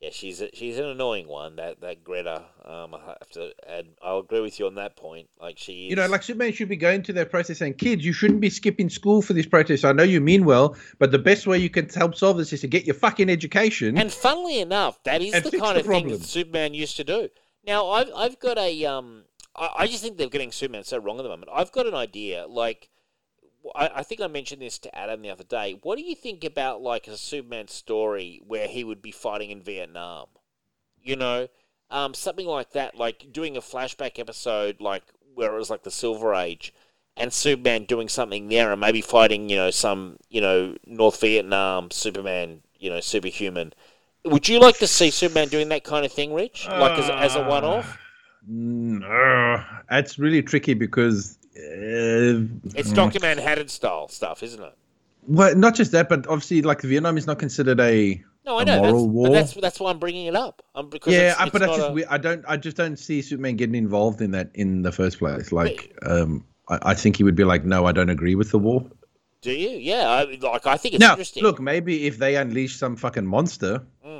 yeah, 0.00 0.10
she's 0.12 0.42
a, 0.42 0.50
she's 0.52 0.78
an 0.78 0.84
annoying 0.84 1.26
one. 1.26 1.56
That 1.56 1.80
that 1.80 2.04
Greta. 2.04 2.44
Um, 2.64 2.94
I 2.94 3.00
have 3.06 3.30
to 3.30 3.52
add. 3.68 3.86
I'll 4.02 4.18
agree 4.18 4.40
with 4.40 4.58
you 4.60 4.66
on 4.66 4.74
that 4.74 4.96
point. 4.96 5.28
Like 5.40 5.58
she. 5.58 5.86
Is, 5.86 5.90
You 5.90 5.96
know, 5.96 6.06
like 6.06 6.22
Superman 6.22 6.52
should 6.52 6.68
be 6.68 6.76
going 6.76 7.02
to 7.04 7.12
their 7.12 7.24
protest 7.24 7.60
saying, 7.60 7.74
kids, 7.74 8.04
you 8.04 8.12
shouldn't 8.12 8.40
be 8.40 8.50
skipping 8.50 8.90
school 8.90 9.22
for 9.22 9.32
this 9.32 9.46
protest. 9.46 9.84
I 9.84 9.92
know 9.92 10.02
you 10.02 10.20
mean 10.20 10.44
well, 10.44 10.76
but 10.98 11.12
the 11.12 11.18
best 11.18 11.46
way 11.46 11.58
you 11.58 11.70
can 11.70 11.88
help 11.88 12.14
solve 12.14 12.36
this 12.36 12.52
is 12.52 12.60
to 12.60 12.68
get 12.68 12.84
your 12.84 12.94
fucking 12.94 13.30
education. 13.30 13.96
And 13.96 14.12
funnily 14.12 14.60
enough, 14.60 15.02
that 15.04 15.22
is 15.22 15.32
the 15.32 15.50
kind 15.50 15.76
the 15.76 15.80
of 15.80 15.86
thing 15.86 16.02
problem. 16.02 16.18
that 16.20 16.22
Superman 16.24 16.74
used 16.74 16.96
to 16.96 17.04
do. 17.04 17.28
Now, 17.66 17.88
I've 17.88 18.10
I've 18.14 18.38
got 18.38 18.58
a 18.58 18.84
um, 18.84 19.24
I, 19.56 19.70
I 19.78 19.86
just 19.86 20.02
think 20.02 20.18
they're 20.18 20.28
getting 20.28 20.52
Superman 20.52 20.84
so 20.84 20.98
wrong 20.98 21.18
at 21.18 21.22
the 21.22 21.28
moment. 21.28 21.50
I've 21.52 21.72
got 21.72 21.86
an 21.86 21.94
idea. 21.94 22.46
Like, 22.46 22.90
I, 23.74 23.90
I 23.96 24.02
think 24.02 24.20
I 24.20 24.26
mentioned 24.26 24.62
this 24.62 24.78
to 24.80 24.94
Adam 24.96 25.22
the 25.22 25.30
other 25.30 25.44
day. 25.44 25.78
What 25.82 25.96
do 25.96 26.04
you 26.04 26.14
think 26.14 26.44
about 26.44 26.82
like 26.82 27.08
a 27.08 27.16
Superman 27.16 27.68
story 27.68 28.40
where 28.46 28.68
he 28.68 28.84
would 28.84 29.02
be 29.02 29.12
fighting 29.12 29.50
in 29.50 29.62
Vietnam? 29.62 30.26
You 31.02 31.16
know, 31.16 31.48
um, 31.90 32.14
something 32.14 32.46
like 32.46 32.72
that. 32.72 32.96
Like 32.96 33.32
doing 33.32 33.56
a 33.56 33.60
flashback 33.60 34.18
episode, 34.18 34.80
like 34.80 35.02
where 35.34 35.54
it 35.54 35.58
was 35.58 35.70
like 35.70 35.82
the 35.82 35.90
Silver 35.90 36.34
Age. 36.34 36.72
And 37.18 37.32
Superman 37.32 37.84
doing 37.84 38.10
something 38.10 38.48
there, 38.48 38.70
and 38.70 38.78
maybe 38.78 39.00
fighting, 39.00 39.48
you 39.48 39.56
know, 39.56 39.70
some, 39.70 40.18
you 40.28 40.42
know, 40.42 40.76
North 40.84 41.18
Vietnam 41.22 41.90
Superman, 41.90 42.60
you 42.78 42.90
know, 42.90 43.00
superhuman. 43.00 43.72
Would 44.26 44.50
you 44.50 44.60
like 44.60 44.76
to 44.80 44.86
see 44.86 45.10
Superman 45.10 45.48
doing 45.48 45.70
that 45.70 45.82
kind 45.82 46.04
of 46.04 46.12
thing, 46.12 46.34
Rich? 46.34 46.68
Like 46.68 46.98
as, 46.98 47.08
as 47.08 47.36
a 47.36 47.48
one 47.48 47.64
off? 47.64 47.98
No, 48.46 49.06
uh, 49.06 49.64
that's 49.88 50.18
really 50.18 50.42
tricky 50.42 50.74
because. 50.74 51.38
Uh, 51.56 52.46
It's 52.74 52.92
Dr. 52.92 53.20
Manhattan 53.20 53.68
style 53.68 54.08
stuff, 54.08 54.42
isn't 54.42 54.62
it? 54.62 54.74
well, 55.28 55.54
not 55.56 55.74
just 55.74 55.92
that, 55.92 56.08
but 56.08 56.26
obviously, 56.26 56.62
like 56.62 56.82
Vietnam 56.82 57.16
is 57.18 57.26
not 57.26 57.38
considered 57.38 57.80
a. 57.80 58.22
No, 58.44 58.58
I 58.60 58.64
know. 58.64 58.80
That's, 58.82 58.92
moral 58.92 59.22
but 59.24 59.32
that's 59.32 59.54
that's 59.54 59.80
why 59.80 59.90
I'm 59.90 59.98
bringing 59.98 60.26
it 60.26 60.36
up. 60.36 60.62
Um, 60.74 60.88
because 60.88 61.12
yeah, 61.12 61.32
it's, 61.32 61.40
I- 61.40 61.42
it's 61.44 61.52
but 61.52 61.62
not 61.62 61.76
just 61.76 61.90
a-. 61.90 62.12
I 62.12 62.18
don't. 62.18 62.44
I 62.46 62.56
just 62.56 62.76
don't 62.76 62.96
see 62.98 63.22
Superman 63.22 63.56
getting 63.56 63.74
involved 63.74 64.20
in 64.20 64.30
that 64.32 64.50
in 64.54 64.82
the 64.82 64.92
first 64.92 65.18
place. 65.18 65.50
Like, 65.50 65.96
um, 66.06 66.44
I, 66.68 66.78
I 66.82 66.94
think 66.94 67.16
he 67.16 67.24
would 67.24 67.34
be 67.34 67.44
like, 67.44 67.64
no, 67.64 67.86
I 67.86 67.92
don't 67.92 68.10
agree 68.10 68.34
with 68.36 68.50
the 68.52 68.58
war. 68.58 68.86
Do 69.42 69.52
you? 69.52 69.70
Yeah. 69.70 70.08
I, 70.08 70.38
like 70.40 70.66
I 70.66 70.76
think 70.76 70.94
it's 70.94 71.00
now, 71.00 71.10
interesting. 71.12 71.42
look, 71.42 71.60
maybe 71.60 72.06
if 72.06 72.18
they 72.18 72.36
unleash 72.36 72.76
some 72.76 72.96
fucking 72.96 73.26
monster, 73.26 73.82
Mm. 74.06 74.15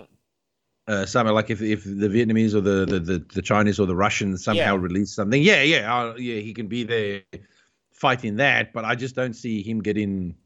Uh, 0.88 1.04
something 1.04 1.34
like 1.34 1.50
if, 1.50 1.60
if 1.60 1.82
the 1.82 2.08
Vietnamese 2.08 2.54
or 2.54 2.60
the, 2.60 2.86
the, 2.86 3.00
the, 3.00 3.26
the 3.34 3.42
Chinese 3.42 3.80
or 3.80 3.86
the 3.86 3.96
Russians 3.96 4.44
somehow 4.44 4.76
Yeah. 4.76 4.80
release 4.80 5.12
something, 5.12 5.42
yeah, 5.42 5.62
yeah, 5.62 5.92
uh, 5.92 6.14
yeah, 6.16 6.40
he 6.40 6.54
can 6.54 6.68
be 6.68 6.84
there 6.84 7.22
fighting 7.90 8.36
that. 8.36 8.72
But 8.72 8.84
I 8.84 8.94
just 8.94 9.16
don't 9.16 9.34
see 9.34 9.62
him 9.62 9.82
getting 9.82 10.36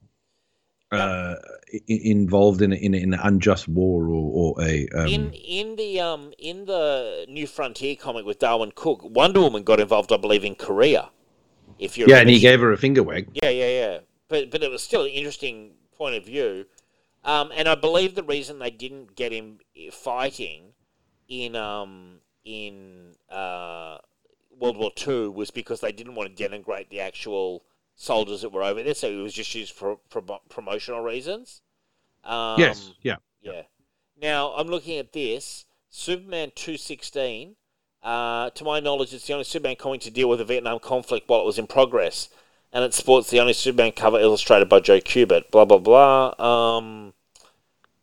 uh, 0.93 1.37
i- 1.75 1.81
involved 1.87 2.63
in 2.63 2.73
in, 2.73 2.95
in 2.95 3.13
an 3.15 3.21
unjust 3.23 3.69
war 3.69 4.09
or, 4.09 4.55
or 4.57 4.63
a. 4.63 4.89
Um, 4.97 5.07
in 5.07 5.33
in 5.35 5.77
the 5.77 6.01
um 6.01 6.33
in 6.39 6.65
the 6.65 7.27
New 7.29 7.47
Frontier 7.47 7.95
comic 7.95 8.25
with 8.25 8.39
Darwyn 8.39 8.73
Cooke, 8.75 9.03
Wonder 9.05 9.41
Woman 9.41 9.63
got 9.63 9.79
involved, 9.79 10.11
I 10.11 10.17
believe, 10.17 10.45
in 10.45 10.55
Korea. 10.55 11.11
If 11.79 11.97
you 11.99 12.07
yeah, 12.09 12.17
and 12.17 12.31
he 12.31 12.41
gave 12.41 12.61
her 12.61 12.73
a 12.73 12.79
finger 12.79 13.03
wag. 13.03 13.29
Yeah, 13.35 13.51
yeah, 13.51 13.69
yeah. 13.69 13.99
But 14.29 14.51
but 14.51 14.63
it 14.63 14.71
was 14.71 14.83
still 14.83 15.03
an 15.03 15.11
interesting 15.11 15.73
point 15.97 16.15
of 16.17 16.25
view. 16.25 16.65
Um, 17.25 17.51
and 17.55 17.69
I 17.69 17.75
believe 17.75 18.15
the 18.15 18.23
reason 18.23 18.59
they 18.59 18.71
didn't 18.71 19.15
get 19.15 19.33
him 19.33 19.59
fighting 19.93 20.73
in 21.29 21.55
um 21.55 22.21
in 22.45 23.15
uh, 23.31 23.99
World 24.59 24.77
War 24.77 24.91
Two 24.95 25.31
was 25.31 25.51
because 25.51 25.81
they 25.81 25.93
didn't 25.93 26.15
want 26.15 26.35
to 26.35 26.49
denigrate 26.49 26.89
the 26.89 27.01
actual 27.01 27.65
soldiers 27.95 28.41
that 28.41 28.53
were 28.53 28.63
over 28.63 28.83
there. 28.83 28.95
So 28.95 29.09
it 29.09 29.23
was 29.23 29.35
just 29.35 29.55
used 29.55 29.75
for, 29.75 29.99
for 30.09 30.23
promotional 30.49 31.03
reasons. 31.03 31.61
Um, 32.25 32.59
yes, 32.59 32.93
yeah. 33.03 33.17
yeah. 33.43 33.63
Now 34.21 34.55
I'm 34.57 34.69
looking 34.69 34.99
at 34.99 35.13
this 35.13 35.67
Superman 35.91 36.53
two 36.55 36.77
sixteen. 36.77 37.57
Uh, 38.03 38.49
to 38.51 38.65
my 38.65 38.81
knowledge, 38.81 39.13
it's 39.13 39.27
the 39.27 39.35
only 39.35 39.45
Superman 39.45 39.77
comic 39.77 40.01
to 40.01 40.11
deal 40.11 40.29
with 40.31 40.39
the 40.39 40.45
Vietnam 40.47 40.79
conflict 40.79 41.29
while 41.29 41.43
it 41.43 41.45
was 41.45 41.59
in 41.59 41.67
progress, 41.67 42.31
and 42.73 42.85
it 42.85 42.95
sports 42.95 43.31
the 43.31 43.41
only 43.41 43.53
Superman 43.53 43.93
cover 43.93 44.19
illustrated 44.19 44.69
by 44.69 44.81
Joe 44.81 45.01
Kubert. 45.01 45.51
Blah 45.51 45.65
blah 45.65 45.79
blah. 45.79 46.35
Um, 46.39 47.15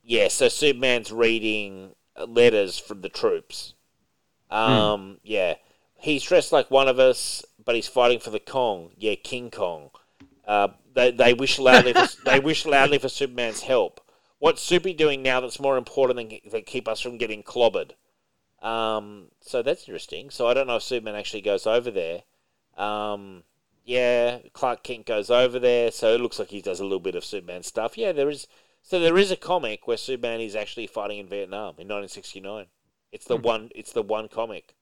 yeah, 0.04 0.28
so 0.28 0.48
Superman's 0.48 1.12
reading 1.12 1.96
letters 2.18 2.78
from 2.78 3.02
the 3.02 3.10
troops. 3.10 3.74
Um, 4.50 5.20
yeah, 5.24 5.56
he's 5.96 6.24
dressed 6.24 6.52
like 6.52 6.72
one 6.72 6.88
of 6.88 7.00
us, 7.00 7.44
but 7.64 7.76
he's 7.76 7.88
fighting 7.88 8.20
for 8.20 8.30
the 8.30 8.40
Cong. 8.40 8.92
Yeah, 8.98 9.16
King 9.16 9.52
Kong. 9.52 9.90
Uh, 10.48 10.70
they 10.94 11.12
they 11.12 11.34
wish 11.34 11.60
loudly 11.60 11.94
for, 11.94 12.08
they 12.26 12.40
wish 12.40 12.66
loudly 12.66 12.98
for 12.98 13.10
Superman's 13.10 13.62
help. 13.62 14.02
What's 14.40 14.62
Soupy 14.62 14.94
doing 14.94 15.24
now 15.24 15.40
that's 15.40 15.60
more 15.60 15.78
important 15.78 16.18
than 16.30 16.52
that 16.52 16.66
keep 16.66 16.88
us 16.88 17.02
from 17.02 17.18
getting 17.18 17.44
clobbered? 17.44 17.92
Um, 18.62 19.30
so 19.42 19.62
that's 19.62 19.82
interesting. 19.82 20.30
So 20.30 20.48
I 20.48 20.54
don't 20.54 20.68
know 20.68 20.78
if 20.78 20.84
Superman 20.84 21.16
actually 21.16 21.42
goes 21.42 21.66
over 21.66 21.92
there. 21.92 22.24
Um, 22.78 23.44
yeah, 23.88 24.40
Clark 24.52 24.84
Kent 24.84 25.06
goes 25.06 25.32
over 25.32 25.60
there, 25.60 25.92
so 25.92 26.14
it 26.14 26.20
looks 26.20 26.38
like 26.38 26.50
he 26.50 26.62
does 26.62 26.82
a 26.82 26.84
little 26.84 27.00
bit 27.00 27.16
of 27.16 27.24
Superman 27.24 27.64
stuff. 27.64 27.98
Yeah, 27.98 28.12
there 28.12 28.30
is. 28.30 28.46
So 28.82 29.00
there 29.00 29.18
is 29.18 29.32
a 29.32 29.38
comic 29.38 29.88
where 29.88 29.96
Superman 29.96 30.42
is 30.42 30.58
actually 30.58 30.88
fighting 30.88 31.20
in 31.20 31.28
Vietnam 31.28 31.76
in 31.78 31.88
1969. 31.88 32.66
It's 33.14 33.26
the 33.26 33.38
hmm. 33.38 33.44
one. 33.44 33.70
It's 33.74 33.94
the 33.94 34.04
one 34.04 34.28
comic. 34.28 34.76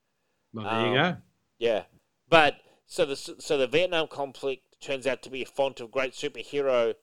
Well, 0.53 0.65
there 0.65 0.87
you 0.87 0.93
go. 0.95 1.03
Um, 1.03 1.17
yeah, 1.59 1.83
but 2.27 2.55
so 2.87 3.05
the 3.05 3.15
so 3.15 3.59
the 3.59 3.67
Vietnam 3.67 4.07
conflict 4.07 4.81
turns 4.81 5.05
out 5.05 5.21
to 5.21 5.29
be 5.29 5.43
a 5.43 5.45
font 5.45 5.79
of 5.79 5.91
great 5.91 6.13
superhero 6.13 6.95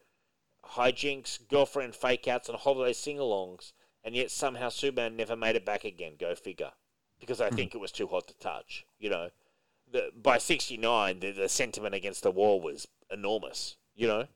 hijinks, 0.74 1.38
girlfriend 1.48 1.94
fake-outs, 1.94 2.48
and 2.48 2.58
holiday 2.58 2.92
sing-alongs, 2.92 3.72
and 4.02 4.16
yet 4.16 4.32
somehow 4.32 4.70
Superman 4.70 5.16
never 5.16 5.36
made 5.36 5.54
it 5.54 5.64
back 5.64 5.84
again. 5.84 6.14
Go 6.18 6.34
figure, 6.34 6.72
because 7.20 7.40
I 7.40 7.48
hmm. 7.48 7.54
think 7.54 7.76
it 7.76 7.80
was 7.80 7.92
too 7.92 8.08
hot 8.08 8.26
to 8.26 8.38
touch. 8.38 8.86
You 8.98 9.10
know, 9.10 9.30
by 10.20 10.38
'69, 10.38 11.20
the, 11.20 11.32
the 11.32 11.48
sentiment 11.48 11.94
against 11.94 12.22
the 12.22 12.30
war 12.30 12.60
was 12.60 12.86
enormous. 13.10 13.76
You 13.94 14.08
know. 14.08 14.26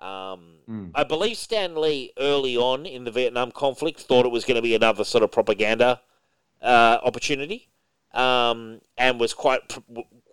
Um, 0.00 0.58
Mm. 0.68 0.90
I 0.94 1.04
believe 1.04 1.36
Stan 1.36 1.76
Lee 1.76 2.10
early 2.18 2.56
on 2.56 2.86
in 2.86 3.04
the 3.04 3.10
Vietnam 3.10 3.52
conflict 3.52 4.00
thought 4.00 4.24
it 4.26 4.32
was 4.32 4.44
going 4.44 4.56
to 4.56 4.62
be 4.62 4.74
another 4.74 5.04
sort 5.04 5.22
of 5.22 5.30
propaganda 5.30 6.00
uh, 6.62 6.98
opportunity, 7.02 7.68
um, 8.12 8.80
and 8.96 9.20
was 9.20 9.34
quite 9.34 9.60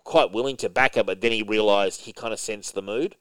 quite 0.04 0.32
willing 0.32 0.56
to 0.56 0.68
back 0.68 0.96
it. 0.96 1.06
But 1.06 1.20
then 1.20 1.32
he 1.32 1.42
realised 1.42 2.02
he 2.02 2.12
kind 2.12 2.32
of 2.32 2.40
sensed 2.40 2.74
the 2.74 2.82
mood, 2.82 3.16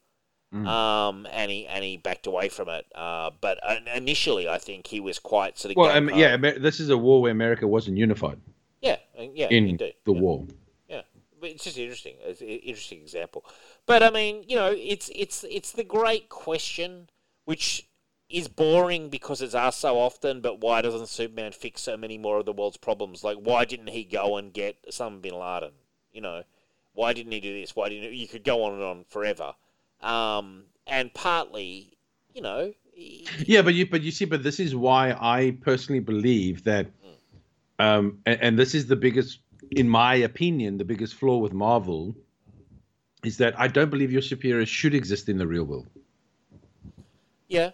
Mm. 0.54 0.68
um, 0.68 1.28
and 1.32 1.50
he 1.52 1.68
and 1.68 1.84
he 1.84 1.98
backed 1.98 2.28
away 2.28 2.50
from 2.50 2.68
it. 2.70 2.86
Uh, 2.96 3.32
but 3.40 3.58
uh, 3.64 3.76
initially, 3.96 4.50
I 4.50 4.58
think 4.58 4.88
he 4.88 5.00
was 5.00 5.20
quite 5.20 5.58
sort 5.60 5.72
of 5.72 5.78
Well, 5.78 5.96
um, 5.96 6.10
yeah, 6.14 6.36
this 6.38 6.80
is 6.80 6.90
a 6.90 6.98
war 6.98 7.22
where 7.22 7.32
America 7.32 7.66
wasn't 7.68 7.98
unified 7.98 8.40
yeah, 8.82 8.98
yeah, 9.34 9.48
in 9.50 9.68
indeed. 9.70 9.94
the 10.06 10.14
yeah. 10.14 10.20
war. 10.20 10.48
It's 11.42 11.64
just 11.64 11.78
interesting. 11.78 12.16
It's 12.22 12.42
an 12.42 12.48
interesting 12.48 13.02
example. 13.02 13.46
But 13.86 14.04
I 14.04 14.10
mean, 14.10 14.44
you 14.48 14.56
know, 14.56 14.74
it's 14.76 15.10
it's 15.16 15.44
it's 15.50 15.72
the 15.72 15.84
great 15.84 16.30
question, 16.30 17.10
which 17.46 17.88
is 18.30 18.48
boring 18.48 19.10
because 19.10 19.42
it's 19.42 19.56
asked 19.56 19.80
so 19.80 19.98
often, 20.00 20.42
but 20.42 20.62
why 20.62 20.82
doesn't 20.82 21.10
Superman 21.10 21.52
fix 21.52 21.82
so 21.82 21.98
many 21.98 22.18
more 22.18 22.40
of 22.40 22.46
the 22.46 22.54
world's 22.54 22.78
problems? 22.78 23.24
Like, 23.24 23.38
why 23.38 23.66
didn't 23.66 23.90
he 23.90 24.04
go 24.04 24.38
and 24.38 24.54
get 24.54 24.78
some 24.90 25.20
bin 25.20 25.38
Laden? 25.38 25.72
You 26.14 26.22
know, 26.22 26.44
why 26.94 27.14
didn't 27.14 27.32
he 27.32 27.40
do 27.40 27.60
this? 27.60 27.76
Why 27.76 27.90
didn't 27.90 28.14
you 28.14 28.28
could 28.28 28.44
go 28.44 28.64
on 28.64 28.74
and 28.74 28.84
on 28.84 29.06
forever? 29.10 29.54
Um, 30.02 30.64
and 30.88 31.14
partly, 31.14 31.98
you 32.34 32.42
know, 32.42 32.74
Yeah, 33.40 33.62
but 33.62 33.74
you 33.74 33.90
but 33.90 34.02
you 34.02 34.12
see, 34.12 34.26
but 34.26 34.44
this 34.44 34.60
is 34.60 34.76
why 34.76 35.16
I 35.20 35.58
personally 35.62 36.00
believe 36.00 36.64
that, 36.66 36.88
um, 37.80 38.20
and, 38.26 38.42
and 38.42 38.60
this 38.60 38.76
is 38.76 38.88
the 38.88 38.96
biggest, 38.96 39.40
in 39.72 39.88
my 39.90 40.16
opinion, 40.16 40.78
the 40.78 40.86
biggest 40.86 41.16
flaw 41.16 41.38
with 41.38 41.54
Marvel, 41.54 42.16
is 43.24 43.38
that 43.38 43.58
I 43.60 43.68
don't 43.68 43.90
believe 43.90 44.12
your 44.12 44.22
superheroes 44.22 44.68
should 44.68 44.94
exist 44.94 45.30
in 45.30 45.38
the 45.38 45.48
real 45.48 45.64
world. 45.64 45.88
yeah. 47.48 47.72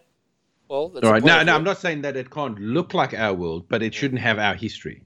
Well, 0.70 0.90
that's 0.90 1.06
All 1.08 1.16
a 1.16 1.22
now, 1.22 1.42
now. 1.44 1.56
I'm 1.56 1.64
not 1.64 1.78
saying 1.78 2.02
that 2.02 2.18
it 2.18 2.30
can't 2.30 2.60
look 2.60 2.94
like 2.94 3.14
our 3.14 3.34
world, 3.34 3.68
but 3.70 3.82
it 3.82 3.94
shouldn't 3.94 4.20
have 4.20 4.38
our 4.38 4.54
history, 4.54 5.02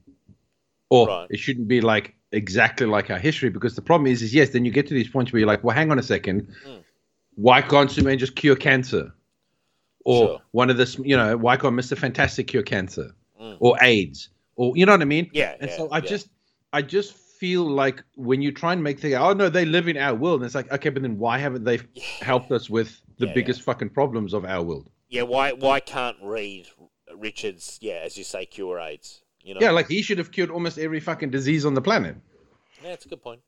or 0.90 1.06
Right. 1.06 1.26
it 1.30 1.38
shouldn't 1.38 1.68
be 1.68 1.80
like 1.80 2.16
exactly 2.32 2.86
like 2.86 3.10
our 3.10 3.18
history. 3.18 3.48
Because 3.48 3.76
the 3.76 3.82
problem 3.82 4.08
is, 4.08 4.22
is 4.22 4.34
yes, 4.34 4.50
then 4.50 4.64
you 4.64 4.72
get 4.72 4.88
to 4.88 4.94
these 4.94 5.08
points 5.08 5.32
where 5.32 5.38
you're 5.38 5.46
like, 5.46 5.62
well, 5.62 5.76
hang 5.76 5.92
on 5.92 6.00
a 6.00 6.02
second, 6.02 6.48
Hmm. 6.64 6.78
why 7.36 7.62
can't 7.62 7.90
Superman 7.92 8.18
just 8.18 8.34
cure 8.34 8.56
cancer? 8.56 9.12
Or 10.04 10.26
Sure. 10.26 10.42
one 10.50 10.68
of 10.68 10.76
this, 10.78 10.98
you 10.98 11.16
know, 11.16 11.36
why 11.36 11.56
can't 11.56 11.76
Mister 11.76 11.94
Fantastic 11.94 12.48
cure 12.48 12.64
cancer 12.64 13.14
or 13.60 13.76
AIDS, 13.82 14.30
or 14.56 14.76
you 14.76 14.84
know 14.84 14.92
what 14.92 15.02
I 15.02 15.04
mean? 15.04 15.30
Yeah, 15.32 15.54
And 15.60 15.70
yeah, 15.70 15.76
so 15.76 15.88
I 15.90 15.98
yeah. 15.98 16.08
just, 16.08 16.28
I 16.72 16.82
just 16.82 17.12
feel 17.14 17.64
like 17.64 18.02
when 18.16 18.40
you 18.40 18.52
try 18.52 18.72
and 18.72 18.82
make 18.82 19.00
things, 19.00 19.14
oh 19.14 19.32
no, 19.32 19.48
they 19.48 19.64
live 19.64 19.88
in 19.88 19.96
our 19.96 20.14
world, 20.14 20.40
and 20.40 20.46
it's 20.46 20.54
like, 20.54 20.70
okay, 20.72 20.88
but 20.90 21.02
then 21.02 21.18
why 21.18 21.38
haven't 21.38 21.64
they 21.64 21.80
helped 22.20 22.50
us 22.52 22.70
with 22.70 23.00
the 23.18 23.26
Yeah, 23.26 23.34
biggest 23.34 23.62
fucking 23.62 23.90
problems 23.90 24.32
of 24.32 24.44
our 24.44 24.62
world? 24.62 24.88
yeah. 25.08 25.22
Why 25.22 25.52
why 25.52 25.80
can't 25.80 26.16
Reed 26.22 26.68
Richards? 27.14 27.78
Yeah, 27.82 28.00
as 28.04 28.16
you 28.16 28.24
say, 28.24 28.46
cure 28.46 28.78
AIDS. 28.80 29.22
You 29.42 29.54
know. 29.54 29.60
Yeah, 29.60 29.70
like 29.72 29.88
he 29.88 30.02
should 30.02 30.18
have 30.18 30.30
cured 30.30 30.50
almost 30.50 30.78
every 30.78 31.00
fucking 31.00 31.30
disease 31.30 31.66
on 31.66 31.74
the 31.74 31.82
planet. 31.82 32.16
Yeah, 32.82 32.90
that's 32.90 33.06
a 33.06 33.08
good 33.08 33.22
point. 33.22 33.40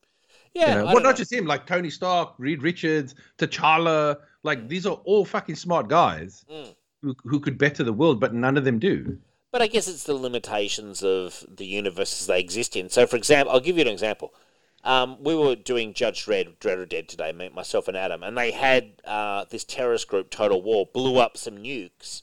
You 0.54 0.60
Yeah, 0.62 0.74
know? 0.74 0.84
Well, 0.86 0.94
don't 0.94 1.02
not 1.04 1.10
know. 1.10 1.16
just 1.16 1.32
him, 1.32 1.46
like 1.46 1.66
Tony 1.66 1.88
Stark, 1.90 2.34
Reed 2.38 2.62
Richards, 2.62 3.14
T'Challa. 3.38 4.18
Like 4.42 4.68
these 4.68 4.86
are 4.86 4.96
all 5.04 5.24
fucking 5.24 5.54
smart 5.54 5.88
guys 5.88 6.44
Mm. 6.50 6.74
who, 7.02 7.14
who 7.24 7.38
could 7.40 7.56
better 7.58 7.84
the 7.84 7.92
world, 7.92 8.18
but 8.20 8.34
none 8.34 8.56
of 8.56 8.64
them 8.64 8.78
do. 8.80 9.18
But 9.54 9.62
I 9.62 9.68
guess 9.68 9.86
it's 9.86 10.02
the 10.02 10.14
limitations 10.14 11.04
of 11.04 11.46
the 11.48 11.64
universes 11.64 12.26
they 12.26 12.40
exist 12.40 12.74
in. 12.74 12.90
So, 12.90 13.06
for 13.06 13.14
example, 13.14 13.54
I'll 13.54 13.60
give 13.60 13.76
you 13.76 13.82
an 13.82 13.86
example. 13.88 14.34
Um, 14.82 15.22
we 15.22 15.36
were 15.36 15.54
doing 15.54 15.94
Judge 15.94 16.26
Dredd, 16.26 16.58
Dread 16.58 16.80
or 16.80 16.86
Dead 16.86 17.08
today, 17.08 17.30
myself 17.54 17.86
and 17.86 17.96
Adam, 17.96 18.24
and 18.24 18.36
they 18.36 18.50
had 18.50 19.00
uh, 19.04 19.44
this 19.48 19.62
terrorist 19.62 20.08
group, 20.08 20.30
Total 20.30 20.60
War, 20.60 20.88
blew 20.92 21.18
up 21.18 21.36
some 21.36 21.58
nukes 21.58 22.22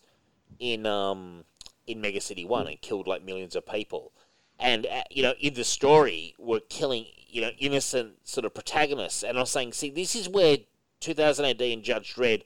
in 0.60 0.86
um, 0.86 1.46
in 1.88 2.02
Mega 2.02 2.20
City 2.20 2.44
One 2.44 2.68
and 2.68 2.82
killed 2.82 3.08
like 3.08 3.24
millions 3.24 3.56
of 3.56 3.66
people. 3.66 4.12
And 4.60 4.86
uh, 4.86 5.04
you 5.10 5.24
know, 5.24 5.34
in 5.40 5.54
the 5.54 5.64
story, 5.64 6.36
we're 6.38 6.60
killing 6.60 7.06
you 7.30 7.40
know 7.40 7.52
innocent 7.60 8.28
sort 8.28 8.44
of 8.44 8.54
protagonists. 8.54 9.24
And 9.24 9.38
I 9.38 9.40
was 9.40 9.52
saying, 9.52 9.72
see, 9.72 9.90
this 9.90 10.18
is 10.18 10.28
where 10.28 10.58
2000 11.00 11.46
AD 11.46 11.62
and 11.62 11.82
Judge 11.82 12.14
Dredd 12.14 12.44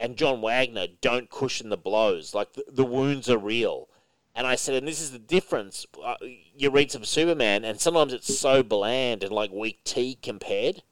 and 0.00 0.16
John 0.16 0.40
Wagner 0.40 0.86
don't 1.02 1.28
cushion 1.28 1.68
the 1.68 1.76
blows. 1.76 2.34
Like 2.34 2.54
the, 2.54 2.64
the 2.72 2.86
wounds 2.86 3.28
are 3.28 3.36
real. 3.36 3.90
And 4.34 4.46
I 4.46 4.56
said, 4.56 4.74
and 4.74 4.88
this 4.88 5.00
is 5.00 5.12
the 5.12 5.18
difference. 5.18 5.86
Uh, 6.02 6.16
you 6.56 6.70
read 6.70 6.90
some 6.90 7.04
Superman, 7.04 7.64
and 7.64 7.80
sometimes 7.80 8.12
it's 8.12 8.36
so 8.36 8.62
bland 8.62 9.22
and 9.22 9.32
like 9.32 9.52
weak 9.52 9.84
tea 9.84 10.18
compared. 10.20 10.82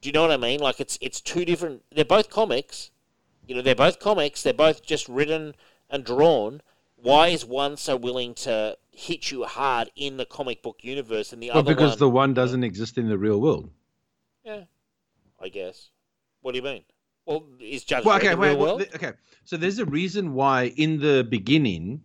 Do 0.00 0.08
you 0.08 0.12
know 0.12 0.22
what 0.22 0.30
I 0.30 0.36
mean? 0.36 0.60
Like 0.60 0.80
it's 0.80 0.96
it's 1.00 1.20
two 1.20 1.44
different. 1.44 1.82
They're 1.90 2.04
both 2.04 2.30
comics. 2.30 2.90
You 3.46 3.56
know, 3.56 3.62
they're 3.62 3.74
both 3.74 3.98
comics. 3.98 4.42
They're 4.42 4.52
both 4.52 4.82
just 4.84 5.08
written 5.08 5.54
and 5.90 6.04
drawn. 6.04 6.60
Why 6.96 7.28
is 7.28 7.44
one 7.44 7.76
so 7.76 7.96
willing 7.96 8.34
to 8.34 8.78
hit 8.92 9.30
you 9.30 9.44
hard 9.44 9.90
in 9.96 10.16
the 10.16 10.24
comic 10.24 10.62
book 10.62 10.78
universe, 10.82 11.32
and 11.32 11.42
the 11.42 11.48
Well, 11.48 11.58
other 11.58 11.66
Well, 11.66 11.74
because 11.74 11.90
one? 11.92 11.98
the 11.98 12.10
one 12.10 12.34
doesn't 12.34 12.62
exist 12.64 12.96
in 12.96 13.08
the 13.08 13.18
real 13.18 13.40
world. 13.40 13.70
Yeah, 14.44 14.64
I 15.40 15.48
guess. 15.48 15.90
What 16.42 16.52
do 16.52 16.58
you 16.58 16.62
mean? 16.64 16.84
Well, 17.26 17.44
is 17.58 17.84
Judge 17.84 18.04
Well, 18.04 18.16
okay, 18.18 18.34
wait, 18.34 18.56
well, 18.56 18.80
okay. 18.80 19.12
So 19.44 19.56
there's 19.56 19.78
a 19.78 19.86
reason 19.86 20.34
why 20.34 20.74
in 20.76 21.00
the 21.00 21.24
beginning, 21.24 22.04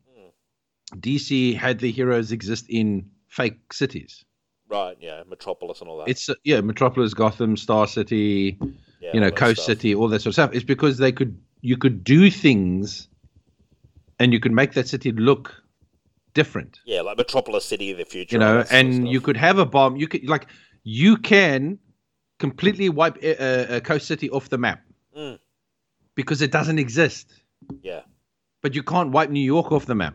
DC 0.96 1.56
had 1.56 1.80
the 1.80 1.92
heroes 1.92 2.32
exist 2.32 2.66
in 2.70 3.10
fake 3.28 3.74
cities. 3.74 4.26
Right, 4.68 4.98
yeah, 5.00 5.24
Metropolis 5.28 5.82
and 5.82 5.90
all 5.90 5.98
that. 5.98 6.10
It's 6.10 6.30
uh, 6.30 6.36
yeah, 6.44 6.62
Metropolis, 6.62 7.14
Gotham, 7.14 7.58
Star 7.58 7.88
City, 7.88 8.58
yeah, 9.00 9.12
you 9.14 9.20
know, 9.20 9.32
Coast 9.32 9.64
stuff. 9.64 9.66
City, 9.66 9.96
all 9.96 10.08
that 10.10 10.20
sort 10.22 10.28
of 10.28 10.34
stuff. 10.36 10.52
It's 10.54 10.64
because 10.64 10.98
they 11.00 11.12
could 11.12 11.40
you 11.62 11.76
could 11.76 12.04
do 12.04 12.30
things, 12.30 13.08
and 14.20 14.32
you 14.32 14.40
could 14.40 14.52
make 14.52 14.74
that 14.74 14.88
city 14.88 15.12
look 15.12 15.54
different. 16.36 16.80
Yeah, 16.86 17.02
like 17.02 17.18
Metropolis 17.18 17.66
City 17.66 17.90
of 17.92 17.98
the 17.98 18.06
future. 18.06 18.36
You 18.36 18.40
know, 18.40 18.58
that 18.58 18.68
sort 18.70 18.82
of 18.86 18.88
and 18.90 19.10
you 19.10 19.22
could 19.22 19.38
have 19.38 19.58
a 19.58 19.66
bomb. 19.66 19.96
You 19.98 20.08
could 20.08 20.28
like 20.30 20.46
you 20.84 21.18
can 21.18 21.80
completely 22.38 22.90
wipe 22.90 23.18
uh, 23.24 23.28
uh, 23.28 23.80
Coast 23.80 24.08
City 24.08 24.30
off 24.30 24.50
the 24.50 24.58
map 24.58 24.82
Mm. 25.18 25.40
because 26.16 26.42
it 26.44 26.52
doesn't 26.52 26.78
exist. 26.78 27.34
Yeah, 27.82 28.02
but 28.62 28.76
you 28.76 28.84
can't 28.84 29.10
wipe 29.12 29.32
New 29.32 29.44
York 29.44 29.72
off 29.72 29.88
the 29.88 29.96
map. 29.96 30.14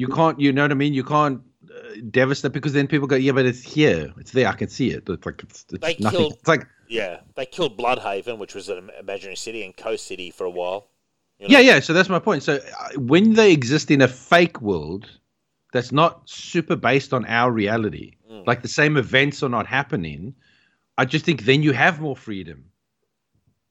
You 0.00 0.08
can't, 0.08 0.40
you 0.40 0.50
know 0.52 0.62
what 0.62 0.70
I 0.70 0.74
mean? 0.84 0.94
You 0.94 1.04
can't 1.04 1.42
uh, 1.70 2.00
devastate 2.10 2.52
because 2.52 2.72
then 2.72 2.86
people 2.86 3.06
go, 3.06 3.16
yeah, 3.16 3.32
but 3.38 3.44
it's 3.50 3.62
here, 3.62 4.12
it's 4.20 4.32
there, 4.32 4.48
I 4.48 4.52
can 4.60 4.68
see 4.68 4.88
it. 4.96 5.02
It's 5.08 5.26
like 5.26 5.42
it's, 5.42 5.66
it's 5.72 5.82
They 5.86 5.96
nothing. 6.00 6.18
killed- 6.18 6.32
It's 6.40 6.48
like 6.48 6.66
yeah. 6.88 7.20
They 7.36 7.46
killed 7.46 7.78
Blüdhaven, 7.78 8.38
which 8.38 8.54
was 8.54 8.68
an 8.68 8.90
imaginary 8.98 9.36
city, 9.36 9.60
and 9.64 9.76
Coast 9.76 10.06
City 10.06 10.30
for 10.30 10.44
a 10.44 10.50
while. 10.60 10.80
you 11.38 11.46
know? 11.48 11.52
yeah, 11.58 11.74
yeah. 11.74 11.80
So 11.80 11.92
that's 11.92 12.08
my 12.08 12.18
point. 12.18 12.42
So 12.42 12.54
uh, 12.56 12.88
when 13.14 13.34
they 13.34 13.52
exist 13.52 13.90
in 13.90 14.00
a 14.00 14.08
fake 14.08 14.60
world 14.60 15.04
that's 15.72 15.92
not 15.92 16.12
super 16.28 16.76
based 16.76 17.12
on 17.12 17.22
our 17.26 17.50
reality, 17.52 18.08
Mm. 18.30 18.46
like 18.46 18.62
the 18.62 18.68
same 18.80 18.96
events 18.96 19.42
are 19.42 19.48
not 19.58 19.66
happening, 19.66 20.34
I 20.96 21.04
just 21.04 21.24
think 21.26 21.38
then 21.44 21.62
you 21.66 21.72
have 21.72 22.00
more 22.00 22.16
freedom 22.16 22.58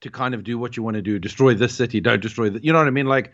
to 0.02 0.10
kind 0.10 0.34
of 0.36 0.44
do 0.44 0.58
what 0.62 0.76
you 0.78 0.84
want 0.84 0.96
to 0.96 1.02
do. 1.02 1.18
Destroy 1.18 1.54
this 1.54 1.74
city, 1.76 2.00
don't 2.02 2.22
destroy 2.22 2.50
that. 2.50 2.64
You 2.66 2.72
know 2.74 2.80
what 2.80 2.88
I 2.88 2.92
mean? 3.00 3.06
Like 3.18 3.34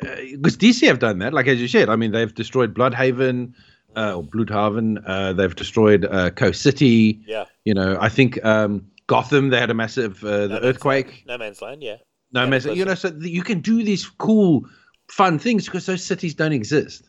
because 0.00 0.56
DC 0.56 0.86
have 0.86 0.98
done 0.98 1.18
that. 1.18 1.32
Like 1.32 1.46
as 1.46 1.60
you 1.60 1.68
said, 1.68 1.88
I 1.88 1.96
mean 1.96 2.12
they've 2.12 2.34
destroyed 2.34 2.74
Blüdhaven. 2.74 3.54
Uh, 3.96 4.16
or 4.16 4.22
Blüdhaven, 4.22 5.02
uh, 5.06 5.32
they've 5.32 5.56
destroyed 5.56 6.04
uh, 6.04 6.30
Coast 6.30 6.62
City. 6.62 7.20
Yeah. 7.26 7.46
You 7.64 7.74
know, 7.74 7.98
I 8.00 8.08
think 8.08 8.44
um, 8.44 8.86
Gotham. 9.08 9.48
They 9.48 9.58
had 9.58 9.70
a 9.70 9.74
massive 9.74 10.22
uh, 10.22 10.42
the 10.42 10.48
Man's 10.48 10.64
earthquake. 10.64 11.06
Land. 11.06 11.26
No 11.26 11.38
Man's 11.38 11.62
Land, 11.62 11.82
yeah. 11.82 11.96
No, 12.32 12.44
Yeah, 12.44 12.50
mess. 12.50 12.64
You 12.66 12.84
know, 12.84 12.94
so 12.94 13.08
you 13.18 13.42
can 13.42 13.60
do 13.60 13.82
these 13.82 14.06
cool, 14.06 14.66
fun 15.10 15.38
things 15.38 15.64
because 15.64 15.86
those 15.86 16.04
cities 16.04 16.34
don't 16.34 16.52
exist. 16.52 17.04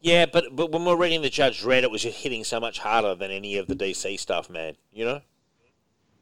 Yeah, 0.00 0.26
but 0.26 0.44
but 0.52 0.72
when 0.72 0.84
we're 0.84 0.96
reading 0.96 1.22
the 1.22 1.30
Judge 1.30 1.62
Dredd, 1.62 1.84
it 1.84 1.90
was 1.90 2.02
just 2.02 2.18
hitting 2.18 2.42
so 2.42 2.58
much 2.58 2.80
harder 2.80 3.14
than 3.14 3.30
any 3.30 3.56
of 3.56 3.68
the 3.68 3.76
DC 3.76 4.18
stuff, 4.18 4.50
man. 4.50 4.74
You 4.92 5.04
know? 5.04 5.20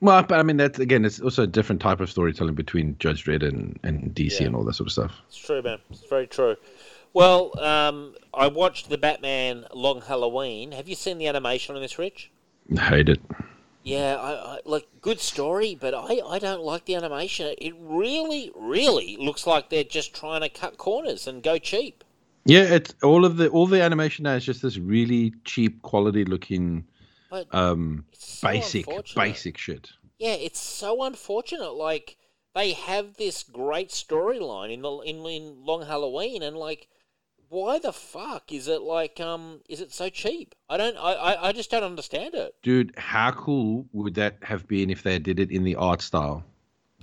Well, 0.00 0.22
but 0.22 0.38
I 0.38 0.42
mean, 0.42 0.56
that's 0.56 0.78
again, 0.78 1.04
it's 1.04 1.20
also 1.20 1.42
a 1.42 1.46
different 1.46 1.82
type 1.82 2.00
of 2.00 2.10
storytelling 2.10 2.54
between 2.54 2.96
Judge 2.98 3.24
Dredd 3.24 3.46
and, 3.46 3.78
and 3.82 4.14
DC 4.14 4.40
Yeah. 4.40 4.46
and 4.46 4.56
all 4.56 4.64
that 4.64 4.74
sort 4.74 4.88
of 4.88 4.92
stuff. 4.92 5.12
It's 5.28 5.36
true, 5.36 5.60
man. 5.62 5.78
It's 5.90 6.06
very 6.08 6.26
true. 6.26 6.56
Well, 7.12 7.58
um, 7.60 8.14
I 8.32 8.46
watched 8.46 8.88
the 8.88 8.96
Batman 8.96 9.66
Long 9.74 10.00
Halloween. 10.00 10.72
Have 10.72 10.88
you 10.88 10.94
seen 10.94 11.18
the 11.18 11.26
animation 11.26 11.74
on 11.74 11.82
this, 11.82 11.98
Rich? 11.98 12.30
I 12.78 12.80
hate 12.82 13.08
it. 13.08 13.20
Yeah, 13.82 14.16
I, 14.16 14.32
I 14.32 14.58
like 14.64 14.86
good 15.00 15.20
story, 15.20 15.74
but 15.74 15.94
I, 15.94 16.20
I 16.26 16.38
don't 16.38 16.62
like 16.62 16.84
the 16.84 16.94
animation. 16.94 17.46
It, 17.46 17.58
it 17.60 17.74
really, 17.80 18.52
really 18.54 19.16
looks 19.18 19.46
like 19.46 19.70
they're 19.70 19.84
just 19.84 20.14
trying 20.14 20.42
to 20.42 20.48
cut 20.48 20.76
corners 20.76 21.26
and 21.26 21.42
go 21.42 21.58
cheap. 21.58 22.04
Yeah, 22.44 22.62
it's 22.62 22.94
all 23.02 23.24
of 23.24 23.36
the 23.36 23.48
all 23.48 23.66
the 23.66 23.82
animation 23.82 24.22
now 24.22 24.34
is 24.34 24.44
just 24.44 24.62
this 24.62 24.78
really 24.78 25.34
cheap, 25.44 25.82
quality 25.82 26.24
looking, 26.24 26.84
But 27.30 27.54
um, 27.54 28.04
so 28.12 28.48
basic, 28.48 28.86
basic 29.14 29.56
shit. 29.56 29.90
Yeah, 30.18 30.34
it's 30.34 30.60
so 30.60 31.04
unfortunate. 31.04 31.72
Like 31.72 32.16
they 32.54 32.72
have 32.72 33.16
this 33.16 33.44
great 33.44 33.90
storyline 33.90 34.72
in 34.72 34.82
the 34.82 34.90
in, 34.98 35.24
in 35.24 35.64
Long 35.64 35.86
Halloween, 35.86 36.42
and 36.42 36.56
like, 36.56 36.88
why 37.48 37.78
the 37.78 37.92
fuck 37.92 38.52
is 38.52 38.66
it 38.66 38.82
like 38.82 39.20
um 39.20 39.60
is 39.68 39.80
it 39.80 39.92
so 39.92 40.08
cheap? 40.08 40.54
I 40.68 40.76
don't. 40.76 40.96
I 40.96 41.12
I, 41.12 41.48
I 41.48 41.52
just 41.52 41.70
don't 41.70 41.84
understand 41.84 42.34
it. 42.34 42.54
Dude, 42.62 42.92
how 42.98 43.30
cool 43.30 43.86
would 43.92 44.14
that 44.14 44.36
have 44.42 44.66
been 44.66 44.90
if 44.90 45.02
they 45.04 45.18
did 45.18 45.38
it 45.38 45.52
in 45.52 45.62
the 45.62 45.76
art 45.76 46.02
style 46.02 46.44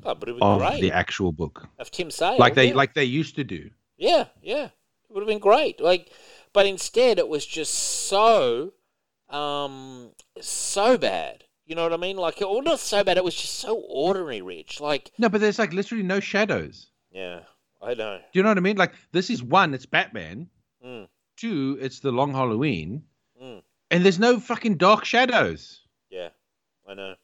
Oh, 0.04 0.16
but 0.16 0.30
it 0.30 0.34
would 0.34 0.44
of 0.44 0.60
great 0.60 0.82
the 0.82 0.92
actual 0.92 1.32
book, 1.32 1.68
of 1.80 1.92
Tim 1.92 2.12
Sale, 2.12 2.38
like 2.38 2.54
they 2.54 2.70
yeah. 2.70 2.76
like 2.76 2.94
they 2.94 3.04
used 3.04 3.36
to 3.36 3.44
do? 3.44 3.70
Yeah, 3.98 4.26
yeah. 4.42 4.66
It 4.66 5.14
would 5.14 5.22
have 5.22 5.28
been 5.28 5.40
great. 5.40 5.80
Like 5.80 6.12
but 6.54 6.66
instead 6.66 7.20
it 7.20 7.28
was 7.28 7.46
just 7.46 7.74
so 7.74 8.74
um 9.30 10.12
so 10.42 10.98
bad. 10.98 11.44
You 11.66 11.76
know 11.76 11.84
what 11.84 11.94
I 11.94 11.98
mean? 11.98 12.18
Like 12.18 12.42
or 12.42 12.64
not 12.64 12.80
so 12.80 13.04
bad, 13.04 13.18
it 13.18 13.24
was 13.24 13.36
just 13.36 13.56
so 13.56 13.76
ordinary 13.90 14.42
rich. 14.42 14.80
Like 14.80 15.12
No, 15.18 15.28
but 15.30 15.42
there's 15.42 15.60
like 15.60 15.74
literally 15.74 16.04
no 16.04 16.20
shadows. 16.20 16.92
yeah, 17.12 17.42
I 17.82 17.94
know. 17.94 18.18
Do 18.18 18.40
you 18.40 18.44
know 18.44 18.50
what 18.50 18.58
I 18.58 18.62
mean? 18.62 18.78
Like 18.78 18.94
this 19.12 19.30
is 19.30 19.44
one, 19.44 19.74
it's 19.74 19.86
Batman. 19.86 20.48
Mm, 20.86 21.08
Two, 21.36 21.78
it's 21.82 22.00
the 22.00 22.12
Long 22.12 22.32
Halloween, 22.34 23.04
mm, 23.42 23.62
and 23.92 24.04
there's 24.04 24.20
no 24.20 24.40
fucking 24.40 24.78
dark 24.78 25.06
shadows. 25.06 25.82
yeah. 26.10 26.30
I 26.90 26.94
know. 26.94 27.16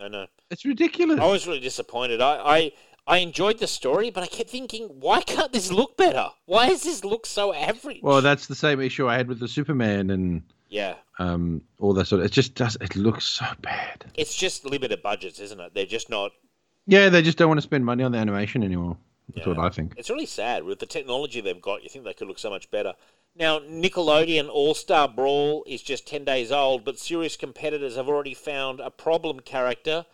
I 0.00 0.08
know. 0.08 0.26
It's 0.50 0.64
ridiculous. 0.64 1.20
I 1.20 1.26
was 1.26 1.46
really 1.46 1.60
disappointed. 1.60 2.22
I, 2.22 2.36
I 2.56 2.72
I 3.06 3.18
enjoyed 3.18 3.58
the 3.58 3.66
story, 3.66 4.08
but 4.10 4.22
I 4.22 4.26
kept 4.28 4.48
thinking, 4.48 4.84
why 4.88 5.20
can't 5.20 5.52
this 5.52 5.70
look 5.70 5.98
better? 5.98 6.28
Why 6.46 6.70
does 6.70 6.84
this 6.84 7.04
look 7.04 7.26
so 7.26 7.52
average? 7.52 8.00
Well, 8.02 8.22
that's 8.22 8.46
the 8.46 8.54
same 8.54 8.80
issue 8.80 9.06
I 9.06 9.18
had 9.18 9.28
with 9.28 9.40
the 9.40 9.46
Superman 9.48 10.08
and 10.08 10.42
yeah, 10.74 10.94
um, 11.20 11.62
all 11.78 11.92
that 11.94 12.06
sort 12.06 12.20
of. 12.20 12.26
It 12.26 12.32
just 12.32 12.54
does. 12.56 12.76
It 12.80 12.96
looks 12.96 13.24
so 13.24 13.46
bad. 13.62 14.04
it's 14.16 14.34
just 14.34 14.64
limited 14.64 15.02
budgets, 15.02 15.38
isn't 15.38 15.60
it? 15.60 15.72
They're 15.72 15.86
just 15.86 16.10
not. 16.10 16.32
Yeah, 16.86 17.08
they 17.08 17.22
just 17.22 17.38
don't 17.38 17.48
want 17.48 17.58
to 17.58 17.62
spend 17.62 17.84
money 17.86 18.02
on 18.02 18.10
the 18.12 18.18
animation 18.18 18.62
anymore. 18.64 18.96
That's 19.34 19.46
Yeah. 19.46 19.54
what 19.54 19.64
I 19.64 19.70
think. 19.70 19.94
It's 19.96 20.10
really 20.10 20.26
sad 20.26 20.64
with 20.64 20.80
the 20.80 20.86
technology 20.86 21.40
they've 21.40 21.60
got. 21.62 21.82
You 21.84 21.88
think 21.88 22.04
they 22.04 22.12
could 22.12 22.28
look 22.28 22.38
so 22.40 22.50
much 22.50 22.70
better. 22.70 22.92
Now, 23.36 23.58
Nickelodeon 23.60 24.48
All 24.50 24.74
Star 24.74 25.08
Brawl 25.08 25.64
is 25.66 25.80
just 25.82 26.06
ten 26.08 26.24
days 26.24 26.50
old, 26.52 26.84
but 26.84 26.98
serious 26.98 27.36
competitors 27.36 27.94
have 27.96 28.08
already 28.08 28.34
found 28.34 28.80
a 28.80 28.90
problem 28.90 29.40
character, 29.40 30.04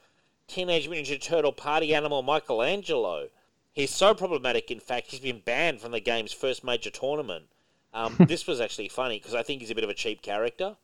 Teenage 0.47 0.89
Mutant 0.89 1.09
Ninja 1.09 1.23
Turtle 1.23 1.53
party 1.53 1.95
animal 1.95 2.23
Michelangelo. 2.23 3.29
He's 3.73 3.91
so 3.95 4.15
problematic, 4.15 4.71
in 4.71 4.81
fact, 4.81 5.09
he's 5.11 5.21
been 5.21 5.41
banned 5.41 5.81
from 5.81 5.93
the 5.93 6.01
game's 6.01 6.33
first 6.33 6.63
major 6.65 6.91
tournament. 6.91 7.47
Um, 7.93 8.17
this 8.21 8.47
was 8.47 8.61
actually 8.61 8.89
funny 8.89 9.19
because 9.19 9.35
I 9.35 9.43
think 9.43 9.61
he's 9.61 9.71
a 9.71 9.75
bit 9.75 9.85
of 9.85 9.91
a 9.91 9.95
cheap 9.95 10.23
character 10.23 10.77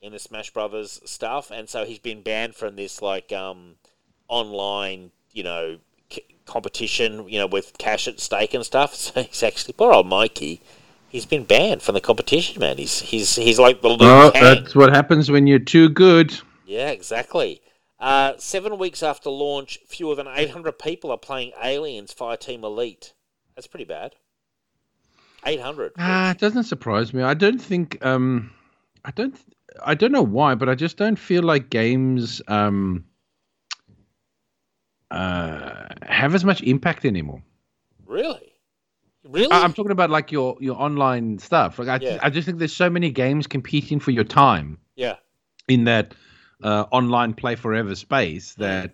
in 0.00 0.12
the 0.12 0.18
Smash 0.18 0.50
Brothers 0.50 1.00
stuff, 1.04 1.50
and 1.50 1.68
so 1.68 1.84
he's 1.84 1.98
been 1.98 2.22
banned 2.22 2.54
from 2.54 2.76
this 2.76 3.00
like 3.00 3.32
um, 3.32 3.76
online, 4.28 5.10
you 5.32 5.42
know, 5.42 5.78
c- 6.10 6.24
competition, 6.46 7.28
you 7.28 7.38
know, 7.38 7.46
with 7.46 7.76
cash 7.78 8.06
at 8.06 8.20
stake 8.20 8.54
and 8.54 8.64
stuff. 8.64 8.94
So 9.14 9.22
he's 9.22 9.42
actually 9.42 9.74
poor 9.74 9.92
old 9.92 10.06
Mikey. 10.06 10.60
He's 11.08 11.26
been 11.26 11.44
banned 11.44 11.80
from 11.82 11.94
the 11.94 12.00
competition, 12.00 12.60
man. 12.60 12.76
He's 12.76 13.00
he's 13.00 13.36
he's 13.36 13.58
like 13.58 13.80
the 13.82 13.96
Oh, 14.00 14.30
that's 14.34 14.74
what 14.74 14.92
happens 14.92 15.30
when 15.30 15.46
you're 15.46 15.58
too 15.58 15.88
good. 15.88 16.38
Yeah, 16.66 16.88
exactly. 16.88 17.60
Uh, 18.00 18.34
seven 18.36 18.76
weeks 18.78 19.02
after 19.02 19.30
launch, 19.30 19.78
fewer 19.86 20.14
than 20.14 20.26
800 20.26 20.78
people 20.78 21.10
are 21.10 21.16
playing 21.16 21.52
Aliens 21.62 22.12
Fireteam 22.12 22.62
Elite. 22.62 23.14
That's 23.54 23.66
pretty 23.66 23.84
bad. 23.84 24.16
800. 25.46 25.92
Ah, 25.98 26.30
it 26.30 26.38
doesn't 26.38 26.64
surprise 26.64 27.12
me. 27.12 27.22
I 27.22 27.34
don't 27.34 27.60
think. 27.60 28.04
Um, 28.04 28.50
I 29.04 29.10
don't. 29.10 29.36
I 29.84 29.94
don't 29.94 30.12
know 30.12 30.22
why, 30.22 30.54
but 30.54 30.68
I 30.68 30.74
just 30.74 30.96
don't 30.96 31.18
feel 31.18 31.42
like 31.42 31.68
games 31.70 32.40
um, 32.48 33.04
uh, 35.10 35.86
have 36.02 36.34
as 36.34 36.44
much 36.44 36.62
impact 36.62 37.04
anymore. 37.04 37.42
Really? 38.06 38.52
Really? 39.24 39.48
I'm 39.50 39.72
talking 39.72 39.90
about 39.90 40.10
like 40.10 40.30
your 40.30 40.56
your 40.60 40.80
online 40.80 41.38
stuff. 41.38 41.78
Like 41.78 41.88
I, 41.88 41.96
Yeah. 41.96 42.18
I 42.22 42.30
just 42.30 42.46
think 42.46 42.58
there's 42.58 42.76
so 42.76 42.90
many 42.90 43.10
games 43.10 43.46
competing 43.46 43.98
for 43.98 44.10
your 44.10 44.24
time 44.24 44.78
yeah. 44.96 45.16
in 45.66 45.84
that 45.84 46.14
uh, 46.62 46.84
online 46.90 47.34
play 47.34 47.54
forever 47.54 47.94
space 47.94 48.54
that 48.54 48.92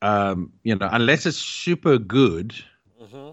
um, 0.00 0.52
you 0.62 0.74
know 0.74 0.88
unless 0.90 1.26
it's 1.26 1.36
super 1.36 1.98
good, 1.98 2.54
hmm 2.98 3.30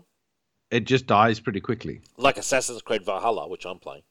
it 0.72 0.82
just 0.82 1.08
dies 1.08 1.40
pretty 1.40 1.60
quickly. 1.60 2.02
Like 2.18 2.38
Assassin's 2.38 2.82
Creed 2.82 3.04
Valhalla, 3.06 3.48
which 3.48 3.66
I'm 3.66 3.80
playing. 3.80 4.04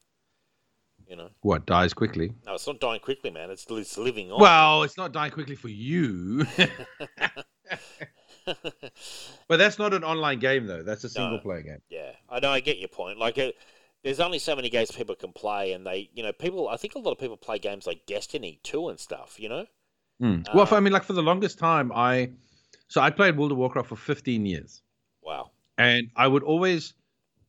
You 1.07 1.15
know? 1.15 1.29
What 1.41 1.65
dies 1.65 1.93
quickly? 1.93 2.33
No, 2.45 2.53
it's 2.53 2.67
not 2.67 2.79
dying 2.79 2.99
quickly, 2.99 3.31
man. 3.31 3.49
It's, 3.49 3.65
it's 3.69 3.97
living 3.97 4.31
on. 4.31 4.39
Well, 4.39 4.83
it's 4.83 4.97
not 4.97 5.11
dying 5.11 5.31
quickly 5.31 5.55
for 5.55 5.69
you. 5.69 6.45
but 9.47 9.57
that's 9.57 9.79
not 9.79 9.93
an 9.93 10.03
online 10.03 10.37
game 10.37 10.67
though. 10.67 10.83
That's 10.83 11.03
a 11.03 11.09
single 11.09 11.39
player 11.39 11.61
game. 11.61 11.81
Yeah, 11.89 12.11
I 12.29 12.39
know. 12.39 12.51
I 12.51 12.59
get 12.59 12.77
your 12.77 12.89
point. 12.89 13.17
Like, 13.17 13.39
it, 13.39 13.55
there's 14.03 14.19
only 14.19 14.37
so 14.37 14.55
many 14.55 14.69
games 14.69 14.91
people 14.91 15.15
can 15.15 15.33
play, 15.33 15.73
and 15.73 15.85
they, 15.85 16.11
you 16.13 16.21
know, 16.21 16.31
people. 16.31 16.69
I 16.69 16.77
think 16.77 16.93
a 16.93 16.99
lot 16.99 17.11
of 17.11 17.17
people 17.17 17.37
play 17.37 17.57
games 17.57 17.87
like 17.87 18.05
Destiny 18.05 18.59
2 18.63 18.89
and 18.89 18.99
stuff. 18.99 19.39
You 19.39 19.49
know? 19.49 19.65
Hmm. 20.19 20.41
well, 20.53 20.67
for, 20.67 20.75
Uh, 20.75 20.77
I 20.77 20.81
mean, 20.81 20.93
like 20.93 21.03
for 21.03 21.13
the 21.13 21.23
longest 21.23 21.57
time, 21.57 21.91
I 21.93 22.29
so 22.87 23.01
I 23.01 23.09
played 23.09 23.37
World 23.37 23.51
of 23.51 23.57
Warcraft 23.57 23.89
for 23.89 23.95
15 23.95 24.45
years. 24.45 24.81
Wow. 25.23 25.51
And 25.79 26.11
I 26.15 26.27
would 26.27 26.43
always 26.43 26.93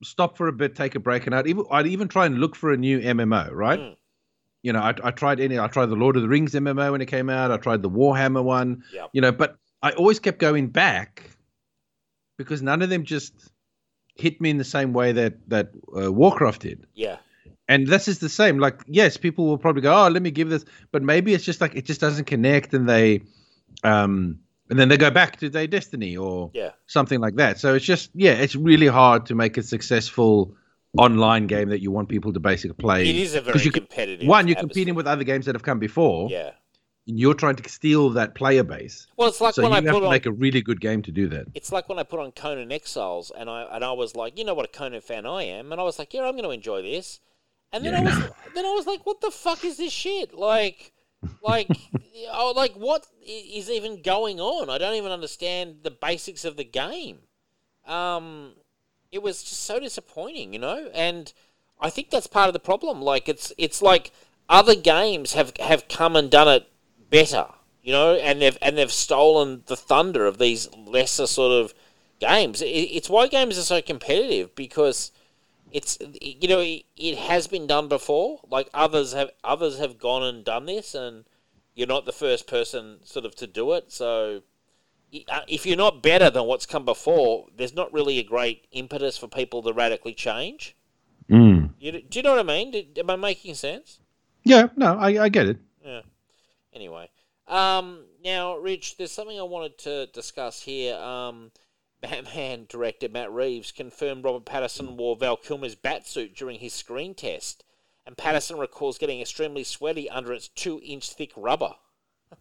stop 0.03 0.39
for 0.39 0.49
a 0.49 0.53
bit, 0.53 0.77
take 0.77 0.95
a 0.95 1.01
break, 1.01 1.27
and 1.27 1.35
I'd 1.35 1.49
even 1.49 1.67
I'd 1.71 1.89
even 1.89 2.09
try 2.09 2.25
and 2.25 2.39
look 2.39 2.57
for 2.57 2.73
a 2.73 2.77
new 2.77 3.01
MMO. 3.01 3.53
Right? 3.53 3.79
Mm. 3.79 3.97
You 4.63 4.73
know, 4.73 4.81
I, 4.81 4.95
I 5.03 5.11
tried 5.11 5.41
any, 5.41 5.59
I 5.59 5.67
tried 5.69 5.87
the 5.87 5.97
Lord 5.97 6.17
of 6.17 6.23
the 6.23 6.29
Rings 6.29 6.53
MMO 6.53 6.93
when 6.93 7.01
it 7.01 7.07
came 7.07 7.29
out. 7.29 7.51
I 7.51 7.57
tried 7.57 7.83
the 7.83 7.91
Warhammer 7.91 8.45
one. 8.45 8.85
Yep. 8.93 9.11
You 9.13 9.21
know, 9.23 9.33
but 9.33 9.57
I 9.83 9.93
always 9.93 10.19
kept 10.19 10.39
going 10.39 10.69
back 10.69 11.31
because 12.37 12.63
none 12.63 12.83
of 12.83 12.91
them 12.91 13.05
just 13.05 13.35
hit 14.15 14.41
me 14.41 14.51
in 14.51 14.59
the 14.59 14.65
same 14.65 14.93
way 14.93 15.13
that 15.13 15.49
that 15.49 15.71
uh, 15.97 16.13
Warcraft 16.13 16.63
did. 16.63 16.87
Yeah. 16.95 17.17
And 17.69 17.87
this 17.87 18.09
is 18.09 18.19
the 18.19 18.29
same. 18.29 18.59
Like, 18.59 18.81
yes, 18.87 19.17
people 19.17 19.47
will 19.47 19.59
probably 19.59 19.83
go, 19.83 19.95
"Oh, 19.95 20.09
let 20.09 20.23
me 20.23 20.31
give 20.31 20.51
this," 20.51 20.65
but 20.93 21.03
maybe 21.03 21.35
it's 21.35 21.45
just 21.45 21.61
like 21.61 21.75
it 21.75 21.85
just 21.85 22.01
doesn't 22.01 22.25
connect, 22.25 22.75
and 22.75 22.89
they, 22.89 23.23
um, 23.85 24.41
and 24.71 24.79
then 24.79 24.89
they 24.89 24.97
go 24.97 25.11
back 25.11 25.37
to 25.41 25.51
their 25.51 25.67
Destiny 25.67 26.17
or 26.17 26.51
Yeah. 26.55 26.71
something 26.87 27.21
like 27.21 27.35
that. 27.37 27.59
So 27.59 27.75
it's 27.75 27.85
just, 27.85 28.11
yeah, 28.15 28.33
it's 28.33 28.55
really 28.57 28.87
hard 28.87 29.27
to 29.27 29.35
make 29.35 29.57
a 29.59 29.63
successful 29.63 30.55
online 30.99 31.47
game 31.47 31.69
that 31.69 31.81
you 31.83 31.91
want 31.91 32.09
people 32.09 32.33
to 32.33 32.41
basically 32.41 32.75
play. 32.75 33.09
It 33.09 33.17
is 33.17 33.35
a 33.35 33.41
very 33.41 33.61
you 33.63 33.71
competitive. 33.71 34.27
One, 34.27 34.49
you're 34.49 34.57
atmosphere. 34.59 34.69
competing 34.75 34.95
with 34.95 35.07
other 35.07 35.25
games 35.25 35.47
that 35.47 35.55
have 35.55 35.63
come 35.63 35.79
before, 35.79 36.29
Yeah. 36.31 36.51
and 37.07 37.19
you're 37.19 37.35
trying 37.35 37.57
to 37.57 37.69
steal 37.69 38.11
that 38.11 38.35
player 38.35 38.63
base. 38.65 39.07
Well, 39.17 39.29
it's 39.29 39.41
like 39.41 39.55
so 39.55 39.63
when 39.63 39.71
you 39.73 39.77
I 39.79 39.81
have 39.83 39.93
put 39.93 40.01
to 40.01 40.07
on. 40.07 40.11
make 40.13 40.27
a 40.27 40.33
really 40.33 40.61
good 40.63 40.81
game 40.81 41.03
to 41.03 41.13
do 41.13 41.29
that. 41.29 41.47
It's 41.55 41.71
like 41.73 41.89
when 41.89 41.99
I 41.99 42.03
put 42.03 42.19
on 42.21 42.33
Conan 42.33 42.73
Exiles, 42.73 43.31
and 43.37 43.49
I 43.49 43.63
and 43.75 43.85
I 43.85 43.93
was 43.93 44.17
like, 44.17 44.37
you 44.39 44.45
know 44.45 44.55
what 44.55 44.65
a 44.65 44.69
Conan 44.69 45.01
fan 45.01 45.27
I 45.27 45.45
am, 45.45 45.71
and 45.73 45.81
I 45.81 45.85
was 45.85 45.99
like, 45.99 46.13
yeah, 46.15 46.23
I'm 46.23 46.33
going 46.33 46.45
to 46.45 46.51
enjoy 46.51 46.83
this, 46.83 47.21
and 47.73 47.85
then 47.85 47.93
Yeah, 47.93 48.01
I 48.01 48.05
was 48.05 48.31
then 48.55 48.65
I 48.67 48.71
was 48.73 48.87
like, 48.87 49.07
what 49.07 49.21
the 49.21 49.31
fuck 49.31 49.65
is 49.65 49.77
this 49.77 49.93
shit? 49.93 50.35
Like, 50.35 50.93
like, 51.43 51.69
oh, 52.33 52.53
like 52.57 52.73
what 52.75 53.07
is 53.27 53.71
even 53.71 54.03
going 54.03 54.41
on? 54.41 54.71
I 54.71 54.79
don't 54.79 54.95
even 54.95 55.13
understand 55.13 55.79
the 55.83 55.91
basics 55.91 56.45
of 56.45 56.57
the 56.57 56.65
game. 56.65 57.19
Um, 57.87 58.53
it 59.11 59.23
was 59.23 59.43
just 59.43 59.65
so 59.65 59.81
disappointing, 59.81 60.53
you 60.53 60.59
know, 60.59 60.91
and 60.95 61.33
I 61.81 61.91
think 61.91 62.11
that's 62.11 62.27
part 62.27 62.49
of 62.49 62.53
the 62.53 62.61
problem. 62.61 63.03
Like, 63.03 63.29
it's 63.29 63.53
it's 63.59 63.83
like 63.83 64.13
other 64.49 64.75
games 64.75 65.33
have 65.35 65.53
have 65.59 65.89
come 65.89 66.17
and 66.17 66.31
done 66.31 66.49
it 66.49 66.69
better, 67.11 67.47
you 67.83 67.93
know, 67.93 68.15
and 68.15 68.41
they've 68.41 68.59
and 68.63 68.77
they've 68.77 68.93
stolen 68.93 69.63
the 69.67 69.77
thunder 69.77 70.27
of 70.27 70.39
these 70.39 70.69
lesser 70.75 71.27
sort 71.27 71.53
of 71.53 71.75
games. 72.21 72.63
It, 72.63 72.67
it's 72.67 73.11
why 73.11 73.27
games 73.27 73.59
are 73.59 73.63
so 73.63 73.83
competitive 73.83 74.55
because 74.55 75.11
it's 75.73 75.99
you 76.21 76.49
know 76.49 76.61
it, 76.61 76.85
it 76.97 77.17
has 77.19 77.47
been 77.47 77.67
done 77.67 77.89
before. 77.89 78.41
Like 78.49 78.69
others 78.75 79.13
have 79.13 79.31
others 79.45 79.79
have 79.79 79.99
gone 79.99 80.23
and 80.23 80.45
done 80.45 80.67
this, 80.67 80.95
and 80.95 81.25
you're 81.75 81.87
not 81.87 82.07
the 82.07 82.13
first 82.13 82.47
person 82.47 82.99
sort 83.05 83.25
of 83.25 83.35
to 83.37 83.47
do 83.47 83.73
it. 83.73 83.93
So 83.93 84.43
uh, 85.29 85.41
if 85.49 85.67
you're 85.67 85.77
not 85.77 86.03
better 86.03 86.31
than 86.31 86.45
what's 86.45 86.67
come 86.67 86.85
before, 86.85 87.47
there's 87.57 87.75
not 87.75 87.93
really 87.93 88.19
a 88.19 88.25
great 88.25 88.67
impetus 88.73 89.19
for 89.19 89.29
people 89.29 89.63
to 89.63 89.73
radically 89.73 90.15
change. 90.15 90.77
Mm. 91.29 91.71
You, 91.79 91.93
do 91.93 92.19
you 92.19 92.23
know 92.23 92.31
what 92.31 92.41
I 92.41 92.43
mean? 92.43 92.71
Did, 92.71 92.99
am 92.99 93.11
I 93.11 93.17
making 93.17 93.55
sense? 93.55 94.01
Yeah, 94.45 94.69
no, 94.77 94.97
I, 94.97 95.25
I 95.25 95.29
get 95.29 95.47
it. 95.47 95.59
Yeah. 95.85 96.01
Anyway, 96.73 97.09
um, 97.47 98.05
now, 98.25 98.57
Rich, 98.57 98.97
there's 98.97 99.13
something 99.13 99.39
I 99.39 99.43
wanted 99.43 99.79
to 99.79 100.07
discuss 100.07 100.63
here. 100.63 100.97
Um, 100.97 101.51
Batman 102.01 102.67
director 102.69 103.09
Matt 103.09 103.31
Reeves 103.33 103.73
confirmed 103.73 104.25
Robert 104.25 104.45
Pattinson 104.45 104.97
wore 104.97 105.17
Val 105.17 105.37
Kilmer's 105.37 105.77
batsuit 105.77 106.35
during 106.35 106.59
his 106.59 106.73
screen 106.73 107.15
test, 107.15 107.65
and 108.07 108.17
Pattinson 108.17 108.59
recalls 108.59 108.99
getting 108.99 109.21
extremely 109.21 109.65
sweaty 109.65 110.09
under 110.09 110.33
its 110.33 110.49
two-inch 110.49 111.13
thick 111.13 111.33
rubber 111.37 111.75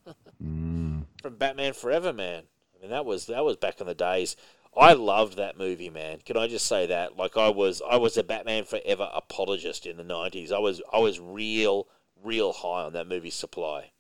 from 0.38 1.36
Batman 1.38 1.74
Forever, 1.74 2.14
man. 2.14 2.44
I 2.76 2.82
mean, 2.82 2.92
that 2.92 3.06
was 3.06 3.26
that 3.26 3.44
was 3.44 3.58
back 3.58 3.82
in 3.82 3.88
the 3.88 3.94
days. 3.94 4.36
I 4.78 4.94
loved 4.94 5.36
that 5.36 5.58
movie, 5.58 5.90
man. 5.90 6.20
Can 6.26 6.38
I 6.38 6.48
just 6.48 6.66
say 6.66 6.86
that? 6.86 7.18
Like, 7.18 7.36
I 7.36 7.50
was 7.50 7.82
I 7.82 7.98
was 7.98 8.18
a 8.18 8.24
Batman 8.24 8.64
Forever 8.64 9.10
apologist 9.14 9.86
in 9.86 9.98
the 9.98 10.04
'90s. 10.04 10.52
I 10.52 10.60
was 10.60 10.82
I 10.94 11.00
was 11.00 11.20
real 11.20 11.88
real 12.24 12.54
high 12.54 12.84
on 12.84 12.94
that 12.94 13.08
movie 13.08 13.30
supply, 13.30 13.92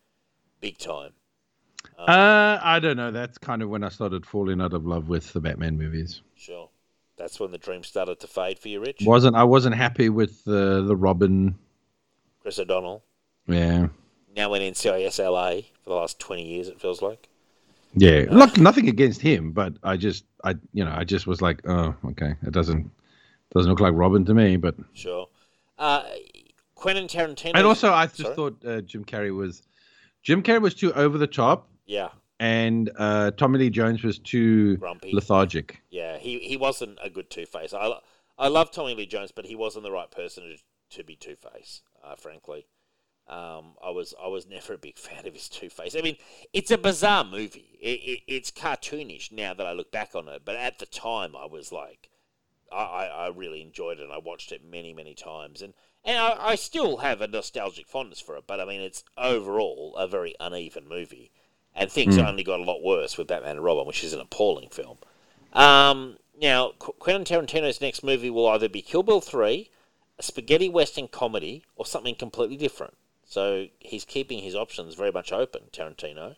big 0.61 0.77
time. 0.77 1.14
Uh, 1.97 2.60
I 2.61 2.80
don't 2.80 2.97
know. 2.97 3.11
That's 3.11 3.38
kind 3.38 3.61
of 3.61 3.69
when 3.69 3.84
I 3.84 3.89
started 3.89 4.26
falling 4.26 4.61
out 4.61 4.73
of 4.73 4.85
love 4.85 5.10
with 5.10 5.31
the 5.34 5.39
Batman 5.39 5.77
movies. 5.77 6.22
Sure, 6.35 6.69
that's 7.18 7.39
when 7.39 7.51
the 7.51 7.57
dream 7.57 7.84
started 7.84 8.19
to 8.22 8.27
fade 8.27 8.57
for 8.60 8.69
you, 8.69 8.80
Rich. 8.81 9.01
wasn't 9.06 9.35
I 9.35 9.43
wasn't 9.43 9.76
happy 9.76 10.10
with 10.10 10.43
the 10.45 10.84
the 10.85 10.95
Robin. 10.95 11.56
Chris 12.41 12.57
O'Donnell, 12.57 13.03
Yeah, 13.47 13.88
now 14.35 14.53
in 14.53 14.61
NCIS 14.73 15.19
LA 15.19 15.61
for 15.84 15.89
the 15.89 15.95
last 15.95 16.19
twenty 16.19 16.47
years, 16.47 16.68
it 16.69 16.80
feels 16.80 17.01
like. 17.01 17.27
yeah. 17.93 18.26
Look, 18.31 18.57
nothing 18.57 18.88
against 18.88 19.22
him, 19.22 19.51
but 19.51 19.73
I 19.84 19.97
just 19.97 20.23
I 20.43 20.56
you 20.73 20.85
know 20.85 20.93
I 20.95 21.03
just 21.03 21.27
was 21.27 21.41
like, 21.41 21.61
oh, 21.68 21.93
okay, 22.11 22.35
it 22.43 22.51
doesn't 22.51 22.89
doesn't 23.53 23.69
look 23.69 23.81
like 23.81 23.93
Robin 23.93 24.23
to 24.26 24.34
me. 24.34 24.56
But 24.56 24.76
Sure. 24.93 25.27
Uh, 25.77 26.03
Quentin 26.76 27.07
Tarantino. 27.07 27.51
and 27.56 27.65
also 27.65 27.91
I 27.91 28.06
just 28.07 28.18
Sorry? 28.22 28.35
thought 28.35 28.65
uh, 28.65 28.81
Jim 28.81 29.03
Carrey 29.03 29.35
was 29.35 29.61
Jim 30.23 30.41
Carrey 30.43 30.61
was 30.61 30.73
too 30.76 30.93
over 30.93 31.18
the 31.18 31.27
top, 31.27 31.68
Yeah, 31.90 32.10
and 32.40 32.91
uh, 32.98 33.32
Tommy 33.32 33.57
Lee 33.60 33.70
Jones 33.72 34.03
was 34.03 34.20
too 34.20 34.78
Grumpy. 34.78 35.11
lethargic. 35.11 35.82
Yeah, 35.90 36.18
he, 36.18 36.40
he 36.40 36.56
wasn't 36.56 36.99
a 37.03 37.10
good 37.10 37.30
Two 37.30 37.45
Face. 37.45 37.74
I, 37.74 37.91
I 38.38 38.48
love 38.48 38.72
Tommy 38.72 38.95
Lee 38.95 39.07
Jones, 39.07 39.32
but 39.32 39.45
he 39.45 39.56
wasn't 39.56 39.84
the 39.84 39.91
right 39.91 40.10
person 40.10 40.44
to, 40.44 40.98
to 40.98 41.03
be 41.03 41.16
Two 41.16 41.36
Face, 41.36 41.82
uh, 42.03 42.16
frankly. 42.16 42.68
Um, 43.28 43.76
I 43.84 43.90
was 43.90 44.14
I 44.24 44.28
was 44.28 44.48
never 44.49 44.74
a 44.74 44.78
big 44.78 44.98
fan 44.98 45.28
of 45.28 45.34
his 45.34 45.49
Two 45.49 45.70
Face. 45.70 45.95
I 45.98 46.02
mean, 46.02 46.16
it's 46.53 46.72
a 46.72 46.78
bizarre 46.78 47.26
movie. 47.26 47.78
It, 47.82 47.99
it, 47.99 48.20
it's 48.28 48.52
cartoonish 48.52 49.32
now 49.32 49.53
that 49.53 49.68
I 49.68 49.74
look 49.74 49.91
back 49.91 50.16
on 50.16 50.30
it, 50.30 50.44
but 50.45 50.56
at 50.56 50.80
the 50.80 50.86
time 50.86 51.36
I 51.36 51.45
was 51.45 51.72
like, 51.72 52.10
I, 52.72 53.07
I, 53.07 53.28
really 53.30 53.61
enjoyed 53.64 53.99
it. 53.99 54.03
and 54.03 54.14
I 54.14 54.20
watched 54.20 54.52
it 54.52 54.64
many 54.64 54.94
many 54.94 55.16
times, 55.16 55.61
and 55.61 55.74
and 56.06 56.18
I, 56.18 56.52
I 56.52 56.56
still 56.56 56.98
have 56.98 57.20
a 57.20 57.28
nostalgic 57.28 57.88
fondness 57.88 58.22
for 58.22 58.38
it. 58.38 58.45
But 58.48 58.61
I 58.61 58.66
mean, 58.66 58.80
it's 58.80 59.03
overall 59.18 59.95
a 59.98 60.07
very 60.07 60.36
uneven 60.40 60.88
movie, 60.88 61.32
and 61.80 61.91
things 61.91 62.18
Mm. 62.18 62.27
only 62.27 62.43
got 62.43 62.60
a 62.60 62.64
lot 62.64 62.84
worse 62.84 63.18
with 63.18 63.27
Batman 63.27 63.56
and 63.56 63.64
Robin, 63.64 63.88
which 63.88 64.03
is 64.03 64.14
an 64.14 64.19
appalling 64.19 64.69
film. 64.69 64.97
Um, 65.53 66.18
now, 66.39 66.73
Quentin 66.77 67.23
Tarantino's 67.23 67.81
next 67.81 68.03
movie 68.03 68.30
will 68.30 68.47
either 68.47 68.69
be 68.69 68.81
Kill 68.81 69.01
Bill 69.01 69.22
3, 69.22 69.69
a 70.19 70.23
spaghetti 70.23 70.69
western 70.69 71.07
comedy, 71.07 71.64
or 71.76 71.85
something 71.85 72.15
completely 72.15 72.57
different. 72.57 72.95
So 73.26 73.68
he's 73.80 74.06
keeping 74.06 74.39
his 74.39 74.56
options 74.56 74.95
very 74.95 75.11
much 75.11 75.31
open, 75.31 75.64
Tarantino. 75.72 76.35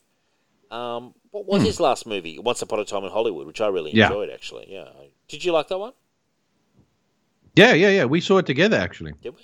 Um, 0.69 1.15
what 1.31 1.45
was 1.45 1.63
his 1.63 1.79
last 1.79 2.05
movie? 2.05 2.37
Once 2.39 2.61
Upon 2.61 2.79
a 2.79 2.85
Time 2.85 3.03
in 3.03 3.11
Hollywood, 3.11 3.45
which 3.47 3.59
I 3.61 3.67
really 3.67 3.91
Yeah. 3.93 4.05
enjoyed, 4.07 4.29
actually. 4.29 4.67
Yeah. 4.71 4.89
Did 5.27 5.43
you 5.43 5.51
like 5.51 5.67
that 5.69 5.77
one? 5.79 5.93
Yeah, 7.55 7.73
yeah, 7.73 7.89
yeah. 7.89 8.05
We 8.05 8.21
saw 8.21 8.37
it 8.37 8.45
together 8.45 8.77
actually 8.77 9.13
Did 9.21 9.35
we? 9.35 9.41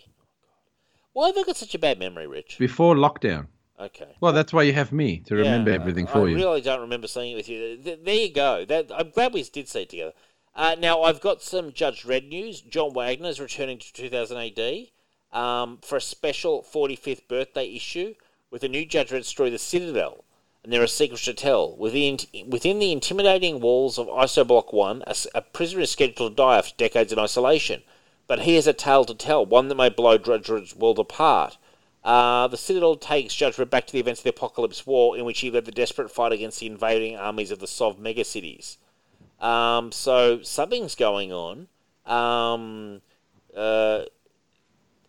Why 1.14 1.28
have 1.28 1.38
I 1.38 1.44
got 1.44 1.58
such 1.58 1.74
a 1.76 1.80
bad 1.80 2.00
memory, 2.00 2.28
Rich? 2.28 2.58
before 2.60 2.96
lockdown. 2.96 3.48
Okay. 3.80 4.16
Well, 4.20 4.34
that's 4.34 4.52
why 4.52 4.64
you 4.64 4.74
have 4.74 4.92
me 4.92 5.20
to 5.28 5.36
remember 5.36 5.70
Yeah, 5.70 5.76
everything 5.76 6.08
for 6.08 6.26
I 6.26 6.30
you. 6.30 6.38
I 6.38 6.40
really 6.40 6.62
don't 6.62 6.82
remember 6.82 7.08
seeing 7.08 7.34
it 7.34 7.36
with 7.36 7.48
you. 7.50 7.78
There 7.78 8.16
you 8.16 8.34
go. 8.34 8.66
That 8.66 8.92
I'm 8.96 9.12
glad 9.12 9.34
we 9.34 9.44
did 9.44 9.68
see 9.70 9.84
it 9.84 9.90
together. 9.90 10.14
Uh, 10.56 10.76
now 10.80 11.04
I've 11.04 11.22
got 11.22 11.44
some 11.44 11.72
Judge 11.72 12.04
Dredd 12.04 12.28
news. 12.28 12.62
John 12.62 12.92
Wagner 12.94 13.30
is 13.30 13.40
returning 13.40 13.78
to 13.78 13.94
2000 13.94 14.38
AD 14.38 14.88
um, 15.32 15.78
for 15.84 15.98
a 15.98 16.02
special 16.02 16.64
45th 16.64 17.28
birthday 17.28 17.76
issue 17.76 18.16
with 18.50 18.64
a 18.64 18.68
new 18.68 18.84
Judge 18.84 19.10
Dredd 19.10 19.26
story, 19.26 19.52
The 19.52 19.60
Citadel, 19.60 20.24
and 20.64 20.74
there 20.74 20.82
are 20.82 20.88
secrets 20.88 21.26
to 21.26 21.36
tell. 21.36 21.76
Within 21.76 22.18
within 22.48 22.80
the 22.80 22.92
intimidating 22.92 23.60
walls 23.60 24.00
of 24.00 24.08
ISO 24.08 24.48
Block 24.48 24.74
One, 24.74 25.04
a 25.36 25.42
prisoner 25.42 25.82
is 25.82 25.92
scheduled 25.92 26.32
to 26.32 26.36
die 26.36 26.58
after 26.58 26.74
decades 26.78 27.14
in 27.14 27.20
isolation, 27.20 27.84
but 28.26 28.40
he 28.40 28.56
has 28.56 28.66
a 28.66 28.74
tale 28.74 29.06
to 29.06 29.14
tell, 29.14 29.46
one 29.46 29.68
that 29.68 29.76
may 29.76 29.90
blow 29.90 30.18
Judge 30.18 30.48
Dredd's 30.48 30.76
world 30.76 30.98
apart. 30.98 31.58
Uh, 32.08 32.48
the 32.48 32.56
Citadel 32.56 32.96
takes 32.96 33.36
Judge 33.36 33.58
Dredd 33.58 33.70
back 33.70 33.86
to 33.86 33.92
the 33.92 34.00
events 34.00 34.22
of 34.22 34.24
the 34.24 34.30
Apocalypse 34.30 34.88
War, 34.88 35.18
in 35.18 35.26
which 35.26 35.42
he 35.42 35.52
led 35.52 35.66
the 35.66 35.74
desperate 35.74 36.10
fight 36.10 36.32
against 36.32 36.62
the 36.62 36.66
invading 36.66 37.18
armies 37.18 37.52
of 37.52 37.60
the 37.60 37.68
Sov 37.68 37.98
megacities. 37.98 38.78
Um, 39.42 39.92
so 39.92 40.42
something's 40.42 40.96
going 40.96 41.34
on. 41.34 41.68
Um, 42.06 43.02
uh, 43.54 44.04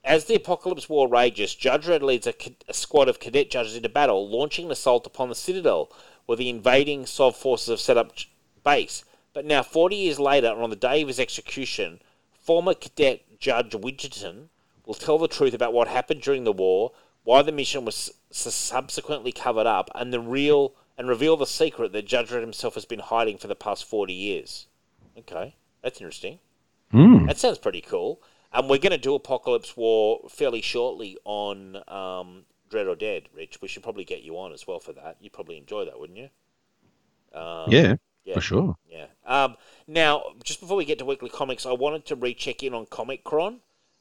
as 0.03 0.25
the 0.25 0.35
Apocalypse 0.35 0.89
War 0.89 1.07
rages, 1.07 1.55
Judge 1.55 1.87
Dredd 1.87 2.03
leads 2.03 2.27
a, 2.27 2.35
a 2.69 2.75
squad 2.75 3.09
of 3.09 3.21
cadet 3.21 3.49
judges 3.49 3.77
into 3.77 3.89
battle, 3.89 4.29
launching 4.29 4.65
an 4.65 4.73
assault 4.73 5.07
upon 5.07 5.29
the 5.29 5.37
Citadel, 5.37 5.93
where 6.27 6.35
the 6.35 6.49
invading 6.49 7.07
Sov 7.07 7.37
forces 7.37 7.69
have 7.69 7.79
set 7.79 7.97
up 7.97 8.11
base. 8.65 9.05
But 9.33 9.45
now, 9.45 9.63
40 9.63 9.95
years 9.95 10.19
later, 10.19 10.49
and 10.49 10.65
on 10.65 10.71
the 10.71 10.75
day 10.75 11.03
of 11.03 11.07
his 11.07 11.21
execution, 11.21 12.01
former 12.43 12.75
cadet 12.75 13.39
Judge 13.39 13.71
Widgerton 13.71 14.49
will 14.89 14.95
tell 14.95 15.19
the 15.19 15.29
truth 15.29 15.53
about 15.53 15.75
what 15.75 15.87
happened 15.87 16.23
during 16.23 16.45
the 16.45 16.53
war, 16.53 16.93
why 17.23 17.43
the 17.43 17.53
mission 17.53 17.85
was 17.85 18.11
s- 18.33 18.55
subsequently 18.55 19.31
covered 19.31 19.67
up, 19.67 19.91
and 19.95 20.13
the 20.13 20.19
real 20.19 20.75
and 20.97 21.07
reveal 21.09 21.37
the 21.37 21.47
secret 21.47 21.93
that 21.93 22.07
Judge 22.07 22.31
Dredd 22.31 22.41
himself 22.41 22.75
has 22.75 22.87
been 22.87 22.99
hiding 22.99 23.37
for 23.37 23.47
the 23.49 23.55
past 23.55 23.85
40 23.85 24.15
years. 24.15 24.67
Okay, 25.17 25.55
that's 25.83 26.01
interesting. 26.01 26.39
Mm. 26.93 27.27
That 27.27 27.39
sounds 27.39 27.59
pretty 27.59 27.83
cool. 27.83 28.23
And 28.51 28.71
we're 28.71 28.79
going 28.79 28.93
to 28.93 28.99
do 28.99 29.15
Apocalypse 29.15 29.77
War 29.77 30.27
fairly 30.31 30.63
shortly 30.63 31.19
on 31.25 31.83
um, 31.87 32.47
Dread 32.71 32.87
or 32.87 32.97
Dead, 32.97 33.29
Rich. 33.37 33.61
We 33.61 33.69
should 33.69 33.83
probably 33.83 34.05
get 34.05 34.23
you 34.23 34.39
on 34.39 34.53
as 34.55 34.67
well 34.67 34.81
for 34.81 34.95
that. 34.95 35.19
You'd 35.21 35.35
probably 35.35 35.59
enjoy 35.59 35.85
that, 35.85 36.01
wouldn't 36.01 36.19
you? 36.19 36.31
Um, 37.39 37.67
yeah, 37.71 37.97
yeah. 38.25 38.35
for 38.35 38.41
sure. 38.41 38.77
Yeah. 38.91 39.07
Um, 39.27 39.57
now, 39.87 40.23
just 40.43 40.61
before 40.61 40.79
we 40.79 40.87
get 40.87 40.99
to 41.01 41.05
weekly 41.05 41.29
comics, 41.29 41.67
I 41.67 41.73
wanted 41.73 42.07
to 42.07 42.17
recheck 42.17 42.63
in 42.63 42.73
on 42.73 42.87
Comichron. 42.87 43.59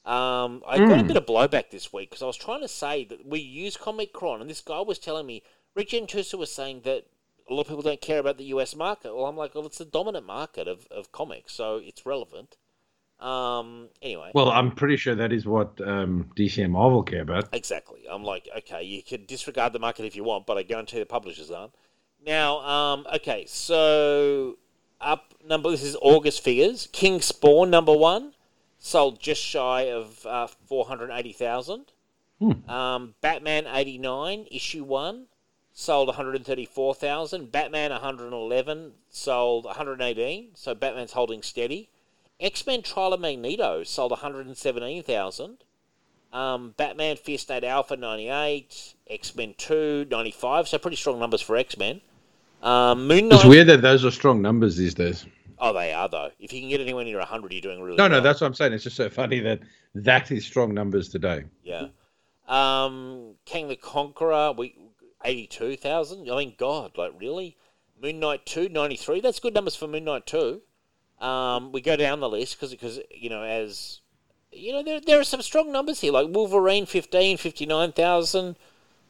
Um, 0.07 0.63
I 0.65 0.77
got 0.77 0.99
a 0.99 1.03
Mm. 1.03 1.07
bit 1.09 1.17
of 1.17 1.25
blowback 1.25 1.69
this 1.69 1.91
week 1.91 2.09
because 2.09 2.23
I 2.23 2.27
was 2.27 2.37
trying 2.37 2.61
to 2.61 2.67
say 2.69 3.03
that 3.05 3.25
we 3.25 3.39
use 3.39 3.75
Comichron, 3.75 4.39
and 4.39 4.49
this 4.49 4.61
guy 4.61 4.79
was 4.79 4.99
telling 4.99 5.25
me, 5.25 5.43
Rich 5.75 5.91
Entusa 5.91 6.37
was 6.37 6.49
saying 6.51 6.81
that 6.85 7.07
a 7.49 7.53
lot 7.53 7.61
of 7.61 7.67
people 7.67 7.81
don't 7.81 7.99
care 7.99 8.19
about 8.19 8.37
the 8.37 8.45
US 8.45 8.73
market. 8.73 9.13
Well, 9.13 9.25
I'm 9.25 9.35
like, 9.35 9.53
well, 9.53 9.65
it's 9.65 9.79
the 9.79 9.85
dominant 9.85 10.25
market 10.25 10.67
of, 10.67 10.87
of 10.91 11.11
comics, 11.11 11.53
so 11.53 11.75
it's 11.83 12.05
relevant. 12.05 12.55
Um, 13.19 13.89
anyway. 14.01 14.31
Well, 14.33 14.49
I'm 14.49 14.71
pretty 14.71 14.95
sure 14.95 15.13
that 15.15 15.33
is 15.33 15.45
what 15.45 15.81
um, 15.81 16.29
DC 16.37 16.63
and 16.63 16.71
Marvel 16.71 17.03
care 17.03 17.21
about. 17.23 17.49
Exactly. 17.51 18.05
I'm 18.09 18.23
like, 18.23 18.47
okay, 18.59 18.83
you 18.83 19.03
can 19.03 19.25
disregard 19.25 19.73
the 19.73 19.79
market 19.79 20.05
if 20.05 20.15
you 20.15 20.23
want, 20.23 20.45
but 20.45 20.57
I 20.57 20.63
guarantee 20.63 20.99
the 20.99 21.05
publishers 21.05 21.51
aren't. 21.51 21.73
Now, 22.25 22.59
um, 22.59 23.07
okay, 23.15 23.45
so 23.47 24.57
up 25.01 25.33
number. 25.45 25.69
This 25.71 25.83
is 25.83 25.97
August 26.01 26.43
figures. 26.43 26.87
King 26.91 27.19
Spawn 27.21 27.69
number 27.69 27.93
one 27.93 28.33
sold 28.79 29.19
just 29.19 29.41
shy 29.41 29.83
of 29.91 30.25
uh, 30.25 30.47
four 30.47 30.85
hundred 30.85 31.11
eighty 31.11 31.33
thousand. 31.33 31.91
Um, 32.69 33.15
Batman 33.21 33.65
eighty 33.67 33.97
nine 33.97 34.45
issue 34.51 34.83
one 34.83 35.25
sold 35.73 36.07
one 36.07 36.15
hundred 36.15 36.45
thirty 36.45 36.65
four 36.65 36.93
thousand. 36.93 37.51
Batman 37.51 37.91
one 37.91 38.01
hundred 38.01 38.33
eleven 38.33 38.93
sold 39.09 39.65
one 39.65 39.75
hundred 39.75 40.01
eighteen. 40.01 40.49
So 40.55 40.75
Batman's 40.75 41.13
holding 41.13 41.41
steady. 41.41 41.89
X 42.39 42.65
Men 42.67 42.83
Trial 42.83 43.13
of 43.13 43.19
Magneto 43.19 43.83
sold 43.83 44.11
one 44.11 44.19
hundred 44.19 44.55
seventeen 44.57 45.01
thousand. 45.03 45.57
Um, 46.33 46.73
Batman 46.77 47.15
Fear 47.15 47.37
State 47.37 47.63
Alpha 47.63 47.95
98, 47.95 48.95
X 49.09 49.35
Men 49.35 49.55
2 49.57 50.07
95, 50.11 50.67
so 50.67 50.77
pretty 50.77 50.97
strong 50.97 51.19
numbers 51.19 51.41
for 51.41 51.55
X 51.55 51.77
Men. 51.77 52.01
Um, 52.61 53.07
Moon 53.07 53.29
Knight. 53.29 53.37
It's 53.37 53.45
weird 53.45 53.67
that 53.67 53.81
those 53.81 54.03
are 54.03 54.11
strong 54.11 54.41
numbers 54.41 54.75
these 54.75 54.93
days. 54.93 55.25
Oh, 55.59 55.73
they 55.73 55.91
are 55.93 56.07
though. 56.07 56.31
If 56.39 56.53
you 56.53 56.61
can 56.61 56.69
get 56.69 56.81
anywhere 56.81 57.03
near 57.03 57.17
100, 57.19 57.51
you're 57.51 57.61
doing 57.61 57.81
really 57.81 57.97
No, 57.97 58.03
well. 58.03 58.09
no, 58.09 58.21
that's 58.21 58.41
what 58.41 58.47
I'm 58.47 58.53
saying. 58.53 58.73
It's 58.73 58.83
just 58.83 58.95
so 58.95 59.09
funny 59.09 59.39
that 59.39 59.59
that 59.95 60.31
is 60.31 60.45
strong 60.45 60.73
numbers 60.73 61.09
today. 61.09 61.45
Yeah. 61.63 61.87
Um, 62.47 63.35
Kang 63.45 63.67
the 63.67 63.75
Conqueror, 63.75 64.53
we 64.57 64.77
82,000. 65.25 66.29
I 66.29 66.37
mean, 66.37 66.53
God, 66.57 66.97
like 66.97 67.11
really? 67.19 67.57
Moon 68.01 68.19
Knight 68.19 68.45
2 68.45 68.69
93. 68.69 69.21
That's 69.21 69.39
good 69.39 69.53
numbers 69.53 69.75
for 69.75 69.87
Moon 69.87 70.03
Knight 70.05 70.25
2. 70.27 70.61
Um, 71.19 71.71
we 71.71 71.81
go 71.81 71.95
down 71.95 72.19
the 72.19 72.29
list 72.29 72.55
because 72.55 72.69
because 72.71 72.99
you 73.09 73.29
know 73.31 73.41
as 73.41 74.01
you 74.51 74.71
know 74.71 74.83
there 74.83 75.01
there 75.01 75.19
are 75.19 75.23
some 75.23 75.41
strong 75.41 75.71
numbers 75.71 75.99
here 76.01 76.11
like 76.11 76.27
Wolverine 76.29 76.85
15 76.85 77.37
59,000. 77.37 78.55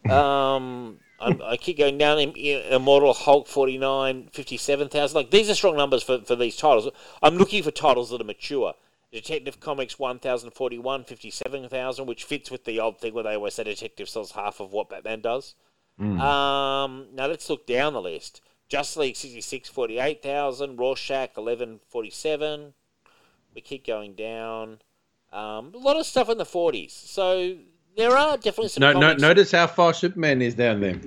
Um, 0.09 0.99
I 1.19 1.57
keep 1.57 1.77
going 1.77 1.97
down. 1.97 2.19
Im- 2.19 2.35
Immortal 2.71 3.13
Hulk 3.13 3.47
49 3.47 4.29
57,000. 4.31 5.15
Like 5.15 5.31
these 5.31 5.49
are 5.49 5.55
strong 5.55 5.75
numbers 5.75 6.03
for 6.03 6.19
for 6.21 6.35
these 6.35 6.55
titles. 6.55 6.89
I'm 7.21 7.37
looking 7.37 7.63
for 7.63 7.71
titles 7.71 8.09
that 8.11 8.21
are 8.21 8.25
mature. 8.25 8.73
Detective 9.11 9.59
Comics 9.61 9.97
1041, 9.97 11.05
57,000, 11.05 12.05
which 12.05 12.25
fits 12.25 12.51
with 12.51 12.65
the 12.65 12.79
old 12.79 12.99
thing 12.99 13.13
where 13.13 13.23
they 13.23 13.35
always 13.35 13.53
say 13.53 13.63
Detective 13.63 14.09
sells 14.09 14.33
half 14.33 14.59
of 14.59 14.73
what 14.73 14.89
Batman 14.89 15.21
does. 15.21 15.55
Um, 16.19 17.07
now 17.13 17.25
let's 17.27 17.49
look 17.49 17.65
down 17.65 17.93
the 17.93 18.01
list. 18.01 18.41
Justice 18.67 18.97
League 18.97 19.15
66, 19.15 19.69
48,000. 19.69 20.75
Rorschach 20.77 21.37
11, 21.37 21.79
47. 21.87 22.73
We 23.55 23.61
keep 23.61 23.87
going 23.87 24.13
down. 24.13 24.79
Um, 25.31 25.71
a 25.73 25.77
lot 25.77 25.97
of 25.97 26.05
stuff 26.05 26.29
in 26.29 26.37
the 26.37 26.43
40s. 26.43 26.91
So 26.91 27.55
there 27.97 28.15
are 28.17 28.37
definitely 28.37 28.69
some 28.69 28.81
No, 28.81 28.93
no, 28.93 29.13
notice 29.13 29.51
how 29.51 29.67
far 29.67 29.93
Superman 29.93 30.41
is 30.41 30.55
down 30.55 30.79
there. 30.79 30.99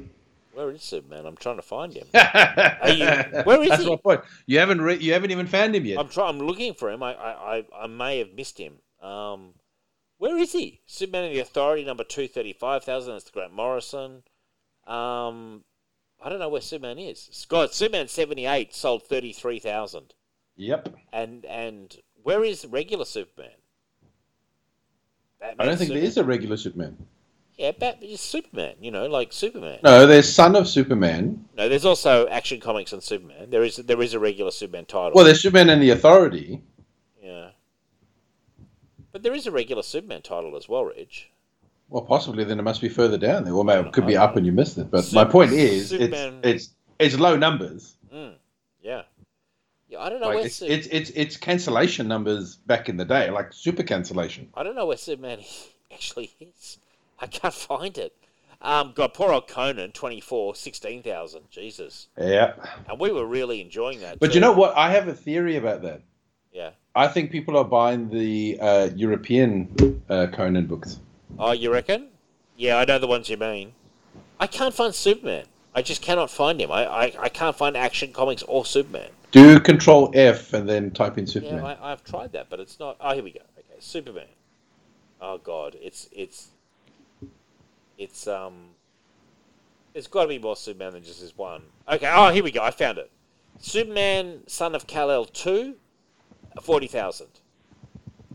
Where 0.52 0.70
is 0.72 0.82
Superman? 0.82 1.24
I'm 1.24 1.36
trying 1.36 1.56
to 1.56 1.62
find 1.62 1.94
him. 1.94 2.06
you- 2.14 3.42
where 3.44 3.62
is 3.62 3.70
That's 3.70 3.84
he? 3.84 3.88
my 3.90 3.96
point. 3.96 4.20
You 4.46 4.58
haven't 4.58 4.82
re- 4.82 4.98
you 4.98 5.12
haven't 5.14 5.30
even 5.30 5.46
found 5.46 5.74
him 5.74 5.86
yet. 5.86 5.98
I'm 5.98 6.08
trying. 6.08 6.38
I'm 6.40 6.46
looking 6.46 6.74
for 6.74 6.90
him. 6.90 7.02
I, 7.02 7.14
I, 7.14 7.56
I, 7.58 7.64
I 7.84 7.86
may 7.86 8.18
have 8.18 8.34
missed 8.34 8.58
him. 8.58 8.74
Um, 9.00 9.54
where 10.18 10.36
is 10.36 10.52
he? 10.52 10.80
Superman 10.84 11.24
and 11.24 11.34
the 11.34 11.40
Authority, 11.40 11.84
number 11.84 12.04
two 12.04 12.28
thirty-five 12.28 12.84
thousand. 12.84 13.14
That's 13.14 13.24
the 13.24 13.30
Grant 13.30 13.54
Morrison. 13.54 14.22
Um, 14.86 15.64
I 16.22 16.28
don't 16.28 16.40
know 16.40 16.50
where 16.50 16.60
Superman 16.60 16.98
is. 16.98 17.28
Scott, 17.32 17.72
Superman 17.72 18.08
seventy-eight 18.08 18.74
sold 18.74 19.04
thirty-three 19.06 19.60
thousand. 19.60 20.12
Yep. 20.56 20.94
And 21.12 21.46
and 21.46 21.96
where 22.22 22.44
is 22.44 22.66
regular 22.66 23.06
Superman? 23.06 23.52
I 25.42 25.64
don't 25.64 25.76
think 25.76 25.90
there 25.90 25.98
is 26.02 26.16
a 26.16 26.24
regular 26.24 26.56
Superman. 26.56 26.96
Yeah, 27.56 27.72
Bat, 27.72 27.98
it's 28.00 28.22
Superman. 28.22 28.76
You 28.80 28.90
know, 28.90 29.06
like 29.06 29.32
Superman. 29.32 29.80
No, 29.84 30.06
there's 30.06 30.32
Son 30.32 30.56
of 30.56 30.66
Superman. 30.66 31.44
No, 31.56 31.68
there's 31.68 31.84
also 31.84 32.26
Action 32.28 32.58
Comics 32.60 32.92
and 32.92 33.02
Superman. 33.02 33.50
There 33.50 33.62
is 33.62 33.76
there 33.76 34.00
is 34.00 34.14
a 34.14 34.18
regular 34.18 34.50
Superman 34.50 34.86
title. 34.86 35.12
Well, 35.14 35.24
there's 35.24 35.42
Superman 35.42 35.68
and 35.70 35.82
the 35.82 35.90
Authority. 35.90 36.62
yeah. 37.22 37.50
But 39.12 39.22
there 39.22 39.34
is 39.34 39.46
a 39.46 39.50
regular 39.50 39.82
Superman 39.82 40.22
title 40.22 40.56
as 40.56 40.68
well, 40.68 40.84
Reg. 40.84 41.08
Well, 41.88 42.02
possibly 42.02 42.44
then 42.44 42.60
it 42.60 42.62
must 42.62 42.80
be 42.80 42.88
further 42.88 43.18
down 43.18 43.42
there, 43.44 43.52
Well, 43.52 43.64
maybe 43.64 43.88
it 43.88 43.92
could 43.92 44.06
be 44.06 44.16
up 44.16 44.36
and 44.36 44.46
you 44.46 44.52
missed 44.52 44.78
it. 44.78 44.90
But 44.90 45.02
Sup- 45.02 45.14
my 45.14 45.24
point 45.30 45.52
is, 45.52 45.88
Superman- 45.88 46.40
it's 46.44 46.66
it's 46.98 47.14
it's 47.14 47.18
low 47.18 47.36
numbers. 47.36 47.96
Yeah. 49.90 50.00
I 50.00 50.08
don't 50.08 50.20
know 50.20 50.28
Like 50.28 50.36
where 50.36 50.46
it's, 50.46 50.56
Su- 50.56 50.66
it's 50.66 50.86
it's 50.86 51.10
it's 51.10 51.36
cancellation 51.36 52.06
numbers 52.06 52.56
back 52.56 52.88
in 52.88 52.96
the 52.96 53.04
day, 53.04 53.30
like 53.30 53.52
super 53.52 53.82
cancellation. 53.82 54.48
I 54.54 54.62
don't 54.62 54.76
know 54.76 54.86
where 54.86 54.96
Superman 54.96 55.40
actually 55.92 56.30
is. 56.40 56.78
I 57.18 57.26
can't 57.26 57.52
find 57.52 57.98
it. 57.98 58.14
Um, 58.62 58.92
God, 58.94 59.14
poor 59.14 59.32
old 59.32 59.48
Conan, 59.48 59.92
24, 59.92 60.54
16,000. 60.54 61.42
Jesus. 61.50 62.08
Yeah. 62.18 62.52
And 62.88 63.00
we 63.00 63.10
were 63.10 63.24
really 63.24 63.60
enjoying 63.60 64.00
that. 64.00 64.20
But 64.20 64.28
too. 64.28 64.34
you 64.34 64.40
know 64.40 64.52
what? 64.52 64.76
I 64.76 64.90
have 64.90 65.08
a 65.08 65.14
theory 65.14 65.56
about 65.56 65.82
that. 65.82 66.02
Yeah. 66.52 66.70
I 66.94 67.08
think 67.08 67.30
people 67.30 67.56
are 67.56 67.64
buying 67.64 68.10
the 68.10 68.58
uh, 68.60 68.90
European 68.94 70.02
uh, 70.10 70.26
Conan 70.32 70.66
books. 70.66 70.98
Oh, 71.38 71.52
you 71.52 71.72
reckon? 71.72 72.08
Yeah, 72.56 72.76
I 72.76 72.84
know 72.84 72.98
the 72.98 73.06
ones 73.06 73.30
you 73.30 73.38
mean. 73.38 73.72
I 74.38 74.46
can't 74.46 74.74
find 74.74 74.94
Superman. 74.94 75.46
I 75.74 75.80
just 75.80 76.02
cannot 76.02 76.30
find 76.30 76.60
him. 76.60 76.70
I, 76.70 76.84
I, 76.84 77.12
I 77.18 77.28
can't 77.30 77.56
find 77.56 77.76
Action 77.76 78.12
Comics 78.12 78.42
or 78.42 78.66
Superman. 78.66 79.10
Do 79.30 79.60
Control 79.60 80.10
F 80.14 80.52
and 80.52 80.68
then 80.68 80.90
type 80.90 81.18
in 81.18 81.26
Superman. 81.26 81.62
Yeah, 81.64 81.76
I, 81.80 81.92
I've 81.92 82.04
tried 82.04 82.32
that, 82.32 82.48
but 82.50 82.60
it's 82.60 82.78
not. 82.78 82.96
Oh, 83.00 83.14
here 83.14 83.22
we 83.22 83.32
go. 83.32 83.40
Okay, 83.58 83.78
Superman. 83.78 84.26
Oh 85.20 85.38
God, 85.38 85.76
it's 85.80 86.08
it's 86.12 86.48
it's 87.98 88.26
um. 88.26 88.70
There's 89.92 90.06
got 90.06 90.22
to 90.22 90.28
be 90.28 90.38
more 90.38 90.56
Superman 90.56 90.92
than 90.92 91.02
just 91.02 91.20
this 91.20 91.36
one. 91.36 91.62
Okay. 91.88 92.10
Oh, 92.12 92.30
here 92.30 92.44
we 92.44 92.52
go. 92.52 92.62
I 92.62 92.70
found 92.70 92.98
it. 92.98 93.10
Superman, 93.58 94.42
Son 94.46 94.74
of 94.74 94.86
Kal 94.86 95.10
El 95.10 95.24
two, 95.24 95.76
forty 96.62 96.86
thousand. 96.86 97.40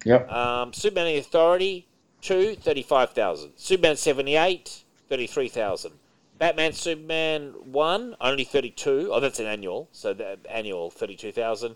Yep. 0.05 0.31
Um, 0.31 0.71
Superman 0.71 1.07
the 1.07 1.17
Authority, 1.17 1.87
2, 2.21 2.55
35,000. 2.55 3.51
Superman 3.55 3.97
78, 3.97 4.83
33,000. 5.09 5.91
Batman 6.37 6.73
Superman 6.73 7.53
1, 7.63 8.15
only 8.19 8.43
32. 8.43 9.09
Oh, 9.11 9.19
that's 9.19 9.39
an 9.39 9.45
annual. 9.45 9.87
So 9.91 10.13
the 10.13 10.37
annual, 10.49 10.91
32,000. 10.91 11.75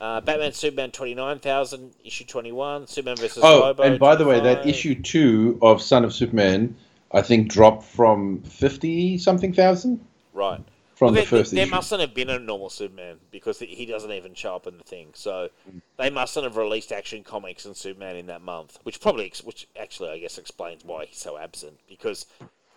Uh, 0.00 0.20
Batman 0.20 0.52
Superman 0.52 0.90
29,000, 0.90 1.94
issue 2.04 2.24
21. 2.24 2.86
Superman 2.88 3.16
versus 3.16 3.42
Oh, 3.44 3.60
Lobo. 3.60 3.82
and 3.84 3.98
by 3.98 4.16
the 4.16 4.24
way, 4.24 4.40
that 4.40 4.66
issue 4.66 5.00
two 5.00 5.58
of 5.62 5.80
Son 5.80 6.04
of 6.04 6.12
Superman, 6.12 6.76
I 7.12 7.22
think, 7.22 7.48
dropped 7.48 7.84
from 7.84 8.42
fifty 8.42 9.16
something 9.18 9.52
thousand 9.52 10.04
Right. 10.32 10.60
from 10.96 11.14
Well, 11.14 11.22
the 11.22 11.30
there, 11.30 11.38
first 11.38 11.52
there 11.52 11.62
issue. 11.62 11.70
mustn't 11.70 12.00
have 12.00 12.12
been 12.12 12.28
a 12.28 12.38
normal 12.40 12.70
Superman 12.70 13.20
because 13.30 13.60
he 13.60 13.86
doesn't 13.86 14.10
even 14.10 14.34
show 14.34 14.56
up 14.56 14.66
in 14.66 14.78
the 14.78 14.84
thing. 14.84 15.10
So 15.14 15.48
they 15.96 16.10
mustn't 16.10 16.42
have 16.42 16.56
released 16.56 16.90
Action 16.90 17.22
Comics 17.22 17.64
and 17.64 17.76
Superman 17.76 18.16
in 18.16 18.26
that 18.26 18.42
month, 18.42 18.78
which 18.82 19.00
probably, 19.00 19.32
which 19.44 19.68
actually 19.78 20.10
I 20.10 20.18
guess 20.18 20.38
explains 20.38 20.84
why 20.84 21.06
he's 21.06 21.18
so 21.18 21.38
absent. 21.38 21.78
Because 21.88 22.26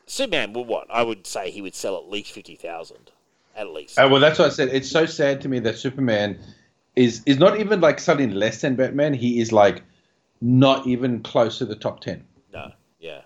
Superman, 0.07 0.53
well, 0.53 0.65
what 0.65 0.87
I 0.89 1.03
would 1.03 1.27
say 1.27 1.51
he 1.51 1.61
would 1.61 1.75
sell 1.75 1.97
at 1.97 2.09
least 2.09 2.31
fifty 2.31 2.55
thousand, 2.55 3.11
at 3.55 3.69
least. 3.69 3.99
Uh, 3.99 4.07
well, 4.09 4.19
that's 4.19 4.39
what 4.39 4.47
I 4.47 4.49
said. 4.49 4.69
It's 4.69 4.89
so 4.89 5.05
sad 5.05 5.41
to 5.41 5.49
me 5.49 5.59
that 5.59 5.77
Superman 5.77 6.39
is 6.95 7.21
is 7.25 7.37
not 7.37 7.59
even 7.59 7.81
like 7.81 7.99
selling 7.99 8.31
less 8.31 8.61
than 8.61 8.75
Batman. 8.75 9.13
He 9.13 9.39
is 9.39 9.51
like 9.51 9.83
not 10.41 10.87
even 10.87 11.21
close 11.21 11.57
to 11.59 11.65
the 11.65 11.75
top 11.75 12.01
ten. 12.01 12.23
No, 12.53 12.71
yeah. 12.99 13.21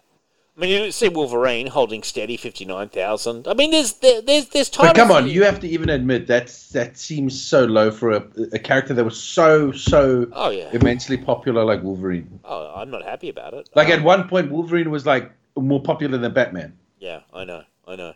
I 0.57 0.59
mean, 0.59 0.83
you 0.83 0.91
see 0.91 1.07
Wolverine 1.07 1.67
holding 1.67 2.03
steady 2.03 2.35
fifty 2.35 2.65
nine 2.65 2.89
thousand. 2.89 3.47
I 3.47 3.53
mean, 3.53 3.71
there's 3.71 3.93
there, 3.93 4.21
there's 4.21 4.47
there's 4.49 4.69
But 4.69 4.95
come 4.95 5.11
on, 5.11 5.29
you 5.29 5.43
have 5.43 5.59
to 5.61 5.67
even 5.67 5.89
admit 5.89 6.27
that 6.27 6.47
that 6.73 6.97
seems 6.97 7.41
so 7.41 7.63
low 7.65 7.89
for 7.89 8.11
a, 8.11 8.23
a 8.53 8.59
character 8.59 8.93
that 8.93 9.03
was 9.05 9.21
so 9.21 9.71
so 9.71 10.27
Oh 10.33 10.49
yeah. 10.49 10.69
immensely 10.73 11.17
popular 11.17 11.63
like 11.63 11.81
Wolverine. 11.83 12.39
Oh, 12.43 12.73
I'm 12.75 12.91
not 12.91 13.03
happy 13.03 13.29
about 13.29 13.53
it. 13.53 13.69
Like 13.75 13.87
Um, 13.87 13.93
at 13.99 14.03
one 14.03 14.27
point, 14.27 14.51
Wolverine 14.51 14.91
was 14.91 15.05
like 15.05 15.31
more 15.55 15.81
popular 15.81 16.17
than 16.17 16.33
Batman. 16.33 16.77
Yeah, 16.99 17.21
I 17.33 17.43
know, 17.45 17.63
I 17.87 17.95
know. 17.95 18.13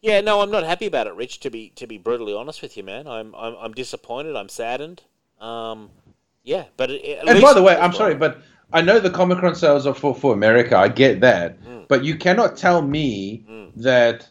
Yeah, 0.00 0.20
no, 0.20 0.40
I'm 0.40 0.50
not 0.50 0.64
happy 0.64 0.86
about 0.86 1.06
it, 1.06 1.14
Rich. 1.14 1.40
To 1.40 1.50
be 1.50 1.70
to 1.76 1.86
be 1.86 1.98
brutally 1.98 2.34
honest 2.34 2.62
with 2.62 2.76
you, 2.76 2.82
man, 2.82 3.06
I'm 3.06 3.34
I'm, 3.34 3.54
I'm 3.56 3.72
disappointed. 3.72 4.36
I'm 4.36 4.48
saddened. 4.48 5.02
Um, 5.40 5.90
yeah, 6.44 6.64
but 6.76 6.90
it, 6.90 7.18
at 7.18 7.28
And 7.28 7.38
least 7.38 7.42
by 7.42 7.52
the 7.54 7.62
way, 7.62 7.74
I'm 7.76 7.90
right. 7.90 7.94
sorry, 7.94 8.14
but 8.14 8.38
I 8.72 8.80
know 8.80 8.98
the 8.98 9.10
Comic 9.10 9.38
Con 9.38 9.54
sales 9.54 9.86
are 9.86 9.94
for, 9.94 10.14
for 10.14 10.32
America. 10.32 10.76
I 10.76 10.88
get 10.88 11.20
that. 11.20 11.62
Mm. 11.62 11.86
But 11.88 12.04
you 12.04 12.16
cannot 12.16 12.56
tell 12.56 12.82
me 12.82 13.44
that 13.76 14.28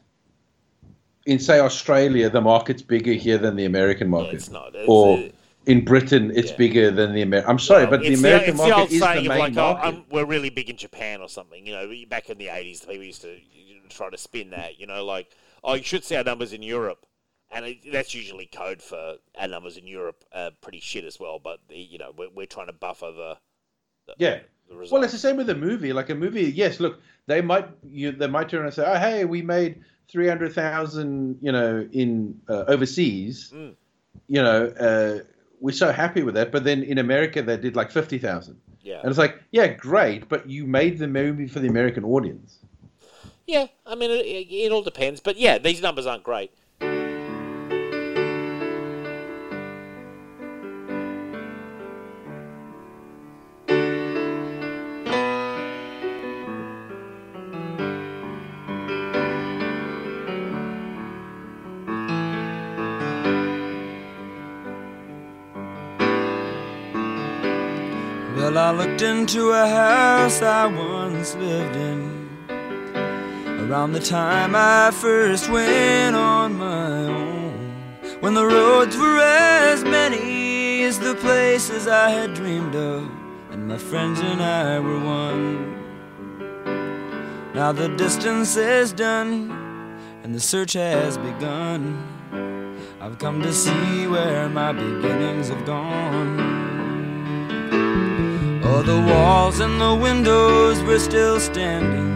in, 1.25 1.39
say, 1.39 1.59
Australia, 1.59 2.29
the 2.29 2.41
market's 2.41 2.81
bigger 2.81 3.13
here 3.13 3.37
than 3.37 3.55
the 3.55 3.65
American 3.65 4.09
market. 4.09 4.35
it's 4.35 4.49
not. 4.49 4.73
It's, 4.75 4.87
or 4.87 5.29
in 5.65 5.85
Britain, 5.85 6.31
it's 6.35 6.51
yeah. 6.51 6.57
bigger 6.57 6.91
than 6.91 7.13
the 7.13 7.21
American. 7.21 7.51
I'm 7.51 7.59
sorry, 7.59 7.85
but 7.85 8.01
the 8.01 8.13
American 8.13 8.51
it's 8.51 8.57
market 8.57 8.75
old 8.75 8.91
is 8.91 8.99
the 8.99 9.05
main 9.05 9.25
like, 9.27 9.53
market. 9.53 9.85
Oh, 9.85 9.87
I'm, 9.87 10.05
we're 10.09 10.25
really 10.25 10.49
big 10.49 10.69
in 10.69 10.77
Japan 10.77 11.21
or 11.21 11.29
something. 11.29 11.65
You 11.65 11.73
know, 11.73 11.91
back 12.09 12.29
in 12.29 12.37
the 12.37 12.47
'80s, 12.47 12.87
people 12.87 13.03
used 13.03 13.21
to 13.21 13.37
try 13.89 14.09
to 14.09 14.17
spin 14.17 14.49
that. 14.51 14.79
You 14.79 14.87
know, 14.87 15.05
like, 15.05 15.31
oh, 15.63 15.75
you 15.75 15.83
should 15.83 16.03
see 16.03 16.15
our 16.15 16.23
numbers 16.23 16.53
in 16.53 16.63
Europe, 16.63 17.05
and 17.51 17.65
it, 17.65 17.77
that's 17.91 18.15
usually 18.15 18.47
code 18.47 18.81
for 18.81 19.17
our 19.39 19.47
numbers 19.47 19.77
in 19.77 19.85
Europe 19.85 20.23
are 20.33 20.51
pretty 20.61 20.79
shit 20.79 21.05
as 21.05 21.19
well. 21.19 21.39
But 21.39 21.59
the, 21.69 21.77
you 21.77 21.97
know, 21.99 22.11
we're, 22.17 22.29
we're 22.29 22.45
trying 22.47 22.67
to 22.67 22.73
buffer 22.73 23.11
the, 23.11 23.37
the 24.07 24.15
yeah. 24.17 24.39
the 24.67 24.75
results. 24.75 24.91
Well, 24.91 25.03
it's 25.03 25.13
the 25.13 25.19
same 25.19 25.37
with 25.37 25.49
a 25.49 25.55
movie. 25.55 25.93
Like 25.93 26.09
a 26.09 26.15
movie, 26.15 26.51
yes. 26.51 26.79
Look, 26.79 27.01
they 27.27 27.41
might 27.41 27.67
you 27.83 28.11
they 28.11 28.27
might 28.27 28.49
turn 28.49 28.65
and 28.65 28.73
say, 28.73 28.83
"Oh, 28.85 28.97
hey, 28.97 29.25
we 29.25 29.41
made 29.41 29.83
three 30.09 30.27
hundred 30.27 30.53
thousand, 30.53 31.37
you 31.41 31.51
know, 31.51 31.87
in 31.91 32.39
uh, 32.49 32.65
overseas." 32.67 33.51
Mm. 33.53 33.75
You 34.27 34.41
know, 34.41 34.65
uh, 34.67 35.23
we're 35.61 35.71
so 35.71 35.91
happy 35.91 36.23
with 36.23 36.35
that. 36.35 36.51
But 36.51 36.63
then 36.63 36.83
in 36.83 36.97
America, 36.97 37.41
they 37.41 37.57
did 37.57 37.75
like 37.75 37.91
fifty 37.91 38.17
thousand, 38.17 38.59
yeah. 38.81 38.99
and 38.99 39.09
it's 39.09 39.17
like, 39.17 39.41
yeah, 39.51 39.67
great, 39.67 40.27
but 40.27 40.49
you 40.49 40.65
made 40.65 40.97
the 40.97 41.07
movie 41.07 41.47
for 41.47 41.59
the 41.59 41.69
American 41.69 42.03
audience. 42.03 42.59
Yeah, 43.47 43.67
I 43.85 43.95
mean, 43.95 44.11
it, 44.11 44.25
it, 44.25 44.53
it 44.53 44.71
all 44.71 44.81
depends. 44.81 45.19
But 45.21 45.37
yeah, 45.37 45.57
these 45.57 45.81
numbers 45.81 46.05
aren't 46.05 46.23
great. 46.23 46.51
I 68.71 68.73
looked 68.73 69.01
into 69.01 69.49
a 69.49 69.67
house 69.67 70.41
I 70.41 70.65
once 70.65 71.35
lived 71.35 71.75
in. 71.75 72.29
Around 73.67 73.91
the 73.91 73.99
time 73.99 74.55
I 74.55 74.91
first 74.91 75.49
went 75.49 76.15
on 76.15 76.57
my 76.57 77.03
own. 77.03 77.99
When 78.21 78.33
the 78.33 78.45
roads 78.45 78.95
were 78.95 79.19
as 79.19 79.83
many 79.83 80.83
as 80.83 80.97
the 80.99 81.15
places 81.15 81.85
I 81.89 82.11
had 82.11 82.33
dreamed 82.33 82.73
of. 82.73 83.11
And 83.51 83.67
my 83.67 83.77
friends 83.77 84.21
and 84.21 84.41
I 84.41 84.79
were 84.79 85.01
one. 85.01 85.75
Now 87.53 87.73
the 87.73 87.89
distance 87.89 88.55
is 88.55 88.93
done, 88.93 89.51
and 90.23 90.33
the 90.33 90.39
search 90.39 90.71
has 90.73 91.17
begun. 91.17 92.07
I've 93.01 93.19
come 93.19 93.41
to 93.41 93.51
see 93.51 94.07
where 94.07 94.47
my 94.47 94.71
beginnings 94.71 95.49
have 95.49 95.65
gone. 95.65 96.50
Oh, 98.73 98.81
the 98.81 99.01
walls 99.11 99.59
and 99.59 99.81
the 99.81 99.93
windows 99.93 100.81
were 100.83 100.97
still 100.97 101.41
standing. 101.41 102.09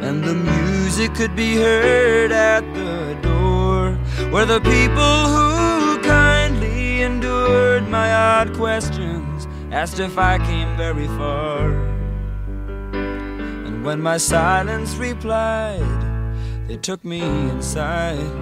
And 0.00 0.22
the 0.22 0.34
music 0.34 1.14
could 1.14 1.34
be 1.34 1.56
heard 1.56 2.30
at 2.30 2.62
the 2.72 3.18
door. 3.22 3.94
Where 4.30 4.46
the 4.46 4.60
people 4.60 5.26
who 5.34 6.00
kindly 6.02 7.02
endured 7.02 7.88
my 7.88 8.14
odd 8.14 8.54
questions 8.54 9.48
asked 9.72 9.98
if 9.98 10.16
I 10.16 10.38
came 10.38 10.76
very 10.76 11.08
far. 11.18 11.72
And 12.92 13.84
when 13.84 14.00
my 14.00 14.16
silence 14.16 14.94
replied, 14.94 16.02
they 16.68 16.76
took 16.76 17.04
me 17.04 17.20
inside. 17.20 18.32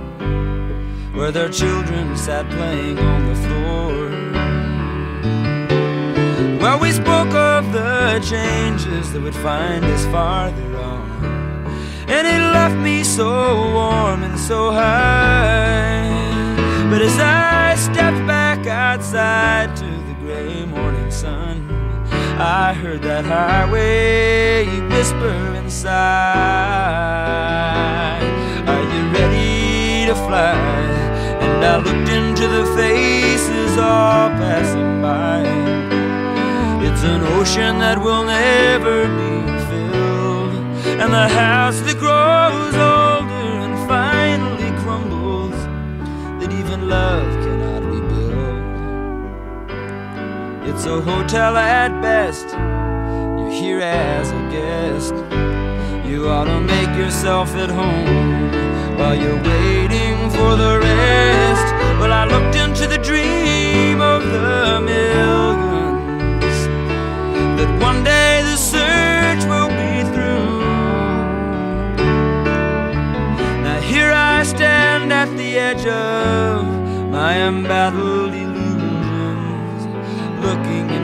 Where 1.17 1.33
their 1.33 1.49
children 1.49 2.15
sat 2.15 2.47
playing 2.51 2.99
on 2.99 3.27
the 3.27 3.35
floor. 3.37 4.20
Well, 6.61 6.79
we 6.79 6.93
spoke 6.93 7.33
of 7.33 7.73
the 7.73 8.21
changes 8.23 9.15
that 9.15 9.23
would 9.23 9.35
find 9.37 9.83
us 9.83 10.05
farther 10.13 10.77
on. 10.77 11.11
And 12.07 12.27
it 12.27 12.53
left 12.53 12.77
me 12.77 13.03
so 13.03 13.73
warm 13.73 14.23
and 14.23 14.39
so 14.39 14.71
high. 14.71 16.05
But 16.91 17.01
as 17.01 17.19
I 17.19 17.77
stepped 17.77 18.27
back 18.27 18.67
outside 18.67 19.75
to 19.77 19.87
the 19.87 20.15
gray 20.21 20.67
morning 20.67 21.11
sun, 21.11 21.67
I 22.39 22.75
heard 22.75 23.01
that 23.05 23.25
highway 23.25 24.67
whisper 24.91 25.55
inside. 25.55 25.97
Are 28.69 28.83
you 28.83 29.03
ready 29.19 30.05
to 30.09 30.15
fly? 30.15 30.53
And 31.41 31.65
I 31.65 31.77
looked 31.79 32.11
into 32.11 32.47
the 32.49 32.67
faces 32.77 33.79
all 33.79 34.29
passing 34.37 35.01
by. 35.01 35.70
It's 36.91 37.05
an 37.05 37.23
ocean 37.23 37.79
that 37.79 37.99
will 38.03 38.25
never 38.25 39.07
be 39.07 39.33
filled, 39.71 40.55
and 41.01 41.13
the 41.13 41.29
house 41.29 41.79
that 41.87 41.99
grows 41.99 42.75
older 42.75 43.51
and 43.65 43.75
finally 43.89 44.71
crumbles, 44.83 45.57
that 46.41 46.53
even 46.53 46.89
love 46.89 47.29
cannot 47.45 47.83
rebuild. 47.85 48.63
It's 50.69 50.85
a 50.85 51.01
hotel 51.01 51.57
at 51.57 52.03
best. 52.03 52.49
You 53.39 53.47
you're 53.51 53.53
here 53.63 53.81
as 53.81 54.31
a 54.33 54.43
guest. 54.51 55.15
You 56.05 56.29
ought 56.29 56.47
to 56.47 56.61
make 56.61 56.93
yourself 56.97 57.55
at 57.55 57.71
home 57.71 58.51
while 58.99 59.15
you're 59.15 59.43
waiting 59.55 60.29
for 60.31 60.57
the 60.57 60.81
rest. 60.83 61.67
Well, 62.01 62.13
I 62.13 62.25
looked 62.25 62.57
into 62.57 62.87
the 62.89 62.99
dream 62.99 64.01
of 64.01 64.25
the 64.25 64.81
that 64.81 65.50
one 67.81 68.05
day 68.05 68.43
the 68.43 68.57
search 68.57 69.43
will 69.53 69.69
be 69.69 70.05
through. 70.13 70.61
Now 73.65 73.81
here 73.81 74.13
I 74.13 74.43
stand 74.43 75.13
at 75.13 75.29
the 75.37 75.59
edge 75.59 75.87
of 75.87 76.67
my 77.11 77.33
embattled 77.49 78.35
illusions, 78.35 79.83
looking 80.45 81.00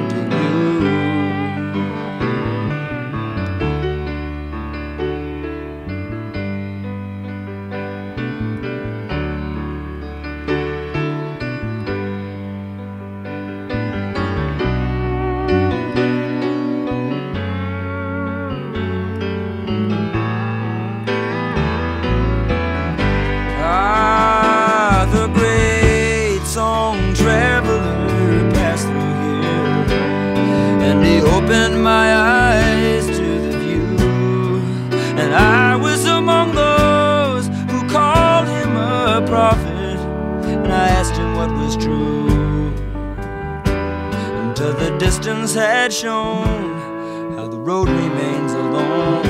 had 45.57 45.91
shown 45.91 47.35
how 47.35 47.47
the 47.47 47.57
road 47.57 47.89
remains 47.89 48.53
alone. 48.53 49.23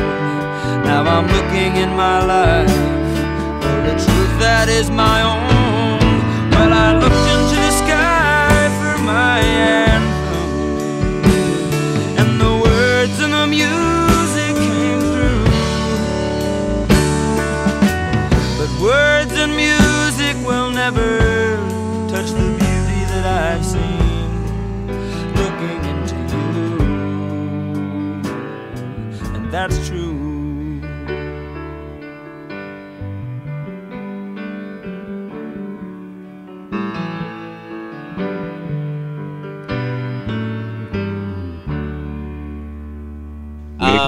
Now 0.84 1.02
I'm 1.04 1.26
looking 1.28 1.76
in 1.76 1.90
my 1.94 2.24
life 2.24 2.76
for 3.62 3.78
the 3.86 3.94
truth 4.04 4.38
that 4.40 4.68
is 4.68 4.90
my 4.90 5.22
own. 5.22 6.50
Well, 6.50 6.72
I 6.72 6.98
looked 6.98 7.26
into 7.34 7.45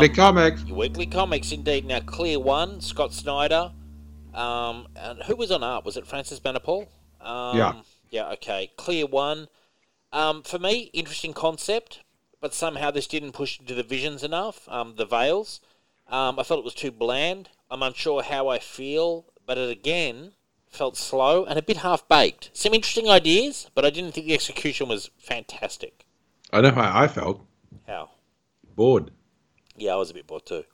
Weekly 0.01 0.15
comics. 0.15 0.65
Your 0.65 0.77
weekly 0.77 1.07
comics, 1.07 1.53
indeed. 1.53 1.85
Now, 1.85 2.01
Clear 2.01 2.39
One, 2.39 2.81
Scott 2.81 3.13
Snyder. 3.13 3.73
Um, 4.35 4.89
and 4.97 5.23
who 5.25 5.37
was 5.37 5.51
on 5.51 5.63
art? 5.63 5.85
Was 5.85 5.97
it 5.97 6.07
Francis 6.07 6.41
Manapul? 6.41 6.89
Um, 7.21 7.57
Yeah. 7.57 7.73
Yeah, 8.11 8.31
okay. 8.33 8.71
Clear 8.77 9.07
One. 9.07 9.49
Um, 10.13 10.43
for 10.43 10.59
me, 10.59 10.91
interesting 10.95 11.33
concept, 11.35 12.01
but 12.41 12.55
somehow 12.55 12.91
this 12.91 13.07
didn't 13.07 13.33
push 13.33 13.59
into 13.61 13.75
the 13.75 13.83
visions 13.83 14.23
enough, 14.25 14.67
um, 14.69 14.95
the 14.97 15.05
veils. 15.05 15.61
Um, 16.09 16.39
I 16.39 16.43
felt 16.43 16.61
it 16.61 16.65
was 16.65 16.75
too 16.75 16.91
bland. 16.91 17.51
I'm 17.71 17.83
unsure 17.83 18.23
how 18.23 18.49
I 18.49 18.59
feel, 18.59 19.27
but 19.45 19.59
it 19.59 19.71
again 19.71 20.33
felt 20.71 20.97
slow 20.97 21.45
and 21.45 21.59
a 21.59 21.63
bit 21.63 21.79
half 21.79 22.09
baked. 22.09 22.51
Some 22.53 22.73
interesting 22.75 23.09
ideas, 23.11 23.71
but 23.75 23.85
I 23.85 23.91
didn't 23.91 24.13
think 24.13 24.27
the 24.27 24.35
execution 24.35 24.89
was 24.89 25.11
fantastic. 25.19 26.07
I 26.53 26.63
know 26.63 26.71
how 26.71 26.91
I 26.99 27.09
felt. 27.09 27.45
How? 27.87 28.11
Bored. 28.75 29.11
Yeah, 29.79 29.95
I 29.95 29.97
was 29.97 30.11
a 30.11 30.15
bit 30.15 30.27
bored 30.27 30.45
too. 30.45 30.65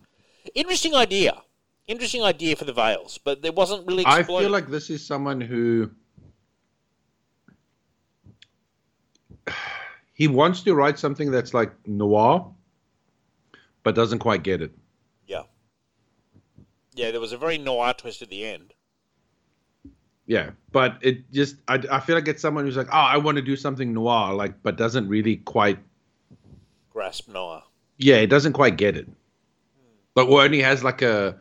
Interesting 0.55 0.95
idea. 0.95 1.43
Interesting 1.87 2.23
idea 2.23 2.57
for 2.57 2.65
the 2.65 2.73
veils, 2.73 3.19
but 3.23 3.43
there 3.43 3.53
wasn't 3.53 3.87
really 3.87 4.05
I 4.07 4.23
feel 4.23 4.49
like 4.49 4.69
this 4.69 4.89
is 4.89 5.07
someone 5.07 5.41
who 5.41 5.91
he 10.15 10.27
wants 10.29 10.63
to 10.63 10.75
write 10.75 10.99
something 10.99 11.31
that's 11.31 11.53
like 11.53 11.73
noir, 11.87 12.51
but 13.83 13.95
doesn't 13.95 14.21
quite 14.21 14.43
get 14.43 14.63
it. 14.63 14.73
Yeah. 15.27 15.43
Yeah, 16.95 17.11
there 17.11 17.21
was 17.21 17.33
a 17.33 17.39
very 17.39 17.59
noir 17.59 17.93
twist 17.93 18.23
at 18.23 18.31
the 18.31 18.47
end. 18.47 18.73
Yeah, 20.27 20.53
but 20.73 20.97
it 21.03 21.31
just 21.33 21.57
I, 21.69 21.83
I 21.93 22.01
feel 22.01 22.15
like 22.17 22.29
it's 22.29 22.41
someone 22.41 22.65
who's 22.65 22.79
like, 22.79 22.89
oh, 22.89 22.97
I 22.97 23.19
want 23.19 23.37
to 23.37 23.43
do 23.43 23.57
something 23.57 23.93
noir, 23.93 24.33
like, 24.33 24.63
but 24.63 24.77
doesn't 24.77 25.07
really 25.07 25.37
quite. 25.37 25.79
Grasp 26.91 27.29
noir. 27.29 27.65
Yeah, 27.99 28.17
it 28.17 28.27
doesn't 28.27 28.53
quite 28.53 28.77
get 28.77 28.97
it. 28.97 29.09
But 30.15 30.29
or 30.29 30.43
only 30.43 30.61
has 30.63 30.85
like 30.85 31.03
a 31.03 31.37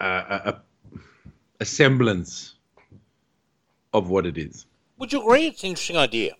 a, 0.00 0.06
a 0.06 0.60
a 1.60 1.64
semblance 1.64 2.54
of 3.92 4.08
what 4.08 4.26
it 4.26 4.38
is. 4.38 4.66
Would 4.98 5.12
you 5.12 5.22
agree 5.22 5.46
it's 5.46 5.62
an 5.62 5.70
interesting 5.70 5.96
idea? 5.96 6.34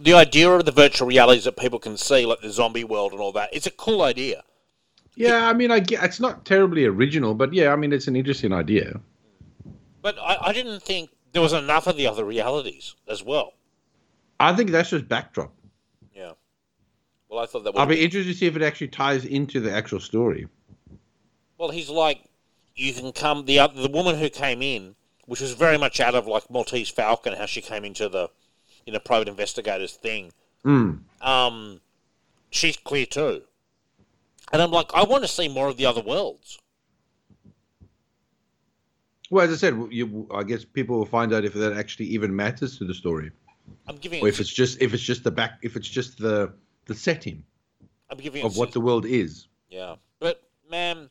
The 0.00 0.14
idea 0.14 0.50
of 0.50 0.64
the 0.64 0.72
virtual 0.72 1.08
realities 1.08 1.44
that 1.44 1.56
people 1.56 1.78
can 1.78 1.96
see, 1.96 2.26
like 2.26 2.40
the 2.40 2.50
zombie 2.50 2.84
world 2.84 3.12
and 3.12 3.20
all 3.20 3.32
that, 3.32 3.50
it's 3.52 3.66
a 3.66 3.70
cool 3.70 4.02
idea. 4.02 4.42
Yeah, 5.14 5.46
I 5.48 5.52
mean, 5.52 5.70
I 5.70 5.80
get, 5.80 6.02
it's 6.02 6.20
not 6.20 6.44
terribly 6.46 6.86
original, 6.86 7.34
but 7.34 7.52
yeah, 7.52 7.72
I 7.72 7.76
mean, 7.76 7.92
it's 7.92 8.08
an 8.08 8.16
interesting 8.16 8.52
idea. 8.52 9.00
But 10.00 10.18
I, 10.18 10.38
I 10.40 10.52
didn't 10.52 10.80
think 10.82 11.10
there 11.32 11.42
was 11.42 11.52
enough 11.52 11.86
of 11.86 11.96
the 11.96 12.06
other 12.06 12.24
realities 12.24 12.94
as 13.08 13.22
well. 13.22 13.52
I 14.40 14.54
think 14.54 14.70
that's 14.70 14.90
just 14.90 15.08
backdrop. 15.08 15.52
Well, 17.32 17.42
I 17.42 17.46
thought 17.46 17.64
that 17.64 17.72
would 17.72 17.80
I'll 17.80 17.86
be 17.86 18.04
interested 18.04 18.30
to 18.30 18.38
see 18.38 18.44
if 18.44 18.56
it 18.56 18.62
actually 18.62 18.88
ties 18.88 19.24
into 19.24 19.58
the 19.58 19.72
actual 19.72 20.00
story. 20.00 20.48
Well, 21.56 21.70
he's 21.70 21.88
like, 21.88 22.24
you 22.76 22.92
can 22.92 23.10
come. 23.12 23.46
The 23.46 23.58
oth- 23.58 23.74
the 23.74 23.88
woman 23.88 24.18
who 24.18 24.28
came 24.28 24.60
in, 24.60 24.96
which 25.24 25.40
was 25.40 25.54
very 25.54 25.78
much 25.78 25.98
out 25.98 26.14
of 26.14 26.26
like 26.26 26.50
Maltese 26.50 26.90
Falcon, 26.90 27.32
how 27.32 27.46
she 27.46 27.62
came 27.62 27.86
into 27.86 28.10
the, 28.10 28.28
you 28.84 28.92
know, 28.92 28.98
private 28.98 29.28
investigators 29.28 29.94
thing. 29.94 30.30
Mm. 30.62 31.04
Um, 31.22 31.80
she's 32.50 32.76
clear 32.76 33.06
too. 33.06 33.44
And 34.52 34.60
I'm 34.60 34.70
like, 34.70 34.90
I 34.92 35.04
want 35.04 35.24
to 35.24 35.28
see 35.28 35.48
more 35.48 35.68
of 35.68 35.78
the 35.78 35.86
other 35.86 36.02
worlds. 36.02 36.58
Well, 39.30 39.46
as 39.46 39.54
I 39.54 39.56
said, 39.56 39.86
you, 39.90 40.28
I 40.34 40.42
guess 40.42 40.66
people 40.66 40.98
will 40.98 41.06
find 41.06 41.32
out 41.32 41.46
if 41.46 41.54
that 41.54 41.72
actually 41.72 42.08
even 42.08 42.36
matters 42.36 42.76
to 42.76 42.84
the 42.84 42.92
story, 42.92 43.30
I'm 43.86 43.96
giving. 43.96 44.22
or 44.22 44.28
if 44.28 44.38
it's 44.38 44.52
just 44.52 44.82
if 44.82 44.92
it's 44.92 45.02
just 45.02 45.24
the 45.24 45.30
back, 45.30 45.60
if 45.62 45.76
it's 45.76 45.88
just 45.88 46.18
the 46.18 46.52
the 46.92 46.98
setting 46.98 47.42
I'm 48.10 48.18
giving 48.18 48.44
of 48.44 48.56
what 48.56 48.72
the 48.72 48.80
world 48.80 49.06
is. 49.06 49.48
Yeah, 49.70 49.96
but 50.20 50.42
man, 50.70 51.08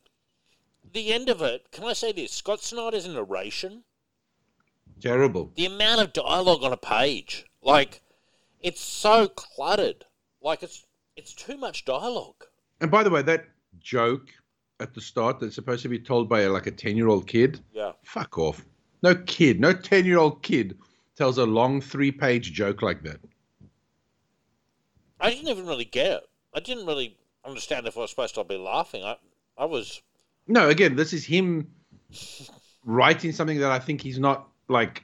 the 0.94 1.12
end 1.14 1.30
of 1.30 1.42
it. 1.42 1.72
Can 1.72 1.86
I 1.86 1.94
say 1.94 2.12
this? 2.12 2.32
Scott 2.32 2.62
Snyder's 2.62 3.08
narration. 3.08 3.84
Terrible. 5.00 5.52
The 5.56 5.66
amount 5.66 6.02
of 6.02 6.14
dialogue 6.14 6.64
on 6.64 6.72
a 6.72 6.78
page, 6.78 7.46
like, 7.64 8.02
it's 8.62 8.82
so 8.82 9.28
cluttered. 9.28 10.06
Like 10.44 10.64
it's 10.64 10.86
it's 11.16 11.34
too 11.34 11.58
much 11.58 11.86
dialogue. 11.86 12.46
And 12.80 12.90
by 12.92 13.04
the 13.04 13.10
way, 13.10 13.22
that 13.24 13.46
joke 13.80 14.30
at 14.80 14.94
the 14.94 15.02
start 15.02 15.40
that's 15.40 15.56
supposed 15.56 15.84
to 15.84 15.90
be 15.90 16.00
told 16.00 16.28
by 16.30 16.46
like 16.48 16.68
a 16.68 16.72
ten 16.72 16.98
year 16.98 17.08
old 17.08 17.28
kid, 17.28 17.60
Yeah. 17.74 17.92
fuck 18.04 18.38
off. 18.38 18.66
No 19.04 19.16
kid, 19.16 19.60
no 19.60 19.74
ten 19.74 20.06
year 20.06 20.20
old 20.20 20.42
kid 20.44 20.78
tells 21.16 21.38
a 21.40 21.46
long 21.46 21.82
three 21.82 22.12
page 22.12 22.54
joke 22.54 22.82
like 22.82 23.02
that. 23.04 23.20
I 25.22 25.30
didn't 25.30 25.48
even 25.50 25.68
really 25.68 25.86
get 25.86 26.12
it. 26.12 26.30
I 26.54 26.60
didn't 26.60 26.86
really 26.86 27.18
understand 27.46 27.88
if 27.88 27.98
I 27.98 28.02
was 28.02 28.10
supposed 28.10 28.36
to 28.36 28.44
be 28.44 28.58
laughing. 28.58 29.04
I, 29.04 29.18
I 29.58 29.66
was. 29.66 30.02
No, 30.48 30.70
again, 30.70 30.96
this 30.96 31.14
is 31.14 31.24
him 31.24 31.72
writing 32.84 33.32
something 33.32 33.60
that 33.60 33.72
I 33.72 33.80
think 33.80 34.02
he's 34.02 34.20
not 34.20 34.48
like. 34.68 35.04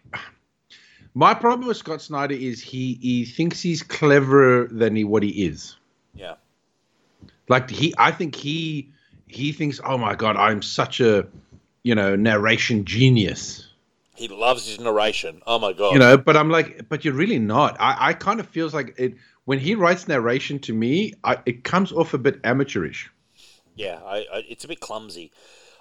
My 1.13 1.33
problem 1.33 1.67
with 1.67 1.77
Scott 1.77 2.01
Snyder 2.01 2.35
is 2.35 2.61
he 2.61 2.99
he 3.01 3.25
thinks 3.25 3.61
he's 3.61 3.81
cleverer 3.81 4.67
than 4.67 4.95
he, 4.95 5.03
what 5.03 5.23
he 5.23 5.45
is. 5.45 5.75
Yeah. 6.13 6.35
Like 7.47 7.69
he, 7.69 7.93
I 7.97 8.11
think 8.11 8.35
he 8.35 8.91
he 9.27 9.51
thinks, 9.51 9.79
oh 9.83 9.97
my 9.97 10.15
god, 10.15 10.35
I'm 10.35 10.61
such 10.61 10.99
a 10.99 11.27
you 11.83 11.95
know 11.95 12.15
narration 12.15 12.85
genius. 12.85 13.67
He 14.15 14.27
loves 14.27 14.67
his 14.67 14.79
narration. 14.79 15.41
Oh 15.45 15.59
my 15.59 15.73
god. 15.73 15.93
You 15.93 15.99
know, 15.99 16.17
but 16.17 16.35
I'm 16.35 16.49
like, 16.49 16.89
but 16.89 17.05
you're 17.05 17.13
really 17.13 17.39
not. 17.39 17.77
I, 17.79 18.09
I 18.09 18.13
kind 18.13 18.39
of 18.39 18.47
feels 18.47 18.73
like 18.73 18.95
it 18.97 19.15
when 19.47 19.59
he 19.59 19.75
writes 19.75 20.09
narration 20.09 20.59
to 20.59 20.73
me, 20.73 21.13
I, 21.23 21.37
it 21.45 21.63
comes 21.63 21.93
off 21.93 22.13
a 22.13 22.17
bit 22.17 22.41
amateurish. 22.43 23.09
Yeah, 23.75 24.01
I, 24.05 24.17
I, 24.17 24.43
it's 24.49 24.65
a 24.65 24.67
bit 24.67 24.81
clumsy. 24.81 25.31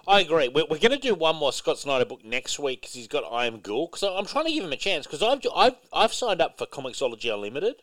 I 0.07 0.21
agree. 0.21 0.47
We're, 0.47 0.67
we're 0.69 0.79
going 0.79 0.93
to 0.93 0.97
do 0.97 1.13
one 1.13 1.35
more 1.35 1.51
Scott 1.51 1.77
Snyder 1.77 2.05
book 2.05 2.23
next 2.23 2.59
week 2.59 2.79
because 2.79 2.93
he's 2.93 3.09
got 3.09 3.25
I 3.29 3.45
Am 3.45 3.59
Ghoul. 3.59 3.87
Because 3.87 4.03
I'm 4.03 4.25
trying 4.25 4.45
to 4.45 4.53
give 4.53 4.63
him 4.63 4.71
a 4.71 4.77
chance 4.77 5.05
because 5.05 5.21
I've, 5.21 5.41
I've 5.53 5.75
I've 5.91 6.13
signed 6.13 6.39
up 6.39 6.57
for 6.57 6.65
Comixology 6.65 7.33
Unlimited, 7.33 7.75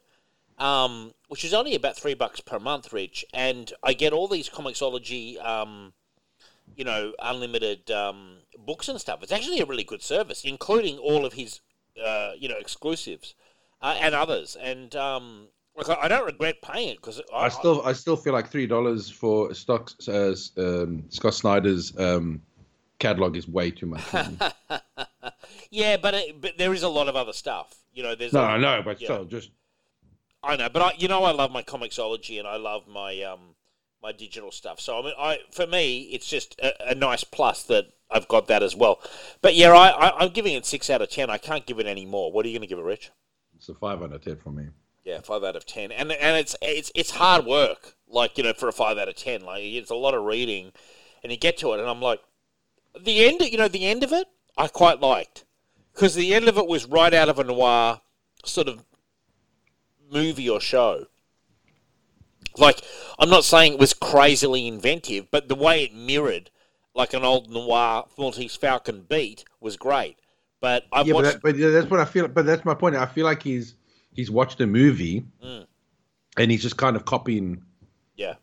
um, 0.57 1.13
which 1.29 1.45
is 1.45 1.53
only 1.53 1.75
about 1.75 1.97
three 1.97 2.15
bucks 2.15 2.41
per 2.41 2.59
month, 2.59 2.91
Rich, 2.91 3.27
and 3.35 3.71
I 3.83 3.93
get 3.93 4.15
all 4.15 4.27
these 4.27 4.49
Comixology, 4.49 5.39
um, 5.45 5.93
you 6.75 6.85
know, 6.87 7.13
unlimited 7.23 7.91
um, 7.91 8.39
books 8.59 8.89
and 8.89 8.99
stuff. 8.99 9.23
It's 9.23 9.33
actually 9.33 9.61
a 9.61 9.67
really 9.67 9.85
good 9.85 10.03
service, 10.03 10.45
including 10.45 10.97
all 10.97 11.27
of 11.27 11.35
his, 11.35 11.61
uh, 12.03 12.31
you 12.39 12.49
know, 12.49 12.57
exclusives 12.57 13.35
uh, 13.83 13.99
and 14.01 14.15
others. 14.15 14.57
And 14.59 14.97
um, 14.97 15.49
I 15.77 16.09
don't 16.09 16.25
regret 16.25 16.63
paying 16.63 16.91
it 16.91 16.97
because 16.97 17.21
I, 17.33 17.47
I, 17.47 17.49
still 17.49 17.83
I 17.85 17.93
still 17.93 18.17
feel 18.17 18.33
like 18.33 18.49
three 18.49 18.67
dollars 18.67 19.11
for 19.11 19.53
stock 19.55 19.91
uh, 20.09 20.35
um, 20.57 21.05
Scott 21.09 21.35
Snyder's 21.35 21.97
um, 21.99 22.41
catalog 22.99 23.37
is 23.37 23.49
way 23.49 23.71
too 23.71 23.87
much. 23.87 24.05
yeah, 25.71 25.97
but 25.97 26.15
it, 26.15 26.41
but 26.41 26.59
there 26.59 26.73
is 26.73 26.83
a 26.83 26.89
lot 26.89 27.09
of 27.09 27.17
other 27.17 27.33
stuff. 27.33 27.75
You 27.93 28.03
know, 28.03 28.15
there's 28.15 28.33
no, 28.33 28.43
I 28.43 28.59
know, 28.59 28.83
but 28.85 28.99
still, 28.99 29.25
just 29.25 29.51
I 30.43 30.57
know, 30.57 30.69
but 30.69 30.83
I 30.83 30.93
you 30.97 31.09
know 31.09 31.25
I 31.25 31.33
love 31.33 31.51
my 31.51 31.63
Comixology 31.63 32.39
and 32.39 32.47
I 32.47 32.57
love 32.57 32.87
my 32.87 33.21
um 33.23 33.57
my 34.03 34.13
digital 34.13 34.53
stuff. 34.53 34.81
So 34.81 34.99
I 34.99 35.03
mean, 35.03 35.15
I 35.19 35.39
for 35.51 35.67
me 35.67 36.03
it's 36.13 36.29
just 36.29 36.59
a, 36.61 36.91
a 36.91 36.95
nice 36.95 37.25
plus 37.25 37.65
that 37.65 37.87
I've 38.11 38.29
got 38.29 38.47
that 38.49 38.63
as 38.63 38.77
well. 38.77 39.01
But 39.43 39.55
yeah, 39.55 39.73
I, 39.73 39.89
I 39.89 40.19
I'm 40.21 40.31
giving 40.31 40.55
it 40.55 40.67
six 40.67 40.89
out 40.89 41.03
of 41.03 41.11
ten. 41.11 41.31
I 41.31 41.39
can't 41.39 41.67
give 41.67 41.81
it 41.81 41.87
any 41.87 42.07
more. 42.07 42.31
What 42.31 42.45
are 42.47 42.49
you 42.49 42.55
going 42.55 42.69
to 42.69 42.73
give 42.73 42.79
it, 42.79 42.85
Rich? 42.85 43.11
It's 43.57 43.69
a 43.69 43.75
five 43.75 44.03
out 44.03 44.13
of 44.13 44.23
ten 44.23 44.37
for 44.37 44.51
me. 44.51 44.67
Yeah, 45.05 45.21
five 45.21 45.45
out 45.45 45.55
of 45.55 45.67
ten, 45.67 45.93
and 45.93 46.11
and 46.11 46.37
it's 46.37 46.57
it's 46.63 46.91
it's 46.95 47.11
hard 47.11 47.45
work. 47.45 47.95
Like 48.09 48.39
you 48.39 48.45
know, 48.45 48.55
for 48.55 48.69
a 48.69 48.73
five 48.73 48.97
out 48.97 49.09
of 49.09 49.17
ten, 49.17 49.43
like 49.45 49.63
it's 49.63 49.91
a 49.91 49.95
lot 49.95 50.15
of 50.15 50.25
reading, 50.25 50.73
and 51.23 51.31
you 51.31 51.39
get 51.39 51.59
to 51.59 51.75
it, 51.75 51.81
and 51.81 51.89
I'm 51.89 52.01
like, 52.01 52.21
the 52.99 53.27
end. 53.27 53.43
You 53.43 53.59
know, 53.59 53.69
the 53.69 53.87
end 53.87 54.03
of 54.03 54.13
it, 54.13 54.27
I 54.57 54.69
quite 54.69 55.01
liked, 55.01 55.45
because 55.93 56.15
the 56.15 56.35
end 56.35 56.49
of 56.49 56.57
it 56.57 56.67
was 56.67 56.87
right 56.87 57.13
out 57.13 57.29
of 57.29 57.39
a 57.39 57.45
noir 57.45 58.01
sort 58.45 58.67
of 58.67 58.83
movie 60.11 60.49
or 60.49 60.61
show. 60.61 61.07
Like, 62.57 62.81
I'm 63.19 63.31
not 63.31 63.45
saying 63.45 63.75
it 63.75 63.79
was 63.81 63.95
crazily 63.95 64.67
inventive, 64.67 65.31
but 65.31 65.49
the 65.49 65.57
way 65.57 65.83
it 65.83 65.95
mirrored 65.95 66.51
like 66.95 67.13
an 67.13 67.25
old 67.25 67.51
noir 67.51 68.05
Maltese 68.17 68.57
Falcon 68.57 69.05
beat 69.09 69.45
was 69.61 69.77
great. 69.77 70.17
But 70.61 70.85
I 70.93 71.03
yeah, 71.03 71.15
watched... 71.15 71.43
but, 71.43 71.57
that, 71.57 71.63
but 71.63 71.73
that's 71.73 71.91
what 71.91 72.01
I 72.01 72.05
feel. 72.05 72.29
But 72.29 72.47
that's 72.47 72.65
my 72.65 72.75
point. 72.75 72.97
I 72.97 73.07
feel 73.07 73.25
like 73.25 73.43
he's 73.43 73.75
he's 74.15 74.31
watched 74.31 74.61
a 74.61 74.67
movie 74.67 75.25
mm. 75.45 75.67
and 76.39 76.51
he's 76.51 76.63
just 76.63 76.79
kind 76.79 76.97
of 76.97 77.05
copying 77.05 77.63
yeah 78.17 78.35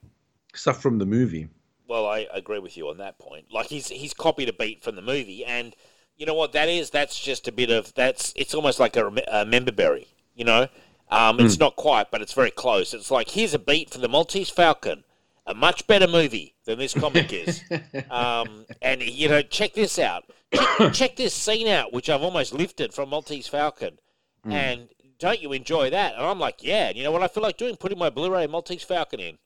stuff 0.54 0.82
from 0.82 0.98
the 0.98 1.06
movie. 1.06 1.48
Well, 1.88 2.06
I 2.06 2.28
agree 2.32 2.60
with 2.60 2.78
you 2.78 2.88
on 2.90 2.98
that 2.98 3.20
point. 3.20 3.48
Like 3.52 3.68
he's 3.68 3.90
he's 3.90 4.14
copied 4.14 4.50
a 4.50 4.54
beat 4.54 4.84
from 4.84 4.96
the 4.96 5.02
movie, 5.02 5.44
and 5.44 5.76
you 6.16 6.26
know 6.26 6.34
what 6.34 6.54
that 6.54 6.70
is? 6.70 6.90
That's 6.90 7.20
just 7.20 7.48
a 7.48 7.52
bit 7.52 7.70
of 7.70 7.94
that's. 7.96 8.34
It's 8.36 8.54
almost 8.54 8.80
like 8.80 8.96
a, 8.96 9.08
a 9.32 9.46
member 9.46 9.72
berry. 9.72 10.08
You 10.36 10.46
know, 10.46 10.68
um, 11.10 11.40
it's 11.40 11.58
mm. 11.58 11.62
not 11.62 11.76
quite, 11.76 12.10
but 12.10 12.22
it's 12.22 12.34
very 12.34 12.52
close. 12.52 12.94
It's 12.94 13.12
like 13.12 13.30
here's 13.30 13.54
a 13.54 13.60
beat 13.60 13.90
for 13.90 14.00
the 14.00 14.08
Maltese 14.08 14.50
Falcon, 14.50 15.04
a 15.46 15.54
much 15.54 15.86
better 15.88 16.08
movie 16.08 16.56
than 16.66 16.80
this 16.80 16.94
comic 16.94 17.34
is. 17.34 17.64
Um, 18.10 18.66
and 18.82 19.02
you 19.02 19.30
know, 19.30 19.42
check 19.42 19.74
this 19.74 19.98
out. 19.98 20.26
Check, 20.54 20.94
check, 20.94 21.16
this 21.16 21.34
scene 21.34 21.68
out, 21.68 21.94
which 21.94 22.10
I've 22.10 22.22
almost 22.22 22.54
lifted 22.54 22.94
from 22.94 23.10
Maltese 23.10 23.48
Falcon, 23.48 24.00
mm. 24.46 24.52
and 24.52 24.90
don't 25.22 25.42
you 25.42 25.54
enjoy 25.54 25.92
that? 25.92 26.16
And 26.16 26.26
I'm 26.26 26.40
like, 26.40 26.64
yeah. 26.64 26.90
And 26.90 26.98
you 26.98 27.04
know 27.04 27.12
what 27.12 27.22
I 27.22 27.28
feel 27.28 27.44
like 27.44 27.56
doing? 27.56 27.78
Putting 27.78 28.00
my 28.00 28.10
Blu-ray 28.10 28.48
Maltese 28.48 28.84
Falcon 28.84 29.20
in. 29.20 29.38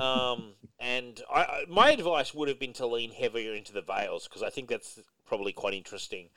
Um, 0.00 0.54
and 0.80 1.20
I, 1.32 1.64
my 1.68 1.90
advice 1.90 2.34
would 2.34 2.48
have 2.48 2.58
been 2.58 2.72
to 2.74 2.86
lean 2.86 3.12
heavier 3.12 3.54
into 3.54 3.74
the 3.74 3.82
veils 3.82 4.26
because 4.26 4.42
I 4.42 4.48
think 4.48 4.70
that's 4.70 4.98
probably 5.26 5.52
quite 5.52 5.74
interesting 5.74 6.30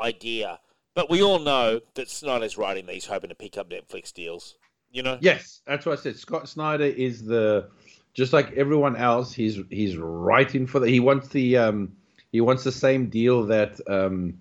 idea. 0.00 0.58
But 0.94 1.08
we 1.08 1.22
all 1.22 1.38
know 1.38 1.80
that 1.94 2.10
Snyder's 2.10 2.58
writing 2.58 2.86
these 2.86 3.06
hoping 3.06 3.28
to 3.28 3.36
pick 3.36 3.56
up 3.56 3.70
Netflix 3.70 4.12
deals. 4.12 4.56
You 4.90 5.04
know? 5.04 5.18
Yes, 5.20 5.62
that's 5.66 5.86
what 5.86 5.98
I 5.98 6.02
said. 6.02 6.16
Scott 6.16 6.48
Snyder 6.48 6.84
is 6.84 7.24
the 7.24 7.68
just 8.12 8.32
like 8.32 8.52
everyone 8.54 8.96
else. 8.96 9.32
He's 9.32 9.60
he's 9.70 9.96
writing 9.96 10.66
for 10.66 10.80
the. 10.80 10.88
He 10.88 11.00
wants 11.00 11.28
the 11.28 11.58
um 11.58 11.92
he 12.32 12.40
wants 12.40 12.64
the 12.64 12.72
same 12.72 13.08
deal 13.08 13.44
that 13.44 13.78
um 13.88 14.34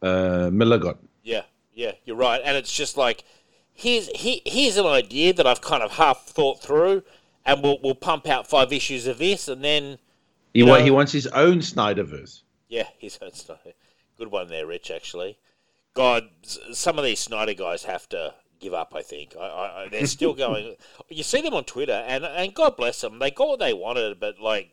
uh 0.00 0.50
Millar 0.52 0.78
got. 0.78 0.98
Yeah. 1.22 1.42
Yeah, 1.74 1.92
you're 2.04 2.16
right. 2.16 2.40
And 2.44 2.56
it's 2.56 2.72
just 2.72 2.96
like 2.96 3.24
here's 3.72 4.08
he, 4.08 4.42
here's 4.44 4.76
an 4.76 4.86
idea 4.86 5.32
that 5.32 5.46
I've 5.46 5.60
kind 5.60 5.82
of 5.82 5.92
half 5.92 6.26
thought 6.26 6.62
through, 6.62 7.02
and 7.44 7.62
we'll 7.62 7.78
we'll 7.82 7.94
pump 7.94 8.28
out 8.28 8.48
five 8.48 8.72
issues 8.72 9.06
of 9.06 9.18
this, 9.18 9.48
and 9.48 9.64
then 9.64 9.98
he 10.52 10.64
know, 10.64 10.74
he 10.76 10.90
wants 10.90 11.12
his 11.12 11.26
own 11.28 11.58
Snyderverse. 11.58 12.42
Yeah, 12.68 12.88
his 12.98 13.18
own 13.22 13.32
Snyder. 13.32 13.72
Good 14.18 14.30
one 14.30 14.48
there, 14.48 14.66
Rich. 14.66 14.90
Actually, 14.90 15.38
God, 15.94 16.28
some 16.72 16.98
of 16.98 17.04
these 17.04 17.20
Snyder 17.20 17.54
guys 17.54 17.84
have 17.84 18.08
to 18.10 18.34
give 18.60 18.74
up. 18.74 18.94
I 18.94 19.02
think 19.02 19.34
I, 19.38 19.44
I, 19.44 19.88
they're 19.90 20.06
still 20.06 20.34
going. 20.46 20.76
you 21.08 21.22
see 21.22 21.40
them 21.40 21.54
on 21.54 21.64
Twitter, 21.64 22.04
and 22.06 22.24
and 22.24 22.54
God 22.54 22.76
bless 22.76 23.00
them. 23.00 23.18
They 23.18 23.30
got 23.30 23.48
what 23.48 23.60
they 23.60 23.72
wanted, 23.72 24.20
but 24.20 24.38
like, 24.38 24.72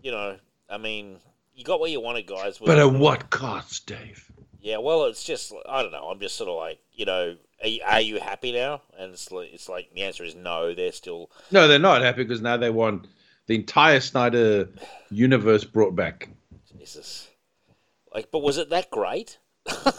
you 0.00 0.10
know, 0.10 0.36
I 0.68 0.78
mean, 0.78 1.18
you 1.54 1.64
got 1.64 1.80
what 1.80 1.90
you 1.90 2.00
wanted, 2.00 2.26
guys. 2.26 2.58
But 2.58 2.78
at 2.78 2.92
what 2.92 3.30
cost, 3.30 3.86
Dave? 3.86 4.30
Yeah, 4.64 4.78
well, 4.78 5.04
it's 5.04 5.22
just 5.22 5.52
I 5.68 5.82
don't 5.82 5.92
know. 5.92 6.08
I'm 6.08 6.18
just 6.18 6.36
sort 6.36 6.48
of 6.48 6.56
like 6.56 6.78
you 6.94 7.04
know, 7.04 7.36
are 7.62 7.68
you, 7.68 7.80
are 7.84 8.00
you 8.00 8.18
happy 8.18 8.50
now? 8.50 8.80
And 8.98 9.12
it's 9.12 9.30
like, 9.30 9.50
it's 9.52 9.68
like 9.68 9.90
the 9.94 10.04
answer 10.04 10.24
is 10.24 10.34
no. 10.34 10.74
They're 10.74 10.90
still 10.90 11.30
no, 11.50 11.68
they're 11.68 11.78
not 11.78 12.00
happy 12.00 12.24
because 12.24 12.40
now 12.40 12.56
they 12.56 12.70
want 12.70 13.06
the 13.46 13.56
entire 13.56 14.00
Snyder 14.00 14.70
universe 15.10 15.64
brought 15.64 15.94
back. 15.94 16.30
Jesus, 16.78 17.28
like, 18.14 18.30
but 18.30 18.38
was 18.38 18.56
it 18.56 18.70
that 18.70 18.90
great? 18.90 19.38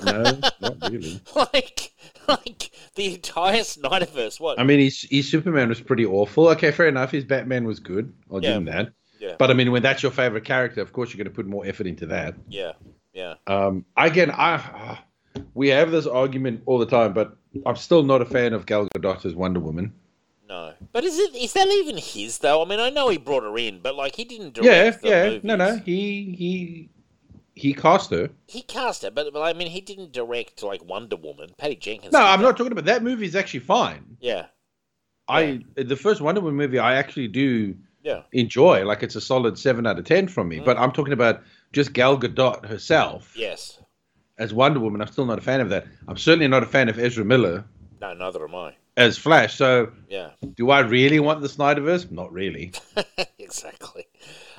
no, 0.04 0.24
not 0.60 0.90
really. 0.90 1.22
like, 1.36 1.94
like 2.28 2.72
the 2.96 3.14
entire 3.14 3.62
Snyderverse. 3.62 4.40
What? 4.40 4.60
I 4.60 4.64
mean, 4.64 4.80
his, 4.80 5.06
his 5.12 5.30
Superman 5.30 5.70
was 5.70 5.80
pretty 5.80 6.08
awful. 6.08 6.48
Okay, 6.50 6.72
fair 6.72 6.88
enough. 6.88 7.12
His 7.12 7.24
Batman 7.24 7.66
was 7.66 7.80
good. 7.80 8.12
I'll 8.32 8.42
yeah. 8.42 8.50
give 8.50 8.58
him 8.58 8.66
that. 8.66 8.94
Yeah. 9.20 9.36
But 9.38 9.52
I 9.52 9.54
mean, 9.54 9.72
when 9.72 9.84
that's 9.84 10.02
your 10.02 10.12
favorite 10.12 10.44
character, 10.44 10.82
of 10.82 10.92
course 10.92 11.14
you're 11.14 11.24
going 11.24 11.32
to 11.32 11.36
put 11.36 11.46
more 11.46 11.68
effort 11.68 11.86
into 11.86 12.08
that. 12.08 12.34
Yeah. 12.50 12.74
Yeah. 13.16 13.36
Um, 13.48 13.86
again, 13.98 14.30
I 14.30 15.00
we 15.54 15.70
have 15.70 15.90
this 15.90 16.06
argument 16.06 16.64
all 16.66 16.78
the 16.78 16.86
time, 16.86 17.14
but 17.14 17.38
I'm 17.66 17.78
still 17.78 18.04
not 18.04 18.22
a 18.22 18.26
fan 18.26 18.54
of 18.54 18.66
Gal 18.66 18.88
Gadot 18.94 19.26
as 19.26 19.34
Wonder 19.34 19.60
Woman. 19.60 19.94
No, 20.48 20.74
but 20.92 21.04
is 21.04 21.18
it 21.18 21.34
is 21.34 21.54
that 21.54 21.68
even 21.68 21.98
his 21.98 22.38
though? 22.40 22.62
I 22.62 22.66
mean, 22.68 22.80
I 22.80 22.90
know 22.90 23.10
he 23.10 23.18
brought 23.18 23.44
her 23.44 23.58
in, 23.58 23.80
but 23.82 23.96
like 23.96 24.16
he 24.16 24.26
didn't 24.26 24.54
direct. 24.54 25.04
Yeah, 25.04 25.10
yeah, 25.10 25.26
movies. 25.26 25.44
no, 25.44 25.56
no, 25.56 25.78
he 25.78 26.36
he 26.38 26.90
he 27.56 27.74
cast 27.74 28.12
her. 28.12 28.30
He 28.48 28.62
cast 28.62 29.04
her, 29.04 29.12
but, 29.12 29.32
but 29.32 29.42
I 29.42 29.54
mean, 29.54 29.70
he 29.70 29.82
didn't 29.82 30.12
direct 30.12 30.62
like 30.62 30.84
Wonder 30.84 31.16
Woman. 31.16 31.52
Patty 31.58 31.78
Jenkins. 31.78 32.12
No, 32.12 32.20
I'm 32.20 32.42
that. 32.42 32.46
not 32.46 32.58
talking 32.58 32.74
about 32.74 32.86
that 32.86 33.02
movie. 33.02 33.26
Is 33.26 33.36
actually 33.36 33.62
fine. 33.62 34.18
Yeah. 34.20 34.48
I 35.28 35.64
yeah. 35.76 35.84
the 35.84 35.96
first 35.96 36.22
Wonder 36.22 36.42
Woman 36.42 36.58
movie 36.58 36.78
I 36.78 36.96
actually 36.96 37.30
do 37.30 37.76
yeah. 38.04 38.22
enjoy. 38.34 38.86
Like 38.86 39.04
it's 39.04 39.16
a 39.16 39.22
solid 39.22 39.58
seven 39.58 39.88
out 39.88 39.98
of 39.98 40.06
ten 40.06 40.28
from 40.28 40.50
me. 40.50 40.60
Mm. 40.60 40.66
But 40.66 40.78
I'm 40.78 40.92
talking 40.92 41.14
about 41.14 41.42
just 41.76 41.92
Gal 41.92 42.18
Gadot 42.18 42.66
herself. 42.66 43.34
Yes. 43.36 43.80
As 44.38 44.54
Wonder 44.54 44.80
Woman, 44.80 45.02
I'm 45.02 45.08
still 45.08 45.26
not 45.26 45.38
a 45.38 45.42
fan 45.42 45.60
of 45.60 45.70
that. 45.70 45.86
I'm 46.08 46.18
certainly 46.18 46.48
not 46.48 46.64
a 46.64 46.66
fan 46.66 46.88
of 46.88 46.98
Ezra 46.98 47.26
Miller. 47.26 47.66
No, 48.02 48.14
neither 48.14 48.44
am 48.44 48.56
I. 48.56 48.76
As 48.98 49.18
Flash, 49.18 49.56
so 49.56 49.92
yeah. 50.10 50.32
Do 50.56 50.72
I 50.72 50.80
really 50.80 51.20
want 51.20 51.42
the 51.42 51.50
Snyderverse? 51.50 52.10
Not 52.10 52.32
really. 52.32 52.72
exactly. 53.40 54.08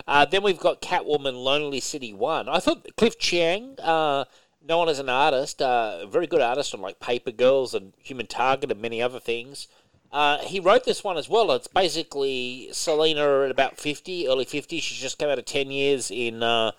Uh, 0.07 0.27
then 0.27 0.43
we've 0.43 0.61
got 0.61 0.83
Catwoman, 0.83 1.43
Lonely 1.43 1.81
City 1.81 2.13
One. 2.13 2.51
I 2.51 2.59
thought 2.59 2.87
Cliff 2.99 3.19
Chiang, 3.19 3.77
uh, 3.81 4.27
known 4.63 4.91
as 4.91 4.99
an 4.99 5.09
artist, 5.09 5.63
uh, 5.63 6.01
a 6.03 6.07
very 6.07 6.27
good 6.27 6.43
artist 6.43 6.75
on 6.75 6.83
like 6.83 7.01
Paper 7.01 7.31
Girls 7.31 7.73
and 7.73 7.95
Human 7.97 8.27
Target 8.27 8.71
and 8.71 8.83
many 8.83 9.01
other 9.01 9.21
things. 9.21 9.69
Uh, 10.13 10.39
he 10.39 10.61
wrote 10.61 10.85
this 10.85 11.03
one 11.03 11.17
as 11.17 11.31
well. 11.31 11.51
It's 11.53 11.67
basically 11.67 12.69
Selina 12.73 13.45
at 13.45 13.51
about 13.51 13.79
50, 13.79 14.29
early 14.29 14.45
50. 14.45 14.81
She's 14.81 14.99
just 14.99 15.19
come 15.19 15.31
out 15.31 15.39
of 15.39 15.47
10 15.47 15.71
years 15.71 16.11
in 16.11 16.43
uh, 16.43 16.73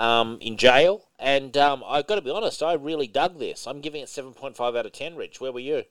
um, 0.00 0.38
in 0.40 0.56
jail. 0.56 1.06
And 1.18 1.56
um, 1.56 1.84
I've 1.86 2.06
got 2.06 2.16
to 2.16 2.22
be 2.22 2.30
honest, 2.30 2.62
I 2.62 2.72
really 2.72 3.06
dug 3.06 3.38
this. 3.38 3.66
I'm 3.66 3.80
giving 3.80 4.02
it 4.02 4.08
7.5 4.08 4.58
out 4.76 4.86
of 4.86 4.92
10, 4.92 5.14
Rich. 5.14 5.40
Where 5.40 5.52
were 5.52 5.60
you? 5.60 5.84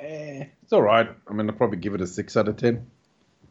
Eh, 0.00 0.46
it's 0.62 0.72
all 0.72 0.82
right. 0.82 1.08
I 1.28 1.32
mean, 1.32 1.48
I'll 1.48 1.56
probably 1.56 1.78
give 1.78 1.94
it 1.94 2.00
a 2.00 2.06
6 2.06 2.36
out 2.36 2.48
of 2.48 2.56
10. 2.56 2.84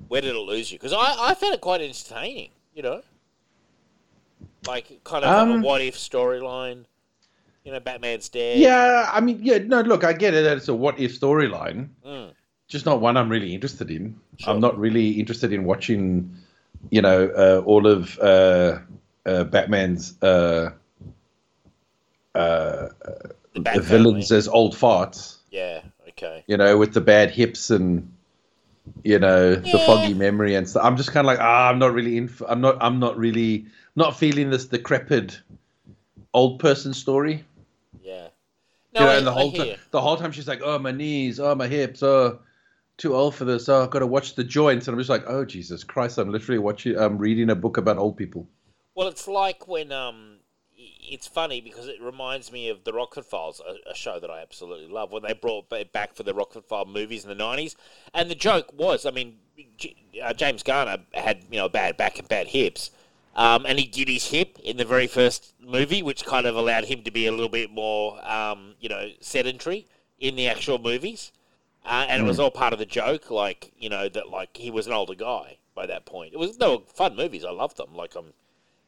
Where 0.10 0.22
did 0.22 0.36
it 0.36 0.40
lose 0.40 0.72
you? 0.72 0.78
Because 0.78 0.92
I, 0.92 1.30
I 1.30 1.34
found 1.34 1.54
it 1.56 1.62
quite 1.62 1.80
entertaining, 1.80 2.50
you 2.76 2.84
know? 2.84 3.02
Like, 4.68 5.04
kind 5.06 5.24
of 5.24 5.32
um, 5.32 5.64
a 5.64 5.66
what 5.66 5.82
if 5.82 5.96
storyline. 5.96 6.86
You 7.64 7.72
know, 7.72 7.80
Batman's 7.80 8.28
dead. 8.28 8.60
Yeah, 8.60 9.10
I 9.10 9.22
mean, 9.22 9.40
yeah, 9.42 9.60
no, 9.60 9.80
look, 9.80 10.04
I 10.04 10.12
get 10.12 10.34
it 10.34 10.46
it's 10.46 10.68
a 10.68 10.74
what 10.74 11.00
if 11.00 11.18
storyline. 11.18 11.88
Mm. 12.06 12.34
Just 12.68 12.86
not 12.86 13.00
one 13.00 13.16
I'm 13.16 13.30
really 13.30 13.54
interested 13.54 13.90
in. 13.90 14.20
Sure. 14.38 14.54
I'm 14.54 14.60
not 14.60 14.78
really 14.78 15.12
interested 15.12 15.54
in 15.54 15.64
watching, 15.64 16.36
you 16.90 17.02
know, 17.02 17.30
uh, 17.30 17.64
all 17.66 17.88
of 17.88 18.20
uh, 18.20 18.80
uh, 19.26 19.44
Batman's 19.46 20.22
uh, 20.22 20.72
uh, 22.36 22.88
The 23.54 23.60
Bat 23.62 23.82
villains 23.84 24.32
as 24.32 24.48
old 24.48 24.76
farts. 24.76 25.38
Yeah. 25.52 25.82
Okay. 26.10 26.44
You 26.48 26.58
know, 26.58 26.78
with 26.78 26.94
the 26.94 27.02
bad 27.02 27.32
hips 27.32 27.70
and 27.70 28.10
you 29.04 29.18
know 29.18 29.56
the 29.56 29.80
foggy 29.86 30.14
memory 30.14 30.56
and 30.56 30.68
stuff. 30.68 30.84
I'm 30.84 30.98
just 30.98 31.12
kind 31.12 31.26
of 31.26 31.28
like, 31.28 31.40
ah, 31.40 31.70
I'm 31.70 31.80
not 31.80 31.94
really 31.94 32.18
in. 32.18 32.30
I'm 32.48 32.62
not. 32.62 32.78
I'm 32.82 33.00
not 33.00 33.18
really 33.18 33.66
not 33.96 34.18
feeling 34.18 34.50
this 34.50 34.66
decrepit 34.66 35.40
old 36.34 36.60
person 36.60 36.94
story. 36.94 37.46
Yeah. 38.04 38.28
you 38.94 39.00
know, 39.00 39.08
I- 39.12 39.16
and 39.18 39.28
the 39.28 39.32
whole 39.32 39.52
time, 39.52 39.68
the 39.92 40.02
whole 40.02 40.18
time 40.18 40.32
she's 40.32 40.48
like, 40.48 40.62
"Oh, 40.64 40.78
my 40.80 40.92
knees, 40.92 41.40
oh, 41.40 41.56
my 41.56 41.68
hips, 41.68 42.04
oh, 42.04 42.40
too 42.98 43.16
old 43.16 43.36
for 43.36 43.46
this. 43.46 43.70
Oh, 43.70 43.84
I've 43.84 43.90
got 43.92 44.00
to 44.00 44.08
watch 44.08 44.36
the 44.36 44.44
joints." 44.44 44.88
And 44.88 44.94
I'm 44.96 45.00
just 45.00 45.10
like, 45.10 45.24
"Oh, 45.28 45.46
Jesus 45.46 45.84
Christ! 45.84 46.18
I'm 46.18 46.30
literally 46.32 46.60
watching. 46.60 46.98
I'm 46.98 47.18
reading 47.18 47.50
a 47.52 47.56
book 47.56 47.78
about 47.78 47.98
old 47.98 48.18
people." 48.18 48.48
Well, 48.96 49.08
it's 49.08 49.28
like 49.28 49.68
when 49.68 49.92
um, 49.92 50.38
it's 50.76 51.28
funny 51.28 51.62
because 51.62 51.88
it 51.88 52.02
reminds 52.02 52.52
me 52.52 52.70
of 52.70 52.84
the 52.84 52.94
Rockford 52.94 53.26
Files, 53.26 53.62
a, 53.68 53.92
a 53.92 53.96
show 53.96 54.20
that 54.20 54.30
I 54.30 54.42
absolutely 54.42 54.88
love. 54.88 55.12
When 55.12 55.24
they 55.24 55.34
brought 55.34 55.72
it 55.72 55.92
back 55.92 56.16
for 56.16 56.24
the 56.24 56.34
Rockford 56.34 56.66
File 56.66 56.86
movies 56.86 57.24
in 57.24 57.30
the 57.30 57.36
nineties, 57.36 57.76
and 58.14 58.30
the 58.30 58.36
joke 58.36 58.72
was, 58.74 59.06
I 59.06 59.12
mean, 59.12 59.38
J- 59.78 59.96
uh, 60.22 60.34
James 60.34 60.64
Garner 60.64 60.98
had 61.14 61.44
you 61.50 61.58
know 61.58 61.70
bad 61.70 61.98
back 61.98 62.20
and 62.20 62.28
bad 62.28 62.48
hips, 62.48 62.92
um, 63.36 63.66
and 63.66 63.80
he 63.80 63.86
did 63.86 64.08
his 64.08 64.28
hip 64.28 64.60
in 64.64 64.78
the 64.78 64.86
very 64.86 65.08
first 65.08 65.54
movie, 65.60 66.04
which 66.04 66.26
kind 66.26 66.46
of 66.46 66.56
allowed 66.56 66.86
him 66.86 67.04
to 67.04 67.12
be 67.12 67.26
a 67.26 67.32
little 67.32 67.50
bit 67.50 67.72
more, 67.72 68.24
um, 68.30 68.76
you 68.80 68.90
know, 68.90 69.10
sedentary 69.22 69.88
in 70.20 70.36
the 70.36 70.48
actual 70.48 70.78
movies. 70.78 71.32
Uh, 71.86 72.06
and 72.08 72.24
it 72.24 72.26
was 72.26 72.40
all 72.40 72.50
part 72.50 72.72
of 72.72 72.80
the 72.80 72.86
joke, 72.86 73.30
like 73.30 73.74
you 73.78 73.90
know 73.90 74.08
that 74.08 74.30
like 74.30 74.56
he 74.56 74.72
was 74.72 74.88
an 74.88 74.94
older 74.94 75.16
guy 75.16 75.58
by 75.76 75.86
that 75.86 76.06
point. 76.06 76.34
It 76.34 76.38
was 76.38 76.58
they 76.58 76.68
were 76.68 76.80
fun 76.94 77.16
movies. 77.16 77.44
I 77.44 77.52
loved 77.52 77.76
them. 77.76 77.94
Like 77.94 78.16
I'm, 78.16 78.34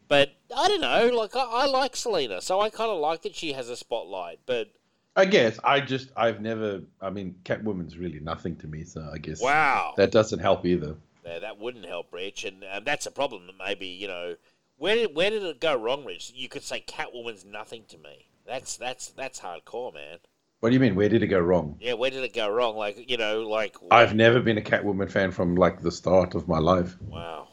but 0.08 0.32
I 0.56 0.67
don't 0.67 0.82
know. 0.82 1.09
Like 1.16 1.35
I, 1.35 1.43
I 1.43 1.66
like 1.66 1.95
Selina, 1.95 2.42
so 2.42 2.61
I 2.61 2.69
kind 2.69 2.92
of 2.92 3.00
like 3.00 3.24
that 3.24 3.35
she 3.35 3.53
has 3.53 3.69
a 3.69 3.75
spotlight. 3.75 4.40
But 4.45 4.69
I 5.16 5.25
guess 5.25 5.59
I 5.64 5.80
just 5.80 6.09
I've 6.16 6.42
never. 6.42 6.82
I 7.01 7.09
mean, 7.09 7.35
Catwoman's 7.43 7.98
really 7.98 8.19
nothing 8.19 8.56
to 8.58 8.67
me, 8.67 8.84
so 8.84 9.09
I 9.14 9.17
guess 9.17 9.42
wow, 9.42 9.93
that 9.98 10.11
doesn't 10.11 10.40
help 10.40 10.66
either. 10.66 10.95
yeah, 11.25 11.40
that 11.40 11.59
wouldn't 11.59 11.85
help, 11.85 12.14
Rich, 12.14 12.45
and 12.45 12.64
um, 12.72 12.84
that's 12.84 13.06
a 13.06 13.11
problem. 13.11 13.48
That 13.48 13.56
maybe 13.58 13.88
you 13.88 14.08
know 14.08 14.35
where 14.77 14.95
did 14.95 15.16
where 15.16 15.30
did 15.30 15.43
it 15.43 15.59
go 15.59 15.75
wrong, 15.75 16.06
Rich? 16.06 16.34
You 16.35 16.50
could 16.50 16.64
say 16.64 16.84
Catwoman's 16.85 17.45
nothing 17.45 17.84
to 17.90 17.98
me. 17.98 18.27
That's 18.45 18.77
that's 18.77 19.09
that's 19.09 19.40
hardcore, 19.40 19.93
man. 19.93 20.17
What 20.59 20.69
do 20.69 20.74
you 20.74 20.80
mean? 20.80 20.95
Where 20.95 21.09
did 21.09 21.22
it 21.22 21.27
go 21.27 21.40
wrong? 21.40 21.77
Yeah, 21.80 21.93
where 21.93 22.09
did 22.09 22.24
it 22.24 22.34
go 22.34 22.50
wrong? 22.50 22.75
Like 22.75 23.09
you 23.09 23.17
know, 23.17 23.42
like 23.42 23.75
I've 23.92 24.16
never 24.16 24.40
been 24.42 24.58
a 24.58 24.61
Catwoman 24.61 25.09
fan 25.11 25.32
from 25.32 25.56
like 25.56 25.82
the 25.82 25.92
start 25.92 26.35
of 26.35 26.48
my 26.48 26.59
life. 26.59 26.98
wow, 27.01 27.48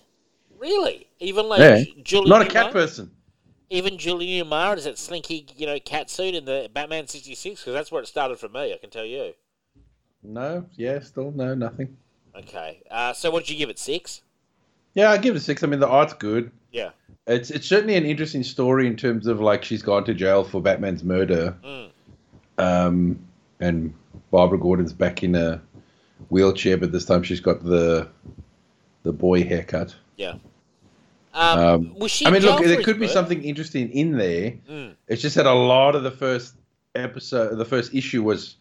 really? 0.63 1.09
Even 1.19 1.49
like 1.49 1.61
Yeah, 1.61 1.85
Julie 2.03 2.31
not 2.31 2.41
a 2.43 2.45
Newmar? 2.47 2.51
cat 2.53 2.73
person. 2.73 3.11
Even 3.69 3.99
Julie 3.99 4.27
Newmar 4.29 4.77
is 4.77 4.85
that 4.85 4.97
slinky, 4.99 5.47
you 5.57 5.67
know, 5.67 5.79
cat 5.81 6.09
suit 6.09 6.35
in 6.35 6.45
the 6.45 6.71
Batman 6.73 7.07
'66 7.09 7.61
because 7.61 7.75
that's 7.75 7.91
where 7.91 8.03
it 8.03 8.07
started 8.07 8.39
for 8.39 8.49
me. 8.49 8.73
I 8.73 8.79
can 8.79 8.91
tell 8.91 9.05
you. 9.05 9.33
No, 10.23 10.65
yeah, 10.77 11.01
still 11.01 11.33
no, 11.33 11.55
nothing. 11.55 11.97
Okay, 12.37 12.83
uh, 12.91 13.13
so 13.13 13.31
what 13.31 13.41
did 13.45 13.51
you 13.51 13.57
give 13.59 13.69
it? 13.71 13.79
Six? 13.79 14.23
Yeah, 14.95 15.11
I 15.11 15.19
give 15.19 15.35
it 15.35 15.39
a 15.39 15.41
six. 15.41 15.63
I 15.63 15.67
mean, 15.67 15.81
the 15.81 15.89
art's 15.89 16.13
good. 16.15 16.51
Yeah. 16.71 16.91
It's 17.27 17.51
it's 17.51 17.67
certainly 17.67 17.97
an 17.97 18.05
interesting 18.05 18.43
story 18.43 18.87
in 18.87 18.97
terms 18.97 19.27
of 19.27 19.41
like 19.41 19.65
she's 19.65 19.83
gone 19.83 20.05
to 20.05 20.15
jail 20.15 20.45
for 20.45 20.61
Batman's 20.63 21.03
murder, 21.05 21.57
Mm. 21.65 21.91
um, 22.59 23.19
and 23.61 23.95
Barbara 24.31 24.59
Gordon's 24.59 24.93
back 24.93 25.23
in 25.23 25.35
a 25.35 25.61
wheelchair, 26.31 26.77
but 26.77 26.93
this 26.93 27.05
time 27.05 27.23
she's 27.23 27.41
got 27.41 27.65
the 27.65 28.09
the 29.03 29.13
boy 29.13 29.45
haircut. 29.45 29.95
Yeah. 30.17 30.35
Um, 31.35 31.59
Um, 31.59 31.95
was 31.99 32.11
she? 32.11 32.27
I 32.27 32.31
mean, 32.31 32.43
look, 32.43 32.63
there 32.63 32.83
could 32.83 33.01
be 33.01 33.09
something 33.09 33.43
interesting 33.43 33.91
in 33.91 34.17
there. 34.19 34.53
Mm. 34.71 34.95
It's 35.09 35.23
just 35.23 35.37
that 35.37 35.47
a 35.47 35.53
lot 35.55 35.95
of 35.95 36.03
the 36.03 36.11
first 36.11 36.55
episode, 36.95 37.57
the 37.57 37.65
first 37.65 37.95
issue 37.95 38.23
was 38.23 38.57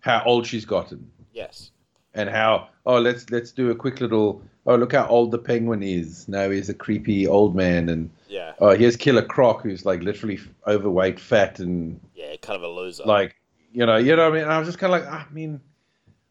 how 0.00 0.22
old 0.24 0.46
she's 0.46 0.64
gotten 0.64 1.10
Yes. 1.32 1.70
and 2.14 2.28
how 2.28 2.68
oh 2.86 2.98
let's 3.00 3.30
let's 3.30 3.52
do 3.52 3.70
a 3.70 3.74
quick 3.74 4.00
little 4.00 4.42
oh 4.66 4.76
look 4.76 4.92
how 4.92 5.06
old 5.06 5.30
the 5.32 5.38
penguin 5.38 5.82
is 5.82 6.26
now 6.28 6.48
he's 6.50 6.68
a 6.68 6.74
creepy 6.74 7.26
old 7.26 7.54
man 7.54 7.88
and 7.88 8.10
Yeah. 8.28 8.52
oh 8.60 8.70
here's 8.70 8.96
Killer 8.96 9.22
Croc 9.22 9.62
who's 9.62 9.84
like 9.84 10.02
literally 10.02 10.40
overweight, 10.66 11.20
fat, 11.20 11.58
and 11.60 12.00
Yeah. 12.16 12.34
Kind 12.42 12.56
of 12.56 12.62
a 12.62 12.68
loser. 12.68 13.04
like 13.04 13.36
you 13.72 13.84
know 13.86 13.96
you 13.96 14.16
know 14.16 14.28
what 14.30 14.38
I 14.38 14.40
mean. 14.40 14.48
I 14.48 14.58
was 14.58 14.66
just 14.68 14.78
kind 14.78 14.92
of 14.94 15.02
like 15.02 15.10
I 15.12 15.24
mean, 15.32 15.60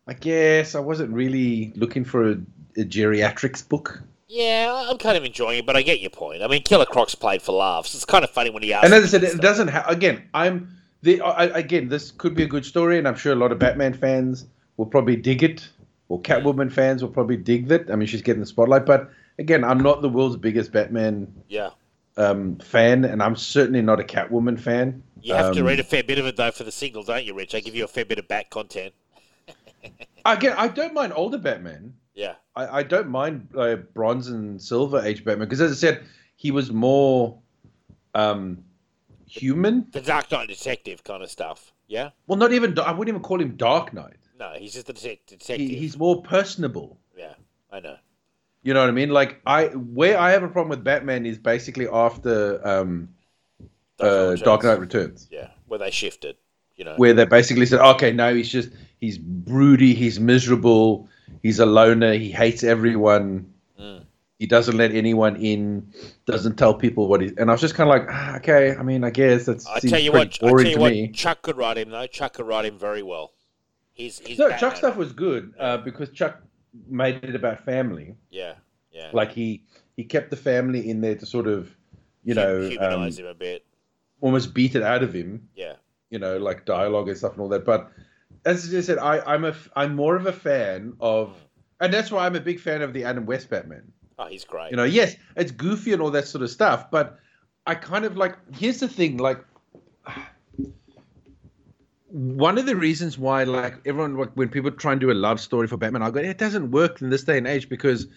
I 0.08 0.14
guess 0.14 0.76
I 0.76 0.80
wasn't 0.80 1.12
really 1.12 1.72
looking 1.76 2.04
for 2.04 2.32
a, 2.32 2.34
a 2.78 2.84
geriatrics 2.84 3.68
book. 3.68 4.02
Yeah, 4.28 4.88
I'm 4.90 4.98
kind 4.98 5.18
of 5.18 5.24
enjoying 5.24 5.60
it, 5.60 5.66
but 5.66 5.76
I 5.78 5.82
get 5.82 6.02
your 6.02 6.10
point. 6.10 6.44
I 6.44 6.48
mean, 6.48 6.62
Killer 6.64 6.86
Croc's 6.86 7.16
played 7.16 7.42
for 7.42 7.54
laughs. 7.54 7.96
It's 7.96 8.04
kind 8.06 8.24
of 8.26 8.30
funny 8.30 8.50
when 8.50 8.62
he 8.62 8.74
asks. 8.74 8.86
and 8.86 8.94
as 8.94 9.04
I 9.06 9.08
said, 9.08 9.24
it 9.24 9.30
stuff. 9.32 9.42
doesn't. 9.42 9.68
Ha- 9.70 9.86
again, 9.88 10.24
I'm 10.34 10.70
the 11.02 11.22
I, 11.22 11.46
again. 11.46 11.88
This 11.88 12.12
could 12.12 12.36
be 12.36 12.44
a 12.44 12.48
good 12.48 12.66
story, 12.66 12.98
and 12.98 13.08
I'm 13.08 13.16
sure 13.16 13.32
a 13.32 13.38
lot 13.38 13.52
of 13.54 13.60
Batman 13.60 13.94
fans 13.94 14.46
will 14.76 14.86
probably 14.86 15.16
dig 15.16 15.44
it, 15.44 15.70
or 16.10 16.22
Catwoman 16.22 16.72
fans 16.72 17.02
will 17.02 17.10
probably 17.10 17.38
dig 17.38 17.68
that. 17.70 17.90
I 17.90 17.96
mean, 17.96 18.08
she's 18.08 18.22
getting 18.22 18.42
the 18.42 18.46
spotlight, 18.48 18.86
but 18.86 19.10
again, 19.40 19.64
I'm 19.64 19.80
not 19.80 20.02
the 20.02 20.10
world's 20.10 20.36
biggest 20.36 20.72
Batman 20.74 21.34
Yeah. 21.48 21.70
um, 22.18 22.58
fan, 22.58 23.06
and 23.06 23.24
I'm 23.24 23.36
certainly 23.38 23.82
not 23.82 24.00
a 24.02 24.04
Catwoman 24.04 24.60
fan. 24.60 25.04
You 25.22 25.36
have 25.36 25.54
to 25.54 25.62
Um, 25.62 25.66
read 25.68 25.80
a 25.80 25.84
fair 25.84 26.04
bit 26.04 26.20
of 26.20 26.26
it 26.26 26.36
though 26.36 26.52
for 26.52 26.64
the 26.66 26.72
signal, 26.72 27.04
don't 27.04 27.24
you, 27.26 27.34
Rich? 27.34 27.56
I 27.56 27.60
give 27.62 27.76
you 27.76 27.86
a 27.86 27.88
fair 27.88 28.06
bit 28.06 28.20
of 28.20 28.28
Bat 28.28 28.50
content. 28.50 28.94
Again, 30.26 30.54
I 30.58 30.68
don't 30.68 30.94
mind 30.94 31.14
older 31.16 31.38
Batman. 31.38 31.94
Yeah. 32.18 32.34
I, 32.56 32.80
I 32.80 32.84
don't 32.84 33.10
mind 33.10 33.48
uh, 33.56 33.76
bronze 33.76 34.28
and 34.28 34.60
silver 34.60 35.00
age 35.06 35.24
Batman 35.24 35.48
because, 35.48 35.62
as 35.62 35.72
I 35.72 35.76
said, 35.76 36.04
he 36.36 36.50
was 36.50 36.72
more 36.72 37.38
um, 38.16 38.64
human. 39.28 39.86
The 39.92 40.02
Dark 40.02 40.32
Knight 40.32 40.48
detective 40.48 41.04
kind 41.04 41.22
of 41.22 41.30
stuff. 41.30 41.72
Yeah. 41.88 42.10
Well, 42.26 42.38
not 42.38 42.52
even. 42.52 42.78
I 42.80 42.92
wouldn't 42.92 43.10
even 43.10 43.22
call 43.22 43.40
him 43.40 43.56
Dark 43.56 43.94
Knight. 43.94 44.18
No, 44.40 44.54
he's 44.58 44.74
just 44.74 44.90
a 44.90 44.94
detective. 44.94 45.42
He, 45.42 45.76
he's 45.76 45.98
more 45.98 46.22
personable. 46.24 46.98
Yeah, 47.16 47.34
I 47.72 47.80
know. 47.80 47.98
You 48.64 48.74
know 48.74 48.82
what 48.82 48.90
I 48.90 48.94
mean? 48.94 49.10
Like 49.10 49.40
I, 49.46 49.68
where 49.68 50.20
I 50.20 50.32
have 50.32 50.44
a 50.44 50.48
problem 50.48 50.70
with 50.70 50.84
Batman 50.84 51.26
is 51.26 51.38
basically 51.38 51.88
after 51.88 52.60
um, 52.68 53.10
Dark 53.98 54.02
Knight 54.02 54.08
uh, 54.08 54.30
Returns. 54.32 54.42
Dark 54.42 54.64
Knight 54.64 54.80
Returns, 54.80 55.28
Yeah, 55.32 55.50
where 55.68 55.80
they 55.80 55.92
shifted. 55.92 56.36
You 56.76 56.86
know. 56.86 56.94
where 56.98 57.14
they 57.14 57.26
basically 57.26 57.66
said, 57.66 57.80
okay, 57.80 58.12
no, 58.12 58.36
he's 58.36 58.50
just 58.50 58.70
he's 59.00 59.18
broody, 59.18 59.96
he's 59.96 60.20
miserable, 60.20 61.10
he's 61.44 61.60
a 61.60 61.66
loner, 61.66 62.14
he 62.14 62.32
hates 62.32 62.64
everyone, 62.64 63.54
Mm. 63.80 64.06
he 64.40 64.46
doesn't 64.48 64.76
let 64.78 64.92
anyone 64.94 65.36
in, 65.36 65.92
doesn't 66.26 66.56
tell 66.58 66.74
people 66.74 67.08
what 67.08 67.22
he. 67.22 67.32
And 67.38 67.50
I 67.50 67.54
was 67.54 67.62
just 67.62 67.76
kind 67.76 67.90
of 67.90 67.96
like, 67.98 68.08
ah, 68.10 68.38
okay, 68.38 68.76
I 68.76 68.84
mean, 68.84 69.04
I 69.04 69.10
guess 69.12 69.46
that's 69.46 69.68
I 69.68 69.80
tell 69.80 70.00
you 70.00 70.12
what, 70.12 70.28
I 70.44 70.48
tell 70.50 70.62
you 70.66 70.80
what, 70.80 70.92
me. 70.92 71.10
Chuck 71.10 71.42
could 71.44 71.58
write 71.58 71.78
him 71.78 71.90
though. 71.92 72.08
Chuck 72.08 72.34
could 72.34 72.48
write 72.48 72.66
him 72.66 72.78
very 72.80 73.04
well. 73.04 73.34
He's 73.94 74.20
he's 74.20 74.38
No. 74.40 74.50
Chuck 74.58 74.76
stuff 74.78 74.96
was 74.96 75.12
good 75.12 75.54
uh, 75.60 75.78
because 75.78 76.10
Chuck 76.10 76.42
made 76.88 77.24
it 77.24 77.36
about 77.36 77.64
family. 77.66 78.16
Yeah, 78.30 78.54
yeah. 78.92 79.10
Like 79.14 79.32
he 79.32 79.64
he 79.96 80.04
kept 80.04 80.30
the 80.30 80.36
family 80.38 80.90
in 80.90 81.02
there 81.02 81.16
to 81.16 81.26
sort 81.26 81.48
of, 81.48 81.76
you 82.24 82.34
know, 82.36 82.58
um, 82.62 82.70
humanize 82.70 83.18
him 83.18 83.26
a 83.26 83.34
bit. 83.34 83.66
almost 84.22 84.54
beat 84.54 84.76
it 84.76 84.84
out 84.84 85.02
of 85.04 85.14
him. 85.14 85.48
Yeah, 85.56 85.74
you 86.12 86.20
know, 86.20 86.38
like 86.38 86.66
dialogue 86.66 87.08
and 87.10 87.18
stuff 87.18 87.34
and 87.34 87.42
all 87.42 87.50
that. 87.50 87.66
But 87.66 87.92
as 88.46 88.74
I 88.74 88.82
said, 88.82 88.98
I, 88.98 89.20
I'm 89.22 89.46
a 89.46 89.56
I'm 89.76 89.96
more 89.96 90.16
of 90.16 90.26
a 90.26 90.34
fan 90.34 90.94
of, 91.00 91.36
and 91.80 91.94
that's 91.94 92.12
why 92.12 92.26
I'm 92.26 92.36
a 92.36 92.40
big 92.40 92.60
fan 92.60 92.82
of 92.82 92.94
the 92.94 93.04
Adam 93.04 93.26
West 93.26 93.50
Batman. 93.50 93.92
oh, 94.20 94.28
he's 94.28 94.46
great. 94.46 94.72
You 94.72 94.78
know, 94.78 94.84
yes, 94.84 95.16
it's 95.36 95.52
goofy 95.52 95.94
and 95.94 96.02
all 96.02 96.12
that 96.12 96.28
sort 96.28 96.44
of 96.44 96.50
stuff, 96.50 96.90
but 96.92 97.20
I 97.66 97.76
kind 97.76 98.06
of 98.06 98.18
like. 98.18 98.36
Here's 98.56 98.80
the 98.80 98.88
thing, 98.88 99.18
like. 99.18 99.44
One 102.10 102.58
of 102.58 102.66
the 102.66 102.76
reasons 102.76 103.18
why, 103.18 103.44
like 103.44 103.82
everyone, 103.86 104.16
like, 104.18 104.32
when 104.36 104.48
people 104.48 104.72
try 104.72 104.94
and 104.94 105.02
do 105.02 105.12
a 105.12 105.14
love 105.14 105.42
story 105.42 105.68
for 105.68 105.76
Batman, 105.76 106.02
I 106.02 106.10
go, 106.10 106.22
it 106.22 106.38
doesn't 106.38 106.72
work 106.72 107.02
in 107.02 107.10
this 107.10 107.24
day 107.26 107.38
and 107.38 107.46
age 107.46 107.68
because 107.68 108.08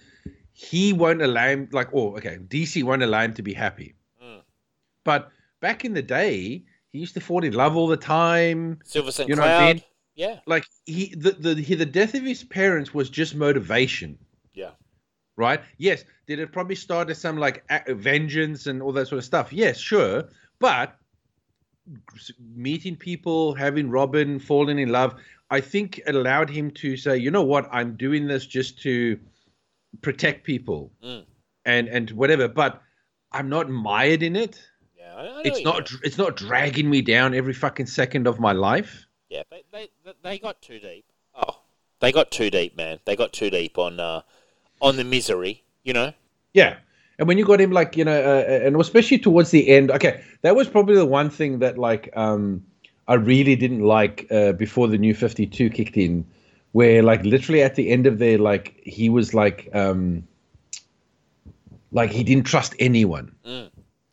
he 0.52 0.92
won't 0.92 1.20
allow 1.20 1.48
him, 1.48 1.68
like, 1.72 1.88
oh, 1.92 2.16
okay, 2.16 2.38
DC 2.38 2.84
won't 2.84 3.02
allow 3.02 3.22
him 3.22 3.34
to 3.34 3.42
be 3.42 3.52
happy. 3.52 3.94
Mm. 4.22 4.42
But 5.02 5.30
back 5.60 5.84
in 5.84 5.94
the 5.94 6.02
day, 6.02 6.64
he 6.92 6.98
used 7.00 7.14
to 7.14 7.20
fall 7.20 7.42
in 7.42 7.52
love 7.52 7.76
all 7.76 7.88
the 7.88 7.96
time 7.96 8.78
Silver 8.84 9.10
Sun 9.10 9.26
You 9.26 9.34
know 9.34 9.42
I 9.42 9.46
Cloud. 9.46 9.76
mean? 9.76 9.84
Yeah, 10.20 10.36
like 10.46 10.64
he 10.86 11.14
the 11.14 11.32
the 11.32 11.54
he, 11.54 11.74
the 11.74 11.86
death 11.86 12.14
of 12.14 12.22
his 12.22 12.44
parents 12.44 12.92
was 12.92 13.10
just 13.10 13.34
motivation. 13.34 14.18
Yeah, 14.54 14.72
right? 15.36 15.60
Yes 15.78 16.04
did 16.30 16.38
it 16.38 16.52
probably 16.52 16.76
start 16.76 17.10
as 17.10 17.18
some 17.18 17.38
like 17.38 17.64
vengeance 17.88 18.68
and 18.68 18.80
all 18.82 18.92
that 18.92 19.08
sort 19.08 19.18
of 19.18 19.24
stuff? 19.24 19.52
Yes 19.52 19.78
sure. 19.78 20.28
But 20.60 20.96
meeting 22.54 22.94
people 22.94 23.54
having 23.54 23.90
robin 23.90 24.38
falling 24.38 24.78
in 24.78 24.90
love 24.90 25.14
i 25.50 25.60
think 25.60 25.98
it 26.06 26.14
allowed 26.14 26.48
him 26.48 26.70
to 26.70 26.96
say 26.96 27.16
you 27.16 27.30
know 27.32 27.42
what? 27.42 27.68
I'm 27.72 27.96
doing 27.96 28.28
this 28.28 28.46
just 28.46 28.80
to 28.82 29.18
protect 30.02 30.44
people 30.44 30.92
Mm. 31.02 31.24
and 31.64 31.88
and 31.88 32.10
whatever 32.12 32.46
but 32.46 32.80
i'm 33.32 33.48
not 33.48 33.68
mired 33.68 34.22
in 34.22 34.36
it. 34.36 34.60
Yeah. 34.96 35.14
I, 35.16 35.22
I 35.26 35.42
it's 35.44 35.62
not 35.64 35.90
it's 36.04 36.18
not 36.18 36.36
dragging 36.36 36.88
me 36.88 37.02
down 37.02 37.34
every 37.34 37.54
fucking 37.54 37.86
second 37.86 38.28
of 38.28 38.38
my 38.38 38.52
life 38.52 39.06
Yeah, 39.30 39.42
they, 39.50 39.62
they 39.72 39.88
they- 40.22 40.38
got 40.38 40.60
too 40.60 40.78
deep. 40.78 41.04
Oh, 41.34 41.60
they 42.00 42.12
got 42.12 42.30
too 42.30 42.50
deep, 42.50 42.76
man. 42.76 42.98
They 43.04 43.16
got 43.16 43.32
too 43.32 43.48
deep 43.48 43.78
on 43.78 44.00
uh, 44.00 44.22
on 44.82 44.96
the 44.96 45.04
misery. 45.04 45.62
You 45.84 45.94
know. 45.94 46.12
Yeah. 46.52 46.76
And 47.18 47.28
when 47.28 47.38
you 47.38 47.44
got 47.44 47.60
him, 47.60 47.70
like 47.70 47.96
you 47.96 48.04
know, 48.04 48.18
uh, 48.18 48.66
and 48.66 48.78
especially 48.80 49.18
towards 49.18 49.50
the 49.50 49.68
end, 49.68 49.90
okay, 49.90 50.22
that 50.42 50.56
was 50.56 50.68
probably 50.68 50.96
the 50.96 51.06
one 51.06 51.30
thing 51.30 51.60
that 51.60 51.78
like 51.78 52.10
um, 52.16 52.64
I 53.06 53.14
really 53.14 53.56
didn't 53.56 53.82
like 53.82 54.26
uh, 54.30 54.52
before 54.52 54.88
the 54.88 54.98
new 54.98 55.14
Fifty 55.14 55.46
Two 55.46 55.70
kicked 55.70 55.96
in, 55.96 56.26
where 56.72 57.02
like 57.02 57.22
literally 57.24 57.62
at 57.62 57.76
the 57.76 57.90
end 57.90 58.06
of 58.06 58.18
there, 58.18 58.38
like 58.38 58.80
he 58.84 59.10
was 59.10 59.34
like 59.34 59.68
um, 59.74 60.26
like 61.92 62.10
he 62.10 62.24
didn't 62.24 62.44
trust 62.44 62.74
anyone. 62.78 63.32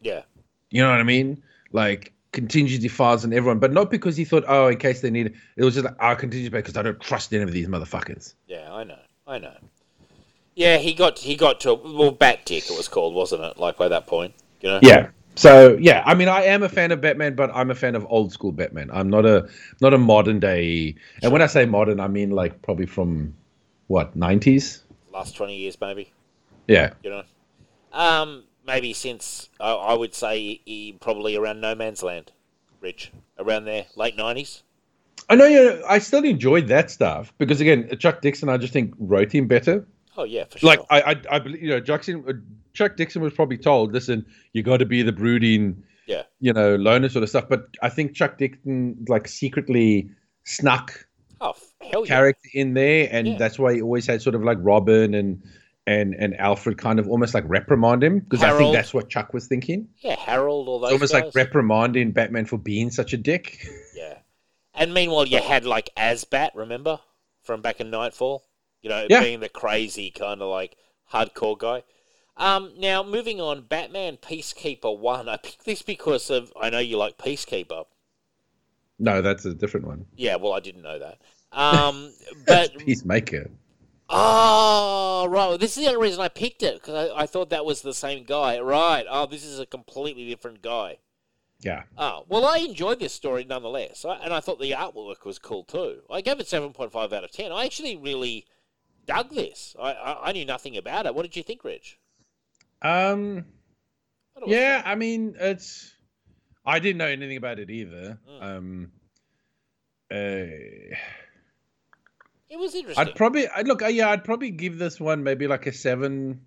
Yeah. 0.02 0.22
You 0.70 0.84
know 0.84 0.92
what 0.92 1.00
I 1.00 1.04
mean? 1.04 1.42
Like 1.72 2.14
contingency 2.38 2.88
files 2.88 3.24
and 3.24 3.34
everyone, 3.34 3.58
but 3.58 3.74
not 3.74 3.90
because 3.90 4.16
he 4.16 4.24
thought, 4.24 4.44
oh, 4.48 4.68
in 4.68 4.78
case 4.78 5.02
they 5.02 5.10
need 5.10 5.26
it. 5.26 5.34
It 5.56 5.64
was 5.64 5.74
just 5.74 5.86
like, 5.86 5.96
oh, 6.00 6.16
contingency 6.16 6.50
because 6.50 6.78
I 6.78 6.84
don't 6.84 7.00
trust 7.00 7.34
any 7.34 7.42
of 7.42 7.52
these 7.52 7.68
motherfuckers. 7.68 8.36
Yeah, 8.46 8.72
I 8.72 8.84
know. 8.84 9.00
I 9.26 9.40
know. 9.40 9.56
Yeah, 10.54 10.78
he 10.78 10.94
got 10.94 11.18
he 11.18 11.36
got 11.36 11.60
to 11.62 11.72
a 11.72 11.74
well 11.74 12.12
bat 12.12 12.46
dick 12.46 12.70
it 12.70 12.78
was 12.78 12.88
called, 12.88 13.16
wasn't 13.16 13.44
it? 13.44 13.58
Like 13.58 13.76
by 13.76 13.88
that 13.88 14.06
point. 14.06 14.36
You 14.62 14.70
know? 14.70 14.80
Yeah. 14.84 15.10
So 15.34 15.78
yeah, 15.80 16.04
I 16.06 16.14
mean, 16.14 16.28
I 16.28 16.44
am 16.44 16.62
a 16.62 16.70
fan 16.70 16.92
of 16.92 17.02
Batman, 17.02 17.36
but 17.36 17.50
I'm 17.56 17.72
a 17.72 17.76
fan 17.76 17.96
of 17.96 18.06
old 18.08 18.32
school 18.32 18.52
Batman. 18.52 18.92
I'm 18.94 19.10
not 19.10 19.26
a 19.26 19.50
not 19.82 19.96
a 19.96 19.98
modern 19.98 20.40
day. 20.40 20.96
And 21.24 21.32
when 21.32 21.42
I 21.42 21.48
say 21.48 21.66
modern, 21.66 22.00
I 22.00 22.08
mean 22.08 22.30
like 22.30 22.62
probably 22.62 22.86
from 22.86 23.36
what 23.88 24.16
90s. 24.16 24.82
Last 25.12 25.36
twenty 25.36 25.56
years 25.56 25.76
maybe. 25.82 26.12
Yeah. 26.68 26.94
You 27.02 27.10
know? 27.10 27.24
Um 27.94 28.44
maybe 28.68 28.94
since 28.94 29.50
I 29.60 29.72
I 29.72 29.94
would 29.94 30.14
say 30.14 30.62
he, 30.66 30.96
probably 31.00 31.36
around 31.36 31.62
No 31.62 31.74
Man's 31.74 32.04
Land, 32.04 32.32
Rich. 32.82 33.12
Around 33.40 33.66
there, 33.66 33.86
late 33.96 34.16
nineties. 34.18 34.64
I 35.30 35.36
know. 35.36 35.46
You. 35.46 35.84
I 35.88 36.00
still 36.00 36.24
enjoyed 36.24 36.68
that 36.68 36.90
stuff 36.92 37.34
because 37.38 37.62
again, 37.62 37.90
Chuck 38.00 38.22
Dixon, 38.22 38.50
I 38.50 38.58
just 38.58 38.74
think 38.74 38.94
wrote 39.00 39.32
him 39.32 39.48
better. 39.48 39.86
Oh 40.16 40.24
yeah, 40.24 40.46
for 40.46 40.58
sure. 40.58 40.68
Like 40.70 40.80
I, 40.90 41.02
I, 41.02 41.22
I 41.36 41.40
believe 41.40 41.62
you 41.62 41.70
know, 41.70 41.80
Jackson, 41.80 42.24
uh, 42.28 42.34
Chuck 42.74 42.96
Dixon 42.96 43.22
was 43.22 43.34
probably 43.34 43.58
told, 43.58 43.94
listen, 43.94 44.26
you 44.54 44.64
got 44.64 44.78
to 44.78 44.86
be 44.86 45.04
the 45.04 45.12
brooding, 45.12 45.84
Yeah. 46.08 46.24
you 46.40 46.54
know, 46.54 46.76
loner 46.76 47.10
sort 47.10 47.22
of 47.24 47.30
stuff. 47.30 47.46
But 47.48 47.68
I 47.84 47.90
think 47.90 48.16
Chuck 48.16 48.38
Dixon 48.40 49.06
like 49.08 49.28
secretly 49.28 50.10
snuck 50.46 51.06
oh 51.42 51.54
yeah. 51.82 52.04
character 52.06 52.50
in 52.54 52.74
there, 52.74 53.08
and 53.12 53.28
Yeah. 53.28 53.38
that's 53.38 53.60
why 53.60 53.76
he 53.76 53.82
always 53.82 54.08
had 54.08 54.22
sort 54.24 54.34
of 54.34 54.44
like 54.44 54.58
Robin 54.62 55.14
and 55.14 55.44
and 55.88 56.14
and 56.14 56.36
Alfred 56.40 56.78
kind 56.78 57.00
of 57.00 57.08
almost 57.08 57.34
like 57.34 57.46
reprimand 57.48 58.04
him 58.04 58.20
because 58.20 58.44
I 58.44 58.56
think 58.58 58.74
that's 58.76 58.94
what 58.94 59.10
Chuck 59.10 59.34
was 59.34 59.48
thinking. 59.48 59.88
Yeah, 60.02 60.16
Harold, 60.20 60.68
all 60.68 60.80
those 60.80 60.90
It's 60.92 60.94
almost 60.94 61.14
guys. 61.14 61.24
like 61.24 61.36
reprimanding 61.36 62.12
Batman 62.12 62.46
for 62.46 62.58
being 62.60 62.92
such 62.92 63.14
a 63.14 63.18
dick. 63.18 63.66
Yeah. 63.96 64.20
And 64.76 64.94
meanwhile, 64.94 65.26
you 65.26 65.40
had 65.42 65.66
like 65.66 65.90
Asbat, 65.98 66.52
remember 66.54 67.00
from 67.42 67.62
back 67.64 67.80
in 67.82 67.90
Nightfall? 67.90 68.44
You 68.84 68.90
know, 68.92 69.08
Yeah. 69.10 69.22
being 69.22 69.40
the 69.40 69.50
crazy 69.50 70.12
kind 70.12 70.40
of 70.40 70.50
like 70.50 70.76
hardcore 71.12 71.58
guy. 71.58 71.82
Um, 72.38 72.74
now 72.78 73.02
moving 73.02 73.42
on, 73.42 73.62
Batman 73.64 74.18
Peacekeeper 74.18 74.96
One. 74.96 75.28
I 75.28 75.38
picked 75.38 75.66
this 75.66 75.82
because 75.82 76.30
of 76.30 76.54
I 76.62 76.70
know 76.70 76.78
you 76.78 76.96
like 76.98 77.18
Peacekeeper. 77.18 77.86
no, 79.00 79.22
that's 79.24 79.46
a 79.46 79.54
different 79.56 79.88
one. 79.88 80.06
Yeah, 80.16 80.36
well, 80.36 80.54
I 80.54 80.60
didn't 80.60 80.84
know 80.84 81.00
that. 81.00 81.18
Um, 81.52 82.14
but 82.46 82.78
Peacemaker. 82.78 83.50
Oh, 84.10 85.28
right. 85.30 85.48
Well, 85.48 85.58
this 85.58 85.78
is 85.78 85.84
the 85.84 85.90
only 85.90 86.08
reason 86.08 86.22
I 86.22 86.30
picked 86.30 86.64
it 86.64 86.76
because 86.76 87.12
I, 87.12 87.24
I 87.24 87.26
thought 87.26 87.50
that 87.50 87.66
was 87.66 87.82
the 87.82 87.94
same 87.94 88.24
guy. 88.24 88.60
Right. 88.60 89.06
Oh, 89.10 89.26
this 89.26 89.44
is 89.44 89.60
a 89.60 89.66
completely 89.66 90.28
different 90.28 90.62
guy. 90.62 90.98
Yeah. 91.60 91.84
Oh, 91.98 92.26
well, 92.28 92.46
I 92.46 92.58
enjoyed 92.60 93.00
this 93.00 93.14
story 93.14 93.44
nonetheless, 93.44 94.06
I, 94.06 94.18
and 94.18 94.34
I 94.34 94.40
thought 94.40 94.60
the 94.60 94.72
artwork 94.72 95.26
was 95.26 95.40
cool 95.40 95.64
too. 95.64 96.02
I 96.10 96.22
gave 96.22 96.40
it 96.40 96.46
7.5 96.46 96.96
out 96.96 97.24
of 97.24 97.32
10. 97.32 97.52
I 97.52 97.66
actually 97.66 97.96
really 97.96 98.46
dug 99.06 99.34
this. 99.34 99.76
I, 99.82 99.94
I, 99.94 100.30
I 100.30 100.32
knew 100.34 100.46
nothing 100.46 100.78
about 100.78 101.08
it. 101.08 101.16
What 101.16 101.24
did 101.24 101.36
you 101.36 101.44
think, 101.44 101.64
Rich? 101.64 101.98
Um. 102.82 103.46
I 104.36 104.42
Yeah, 104.46 104.82
I 104.86 104.96
mean, 104.96 105.36
it's. 105.40 105.96
I 106.64 106.80
didn't 106.80 106.98
know 106.98 107.08
anything 107.08 107.38
about 107.38 107.60
it 107.60 107.72
either. 107.72 108.20
Mm. 108.30 108.44
Um. 108.44 108.92
Uh. 110.12 110.96
It 112.50 112.58
was 112.58 112.74
interesting. 112.76 113.08
I'd 113.08 113.16
probably, 113.16 113.48
I'd 113.50 113.68
look, 113.68 113.82
yeah, 113.90 114.10
I'd 114.10 114.24
probably 114.24 114.52
give 114.52 114.78
this 114.78 115.00
one 115.00 115.24
maybe 115.24 115.48
like 115.48 115.66
a 115.68 115.74
seven 115.74 116.42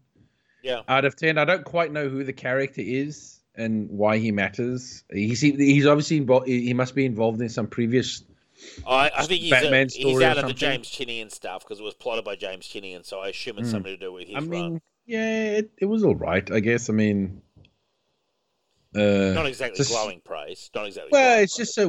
yeah. 0.62 0.83
out 0.89 1.05
of 1.05 1.17
ten. 1.17 1.37
I 1.39 1.45
don't 1.45 1.65
quite 1.65 1.93
know 1.93 2.09
who 2.09 2.25
the 2.25 2.33
character 2.33 2.81
is 2.83 3.41
and 3.55 3.91
why 3.91 4.19
he 4.19 4.33
matters. 4.33 5.05
He's 5.12 5.41
he's 5.41 5.87
obviously 5.87 6.17
involved. 6.17 6.49
He 6.49 6.73
must 6.73 6.95
be 6.95 7.05
involved 7.05 7.41
in 7.43 7.49
some 7.51 7.67
previous. 7.67 8.23
I, 8.87 9.11
I 9.17 9.25
think 9.27 9.41
he's, 9.41 9.51
Batman 9.51 9.87
a, 9.87 9.91
story 9.91 10.25
or 10.25 10.29
out 10.29 10.39
of 10.39 10.47
the? 10.47 10.53
James 10.55 10.89
Tynion 10.89 11.31
stuff 11.31 11.62
because 11.65 11.81
it 11.81 11.83
was 11.83 11.95
plotted 11.95 12.25
by 12.25 12.37
James 12.37 12.67
Tynion, 12.69 13.05
so 13.05 13.20
I 13.20 13.29
assume 13.29 13.59
it's 13.59 13.69
Mm. 13.69 13.73
something 13.73 13.93
to 13.93 13.97
do 13.99 14.12
with 14.12 14.29
his 14.29 14.37
I 14.37 14.41
mean, 14.41 14.73
run. 14.73 14.81
yeah, 15.07 15.45
it, 15.57 15.70
it 15.79 15.87
was 15.87 16.05
all 16.05 16.15
right, 16.15 16.51
I 16.51 16.61
guess. 16.61 16.91
I 16.91 16.93
mean, 16.93 17.41
uh, 18.95 19.01
Not 19.35 19.47
exactly 19.47 19.79
just- 19.79 19.91
glowing 19.91 20.20
praise. 20.25 20.70
Not 20.75 20.87
exactly. 20.87 21.11
well, 21.12 21.41
it's 21.41 21.57
just 21.57 21.75
so 21.75 21.89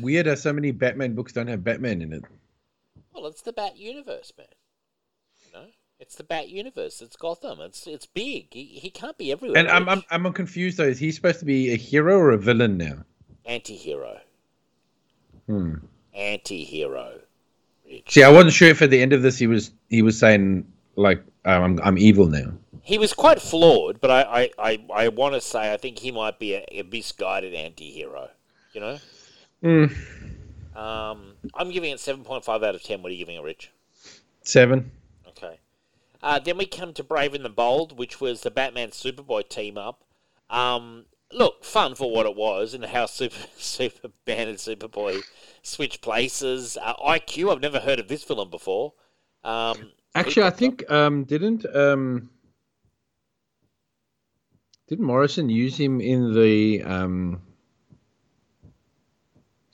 weird 0.00 0.26
how 0.26 0.34
so 0.34 0.52
many 0.52 0.70
Batman 0.72 1.14
books 1.14 1.32
don't 1.32 1.46
have 1.48 1.62
Batman 1.62 2.02
in 2.02 2.12
it. 2.14 2.24
Well, 3.14 3.26
it's 3.26 3.42
the 3.42 3.52
Bat 3.52 3.76
universe, 3.76 4.32
man. 4.36 4.46
You 5.46 5.52
know, 5.52 5.66
it's 5.98 6.14
the 6.14 6.24
Bat 6.24 6.48
universe. 6.48 7.02
It's 7.02 7.16
Gotham. 7.16 7.60
It's 7.60 7.86
it's 7.86 8.06
big. 8.06 8.52
He, 8.52 8.64
he 8.64 8.90
can't 8.90 9.18
be 9.18 9.32
everywhere. 9.32 9.58
And 9.58 9.68
I'm, 9.68 9.88
I'm 9.88 10.02
I'm 10.10 10.32
confused 10.32 10.78
though. 10.78 10.84
Is 10.84 10.98
he 10.98 11.12
supposed 11.12 11.40
to 11.40 11.44
be 11.44 11.72
a 11.72 11.76
hero 11.76 12.16
or 12.16 12.30
a 12.30 12.38
villain 12.38 12.76
now? 12.76 13.04
anti-hero. 13.44 14.20
Hmm. 15.46 15.74
Anti-hero. 16.14 17.20
Rich. 17.86 18.10
See, 18.10 18.22
I 18.22 18.30
wasn't 18.30 18.52
sure 18.52 18.68
if 18.68 18.82
at 18.82 18.90
the 18.90 19.00
end 19.00 19.12
of 19.12 19.22
this 19.22 19.38
he 19.38 19.46
was 19.46 19.72
he 19.88 20.02
was 20.02 20.18
saying 20.18 20.66
like 20.96 21.22
um, 21.44 21.62
I'm 21.62 21.80
I'm 21.82 21.98
evil 21.98 22.26
now. 22.26 22.52
He 22.82 22.98
was 22.98 23.12
quite 23.12 23.40
flawed, 23.40 24.00
but 24.00 24.10
I 24.10 24.22
I, 24.22 24.50
I, 24.58 24.84
I 24.94 25.08
want 25.08 25.34
to 25.34 25.40
say 25.40 25.72
I 25.72 25.76
think 25.76 25.98
he 25.98 26.10
might 26.10 26.38
be 26.38 26.54
a, 26.54 26.64
a 26.70 26.82
misguided 26.82 27.54
anti-hero. 27.54 28.28
You 28.72 28.80
know. 28.80 28.98
Mm, 29.62 29.96
Um, 30.74 31.34
I'm 31.54 31.70
giving 31.70 31.90
it 31.90 32.00
seven 32.00 32.24
point 32.24 32.44
five 32.44 32.62
out 32.62 32.74
of 32.74 32.82
ten. 32.82 33.02
What 33.02 33.10
are 33.10 33.14
you 33.14 33.18
giving 33.18 33.36
it, 33.36 33.42
Rich? 33.42 33.70
seven. 34.42 34.90
Okay. 35.28 35.58
Uh, 36.22 36.38
then 36.38 36.56
we 36.56 36.66
come 36.66 36.92
to 36.94 37.02
Brave 37.02 37.34
and 37.34 37.44
the 37.44 37.50
Bold, 37.50 37.98
which 37.98 38.20
was 38.20 38.42
the 38.42 38.50
Batman 38.50 38.90
Superboy 38.90 39.48
team 39.48 39.76
up. 39.76 40.04
Um, 40.50 41.06
look, 41.32 41.64
fun 41.64 41.94
for 41.94 42.10
what 42.12 42.26
it 42.26 42.36
was, 42.36 42.74
and 42.74 42.84
how 42.84 43.06
Super 43.06 43.36
Superman 43.56 44.48
and 44.48 44.58
Superboy 44.58 45.22
switch 45.62 46.00
places. 46.00 46.78
Uh, 46.80 46.94
IQ, 46.94 47.52
I've 47.52 47.60
never 47.60 47.80
heard 47.80 47.98
of 47.98 48.08
this 48.08 48.24
villain 48.24 48.50
before. 48.50 48.92
Um, 49.44 49.90
Actually, 50.14 50.44
I 50.44 50.50
think 50.50 50.88
um 50.90 51.24
didn't 51.24 51.64
um 51.74 52.30
didn't 54.88 55.06
Morrison 55.06 55.48
use 55.48 55.76
him 55.76 56.00
in 56.00 56.34
the 56.34 56.82
um 56.82 57.40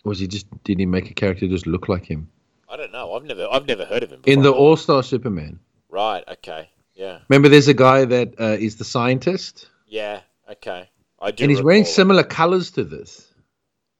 was 0.08 0.18
he 0.18 0.26
just 0.26 0.46
did 0.64 0.78
he 0.78 0.86
make 0.86 1.10
a 1.10 1.14
character 1.14 1.46
just 1.46 1.66
look 1.66 1.88
like 1.88 2.04
him 2.06 2.28
I 2.70 2.76
don't 2.76 2.92
know. 2.92 3.14
I've 3.14 3.24
never 3.24 3.48
I've 3.50 3.66
never 3.66 3.86
heard 3.86 4.02
of 4.02 4.12
him. 4.12 4.20
Before. 4.20 4.32
in 4.34 4.42
the 4.42 4.52
All 4.52 4.76
Star 4.76 5.02
Superman? 5.02 5.58
right. 5.88 6.22
Okay. 6.28 6.68
Yeah. 6.94 7.20
Remember, 7.28 7.48
there's 7.48 7.68
a 7.68 7.74
guy 7.74 8.04
that 8.04 8.34
uh, 8.40 8.56
is 8.58 8.76
the 8.76 8.84
scientist, 8.84 9.70
Yeah. 9.86 10.20
Okay. 10.50 10.90
I 11.20 11.30
do. 11.30 11.44
and 11.44 11.50
he's 11.50 11.62
wearing 11.62 11.84
similar 11.84 12.22
colors 12.24 12.70
to 12.72 12.84
this. 12.84 13.32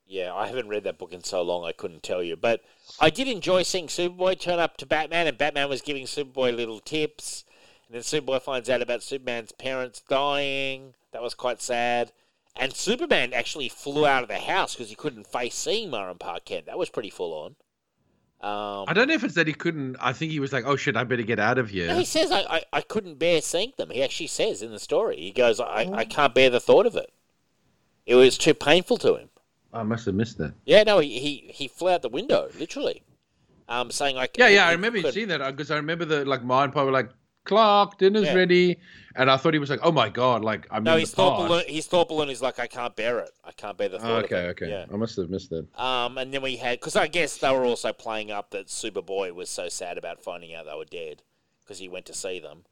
Yeah, 0.06 0.34
I 0.34 0.46
haven't 0.48 0.68
read 0.68 0.84
that 0.84 0.98
book 0.98 1.12
in 1.12 1.22
so 1.24 1.42
long 1.42 1.64
I 1.64 1.72
couldn't 1.72 2.02
tell 2.02 2.22
you. 2.22 2.36
But 2.36 2.60
I 3.00 3.08
did 3.10 3.28
enjoy 3.28 3.62
seeing 3.62 3.86
Superboy 3.86 4.38
turn 4.38 4.58
up 4.58 4.76
to 4.78 4.86
Batman, 4.86 5.26
and 5.26 5.38
Batman 5.38 5.68
was 5.68 5.80
giving 5.80 6.04
Superboy 6.06 6.54
little 6.56 6.80
tips. 6.80 7.44
And 7.86 7.94
then 7.94 8.02
Superboy 8.02 8.42
finds 8.42 8.68
out 8.68 8.82
about 8.82 9.02
Superman's 9.02 9.52
parents 9.52 10.02
dying. 10.08 10.94
That 11.12 11.22
was 11.22 11.34
quite 11.34 11.62
sad. 11.62 12.12
And 12.58 12.74
Superman 12.74 13.32
actually 13.32 13.68
flew 13.68 14.04
out 14.06 14.22
of 14.24 14.28
the 14.28 14.38
house 14.38 14.74
because 14.74 14.88
he 14.90 14.96
couldn't 14.96 15.26
face 15.26 15.54
seeing 15.54 15.90
Ma 15.90 16.10
and 16.10 16.18
Pa 16.18 16.38
Kent. 16.44 16.66
That 16.66 16.76
was 16.78 16.90
pretty 16.90 17.10
full 17.10 17.32
on. 17.32 17.54
Um, 18.40 18.84
I 18.88 18.92
don't 18.92 19.08
know 19.08 19.14
if 19.14 19.24
it's 19.24 19.34
that 19.34 19.46
he 19.48 19.52
couldn't. 19.52 19.96
I 20.00 20.12
think 20.12 20.30
he 20.32 20.38
was 20.40 20.52
like, 20.52 20.64
"Oh 20.64 20.76
shit, 20.76 20.96
I 20.96 21.02
better 21.04 21.22
get 21.22 21.40
out 21.40 21.58
of 21.58 21.70
here." 21.70 21.88
no, 21.88 21.98
he 21.98 22.04
says, 22.04 22.30
I, 22.30 22.40
I, 22.42 22.62
I 22.72 22.80
couldn't 22.82 23.18
bear 23.18 23.40
seeing 23.40 23.72
them. 23.76 23.90
He 23.90 24.02
actually 24.02 24.28
says 24.28 24.62
in 24.62 24.70
the 24.70 24.78
story, 24.78 25.16
he 25.16 25.32
goes, 25.32 25.58
I, 25.58 25.88
I 25.92 26.04
can't 26.04 26.34
bear 26.34 26.48
the 26.50 26.60
thought 26.60 26.86
of 26.86 26.94
it. 26.94 27.12
It 28.06 28.14
was 28.14 28.38
too 28.38 28.54
painful 28.54 28.96
to 28.98 29.16
him. 29.16 29.28
I 29.72 29.82
must 29.82 30.06
have 30.06 30.14
missed 30.14 30.38
that. 30.38 30.54
Yeah, 30.64 30.82
no, 30.84 30.98
he, 31.00 31.18
he, 31.18 31.50
he 31.52 31.68
flew 31.68 31.90
out 31.90 32.02
the 32.02 32.08
window, 32.08 32.48
literally. 32.58 33.02
Um, 33.68 33.90
saying 33.90 34.14
like 34.16 34.36
Yeah, 34.38 34.48
yeah, 34.48 34.66
I 34.68 34.72
remember 34.72 34.98
couldn't- 34.98 35.12
seeing 35.12 35.28
that 35.28 35.44
because 35.50 35.70
I 35.70 35.76
remember 35.76 36.04
the 36.04 36.24
like 36.24 36.42
mine 36.44 36.70
probably 36.70 36.92
like 36.92 37.10
Clark, 37.48 37.98
dinner's 37.98 38.26
Yeah. 38.26 38.34
ready, 38.34 38.78
and 39.16 39.28
I 39.30 39.36
thought 39.36 39.52
he 39.54 39.58
was 39.58 39.70
like, 39.70 39.80
"Oh 39.82 39.90
my 39.90 40.08
god!" 40.08 40.44
Like 40.44 40.66
I'm 40.70 40.84
No, 40.84 40.92
in 40.94 41.00
he's 41.00 41.10
the 41.10 41.16
thought 41.16 41.38
past. 41.38 41.48
balloon. 41.48 41.64
He's 41.66 41.86
thought 41.86 42.08
balloon. 42.08 42.28
He's 42.28 42.40
like, 42.42 42.58
I 42.60 42.66
can't 42.68 42.94
bear 42.94 43.18
it. 43.18 43.30
I 43.44 43.50
can't 43.52 43.76
bear 43.76 43.88
the 43.88 43.96
Oh, 43.96 44.00
thought. 44.00 44.24
okay, 44.26 44.36
of 44.36 44.44
it. 44.44 44.50
okay. 44.62 44.70
Yeah. 44.70 44.84
I 44.92 44.96
must 44.96 45.16
have 45.16 45.28
missed 45.30 45.50
that. 45.50 45.66
Um, 45.80 46.16
and 46.18 46.32
then 46.32 46.42
we 46.42 46.56
had 46.56 46.78
because 46.78 46.94
I 46.94 47.08
guess 47.08 47.36
they 47.38 47.50
were 47.50 47.64
also 47.64 47.92
playing 47.92 48.30
up 48.30 48.50
that 48.50 48.66
Superboy 48.68 49.32
was 49.34 49.50
so 49.50 49.68
sad 49.68 49.98
about 49.98 50.22
finding 50.22 50.54
out 50.54 50.66
they 50.66 50.74
were 50.76 50.84
dead 50.84 51.22
because 51.62 51.78
he 51.78 51.88
went 51.88 52.06
to 52.06 52.14
see 52.14 52.38
them. 52.38 52.64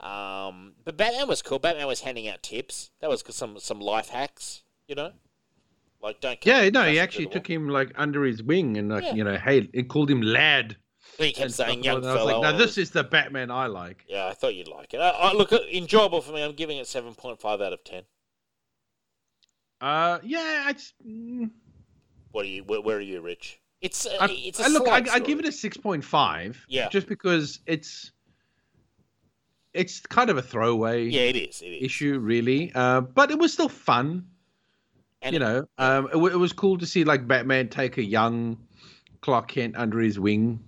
Um, 0.00 0.74
but 0.84 0.96
Batman 0.96 1.26
was 1.26 1.42
cool. 1.42 1.58
Batman 1.58 1.86
was 1.88 2.00
handing 2.02 2.28
out 2.28 2.42
tips. 2.42 2.90
That 3.00 3.10
was 3.10 3.24
some 3.30 3.58
some 3.58 3.80
life 3.80 4.10
hacks, 4.10 4.62
you 4.86 4.94
know, 4.94 5.12
like 6.00 6.20
don't. 6.20 6.38
Yeah, 6.46 6.68
no, 6.68 6.84
he 6.84 7.00
actually 7.00 7.26
took 7.26 7.48
him 7.48 7.68
like 7.68 7.90
under 7.96 8.24
his 8.24 8.40
wing 8.42 8.76
and 8.76 8.88
like 8.90 9.02
Yeah. 9.04 9.14
you 9.14 9.24
know, 9.24 9.36
hey, 9.36 9.68
it 9.72 9.88
called 9.88 10.08
him 10.10 10.22
lad. 10.22 10.76
He 11.18 11.32
kept 11.32 11.50
saying 11.52 11.82
young. 11.82 12.04
I 12.04 12.14
fellow. 12.14 12.40
like, 12.40 12.48
I 12.48 12.52
no, 12.52 12.58
this 12.58 12.78
is 12.78 12.90
the 12.90 13.02
Batman 13.04 13.50
I 13.50 13.66
like. 13.66 14.04
Yeah, 14.08 14.26
I 14.26 14.34
thought 14.34 14.54
you'd 14.54 14.68
like 14.68 14.94
it. 14.94 14.98
I, 14.98 15.10
I, 15.10 15.32
look, 15.32 15.52
enjoyable 15.52 16.20
for 16.20 16.32
me. 16.32 16.42
I'm 16.42 16.52
giving 16.52 16.78
it 16.78 16.86
7.5 16.86 17.44
out 17.44 17.72
of 17.72 17.82
10. 17.84 18.02
Uh, 19.80 20.18
yeah, 20.22 20.70
it's. 20.70 20.94
Mm, 21.06 21.50
What 22.32 22.44
are 22.44 22.48
you? 22.48 22.64
Where, 22.64 22.80
where 22.80 22.96
are 22.98 23.00
you, 23.00 23.20
Rich? 23.20 23.60
It's 23.80 24.06
a, 24.06 24.22
I, 24.22 24.26
it's 24.30 24.58
a 24.60 24.64
I- 24.64 24.68
look, 24.68 24.88
I, 24.88 25.04
I 25.14 25.18
give 25.20 25.38
it 25.38 25.44
a 25.44 25.52
six 25.52 25.76
point 25.76 26.04
five. 26.04 26.64
Yeah. 26.68 26.88
just 26.88 27.06
because 27.06 27.60
it's 27.66 28.10
it's 29.72 30.00
kind 30.00 30.30
of 30.30 30.36
a 30.36 30.42
throwaway 30.42 31.04
Yeah, 31.04 31.22
it 31.22 31.36
is. 31.36 31.62
It 31.62 31.66
is. 31.66 31.84
issue, 31.84 32.18
really. 32.18 32.72
Uh, 32.74 33.02
but 33.02 33.30
it 33.30 33.38
was 33.38 33.52
still 33.52 33.68
fun. 33.68 34.26
And 35.22 35.32
you 35.32 35.38
know, 35.38 35.64
um, 35.78 36.06
it, 36.12 36.16
it 36.16 36.36
was 36.36 36.52
cool 36.52 36.78
to 36.78 36.86
see 36.86 37.04
like 37.04 37.28
Batman 37.28 37.68
take 37.68 37.98
a 37.98 38.02
young 38.04 38.58
Clark 39.20 39.48
Kent 39.48 39.76
under 39.76 40.00
his 40.00 40.18
wing. 40.18 40.58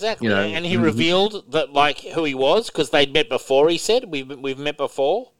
Exactly, 0.00 0.28
you 0.28 0.34
know, 0.34 0.40
and 0.42 0.64
he 0.64 0.76
revealed 0.76 1.52
that 1.52 1.72
like 1.72 1.98
who 2.00 2.24
he 2.24 2.34
was 2.34 2.66
because 2.70 2.90
they'd 2.90 3.12
met 3.12 3.28
before. 3.28 3.68
He 3.68 3.78
said 3.78 4.04
we've 4.10 4.28
we've 4.38 4.58
met 4.58 4.76
before. 4.76 5.32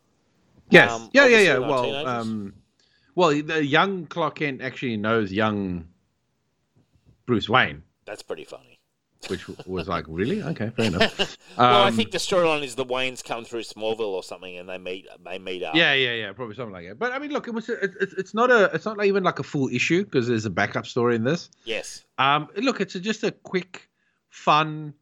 Yes, 0.71 0.91
Um, 0.93 1.11
yeah, 1.13 1.27
yeah, 1.27 1.39
yeah. 1.39 1.59
Well, 1.59 1.83
teenagers. 1.85 2.07
um, 2.09 2.55
well, 3.15 3.31
the 3.43 3.65
young 3.65 4.07
Clark 4.07 4.37
Kent 4.37 4.63
actually 4.63 4.97
knows 4.97 5.33
young 5.33 5.87
Bruce 7.27 7.49
Wayne, 7.49 7.83
That's 8.07 8.23
pretty 8.23 8.45
funny. 8.45 8.79
which 9.29 9.47
was 9.67 9.89
like, 9.89 10.05
really? 10.09 10.43
Okay, 10.43 10.71
fair 10.71 10.87
enough. 10.87 11.37
well, 11.59 11.85
I 11.85 11.89
Um, 11.89 11.97
think 11.97 12.11
the 12.13 12.19
storyline 12.19 12.63
is 12.63 12.75
the 12.77 12.85
Waynes 12.87 13.23
come 13.23 13.45
through 13.45 13.63
Smallville 13.63 14.01
or 14.01 14.23
something, 14.23 14.57
and 14.59 14.69
they 14.69 14.79
meet 14.79 15.07
they 15.25 15.39
meet 15.39 15.63
up. 15.63 15.75
Yeah, 15.75 15.93
yeah, 15.95 16.15
yeah, 16.15 16.33
probably 16.33 16.55
something 16.55 16.73
like 16.73 16.87
that. 16.89 16.99
But 16.99 17.13
I 17.13 17.19
mean, 17.19 17.31
look, 17.33 17.47
it 17.49 17.55
was 17.55 17.69
it, 17.69 17.91
it's 18.01 18.13
it's 18.15 18.35
not 18.35 18.51
a 18.51 18.71
it's 18.75 18.85
not 18.87 19.05
even 19.05 19.23
like 19.25 19.39
a 19.41 19.45
full 19.45 19.69
issue 19.69 20.05
because 20.05 20.29
there's 20.29 20.47
a 20.47 20.51
backup 20.51 20.87
story 20.87 21.17
in 21.17 21.25
this. 21.25 21.51
Yes. 21.65 22.05
Um, 22.19 22.49
look, 22.57 22.81
it's 22.81 22.95
a, 22.95 23.01
just 23.01 23.23
a 23.25 23.31
quick, 23.33 23.90
fun, 24.31 24.95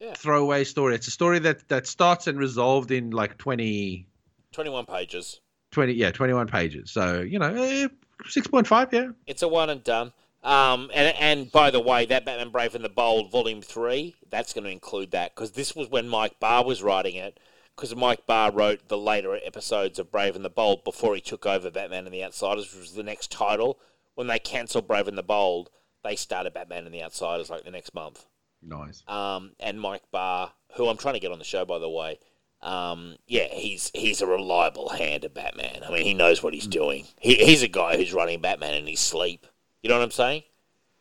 Yeah. 0.00 0.14
throwaway 0.14 0.64
story. 0.64 0.94
It's 0.96 1.06
a 1.06 1.10
story 1.12 1.38
that 1.40 1.68
that 1.68 1.86
starts 1.86 2.26
and 2.26 2.38
resolved 2.38 2.90
in 2.90 3.10
like 3.10 3.38
20, 3.38 4.06
Twenty 4.52 4.70
one 4.70 4.86
pages. 4.86 5.40
20 5.72 5.92
yeah, 5.94 6.10
twenty 6.12 6.32
one 6.32 6.46
pages. 6.46 6.90
So 6.90 7.20
you 7.20 7.38
know, 7.38 7.54
eh, 7.54 7.88
six 8.28 8.46
point 8.46 8.66
five, 8.66 8.92
yeah. 8.92 9.08
It's 9.26 9.42
a 9.42 9.48
one 9.48 9.70
and 9.70 9.82
done. 9.82 10.12
Um, 10.44 10.90
and 10.94 11.16
and 11.18 11.50
by 11.50 11.70
the 11.70 11.80
way, 11.80 12.04
that 12.06 12.24
Batman 12.24 12.50
Brave 12.50 12.74
and 12.74 12.84
the 12.84 12.88
Bold 12.90 13.30
Volume 13.32 13.62
Three, 13.62 14.14
that's 14.30 14.52
going 14.52 14.64
to 14.64 14.70
include 14.70 15.10
that 15.12 15.34
because 15.34 15.52
this 15.52 15.74
was 15.74 15.88
when 15.88 16.06
Mike 16.08 16.38
Barr 16.38 16.64
was 16.64 16.82
writing 16.82 17.16
it. 17.16 17.40
Because 17.74 17.96
Mike 17.96 18.24
Barr 18.26 18.52
wrote 18.52 18.88
the 18.88 18.96
later 18.98 19.34
episodes 19.44 19.98
of 19.98 20.12
Brave 20.12 20.36
and 20.36 20.44
the 20.44 20.50
Bold 20.50 20.84
before 20.84 21.16
he 21.16 21.20
took 21.20 21.44
over 21.44 21.70
Batman 21.72 22.04
and 22.06 22.14
the 22.14 22.22
Outsiders, 22.22 22.72
which 22.72 22.80
was 22.82 22.94
the 22.94 23.02
next 23.02 23.32
title. 23.32 23.80
When 24.14 24.28
they 24.28 24.38
cancelled 24.38 24.86
Brave 24.86 25.08
and 25.08 25.18
the 25.18 25.24
Bold, 25.24 25.70
they 26.04 26.16
started 26.16 26.54
Batman 26.54 26.84
and 26.86 26.94
the 26.94 27.02
Outsiders 27.02 27.50
like 27.50 27.64
the 27.64 27.70
next 27.70 27.94
month. 27.94 28.24
Nice. 28.62 29.02
Um, 29.08 29.52
and 29.60 29.80
Mike 29.80 30.02
Barr, 30.12 30.52
who 30.76 30.86
I'm 30.88 30.96
trying 30.96 31.14
to 31.14 31.20
get 31.20 31.32
on 31.32 31.38
the 31.38 31.44
show 31.44 31.64
by 31.64 31.78
the 31.78 31.88
way, 31.88 32.18
um, 32.62 33.16
yeah, 33.26 33.48
he's 33.52 33.90
he's 33.94 34.22
a 34.22 34.26
reliable 34.26 34.88
hand 34.88 35.24
at 35.24 35.34
Batman. 35.34 35.82
I 35.86 35.90
mean, 35.90 36.04
he 36.04 36.14
knows 36.14 36.42
what 36.42 36.54
he's 36.54 36.66
doing. 36.66 37.04
He, 37.20 37.34
he's 37.34 37.62
a 37.62 37.68
guy 37.68 37.96
who's 37.96 38.14
running 38.14 38.40
Batman 38.40 38.74
in 38.74 38.86
his 38.86 39.00
sleep. 39.00 39.46
You 39.82 39.90
know 39.90 39.98
what 39.98 40.04
I'm 40.04 40.10
saying? 40.10 40.44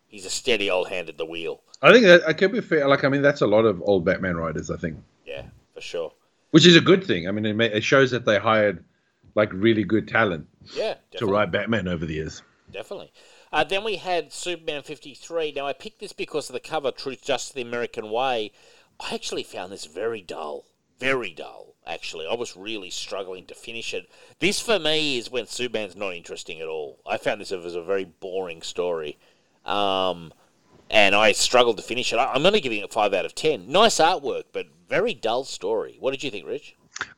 He's 0.08 0.26
a 0.26 0.30
steady 0.30 0.70
old 0.70 0.90
hand 0.90 1.08
at 1.10 1.18
the 1.18 1.26
wheel. 1.26 1.62
I 1.82 1.92
think 1.92 2.06
that 2.06 2.28
I 2.28 2.34
could 2.34 2.52
be 2.52 2.62
fair. 2.62 2.88
Like, 2.88 3.04
I 3.04 3.10
mean, 3.10 3.22
that's 3.22 3.42
a 3.42 3.48
lot 3.48 3.66
of 3.66 3.82
old 3.84 4.04
Batman 4.06 4.36
writers. 4.36 4.70
I 4.70 4.78
think, 4.78 4.98
Yeah, 5.26 5.44
for 5.74 5.82
sure. 5.82 6.14
which 6.52 6.66
is 6.66 6.76
a 6.76 6.82
good 6.82 7.04
thing. 7.04 7.28
I 7.28 7.32
mean, 7.32 7.46
it, 7.46 7.56
ma- 7.56 7.64
it 7.64 7.84
shows 7.84 8.12
that 8.12 8.26
they 8.26 8.38
hired 8.40 8.84
like 9.36 9.52
really 9.54 9.84
good 9.84 10.08
talent 10.08 10.48
Yeah, 10.76 10.96
to 11.18 11.26
write 11.26 11.52
Batman 11.52 11.88
over 11.88 12.06
the 12.06 12.14
years. 12.16 12.42
Definitely. 12.72 13.12
Uh, 13.54 13.64
then 13.64 13.84
we 13.84 13.98
had 13.98 14.34
Superman 14.34 14.82
53. 14.82 15.54
Now, 15.56 15.68
I 15.68 15.74
picked 15.74 16.00
this 16.00 16.12
because 16.12 16.50
of 16.50 16.54
the 16.54 16.60
cover, 16.60 16.90
Truth, 16.90 17.22
Justice, 17.22 17.54
the 17.54 17.62
American 17.62 18.10
Way. 18.10 18.52
I 19.00 19.14
actually 19.14 19.44
found 19.44 19.72
this 19.72 19.86
very 19.86 20.22
dull. 20.22 20.66
Very 21.00 21.34
dull, 21.34 21.76
actually. 21.86 22.26
I 22.26 22.34
was 22.34 22.58
really 22.58 22.90
struggling 22.90 23.46
to 23.46 23.54
finish 23.54 23.94
it. 23.94 24.10
This, 24.40 24.60
for 24.60 24.80
me, 24.80 25.20
is 25.20 25.30
when 25.30 25.46
Superman's 25.46 25.96
not 25.96 26.16
interesting 26.16 26.62
at 26.62 26.68
all. 26.68 27.00
I 27.06 27.18
found 27.18 27.42
this 27.42 27.52
as 27.52 27.76
a 27.76 27.84
very 27.84 28.06
boring 28.06 28.64
story. 28.64 29.20
Um, 29.66 30.34
and 30.90 31.14
I 31.14 31.32
struggled 31.32 31.78
to 31.78 31.84
finish 31.84 32.12
it. 32.12 32.18
I'm 32.18 32.44
only 32.44 32.60
giving 32.60 32.82
it 32.82 32.92
5 32.92 33.14
out 33.14 33.26
of 33.26 33.36
10. 33.36 33.72
Nice 33.72 33.98
artwork, 33.98 34.46
but 34.52 34.66
very 34.90 35.14
dull 35.14 35.44
story. 35.44 35.98
What 36.00 36.12
did 36.12 36.24
you 36.24 36.32
think, 36.32 36.48
Rich? 36.48 36.76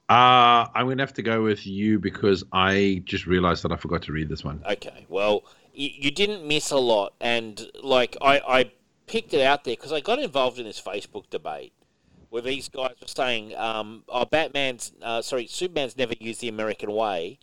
Uh, 0.08 0.68
I'm 0.74 0.88
gonna 0.88 1.02
have 1.02 1.14
to 1.14 1.24
go 1.24 1.44
with 1.44 1.66
you 1.66 2.00
because 2.00 2.44
I 2.52 3.02
just 3.06 3.26
realized 3.26 3.64
that 3.64 3.72
I 3.72 3.76
forgot 3.76 4.02
to 4.04 4.12
read 4.12 4.30
this 4.30 4.44
one. 4.44 4.64
Okay, 4.70 5.06
well, 5.10 5.44
you, 5.76 5.90
you 5.94 6.12
didn't 6.12 6.48
miss 6.48 6.72
a 6.72 6.78
lot, 6.78 7.14
and 7.20 7.70
like 7.84 8.18
I, 8.22 8.40
I 8.40 8.72
picked 9.08 9.34
it 9.34 9.42
out 9.42 9.64
there 9.64 9.76
because 9.76 9.92
I 9.92 10.00
got 10.00 10.20
involved 10.20 10.60
in 10.60 10.66
this 10.66 10.82
Facebook 10.82 11.30
debate 11.30 11.74
where 12.30 12.42
these 12.42 12.70
guys 12.70 12.96
were 13.02 13.08
saying, 13.08 13.56
um, 13.56 14.04
"Oh, 14.10 14.26
Batman's, 14.26 14.94
uh, 15.02 15.22
sorry, 15.22 15.48
Superman's 15.48 15.98
never 15.98 16.14
used 16.20 16.42
the 16.42 16.48
American 16.48 16.92
way 16.92 17.40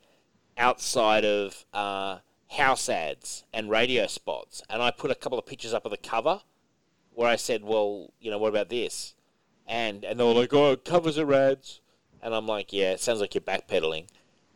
outside 0.57 1.25
of 1.25 1.65
uh, 1.73 2.19
house 2.51 2.89
ads 2.89 3.45
and 3.53 3.71
radio 3.71 4.07
spots," 4.07 4.63
and 4.69 4.83
I 4.83 4.91
put 4.91 5.11
a 5.11 5.15
couple 5.17 5.39
of 5.39 5.47
pictures 5.47 5.75
up 5.75 5.85
of 5.85 5.91
the 5.91 5.97
cover 5.97 6.43
where 7.15 7.29
I 7.29 7.37
said, 7.37 7.65
"Well, 7.65 8.13
you 8.21 8.31
know, 8.31 8.39
what 8.39 8.49
about 8.49 8.69
this?" 8.69 9.15
And 9.67 10.05
and 10.05 10.19
they 10.19 10.25
were 10.25 10.35
like, 10.35 10.53
"Oh, 10.53 10.77
covers 10.77 11.19
are 11.19 11.33
ads," 11.33 11.81
and 12.23 12.35
I'm 12.35 12.47
like, 12.47 12.73
"Yeah, 12.73 12.93
it 12.93 13.01
sounds 13.01 13.21
like 13.21 13.35
you're 13.35 13.43
backpedaling." 13.43 14.09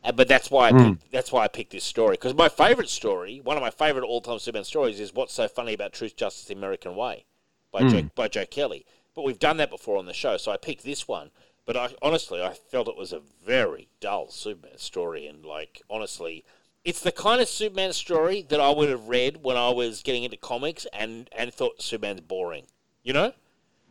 Uh, 0.07 0.11
but 0.13 0.27
that's 0.27 0.49
why 0.49 0.69
I 0.69 0.71
picked, 0.71 1.11
that's 1.11 1.31
why 1.33 1.43
I 1.43 1.47
picked 1.49 1.71
this 1.71 1.83
story 1.83 2.13
because 2.13 2.33
my 2.33 2.47
favorite 2.49 2.89
story, 2.89 3.41
one 3.43 3.57
of 3.57 3.61
my 3.61 3.69
favorite 3.69 4.05
all-time 4.05 4.39
Superman 4.39 4.63
stories, 4.63 4.99
is 5.01 5.13
"What's 5.13 5.33
So 5.33 5.47
Funny 5.49 5.73
About 5.73 5.91
Truth, 5.91 6.15
Justice, 6.15 6.45
the 6.45 6.53
American 6.53 6.95
Way" 6.95 7.25
by 7.73 7.81
Joe, 7.89 8.09
by 8.15 8.27
Joe 8.29 8.45
Kelly. 8.45 8.85
But 9.13 9.23
we've 9.23 9.39
done 9.39 9.57
that 9.57 9.69
before 9.69 9.97
on 9.97 10.05
the 10.05 10.13
show, 10.13 10.37
so 10.37 10.51
I 10.51 10.57
picked 10.57 10.83
this 10.85 11.07
one. 11.07 11.31
But 11.65 11.75
I 11.75 11.89
honestly, 12.01 12.41
I 12.41 12.53
felt 12.53 12.87
it 12.87 12.95
was 12.95 13.11
a 13.11 13.19
very 13.45 13.89
dull 13.99 14.29
Superman 14.29 14.77
story, 14.77 15.27
and 15.27 15.45
like 15.45 15.81
honestly, 15.89 16.45
it's 16.85 17.01
the 17.01 17.11
kind 17.11 17.41
of 17.41 17.49
Superman 17.49 17.91
story 17.91 18.45
that 18.47 18.61
I 18.61 18.69
would 18.69 18.87
have 18.87 19.09
read 19.09 19.43
when 19.43 19.57
I 19.57 19.71
was 19.71 20.01
getting 20.03 20.23
into 20.23 20.37
comics 20.37 20.87
and 20.93 21.29
and 21.35 21.53
thought 21.53 21.81
Superman's 21.81 22.21
boring. 22.21 22.67
You 23.03 23.11
know, 23.11 23.33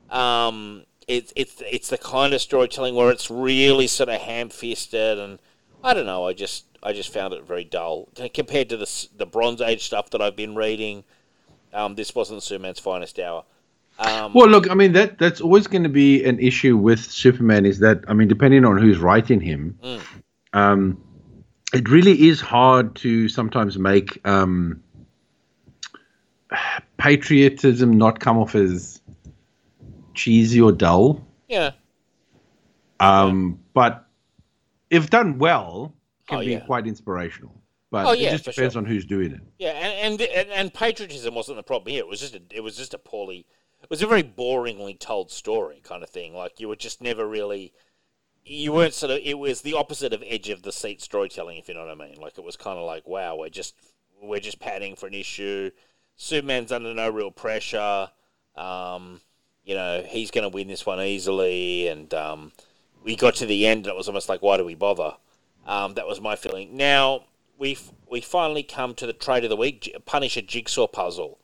um, 0.08 0.84
it's 1.06 1.34
it's 1.36 1.62
it's 1.70 1.90
the 1.90 1.98
kind 1.98 2.32
of 2.32 2.40
storytelling 2.40 2.94
where 2.94 3.10
it's 3.10 3.30
really 3.30 3.86
sort 3.86 4.08
of 4.08 4.22
ham-fisted, 4.22 5.18
and 5.18 5.38
I 5.84 5.94
don't 5.94 6.06
know. 6.06 6.26
I 6.26 6.32
just 6.32 6.64
I 6.82 6.92
just 6.92 7.12
found 7.12 7.32
it 7.34 7.44
very 7.46 7.64
dull 7.64 8.08
compared 8.34 8.68
to 8.70 8.76
the 8.76 9.08
the 9.16 9.26
Bronze 9.26 9.60
Age 9.60 9.84
stuff 9.84 10.10
that 10.10 10.20
I've 10.20 10.36
been 10.36 10.54
reading. 10.54 11.04
Um, 11.72 11.94
this 11.94 12.14
wasn't 12.14 12.42
Superman's 12.42 12.78
finest 12.80 13.18
hour. 13.18 13.44
Um, 13.98 14.32
Well, 14.34 14.48
look, 14.48 14.70
I 14.70 14.74
mean 14.74 14.92
that 14.92 15.18
that's 15.18 15.40
always 15.40 15.66
going 15.66 15.82
to 15.84 15.88
be 15.88 16.24
an 16.24 16.38
issue 16.38 16.76
with 16.76 17.00
Superman. 17.00 17.64
Is 17.66 17.78
that 17.80 18.04
I 18.08 18.14
mean, 18.14 18.28
depending 18.28 18.64
on 18.64 18.78
who's 18.78 18.98
writing 18.98 19.40
him, 19.40 19.78
Mm. 19.82 20.00
um, 20.52 21.02
it 21.72 21.88
really 21.88 22.28
is 22.28 22.40
hard 22.40 22.94
to 22.96 23.28
sometimes 23.28 23.78
make 23.78 24.20
um, 24.26 24.82
patriotism 26.96 27.96
not 27.96 28.20
come 28.20 28.38
off 28.38 28.54
as 28.54 29.00
cheesy 30.14 30.60
or 30.60 30.72
dull. 30.72 31.26
yeah, 31.48 31.72
Um, 33.00 33.58
But 33.74 34.05
if 34.90 35.10
done 35.10 35.38
well, 35.38 35.94
can 36.28 36.38
Oh, 36.38 36.40
be 36.40 36.52
yeah. 36.52 36.60
quite 36.60 36.86
inspirational. 36.86 37.60
But 37.90 38.06
Oh, 38.06 38.12
it 38.12 38.30
just 38.30 38.44
depends 38.44 38.74
sure. 38.74 38.80
on 38.82 38.84
who's 38.86 39.04
doing 39.04 39.32
it. 39.32 39.40
yeah, 39.58 39.70
and, 39.70 40.20
and 40.20 40.30
and 40.30 40.50
and 40.50 40.74
patriotism 40.74 41.34
wasn't 41.34 41.56
the 41.56 41.62
problem 41.62 41.92
here. 41.92 42.00
It 42.00 42.08
was 42.08 42.20
just 42.20 42.34
a, 42.34 42.42
it 42.50 42.60
was 42.60 42.76
just 42.76 42.94
a 42.94 42.98
poorly, 42.98 43.46
it 43.82 43.88
was 43.88 44.02
a 44.02 44.06
very 44.08 44.24
boringly 44.24 44.98
told 44.98 45.30
story 45.30 45.80
kind 45.84 46.02
of 46.02 46.10
thing. 46.10 46.34
Like 46.34 46.58
you 46.58 46.68
were 46.68 46.76
just 46.76 47.00
never 47.00 47.26
really, 47.28 47.72
you 48.44 48.72
weren't 48.72 48.92
sort 48.94 49.12
of. 49.12 49.20
It 49.22 49.38
was 49.38 49.60
the 49.62 49.74
opposite 49.74 50.12
of 50.12 50.22
edge 50.26 50.48
of 50.48 50.62
the 50.62 50.72
seat 50.72 51.00
storytelling, 51.00 51.58
if 51.58 51.68
you 51.68 51.74
know 51.74 51.86
what 51.86 51.90
I 51.90 52.08
mean. 52.08 52.20
Like 52.20 52.38
it 52.38 52.44
was 52.44 52.56
kind 52.56 52.76
of 52.78 52.84
like, 52.84 53.06
wow, 53.06 53.36
we're 53.36 53.50
just 53.50 53.74
we're 54.20 54.40
just 54.40 54.58
padding 54.58 54.96
for 54.96 55.06
an 55.06 55.14
issue. 55.14 55.70
Superman's 56.16 56.72
under 56.72 56.92
no 56.92 57.08
real 57.08 57.30
pressure. 57.30 58.08
Um, 58.56 59.20
you 59.64 59.74
know, 59.74 60.02
he's 60.06 60.30
going 60.32 60.42
to 60.48 60.54
win 60.54 60.66
this 60.68 60.84
one 60.86 61.00
easily, 61.00 61.86
and 61.88 62.12
um, 62.14 62.52
we 63.06 63.14
got 63.14 63.36
to 63.36 63.46
the 63.46 63.66
end, 63.66 63.86
and 63.86 63.94
it 63.94 63.96
was 63.96 64.08
almost 64.08 64.28
like, 64.28 64.42
why 64.42 64.56
do 64.56 64.64
we 64.64 64.74
bother? 64.74 65.14
Um, 65.64 65.94
that 65.94 66.06
was 66.06 66.20
my 66.20 66.36
feeling. 66.36 66.76
Now 66.76 67.22
we 67.56 67.78
we 68.10 68.20
finally 68.20 68.62
come 68.62 68.94
to 68.96 69.06
the 69.06 69.12
trade 69.12 69.44
of 69.44 69.50
the 69.50 69.56
week, 69.56 69.94
Punisher 70.04 70.42
Jigsaw 70.42 70.88
Puzzle. 70.88 71.38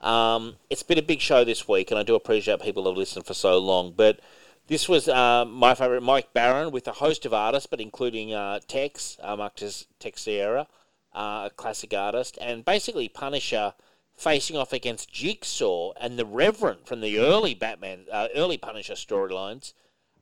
Um, 0.00 0.56
it's 0.68 0.82
been 0.82 0.98
a 0.98 1.02
big 1.02 1.20
show 1.20 1.44
this 1.44 1.68
week, 1.68 1.90
and 1.90 2.00
I 2.00 2.02
do 2.02 2.14
appreciate 2.14 2.60
people 2.60 2.86
have 2.86 2.96
listened 2.96 3.26
for 3.26 3.34
so 3.34 3.58
long. 3.58 3.92
But 3.96 4.20
this 4.66 4.88
was 4.88 5.08
uh, 5.08 5.44
my 5.44 5.74
favourite, 5.74 6.02
Mike 6.02 6.32
Baron, 6.32 6.72
with 6.72 6.88
a 6.88 6.92
host 6.92 7.24
of 7.26 7.34
artists, 7.34 7.66
but 7.66 7.80
including 7.80 8.32
uh, 8.32 8.60
Tex, 8.66 9.18
uh, 9.22 9.36
Texeira, 9.36 10.66
uh, 11.14 11.48
a 11.48 11.50
classic 11.54 11.94
artist, 11.94 12.38
and 12.40 12.64
basically 12.64 13.08
Punisher 13.08 13.74
facing 14.16 14.56
off 14.56 14.72
against 14.72 15.12
Jigsaw 15.12 15.92
and 16.00 16.18
the 16.18 16.26
Reverend 16.26 16.86
from 16.86 17.00
the 17.00 17.18
early 17.18 17.54
Batman, 17.54 18.06
uh, 18.12 18.28
early 18.34 18.58
Punisher 18.58 18.94
storylines, 18.94 19.72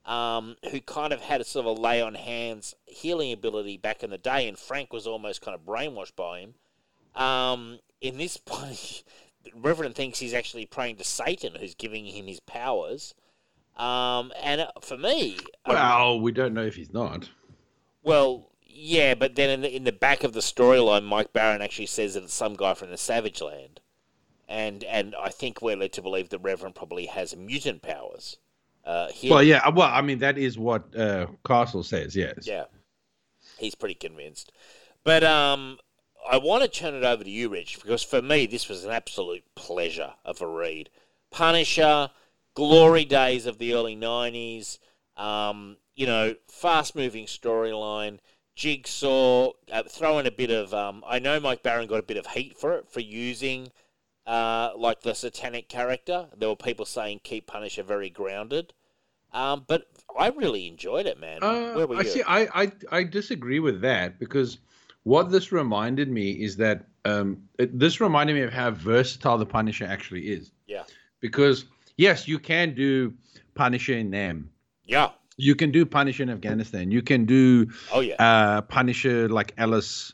um, 0.05 0.57
who 0.71 0.81
kind 0.81 1.13
of 1.13 1.21
had 1.21 1.41
a 1.41 1.45
sort 1.45 1.67
of 1.67 1.79
a 1.79 1.81
lay 1.81 2.01
on 2.03 2.15
hands 2.15 2.75
healing 2.87 3.33
ability 3.33 3.77
back 3.77 4.03
in 4.03 4.11
the 4.11 4.19
day, 4.19 4.49
and 4.49 4.59
Frank 4.59 4.93
was 4.93 5.07
almost 5.07 5.41
kind 5.43 5.55
of 5.55 5.65
brainwashed 5.65 6.17
by 6.17 6.41
him. 6.41 6.55
Um, 7.15 7.79
in 8.01 8.19
this 8.19 8.37
point, 8.45 9.05
Reverend 9.55 9.95
thinks 9.95 10.19
he's 10.19 10.35
actually 10.35 10.67
praying 10.67 10.97
to 10.97 11.05
Satan, 11.05 11.55
who's 11.55 11.75
giving 11.75 12.07
him 12.07 12.27
his 12.27 12.41
powers. 12.41 13.15
Um, 13.77 14.33
and 14.43 14.61
uh, 14.63 14.73
for 14.83 14.99
me, 14.99 15.39
um, 15.65 15.75
Well, 15.75 16.21
we 16.21 16.33
don't 16.33 16.53
know 16.55 16.65
if 16.65 16.77
he's 16.77 16.93
not. 16.93 17.31
well, 18.03 18.49
yeah, 18.75 19.15
but 19.15 19.35
then 19.35 19.51
in 19.51 19.61
the, 19.61 19.77
in 19.77 19.85
the 19.85 19.93
back 19.93 20.25
of 20.25 20.33
the 20.33 20.41
storyline, 20.41 21.05
Mike 21.05 21.33
Baron 21.33 21.63
actually 21.63 21.87
says 21.87 22.15
that 22.15 22.25
it's 22.25 22.35
some 22.35 22.55
guy 22.55 22.75
from 22.75 22.91
the 22.91 22.97
Savage 22.97 23.41
Land, 23.43 23.81
and 24.49 24.83
and 24.85 25.15
I 25.15 25.29
think 25.29 25.61
we're 25.61 25.77
led 25.77 25.93
to 25.95 26.03
believe 26.03 26.29
the 26.31 26.39
Reverend 26.39 26.75
probably 26.75 27.07
has 27.07 27.37
mutant 27.37 27.83
powers. 27.83 28.39
Uh, 28.85 29.09
Well, 29.25 29.43
yeah. 29.43 29.69
Well, 29.69 29.91
I 29.93 30.01
mean, 30.03 30.19
that 30.19 30.39
is 30.39 30.59
what 30.59 30.97
uh, 30.97 31.27
Castle 31.47 31.83
says. 31.83 32.17
Yes. 32.17 32.47
yeah, 32.47 32.65
he's 33.59 33.75
pretty 33.75 33.95
convinced. 33.95 34.53
But 35.05 35.25
um, 35.25 35.79
I 36.29 36.39
want 36.39 36.63
to 36.63 36.69
turn 36.69 36.95
it 36.95 37.05
over 37.05 37.25
to 37.25 37.31
you, 37.31 37.49
Rich, 37.49 37.81
because 37.83 38.03
for 38.03 38.23
me 38.23 38.47
this 38.47 38.69
was 38.69 38.85
an 38.85 38.91
absolute 38.91 39.45
pleasure 39.55 40.15
of 40.25 40.41
a 40.41 40.47
read. 40.47 40.91
Punisher, 41.31 42.11
glory 42.55 43.05
days 43.05 43.47
of 43.47 43.59
the 43.59 43.75
early 43.75 43.97
'90s. 43.97 44.79
Um, 45.17 45.77
you 45.95 46.07
know, 46.07 46.35
fast-moving 46.49 47.27
storyline. 47.27 48.19
Jigsaw, 48.55 49.51
uh, 49.71 49.83
throw 49.89 50.19
in 50.19 50.27
a 50.27 50.31
bit 50.31 50.51
of. 50.51 50.75
Um, 50.75 51.03
I 51.07 51.19
know 51.19 51.41
Mike 51.41 51.63
Baron 51.63 51.87
got 51.87 51.99
a 52.01 52.03
bit 52.03 52.17
of 52.17 52.27
heat 52.27 52.57
for 52.59 52.75
it 52.75 52.89
for 52.89 53.01
using 53.01 53.71
uh, 54.27 54.71
like 54.77 55.01
the 55.03 55.15
satanic 55.15 55.69
character. 55.69 56.29
There 56.37 56.49
were 56.49 56.57
people 56.57 56.85
saying 56.85 57.21
keep 57.25 57.47
Punisher 57.47 57.83
very 57.83 58.11
grounded. 58.11 58.73
Um, 59.33 59.65
but 59.67 59.87
I 60.19 60.29
really 60.29 60.67
enjoyed 60.69 61.07
it, 61.07 61.19
man. 61.19 61.43
Uh, 61.43 61.73
Where 61.75 61.87
were 61.87 61.97
I 61.97 62.03
you? 62.03 62.09
see. 62.11 62.23
I, 62.23 62.63
I 62.63 62.73
I 62.91 63.03
disagree 63.05 63.61
with 63.61 63.81
that 63.81 64.19
because 64.19 64.59
what 65.05 65.31
this 65.31 65.51
reminded 65.53 66.11
me 66.11 66.33
is 66.33 66.57
that 66.59 66.85
um, 67.07 67.43
it, 67.59 67.77
this 67.79 68.01
reminded 68.01 68.35
me 68.35 68.43
of 68.43 68.53
how 68.53 68.71
versatile 68.71 69.39
the 69.39 69.47
Punisher 69.47 69.87
actually 69.87 70.29
is. 70.29 70.53
Yeah. 70.67 70.85
Because 71.21 71.65
yes, 71.97 72.29
you 72.29 72.39
can 72.39 72.75
do 72.75 73.15
Punisher 73.55 73.95
in 73.95 74.11
Nam. 74.11 74.51
Yeah. 74.85 75.11
You 75.39 75.55
can 75.55 75.71
do 75.73 75.87
Punisher 75.87 76.23
in 76.23 76.31
Afghanistan. 76.31 76.91
You 76.91 77.01
can 77.03 77.25
do 77.25 77.69
Oh 77.91 78.01
yeah. 78.01 78.17
uh, 78.23 78.61
Punisher 78.61 79.29
like 79.31 79.55
Alice 79.57 80.13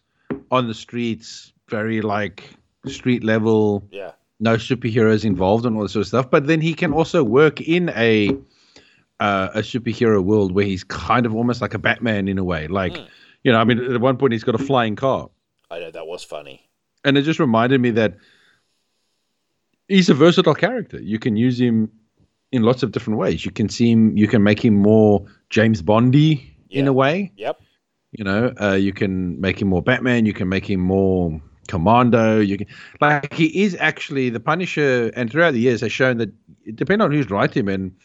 on 0.52 0.68
the 0.68 0.74
streets, 0.74 1.52
very 1.68 2.00
like 2.02 2.54
street 2.88 3.22
level, 3.24 3.86
yeah. 3.90 4.12
no 4.40 4.56
superheroes 4.56 5.24
involved 5.24 5.66
and 5.66 5.76
all 5.76 5.82
this 5.82 5.92
sort 5.92 6.02
of 6.02 6.08
stuff. 6.08 6.30
But 6.30 6.46
then 6.46 6.60
he 6.60 6.74
can 6.74 6.92
also 6.92 7.22
work 7.24 7.60
in 7.60 7.90
a 7.90 8.30
uh, 9.20 9.48
a 9.54 9.60
superhero 9.60 10.22
world 10.22 10.52
where 10.52 10.64
he's 10.64 10.84
kind 10.84 11.26
of 11.26 11.34
almost 11.34 11.60
like 11.60 11.74
a 11.74 11.78
Batman 11.78 12.28
in 12.28 12.38
a 12.38 12.44
way. 12.44 12.68
Like, 12.68 12.92
Mm. 12.94 13.08
you 13.42 13.50
know, 13.52 13.58
I 13.58 13.64
mean, 13.64 13.78
at 13.80 14.00
one 14.00 14.16
point 14.16 14.32
he's 14.32 14.44
got 14.44 14.54
a 14.54 14.58
flying 14.58 14.94
car, 14.94 15.28
I 15.70 15.80
know 15.80 15.90
that 15.90 16.06
was 16.06 16.22
funny. 16.22 16.68
and 17.04 17.18
it 17.18 17.22
just 17.22 17.40
reminded 17.40 17.80
me 17.80 17.90
that 17.92 18.16
he's 19.88 20.08
a 20.08 20.14
versatile 20.14 20.54
character. 20.54 21.00
You 21.00 21.18
can 21.18 21.36
use 21.36 21.60
him 21.60 21.90
in 22.52 22.62
lots 22.62 22.82
of 22.82 22.92
different 22.92 23.18
ways. 23.18 23.44
You 23.44 23.50
can 23.50 23.68
see 23.68 23.90
him. 23.90 24.16
You 24.16 24.28
can 24.28 24.42
make 24.42 24.64
him 24.64 24.74
more 24.74 25.26
James 25.50 25.82
Bondy 25.82 26.54
in 26.70 26.86
a 26.86 26.92
way. 26.92 27.32
Yep. 27.36 27.60
You 28.12 28.24
know, 28.24 28.52
uh, 28.60 28.72
you 28.74 28.92
can 28.92 29.40
make 29.40 29.60
him 29.60 29.68
more 29.68 29.82
Batman. 29.82 30.26
You 30.26 30.32
can 30.32 30.48
make 30.48 30.68
him 30.68 30.80
more 30.80 31.40
Commando. 31.68 32.40
You 32.40 32.58
can 32.58 32.66
like 33.00 33.32
he 33.32 33.62
is 33.62 33.76
actually 33.78 34.30
the 34.30 34.40
Punisher, 34.40 35.10
and 35.14 35.30
throughout 35.30 35.52
the 35.52 35.60
years 35.60 35.80
has 35.82 35.92
shown 35.92 36.18
that 36.18 36.30
depending 36.74 37.04
on 37.04 37.12
who's 37.12 37.30
writing 37.30 37.60
him 37.62 37.68
and 37.68 37.96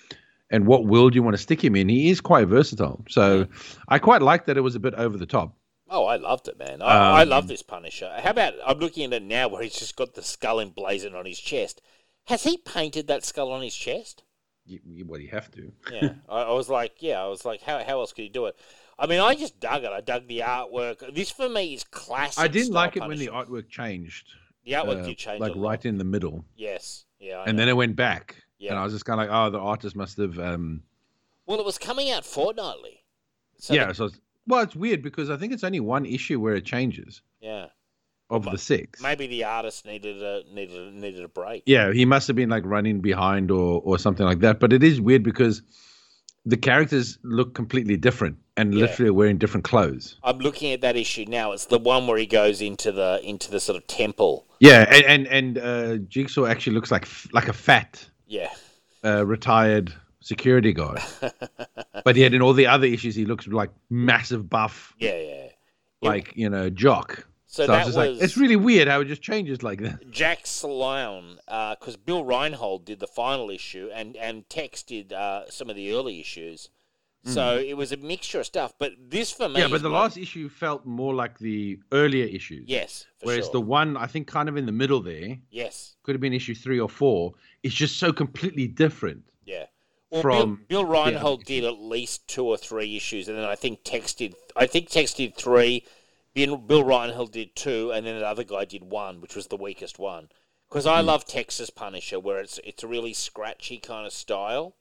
and 0.52 0.68
what 0.68 0.86
world 0.86 1.16
you 1.16 1.24
want 1.24 1.36
to 1.36 1.42
stick 1.42 1.64
him 1.64 1.76
in, 1.76 1.90
he 1.90 2.10
is 2.10 2.22
quite 2.22 2.48
versatile. 2.48 3.04
So 3.10 3.48
I 3.88 3.98
quite 4.00 4.22
like 4.22 4.46
that 4.46 4.58
it 4.58 4.62
was 4.62 4.76
a 4.76 4.80
bit 4.80 4.94
over 4.96 5.18
the 5.18 5.26
top. 5.26 5.56
Oh, 5.90 6.06
I 6.06 6.18
loved 6.18 6.48
it, 6.50 6.58
man. 6.60 6.82
I, 6.82 7.22
I 7.22 7.22
Um, 7.22 7.30
love 7.30 7.48
this 7.48 7.62
Punisher. 7.62 8.12
How 8.20 8.32
about 8.32 8.54
I'm 8.66 8.80
looking 8.80 9.06
at 9.06 9.14
it 9.14 9.24
now 9.24 9.48
where 9.48 9.64
he's 9.64 9.80
just 9.80 9.96
got 9.96 10.14
the 10.14 10.22
skull 10.22 10.60
emblazoned 10.60 11.16
on 11.16 11.26
his 11.26 11.40
chest. 11.40 11.82
Has 12.26 12.44
he 12.44 12.58
painted 12.58 13.08
that 13.08 13.24
skull 13.24 13.52
on 13.52 13.62
his 13.62 13.76
chest? 13.76 14.24
You, 14.66 14.80
you, 14.86 15.06
well, 15.06 15.20
you 15.20 15.30
have 15.30 15.52
to. 15.52 15.72
Yeah. 15.92 16.14
I, 16.30 16.42
I 16.44 16.52
was 16.54 16.70
like, 16.70 17.02
yeah, 17.02 17.22
I 17.22 17.28
was 17.28 17.44
like, 17.46 17.62
how, 17.62 17.84
how 17.84 18.00
else 18.00 18.14
could 18.14 18.24
he 18.24 18.30
do 18.30 18.46
it? 18.46 18.56
I 19.00 19.08
mean, 19.08 19.20
I 19.20 19.36
just 19.36 19.60
dug 19.60 19.84
it. 19.84 19.92
I 19.92 20.02
dug 20.02 20.28
the 20.28 20.40
artwork. 20.40 21.14
This 21.16 21.32
for 21.32 21.50
me 21.50 21.74
is 21.74 21.84
classic. 21.84 22.44
I 22.44 22.48
didn't 22.48 22.74
like 22.74 22.96
it 22.98 23.02
when 23.06 23.18
the 23.18 23.28
artwork 23.28 23.70
changed. 23.70 24.28
The 24.66 24.74
artwork 24.74 25.02
uh, 25.02 25.06
did 25.06 25.18
change. 25.18 25.42
like 25.42 25.54
right 25.56 25.84
in 25.86 25.98
the 25.98 26.04
middle, 26.06 26.46
Yes. 26.56 27.06
Yeah. 27.20 27.38
I 27.40 27.46
and 27.46 27.58
know. 27.58 27.62
then 27.62 27.70
it 27.70 27.76
went 27.76 27.96
back. 27.96 28.36
Yeah. 28.60 28.72
And 28.72 28.80
I 28.80 28.84
was 28.84 28.94
just 28.94 29.06
kind 29.06 29.20
of 29.20 29.28
like, 29.28 29.36
oh, 29.36 29.50
the 29.50 29.60
artist 29.60 29.96
must 29.96 30.18
have. 30.18 30.38
um 30.40 30.84
well, 31.46 31.60
it 31.60 31.66
was 31.66 31.78
coming 31.78 32.10
out 32.12 32.24
fortnightly. 32.26 33.04
So 33.58 33.74
Yeah. 33.74 33.92
so 33.92 34.06
it's, 34.06 34.20
well, 34.48 34.62
it's 34.62 34.76
weird 34.76 35.02
because 35.02 35.30
I 35.30 35.38
think 35.38 35.52
it's 35.54 35.64
only 35.64 35.80
one 35.82 36.06
issue 36.06 36.40
where 36.40 36.56
it 36.56 36.66
changes 36.66 37.22
yeah. 37.42 37.68
of 38.30 38.46
Well, 38.46 38.54
the 38.54 38.58
six. 38.58 39.02
Maybe 39.02 39.28
the 39.28 39.44
artist 39.46 39.86
needed 39.86 40.22
a 40.22 40.44
needed 40.54 40.94
needed 40.94 41.24
a 41.24 41.28
break. 41.30 41.64
Yeah, 41.66 41.92
he 41.92 42.06
must 42.06 42.28
have 42.28 42.36
been 42.36 42.50
like 42.50 42.64
running 42.66 43.02
behind 43.02 43.52
or 43.52 43.82
or 43.84 43.98
something 43.98 44.26
like 44.26 44.40
that. 44.40 44.60
But 44.62 44.72
it 44.72 44.84
is 44.84 45.02
weird 45.02 45.24
because 45.24 45.62
the 46.46 46.58
characters 46.58 47.18
look 47.24 47.54
completely 47.56 47.96
different 47.98 48.38
and 48.58 48.74
Yeah. 48.74 48.82
literally 48.82 49.10
are 49.10 49.14
wearing 49.14 49.38
different 49.38 49.64
clothes. 49.64 50.18
I'm 50.24 50.40
looking 50.40 50.72
at 50.74 50.82
that 50.82 50.96
issue 50.96 51.26
now. 51.28 51.54
It's 51.54 51.66
the 51.66 51.80
one 51.80 52.06
where 52.08 52.18
he 52.18 52.26
goes 52.26 52.62
into 52.62 52.92
the 52.92 53.20
into 53.24 53.50
the 53.50 53.60
sort 53.60 53.78
of 53.78 53.88
temple. 53.88 54.46
Yeah, 54.60 54.86
and 54.90 55.06
and, 55.06 55.28
and 55.28 55.58
uh, 55.58 55.98
Jigsaw 56.08 56.46
actually 56.46 56.74
looks 56.74 56.92
like 56.92 57.08
like 57.34 57.48
a 57.48 57.54
fat 57.54 58.06
Yeah. 58.28 58.50
uh, 59.04 59.26
retired 59.26 59.94
security 60.22 60.74
guard. 60.74 61.00
but 62.06 62.16
yet 62.16 62.34
in 62.34 62.42
all 62.42 62.54
the 62.54 62.68
other 62.68 62.88
issues, 62.88 63.16
he 63.16 63.26
looks 63.26 63.48
like 63.48 63.72
massive 63.90 64.50
buff, 64.50 64.94
Yeah, 65.00 65.18
yeah. 65.20 65.48
like 66.02 66.34
you 66.36 66.50
know 66.50 66.70
jock. 66.70 67.26
So, 67.54 67.68
So, 67.68 67.72
that 67.72 67.86
was, 67.86 67.96
was 67.96 68.18
like, 68.18 68.24
it's 68.24 68.36
really 68.36 68.56
weird 68.56 68.88
how 68.88 69.02
it 69.02 69.06
just 69.06 69.22
changes 69.22 69.62
like 69.62 69.80
that. 69.82 70.10
Jack 70.12 70.48
Sloan, 70.48 71.38
because 71.46 71.98
Bill 71.98 72.26
Reinhold 72.26 72.84
did 72.84 73.00
the 73.00 73.06
final 73.06 73.52
issue, 73.52 73.92
and 73.94 74.16
and 74.18 74.50
Tex 74.50 74.82
did 74.82 75.14
uh, 75.14 75.44
some 75.52 75.70
of 75.70 75.76
the 75.76 75.94
early 75.94 76.20
issues. 76.20 76.70
So 77.26 77.58
it 77.58 77.78
was 77.78 77.92
a 77.92 77.98
mixture 77.98 78.40
of 78.40 78.48
stuff. 78.48 78.74
But 78.80 78.94
this 79.00 79.32
for 79.32 79.48
me, 79.48 79.54
Hmm. 79.54 79.60
Yeah, 79.62 79.68
but 79.68 79.84
the 79.84 79.90
my- 79.90 80.00
last 80.02 80.18
issue 80.18 80.50
felt 80.50 80.84
more 80.86 81.14
like 81.14 81.38
the 81.38 81.80
earlier 81.92 82.26
issues. 82.26 82.66
yes, 82.68 83.06
for 83.20 83.28
Whereas 83.28 83.46
sure. 83.46 83.54
the 83.54 83.62
one 83.62 83.96
I 83.98 84.08
think 84.08 84.26
kind 84.28 84.50
of 84.50 84.58
in 84.58 84.66
the 84.66 84.72
middle 84.72 85.00
there 85.02 85.38
yes, 85.52 85.96
could 86.02 86.16
have 86.16 86.22
been 86.22 86.34
issue 86.34 86.56
three 86.56 86.80
or 86.80 86.90
four. 86.90 87.34
It's 87.62 87.76
just 87.76 87.98
so 87.98 88.12
completely 88.12 88.68
different. 88.68 89.24
yeah. 89.46 89.66
Well, 90.10 90.22
from 90.24 90.66
Bill, 90.68 90.84
Bill 90.84 90.92
Reinhold 90.92 91.46
did 91.46 91.64
at 91.64 91.78
least 91.80 92.28
two 92.28 92.46
or 92.46 92.58
three 92.58 92.98
issues, 92.98 93.28
and 93.30 93.38
then 93.38 93.46
I 93.46 93.56
think 93.56 93.84
Tex 93.84 94.14
did. 94.16 94.34
I 94.56 94.66
think 94.66 94.90
Tex 94.90 95.14
did 95.14 95.36
three. 95.36 95.86
Bill, 96.34 96.58
Bill 96.58 96.84
Reinhold 96.84 97.32
did 97.32 97.56
two, 97.56 97.92
and 97.92 98.06
then 98.06 98.20
the 98.20 98.28
other 98.28 98.44
guy 98.44 98.66
did 98.66 98.84
one, 98.84 99.22
which 99.22 99.36
was 99.36 99.48
the 99.48 99.58
weakest 99.58 100.00
one. 100.00 100.30
Because. 100.68 100.86
I 100.88 101.02
love 101.02 101.26
Tex's 101.26 101.70
Punisher, 101.70 102.20
where 102.20 102.40
it's 102.40 102.60
it's 102.64 102.84
a 102.84 102.88
really 102.88 103.14
scratchy 103.14 103.78
kind 103.78 104.08
of 104.08 104.14
style. 104.14 104.76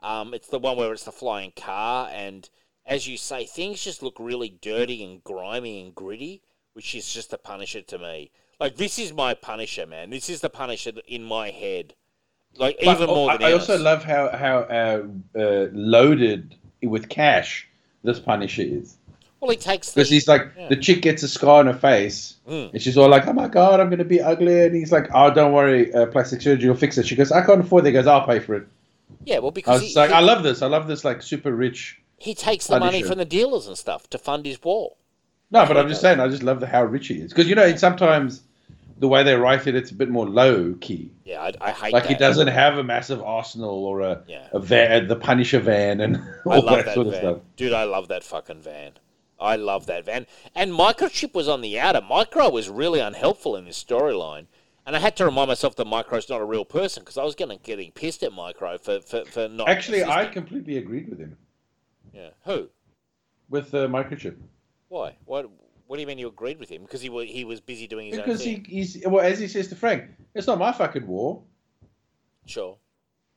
Um, 0.00 0.34
it's 0.34 0.48
the 0.48 0.58
one 0.58 0.76
where 0.76 0.92
it's 0.92 1.04
the 1.04 1.12
flying 1.12 1.52
car, 1.56 2.08
and 2.12 2.48
as 2.84 3.06
you 3.06 3.16
say, 3.16 3.44
things 3.46 3.84
just 3.84 4.02
look 4.02 4.16
really 4.18 4.48
dirty 4.48 5.04
and 5.04 5.22
grimy 5.22 5.80
and 5.80 5.94
gritty, 5.94 6.42
which 6.72 6.94
is 6.94 7.12
just 7.12 7.30
the 7.30 7.38
Punisher 7.38 7.82
to 7.82 7.98
me. 7.98 8.30
Like 8.58 8.76
this 8.76 8.98
is 8.98 9.12
my 9.12 9.34
Punisher, 9.34 9.86
man. 9.86 10.10
This 10.10 10.28
is 10.28 10.40
the 10.40 10.50
Punisher 10.50 10.92
in 11.06 11.22
my 11.22 11.50
head. 11.50 11.94
Like 12.56 12.76
even 12.80 12.96
But, 12.96 13.08
oh, 13.08 13.14
more 13.14 13.30
I, 13.30 13.36
than 13.36 13.46
I 13.46 13.52
also 13.52 13.78
love 13.78 14.02
how 14.02 14.36
how 14.36 14.58
uh, 14.60 15.02
uh, 15.38 15.68
loaded 15.72 16.56
with 16.82 17.08
cash 17.08 17.68
this 18.02 18.18
Punisher 18.18 18.62
is. 18.62 18.97
Well, 19.40 19.50
he 19.52 19.56
takes 19.56 19.92
the, 19.92 20.00
Because 20.00 20.10
he's 20.10 20.26
like, 20.26 20.48
yeah. 20.56 20.68
the 20.68 20.76
chick 20.76 21.00
gets 21.02 21.22
a 21.22 21.28
scar 21.28 21.60
on 21.60 21.66
her 21.66 21.74
face, 21.74 22.34
Mm. 22.48 22.72
and 22.72 22.82
she's 22.82 22.96
all 22.96 23.08
like, 23.08 23.26
"Oh 23.26 23.32
my 23.32 23.46
god, 23.46 23.78
I'm 23.78 23.88
gonna 23.90 24.04
be 24.04 24.20
ugly," 24.20 24.64
and 24.64 24.74
he's 24.74 24.90
like, 24.90 25.08
"Oh, 25.14 25.32
don't 25.32 25.52
worry, 25.52 25.92
uh, 25.94 26.06
plastic 26.06 26.40
surgery 26.42 26.68
will 26.68 26.76
fix 26.76 26.96
it." 26.98 27.06
She 27.06 27.14
goes, 27.14 27.30
"I 27.30 27.44
can't 27.44 27.60
afford 27.60 27.84
it." 27.84 27.88
He 27.88 27.92
goes, 27.92 28.06
"I'll 28.06 28.26
pay 28.26 28.38
for 28.40 28.54
it." 28.56 28.66
Yeah, 29.24 29.38
well, 29.38 29.48
I 29.48 29.54
because 29.54 29.82
was 29.82 29.90
he, 29.92 29.96
like, 30.00 30.08
he, 30.10 30.16
I 30.16 30.20
love 30.20 30.42
this. 30.42 30.62
I 30.62 30.66
love 30.66 30.88
this 30.88 31.04
like 31.04 31.22
super 31.22 31.52
rich. 31.54 32.00
he 32.16 32.34
takes 32.34 32.66
the 32.66 32.80
money 32.80 33.02
from 33.02 33.18
the 33.18 33.24
dealers 33.24 33.66
and 33.68 33.76
stuff 33.78 34.08
to 34.10 34.18
fund 34.18 34.44
his 34.46 34.60
war. 34.62 34.96
No, 35.50 35.64
but 35.66 35.76
I'm 35.76 35.88
just 35.88 36.00
saying, 36.00 36.18
I 36.20 36.28
just 36.28 36.42
love 36.42 36.58
the 36.60 36.66
how 36.66 36.84
rich 36.84 37.08
he 37.08 37.14
is 37.20 37.30
because 37.32 37.48
you 37.48 37.54
know, 37.54 37.76
sometimes 37.76 38.42
the 38.98 39.06
way 39.08 39.22
they 39.22 39.34
write 39.36 39.66
it, 39.68 39.76
it's 39.76 39.90
a 39.92 39.94
bit 39.94 40.08
more 40.10 40.28
low 40.28 40.74
key. 40.80 41.10
Yeah, 41.24 41.40
I, 41.40 41.52
I 41.60 41.70
hate 41.70 41.92
Like 41.92 42.02
that. 42.04 42.08
he 42.12 42.16
doesn't 42.18 42.48
have 42.48 42.76
a 42.78 42.82
massive 42.82 43.22
arsenal 43.22 43.84
or 43.84 44.00
a 44.00 44.22
Yeah. 44.26 44.48
a 44.52 44.58
van, 44.58 45.06
the 45.06 45.14
Punisher 45.16 45.60
van, 45.60 46.00
and 46.00 46.16
I 46.46 46.56
all 46.56 46.62
love 46.62 46.76
that, 46.78 46.86
that 46.86 46.94
sort 46.94 47.06
of 47.06 47.14
stuff. 47.14 47.38
Dude, 47.56 47.72
I 47.72 47.84
love 47.84 48.08
that 48.08 48.24
fucking 48.24 48.62
van. 48.62 48.92
I 49.40 49.56
love 49.56 49.86
that 49.86 50.04
van. 50.04 50.26
And 50.54 50.72
Microchip 50.72 51.34
was 51.34 51.48
on 51.48 51.60
the 51.60 51.78
outer. 51.78 52.00
Micro 52.00 52.48
was 52.50 52.68
really 52.68 53.00
unhelpful 53.00 53.56
in 53.56 53.64
this 53.64 53.82
storyline. 53.82 54.46
And 54.86 54.96
I 54.96 55.00
had 55.00 55.16
to 55.16 55.24
remind 55.24 55.48
myself 55.48 55.76
that 55.76 55.86
Micro's 55.86 56.28
not 56.30 56.40
a 56.40 56.44
real 56.44 56.64
person 56.64 57.02
because 57.02 57.18
I 57.18 57.22
was 57.24 57.34
getting, 57.34 57.58
getting 57.62 57.92
pissed 57.92 58.22
at 58.22 58.32
Micro 58.32 58.78
for, 58.78 59.00
for, 59.00 59.24
for 59.26 59.46
not. 59.48 59.68
Actually, 59.68 60.02
I 60.02 60.24
completely 60.26 60.78
agreed 60.78 61.08
with 61.10 61.18
him 61.18 61.36
Yeah. 62.12 62.30
Who? 62.44 62.68
with 63.50 63.72
uh, 63.74 63.86
microchip 63.86 64.36
Why? 64.88 65.16
What 65.24 65.48
What 65.86 65.96
do 65.96 66.00
you 66.02 66.06
mean 66.06 66.18
you 66.18 66.28
agreed 66.28 66.58
with 66.58 66.68
him? 66.70 66.82
Because 66.82 67.00
he, 67.00 67.08
wa- 67.10 67.22
he 67.22 67.44
was 67.44 67.60
busy 67.60 67.86
doing 67.86 68.08
his 68.08 68.16
because 68.18 68.40
own 68.40 68.46
he, 68.46 68.54
thing. 68.56 68.64
he's 68.64 69.02
well, 69.06 69.24
as 69.24 69.38
he 69.38 69.46
says 69.48 69.68
to 69.68 69.76
Frank, 69.76 70.04
it's 70.34 70.46
not 70.46 70.58
my 70.58 70.72
fucking 70.72 71.06
war. 71.06 71.42
Sure. 72.46 72.76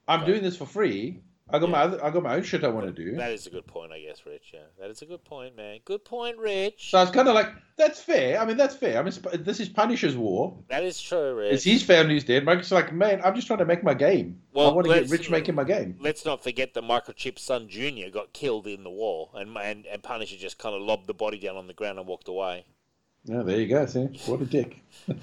I'm 0.08 0.22
Right. 0.22 0.28
doing 0.28 0.42
this 0.44 0.58
for 0.58 0.66
free. 0.66 1.20
I 1.54 1.60
got 1.60 1.70
my 1.70 1.80
other, 1.80 2.04
I 2.04 2.10
got 2.10 2.24
my 2.24 2.36
own 2.36 2.44
shit 2.44 2.64
I 2.64 2.70
want 2.70 2.88
to 2.88 2.92
do. 2.92 3.16
That 3.16 3.32
is 3.32 3.48
a 3.48 3.50
good 3.50 3.68
point, 3.68 3.92
I 3.92 4.00
guess, 4.00 4.26
Rich. 4.26 4.52
Yeah, 4.54 4.60
that 4.80 4.90
is 4.90 5.02
a 5.02 5.06
good 5.06 5.24
point, 5.24 5.56
man. 5.56 5.80
Good 5.86 6.06
point, 6.06 6.38
Rich. 6.38 6.92
So 6.92 6.98
I 6.98 7.02
was 7.02 7.12
kind 7.12 7.28
of 7.28 7.36
like, 7.36 7.50
that's 7.78 8.00
fair. 8.00 8.40
I 8.40 8.46
mean, 8.46 8.58
that's 8.58 8.76
fair. 8.76 9.00
I 9.00 9.04
mean, 9.04 9.14
this 9.44 9.60
is 9.60 9.70
Punisher's 9.70 10.16
war. 10.16 10.58
That 10.70 10.84
is 10.84 11.02
true, 11.02 11.36
Rich. 11.36 11.54
It's 11.54 11.64
his 11.64 11.84
family's 11.84 12.24
dead. 12.24 12.46
Mike's 12.46 12.72
like, 12.72 12.94
man, 12.94 13.22
I'm 13.24 13.36
just 13.36 13.48
trying 13.48 13.60
to 13.60 13.66
make 13.66 13.84
my 13.84 13.94
game. 13.94 14.42
Well, 14.54 14.70
I 14.70 14.74
want 14.74 14.88
to 14.88 14.94
get 14.94 15.10
rich 15.10 15.30
making 15.30 15.56
my 15.56 15.64
game. 15.64 15.98
Let's 16.00 16.26
not 16.26 16.44
forget 16.44 16.74
that 16.74 16.84
Microchip's 16.84 17.42
son 17.42 17.68
Junior 17.68 18.10
got 18.10 18.34
killed 18.34 18.68
in 18.68 18.84
the 18.84 18.90
war, 18.90 19.30
and 19.34 19.58
and, 19.58 19.86
and 19.86 20.04
Punisher 20.04 20.38
just 20.38 20.58
kind 20.58 20.76
of 20.76 20.82
lobbed 20.82 21.08
the 21.08 21.14
body 21.14 21.40
down 21.40 21.56
on 21.56 21.68
the 21.68 21.74
ground 21.74 22.00
and 22.00 22.08
walked 22.08 22.28
away. 22.28 22.66
Yeah, 23.26 23.44
there 23.44 23.60
you 23.60 23.68
go. 23.68 23.86
See, 23.86 24.06
what 24.26 24.42
a 24.42 24.46
dick. 24.46 24.82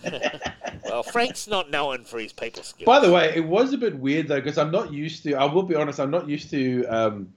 Well, 0.85 1.03
Frank's 1.03 1.47
not 1.47 1.71
known 1.71 2.05
for 2.05 2.19
his 2.19 2.33
people 2.33 2.63
skills. 2.63 2.87
By 2.87 2.99
the 3.01 3.13
way, 3.13 3.33
it 3.37 3.45
was 3.45 3.75
a 3.75 3.79
bit 3.79 3.99
weird 3.99 4.29
though 4.29 4.37
because 4.41 4.57
I'm 4.57 4.71
not 4.71 4.91
used 4.93 5.23
to. 5.25 5.35
I 5.35 5.45
will 5.45 5.63
be 5.63 5.75
honest. 5.75 6.01
I'm 6.01 6.11
not 6.11 6.27
used 6.29 6.49
to. 6.51 6.87
Um, 6.87 7.33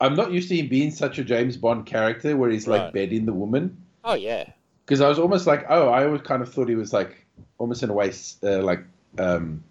I'm 0.00 0.14
not 0.14 0.32
used 0.32 0.48
to 0.48 0.56
him 0.56 0.68
being 0.68 0.90
such 0.90 1.18
a 1.18 1.24
James 1.24 1.56
Bond 1.56 1.84
character 1.84 2.34
where 2.36 2.48
he's 2.50 2.66
like 2.66 2.80
Right. 2.82 2.92
bedding 2.92 3.26
the 3.26 3.32
woman. 3.32 3.76
oh 4.04 4.14
yeah, 4.14 4.48
Because 4.86 5.00
I 5.02 5.08
was 5.08 5.18
almost 5.18 5.46
like, 5.46 5.66
oh, 5.68 5.88
I 5.88 6.04
always 6.06 6.22
kind 6.22 6.42
of 6.42 6.52
thought 6.52 6.68
he 6.68 6.74
was 6.76 6.92
like, 6.94 7.26
almost 7.58 7.82
in 7.82 7.90
a 7.90 7.92
way, 7.92 8.10
uh, 8.42 8.62
like 8.62 8.84
um, 9.18 9.62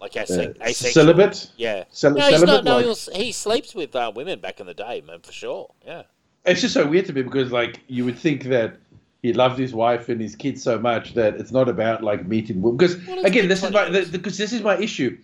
like 0.00 0.16
ase- 0.16 0.30
uh, 0.30 0.72
celibate. 0.72 1.50
Yeah. 1.56 1.84
Cel- 1.90 2.12
No, 2.14 2.20
he's 2.28 2.38
celibate. 2.40 2.48
not. 2.48 2.64
No, 2.64 2.76
like- 2.76 2.84
he'll, 2.98 3.14
he 3.20 3.32
sleeps 3.32 3.74
with 3.74 3.96
uh, 3.96 4.12
women 4.14 4.38
back 4.38 4.60
in 4.60 4.66
the 4.66 4.74
day, 4.74 5.02
man, 5.06 5.20
for 5.20 5.32
sure. 5.32 5.72
Yeah. 5.84 6.02
it's 6.46 6.60
just 6.60 6.74
so 6.74 6.86
weird 6.86 7.06
to 7.06 7.12
me 7.12 7.22
because 7.22 7.50
like 7.50 7.80
you 7.88 8.04
would 8.04 8.18
think 8.18 8.44
that 8.44 8.76
he 9.22 9.32
loved 9.32 9.58
his 9.58 9.74
wife 9.74 10.08
and 10.08 10.20
his 10.20 10.34
kids 10.34 10.62
so 10.62 10.78
much 10.78 11.14
that 11.14 11.34
it's 11.36 11.52
not 11.52 11.68
about 11.68 12.02
like 12.02 12.26
meeting 12.26 12.62
women. 12.62 12.76
Because 12.78 12.96
Well, 13.06 13.24
again, 13.24 13.48
this 13.48 13.62
is 13.62 13.70
my 13.70 13.88
because 14.10 14.38
this 14.38 14.52
is 14.52 14.62
my 14.62 14.76
issue. 14.78 15.16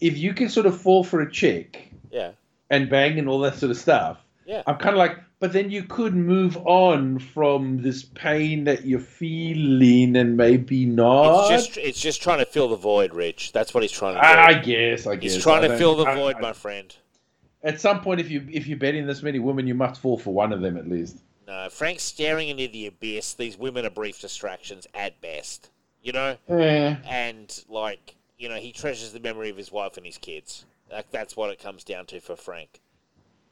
If 0.00 0.18
you 0.18 0.34
can 0.34 0.48
sort 0.48 0.66
of 0.66 0.80
fall 0.80 1.04
for 1.04 1.20
a 1.20 1.30
chick 1.30 1.90
Yeah. 2.10 2.32
and 2.70 2.88
bang 2.90 3.18
and 3.18 3.28
all 3.28 3.38
that 3.40 3.56
sort 3.56 3.70
of 3.70 3.76
stuff, 3.76 4.18
Yeah. 4.46 4.62
I'm 4.66 4.76
kind 4.76 4.94
of 4.94 4.98
like, 4.98 5.18
but 5.40 5.52
then 5.52 5.70
you 5.70 5.82
could 5.82 6.14
move 6.14 6.56
on 6.66 7.18
from 7.18 7.82
this 7.82 8.02
pain 8.04 8.64
that 8.64 8.86
you're 8.86 8.98
feeling 9.00 10.16
and 10.16 10.36
maybe 10.36 10.86
not. 10.86 11.50
It's 11.52 11.66
just 11.66 11.76
it's 11.78 12.00
just 12.00 12.22
trying 12.22 12.38
to 12.38 12.46
fill 12.46 12.68
the 12.68 12.76
void, 12.76 13.14
Rich. 13.14 13.52
That's 13.52 13.74
what 13.74 13.82
he's 13.82 13.92
trying 13.92 14.14
to 14.14 14.20
do. 14.20 14.26
I 14.26 14.54
guess. 14.54 15.06
I 15.06 15.16
guess. 15.16 15.34
he's 15.34 15.42
trying 15.42 15.64
I 15.64 15.68
to 15.68 15.76
fill 15.78 15.96
the 15.96 16.04
I- 16.04 16.14
void, 16.16 16.36
I- 16.36 16.40
my 16.40 16.52
friend. 16.52 16.94
At 17.62 17.80
some 17.80 18.00
point, 18.02 18.20
if 18.20 18.30
you 18.30 18.46
if 18.52 18.66
you're 18.66 18.78
betting 18.78 19.06
this 19.06 19.22
many 19.22 19.38
women, 19.38 19.66
you 19.66 19.74
must 19.74 20.00
fall 20.00 20.18
for 20.18 20.34
one 20.34 20.52
of 20.52 20.60
them 20.60 20.76
at 20.76 20.88
least. 20.88 21.18
No, 21.46 21.68
Frank's 21.68 22.02
staring 22.02 22.48
into 22.48 22.68
the 22.68 22.86
abyss. 22.86 23.34
These 23.34 23.58
women 23.58 23.84
are 23.84 23.90
brief 23.90 24.20
distractions 24.20 24.86
at 24.94 25.20
best. 25.20 25.70
You 26.02 26.12
know? 26.12 26.36
Eh. 26.48 26.96
And, 27.06 27.64
like, 27.68 28.16
you 28.38 28.48
know, 28.48 28.56
he 28.56 28.72
treasures 28.72 29.12
the 29.12 29.20
memory 29.20 29.50
of 29.50 29.56
his 29.56 29.72
wife 29.72 29.96
and 29.96 30.06
his 30.06 30.18
kids. 30.18 30.64
Like, 30.90 31.10
that's 31.10 31.36
what 31.36 31.50
it 31.50 31.58
comes 31.58 31.84
down 31.84 32.06
to 32.06 32.20
for 32.20 32.36
Frank. 32.36 32.80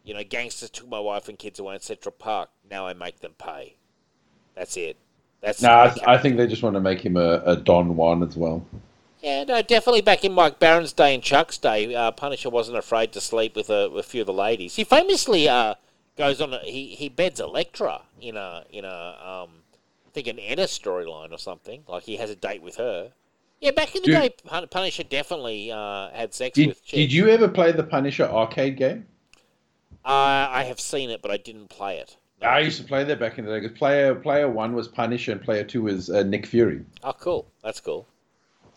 You 0.04 0.14
know, 0.14 0.24
gangsters 0.24 0.70
took 0.70 0.88
my 0.88 1.00
wife 1.00 1.28
and 1.28 1.38
kids 1.38 1.58
away 1.58 1.74
in 1.74 1.80
Central 1.80 2.12
Park. 2.12 2.50
Now 2.70 2.86
I 2.86 2.92
make 2.92 3.20
them 3.20 3.34
pay. 3.38 3.76
That's 4.54 4.76
it. 4.76 4.96
That's 5.40 5.62
No, 5.62 5.80
I, 5.80 5.88
th- 5.88 6.06
I 6.06 6.18
think 6.18 6.36
they 6.36 6.46
just 6.46 6.62
want 6.62 6.74
to 6.74 6.80
make 6.80 7.00
him 7.00 7.16
a, 7.16 7.42
a 7.44 7.56
Don 7.56 7.96
Juan 7.96 8.22
as 8.22 8.36
well. 8.36 8.64
Yeah, 9.22 9.44
no, 9.44 9.62
definitely 9.62 10.00
back 10.00 10.24
in 10.24 10.32
Mike 10.32 10.58
Baron's 10.58 10.92
day 10.92 11.14
and 11.14 11.22
Chuck's 11.22 11.56
day, 11.56 11.94
uh, 11.94 12.10
Punisher 12.10 12.50
wasn't 12.50 12.76
afraid 12.76 13.12
to 13.12 13.20
sleep 13.20 13.54
with 13.54 13.70
a, 13.70 13.88
a 13.90 14.02
few 14.02 14.22
of 14.22 14.26
the 14.26 14.32
ladies. 14.32 14.74
He 14.74 14.82
famously 14.82 15.48
uh, 15.48 15.74
goes 16.16 16.40
on. 16.40 16.54
A, 16.54 16.58
he 16.60 16.88
he 16.88 17.08
beds 17.08 17.40
Elektra 17.40 18.02
in 18.20 18.36
a 18.36 18.64
in 18.70 18.84
a 18.84 19.44
um, 19.44 19.50
I 20.06 20.10
think 20.12 20.26
an 20.26 20.38
Ennis 20.38 20.76
storyline 20.76 21.32
or 21.32 21.38
something. 21.38 21.82
Like 21.88 22.04
he 22.04 22.16
has 22.16 22.30
a 22.30 22.36
date 22.36 22.62
with 22.62 22.76
her. 22.76 23.12
Yeah, 23.60 23.70
back 23.70 23.94
in 23.94 24.02
the 24.02 24.08
Dude. 24.08 24.16
day, 24.50 24.66
Punisher 24.70 25.04
definitely 25.04 25.70
uh, 25.70 26.10
had 26.10 26.34
sex 26.34 26.56
Did, 26.56 26.68
with 26.68 26.84
chicks. 26.84 26.96
did 26.96 27.12
you 27.12 27.28
ever 27.28 27.46
play 27.46 27.70
the 27.70 27.84
Punisher 27.84 28.24
arcade 28.24 28.76
game? 28.76 29.06
Uh, 30.04 30.48
I 30.50 30.64
have 30.64 30.80
seen 30.80 31.10
it, 31.10 31.22
but 31.22 31.30
I 31.30 31.36
didn't 31.36 31.68
play 31.68 31.98
it. 31.98 32.16
No. 32.40 32.48
I 32.48 32.58
used 32.58 32.80
to 32.80 32.84
play 32.84 33.04
that 33.04 33.20
back 33.20 33.38
in 33.38 33.44
the 33.44 33.52
day 33.52 33.60
because 33.60 33.78
player 33.78 34.16
player 34.16 34.50
one 34.50 34.74
was 34.74 34.88
Punisher 34.88 35.30
and 35.30 35.40
player 35.40 35.62
two 35.62 35.82
was 35.82 36.10
uh, 36.10 36.24
Nick 36.24 36.44
Fury. 36.46 36.84
Oh, 37.04 37.12
cool. 37.12 37.46
That's 37.62 37.78
cool. 37.80 38.08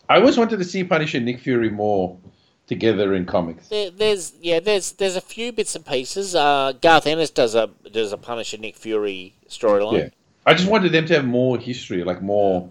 I 0.08 0.18
always 0.20 0.38
wanted 0.38 0.58
to 0.60 0.64
see 0.64 0.84
Punisher 0.84 1.18
Nick 1.18 1.40
Fury 1.40 1.68
more 1.68 2.16
together 2.66 3.14
in 3.14 3.24
comics. 3.24 3.68
There, 3.68 3.90
there's 3.90 4.32
yeah, 4.40 4.60
there's 4.60 4.92
there's 4.92 5.16
a 5.16 5.20
few 5.20 5.52
bits 5.52 5.74
and 5.74 5.84
pieces. 5.84 6.34
Uh, 6.34 6.72
Garth 6.80 7.06
Ennis 7.06 7.30
does 7.30 7.54
a 7.54 7.70
does 7.90 8.12
a 8.12 8.18
Punisher 8.18 8.58
Nick 8.58 8.76
Fury 8.76 9.34
storyline. 9.48 9.98
Yeah, 9.98 10.08
I 10.44 10.54
just 10.54 10.68
wanted 10.68 10.92
them 10.92 11.06
to 11.06 11.14
have 11.14 11.24
more 11.24 11.58
history, 11.58 12.04
like 12.04 12.22
more 12.22 12.68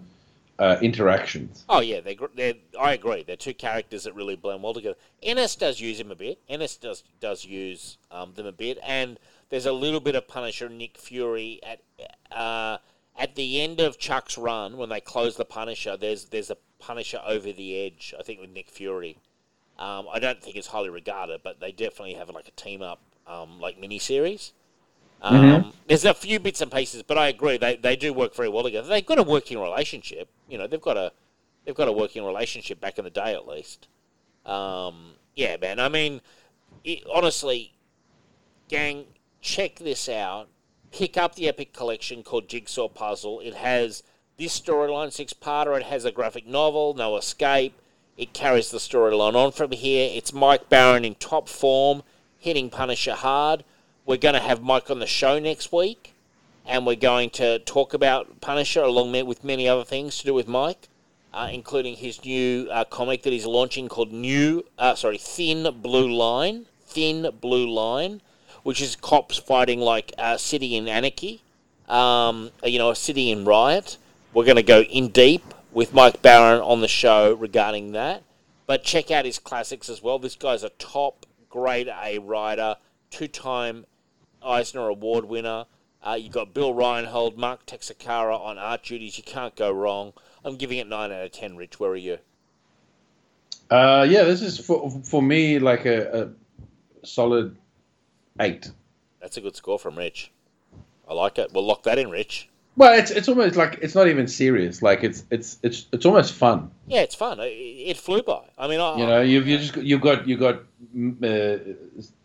uh, 0.59 0.77
interactions. 0.81 1.65
Oh 1.67 1.81
yeah, 1.81 2.01
they're, 2.01 2.15
they're 2.35 2.53
I 2.79 2.93
agree. 2.93 3.23
They're 3.23 3.35
two 3.35 3.53
characters 3.53 4.03
that 4.03 4.15
really 4.15 4.35
blend 4.35 4.63
well 4.63 4.73
together. 4.73 4.97
Ennis 5.23 5.55
does 5.55 5.79
use 5.79 5.99
him 5.99 6.11
a 6.11 6.15
bit. 6.15 6.39
Ennis 6.47 6.77
does 6.77 7.03
does 7.19 7.45
use 7.45 7.97
um, 8.11 8.33
them 8.35 8.45
a 8.45 8.51
bit, 8.51 8.79
and 8.83 9.19
there's 9.49 9.65
a 9.65 9.73
little 9.73 9.99
bit 9.99 10.15
of 10.15 10.27
Punisher 10.27 10.69
Nick 10.69 10.97
Fury 10.97 11.59
at 11.63 11.81
uh, 12.31 12.77
at 13.17 13.35
the 13.35 13.61
end 13.61 13.79
of 13.79 13.97
Chuck's 13.97 14.37
run 14.37 14.77
when 14.77 14.89
they 14.89 15.01
close 15.01 15.35
the 15.35 15.45
Punisher. 15.45 15.97
There's 15.97 16.25
there's 16.25 16.49
a 16.49 16.57
Punisher 16.79 17.21
over 17.25 17.51
the 17.51 17.85
edge. 17.85 18.13
I 18.19 18.23
think 18.23 18.39
with 18.39 18.49
Nick 18.49 18.69
Fury. 18.69 19.17
Um, 19.77 20.07
I 20.11 20.19
don't 20.19 20.41
think 20.41 20.55
it's 20.55 20.67
highly 20.67 20.89
regarded, 20.89 21.41
but 21.43 21.59
they 21.59 21.71
definitely 21.71 22.13
have 22.13 22.29
like 22.29 22.47
a 22.47 22.51
team 22.51 22.81
up 22.81 23.01
um, 23.27 23.59
like 23.59 23.79
miniseries. 23.79 24.51
Um, 25.21 25.73
There's 25.87 26.05
a 26.05 26.13
few 26.13 26.39
bits 26.39 26.61
and 26.61 26.71
pieces, 26.71 27.01
but 27.01 27.17
I 27.17 27.29
agree 27.29 27.57
they, 27.57 27.77
they 27.77 27.95
do 27.95 28.13
work 28.13 28.35
very 28.35 28.49
well 28.49 28.63
together. 28.63 28.87
They've 28.87 29.05
got 29.05 29.17
a 29.17 29.23
working 29.23 29.59
relationship. 29.59 30.29
You 30.47 30.57
know, 30.57 30.67
they've 30.67 30.81
got 30.81 30.97
a 30.97 31.11
they've 31.65 31.75
got 31.75 31.87
a 31.87 31.91
working 31.91 32.23
relationship 32.23 32.79
back 32.79 32.97
in 32.97 33.03
the 33.03 33.09
day 33.09 33.33
at 33.33 33.47
least. 33.47 33.87
Um, 34.45 35.13
yeah, 35.35 35.57
man. 35.57 35.79
I 35.79 35.89
mean, 35.89 36.21
it, 36.83 37.03
honestly, 37.11 37.73
gang, 38.69 39.05
check 39.41 39.77
this 39.77 40.07
out. 40.07 40.47
Pick 40.91 41.17
up 41.17 41.35
the 41.35 41.47
epic 41.47 41.73
collection 41.73 42.23
called 42.23 42.47
Jigsaw 42.47 42.87
Puzzle. 42.87 43.39
It 43.39 43.55
has 43.55 44.03
this 44.37 44.57
storyline 44.57 45.11
six 45.11 45.33
parter. 45.33 45.75
It 45.77 45.87
has 45.87 46.05
a 46.05 46.11
graphic 46.11 46.45
novel, 46.45 46.93
No 46.93 47.17
Escape. 47.17 47.73
It 48.17 48.31
carries 48.31 48.71
the 48.71 48.77
storyline 48.77 49.35
on 49.35 49.51
from 49.51 49.71
here. 49.71 50.09
It's 50.13 50.31
Mike 50.31 50.69
Baron 50.69 51.03
in 51.03 51.15
top 51.15 51.49
form, 51.49 52.01
hitting 52.39 52.69
Punisher 52.69 53.13
hard. 53.13 53.65
We're 54.05 54.15
going 54.15 54.35
to 54.35 54.39
have 54.39 54.61
Mike 54.61 54.89
on 54.89 54.99
the 54.99 55.05
show 55.05 55.37
next 55.37 55.73
week, 55.73 56.13
and 56.65 56.85
we're 56.85 56.95
going 56.95 57.29
to 57.31 57.59
talk 57.59 57.93
about 57.93 58.39
Punisher 58.39 58.83
along 58.83 59.11
with 59.25 59.43
many 59.43 59.67
other 59.67 59.83
things 59.83 60.17
to 60.19 60.25
do 60.25 60.33
with 60.33 60.47
Mike, 60.47 60.87
uh, 61.33 61.49
including 61.51 61.97
his 61.97 62.23
new 62.23 62.69
uh, 62.71 62.85
comic 62.85 63.23
that 63.23 63.33
he's 63.33 63.45
launching 63.45 63.89
called 63.89 64.13
New, 64.13 64.63
uh, 64.79 64.95
sorry, 64.95 65.17
Thin 65.17 65.67
Blue 65.81 66.09
Line, 66.09 66.67
Thin 66.85 67.29
Blue 67.41 67.69
Line, 67.69 68.21
which 68.63 68.81
is 68.81 68.95
cops 68.95 69.37
fighting 69.37 69.81
like 69.81 70.13
a 70.17 70.39
city 70.39 70.77
in 70.77 70.87
anarchy, 70.87 71.41
um, 71.89 72.51
you 72.63 72.79
know, 72.79 72.91
a 72.91 72.95
city 72.95 73.29
in 73.29 73.43
riot. 73.43 73.97
We're 74.33 74.45
going 74.45 74.55
to 74.55 74.63
go 74.63 74.83
in 74.83 75.09
deep 75.09 75.54
with 75.75 75.93
Mike 75.93 76.21
Baron 76.21 76.61
on 76.61 76.79
the 76.79 76.87
show 76.87 77.33
regarding 77.33 77.91
that. 77.91 78.23
But 78.65 78.83
check 78.83 79.11
out 79.11 79.25
his 79.25 79.37
classics 79.37 79.89
as 79.89 80.01
well. 80.01 80.17
This 80.17 80.35
guy's 80.35 80.63
a 80.63 80.69
top 80.69 81.27
grade 81.49 81.91
A 82.01 82.17
writer, 82.17 82.77
two 83.11 83.27
time 83.27 83.85
Eisner 84.43 84.87
Award 84.87 85.25
winner. 85.25 85.65
Uh, 86.01 86.13
you've 86.13 86.31
got 86.31 86.53
Bill 86.53 86.73
Reinhold, 86.73 87.37
Mark 87.37 87.65
Texeira 87.65 88.39
on 88.39 88.57
art 88.57 88.83
duties. 88.83 89.17
You 89.17 89.23
can't 89.23 89.55
go 89.55 89.71
wrong. 89.71 90.13
I'm 90.43 90.55
giving 90.55 90.77
it 90.77 90.87
9 90.87 91.11
out 91.11 91.23
of 91.23 91.31
10, 91.31 91.57
Rich. 91.57 91.79
Where 91.79 91.91
are 91.91 91.95
you? 91.95 92.19
Uh, 93.69 94.05
yeah, 94.07 94.23
this 94.23 94.43
is 94.43 94.59
for 94.59 94.91
for 95.03 95.23
me 95.23 95.57
like 95.57 95.85
a, 95.85 96.29
a 97.01 97.05
solid 97.05 97.57
eight. 98.39 98.69
That's 99.19 99.37
a 99.37 99.41
good 99.41 99.55
score 99.55 99.79
from 99.79 99.97
Rich. 99.97 100.31
I 101.09 101.15
like 101.15 101.39
it. 101.39 101.51
We'll 101.51 101.65
lock 101.65 101.81
that 101.83 101.97
in, 101.97 102.11
Rich. 102.11 102.47
Well, 102.77 102.97
it's 102.99 103.09
it's 103.11 103.29
almost 103.29 103.55
like 103.55 103.79
it's 103.81 103.95
not 103.95 104.07
even 104.07 104.27
serious. 104.27 104.81
Like 104.81 105.03
it's 105.03 105.23
it's 105.31 105.57
it's 105.63 105.85
it's 105.93 106.05
almost 106.05 106.33
fun. 106.33 106.71
Yeah, 106.87 107.01
it's 107.01 107.15
fun. 107.15 107.39
It, 107.39 107.45
it 107.45 107.97
flew 107.97 108.21
by. 108.21 108.41
I 108.57 108.67
mean, 108.67 108.79
I, 108.81 108.97
You 108.97 109.07
know, 109.07 109.21
you've 109.21 109.47
you 109.47 109.57
just 109.57 109.77
you've 109.77 110.01
got 110.01 110.27
you've 110.27 110.39
got 110.41 110.61
mm, 110.95 111.15
uh, 111.23 111.73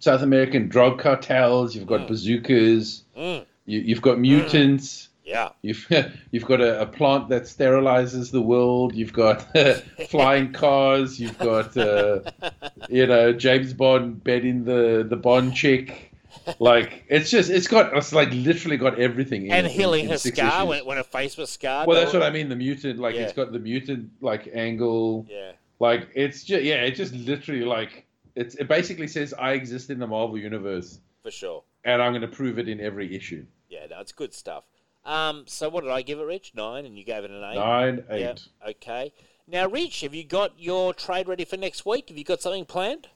South 0.00 0.22
American 0.22 0.68
drug 0.68 0.98
cartels. 0.98 1.74
You've 1.76 1.86
got 1.86 2.08
bazookas. 2.08 3.04
Mm, 3.16 3.44
You, 3.66 3.78
you've 3.80 4.02
got 4.02 4.18
mutants. 4.18 5.08
yeah. 5.24 5.50
You've 5.62 5.86
you've 6.32 6.44
got 6.46 6.60
a, 6.60 6.80
a 6.80 6.86
plant 6.86 7.28
that 7.28 7.44
sterilizes 7.44 8.32
the 8.32 8.42
world. 8.42 8.94
You've 8.96 9.12
got 9.12 9.46
flying 10.08 10.52
cars. 10.52 11.20
You've 11.20 11.38
got 11.38 11.76
uh, 11.76 12.20
you 12.88 13.06
know 13.06 13.32
James 13.32 13.72
Bond 13.72 14.24
bedding 14.24 14.64
the 14.64 15.06
the 15.08 15.16
Bond 15.16 15.54
chick. 15.54 16.09
Like 16.58 17.04
it's 17.08 17.30
just 17.30 17.50
it's 17.50 17.66
got 17.68 17.96
it's 17.96 18.12
like 18.12 18.30
literally 18.32 18.76
got 18.76 18.98
everything. 18.98 19.46
In 19.46 19.52
And 19.52 19.66
it 19.66 19.70
in- 19.72 19.78
healing 19.78 20.16
six 20.18 20.36
scar 20.38 20.66
when, 20.66 20.84
when 20.84 20.96
her 20.96 21.02
face 21.02 21.36
was 21.36 21.50
scarred. 21.50 21.86
Well, 21.86 22.00
that's 22.00 22.12
what 22.12 22.22
I 22.22 22.30
mean. 22.30 22.48
The 22.48 22.56
mutant, 22.56 22.98
like 22.98 23.14
Yeah. 23.14 23.22
it's 23.22 23.32
got 23.32 23.52
the 23.52 23.58
mutant 23.58 24.10
like 24.20 24.48
angle. 24.52 25.26
Yeah. 25.28 25.52
Like 25.78 26.08
it's 26.14 26.42
just 26.44 26.62
yeah, 26.64 26.82
it 26.82 26.92
just 26.94 27.14
literally 27.14 27.64
like 27.64 28.06
it's 28.34 28.54
it 28.56 28.68
basically 28.68 29.06
says 29.08 29.32
I 29.38 29.52
exist 29.52 29.90
in 29.90 29.98
the 29.98 30.06
Marvel 30.06 30.38
universe 30.38 31.00
For 31.22 31.30
sure. 31.30 31.62
and 31.84 32.00
I'm 32.02 32.12
going 32.12 32.22
to 32.22 32.28
prove 32.28 32.58
it 32.58 32.68
in 32.68 32.80
every 32.80 33.14
issue. 33.16 33.44
Yeah, 33.68 33.86
no, 33.90 34.00
it's 34.00 34.12
good 34.12 34.34
stuff. 34.34 34.64
Um, 35.04 35.44
so 35.46 35.68
what 35.68 35.82
did 35.84 35.90
I 35.92 36.02
give 36.02 36.18
it, 36.18 36.24
Rich? 36.24 36.52
Nine, 36.54 36.84
and 36.84 36.98
you 36.98 37.04
gave 37.04 37.24
it 37.24 37.30
an 37.30 37.42
eight. 37.42 37.54
Nine, 37.54 38.04
eight. 38.10 38.20
Yeah. 38.20 38.68
Okay. 38.70 39.12
Now, 39.46 39.66
Rich, 39.66 40.02
have 40.02 40.14
you 40.14 40.22
got 40.24 40.52
your 40.58 40.92
trade 40.92 41.26
ready 41.26 41.44
for 41.44 41.56
next 41.56 41.86
week? 41.86 42.08
Have 42.10 42.18
you 42.18 42.24
got 42.24 42.42
something 42.42 42.64
planned? 42.66 43.08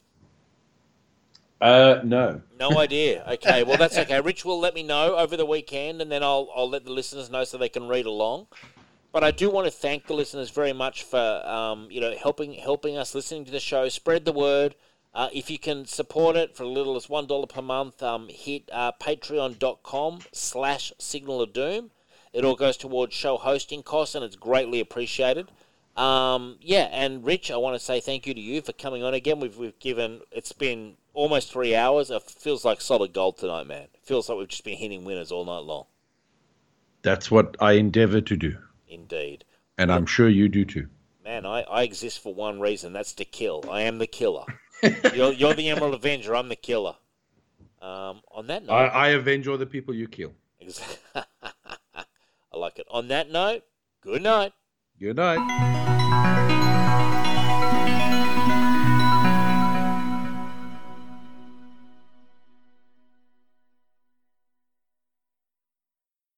Uh, 1.65 2.03
no. 2.05 2.43
No 2.61 2.79
idea. 2.79 3.25
Okay, 3.27 3.63
well 3.63 3.79
that's 3.79 3.97
okay. 3.97 4.21
Rich 4.21 4.45
will 4.45 4.61
let 4.61 4.75
me 4.75 4.83
know 4.83 5.17
over 5.17 5.35
the 5.35 5.47
weekend, 5.47 6.03
and 6.03 6.13
then 6.13 6.23
I'll 6.23 6.51
I'll 6.55 6.69
let 6.69 6.85
the 6.85 6.93
listeners 6.93 7.31
know 7.31 7.45
so 7.45 7.57
they 7.57 7.71
can 7.71 7.89
read 7.89 8.05
along. 8.05 8.49
But 9.13 9.25
I 9.25 9.31
do 9.31 9.49
want 9.49 9.65
to 9.67 9.71
thank 9.71 10.07
the 10.07 10.13
listeners 10.13 10.51
very 10.51 10.75
much 10.75 11.05
for 11.05 11.43
um, 11.47 11.89
you 11.91 12.03
know 12.03 12.15
helping 12.21 12.53
helping 12.53 12.99
us 12.99 13.15
listening 13.15 13.47
to 13.47 13.51
the 13.51 13.61
show. 13.61 13.89
Spread 13.89 14.27
the 14.27 14.33
word. 14.33 14.75
Uh, 15.15 15.31
if 15.33 15.49
you 15.49 15.59
can 15.59 15.87
support 15.87 16.37
it 16.37 16.55
for 16.55 16.65
as 16.65 16.69
little 16.69 16.97
as 16.97 17.09
one 17.09 17.27
dollar 17.27 17.47
per 17.47 17.63
month, 17.63 18.03
um, 18.03 18.29
hit 18.29 18.69
uh, 18.71 18.93
patreon.com 19.01 20.19
slash 20.33 20.93
signal 20.99 21.41
of 21.41 21.55
doom. 21.55 21.93
It 22.35 22.45
all 22.45 22.57
goes 22.57 22.77
towards 22.77 23.15
show 23.15 23.39
hosting 23.39 23.83
costs, 23.83 24.15
and 24.15 24.23
it's 24.23 24.37
greatly 24.37 24.81
appreciated. 24.81 25.51
Um, 25.97 26.59
yeah, 26.61 26.89
and 26.91 27.25
Rich, 27.25 27.51
I 27.51 27.57
want 27.57 27.79
to 27.79 27.85
say 27.85 28.01
thank 28.01 28.27
you 28.27 28.35
to 28.35 28.41
you 28.41 28.63
for 28.63 28.73
coming 28.73 29.03
on 29.05 29.15
again. 29.15 29.39
We've 29.39 29.57
we've 29.57 29.79
given 29.79 30.21
it's 30.33 30.53
been 30.53 30.97
almost 31.13 31.53
three 31.53 31.75
hours. 31.75 32.11
It 32.11 32.23
feels 32.23 32.65
like 32.65 32.81
solid 32.81 33.13
gold 33.13 33.39
tonight, 33.39 33.67
man. 33.67 33.89
It 33.95 34.01
feels 34.03 34.29
like 34.29 34.39
we've 34.39 34.49
just 34.49 34.65
been 34.65 34.77
hitting 34.77 35.05
winners 35.05 35.31
all 35.31 35.45
night 35.45 35.65
long. 35.65 35.87
That's 37.03 37.31
what 37.31 37.57
I 37.61 37.73
endeavor 37.73 38.21
to 38.23 38.37
do. 38.37 38.57
Indeed. 38.89 39.45
And 39.79 39.93
I'm 39.93 40.07
sure 40.07 40.29
you 40.29 40.49
do 40.49 40.65
too. 40.65 40.89
Man, 41.25 41.47
I, 41.47 41.63
I 41.63 41.83
exist 41.83 42.23
for 42.23 42.35
one 42.35 42.61
reason. 42.61 42.93
That's 42.93 43.13
to 43.15 43.25
kill. 43.25 43.65
I 43.71 43.83
am 43.83 43.99
the 43.99 44.07
killer. 44.07 44.45
you're, 45.15 45.33
you're 45.33 45.55
the 45.55 45.71
Emerald 45.71 45.95
Avenger. 45.95 46.35
I'm 46.35 46.49
the 46.49 46.57
killer. 46.57 46.97
Um, 47.81 48.23
on 48.33 48.47
that 48.47 48.65
note, 48.65 48.73
I, 48.73 48.87
I 48.87 49.09
avenge 49.09 49.47
all 49.47 49.59
the 49.59 49.67
people 49.67 49.95
you 49.95 50.09
kill. 50.09 50.33
I 51.15 51.25
like 52.55 52.79
it. 52.79 52.87
On 52.91 53.09
that 53.09 53.31
note, 53.31 53.63
good 54.01 54.23
night. 54.23 54.53
Good 55.01 55.17
night. 55.17 56.74